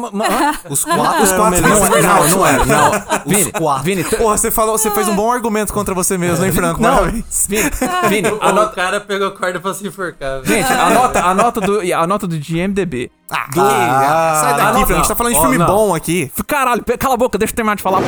Os 0.70 0.84
quatro 0.84 1.24
Os 1.24 1.32
eram 1.32 1.38
quatro 1.38 1.62
melhores. 1.62 1.78
são 1.78 1.90
melhores. 1.92 2.32
Não, 2.32 2.38
não 2.40 2.48
é, 2.48 2.66
não. 2.66 2.92
Vini, 3.28 3.44
Os 3.44 3.52
quatro. 3.52 3.84
Vini, 3.84 4.04
Porra, 4.04 4.38
você 4.38 4.50
falou, 4.50 4.76
você 4.78 4.90
fez 4.90 5.08
um 5.08 5.16
bom 5.16 5.32
argumento 5.32 5.72
contra 5.72 5.94
você 5.94 6.18
mesmo, 6.18 6.44
hein, 6.44 6.52
Franco? 6.52 6.82
não, 6.82 6.96
Parabéns. 6.98 7.46
Vini, 7.48 7.70
Vini, 8.10 8.28
O 8.30 8.40
anota, 8.42 8.74
cara 8.74 9.00
pegou 9.00 9.30
corda 9.32 9.60
pra 9.60 9.72
se 9.76 9.88
enforcar. 9.88 10.42
velho. 10.42 10.46
Gente, 10.48 10.74
a 10.74 10.90
nota, 10.90 11.20
a 11.24 11.34
nota 11.36 11.62
do, 11.62 11.80
a 11.94 12.08
nota 12.08 12.26
do 12.26 12.38
GMDB. 12.40 13.12
Ah, 13.30 13.46
Do- 13.54 13.62
sai 13.62 14.56
daqui, 14.56 14.62
Ah, 14.62 14.74
não, 14.74 14.80
Franco. 14.80 14.82
A 14.82 14.96
gente 14.96 15.02
não. 15.02 15.08
tá 15.10 15.16
falando 15.16 15.34
de 15.34 15.40
filme 15.40 15.58
não. 15.60 15.66
bom 15.68 15.94
aqui. 15.94 16.32
Caralho, 16.48 16.84
cala 16.98 17.14
a 17.14 17.18
boca, 17.18 17.38
deixa 17.38 17.52
eu 17.52 17.56
terminar 17.56 17.76
de 17.76 17.84
falar. 17.84 18.02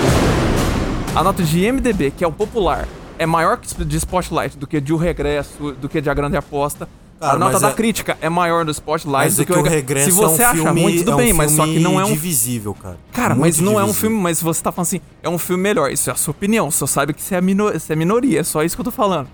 A 1.15 1.23
nota 1.23 1.43
de 1.43 1.59
IMDB, 1.65 2.09
que 2.11 2.23
é 2.23 2.27
o 2.27 2.31
popular, 2.31 2.87
é 3.19 3.27
maior 3.27 3.57
que 3.57 3.83
de 3.85 3.97
Spotlight 3.97 4.57
do 4.57 4.65
que 4.65 4.81
de 4.81 4.91
O 4.91 4.97
Regresso, 4.97 5.73
do 5.73 5.87
que 5.87 6.01
de 6.01 6.09
A 6.09 6.13
Grande 6.15 6.35
Aposta. 6.37 6.89
Cara, 7.21 7.33
a 7.35 7.39
nota 7.39 7.59
da 7.59 7.69
é- 7.69 7.73
crítica 7.73 8.17
é 8.19 8.29
maior 8.29 8.65
no 8.65 8.71
Spotlight 8.71 9.11
Mas 9.25 9.35
do 9.35 9.45
que 9.45 9.53
que 9.53 9.59
o 9.59 9.61
Regresso 9.63 10.09
Se 10.09 10.11
você 10.11 10.41
é 10.41 10.47
um 10.47 10.49
acha 10.49 10.61
filme, 10.63 10.81
ruim, 10.81 10.97
tudo 10.97 11.11
é 11.11 11.13
um 11.13 11.17
bem, 11.17 11.33
mas 11.33 11.51
só 11.51 11.65
que 11.65 11.79
não 11.79 11.99
é 11.99 12.03
um 12.05 12.11
divisível, 12.13 12.73
cara. 12.73 12.97
Cara, 13.13 13.35
Muito 13.35 13.41
mas 13.41 13.59
não 13.59 13.73
é 13.73 13.83
um 13.83 13.87
divisível. 13.87 14.09
filme, 14.09 14.23
mas 14.23 14.41
você 14.41 14.61
tá 14.63 14.71
falando 14.71 14.87
assim, 14.87 15.01
é 15.21 15.29
um 15.29 15.37
filme 15.37 15.61
melhor. 15.63 15.91
Isso 15.91 16.09
é 16.09 16.13
a 16.13 16.15
sua 16.15 16.31
opinião. 16.31 16.69
Só 16.71 16.85
sabe 16.87 17.13
que 17.13 17.21
você 17.21 17.35
é, 17.35 17.41
mino- 17.41 17.71
você 17.71 17.93
é 17.93 17.95
minoria. 17.95 18.39
É 18.39 18.43
só 18.43 18.63
isso 18.63 18.75
que 18.75 18.81
eu 18.81 18.85
tô 18.85 18.91
falando. 18.91 19.27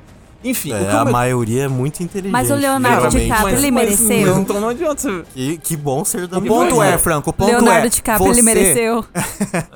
Enfim, 0.44 0.72
É, 0.72 0.92
a 0.92 1.00
eu- 1.00 1.12
maioria 1.12 1.64
é 1.64 1.68
muito 1.68 2.02
inteligente. 2.04 2.32
Mas 2.32 2.52
o 2.52 2.56
Leonardo. 2.56 3.10
DiCaprio, 3.10 3.58
ele 3.58 3.72
mereceu? 3.72 4.38
Então 4.40 4.60
não 4.62 4.70
adianta 4.70 5.02
você. 5.02 5.24
Que, 5.34 5.58
que 5.58 5.76
bom 5.78 6.06
ser 6.06 6.28
da 6.28 6.38
O 6.38 6.42
ponto 6.42 6.82
é, 6.82 6.98
Franco, 6.98 7.30
o 7.30 7.34
ponto 7.34 7.50
Leonardo 7.50 7.88
é. 7.88 7.90
DiCaprio, 7.90 8.28
você... 8.28 8.40
ele 8.40 8.42
mereceu. 8.44 9.06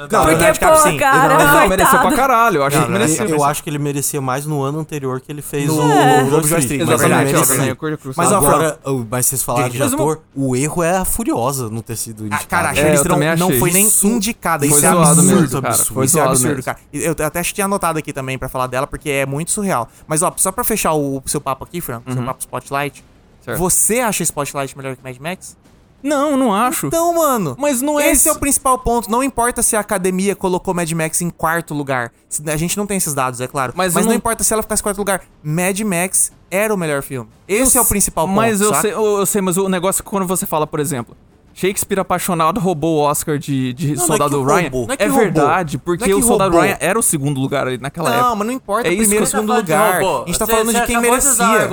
Não, 0.01 0.07
Porque, 0.07 0.15
Leonardo 0.35 0.59
pô, 0.59 0.75
sim. 0.77 0.97
cara, 0.97 1.37
Não, 1.37 1.53
Não, 1.61 1.67
mereceu 1.67 1.99
pra 1.99 2.11
caralho. 2.13 2.57
Eu 2.57 2.63
acho 2.63 2.77
Não, 2.77 2.85
que 2.85 2.91
não, 2.91 2.99
mereceu. 2.99 3.25
Eu 3.27 3.43
acho 3.43 3.63
que 3.63 3.69
ele 3.69 3.77
merecia 3.79 4.21
mais 4.21 4.45
no 4.45 4.61
ano 4.61 4.79
anterior 4.79 5.19
que 5.21 5.31
ele 5.31 5.41
fez 5.41 5.67
No 5.67 5.73
o 5.73 5.77
Lobo 5.77 5.89
Wall 5.93 6.41
de 6.41 6.51
Wall 6.51 6.59
Street, 6.59 6.81
Mas 6.81 6.89
é 6.89 6.97
verdade, 6.97 7.03
ele 7.05 7.13
é 7.13 7.33
merecia. 7.33 7.55
verdade. 7.55 7.99
Mas, 8.15 8.31
Agora, 8.31 8.79
mas 9.09 9.25
vocês 9.25 9.43
falaram 9.43 9.69
de 9.69 9.81
ator, 9.81 10.21
o 10.35 10.55
erro 10.55 10.83
é 10.83 10.97
a 10.97 11.05
Furiosa 11.05 11.69
não 11.69 11.81
ter 11.81 11.95
sido 11.95 12.23
Ah, 12.23 12.25
indicada. 12.27 12.45
cara, 12.47 12.69
a 12.69 12.71
É, 12.71 12.75
Charlize 12.75 13.03
também 13.03 13.35
não 13.35 13.51
foi 13.59 13.71
nem 13.71 13.89
indicada. 14.03 14.65
isso 14.65 14.85
é 14.85 14.89
é 14.89 14.91
absurdo, 14.91 15.57
absurdo. 15.57 16.03
Isso 16.03 16.19
é 16.19 16.21
absurdo, 16.21 16.63
cara. 16.63 16.77
Eu 16.93 17.15
até 17.25 17.41
tinha 17.43 17.65
anotado 17.65 17.97
aqui 17.99 18.11
também 18.13 18.37
pra 18.37 18.47
falar 18.49 18.67
dela, 18.67 18.85
porque 18.87 19.09
é 19.09 19.25
muito 19.25 19.51
surreal. 19.51 19.87
Mas, 20.07 20.21
ó, 20.21 20.31
só 20.51 20.53
pra 20.53 20.63
fechar 20.63 20.93
o 20.93 21.21
seu 21.25 21.39
papo 21.39 21.63
aqui, 21.63 21.79
Franco, 21.79 22.11
seu 22.11 22.21
papo 22.23 22.41
Spotlight. 22.41 23.03
Certo. 23.43 23.57
Você 23.57 23.99
acha 23.99 24.21
Spotlight 24.23 24.77
melhor 24.77 24.95
que 24.95 25.03
Mad 25.03 25.17
Max? 25.17 25.57
Não, 26.03 26.35
não 26.35 26.53
acho. 26.53 26.87
Então, 26.87 27.13
mano. 27.13 27.55
Mas 27.59 27.79
não 27.81 27.99
é 27.99 28.09
Esse 28.11 28.27
é 28.27 28.31
o 28.31 28.39
principal 28.39 28.77
ponto. 28.79 29.09
Não 29.09 29.23
importa 29.23 29.61
se 29.61 29.75
a 29.75 29.79
academia 29.79 30.35
colocou 30.35 30.73
Mad 30.73 30.91
Max 30.91 31.21
em 31.21 31.29
quarto 31.29 31.73
lugar. 31.73 32.11
A 32.47 32.57
gente 32.57 32.75
não 32.75 32.87
tem 32.87 32.97
esses 32.97 33.13
dados, 33.13 33.39
é 33.39 33.47
claro. 33.47 33.73
Mas 33.75 33.93
Mas, 33.93 34.01
eu 34.03 34.07
não 34.07 34.09
não- 34.09 34.17
importa 34.17 34.43
se 34.43 34.51
ela 34.51 34.63
ficasse 34.63 34.81
em 34.81 34.83
quarto 34.83 34.97
lugar. 34.97 35.21
Mad 35.43 35.79
Max 35.81 36.31
era 36.49 36.73
o 36.73 36.77
melhor 36.77 37.01
filme. 37.03 37.29
Esse 37.47 37.77
é 37.77 37.81
o 37.81 37.85
principal 37.85 38.25
ponto. 38.27 38.35
Mas 38.35 38.61
eu 38.61 38.73
sei, 38.75 38.93
eu, 38.93 39.19
eu 39.19 39.25
sei, 39.25 39.41
mas 39.41 39.57
o 39.57 39.69
negócio 39.69 40.01
é 40.01 40.03
que 40.03 40.09
quando 40.09 40.25
você 40.25 40.45
fala, 40.45 40.65
por 40.65 40.79
exemplo, 40.79 41.15
Shakespeare 41.61 41.99
apaixonado 41.99 42.59
roubou 42.59 42.97
o 42.97 43.01
Oscar 43.01 43.37
de, 43.37 43.71
de 43.73 43.93
não 43.95 44.03
é 44.03 44.07
Soldado 44.07 44.39
que 44.39 44.45
Ryan. 44.51 44.61
roubou. 44.63 44.87
Não 44.87 44.95
é 44.95 44.97
é 44.99 45.09
verdade, 45.09 45.77
porque 45.77 46.05
Não 46.09 46.17
é 46.17 46.19
o 46.19 46.23
Soldado 46.23 46.51
roubou. 46.51 46.67
Ryan 46.67 46.77
era 46.79 46.97
o 46.97 47.03
segundo 47.03 47.39
lugar 47.39 47.67
ali 47.67 47.77
naquela 47.77 48.09
Não, 48.09 48.17
época. 48.17 48.35
mas 48.35 48.47
não 48.47 48.53
importa 48.53 48.87
É 48.87 48.95
primeiro 48.95 49.15
ou 49.17 49.21
que 49.21 49.27
segundo 49.27 49.47
Tá 49.49 49.55
lugar. 49.57 50.01
A 50.01 50.23
gente 50.25 50.39
tá 50.39 50.45
Você- 50.45 50.51
falando 50.51 50.71
você 50.71 50.79
de 50.81 50.85
quem 50.87 50.97
merecia. 50.99 51.69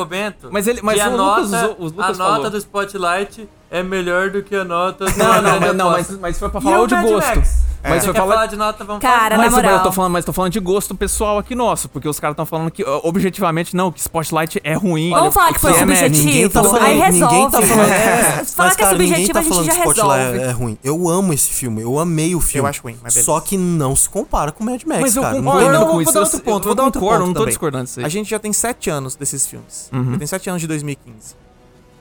Mas 0.51 0.67
ele- 0.67 0.81
mas 0.83 1.01
o 1.01 1.05
Lucas 1.05 1.17
nota, 1.19 1.41
usou- 1.41 1.77
o 1.79 1.85
Lucas 1.85 2.05
a 2.21 2.25
nota 2.25 2.35
falou. 2.35 2.51
do 2.51 2.57
Spotlight 2.59 3.49
é 3.71 3.83
melhor 3.83 4.31
do 4.31 4.43
que 4.43 4.55
a 4.57 4.65
nota 4.65 5.05
do 5.07 5.17
Não, 5.19 5.43
não, 5.43 5.61
mas, 5.61 5.77
não 5.77 5.91
mas, 5.91 6.11
mas 6.19 6.39
foi 6.39 6.49
pra 6.49 6.61
falar 6.61 6.87
de 6.87 6.95
gosto. 6.95 7.37
Max? 7.37 7.69
Mas 7.81 8.05
foi 8.05 8.13
falar 8.13 8.33
falar 8.35 8.47
de 8.47 8.57
nota, 8.57 8.85
vamos 8.85 9.01
Cara, 9.01 9.17
falar. 9.19 9.31
na 9.31 9.37
Mas, 9.45 9.53
moral. 9.53 9.73
eu 9.77 9.83
tô 9.85 9.93
falando, 9.93 10.13
mas 10.13 10.25
tô 10.25 10.33
falando 10.33 10.53
de 10.53 10.59
gosto 10.59 10.97
pessoal 10.97 11.39
aqui 11.39 11.55
nosso, 11.55 11.89
porque 11.89 12.09
os 12.09 12.19
caras 12.19 12.33
estão 12.35 12.45
falando 12.45 12.73
que 12.73 12.83
objetivamente 12.85 13.75
não, 13.77 13.93
que 13.93 14.01
Spotlight 14.01 14.61
é 14.65 14.75
ruim. 14.75 15.11
Vamos 15.11 15.33
falar 15.33 15.53
que 15.53 15.61
foi 15.61 15.71
é 15.71 15.75
subjetivo. 15.79 16.51
Tá 16.53 16.65
falando, 16.65 16.83
Aí 16.83 16.99
resolve. 16.99 17.35
ninguém 17.37 17.51
tá 17.51 17.63
falando. 17.63 17.89
É. 17.93 18.45
Falar 18.45 18.69
Mas, 18.69 18.77
que 18.77 18.83
é 18.83 18.91
subjetivo, 18.91 19.33
tá 19.33 19.39
a 19.39 19.43
gente 19.43 19.49
falando 19.53 19.67
já 19.67 19.73
que 19.73 19.79
Spotlight 19.79 20.19
resolve. 20.23 20.39
é, 20.41 20.43
é 20.43 20.51
ruim. 20.51 20.79
Eu 20.83 21.09
amo 21.09 21.33
esse 21.33 21.51
filme, 21.51 21.81
eu 21.83 21.99
amei 22.01 22.35
o 22.35 22.41
filme. 22.41 22.67
Eu 22.67 22.71
acho 22.71 22.83
ruim, 22.83 22.99
mas 23.01 23.15
beleza. 23.15 23.27
Só 23.33 23.41
que 23.41 23.57
não 23.57 23.95
se 23.95 24.09
compara 24.11 24.51
com 24.51 24.65
Mad 24.65 24.83
Max, 24.85 25.01
Mas 25.01 25.17
eu 25.17 25.23
cara. 25.23 25.35
Não 25.37 25.43
concordo 25.45 25.61
tem 25.65 25.73
Não, 25.73 25.81
não. 25.81 25.87
com 25.87 25.93
vou 25.93 26.03
isso, 26.03 26.13
dar 26.13 26.19
eu- 26.19 26.25
outro 26.25 26.41
ponto, 26.41 26.63
eu 26.65 26.67
vou 26.67 26.75
dar 26.75 26.83
outro 26.85 27.01
concordo, 27.01 27.19
ponto 27.21 27.27
não 27.29 27.35
tô 27.35 27.41
também. 27.41 27.51
discordando 27.53 27.85
disso 27.85 28.01
aí. 28.01 28.07
A 28.07 28.09
gente 28.09 28.29
já 28.29 28.39
tem 28.41 28.53
sete 28.53 28.91
anos 28.91 29.15
desses 29.15 29.47
filmes. 29.47 29.89
Uhum. 29.93 30.13
Já 30.13 30.19
tem 30.19 30.27
sete 30.27 30.51
anos 30.51 30.61
de 30.61 30.67
2015. 30.67 31.37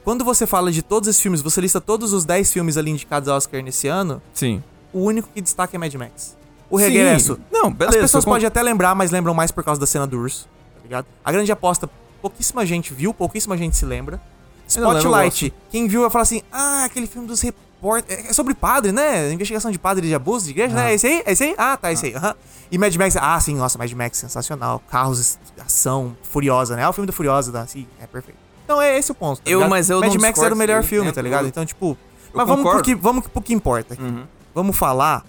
Quando 0.07 0.23
você 0.23 0.47
fala 0.47 0.71
de 0.71 0.81
todos 0.81 1.09
esses 1.09 1.21
filmes, 1.21 1.41
você 1.41 1.59
lista 1.59 1.81
todos 1.81 2.13
os 2.13 2.23
10 2.23 2.53
filmes 2.53 2.77
ali 2.77 2.89
indicados 2.89 3.27
ao 3.27 3.35
Oscar 3.35 3.61
nesse 3.61 3.89
ano, 3.89 4.21
Sim. 4.33 4.63
o 4.93 5.01
único 5.01 5.27
que 5.33 5.41
destaca 5.41 5.75
é 5.75 5.77
Mad 5.77 5.93
Max. 5.95 6.33
O 6.69 6.79
Sim. 6.79 6.85
regresso. 6.85 7.37
Não, 7.51 7.69
beleza, 7.69 7.97
As 7.97 8.01
pessoas 8.03 8.23
con- 8.23 8.31
podem 8.31 8.47
até 8.47 8.63
lembrar, 8.63 8.95
mas 8.95 9.11
lembram 9.11 9.33
mais 9.33 9.51
por 9.51 9.65
causa 9.65 9.81
da 9.81 9.85
cena 9.85 10.07
do 10.07 10.17
urso, 10.17 10.47
tá 10.75 10.81
ligado? 10.81 11.05
A 11.25 11.29
grande 11.29 11.51
aposta, 11.51 11.89
pouquíssima 12.21 12.65
gente 12.65 12.93
viu, 12.93 13.13
pouquíssima 13.13 13.57
gente 13.57 13.75
se 13.75 13.83
lembra. 13.85 14.15
Não 14.77 14.91
lembro, 14.93 14.97
Spotlight, 14.99 15.53
quem 15.69 15.89
viu 15.89 15.99
vai 15.99 16.09
falar 16.09 16.21
assim: 16.23 16.41
ah, 16.53 16.85
aquele 16.85 17.05
filme 17.05 17.27
dos 17.27 17.41
repórteres. 17.41 18.29
É 18.29 18.31
sobre 18.31 18.53
padre, 18.53 18.93
né? 18.93 19.29
Investigação 19.33 19.71
de 19.71 19.77
padre 19.77 20.07
de 20.07 20.15
abuso 20.15 20.45
de 20.45 20.51
igreja, 20.51 20.73
né? 20.73 20.91
É 20.91 20.93
esse 20.93 21.05
aí? 21.05 21.23
É 21.25 21.31
esse 21.33 21.43
aí? 21.43 21.55
Ah, 21.57 21.75
tá, 21.75 21.91
esse 21.91 22.05
aí. 22.05 22.15
aham. 22.15 22.33
E 22.71 22.77
Mad 22.77 22.95
Max, 22.95 23.17
ah, 23.17 23.37
sim, 23.41 23.57
nossa, 23.57 23.77
Mad 23.77 23.91
Max, 23.91 24.19
sensacional. 24.19 24.81
Carros, 24.89 25.37
ação, 25.59 26.15
Furiosa, 26.23 26.77
né? 26.77 26.83
É 26.83 26.87
o 26.87 26.93
filme 26.93 27.07
do 27.07 27.11
Furiosa, 27.11 27.51
da, 27.51 27.67
sim, 27.67 27.85
é 28.01 28.07
perfeito. 28.07 28.46
Então 28.67 28.81
é 28.81 28.97
esse 28.97 29.09
o 29.13 29.15
ponto. 29.15 29.37
Tá 29.37 29.49
Eu- 29.49 29.59
ligado? 29.59 29.69
mas 29.69 29.89
eu 29.89 30.01
Mad 30.01 30.13
Max 30.15 30.39
era 30.39 30.53
o 30.53 30.57
melhor 30.57 30.83
filme, 30.83 31.07
né? 31.07 31.13
tá 31.13 31.21
ligado? 31.21 31.43
Eu- 31.45 31.47
Então, 31.47 31.65
tipo. 31.65 31.97
Mas 32.33 32.45
vamos 32.45 32.69
pro, 32.69 32.83
que, 32.83 32.93
vamos 32.93 33.25
pro 33.27 33.41
que 33.41 33.53
importa 33.53 33.93
aqui. 33.93 34.03
Uhum. 34.03 34.25
Vamos 34.53 34.75
falar 34.77 35.25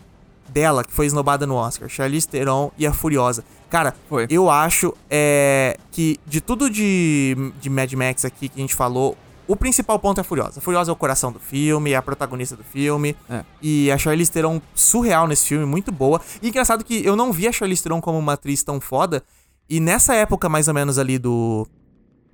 dela, 0.49 0.83
que 0.83 0.93
foi 0.93 1.07
esnobada 1.07 1.47
no 1.47 1.55
Oscar, 1.55 1.89
Charlize 1.89 2.27
Theron 2.27 2.73
e 2.77 2.85
a 2.85 2.93
Furiosa. 2.93 3.45
Cara, 3.71 3.95
Foi. 4.09 4.27
eu 4.29 4.51
acho 4.51 4.93
é, 5.09 5.79
que 5.93 6.19
de 6.27 6.41
tudo 6.41 6.69
de, 6.69 7.37
de 7.61 7.71
Mad 7.71 7.93
Max 7.93 8.25
aqui 8.25 8.49
que 8.49 8.59
a 8.59 8.61
gente 8.63 8.75
falou, 8.75 9.17
o 9.47 9.55
principal 9.55 9.99
ponto 10.01 10.19
é 10.19 10.23
a 10.23 10.25
Furiosa. 10.25 10.59
A 10.59 10.61
Furiosa 10.63 10.91
é 10.91 10.93
o 10.93 10.97
coração 10.97 11.31
do 11.31 11.39
filme, 11.39 11.93
é 11.93 11.97
a 11.97 12.03
protagonista 12.03 12.57
do 12.57 12.65
filme. 12.65 13.15
É. 13.31 13.45
E 13.63 13.91
a 13.93 13.97
Charlize 13.97 14.33
Theron 14.33 14.61
surreal 14.75 15.29
nesse 15.29 15.47
filme, 15.47 15.65
muito 15.65 15.93
boa. 15.93 16.21
E 16.43 16.49
engraçado 16.49 16.83
que 16.83 17.05
eu 17.07 17.15
não 17.15 17.33
vi 17.33 17.47
a 17.47 17.53
Charlize 17.53 17.83
Theron 17.83 18.01
como 18.01 18.19
uma 18.19 18.33
atriz 18.33 18.63
tão 18.65 18.81
foda. 18.81 19.23
E 19.71 19.79
nessa 19.81 20.15
época, 20.15 20.49
mais 20.49 20.67
ou 20.67 20.75
menos 20.75 20.99
ali 20.99 21.19
do... 21.19 21.67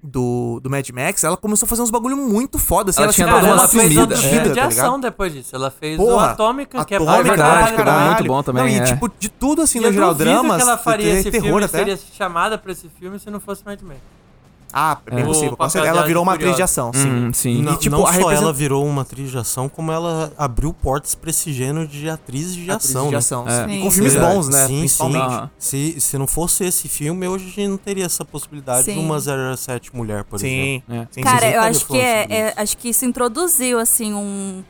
Do, 0.06 0.60
do 0.62 0.68
Mad 0.68 0.86
Max, 0.90 1.24
ela 1.24 1.35
começou 1.35 1.64
a 1.64 1.68
fazer 1.68 1.81
uns 1.81 1.90
bagulho 1.90 2.14
muito 2.14 2.59
foda. 2.59 2.90
Assim, 2.90 3.01
Ela 3.01 3.06
ela, 3.06 3.12
tinha 3.14 3.26
dado 3.26 3.47
uma 3.47 3.66
fez 3.66 3.70
sumida, 3.85 4.14
sumida, 4.14 4.16
filme 4.16 4.39
vida, 4.39 4.48
de 4.51 4.60
tá 4.60 4.66
ação 4.66 5.01
depois 5.01 5.32
disso. 5.32 5.56
Ela 5.56 5.70
fez 5.70 5.97
Porra, 5.97 6.14
o 6.14 6.18
Atômica, 6.18 6.85
que 6.85 6.93
é 6.93 6.97
Atômica, 6.98 7.22
verdade, 7.22 7.72
que 7.74 7.81
é 7.81 8.05
muito 8.05 8.24
bom 8.24 8.43
também, 8.43 8.62
Não, 8.64 8.68
e 8.68 8.78
é. 8.81 8.85
tipo, 8.85 9.10
de 9.18 9.31
tudo 9.31 9.62
assim, 9.62 9.81
no 9.81 9.90
geral, 9.90 10.14
dramas, 10.14 10.56
que 10.56 10.62
ela 10.62 10.76
faria 10.76 11.10
é 11.10 11.20
esse 11.20 11.31
terror 11.31 11.47
filme, 11.47 11.64
até. 11.64 11.78
seria 11.78 11.97
chamada 11.97 12.59
pra 12.59 12.72
esse 12.72 12.86
filme 13.01 13.18
se 13.18 13.31
não 13.31 13.40
fosse 13.40 13.64
Mad 13.64 13.81
Max. 13.81 14.01
Ah, 14.76 14.98
é 15.06 15.14
bem 15.14 15.22
É. 15.22 15.26
possível. 15.26 15.56
Ela 15.86 16.05
virou 16.05 16.22
uma 16.24 16.32
de 16.36 16.42
atriz 16.44 16.56
de 16.56 16.62
ação, 16.62 16.90
sim. 16.92 17.09
Hum, 17.09 17.32
sim. 17.32 17.62
Não, 17.62 17.74
E, 17.74 17.76
tipo, 17.78 17.94
não 17.96 18.05
só 18.05 18.10
represent- 18.10 18.42
ela 18.42 18.52
virou 18.52 18.84
uma 18.84 19.02
atriz 19.02 19.30
de 19.30 19.38
ação, 19.38 19.68
como 19.68 19.92
ela 19.92 20.32
abriu 20.36 20.72
portas 20.74 21.14
pra 21.14 21.30
esse 21.30 21.52
gênero 21.52 21.86
de 21.86 22.09
atrizes 22.10 22.56
de 22.56 22.68
Atriz 22.70 22.90
ação. 22.90 23.06
de 23.06 23.12
né? 23.12 23.18
ação, 23.18 23.48
É. 23.48 23.64
sim. 23.66 23.72
Sim. 23.74 23.80
Com 23.82 23.90
filmes 23.92 24.12
Verdade. 24.14 24.34
bons, 24.34 24.48
né? 24.48 24.66
Sim, 24.66 24.78
Principalmente. 24.80 25.22
Aham. 25.22 25.51
Se, 25.59 26.01
se 26.01 26.18
não 26.18 26.26
fosse 26.26 26.64
esse 26.64 26.88
filme, 26.88 27.28
hoje 27.28 27.44
a 27.44 27.48
gente 27.48 27.68
não 27.68 27.76
teria 27.76 28.05
essa 28.05 28.24
possibilidade 28.24 28.84
de 28.86 28.92
Sim. 28.94 28.98
uma 28.98 29.20
07 29.20 29.94
mulher, 29.94 30.24
por 30.24 30.40
Sim. 30.40 30.46
exemplo. 30.86 30.94
É. 30.94 31.09
sim, 31.10 31.20
Cara, 31.22 31.38
sim, 31.40 31.46
sim. 31.46 31.52
eu 31.55 31.60
acho 31.60 31.86
que 31.86 31.98
é, 32.01 32.26
é- 32.30 32.55
acho 32.56 32.76
que 32.76 32.88
isso 32.88 33.05
introduziu 33.05 33.78
assim 33.78 34.12
um, 34.12 34.64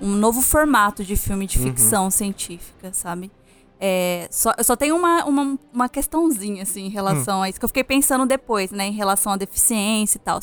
um 0.00 0.08
novo 0.14 0.40
formato 0.40 1.04
de 1.04 1.16
filme 1.16 1.46
de 1.46 1.58
ficção 1.58 2.10
científica, 2.10 2.90
sabe? 2.92 3.30
É, 3.82 4.28
só, 4.30 4.52
eu 4.58 4.62
só 4.62 4.76
tenho 4.76 4.94
uma, 4.94 5.24
uma, 5.24 5.58
uma 5.72 5.88
questãozinha 5.88 6.64
assim 6.64 6.84
em 6.84 6.90
relação 6.90 7.40
a 7.42 7.48
isso 7.48 7.58
que 7.58 7.64
eu 7.64 7.68
fiquei 7.68 7.82
pensando 7.82 8.26
depois, 8.26 8.70
né, 8.70 8.86
em 8.88 8.92
relação 8.92 9.32
à 9.32 9.36
deficiência 9.38 10.18
e 10.18 10.20
tal. 10.20 10.38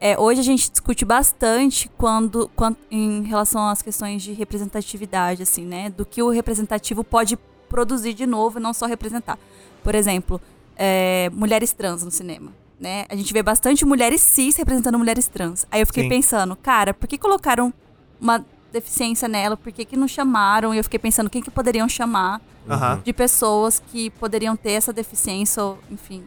É, 0.00 0.18
hoje 0.18 0.40
a 0.40 0.42
gente 0.42 0.68
discute 0.68 1.04
bastante 1.04 1.88
quando, 1.96 2.50
quando 2.56 2.76
em 2.90 3.22
relação 3.22 3.68
às 3.68 3.82
questões 3.82 4.20
de 4.20 4.32
representatividade, 4.32 5.44
assim, 5.44 5.64
né, 5.64 5.90
do 5.90 6.04
que 6.04 6.20
o 6.20 6.28
representativo 6.28 7.04
pode 7.04 7.38
produzir 7.68 8.14
de 8.14 8.26
novo 8.26 8.58
e 8.58 8.62
não 8.62 8.74
só 8.74 8.86
representar. 8.86 9.38
Por 9.84 9.94
exemplo, 9.94 10.40
é, 10.76 11.30
mulheres 11.32 11.72
trans 11.72 12.02
no 12.02 12.10
cinema. 12.10 12.52
Né? 12.80 13.04
A 13.08 13.14
gente 13.14 13.32
vê 13.32 13.44
bastante 13.44 13.84
mulheres 13.84 14.20
cis 14.20 14.56
representando 14.56 14.98
mulheres 14.98 15.28
trans. 15.28 15.64
Aí 15.70 15.80
eu 15.80 15.86
fiquei 15.86 16.02
Sim. 16.02 16.08
pensando, 16.08 16.56
cara, 16.56 16.92
por 16.92 17.06
que 17.06 17.16
colocaram 17.16 17.72
uma 18.20 18.44
deficiência 18.72 19.28
nela? 19.28 19.56
Por 19.56 19.70
que, 19.72 19.84
que 19.84 19.96
não 19.96 20.08
chamaram? 20.08 20.74
E 20.74 20.78
eu 20.78 20.84
fiquei 20.84 20.98
pensando, 20.98 21.28
quem 21.30 21.42
que 21.42 21.50
poderiam 21.50 21.88
chamar 21.88 22.40
Aham. 22.68 23.00
de 23.04 23.12
pessoas 23.12 23.82
que 23.92 24.10
poderiam 24.10 24.56
ter 24.56 24.72
essa 24.72 24.92
deficiência, 24.92 25.62
ou, 25.62 25.78
enfim. 25.90 26.24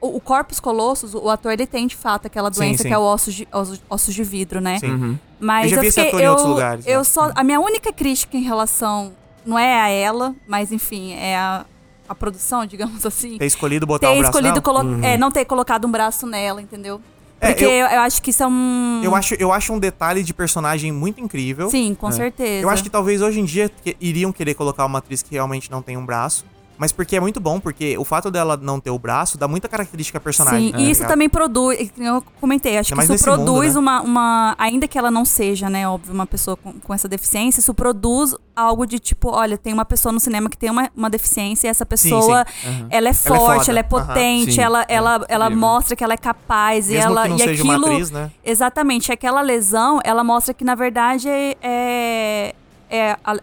O, 0.00 0.16
o 0.16 0.20
Corpus 0.20 0.60
Colossus, 0.60 1.14
o 1.14 1.30
ator, 1.30 1.52
ele 1.52 1.66
tem 1.66 1.86
de 1.86 1.96
fato 1.96 2.26
aquela 2.26 2.52
Sim, 2.52 2.60
doença 2.60 2.82
sim. 2.82 2.88
que 2.88 2.94
é 2.94 2.98
o 2.98 3.02
ossos 3.02 3.32
de, 3.34 3.48
ossos, 3.52 3.80
ossos 3.88 4.14
de 4.14 4.22
vidro, 4.24 4.60
né? 4.60 4.78
Sim. 4.78 4.90
Uhum. 4.90 5.18
Mas 5.40 5.70
Eu 5.70 5.76
já 5.76 5.80
vi 5.80 5.86
esse 5.86 5.94
fiquei, 6.00 6.08
ator 6.10 6.20
em 6.20 6.24
eu, 6.24 6.30
outros 6.32 6.48
lugares, 6.48 6.86
Eu 6.86 6.98
né? 6.98 7.04
só, 7.04 7.30
a 7.34 7.42
minha 7.44 7.60
única 7.60 7.92
crítica 7.92 8.36
em 8.36 8.42
relação 8.42 9.12
não 9.46 9.58
é 9.58 9.80
a 9.80 9.88
ela, 9.88 10.34
mas 10.46 10.72
enfim, 10.72 11.12
é 11.14 11.36
a, 11.36 11.64
a 12.08 12.14
produção, 12.14 12.64
digamos 12.66 13.06
assim. 13.06 13.38
Ter 13.38 13.46
escolhido 13.46 13.86
botar 13.86 14.08
ter 14.08 14.14
o 14.14 14.18
braço 14.18 14.30
escolhido 14.38 14.60
nela? 14.60 14.62
colo- 14.62 15.04
é, 15.04 15.16
não 15.16 15.30
ter 15.30 15.44
colocado 15.46 15.86
um 15.86 15.90
braço 15.90 16.26
nela, 16.26 16.60
entendeu? 16.60 17.00
É, 17.44 17.52
Porque 17.52 17.64
eu- 17.64 17.70
eu, 17.70 17.86
eu 17.86 18.00
acho 18.00 18.22
que 18.22 18.30
isso 18.30 18.42
é 18.42 18.46
um. 18.46 19.00
Eu 19.04 19.14
acho, 19.14 19.34
eu 19.34 19.52
acho 19.52 19.72
um 19.72 19.78
detalhe 19.78 20.22
de 20.22 20.32
personagem 20.34 20.90
muito 20.92 21.20
incrível. 21.20 21.70
Sim, 21.70 21.94
com 21.94 22.10
certeza. 22.10 22.62
Eu 22.64 22.70
acho 22.70 22.82
que 22.82 22.90
talvez 22.90 23.20
hoje 23.22 23.40
em 23.40 23.44
dia 23.44 23.68
que- 23.68 23.96
iriam 24.00 24.32
querer 24.32 24.54
colocar 24.54 24.84
uma 24.86 24.98
atriz 24.98 25.22
que 25.22 25.32
realmente 25.32 25.70
não 25.70 25.82
tem 25.82 25.96
um 25.96 26.04
braço. 26.04 26.44
Mas 26.76 26.90
porque 26.92 27.16
é 27.16 27.20
muito 27.20 27.38
bom, 27.40 27.60
porque 27.60 27.96
o 27.96 28.04
fato 28.04 28.30
dela 28.30 28.56
não 28.56 28.80
ter 28.80 28.90
o 28.90 28.98
braço 28.98 29.38
dá 29.38 29.46
muita 29.46 29.68
característica 29.68 30.18
à 30.18 30.20
personagem. 30.20 30.66
Sim, 30.66 30.72
tá 30.72 30.78
e 30.80 30.90
isso 30.90 31.06
também 31.06 31.28
produz. 31.28 31.92
Eu 31.96 32.22
comentei, 32.40 32.76
acho 32.78 32.94
mais 32.96 33.08
que 33.08 33.14
isso 33.14 33.24
nesse 33.26 33.38
mundo, 33.38 33.52
produz 33.52 33.74
né? 33.74 33.80
uma, 33.80 34.00
uma. 34.02 34.54
Ainda 34.58 34.88
que 34.88 34.98
ela 34.98 35.10
não 35.10 35.24
seja, 35.24 35.70
né, 35.70 35.88
óbvio, 35.88 36.12
uma 36.12 36.26
pessoa 36.26 36.56
com, 36.56 36.72
com 36.72 36.92
essa 36.92 37.08
deficiência, 37.08 37.60
isso 37.60 37.72
produz 37.72 38.34
algo 38.56 38.86
de 38.86 38.98
tipo: 38.98 39.30
olha, 39.30 39.56
tem 39.56 39.72
uma 39.72 39.84
pessoa 39.84 40.12
no 40.12 40.18
cinema 40.18 40.48
que 40.50 40.58
tem 40.58 40.68
uma, 40.70 40.90
uma 40.96 41.08
deficiência 41.08 41.68
e 41.68 41.70
essa 41.70 41.86
pessoa, 41.86 42.44
ela 42.90 43.08
é 43.08 43.14
forte, 43.14 43.66
foda. 43.66 43.70
ela 43.70 43.78
é 43.78 43.82
Aham. 43.82 44.06
potente, 44.06 44.52
Sim, 44.54 44.60
ela, 44.60 44.84
ela, 44.88 45.24
ela 45.28 45.50
mostra 45.50 45.94
que 45.94 46.02
ela 46.02 46.14
é 46.14 46.18
capaz 46.18 46.88
e 46.90 46.94
Mesmo 46.94 47.10
ela. 47.12 47.22
que 47.22 47.28
não 47.28 47.36
e 47.36 47.38
seja 47.38 47.62
aquilo, 47.62 47.68
uma 47.68 47.76
atriz, 47.92 48.10
né? 48.10 48.30
Exatamente, 48.44 49.12
aquela 49.12 49.40
lesão, 49.42 50.00
ela 50.02 50.24
mostra 50.24 50.52
que 50.52 50.64
na 50.64 50.74
verdade 50.74 51.28
é. 51.28 51.56
é, 51.62 52.54
é 52.90 53.16
a- 53.24 53.38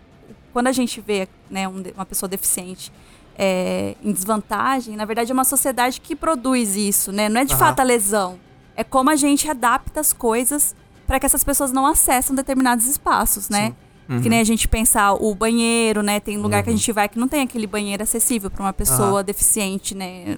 quando 0.54 0.68
a 0.68 0.74
gente 0.74 1.00
vê 1.00 1.30
né, 1.50 1.66
um 1.66 1.82
uma 1.96 2.06
pessoa 2.06 2.28
deficiente 2.28 2.92
é, 3.44 3.96
em 4.04 4.12
desvantagem, 4.12 4.96
na 4.96 5.04
verdade 5.04 5.32
é 5.32 5.34
uma 5.34 5.44
sociedade 5.44 6.00
que 6.00 6.16
produz 6.16 6.76
isso, 6.76 7.12
né? 7.12 7.28
Não 7.28 7.42
é 7.42 7.46
de 7.46 7.54
Aham. 7.54 7.60
fato 7.60 7.80
a 7.80 7.84
lesão. 7.84 8.40
é 8.76 8.84
como 8.84 9.10
a 9.10 9.16
gente 9.16 9.50
adapta 9.50 10.00
as 10.00 10.14
coisas 10.14 10.76
para 11.08 11.20
que 11.20 11.26
essas 11.26 11.44
pessoas 11.44 11.72
não 11.72 11.86
acessem 11.88 12.36
determinados 12.36 12.86
espaços, 12.86 13.50
né? 13.50 13.74
Que 14.22 14.28
nem 14.30 14.40
a 14.42 14.44
gente 14.44 14.68
pensar 14.68 15.14
o 15.14 15.34
banheiro, 15.34 16.04
né? 16.04 16.20
Tem 16.20 16.38
lugar 16.38 16.64
que 16.64 16.70
a 16.70 16.74
gente 16.74 16.92
vai 16.92 17.08
que 17.08 17.18
não 17.18 17.30
tem 17.30 17.42
aquele 17.42 17.66
banheiro 17.66 18.04
acessível 18.04 18.50
para 18.52 18.62
uma 18.62 18.74
pessoa 18.74 19.24
deficiente, 19.24 19.96
né? 19.96 20.38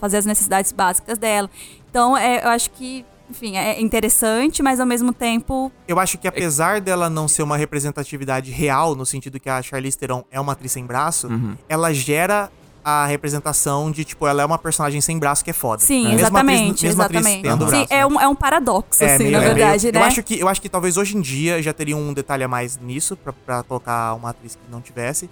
Fazer 0.00 0.16
as 0.16 0.24
necessidades 0.26 0.72
básicas 0.72 1.18
dela. 1.18 1.48
Então, 1.90 2.16
é, 2.16 2.42
eu 2.42 2.48
acho 2.48 2.70
que, 2.70 3.04
enfim, 3.30 3.56
é 3.56 3.80
interessante, 3.80 4.62
mas 4.62 4.78
ao 4.80 4.86
mesmo 4.86 5.12
tempo 5.12 5.70
Eu 5.88 5.98
acho 5.98 6.18
que 6.18 6.28
apesar 6.28 6.80
dela 6.80 7.08
não 7.10 7.26
ser 7.28 7.42
uma 7.42 7.56
representatividade 7.56 8.50
real, 8.50 8.94
no 8.94 9.04
sentido 9.06 9.38
que 9.40 9.48
a 9.48 9.60
Charlize 9.62 9.96
Theron 9.98 10.24
é 10.30 10.38
uma 10.40 10.52
atriz 10.52 10.72
sem 10.72 10.84
braço, 10.84 11.28
ela 11.68 11.92
gera 11.92 12.50
a 12.84 13.06
representação 13.06 13.92
de, 13.92 14.04
tipo, 14.04 14.26
ela 14.26 14.42
é 14.42 14.44
uma 14.44 14.58
personagem 14.58 15.00
sem 15.00 15.16
braço 15.16 15.44
que 15.44 15.50
é 15.50 15.52
foda. 15.52 15.80
Sim, 15.80 16.12
exatamente, 16.14 16.70
atriz- 16.70 16.82
mesmo 16.82 17.02
atriz 17.02 17.20
exatamente. 17.20 17.42
tendo 17.48 17.64
Sim, 17.64 17.70
braço, 17.70 17.92
é, 17.92 17.96
né? 17.98 18.06
um, 18.06 18.20
é 18.20 18.26
um 18.26 18.34
paradoxo, 18.34 19.04
assim, 19.04 19.18
meio- 19.18 19.30
na 19.30 19.38
é 19.38 19.40
meio- 19.40 19.54
verdade, 19.54 19.92
né? 19.92 20.00
Eu 20.00 20.04
acho, 20.04 20.22
que, 20.24 20.40
eu 20.40 20.48
acho 20.48 20.60
que 20.60 20.68
talvez 20.68 20.96
hoje 20.96 21.16
em 21.16 21.20
dia 21.20 21.62
já 21.62 21.72
teria 21.72 21.96
um 21.96 22.12
detalhe 22.12 22.42
a 22.42 22.48
mais 22.48 22.76
nisso, 22.78 23.16
pra, 23.16 23.32
pra 23.32 23.62
colocar 23.62 24.14
uma 24.14 24.30
atriz 24.30 24.56
que 24.56 24.60
não 24.68 24.80
tivesse. 24.80 25.30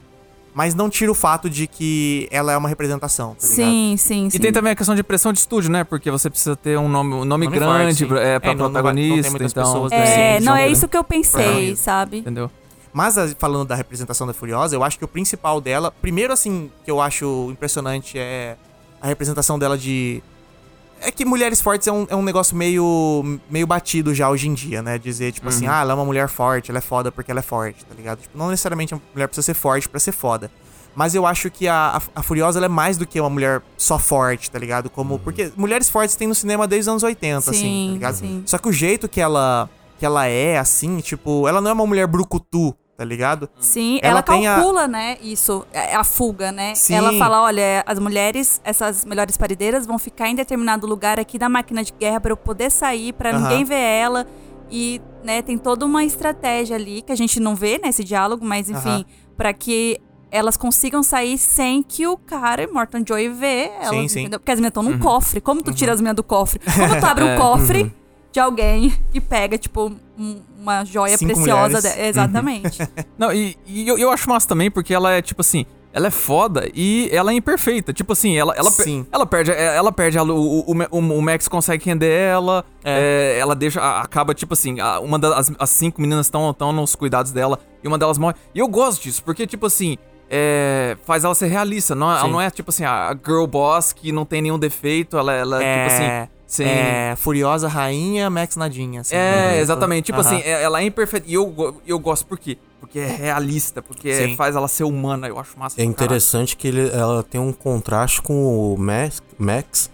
Mas 0.52 0.74
não 0.74 0.90
tira 0.90 1.10
o 1.12 1.14
fato 1.14 1.48
de 1.48 1.66
que 1.66 2.26
ela 2.30 2.52
é 2.52 2.56
uma 2.56 2.68
representação, 2.68 3.36
tá 3.36 3.46
ligado? 3.46 3.56
Sim, 3.56 3.94
sim, 3.96 4.30
sim. 4.30 4.36
E 4.36 4.40
tem 4.40 4.52
também 4.52 4.72
a 4.72 4.74
questão 4.74 4.94
de 4.96 5.02
pressão 5.02 5.32
de 5.32 5.38
estúdio, 5.38 5.70
né? 5.70 5.84
Porque 5.84 6.10
você 6.10 6.28
precisa 6.28 6.56
ter 6.56 6.76
um 6.76 6.88
nome, 6.88 7.14
um 7.14 7.24
nome, 7.24 7.44
Nome 7.46 7.56
grande 7.56 8.04
forte, 8.04 8.20
sim. 8.20 8.26
é, 8.28 8.38
pra 8.40 8.50
É, 8.50 8.54
não- 8.54 8.64
não 8.64 8.72
não 8.72 8.82
protagonista, 8.82 9.28
então... 9.44 9.64
pessoas 9.64 9.92
É, 9.92 10.38
Sim, 10.38 10.44
não, 10.44 10.56
é 10.56 10.68
isso 10.68 10.88
que 10.88 10.96
eu 10.96 11.04
pensei, 11.04 11.72
É. 11.72 11.76
sabe? 11.76 12.18
Entendeu? 12.18 12.50
Mas 12.92 13.16
a- 13.16 13.28
falando 13.38 13.68
da 13.68 13.76
representação 13.76 14.26
da 14.26 14.32
Furiosa, 14.32 14.74
eu 14.74 14.82
acho 14.82 14.98
que 14.98 15.04
o 15.04 15.08
principal 15.08 15.60
dela, 15.60 15.92
primeiro 16.02 16.32
assim, 16.32 16.68
que 16.84 16.90
eu 16.90 17.00
acho 17.00 17.48
impressionante 17.52 18.18
é 18.18 18.56
a 19.00 19.06
representação 19.06 19.56
dela 19.56 19.78
de. 19.78 20.20
É 21.00 21.10
que 21.10 21.24
mulheres 21.24 21.60
fortes 21.60 21.88
é 21.88 21.92
um, 21.92 22.06
é 22.10 22.14
um 22.14 22.22
negócio 22.22 22.56
meio, 22.56 23.40
meio 23.48 23.66
batido 23.66 24.14
já 24.14 24.28
hoje 24.28 24.48
em 24.48 24.54
dia, 24.54 24.82
né? 24.82 24.98
Dizer, 24.98 25.32
tipo 25.32 25.48
assim, 25.48 25.66
ah, 25.66 25.80
ela 25.80 25.92
é 25.92 25.94
uma 25.94 26.04
mulher 26.04 26.28
forte, 26.28 26.70
ela 26.70 26.78
é 26.78 26.82
foda 26.82 27.10
porque 27.10 27.30
ela 27.30 27.40
é 27.40 27.42
forte, 27.42 27.84
tá 27.84 27.94
ligado? 27.94 28.20
Tipo, 28.20 28.36
não 28.36 28.50
necessariamente 28.50 28.94
a 28.94 29.00
mulher 29.14 29.26
precisa 29.26 29.44
ser 29.44 29.54
forte 29.54 29.88
pra 29.88 29.98
ser 29.98 30.12
foda. 30.12 30.50
Mas 30.94 31.14
eu 31.14 31.24
acho 31.24 31.50
que 31.50 31.68
a, 31.68 32.00
a, 32.14 32.22
Furiosa 32.22 32.58
ela 32.58 32.66
é 32.66 32.68
mais 32.68 32.98
do 32.98 33.06
que 33.06 33.20
uma 33.20 33.30
mulher 33.30 33.62
só 33.76 33.98
forte, 33.98 34.50
tá 34.50 34.58
ligado? 34.58 34.90
Como. 34.90 35.18
Porque 35.18 35.52
mulheres 35.56 35.88
fortes 35.88 36.16
tem 36.16 36.26
no 36.26 36.34
cinema 36.34 36.66
desde 36.66 36.82
os 36.82 36.88
anos 36.88 37.02
80, 37.02 37.38
assim, 37.38 37.52
Sim, 37.52 37.86
tá 37.86 37.92
ligado? 37.94 38.14
sim. 38.16 38.42
Só 38.44 38.58
que 38.58 38.68
o 38.68 38.72
jeito 38.72 39.08
que 39.08 39.20
ela, 39.20 39.70
que 39.98 40.04
ela 40.04 40.26
é, 40.26 40.58
assim, 40.58 40.98
tipo, 40.98 41.46
ela 41.46 41.60
não 41.60 41.70
é 41.70 41.72
uma 41.72 41.86
mulher 41.86 42.06
brucutu, 42.06 42.74
tá 43.00 43.04
ligado? 43.06 43.48
Sim, 43.58 43.98
Ela 44.02 44.18
ela, 44.18 44.22
tem 44.22 44.46
a- 44.46 44.56
calcula, 44.56 44.86
né, 44.86 45.16
isso, 45.22 45.64
é, 45.72 45.94
a 45.96 46.04
fuga, 46.04 46.52
né? 46.52 46.74
Sim. 46.74 46.96
Ela 46.96 47.14
fala, 47.14 47.40
olha, 47.40 47.82
as 47.86 47.98
mulheres, 47.98 48.60
essas 48.62 49.06
melhores 49.06 49.38
paredeiras 49.38 49.86
vão 49.86 49.98
ficar 49.98 50.28
em 50.28 50.34
determinado 50.34 50.86
lugar 50.86 51.18
aqui 51.18 51.38
da 51.38 51.48
máquina 51.48 51.82
de 51.82 51.94
guerra 51.98 52.20
pra 52.20 52.30
eu 52.32 52.36
poder 52.36 52.70
sair, 52.70 53.14
pra 53.14 53.30
Aham. 53.30 53.40
ninguém 53.40 53.64
ver 53.64 53.80
ela. 53.80 54.26
E, 54.70 55.00
né, 55.24 55.40
tem 55.40 55.56
toda 55.56 55.86
uma 55.86 56.04
estratégia 56.04 56.76
ali 56.76 57.00
que 57.00 57.10
a 57.10 57.16
gente 57.16 57.40
não 57.40 57.54
vê 57.54 57.78
nesse 57.82 58.04
diálogo, 58.04 58.44
mas 58.44 58.68
enfim, 58.68 58.88
Aham. 58.90 59.04
pra 59.34 59.54
que 59.54 59.98
elas 60.30 60.58
consigam 60.58 61.02
sair 61.02 61.38
sem 61.38 61.82
que 61.82 62.06
o 62.06 62.18
cara, 62.18 62.68
Morton 62.70 63.02
Joy, 63.08 63.30
vê 63.30 63.70
elas, 63.80 63.88
Sim, 63.88 64.08
sim. 64.08 64.28
Porque 64.28 64.50
as 64.52 64.56
meninas 64.60 64.72
estão 64.72 64.82
Uhum. 64.84 64.90
num 64.90 64.98
cofre. 64.98 65.40
Como 65.40 65.62
tu 65.62 65.72
tira 65.72 65.94
as 65.94 66.00
meninas 66.02 66.16
do 66.16 66.22
cofre? 66.22 66.60
Como 66.60 67.00
tu 67.00 67.06
abre 67.06 67.24
o 67.24 67.36
cofre 67.38 67.90
de 68.30 68.38
alguém 68.38 68.92
e 69.14 69.20
pega, 69.22 69.56
tipo, 69.56 69.86
um- 69.86 69.96
uma 70.58 70.84
joia 70.84 71.16
Cinco 71.16 71.34
preciosa. 71.34 71.80
de- 71.80 72.00
Exatamente. 72.02 72.78
Não, 73.18 73.32
e, 73.32 73.56
e 73.66 73.88
eu, 73.88 73.98
eu 73.98 74.10
acho 74.10 74.28
massa 74.28 74.46
também, 74.48 74.70
porque 74.70 74.92
ela 74.92 75.12
é, 75.12 75.22
tipo 75.22 75.40
assim, 75.40 75.64
ela 75.92 76.06
é 76.06 76.10
foda 76.10 76.68
e 76.74 77.08
ela 77.12 77.32
é 77.32 77.34
imperfeita. 77.34 77.92
Tipo 77.92 78.12
assim, 78.12 78.36
ela, 78.36 78.54
ela, 78.56 78.70
per- 78.70 79.06
ela 79.10 79.26
perde, 79.26 79.50
é, 79.50 79.76
ela 79.76 79.90
perde 79.90 80.18
a, 80.18 80.22
o, 80.22 80.60
o, 80.60 80.72
o, 80.90 80.98
o 80.98 81.22
Max 81.22 81.48
consegue 81.48 81.84
render 81.84 82.10
ela, 82.12 82.64
é, 82.84 83.36
ela 83.40 83.54
deixa, 83.56 83.80
a- 83.80 84.02
acaba, 84.02 84.34
tipo 84.34 84.52
assim, 84.54 84.78
a- 84.80 85.00
uma 85.00 85.18
das 85.18 85.50
as 85.58 85.70
cinco 85.70 86.00
meninas 86.00 86.26
estão 86.26 86.52
tão 86.54 86.72
nos 86.72 86.94
cuidados 86.94 87.32
dela 87.32 87.58
e 87.82 87.88
uma 87.88 87.98
delas 87.98 88.18
morre. 88.18 88.34
E 88.54 88.58
eu 88.60 88.68
gosto 88.68 89.02
disso, 89.02 89.22
porque, 89.24 89.46
tipo 89.46 89.66
assim, 89.66 89.96
é, 90.30 90.96
faz 91.04 91.24
ela 91.24 91.34
ser 91.34 91.48
realista. 91.48 91.94
Não, 91.94 92.08
ela 92.10 92.20
Sim. 92.26 92.30
não 92.30 92.40
é, 92.40 92.50
tipo 92.50 92.70
assim, 92.70 92.84
a 92.84 93.12
girl 93.26 93.46
boss 93.46 93.92
que 93.92 94.12
não 94.12 94.24
tem 94.24 94.40
nenhum 94.42 94.58
defeito, 94.58 95.16
ela, 95.18 95.32
ela 95.32 95.62
É, 95.64 95.74
tipo 95.88 95.94
assim, 95.96 96.30
sem... 96.52 96.66
é, 96.66 97.14
Furiosa 97.16 97.68
Rainha, 97.68 98.28
Max 98.28 98.56
Nadinha. 98.56 99.02
Assim, 99.02 99.14
É, 99.14 99.18
né? 99.52 99.60
exatamente. 99.60 100.06
Tipo 100.06 100.20
assim, 100.20 100.40
é- 100.40 100.62
ela 100.62 100.80
é 100.80 100.84
imperfeita. 100.84 101.26
E 101.28 101.34
eu, 101.34 101.80
eu 101.86 101.98
gosto 101.98 102.26
por 102.26 102.38
quê? 102.38 102.58
Porque 102.80 102.98
é 102.98 103.06
realista, 103.06 103.80
porque 103.80 104.12
Sim. 104.14 104.36
faz 104.36 104.56
ela 104.56 104.66
ser 104.66 104.84
humana. 104.84 105.28
Eu 105.28 105.38
acho 105.38 105.58
massa. 105.58 105.80
É 105.80 105.84
interessante 105.84 106.56
que 106.56 106.66
ele- 106.68 106.90
ela 106.90 107.22
tem 107.22 107.40
um 107.40 107.52
contraste 107.52 108.20
com 108.20 108.74
o 108.74 108.76
Max, 108.78 109.22
Max 109.38 109.90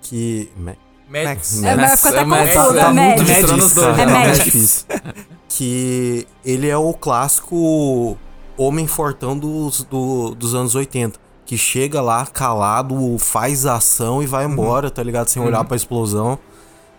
que... 0.00 0.50
Ma- 0.56 0.76
Max. 1.08 1.62
É, 1.62 1.76
mas 1.76 2.00
fica 2.00 2.08
até 2.08 2.24
Mads, 2.24 2.54
confusa, 2.54 2.80
tá 2.80 2.90
misturando 2.92 3.64
os 3.66 3.72
dois. 3.74 3.98
É 3.98 4.06
Mads. 4.06 4.44
difícil. 4.44 4.86
Que 5.48 6.26
ele 6.42 6.68
é 6.68 6.76
o 6.78 6.94
clássico 6.94 8.16
homem 8.56 8.86
fortão 8.86 9.36
dos, 9.36 9.82
do- 9.84 10.34
dos 10.34 10.54
anos 10.54 10.74
80. 10.74 11.20
Que 11.44 11.56
chega 11.58 12.00
lá 12.00 12.24
calado, 12.26 13.16
faz 13.18 13.66
ação 13.66 14.22
e 14.22 14.26
vai 14.26 14.46
Uhum. 14.46 14.52
embora, 14.52 14.90
tá 14.90 15.02
ligado? 15.02 15.28
Sem 15.28 15.42
olhar 15.42 15.62
pra 15.64 15.76
explosão. 15.76 16.38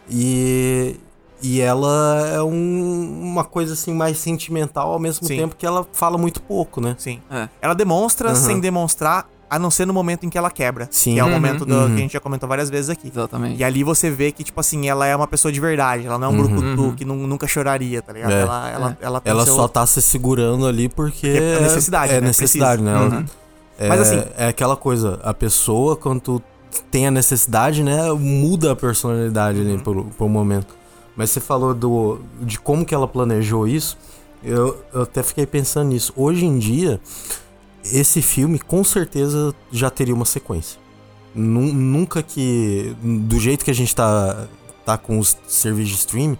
E, 0.10 0.98
e 1.42 1.62
ela 1.62 2.28
é 2.34 2.42
um- 2.42 3.20
uma 3.24 3.44
coisa 3.44 3.74
assim 3.74 3.94
mais 3.94 4.18
sentimental 4.18 4.92
ao 4.92 5.00
mesmo 5.00 5.26
Sim. 5.28 5.38
tempo 5.38 5.56
que 5.56 5.66
ela 5.66 5.86
fala 5.94 6.18
muito 6.18 6.42
pouco, 6.42 6.82
né? 6.82 6.96
Sim. 7.00 7.20
É. 7.32 7.48
Ela 7.62 7.74
demonstra 7.74 8.30
Aham. 8.30 8.36
sem 8.36 8.60
demonstrar, 8.60 9.28
a 9.50 9.58
não 9.60 9.70
ser 9.72 9.86
no 9.86 9.94
momento 9.94 10.26
em 10.26 10.30
que 10.30 10.38
ela 10.38 10.50
quebra. 10.52 10.88
Sim. 10.92 11.14
Que 11.14 11.20
é 11.20 11.24
o 11.24 11.28
Uhum, 11.28 11.34
momento 11.34 11.64
do- 11.66 11.74
uhum. 11.76 11.88
que 11.88 11.94
a 11.94 11.98
gente 11.98 12.14
já 12.14 12.20
comentou 12.20 12.50
várias 12.50 12.70
vezes 12.70 12.90
aqui. 12.90 13.08
Exatamente. 13.08 13.60
E 13.60 13.64
ali 13.64 13.84
você 13.84 14.10
vê 14.10 14.32
que, 14.32 14.44
tipo 14.44 14.60
assim, 14.60 14.88
ela 14.90 15.06
é 15.08 15.16
uma 15.16 15.28
pessoa 15.28 15.52
de 15.52 15.60
verdade. 15.60 16.06
Ela 16.06 16.18
não 16.18 16.28
é 16.28 16.32
um 16.32 16.34
Uhum. 16.38 16.48
brucutu 16.76 16.94
que 16.98 17.06
nu- 17.06 17.28
nunca 17.28 17.48
choraria, 17.48 18.02
tá 18.02 18.12
ligado? 18.14 18.32
É. 18.32 18.42
Ela, 18.42 18.70
ela, 18.72 18.98
ela, 19.00 19.22
tem 19.22 19.32
Ela 19.32 19.46
seu- 19.46 19.56
só 19.56 19.68
tá 19.68 19.86
se 19.86 20.02
segurando 20.02 20.66
ali 20.68 20.90
porque 20.90 21.28
É 21.28 21.60
necessidade, 21.62 22.12
é 22.14 22.20
né? 22.20 22.28
necessidade, 22.28 22.82
Precisa. 22.82 23.00
né? 23.00 23.06
Ela- 23.08 23.16
Uhum. 23.20 23.26
É, 23.78 23.88
Mas 23.90 24.02
assim- 24.02 24.24
é 24.38 24.48
aquela 24.48 24.76
coisa, 24.76 25.20
a 25.24 25.34
pessoa 25.34 25.96
quando 25.96 26.42
tem 26.92 27.08
a 27.08 27.12
necessidade, 27.12 27.84
né, 27.84 28.12
muda 28.14 28.72
a 28.72 28.76
personalidade 28.76 29.60
ali 29.62 29.74
Uhum. 29.74 29.80
por, 29.80 30.04
por 30.06 30.26
um 30.26 30.30
momento. 30.30 30.76
Mas 31.16 31.30
você 31.30 31.40
falou 31.40 31.74
do 31.74 32.20
de 32.42 32.60
como 32.60 32.84
que 32.86 32.94
ela 32.96 33.08
planejou 33.08 33.68
isso, 33.68 33.98
eu, 34.44 34.78
eu 34.94 35.04
até 35.04 35.22
fiquei 35.22 35.46
pensando 35.46 35.90
nisso. 35.90 36.12
Hoje 36.16 36.46
em 36.46 36.58
dia, 36.58 37.00
esse 37.84 38.22
filme 38.22 38.58
com 38.60 38.84
certeza 38.84 39.54
já 39.72 39.90
teria 39.90 40.14
uma 40.16 40.26
sequência. 40.26 40.80
Nu- 41.36 41.74
Nunca 41.74 42.24
que 42.24 42.96
do 43.02 43.40
jeito 43.40 43.64
que 43.66 43.72
a 43.72 43.76
gente 43.76 43.94
tá 43.96 44.48
tá 44.86 44.98
com 44.98 45.18
os 45.18 45.38
serviços 45.48 45.92
de 45.92 45.98
streaming, 46.00 46.38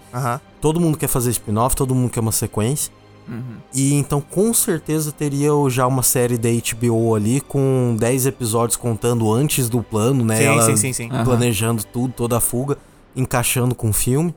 todo 0.60 0.78
mundo 0.80 0.98
quer 0.98 1.08
fazer 1.08 1.30
spin-off, 1.32 1.76
todo 1.78 1.96
mundo 1.96 2.10
quer 2.10 2.20
uma 2.20 2.32
sequência. 2.34 2.92
Uhum. 3.28 3.58
E 3.74 3.94
então 3.94 4.20
com 4.22 4.54
certeza 4.54 5.12
teria 5.12 5.50
já 5.70 5.86
uma 5.88 6.04
série 6.04 6.38
da 6.38 6.50
HBO 6.50 7.16
ali 7.16 7.42
com 7.42 7.96
10 8.00 8.26
episódios 8.26 8.76
contando 8.78 9.32
antes 9.32 9.70
do 9.70 9.82
plano, 9.82 10.24
né? 10.26 10.38
Sim, 10.38 10.44
Ela 10.44 10.62
sim, 10.64 10.76
sim, 10.78 10.94
sim. 10.94 11.10
Planejando 11.24 11.84
tudo, 11.86 12.14
toda 12.14 12.38
a 12.38 12.40
fuga, 12.40 12.78
encaixando 13.16 13.74
com 13.76 13.90
o 13.90 13.94
filme. 13.94 14.34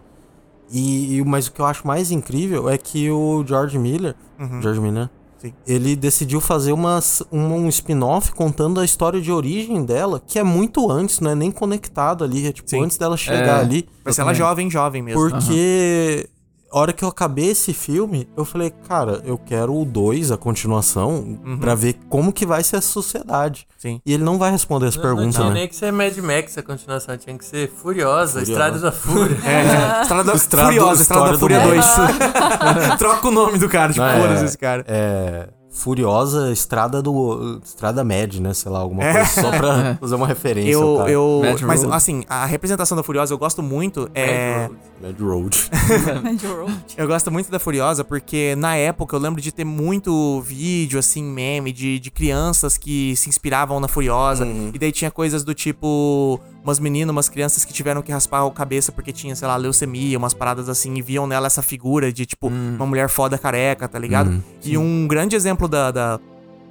E, 0.73 1.23
mas 1.25 1.47
o 1.47 1.53
que 1.53 1.61
eu 1.61 1.67
acho 1.67 1.87
mais 1.87 2.11
incrível 2.11 2.69
é 2.69 2.77
que 2.77 3.11
o 3.11 3.45
George 3.47 3.79
Miller, 3.79 4.15
Uhum. 4.39 4.61
George 4.61 4.81
Miller, 4.81 5.09
Sim. 5.39 5.53
ele 5.67 5.95
decidiu 5.95 6.41
fazer 6.41 6.73
uma, 6.73 6.99
um, 7.31 7.39
um 7.55 7.69
spin-off 7.69 8.33
contando 8.33 8.81
a 8.81 8.85
história 8.85 9.21
de 9.21 9.31
origem 9.31 9.85
dela, 9.85 10.21
que 10.27 10.39
é 10.39 10.43
muito 10.43 10.91
antes, 10.91 11.21
não 11.21 11.31
é 11.31 11.35
nem 11.37 11.51
conectado 11.53 12.25
ali, 12.25 12.47
é 12.49 12.53
tipo 12.53 12.69
Sim. 12.69 12.83
antes 12.83 12.97
dela 12.99 13.17
chegar 13.17 13.59
É. 13.59 13.61
ali. 13.61 13.89
Vai 14.03 14.13
ser 14.13 14.23
ela 14.23 14.35
jovem, 14.35 14.69
jovem 14.71 15.03
mesmo. 15.03 15.21
Porque 15.31 16.29
a 16.77 16.81
hora 16.81 16.93
que 16.93 17.03
eu 17.03 17.09
acabei 17.09 17.49
esse 17.51 17.73
filme, 17.73 18.29
eu 18.37 18.45
falei, 18.45 18.71
cara, 18.87 19.23
eu 19.25 19.39
quero 19.39 19.75
o 19.75 19.85
2, 19.85 20.31
a 20.31 20.37
continuação, 20.37 21.39
Uhum. 21.45 21.57
pra 21.59 21.75
ver 21.75 21.95
como 22.09 22.33
que 22.33 22.45
vai 22.45 22.63
ser 22.63 22.77
a 22.77 22.81
sociedade. 22.83 23.67
Sim. 23.79 23.99
E 24.05 24.13
ele 24.13 24.23
não 24.23 24.37
vai 24.39 24.51
responder 24.51 24.89
essa 24.89 24.99
Não, 25.01 25.09
não 25.09 25.17
pergunta, 25.17 25.39
tinha 25.39 25.49
né? 25.49 25.55
nem 25.61 25.69
que 25.69 25.75
ser 25.77 25.91
Mad 25.93 26.17
Max 26.19 26.59
a 26.59 26.63
continuação, 26.63 27.17
tinha 27.17 27.37
que 27.39 27.45
ser 27.45 27.71
Furiosa, 27.71 28.41
Furiosa. 28.41 28.53
Estrada 28.53 28.79
da 28.79 28.93
Fúria. 28.93 29.37
É, 29.47 30.03
Estrada 30.03 30.25
da 30.25 30.35
Estrada- 30.37 30.69
Furiosa, 30.69 31.03
Estrada 31.03 31.33
da 31.33 31.39
Fúria 31.39 31.61
Max. 31.67 31.87
2. 32.87 32.99
Troca 32.99 33.29
o 33.29 33.31
nome 33.31 33.59
do 33.59 33.69
cara, 33.69 33.93
tipo, 33.93 34.05
Não, 34.05 34.11
é- 34.13 34.21
foda-se 34.21 34.45
esse 34.45 34.59
cara. 34.59 34.85
É. 34.87 35.49
Furiosa 35.71 36.51
Estrada 36.53 37.03
do. 37.03 37.61
Estrada 37.63 38.03
Med, 38.03 38.41
né? 38.41 38.55
Sei 38.55 38.73
lá, 38.73 38.79
alguma 38.79 39.05
É. 39.05 39.13
coisa. 39.13 39.29
Só 39.43 39.51
pra 39.51 39.95
fazer 40.01 40.15
uma 40.15 40.27
referência. 40.27 40.71
Eu, 40.73 41.07
eu, 41.07 41.43
Mad 41.45 41.61
mas 41.63 41.83
Road. 41.83 41.95
assim, 41.95 42.25
a 42.31 42.47
representação 42.47 42.97
da 42.97 43.03
Furiosa 43.03 43.35
eu 43.35 43.39
gosto 43.39 43.63
muito. 43.63 44.09
É, 44.15 44.71
Mad 46.23 46.43
Road. 46.43 46.77
eu 46.97 47.07
gosto 47.07 47.31
muito 47.31 47.51
da 47.51 47.59
Furiosa 47.59 48.03
porque 48.03 48.55
na 48.57 48.77
época 48.77 49.15
eu 49.15 49.21
lembro 49.21 49.41
de 49.41 49.53
ter 49.53 49.65
muito 49.65 50.41
vídeo, 50.41 50.99
assim, 50.99 51.23
meme 51.23 51.73
de, 51.73 51.99
de 51.99 52.11
crianças 52.11 52.79
que 52.79 53.15
se 53.17 53.29
inspiravam 53.29 53.79
na 53.81 53.89
Furiosa. 53.89 54.45
Uhum. 54.45 54.71
E 54.73 54.79
daí 54.79 54.93
tinha 54.93 55.11
coisas 55.11 55.45
do 55.45 55.55
tipo, 55.55 56.41
umas 56.65 56.79
meninas, 56.79 57.13
umas 57.13 57.29
crianças 57.29 57.65
que 57.65 57.73
tiveram 57.73 58.01
que 58.03 58.11
raspar 58.11 58.45
a 58.47 58.51
cabeça 58.51 58.91
porque 58.91 59.13
tinha, 59.13 59.37
sei 59.37 59.47
lá, 59.47 59.57
leucemia, 59.57 60.17
umas 60.19 60.33
paradas 60.35 60.69
assim, 60.69 60.95
e 60.95 61.03
viam 61.03 61.27
nela 61.27 61.47
essa 61.47 61.63
figura 61.63 62.13
de, 62.13 62.25
tipo, 62.27 62.49
uma 62.49 62.87
mulher 62.87 63.09
foda 63.09 63.37
careca, 63.39 63.87
tá 63.89 63.99
ligado? 63.99 64.29
Uhum. 64.31 64.43
E 64.65 64.79
um 64.79 65.07
grande 65.07 65.37
exemplo 65.37 65.69
da, 65.69 65.91
da, 65.91 66.21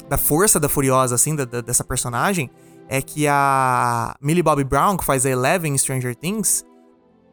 da 0.10 0.18
força 0.18 0.60
da 0.60 0.68
Furiosa, 0.68 1.16
assim, 1.16 1.36
da- 1.36 1.46
da- 1.46 1.62
dessa 1.62 1.84
personagem, 1.84 2.50
é 2.90 3.02
que 3.02 3.28
a 3.28 4.16
Millie 4.22 4.44
Bobby 4.44 4.64
Brown, 4.64 4.98
que 4.98 5.04
faz 5.06 5.26
a 5.26 5.30
Eleven 5.30 5.74
em 5.74 5.78
Stranger 5.78 6.16
Things, 6.16 6.64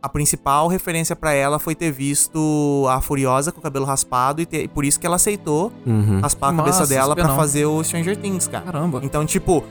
a 0.03 0.09
principal 0.09 0.67
referência 0.67 1.15
pra 1.15 1.33
ela 1.33 1.59
foi 1.61 1.75
ter 1.77 1.93
visto 1.93 2.87
a 2.91 3.01
Furiosa 3.01 3.53
com 3.53 3.61
o 3.61 3.63
cabelo 3.63 3.85
raspado 3.85 4.43
e, 4.43 4.47
ter- 4.47 4.65
e 4.65 4.69
por 4.69 4.85
isso 4.85 4.99
que 4.99 5.07
ela 5.07 5.17
aceitou 5.17 5.73
Uhum. 5.87 6.21
raspar 6.21 6.49
a 6.51 6.55
cabeça 6.57 6.81
massa, 6.81 6.93
dela 6.95 7.15
não. 7.15 7.37
fazer 7.37 7.67
o 7.67 7.83
Stranger 7.85 8.17
Things, 8.17 8.49
cara. 8.49 8.65
Caramba. 8.65 9.01
Então, 9.05 9.25
tipo, 9.25 9.65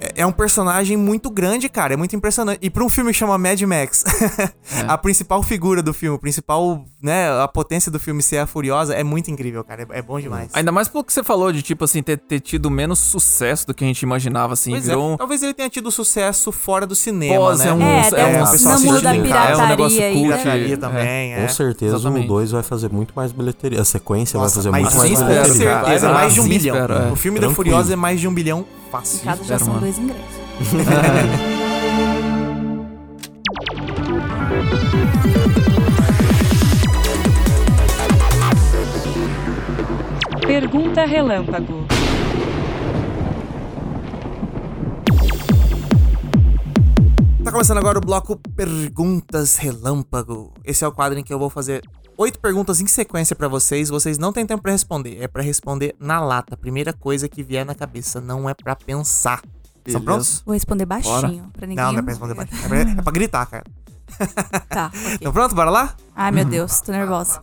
é- 0.00 0.12
é 0.22 0.26
um 0.26 0.32
personagem 0.32 0.96
muito 0.96 1.30
grande, 1.30 1.68
cara. 1.68 1.94
É 1.94 1.96
muito 1.96 2.14
impressionante. 2.14 2.58
E 2.62 2.68
pra 2.70 2.84
um 2.84 2.88
filme 2.88 3.12
que 3.12 3.18
chama 3.18 3.36
Mad 3.38 3.60
Max, 3.62 4.04
a 4.88 4.98
principal 4.98 5.42
figura 5.42 5.82
do 5.82 5.92
filme, 5.94 6.16
o 6.16 6.18
principal, 6.18 6.84
né, 7.02 7.28
a 7.42 7.48
potência 7.48 7.90
do 7.90 7.98
filme 7.98 8.22
ser 8.22 8.38
a 8.38 8.46
Furiosa 8.46 8.94
é 8.94 9.02
muito 9.02 9.30
incrível, 9.30 9.62
cara. 9.64 9.86
É, 9.90 9.98
é 9.98 10.02
bom 10.02 10.20
demais. 10.20 10.50
Ainda 10.54 10.70
mais 10.72 10.88
pelo 10.88 11.04
que 11.04 11.12
você 11.12 11.22
falou 11.22 11.52
de, 11.52 11.62
tipo 11.62 11.84
assim, 11.84 12.02
ter, 12.02 12.16
ter 12.18 12.40
tido 12.40 12.70
menos 12.70 12.98
sucesso 12.98 13.66
do 13.66 13.74
que 13.74 13.84
a 13.84 13.86
gente 13.86 14.02
imaginava, 14.02 14.52
assim. 14.52 14.70
Pois 14.70 14.86
virou 14.86 15.10
é, 15.10 15.12
um. 15.14 15.16
talvez 15.16 15.42
ele 15.42 15.54
tenha 15.54 15.68
tido 15.70 15.90
sucesso 15.90 16.50
fora 16.52 16.86
do 16.86 16.94
cinema, 16.94 17.36
Pós, 17.36 17.58
né? 17.60 17.68
é 17.68 17.72
um- 17.72 17.82
É, 17.82 18.10
tem 18.10 18.18
é, 18.20 18.42
um 18.42 18.50
pessoal 18.50 18.74
da 18.74 19.10
assiste, 19.12 19.28
cara, 19.28 19.50
é 19.52 19.56
um 19.56 19.68
negócio 19.68 19.96
pirataria 19.98 20.06
aí, 20.06 20.14
cult, 20.14 20.28
né? 20.28 20.36
Pirataria 20.42 20.76
também, 20.78 21.34
é. 21.34 21.42
Com 21.42 21.48
certeza 21.48 21.96
Exatamente. 21.96 22.24
o 22.24 22.28
2 22.28 22.50
vai 22.52 22.62
fazer 22.62 22.90
muito 22.90 23.12
mais 23.16 23.32
bilheteria. 23.32 23.80
A 23.80 23.84
sequência 23.84 24.38
Nossa, 24.38 24.54
vai 24.54 24.56
fazer 24.56 24.70
mas 24.70 24.82
muito 24.82 24.96
mais 24.96 25.10
com 25.20 25.26
bilheteria. 25.26 25.66
cara. 25.70 25.84
certeza, 25.84 26.12
mais 26.12 26.34
de 26.34 26.40
um 26.40 26.48
bilhão. 26.48 26.76
é. 26.76 27.12
O 27.12 27.16
filme 27.16 27.38
da 27.38 27.46
Tranquilo. 27.46 27.54
Furiosa 27.54 27.92
é 27.92 27.96
mais 27.96 28.20
de 28.20 28.28
um 28.28 28.34
bilhão 28.34 28.66
Em 29.04 29.18
casa 29.18 29.44
já 29.44 29.58
são 29.58 29.68
mano. 29.68 29.80
dois 29.80 29.98
ingressos. 29.98 30.36
Pergunta 40.46 41.04
relâmpago. 41.04 41.86
Tá 47.44 47.52
começando 47.52 47.78
agora 47.78 47.98
o 47.98 48.00
bloco 48.00 48.36
Perguntas 48.54 49.56
Relâmpago. 49.56 50.52
Esse 50.64 50.84
é 50.84 50.88
o 50.88 50.92
quadro 50.92 51.18
em 51.18 51.22
que 51.22 51.32
eu 51.32 51.38
vou 51.38 51.50
fazer 51.50 51.82
oito 52.16 52.38
perguntas 52.38 52.80
em 52.80 52.86
sequência 52.86 53.36
pra 53.36 53.48
vocês. 53.48 53.88
Vocês 53.88 54.18
não 54.18 54.32
têm 54.32 54.46
tempo 54.46 54.62
pra 54.62 54.72
responder. 54.72 55.18
É 55.20 55.28
pra 55.28 55.42
responder 55.42 55.94
na 55.98 56.20
lata. 56.20 56.56
Primeira 56.56 56.92
coisa 56.92 57.28
que 57.28 57.42
vier 57.42 57.64
na 57.64 57.74
cabeça. 57.74 58.20
Não 58.20 58.48
é 58.48 58.54
pra 58.54 58.74
pensar. 58.74 59.42
Estão 59.84 60.00
prontos? 60.00 60.42
Vou 60.44 60.52
responder 60.52 60.84
baixinho, 60.84 61.48
pra 61.52 61.66
ninguém... 61.66 61.84
Não, 61.84 61.92
não 61.92 62.00
é 62.00 62.02
pra 62.02 62.10
responder 62.10 62.34
baixinho. 62.34 62.64
É 62.64 62.68
pra, 62.68 62.78
é 62.78 63.02
pra 63.02 63.12
gritar, 63.12 63.46
cara. 63.46 63.64
Tá, 64.68 64.86
ok. 64.92 65.14
Então 65.14 65.32
pronto? 65.32 65.54
Bora 65.54 65.70
lá? 65.70 65.94
Ai, 66.14 66.32
meu 66.32 66.44
Deus, 66.44 66.80
tô 66.80 66.90
nervosa. 66.90 67.40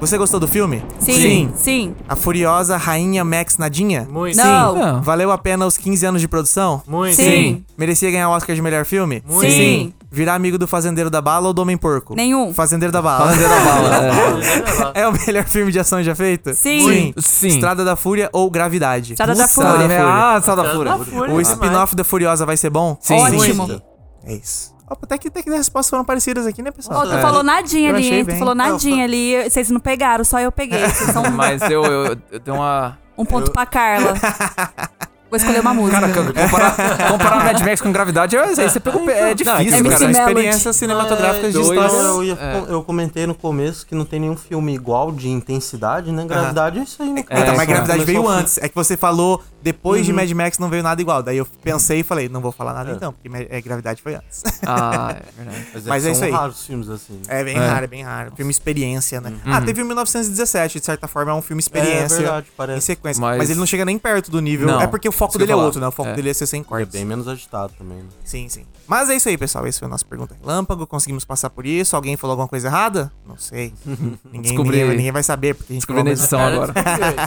Você 0.00 0.16
gostou 0.16 0.40
do 0.40 0.48
filme? 0.48 0.82
Sim, 0.98 1.50
sim. 1.54 1.94
A 2.08 2.16
Furiosa 2.16 2.76
Rainha 2.78 3.22
Max 3.22 3.58
Nadinha? 3.58 4.08
Muito. 4.10 4.34
Não. 4.36 4.74
Não. 4.74 5.02
Valeu 5.02 5.30
a 5.30 5.36
pena 5.36 5.66
os 5.66 5.76
15 5.76 6.06
anos 6.06 6.20
de 6.22 6.26
produção? 6.28 6.82
Muito. 6.86 7.16
Sim. 7.16 7.62
Merecia 7.76 8.10
ganhar 8.10 8.28
o 8.30 8.32
Oscar 8.32 8.56
de 8.56 8.62
melhor 8.62 8.86
filme? 8.86 9.22
Muito. 9.28 9.50
Sim. 9.52 9.92
Virar 10.10 10.34
amigo 10.34 10.56
do 10.58 10.66
Fazendeiro 10.66 11.10
da 11.10 11.20
Bala 11.20 11.48
ou 11.48 11.52
do 11.52 11.60
Homem 11.62 11.76
Porco? 11.76 12.14
Nenhum. 12.16 12.52
Fazendeiro 12.54 12.90
da 12.90 13.02
Bala. 13.02 13.26
Fazendeiro 13.26 13.52
da 13.54 13.60
bala. 13.60 14.92
é. 14.94 15.00
É 15.02 15.06
o 15.08 15.12
melhor 15.12 15.44
filme 15.44 15.70
de 15.70 15.78
ação 15.78 16.02
já 16.02 16.14
feito? 16.14 16.52
Sim. 16.54 17.12
Sim. 17.18 17.48
Estrada 17.48 17.84
da 17.84 17.94
Fúria 17.94 18.28
ou 18.32 18.50
Gravidade? 18.50 19.12
Estrada 19.12 19.34
da 19.34 19.44
Estrada 19.44 19.70
Fúria. 19.72 19.88
da 19.88 19.94
Fúria. 19.94 20.14
Ah, 20.14 20.38
Estrada 20.38 20.62
da 20.62 20.68
Estrada 20.68 20.76
Fúria. 20.98 21.04
da 21.04 21.04
Fúria. 21.20 21.34
O 21.34 21.40
spin-off 21.42 21.94
da 21.94 22.04
Furiosa 22.04 22.46
vai 22.46 22.56
ser 22.56 22.70
bom? 22.70 22.96
Sim. 23.00 23.14
Ótimo. 23.14 23.80
É 24.24 24.34
isso. 24.34 24.74
Até 24.90 25.18
que, 25.18 25.28
até 25.28 25.42
que 25.42 25.50
as 25.50 25.56
respostas 25.56 25.90
foram 25.90 26.04
parecidas 26.04 26.46
aqui, 26.46 26.62
né, 26.62 26.72
pessoal? 26.72 27.00
Ó, 27.00 27.02
tu 27.04 27.22
falou 27.22 27.42
nadinha 27.44 27.90
Eu 27.90 27.96
ali, 27.96 28.12
hein? 28.12 28.24
Tu 28.24 28.36
falou 28.36 28.54
nadinha 28.54 29.04
ali. 29.04 29.48
Vocês 29.48 29.70
não 29.70 29.78
pegaram, 29.78 30.24
só 30.24 30.40
eu 30.40 30.50
peguei. 30.50 30.80
Vocês 30.80 31.10
são 31.10 31.30
Mas 31.30 31.62
eu, 31.62 31.84
eu, 31.84 32.16
eu 32.30 32.40
tenho 32.40 32.56
uma. 32.56 32.98
um 33.16 33.24
ponto 33.24 33.52
pra 33.52 33.66
Carla. 33.66 34.14
Vou 35.30 35.36
escolher 35.36 35.60
uma 35.60 35.72
música. 35.72 36.00
Cara, 36.00 36.12
comparar, 36.34 37.08
comparar 37.12 37.44
Mad 37.44 37.60
Max 37.60 37.80
com 37.80 37.92
gravidade, 37.92 38.36
é, 38.36 38.40
aí 38.42 38.54
você 38.68 38.80
pegou. 38.80 39.08
É 39.08 39.32
difícil, 39.32 39.60
MC 39.60 39.98
Cara, 39.98 40.10
experiências 40.10 40.76
cinematográficas 40.76 41.52
de 41.52 41.58
É, 41.58 41.62
história. 41.62 41.92
Eu, 41.96 42.24
ia- 42.24 42.38
É. 42.40 42.64
eu 42.68 42.82
comentei 42.82 43.26
no 43.26 43.34
começo 43.34 43.86
que 43.86 43.94
não 43.94 44.04
tem 44.04 44.18
nenhum 44.20 44.36
filme 44.36 44.74
igual 44.74 45.12
de 45.12 45.28
intensidade, 45.28 46.10
né? 46.12 46.24
Gravidade 46.26 46.78
é 46.78 46.82
isso 46.82 47.02
aí, 47.02 47.12
né? 47.12 47.20
então, 47.20 47.54
mas 47.56 47.60
É, 47.60 47.66
Gravidade 47.66 48.04
veio 48.04 48.26
antes. 48.28 48.58
É 48.58 48.68
que 48.68 48.74
você 48.74 48.96
falou, 48.96 49.40
depois 49.62 50.04
de 50.04 50.12
Mad 50.12 50.30
Max 50.32 50.58
não 50.58 50.68
veio 50.68 50.82
nada 50.82 51.00
igual. 51.00 51.22
Daí 51.22 51.36
eu 51.36 51.46
pensei 51.62 52.00
e 52.00 52.02
falei, 52.02 52.28
não 52.28 52.40
vou 52.40 52.50
falar 52.52 52.72
nada 52.74 52.90
então, 52.90 53.12
porque 53.12 53.30
é, 53.50 53.60
Gravidade 53.60 54.02
foi 54.02 54.14
antes. 54.16 54.42
Ah, 54.66 55.14
é 55.16 55.22
verdade. 55.42 55.66
Mas, 55.74 55.84
Mas 55.86 56.02
é 56.02 56.06
são 56.06 56.12
isso 56.12 56.24
aí. 56.24 56.30
raros 56.32 56.66
filmes 56.66 56.88
assim. 56.88 57.14
né? 57.14 57.40
É 57.40 57.44
bem 57.44 57.56
É. 57.56 57.60
raro, 57.68 57.84
é 57.84 57.88
bem 57.88 58.02
raro. 58.02 58.32
Filme 58.36 58.50
experiência, 58.50 59.20
né? 59.20 59.32
Ah, 59.46 59.60
teve 59.60 59.82
o 59.82 59.86
1917, 59.86 60.80
de 60.80 60.84
certa 60.84 61.06
forma 61.06 61.30
é 61.30 61.34
um 61.34 61.42
filme 61.42 61.60
experiência. 61.60 62.16
É 62.16 62.18
verdade, 62.18 62.46
Em 62.48 62.56
parece. 62.56 62.86
sequência. 62.86 63.20
Mas... 63.20 63.38
Mas- 63.38 63.50
ele 63.50 63.58
não 63.60 63.66
chega 63.66 63.84
nem 63.84 63.98
perto 63.98 64.30
do 64.30 64.40
nível. 64.40 64.66
Não, 64.66 64.80
é 64.80 64.86
porque 64.86 65.08
o 65.08 65.12
foco 65.20 65.38
dele 65.38 65.52
é 65.52 65.56
outro, 65.56 65.80
né? 65.80 65.86
O 65.88 65.92
foco 65.92 66.08
É. 66.10 66.14
dele 66.14 66.30
é 66.30 66.34
ser 66.34 66.46
sem 66.46 66.60
É 66.60 66.64
cortes. 66.64 66.92
bem 66.92 67.04
menos 67.04 67.28
agitado 67.28 67.72
também, 67.78 67.98
né? 67.98 68.04
Sim, 68.24 68.48
sim. 68.48 68.64
Mas 68.86 69.08
é 69.10 69.16
isso 69.16 69.28
aí, 69.28 69.38
pessoal. 69.38 69.66
Esse 69.66 69.78
foi 69.78 69.86
a 69.86 69.90
nossa 69.90 70.04
pergunta 70.04 70.34
relâmpago. 70.42 70.86
Conseguimos 70.86 71.24
passar 71.24 71.50
por 71.50 71.64
isso. 71.66 71.94
Alguém 71.94 72.16
falou 72.16 72.32
alguma 72.32 72.48
coisa 72.48 72.68
errada? 72.68 73.12
Não 73.26 73.36
sei. 73.36 73.72
ninguém, 74.24 74.42
Descobri. 74.42 74.78
ninguém, 74.78 74.96
ninguém 74.96 75.12
vai 75.12 75.22
saber, 75.22 75.54
porque 75.54 75.72
a 75.72 75.74
gente 75.74 75.82
Descobri 75.82 76.02
na 76.02 76.10
edição 76.10 76.40
agora. 76.40 76.72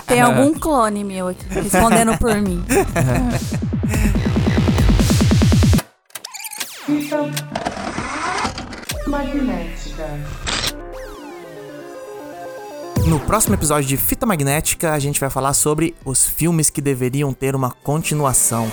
Tem 0.08 0.20
algum 0.22 0.54
clone 0.54 1.04
meu 1.04 1.28
aqui 1.30 1.46
respondendo 1.50 2.18
por 2.18 2.36
mim. 2.42 2.64
Magnética. 9.08 10.43
No 13.08 13.20
próximo 13.20 13.54
episódio 13.54 13.88
de 13.90 13.98
Fita 13.98 14.26
Magnética, 14.26 14.94
a 14.94 15.00
gente 15.00 15.20
vai 15.20 15.30
falar 15.30 15.54
sobre 15.54 15.94
os 16.06 16.26
filmes 16.26 16.70
que 16.70 16.82
deveriam 16.82 17.34
ter 17.34 17.54
uma 17.54 17.70
continuação. 17.70 18.72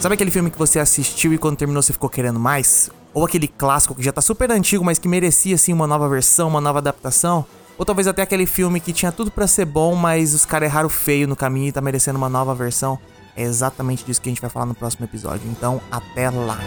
Sabe 0.00 0.16
aquele 0.16 0.30
filme 0.30 0.50
que 0.50 0.58
você 0.58 0.80
assistiu 0.80 1.32
e 1.32 1.38
quando 1.38 1.56
terminou 1.56 1.80
você 1.80 1.92
ficou 1.92 2.10
querendo 2.10 2.40
mais? 2.40 2.90
Ou 3.12 3.24
aquele 3.24 3.46
clássico 3.46 3.94
que 3.94 4.02
já 4.02 4.12
tá 4.12 4.20
super 4.20 4.50
antigo, 4.50 4.84
mas 4.84 4.98
que 4.98 5.06
merecia 5.06 5.54
assim 5.54 5.72
uma 5.72 5.86
nova 5.86 6.08
versão, 6.08 6.48
uma 6.48 6.60
nova 6.60 6.80
adaptação? 6.80 7.46
Ou 7.78 7.84
talvez 7.84 8.08
até 8.08 8.22
aquele 8.22 8.44
filme 8.44 8.80
que 8.80 8.92
tinha 8.92 9.12
tudo 9.12 9.30
pra 9.30 9.46
ser 9.46 9.64
bom, 9.64 9.94
mas 9.94 10.34
os 10.34 10.44
caras 10.44 10.68
erraram 10.68 10.88
feio 10.88 11.28
no 11.28 11.36
caminho 11.36 11.68
e 11.68 11.72
tá 11.72 11.80
merecendo 11.80 12.18
uma 12.18 12.28
nova 12.28 12.54
versão? 12.56 12.98
É 13.36 13.42
exatamente 13.42 14.04
disso 14.04 14.20
que 14.20 14.28
a 14.28 14.32
gente 14.32 14.40
vai 14.40 14.50
falar 14.50 14.66
no 14.66 14.74
próximo 14.74 15.04
episódio. 15.06 15.48
Então, 15.48 15.80
até 15.90 16.28
lá. 16.28 16.58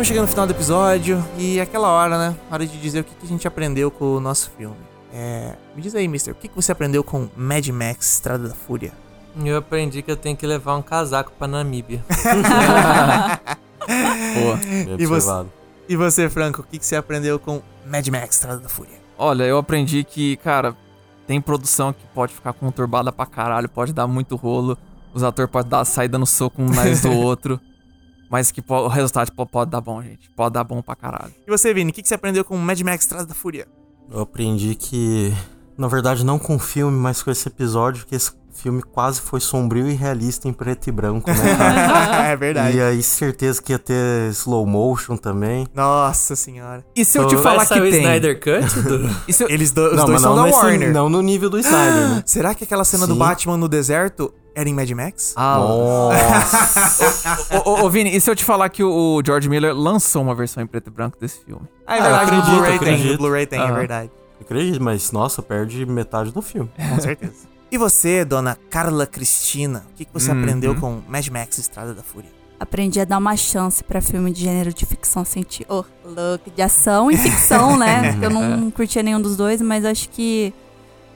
Estamos 0.00 0.08
chegando 0.08 0.28
no 0.28 0.32
final 0.32 0.46
do 0.46 0.52
episódio 0.54 1.22
e 1.36 1.58
é 1.58 1.60
aquela 1.60 1.88
hora, 1.88 2.16
né? 2.16 2.34
Hora 2.50 2.66
de 2.66 2.80
dizer 2.80 3.00
o 3.00 3.04
que 3.04 3.12
a 3.22 3.26
gente 3.26 3.46
aprendeu 3.46 3.90
com 3.90 4.16
o 4.16 4.18
nosso 4.18 4.50
filme. 4.56 4.74
É, 5.12 5.52
me 5.76 5.82
diz 5.82 5.94
aí, 5.94 6.08
Mister, 6.08 6.32
o 6.32 6.36
que 6.36 6.50
você 6.54 6.72
aprendeu 6.72 7.04
com 7.04 7.28
Mad 7.36 7.68
Max 7.68 8.14
Estrada 8.14 8.48
da 8.48 8.54
Fúria? 8.54 8.94
Eu 9.44 9.58
aprendi 9.58 10.00
que 10.00 10.10
eu 10.10 10.16
tenho 10.16 10.34
que 10.34 10.46
levar 10.46 10.74
um 10.74 10.80
casaco 10.80 11.30
pra 11.38 11.46
Namíbia. 11.46 12.02
Boa. 14.40 14.56
Bem 14.56 14.96
E 14.98 15.04
você? 15.04 15.46
E 15.86 15.96
você, 15.96 16.30
Franco, 16.30 16.62
o 16.62 16.64
que 16.64 16.82
você 16.82 16.96
aprendeu 16.96 17.38
com 17.38 17.60
Mad 17.84 18.08
Max 18.08 18.36
Estrada 18.36 18.58
da 18.58 18.70
Fúria? 18.70 18.96
Olha, 19.18 19.44
eu 19.44 19.58
aprendi 19.58 20.02
que, 20.02 20.38
cara, 20.38 20.74
tem 21.26 21.42
produção 21.42 21.92
que 21.92 22.06
pode 22.14 22.32
ficar 22.32 22.54
conturbada 22.54 23.12
pra 23.12 23.26
caralho, 23.26 23.68
pode 23.68 23.92
dar 23.92 24.06
muito 24.06 24.34
rolo. 24.34 24.78
Os 25.12 25.22
atores 25.22 25.50
podem 25.50 25.68
dar 25.68 25.84
saída 25.84 26.16
no 26.16 26.24
soco 26.24 26.62
um 26.62 26.70
nariz 26.70 27.02
do 27.02 27.12
outro. 27.20 27.60
Mas 28.30 28.52
que 28.52 28.62
o 28.66 28.86
resultado 28.88 29.32
po- 29.32 29.44
pode 29.46 29.70
dar 29.72 29.80
bom, 29.80 30.00
gente. 30.00 30.30
Pode 30.36 30.52
dar 30.54 30.62
bom 30.64 30.80
pra 30.80 30.94
caralho. 30.94 31.32
E 31.46 31.50
você, 31.50 31.74
Vini, 31.74 31.90
o 31.90 31.92
que 31.92 32.00
que 32.02 32.08
você 32.08 32.14
aprendeu 32.14 32.44
com 32.44 32.56
Mad 32.56 32.80
Max 32.80 33.04
Estrada 33.04 33.26
da 33.26 33.34
Fúria? 33.34 33.66
Eu 34.10 34.20
aprendi 34.20 34.74
que, 34.76 35.34
na 35.76 35.88
verdade, 35.88 36.24
não 36.24 36.38
com 36.38 36.54
o 36.54 36.58
filme, 36.58 36.96
mas 36.96 37.22
com 37.22 37.30
esse 37.30 37.48
episódio, 37.48 38.06
que 38.06 38.14
esse 38.14 38.30
filme 38.52 38.82
quase 38.82 39.20
foi 39.20 39.40
sombrio 39.40 39.88
e 39.88 39.94
realista 39.94 40.46
em 40.46 40.52
preto 40.52 40.88
e 40.88 40.92
branco, 40.92 41.30
né, 41.30 41.36
cara? 41.56 42.24
é 42.28 42.36
verdade. 42.36 42.76
e 42.76 42.80
aí, 42.80 43.02
certeza 43.02 43.60
que 43.62 43.72
ia 43.72 43.78
ter 43.78 44.30
slow 44.32 44.66
motion 44.66 45.16
também. 45.16 45.66
Nossa 45.74 46.36
senhora. 46.36 46.84
E 46.94 47.04
se 47.04 47.16
eu 47.18 47.26
te 47.26 47.34
Vai 47.36 47.42
falar 47.44 47.62
que 47.62 47.68
sair 47.68 47.80
o 47.80 47.90
tem? 47.90 48.00
Snyder 48.02 48.38
Cut? 48.40 48.82
do- 48.82 49.10
eu- 49.40 49.48
Eles 49.48 49.72
do- 49.72 49.86
os 49.90 49.96
não, 49.96 50.04
dois 50.06 50.10
mas 50.10 50.20
são 50.22 50.36
não, 50.36 50.42
da 50.42 50.48
nesse- 50.50 50.58
Warner. 50.64 50.92
não 50.92 51.08
no 51.08 51.22
nível 51.22 51.48
do 51.50 51.58
Snyder, 51.58 52.08
né? 52.10 52.22
Será 52.26 52.54
que 52.54 52.62
aquela 52.64 52.84
cena 52.84 53.06
do 53.06 53.12
Sim. 53.14 53.18
Batman 53.18 53.56
no 53.56 53.68
deserto 53.68 54.32
era 54.54 54.68
em 54.68 54.74
Mad 54.74 54.90
Max? 54.90 55.32
Ah, 55.36 55.58
Nossa. 55.58 57.04
ô, 57.64 57.70
ô, 57.70 57.84
ô, 57.84 57.90
Vini, 57.90 58.14
e 58.14 58.20
se 58.20 58.30
eu 58.30 58.36
te 58.36 58.44
falar 58.44 58.68
que 58.68 58.82
o, 58.82 59.22
George 59.24 59.48
Miller 59.48 59.74
lançou 59.74 60.22
uma 60.22 60.34
versão 60.34 60.62
em 60.62 60.66
preto 60.66 60.88
e 60.88 60.90
branco 60.90 61.18
desse 61.20 61.44
filme? 61.44 61.62
Ah, 61.86 61.96
é 61.96 62.00
Ah, 62.00 62.02
verdade, 62.02 62.24
acredito, 62.30 62.50
Blu-ray 62.50 62.78
tem. 62.78 63.16
Blu-ray 63.16 63.46
tem, 63.46 63.60
é 63.60 63.72
verdade. 63.72 64.10
Acredito, 64.40 64.82
mas 64.82 65.12
nossa, 65.12 65.42
perde 65.42 65.84
metade 65.86 66.32
do 66.32 66.40
filme. 66.42 66.70
Com 66.88 67.00
certeza. 67.00 67.48
E 67.70 67.78
você, 67.78 68.24
dona 68.24 68.56
Carla 68.68 69.06
Cristina, 69.06 69.84
o 69.92 69.94
que, 69.96 70.04
que 70.04 70.12
você 70.12 70.32
Uhum. 70.32 70.38
aprendeu 70.40 70.74
com 70.74 71.00
Mad 71.08 71.26
Max 71.28 71.56
Estrada 71.58 71.94
da 71.94 72.02
Fúria? 72.02 72.30
Aprendi 72.58 73.00
a 73.00 73.04
dar 73.04 73.18
uma 73.18 73.36
chance 73.36 73.82
pra 73.84 74.00
filme 74.02 74.32
de 74.32 74.40
gênero 74.42 74.74
de 74.74 74.84
ficção 74.84 75.24
científica. 75.24 75.72
Oh, 75.72 75.84
louco, 76.04 76.50
de 76.50 76.60
ação 76.60 77.10
e 77.10 77.16
ficção, 77.18 77.76
né? 77.76 78.18
Eu 78.20 78.28
não 78.28 78.70
curtia 78.70 79.02
nenhum 79.02 79.20
dos 79.20 79.36
dois, 79.36 79.62
mas 79.62 79.84
acho 79.84 80.08
que 80.10 80.52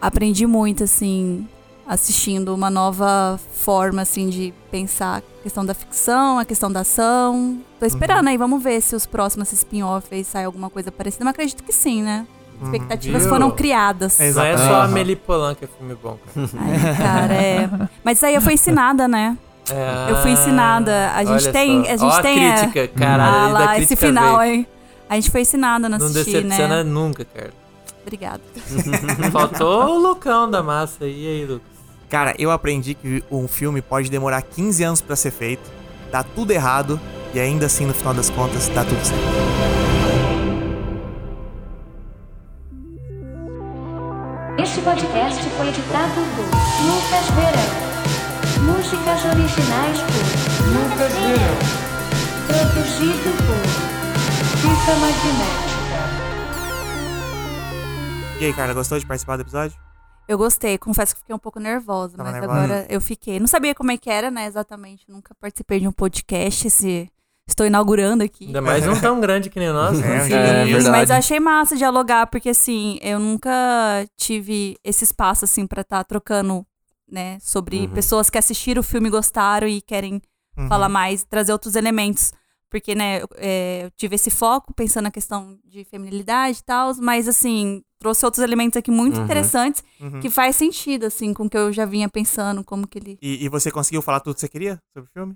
aprendi 0.01 0.47
muito, 0.47 0.85
assim, 0.85 1.47
assistindo 1.87 2.55
uma 2.55 2.71
nova 2.71 3.39
forma, 3.55 4.03
assim, 4.03 4.29
de 4.29 4.53
pensar 4.71 5.19
a 5.19 5.43
questão 5.43 5.65
da 5.65 5.75
ficção, 5.75 6.39
a 6.39 6.45
questão 6.45 6.71
da 6.73 6.81
ação. 6.81 7.59
Tô 7.79 7.87
esperando 7.87 8.29
aí, 8.29 8.37
vamos 8.37 8.63
ver 8.63 8.81
se 8.81 8.95
os 8.97 9.05
próximos 9.07 9.53
spin-off 9.53 10.07
aí 10.13 10.25
sai 10.25 10.45
alguma 10.45 10.71
coisa 10.71 10.91
parecida. 10.91 11.25
Mas 11.25 11.33
acredito 11.35 11.63
que 11.63 11.73
sim, 11.73 12.03
né? 12.03 12.27
Expectativas 12.63 13.23
Viu? 13.23 13.31
foram 13.31 13.51
criadas. 13.51 14.21
É, 14.21 14.31
Não 14.33 14.43
é 14.43 14.57
só 14.57 14.63
a 14.63 14.77
Aham. 14.79 14.85
Amelie 14.85 15.17
Polan 15.17 15.55
que 15.55 15.65
é 15.65 15.69
filme 15.69 15.95
bom, 16.01 16.17
cara. 16.35 16.49
Ai, 16.59 16.97
cara, 16.97 17.35
é. 17.35 17.71
Mas 18.03 18.19
isso 18.19 18.27
aí 18.27 18.35
eu 18.35 18.41
fui 18.41 18.55
ensinada, 18.55 19.07
né? 19.09 19.37
É, 19.71 20.11
Eu 20.11 20.17
fui 20.19 20.31
ensinada. 20.31 21.11
A 21.15 21.25
gente 21.25 21.43
olha 21.45 21.53
tem- 21.53 21.85
só. 21.85 21.91
a 21.91 21.97
gente 21.97 22.15
Ó 22.19 22.23
tem 22.23 22.49
a- 22.53 22.59
crítica, 22.59 22.89
caralho. 22.89 23.37
ah 23.37 23.49
lá, 23.49 23.71
a 23.71 23.79
esse 23.81 23.97
final, 23.97 24.39
veio. 24.39 24.53
hein? 24.55 24.67
A 25.09 25.15
gente 25.17 25.31
foi 25.31 25.41
ensinada 25.41 25.87
a 25.87 25.89
não 25.89 25.99
Não 25.99 26.07
assistir, 26.07 26.43
decepciona 26.43 26.83
né? 26.85 26.91
nunca, 26.91 27.25
cara. 27.25 27.53
Obrigada. 28.03 28.41
Faltou 29.33 29.97
o 29.97 29.99
Lucão 29.99 30.51
da 30.51 30.63
massa. 30.63 31.07
E 31.07 31.27
aí, 31.27 31.45
Lucas? 31.47 31.74
Cara, 32.15 32.33
eu 32.39 32.53
aprendi 32.53 32.95
que 32.95 33.25
um 33.29 33.49
filme 33.49 33.83
pode 33.83 34.09
demorar 34.09 34.41
15 34.41 34.85
anos 34.85 35.01
pra 35.01 35.17
ser 35.17 35.33
feito, 35.33 35.69
dá 36.13 36.23
tudo 36.23 36.53
errado 36.53 37.01
e 37.35 37.41
ainda 37.41 37.67
assim, 37.67 37.87
no 37.87 37.93
final 37.93 38.15
das 38.15 38.31
contas, 38.31 38.69
dá 38.69 38.85
tudo 38.85 39.05
certo. 39.05 39.25
Este 44.63 44.81
podcast 44.83 45.43
foi 45.57 45.69
editado 45.71 46.21
por 46.37 46.45
Lucas 46.87 47.31
Verão. 47.35 47.75
Músicas 48.63 49.25
originais 49.25 49.99
por 49.99 50.23
Lucas 50.69 51.13
Verão. 51.15 51.59
Produzido 52.47 53.31
por 53.43 53.59
Fita 54.61 54.95
Magnética. 55.01 55.75
E 58.39 58.45
aí, 58.45 58.53
cara, 58.53 58.73
gostou 58.73 59.01
de 59.01 59.05
participar 59.05 59.35
do 59.35 59.43
episódio? 59.43 59.77
Eu 60.29 60.39
gostei, 60.39 60.79
confesso 60.79 61.15
que 61.15 61.21
fiquei 61.21 61.35
um 61.35 61.39
pouco 61.39 61.59
nervosa, 61.61 62.17
Tava 62.17 62.31
mas 62.31 62.41
nervosa? 62.41 62.63
agora 62.65 62.87
eu 62.89 63.01
fiquei. 63.01 63.39
Não 63.39 63.47
sabia 63.47 63.75
como 63.75 63.91
é 63.93 63.97
que 63.99 64.09
era, 64.11 64.31
né, 64.31 64.47
exatamente. 64.47 65.05
Nunca 65.09 65.35
participei 65.35 65.81
de 65.81 65.87
um 65.89 65.93
podcast, 65.93 66.67
esse... 66.67 67.11
estou 67.47 67.67
inaugurando 67.67 68.25
aqui. 68.25 68.47
Ainda 68.47 68.63
mais 68.63 68.87
um 68.89 68.99
tão 69.01 69.21
grande 69.21 69.51
que 69.51 69.59
nem 69.59 69.69
nós. 69.73 70.01
É, 70.01 70.21
Sim, 70.25 70.33
É 70.35 70.65
verdade. 70.65 70.89
mas 70.91 71.11
eu 71.11 71.17
achei 71.17 71.39
massa 71.41 71.77
dialogar, 71.77 72.27
porque 72.29 72.49
assim, 72.51 72.99
eu 73.03 73.19
nunca 73.21 73.51
tive 74.17 74.77
esse 74.83 75.05
espaço 75.05 75.45
assim 75.45 75.67
pra 75.67 75.83
estar 75.83 76.03
trocando, 76.05 76.65
né, 77.11 77.37
sobre 77.41 77.87
pessoas 77.89 78.31
que 78.31 78.39
assistiram 78.39 78.81
o 78.81 78.85
filme, 78.85 79.11
gostaram 79.11 79.69
e 79.69 79.81
querem 79.83 80.23
Uhum. 80.57 80.69
falar 80.69 80.89
mais, 80.89 81.25
trazer 81.25 81.51
outros 81.53 81.75
elementos. 81.75 82.33
Porque, 82.71 82.95
né, 82.95 83.23
eu, 83.23 83.29
é, 83.37 83.81
eu 83.87 83.91
tive 83.91 84.15
esse 84.15 84.31
foco 84.31 84.73
pensando 84.73 85.05
na 85.05 85.11
questão 85.11 85.59
de 85.65 85.85
feminilidade 85.85 86.59
e 86.59 86.63
tal, 86.65 86.93
mas 86.97 87.29
assim, 87.29 87.83
trouxe 88.05 88.23
outros 88.27 88.43
elementos 88.45 88.77
aqui 88.77 88.91
muito 88.91 89.19
interessantes 89.19 89.83
Uhum. 89.99 90.21
que 90.21 90.29
faz 90.29 90.57
sentido, 90.57 91.07
assim, 91.07 91.33
com 91.33 91.45
o 91.47 91.49
que 91.51 91.57
eu 91.57 91.73
já 91.73 91.87
vinha 91.87 92.07
pensando, 92.07 92.63
como 92.63 92.87
que 92.87 92.99
ele. 92.99 93.19
E, 93.23 93.43
e 93.47 93.49
você 93.49 93.71
conseguiu 93.71 94.03
falar 94.03 94.21
tudo 94.21 94.35
que 94.35 94.41
você 94.41 94.49
queria 94.49 94.79
sobre 94.93 95.09
o 95.09 95.13
filme? 95.13 95.35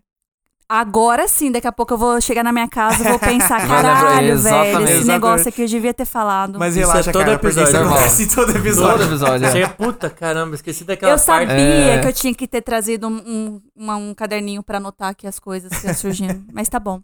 Agora 0.70 1.26
sim, 1.26 1.50
daqui 1.50 1.66
a 1.66 1.72
pouco 1.72 1.94
eu 1.94 1.96
vou 1.96 2.20
chegar 2.20 2.42
na 2.44 2.52
minha 2.52 2.68
casa 2.68 3.02
e 3.02 3.08
vou 3.08 3.18
pensar, 3.18 3.56
caralho, 3.66 4.16
velho, 4.18 4.32
exatamente, 4.34 4.68
esse 4.82 4.92
exatamente. 4.92 5.06
negócio 5.06 5.48
aqui 5.48 5.62
eu 5.62 5.66
devia 5.66 5.94
ter 5.94 6.04
falado. 6.04 6.58
Mas 6.58 6.76
Isso 6.76 6.86
relaxa, 6.86 7.08
é 7.08 7.12
todo 7.14 7.24
cara, 7.24 7.38
porque 7.38 7.48
isso 7.58 7.60
episódio, 7.60 7.88
acontece 7.88 8.22
em 8.22 8.28
todo 8.28 8.50
episódio. 8.54 8.98
Todo 8.98 9.02
episódio. 9.08 9.46
é. 9.48 9.52
Chega, 9.52 9.68
puta, 9.70 10.10
caramba, 10.10 10.54
esqueci 10.56 10.84
daquela 10.84 11.12
eu 11.12 11.16
parte. 11.16 11.24
sabia 11.48 11.94
É. 11.94 12.00
que 12.02 12.08
eu 12.08 12.12
tinha 12.12 12.34
que 12.34 12.46
ter 12.46 12.60
trazido 12.60 13.08
um, 13.08 13.62
um, 13.78 13.92
um 13.94 14.12
caderninho 14.14 14.62
pra 14.62 14.76
anotar 14.76 15.08
aqui 15.08 15.26
as 15.26 15.38
coisas 15.38 15.72
que 15.72 15.86
iam 15.86 15.94
surgindo. 15.94 16.44
Mas 16.52 16.68
tá 16.68 16.78
bom, 16.78 17.00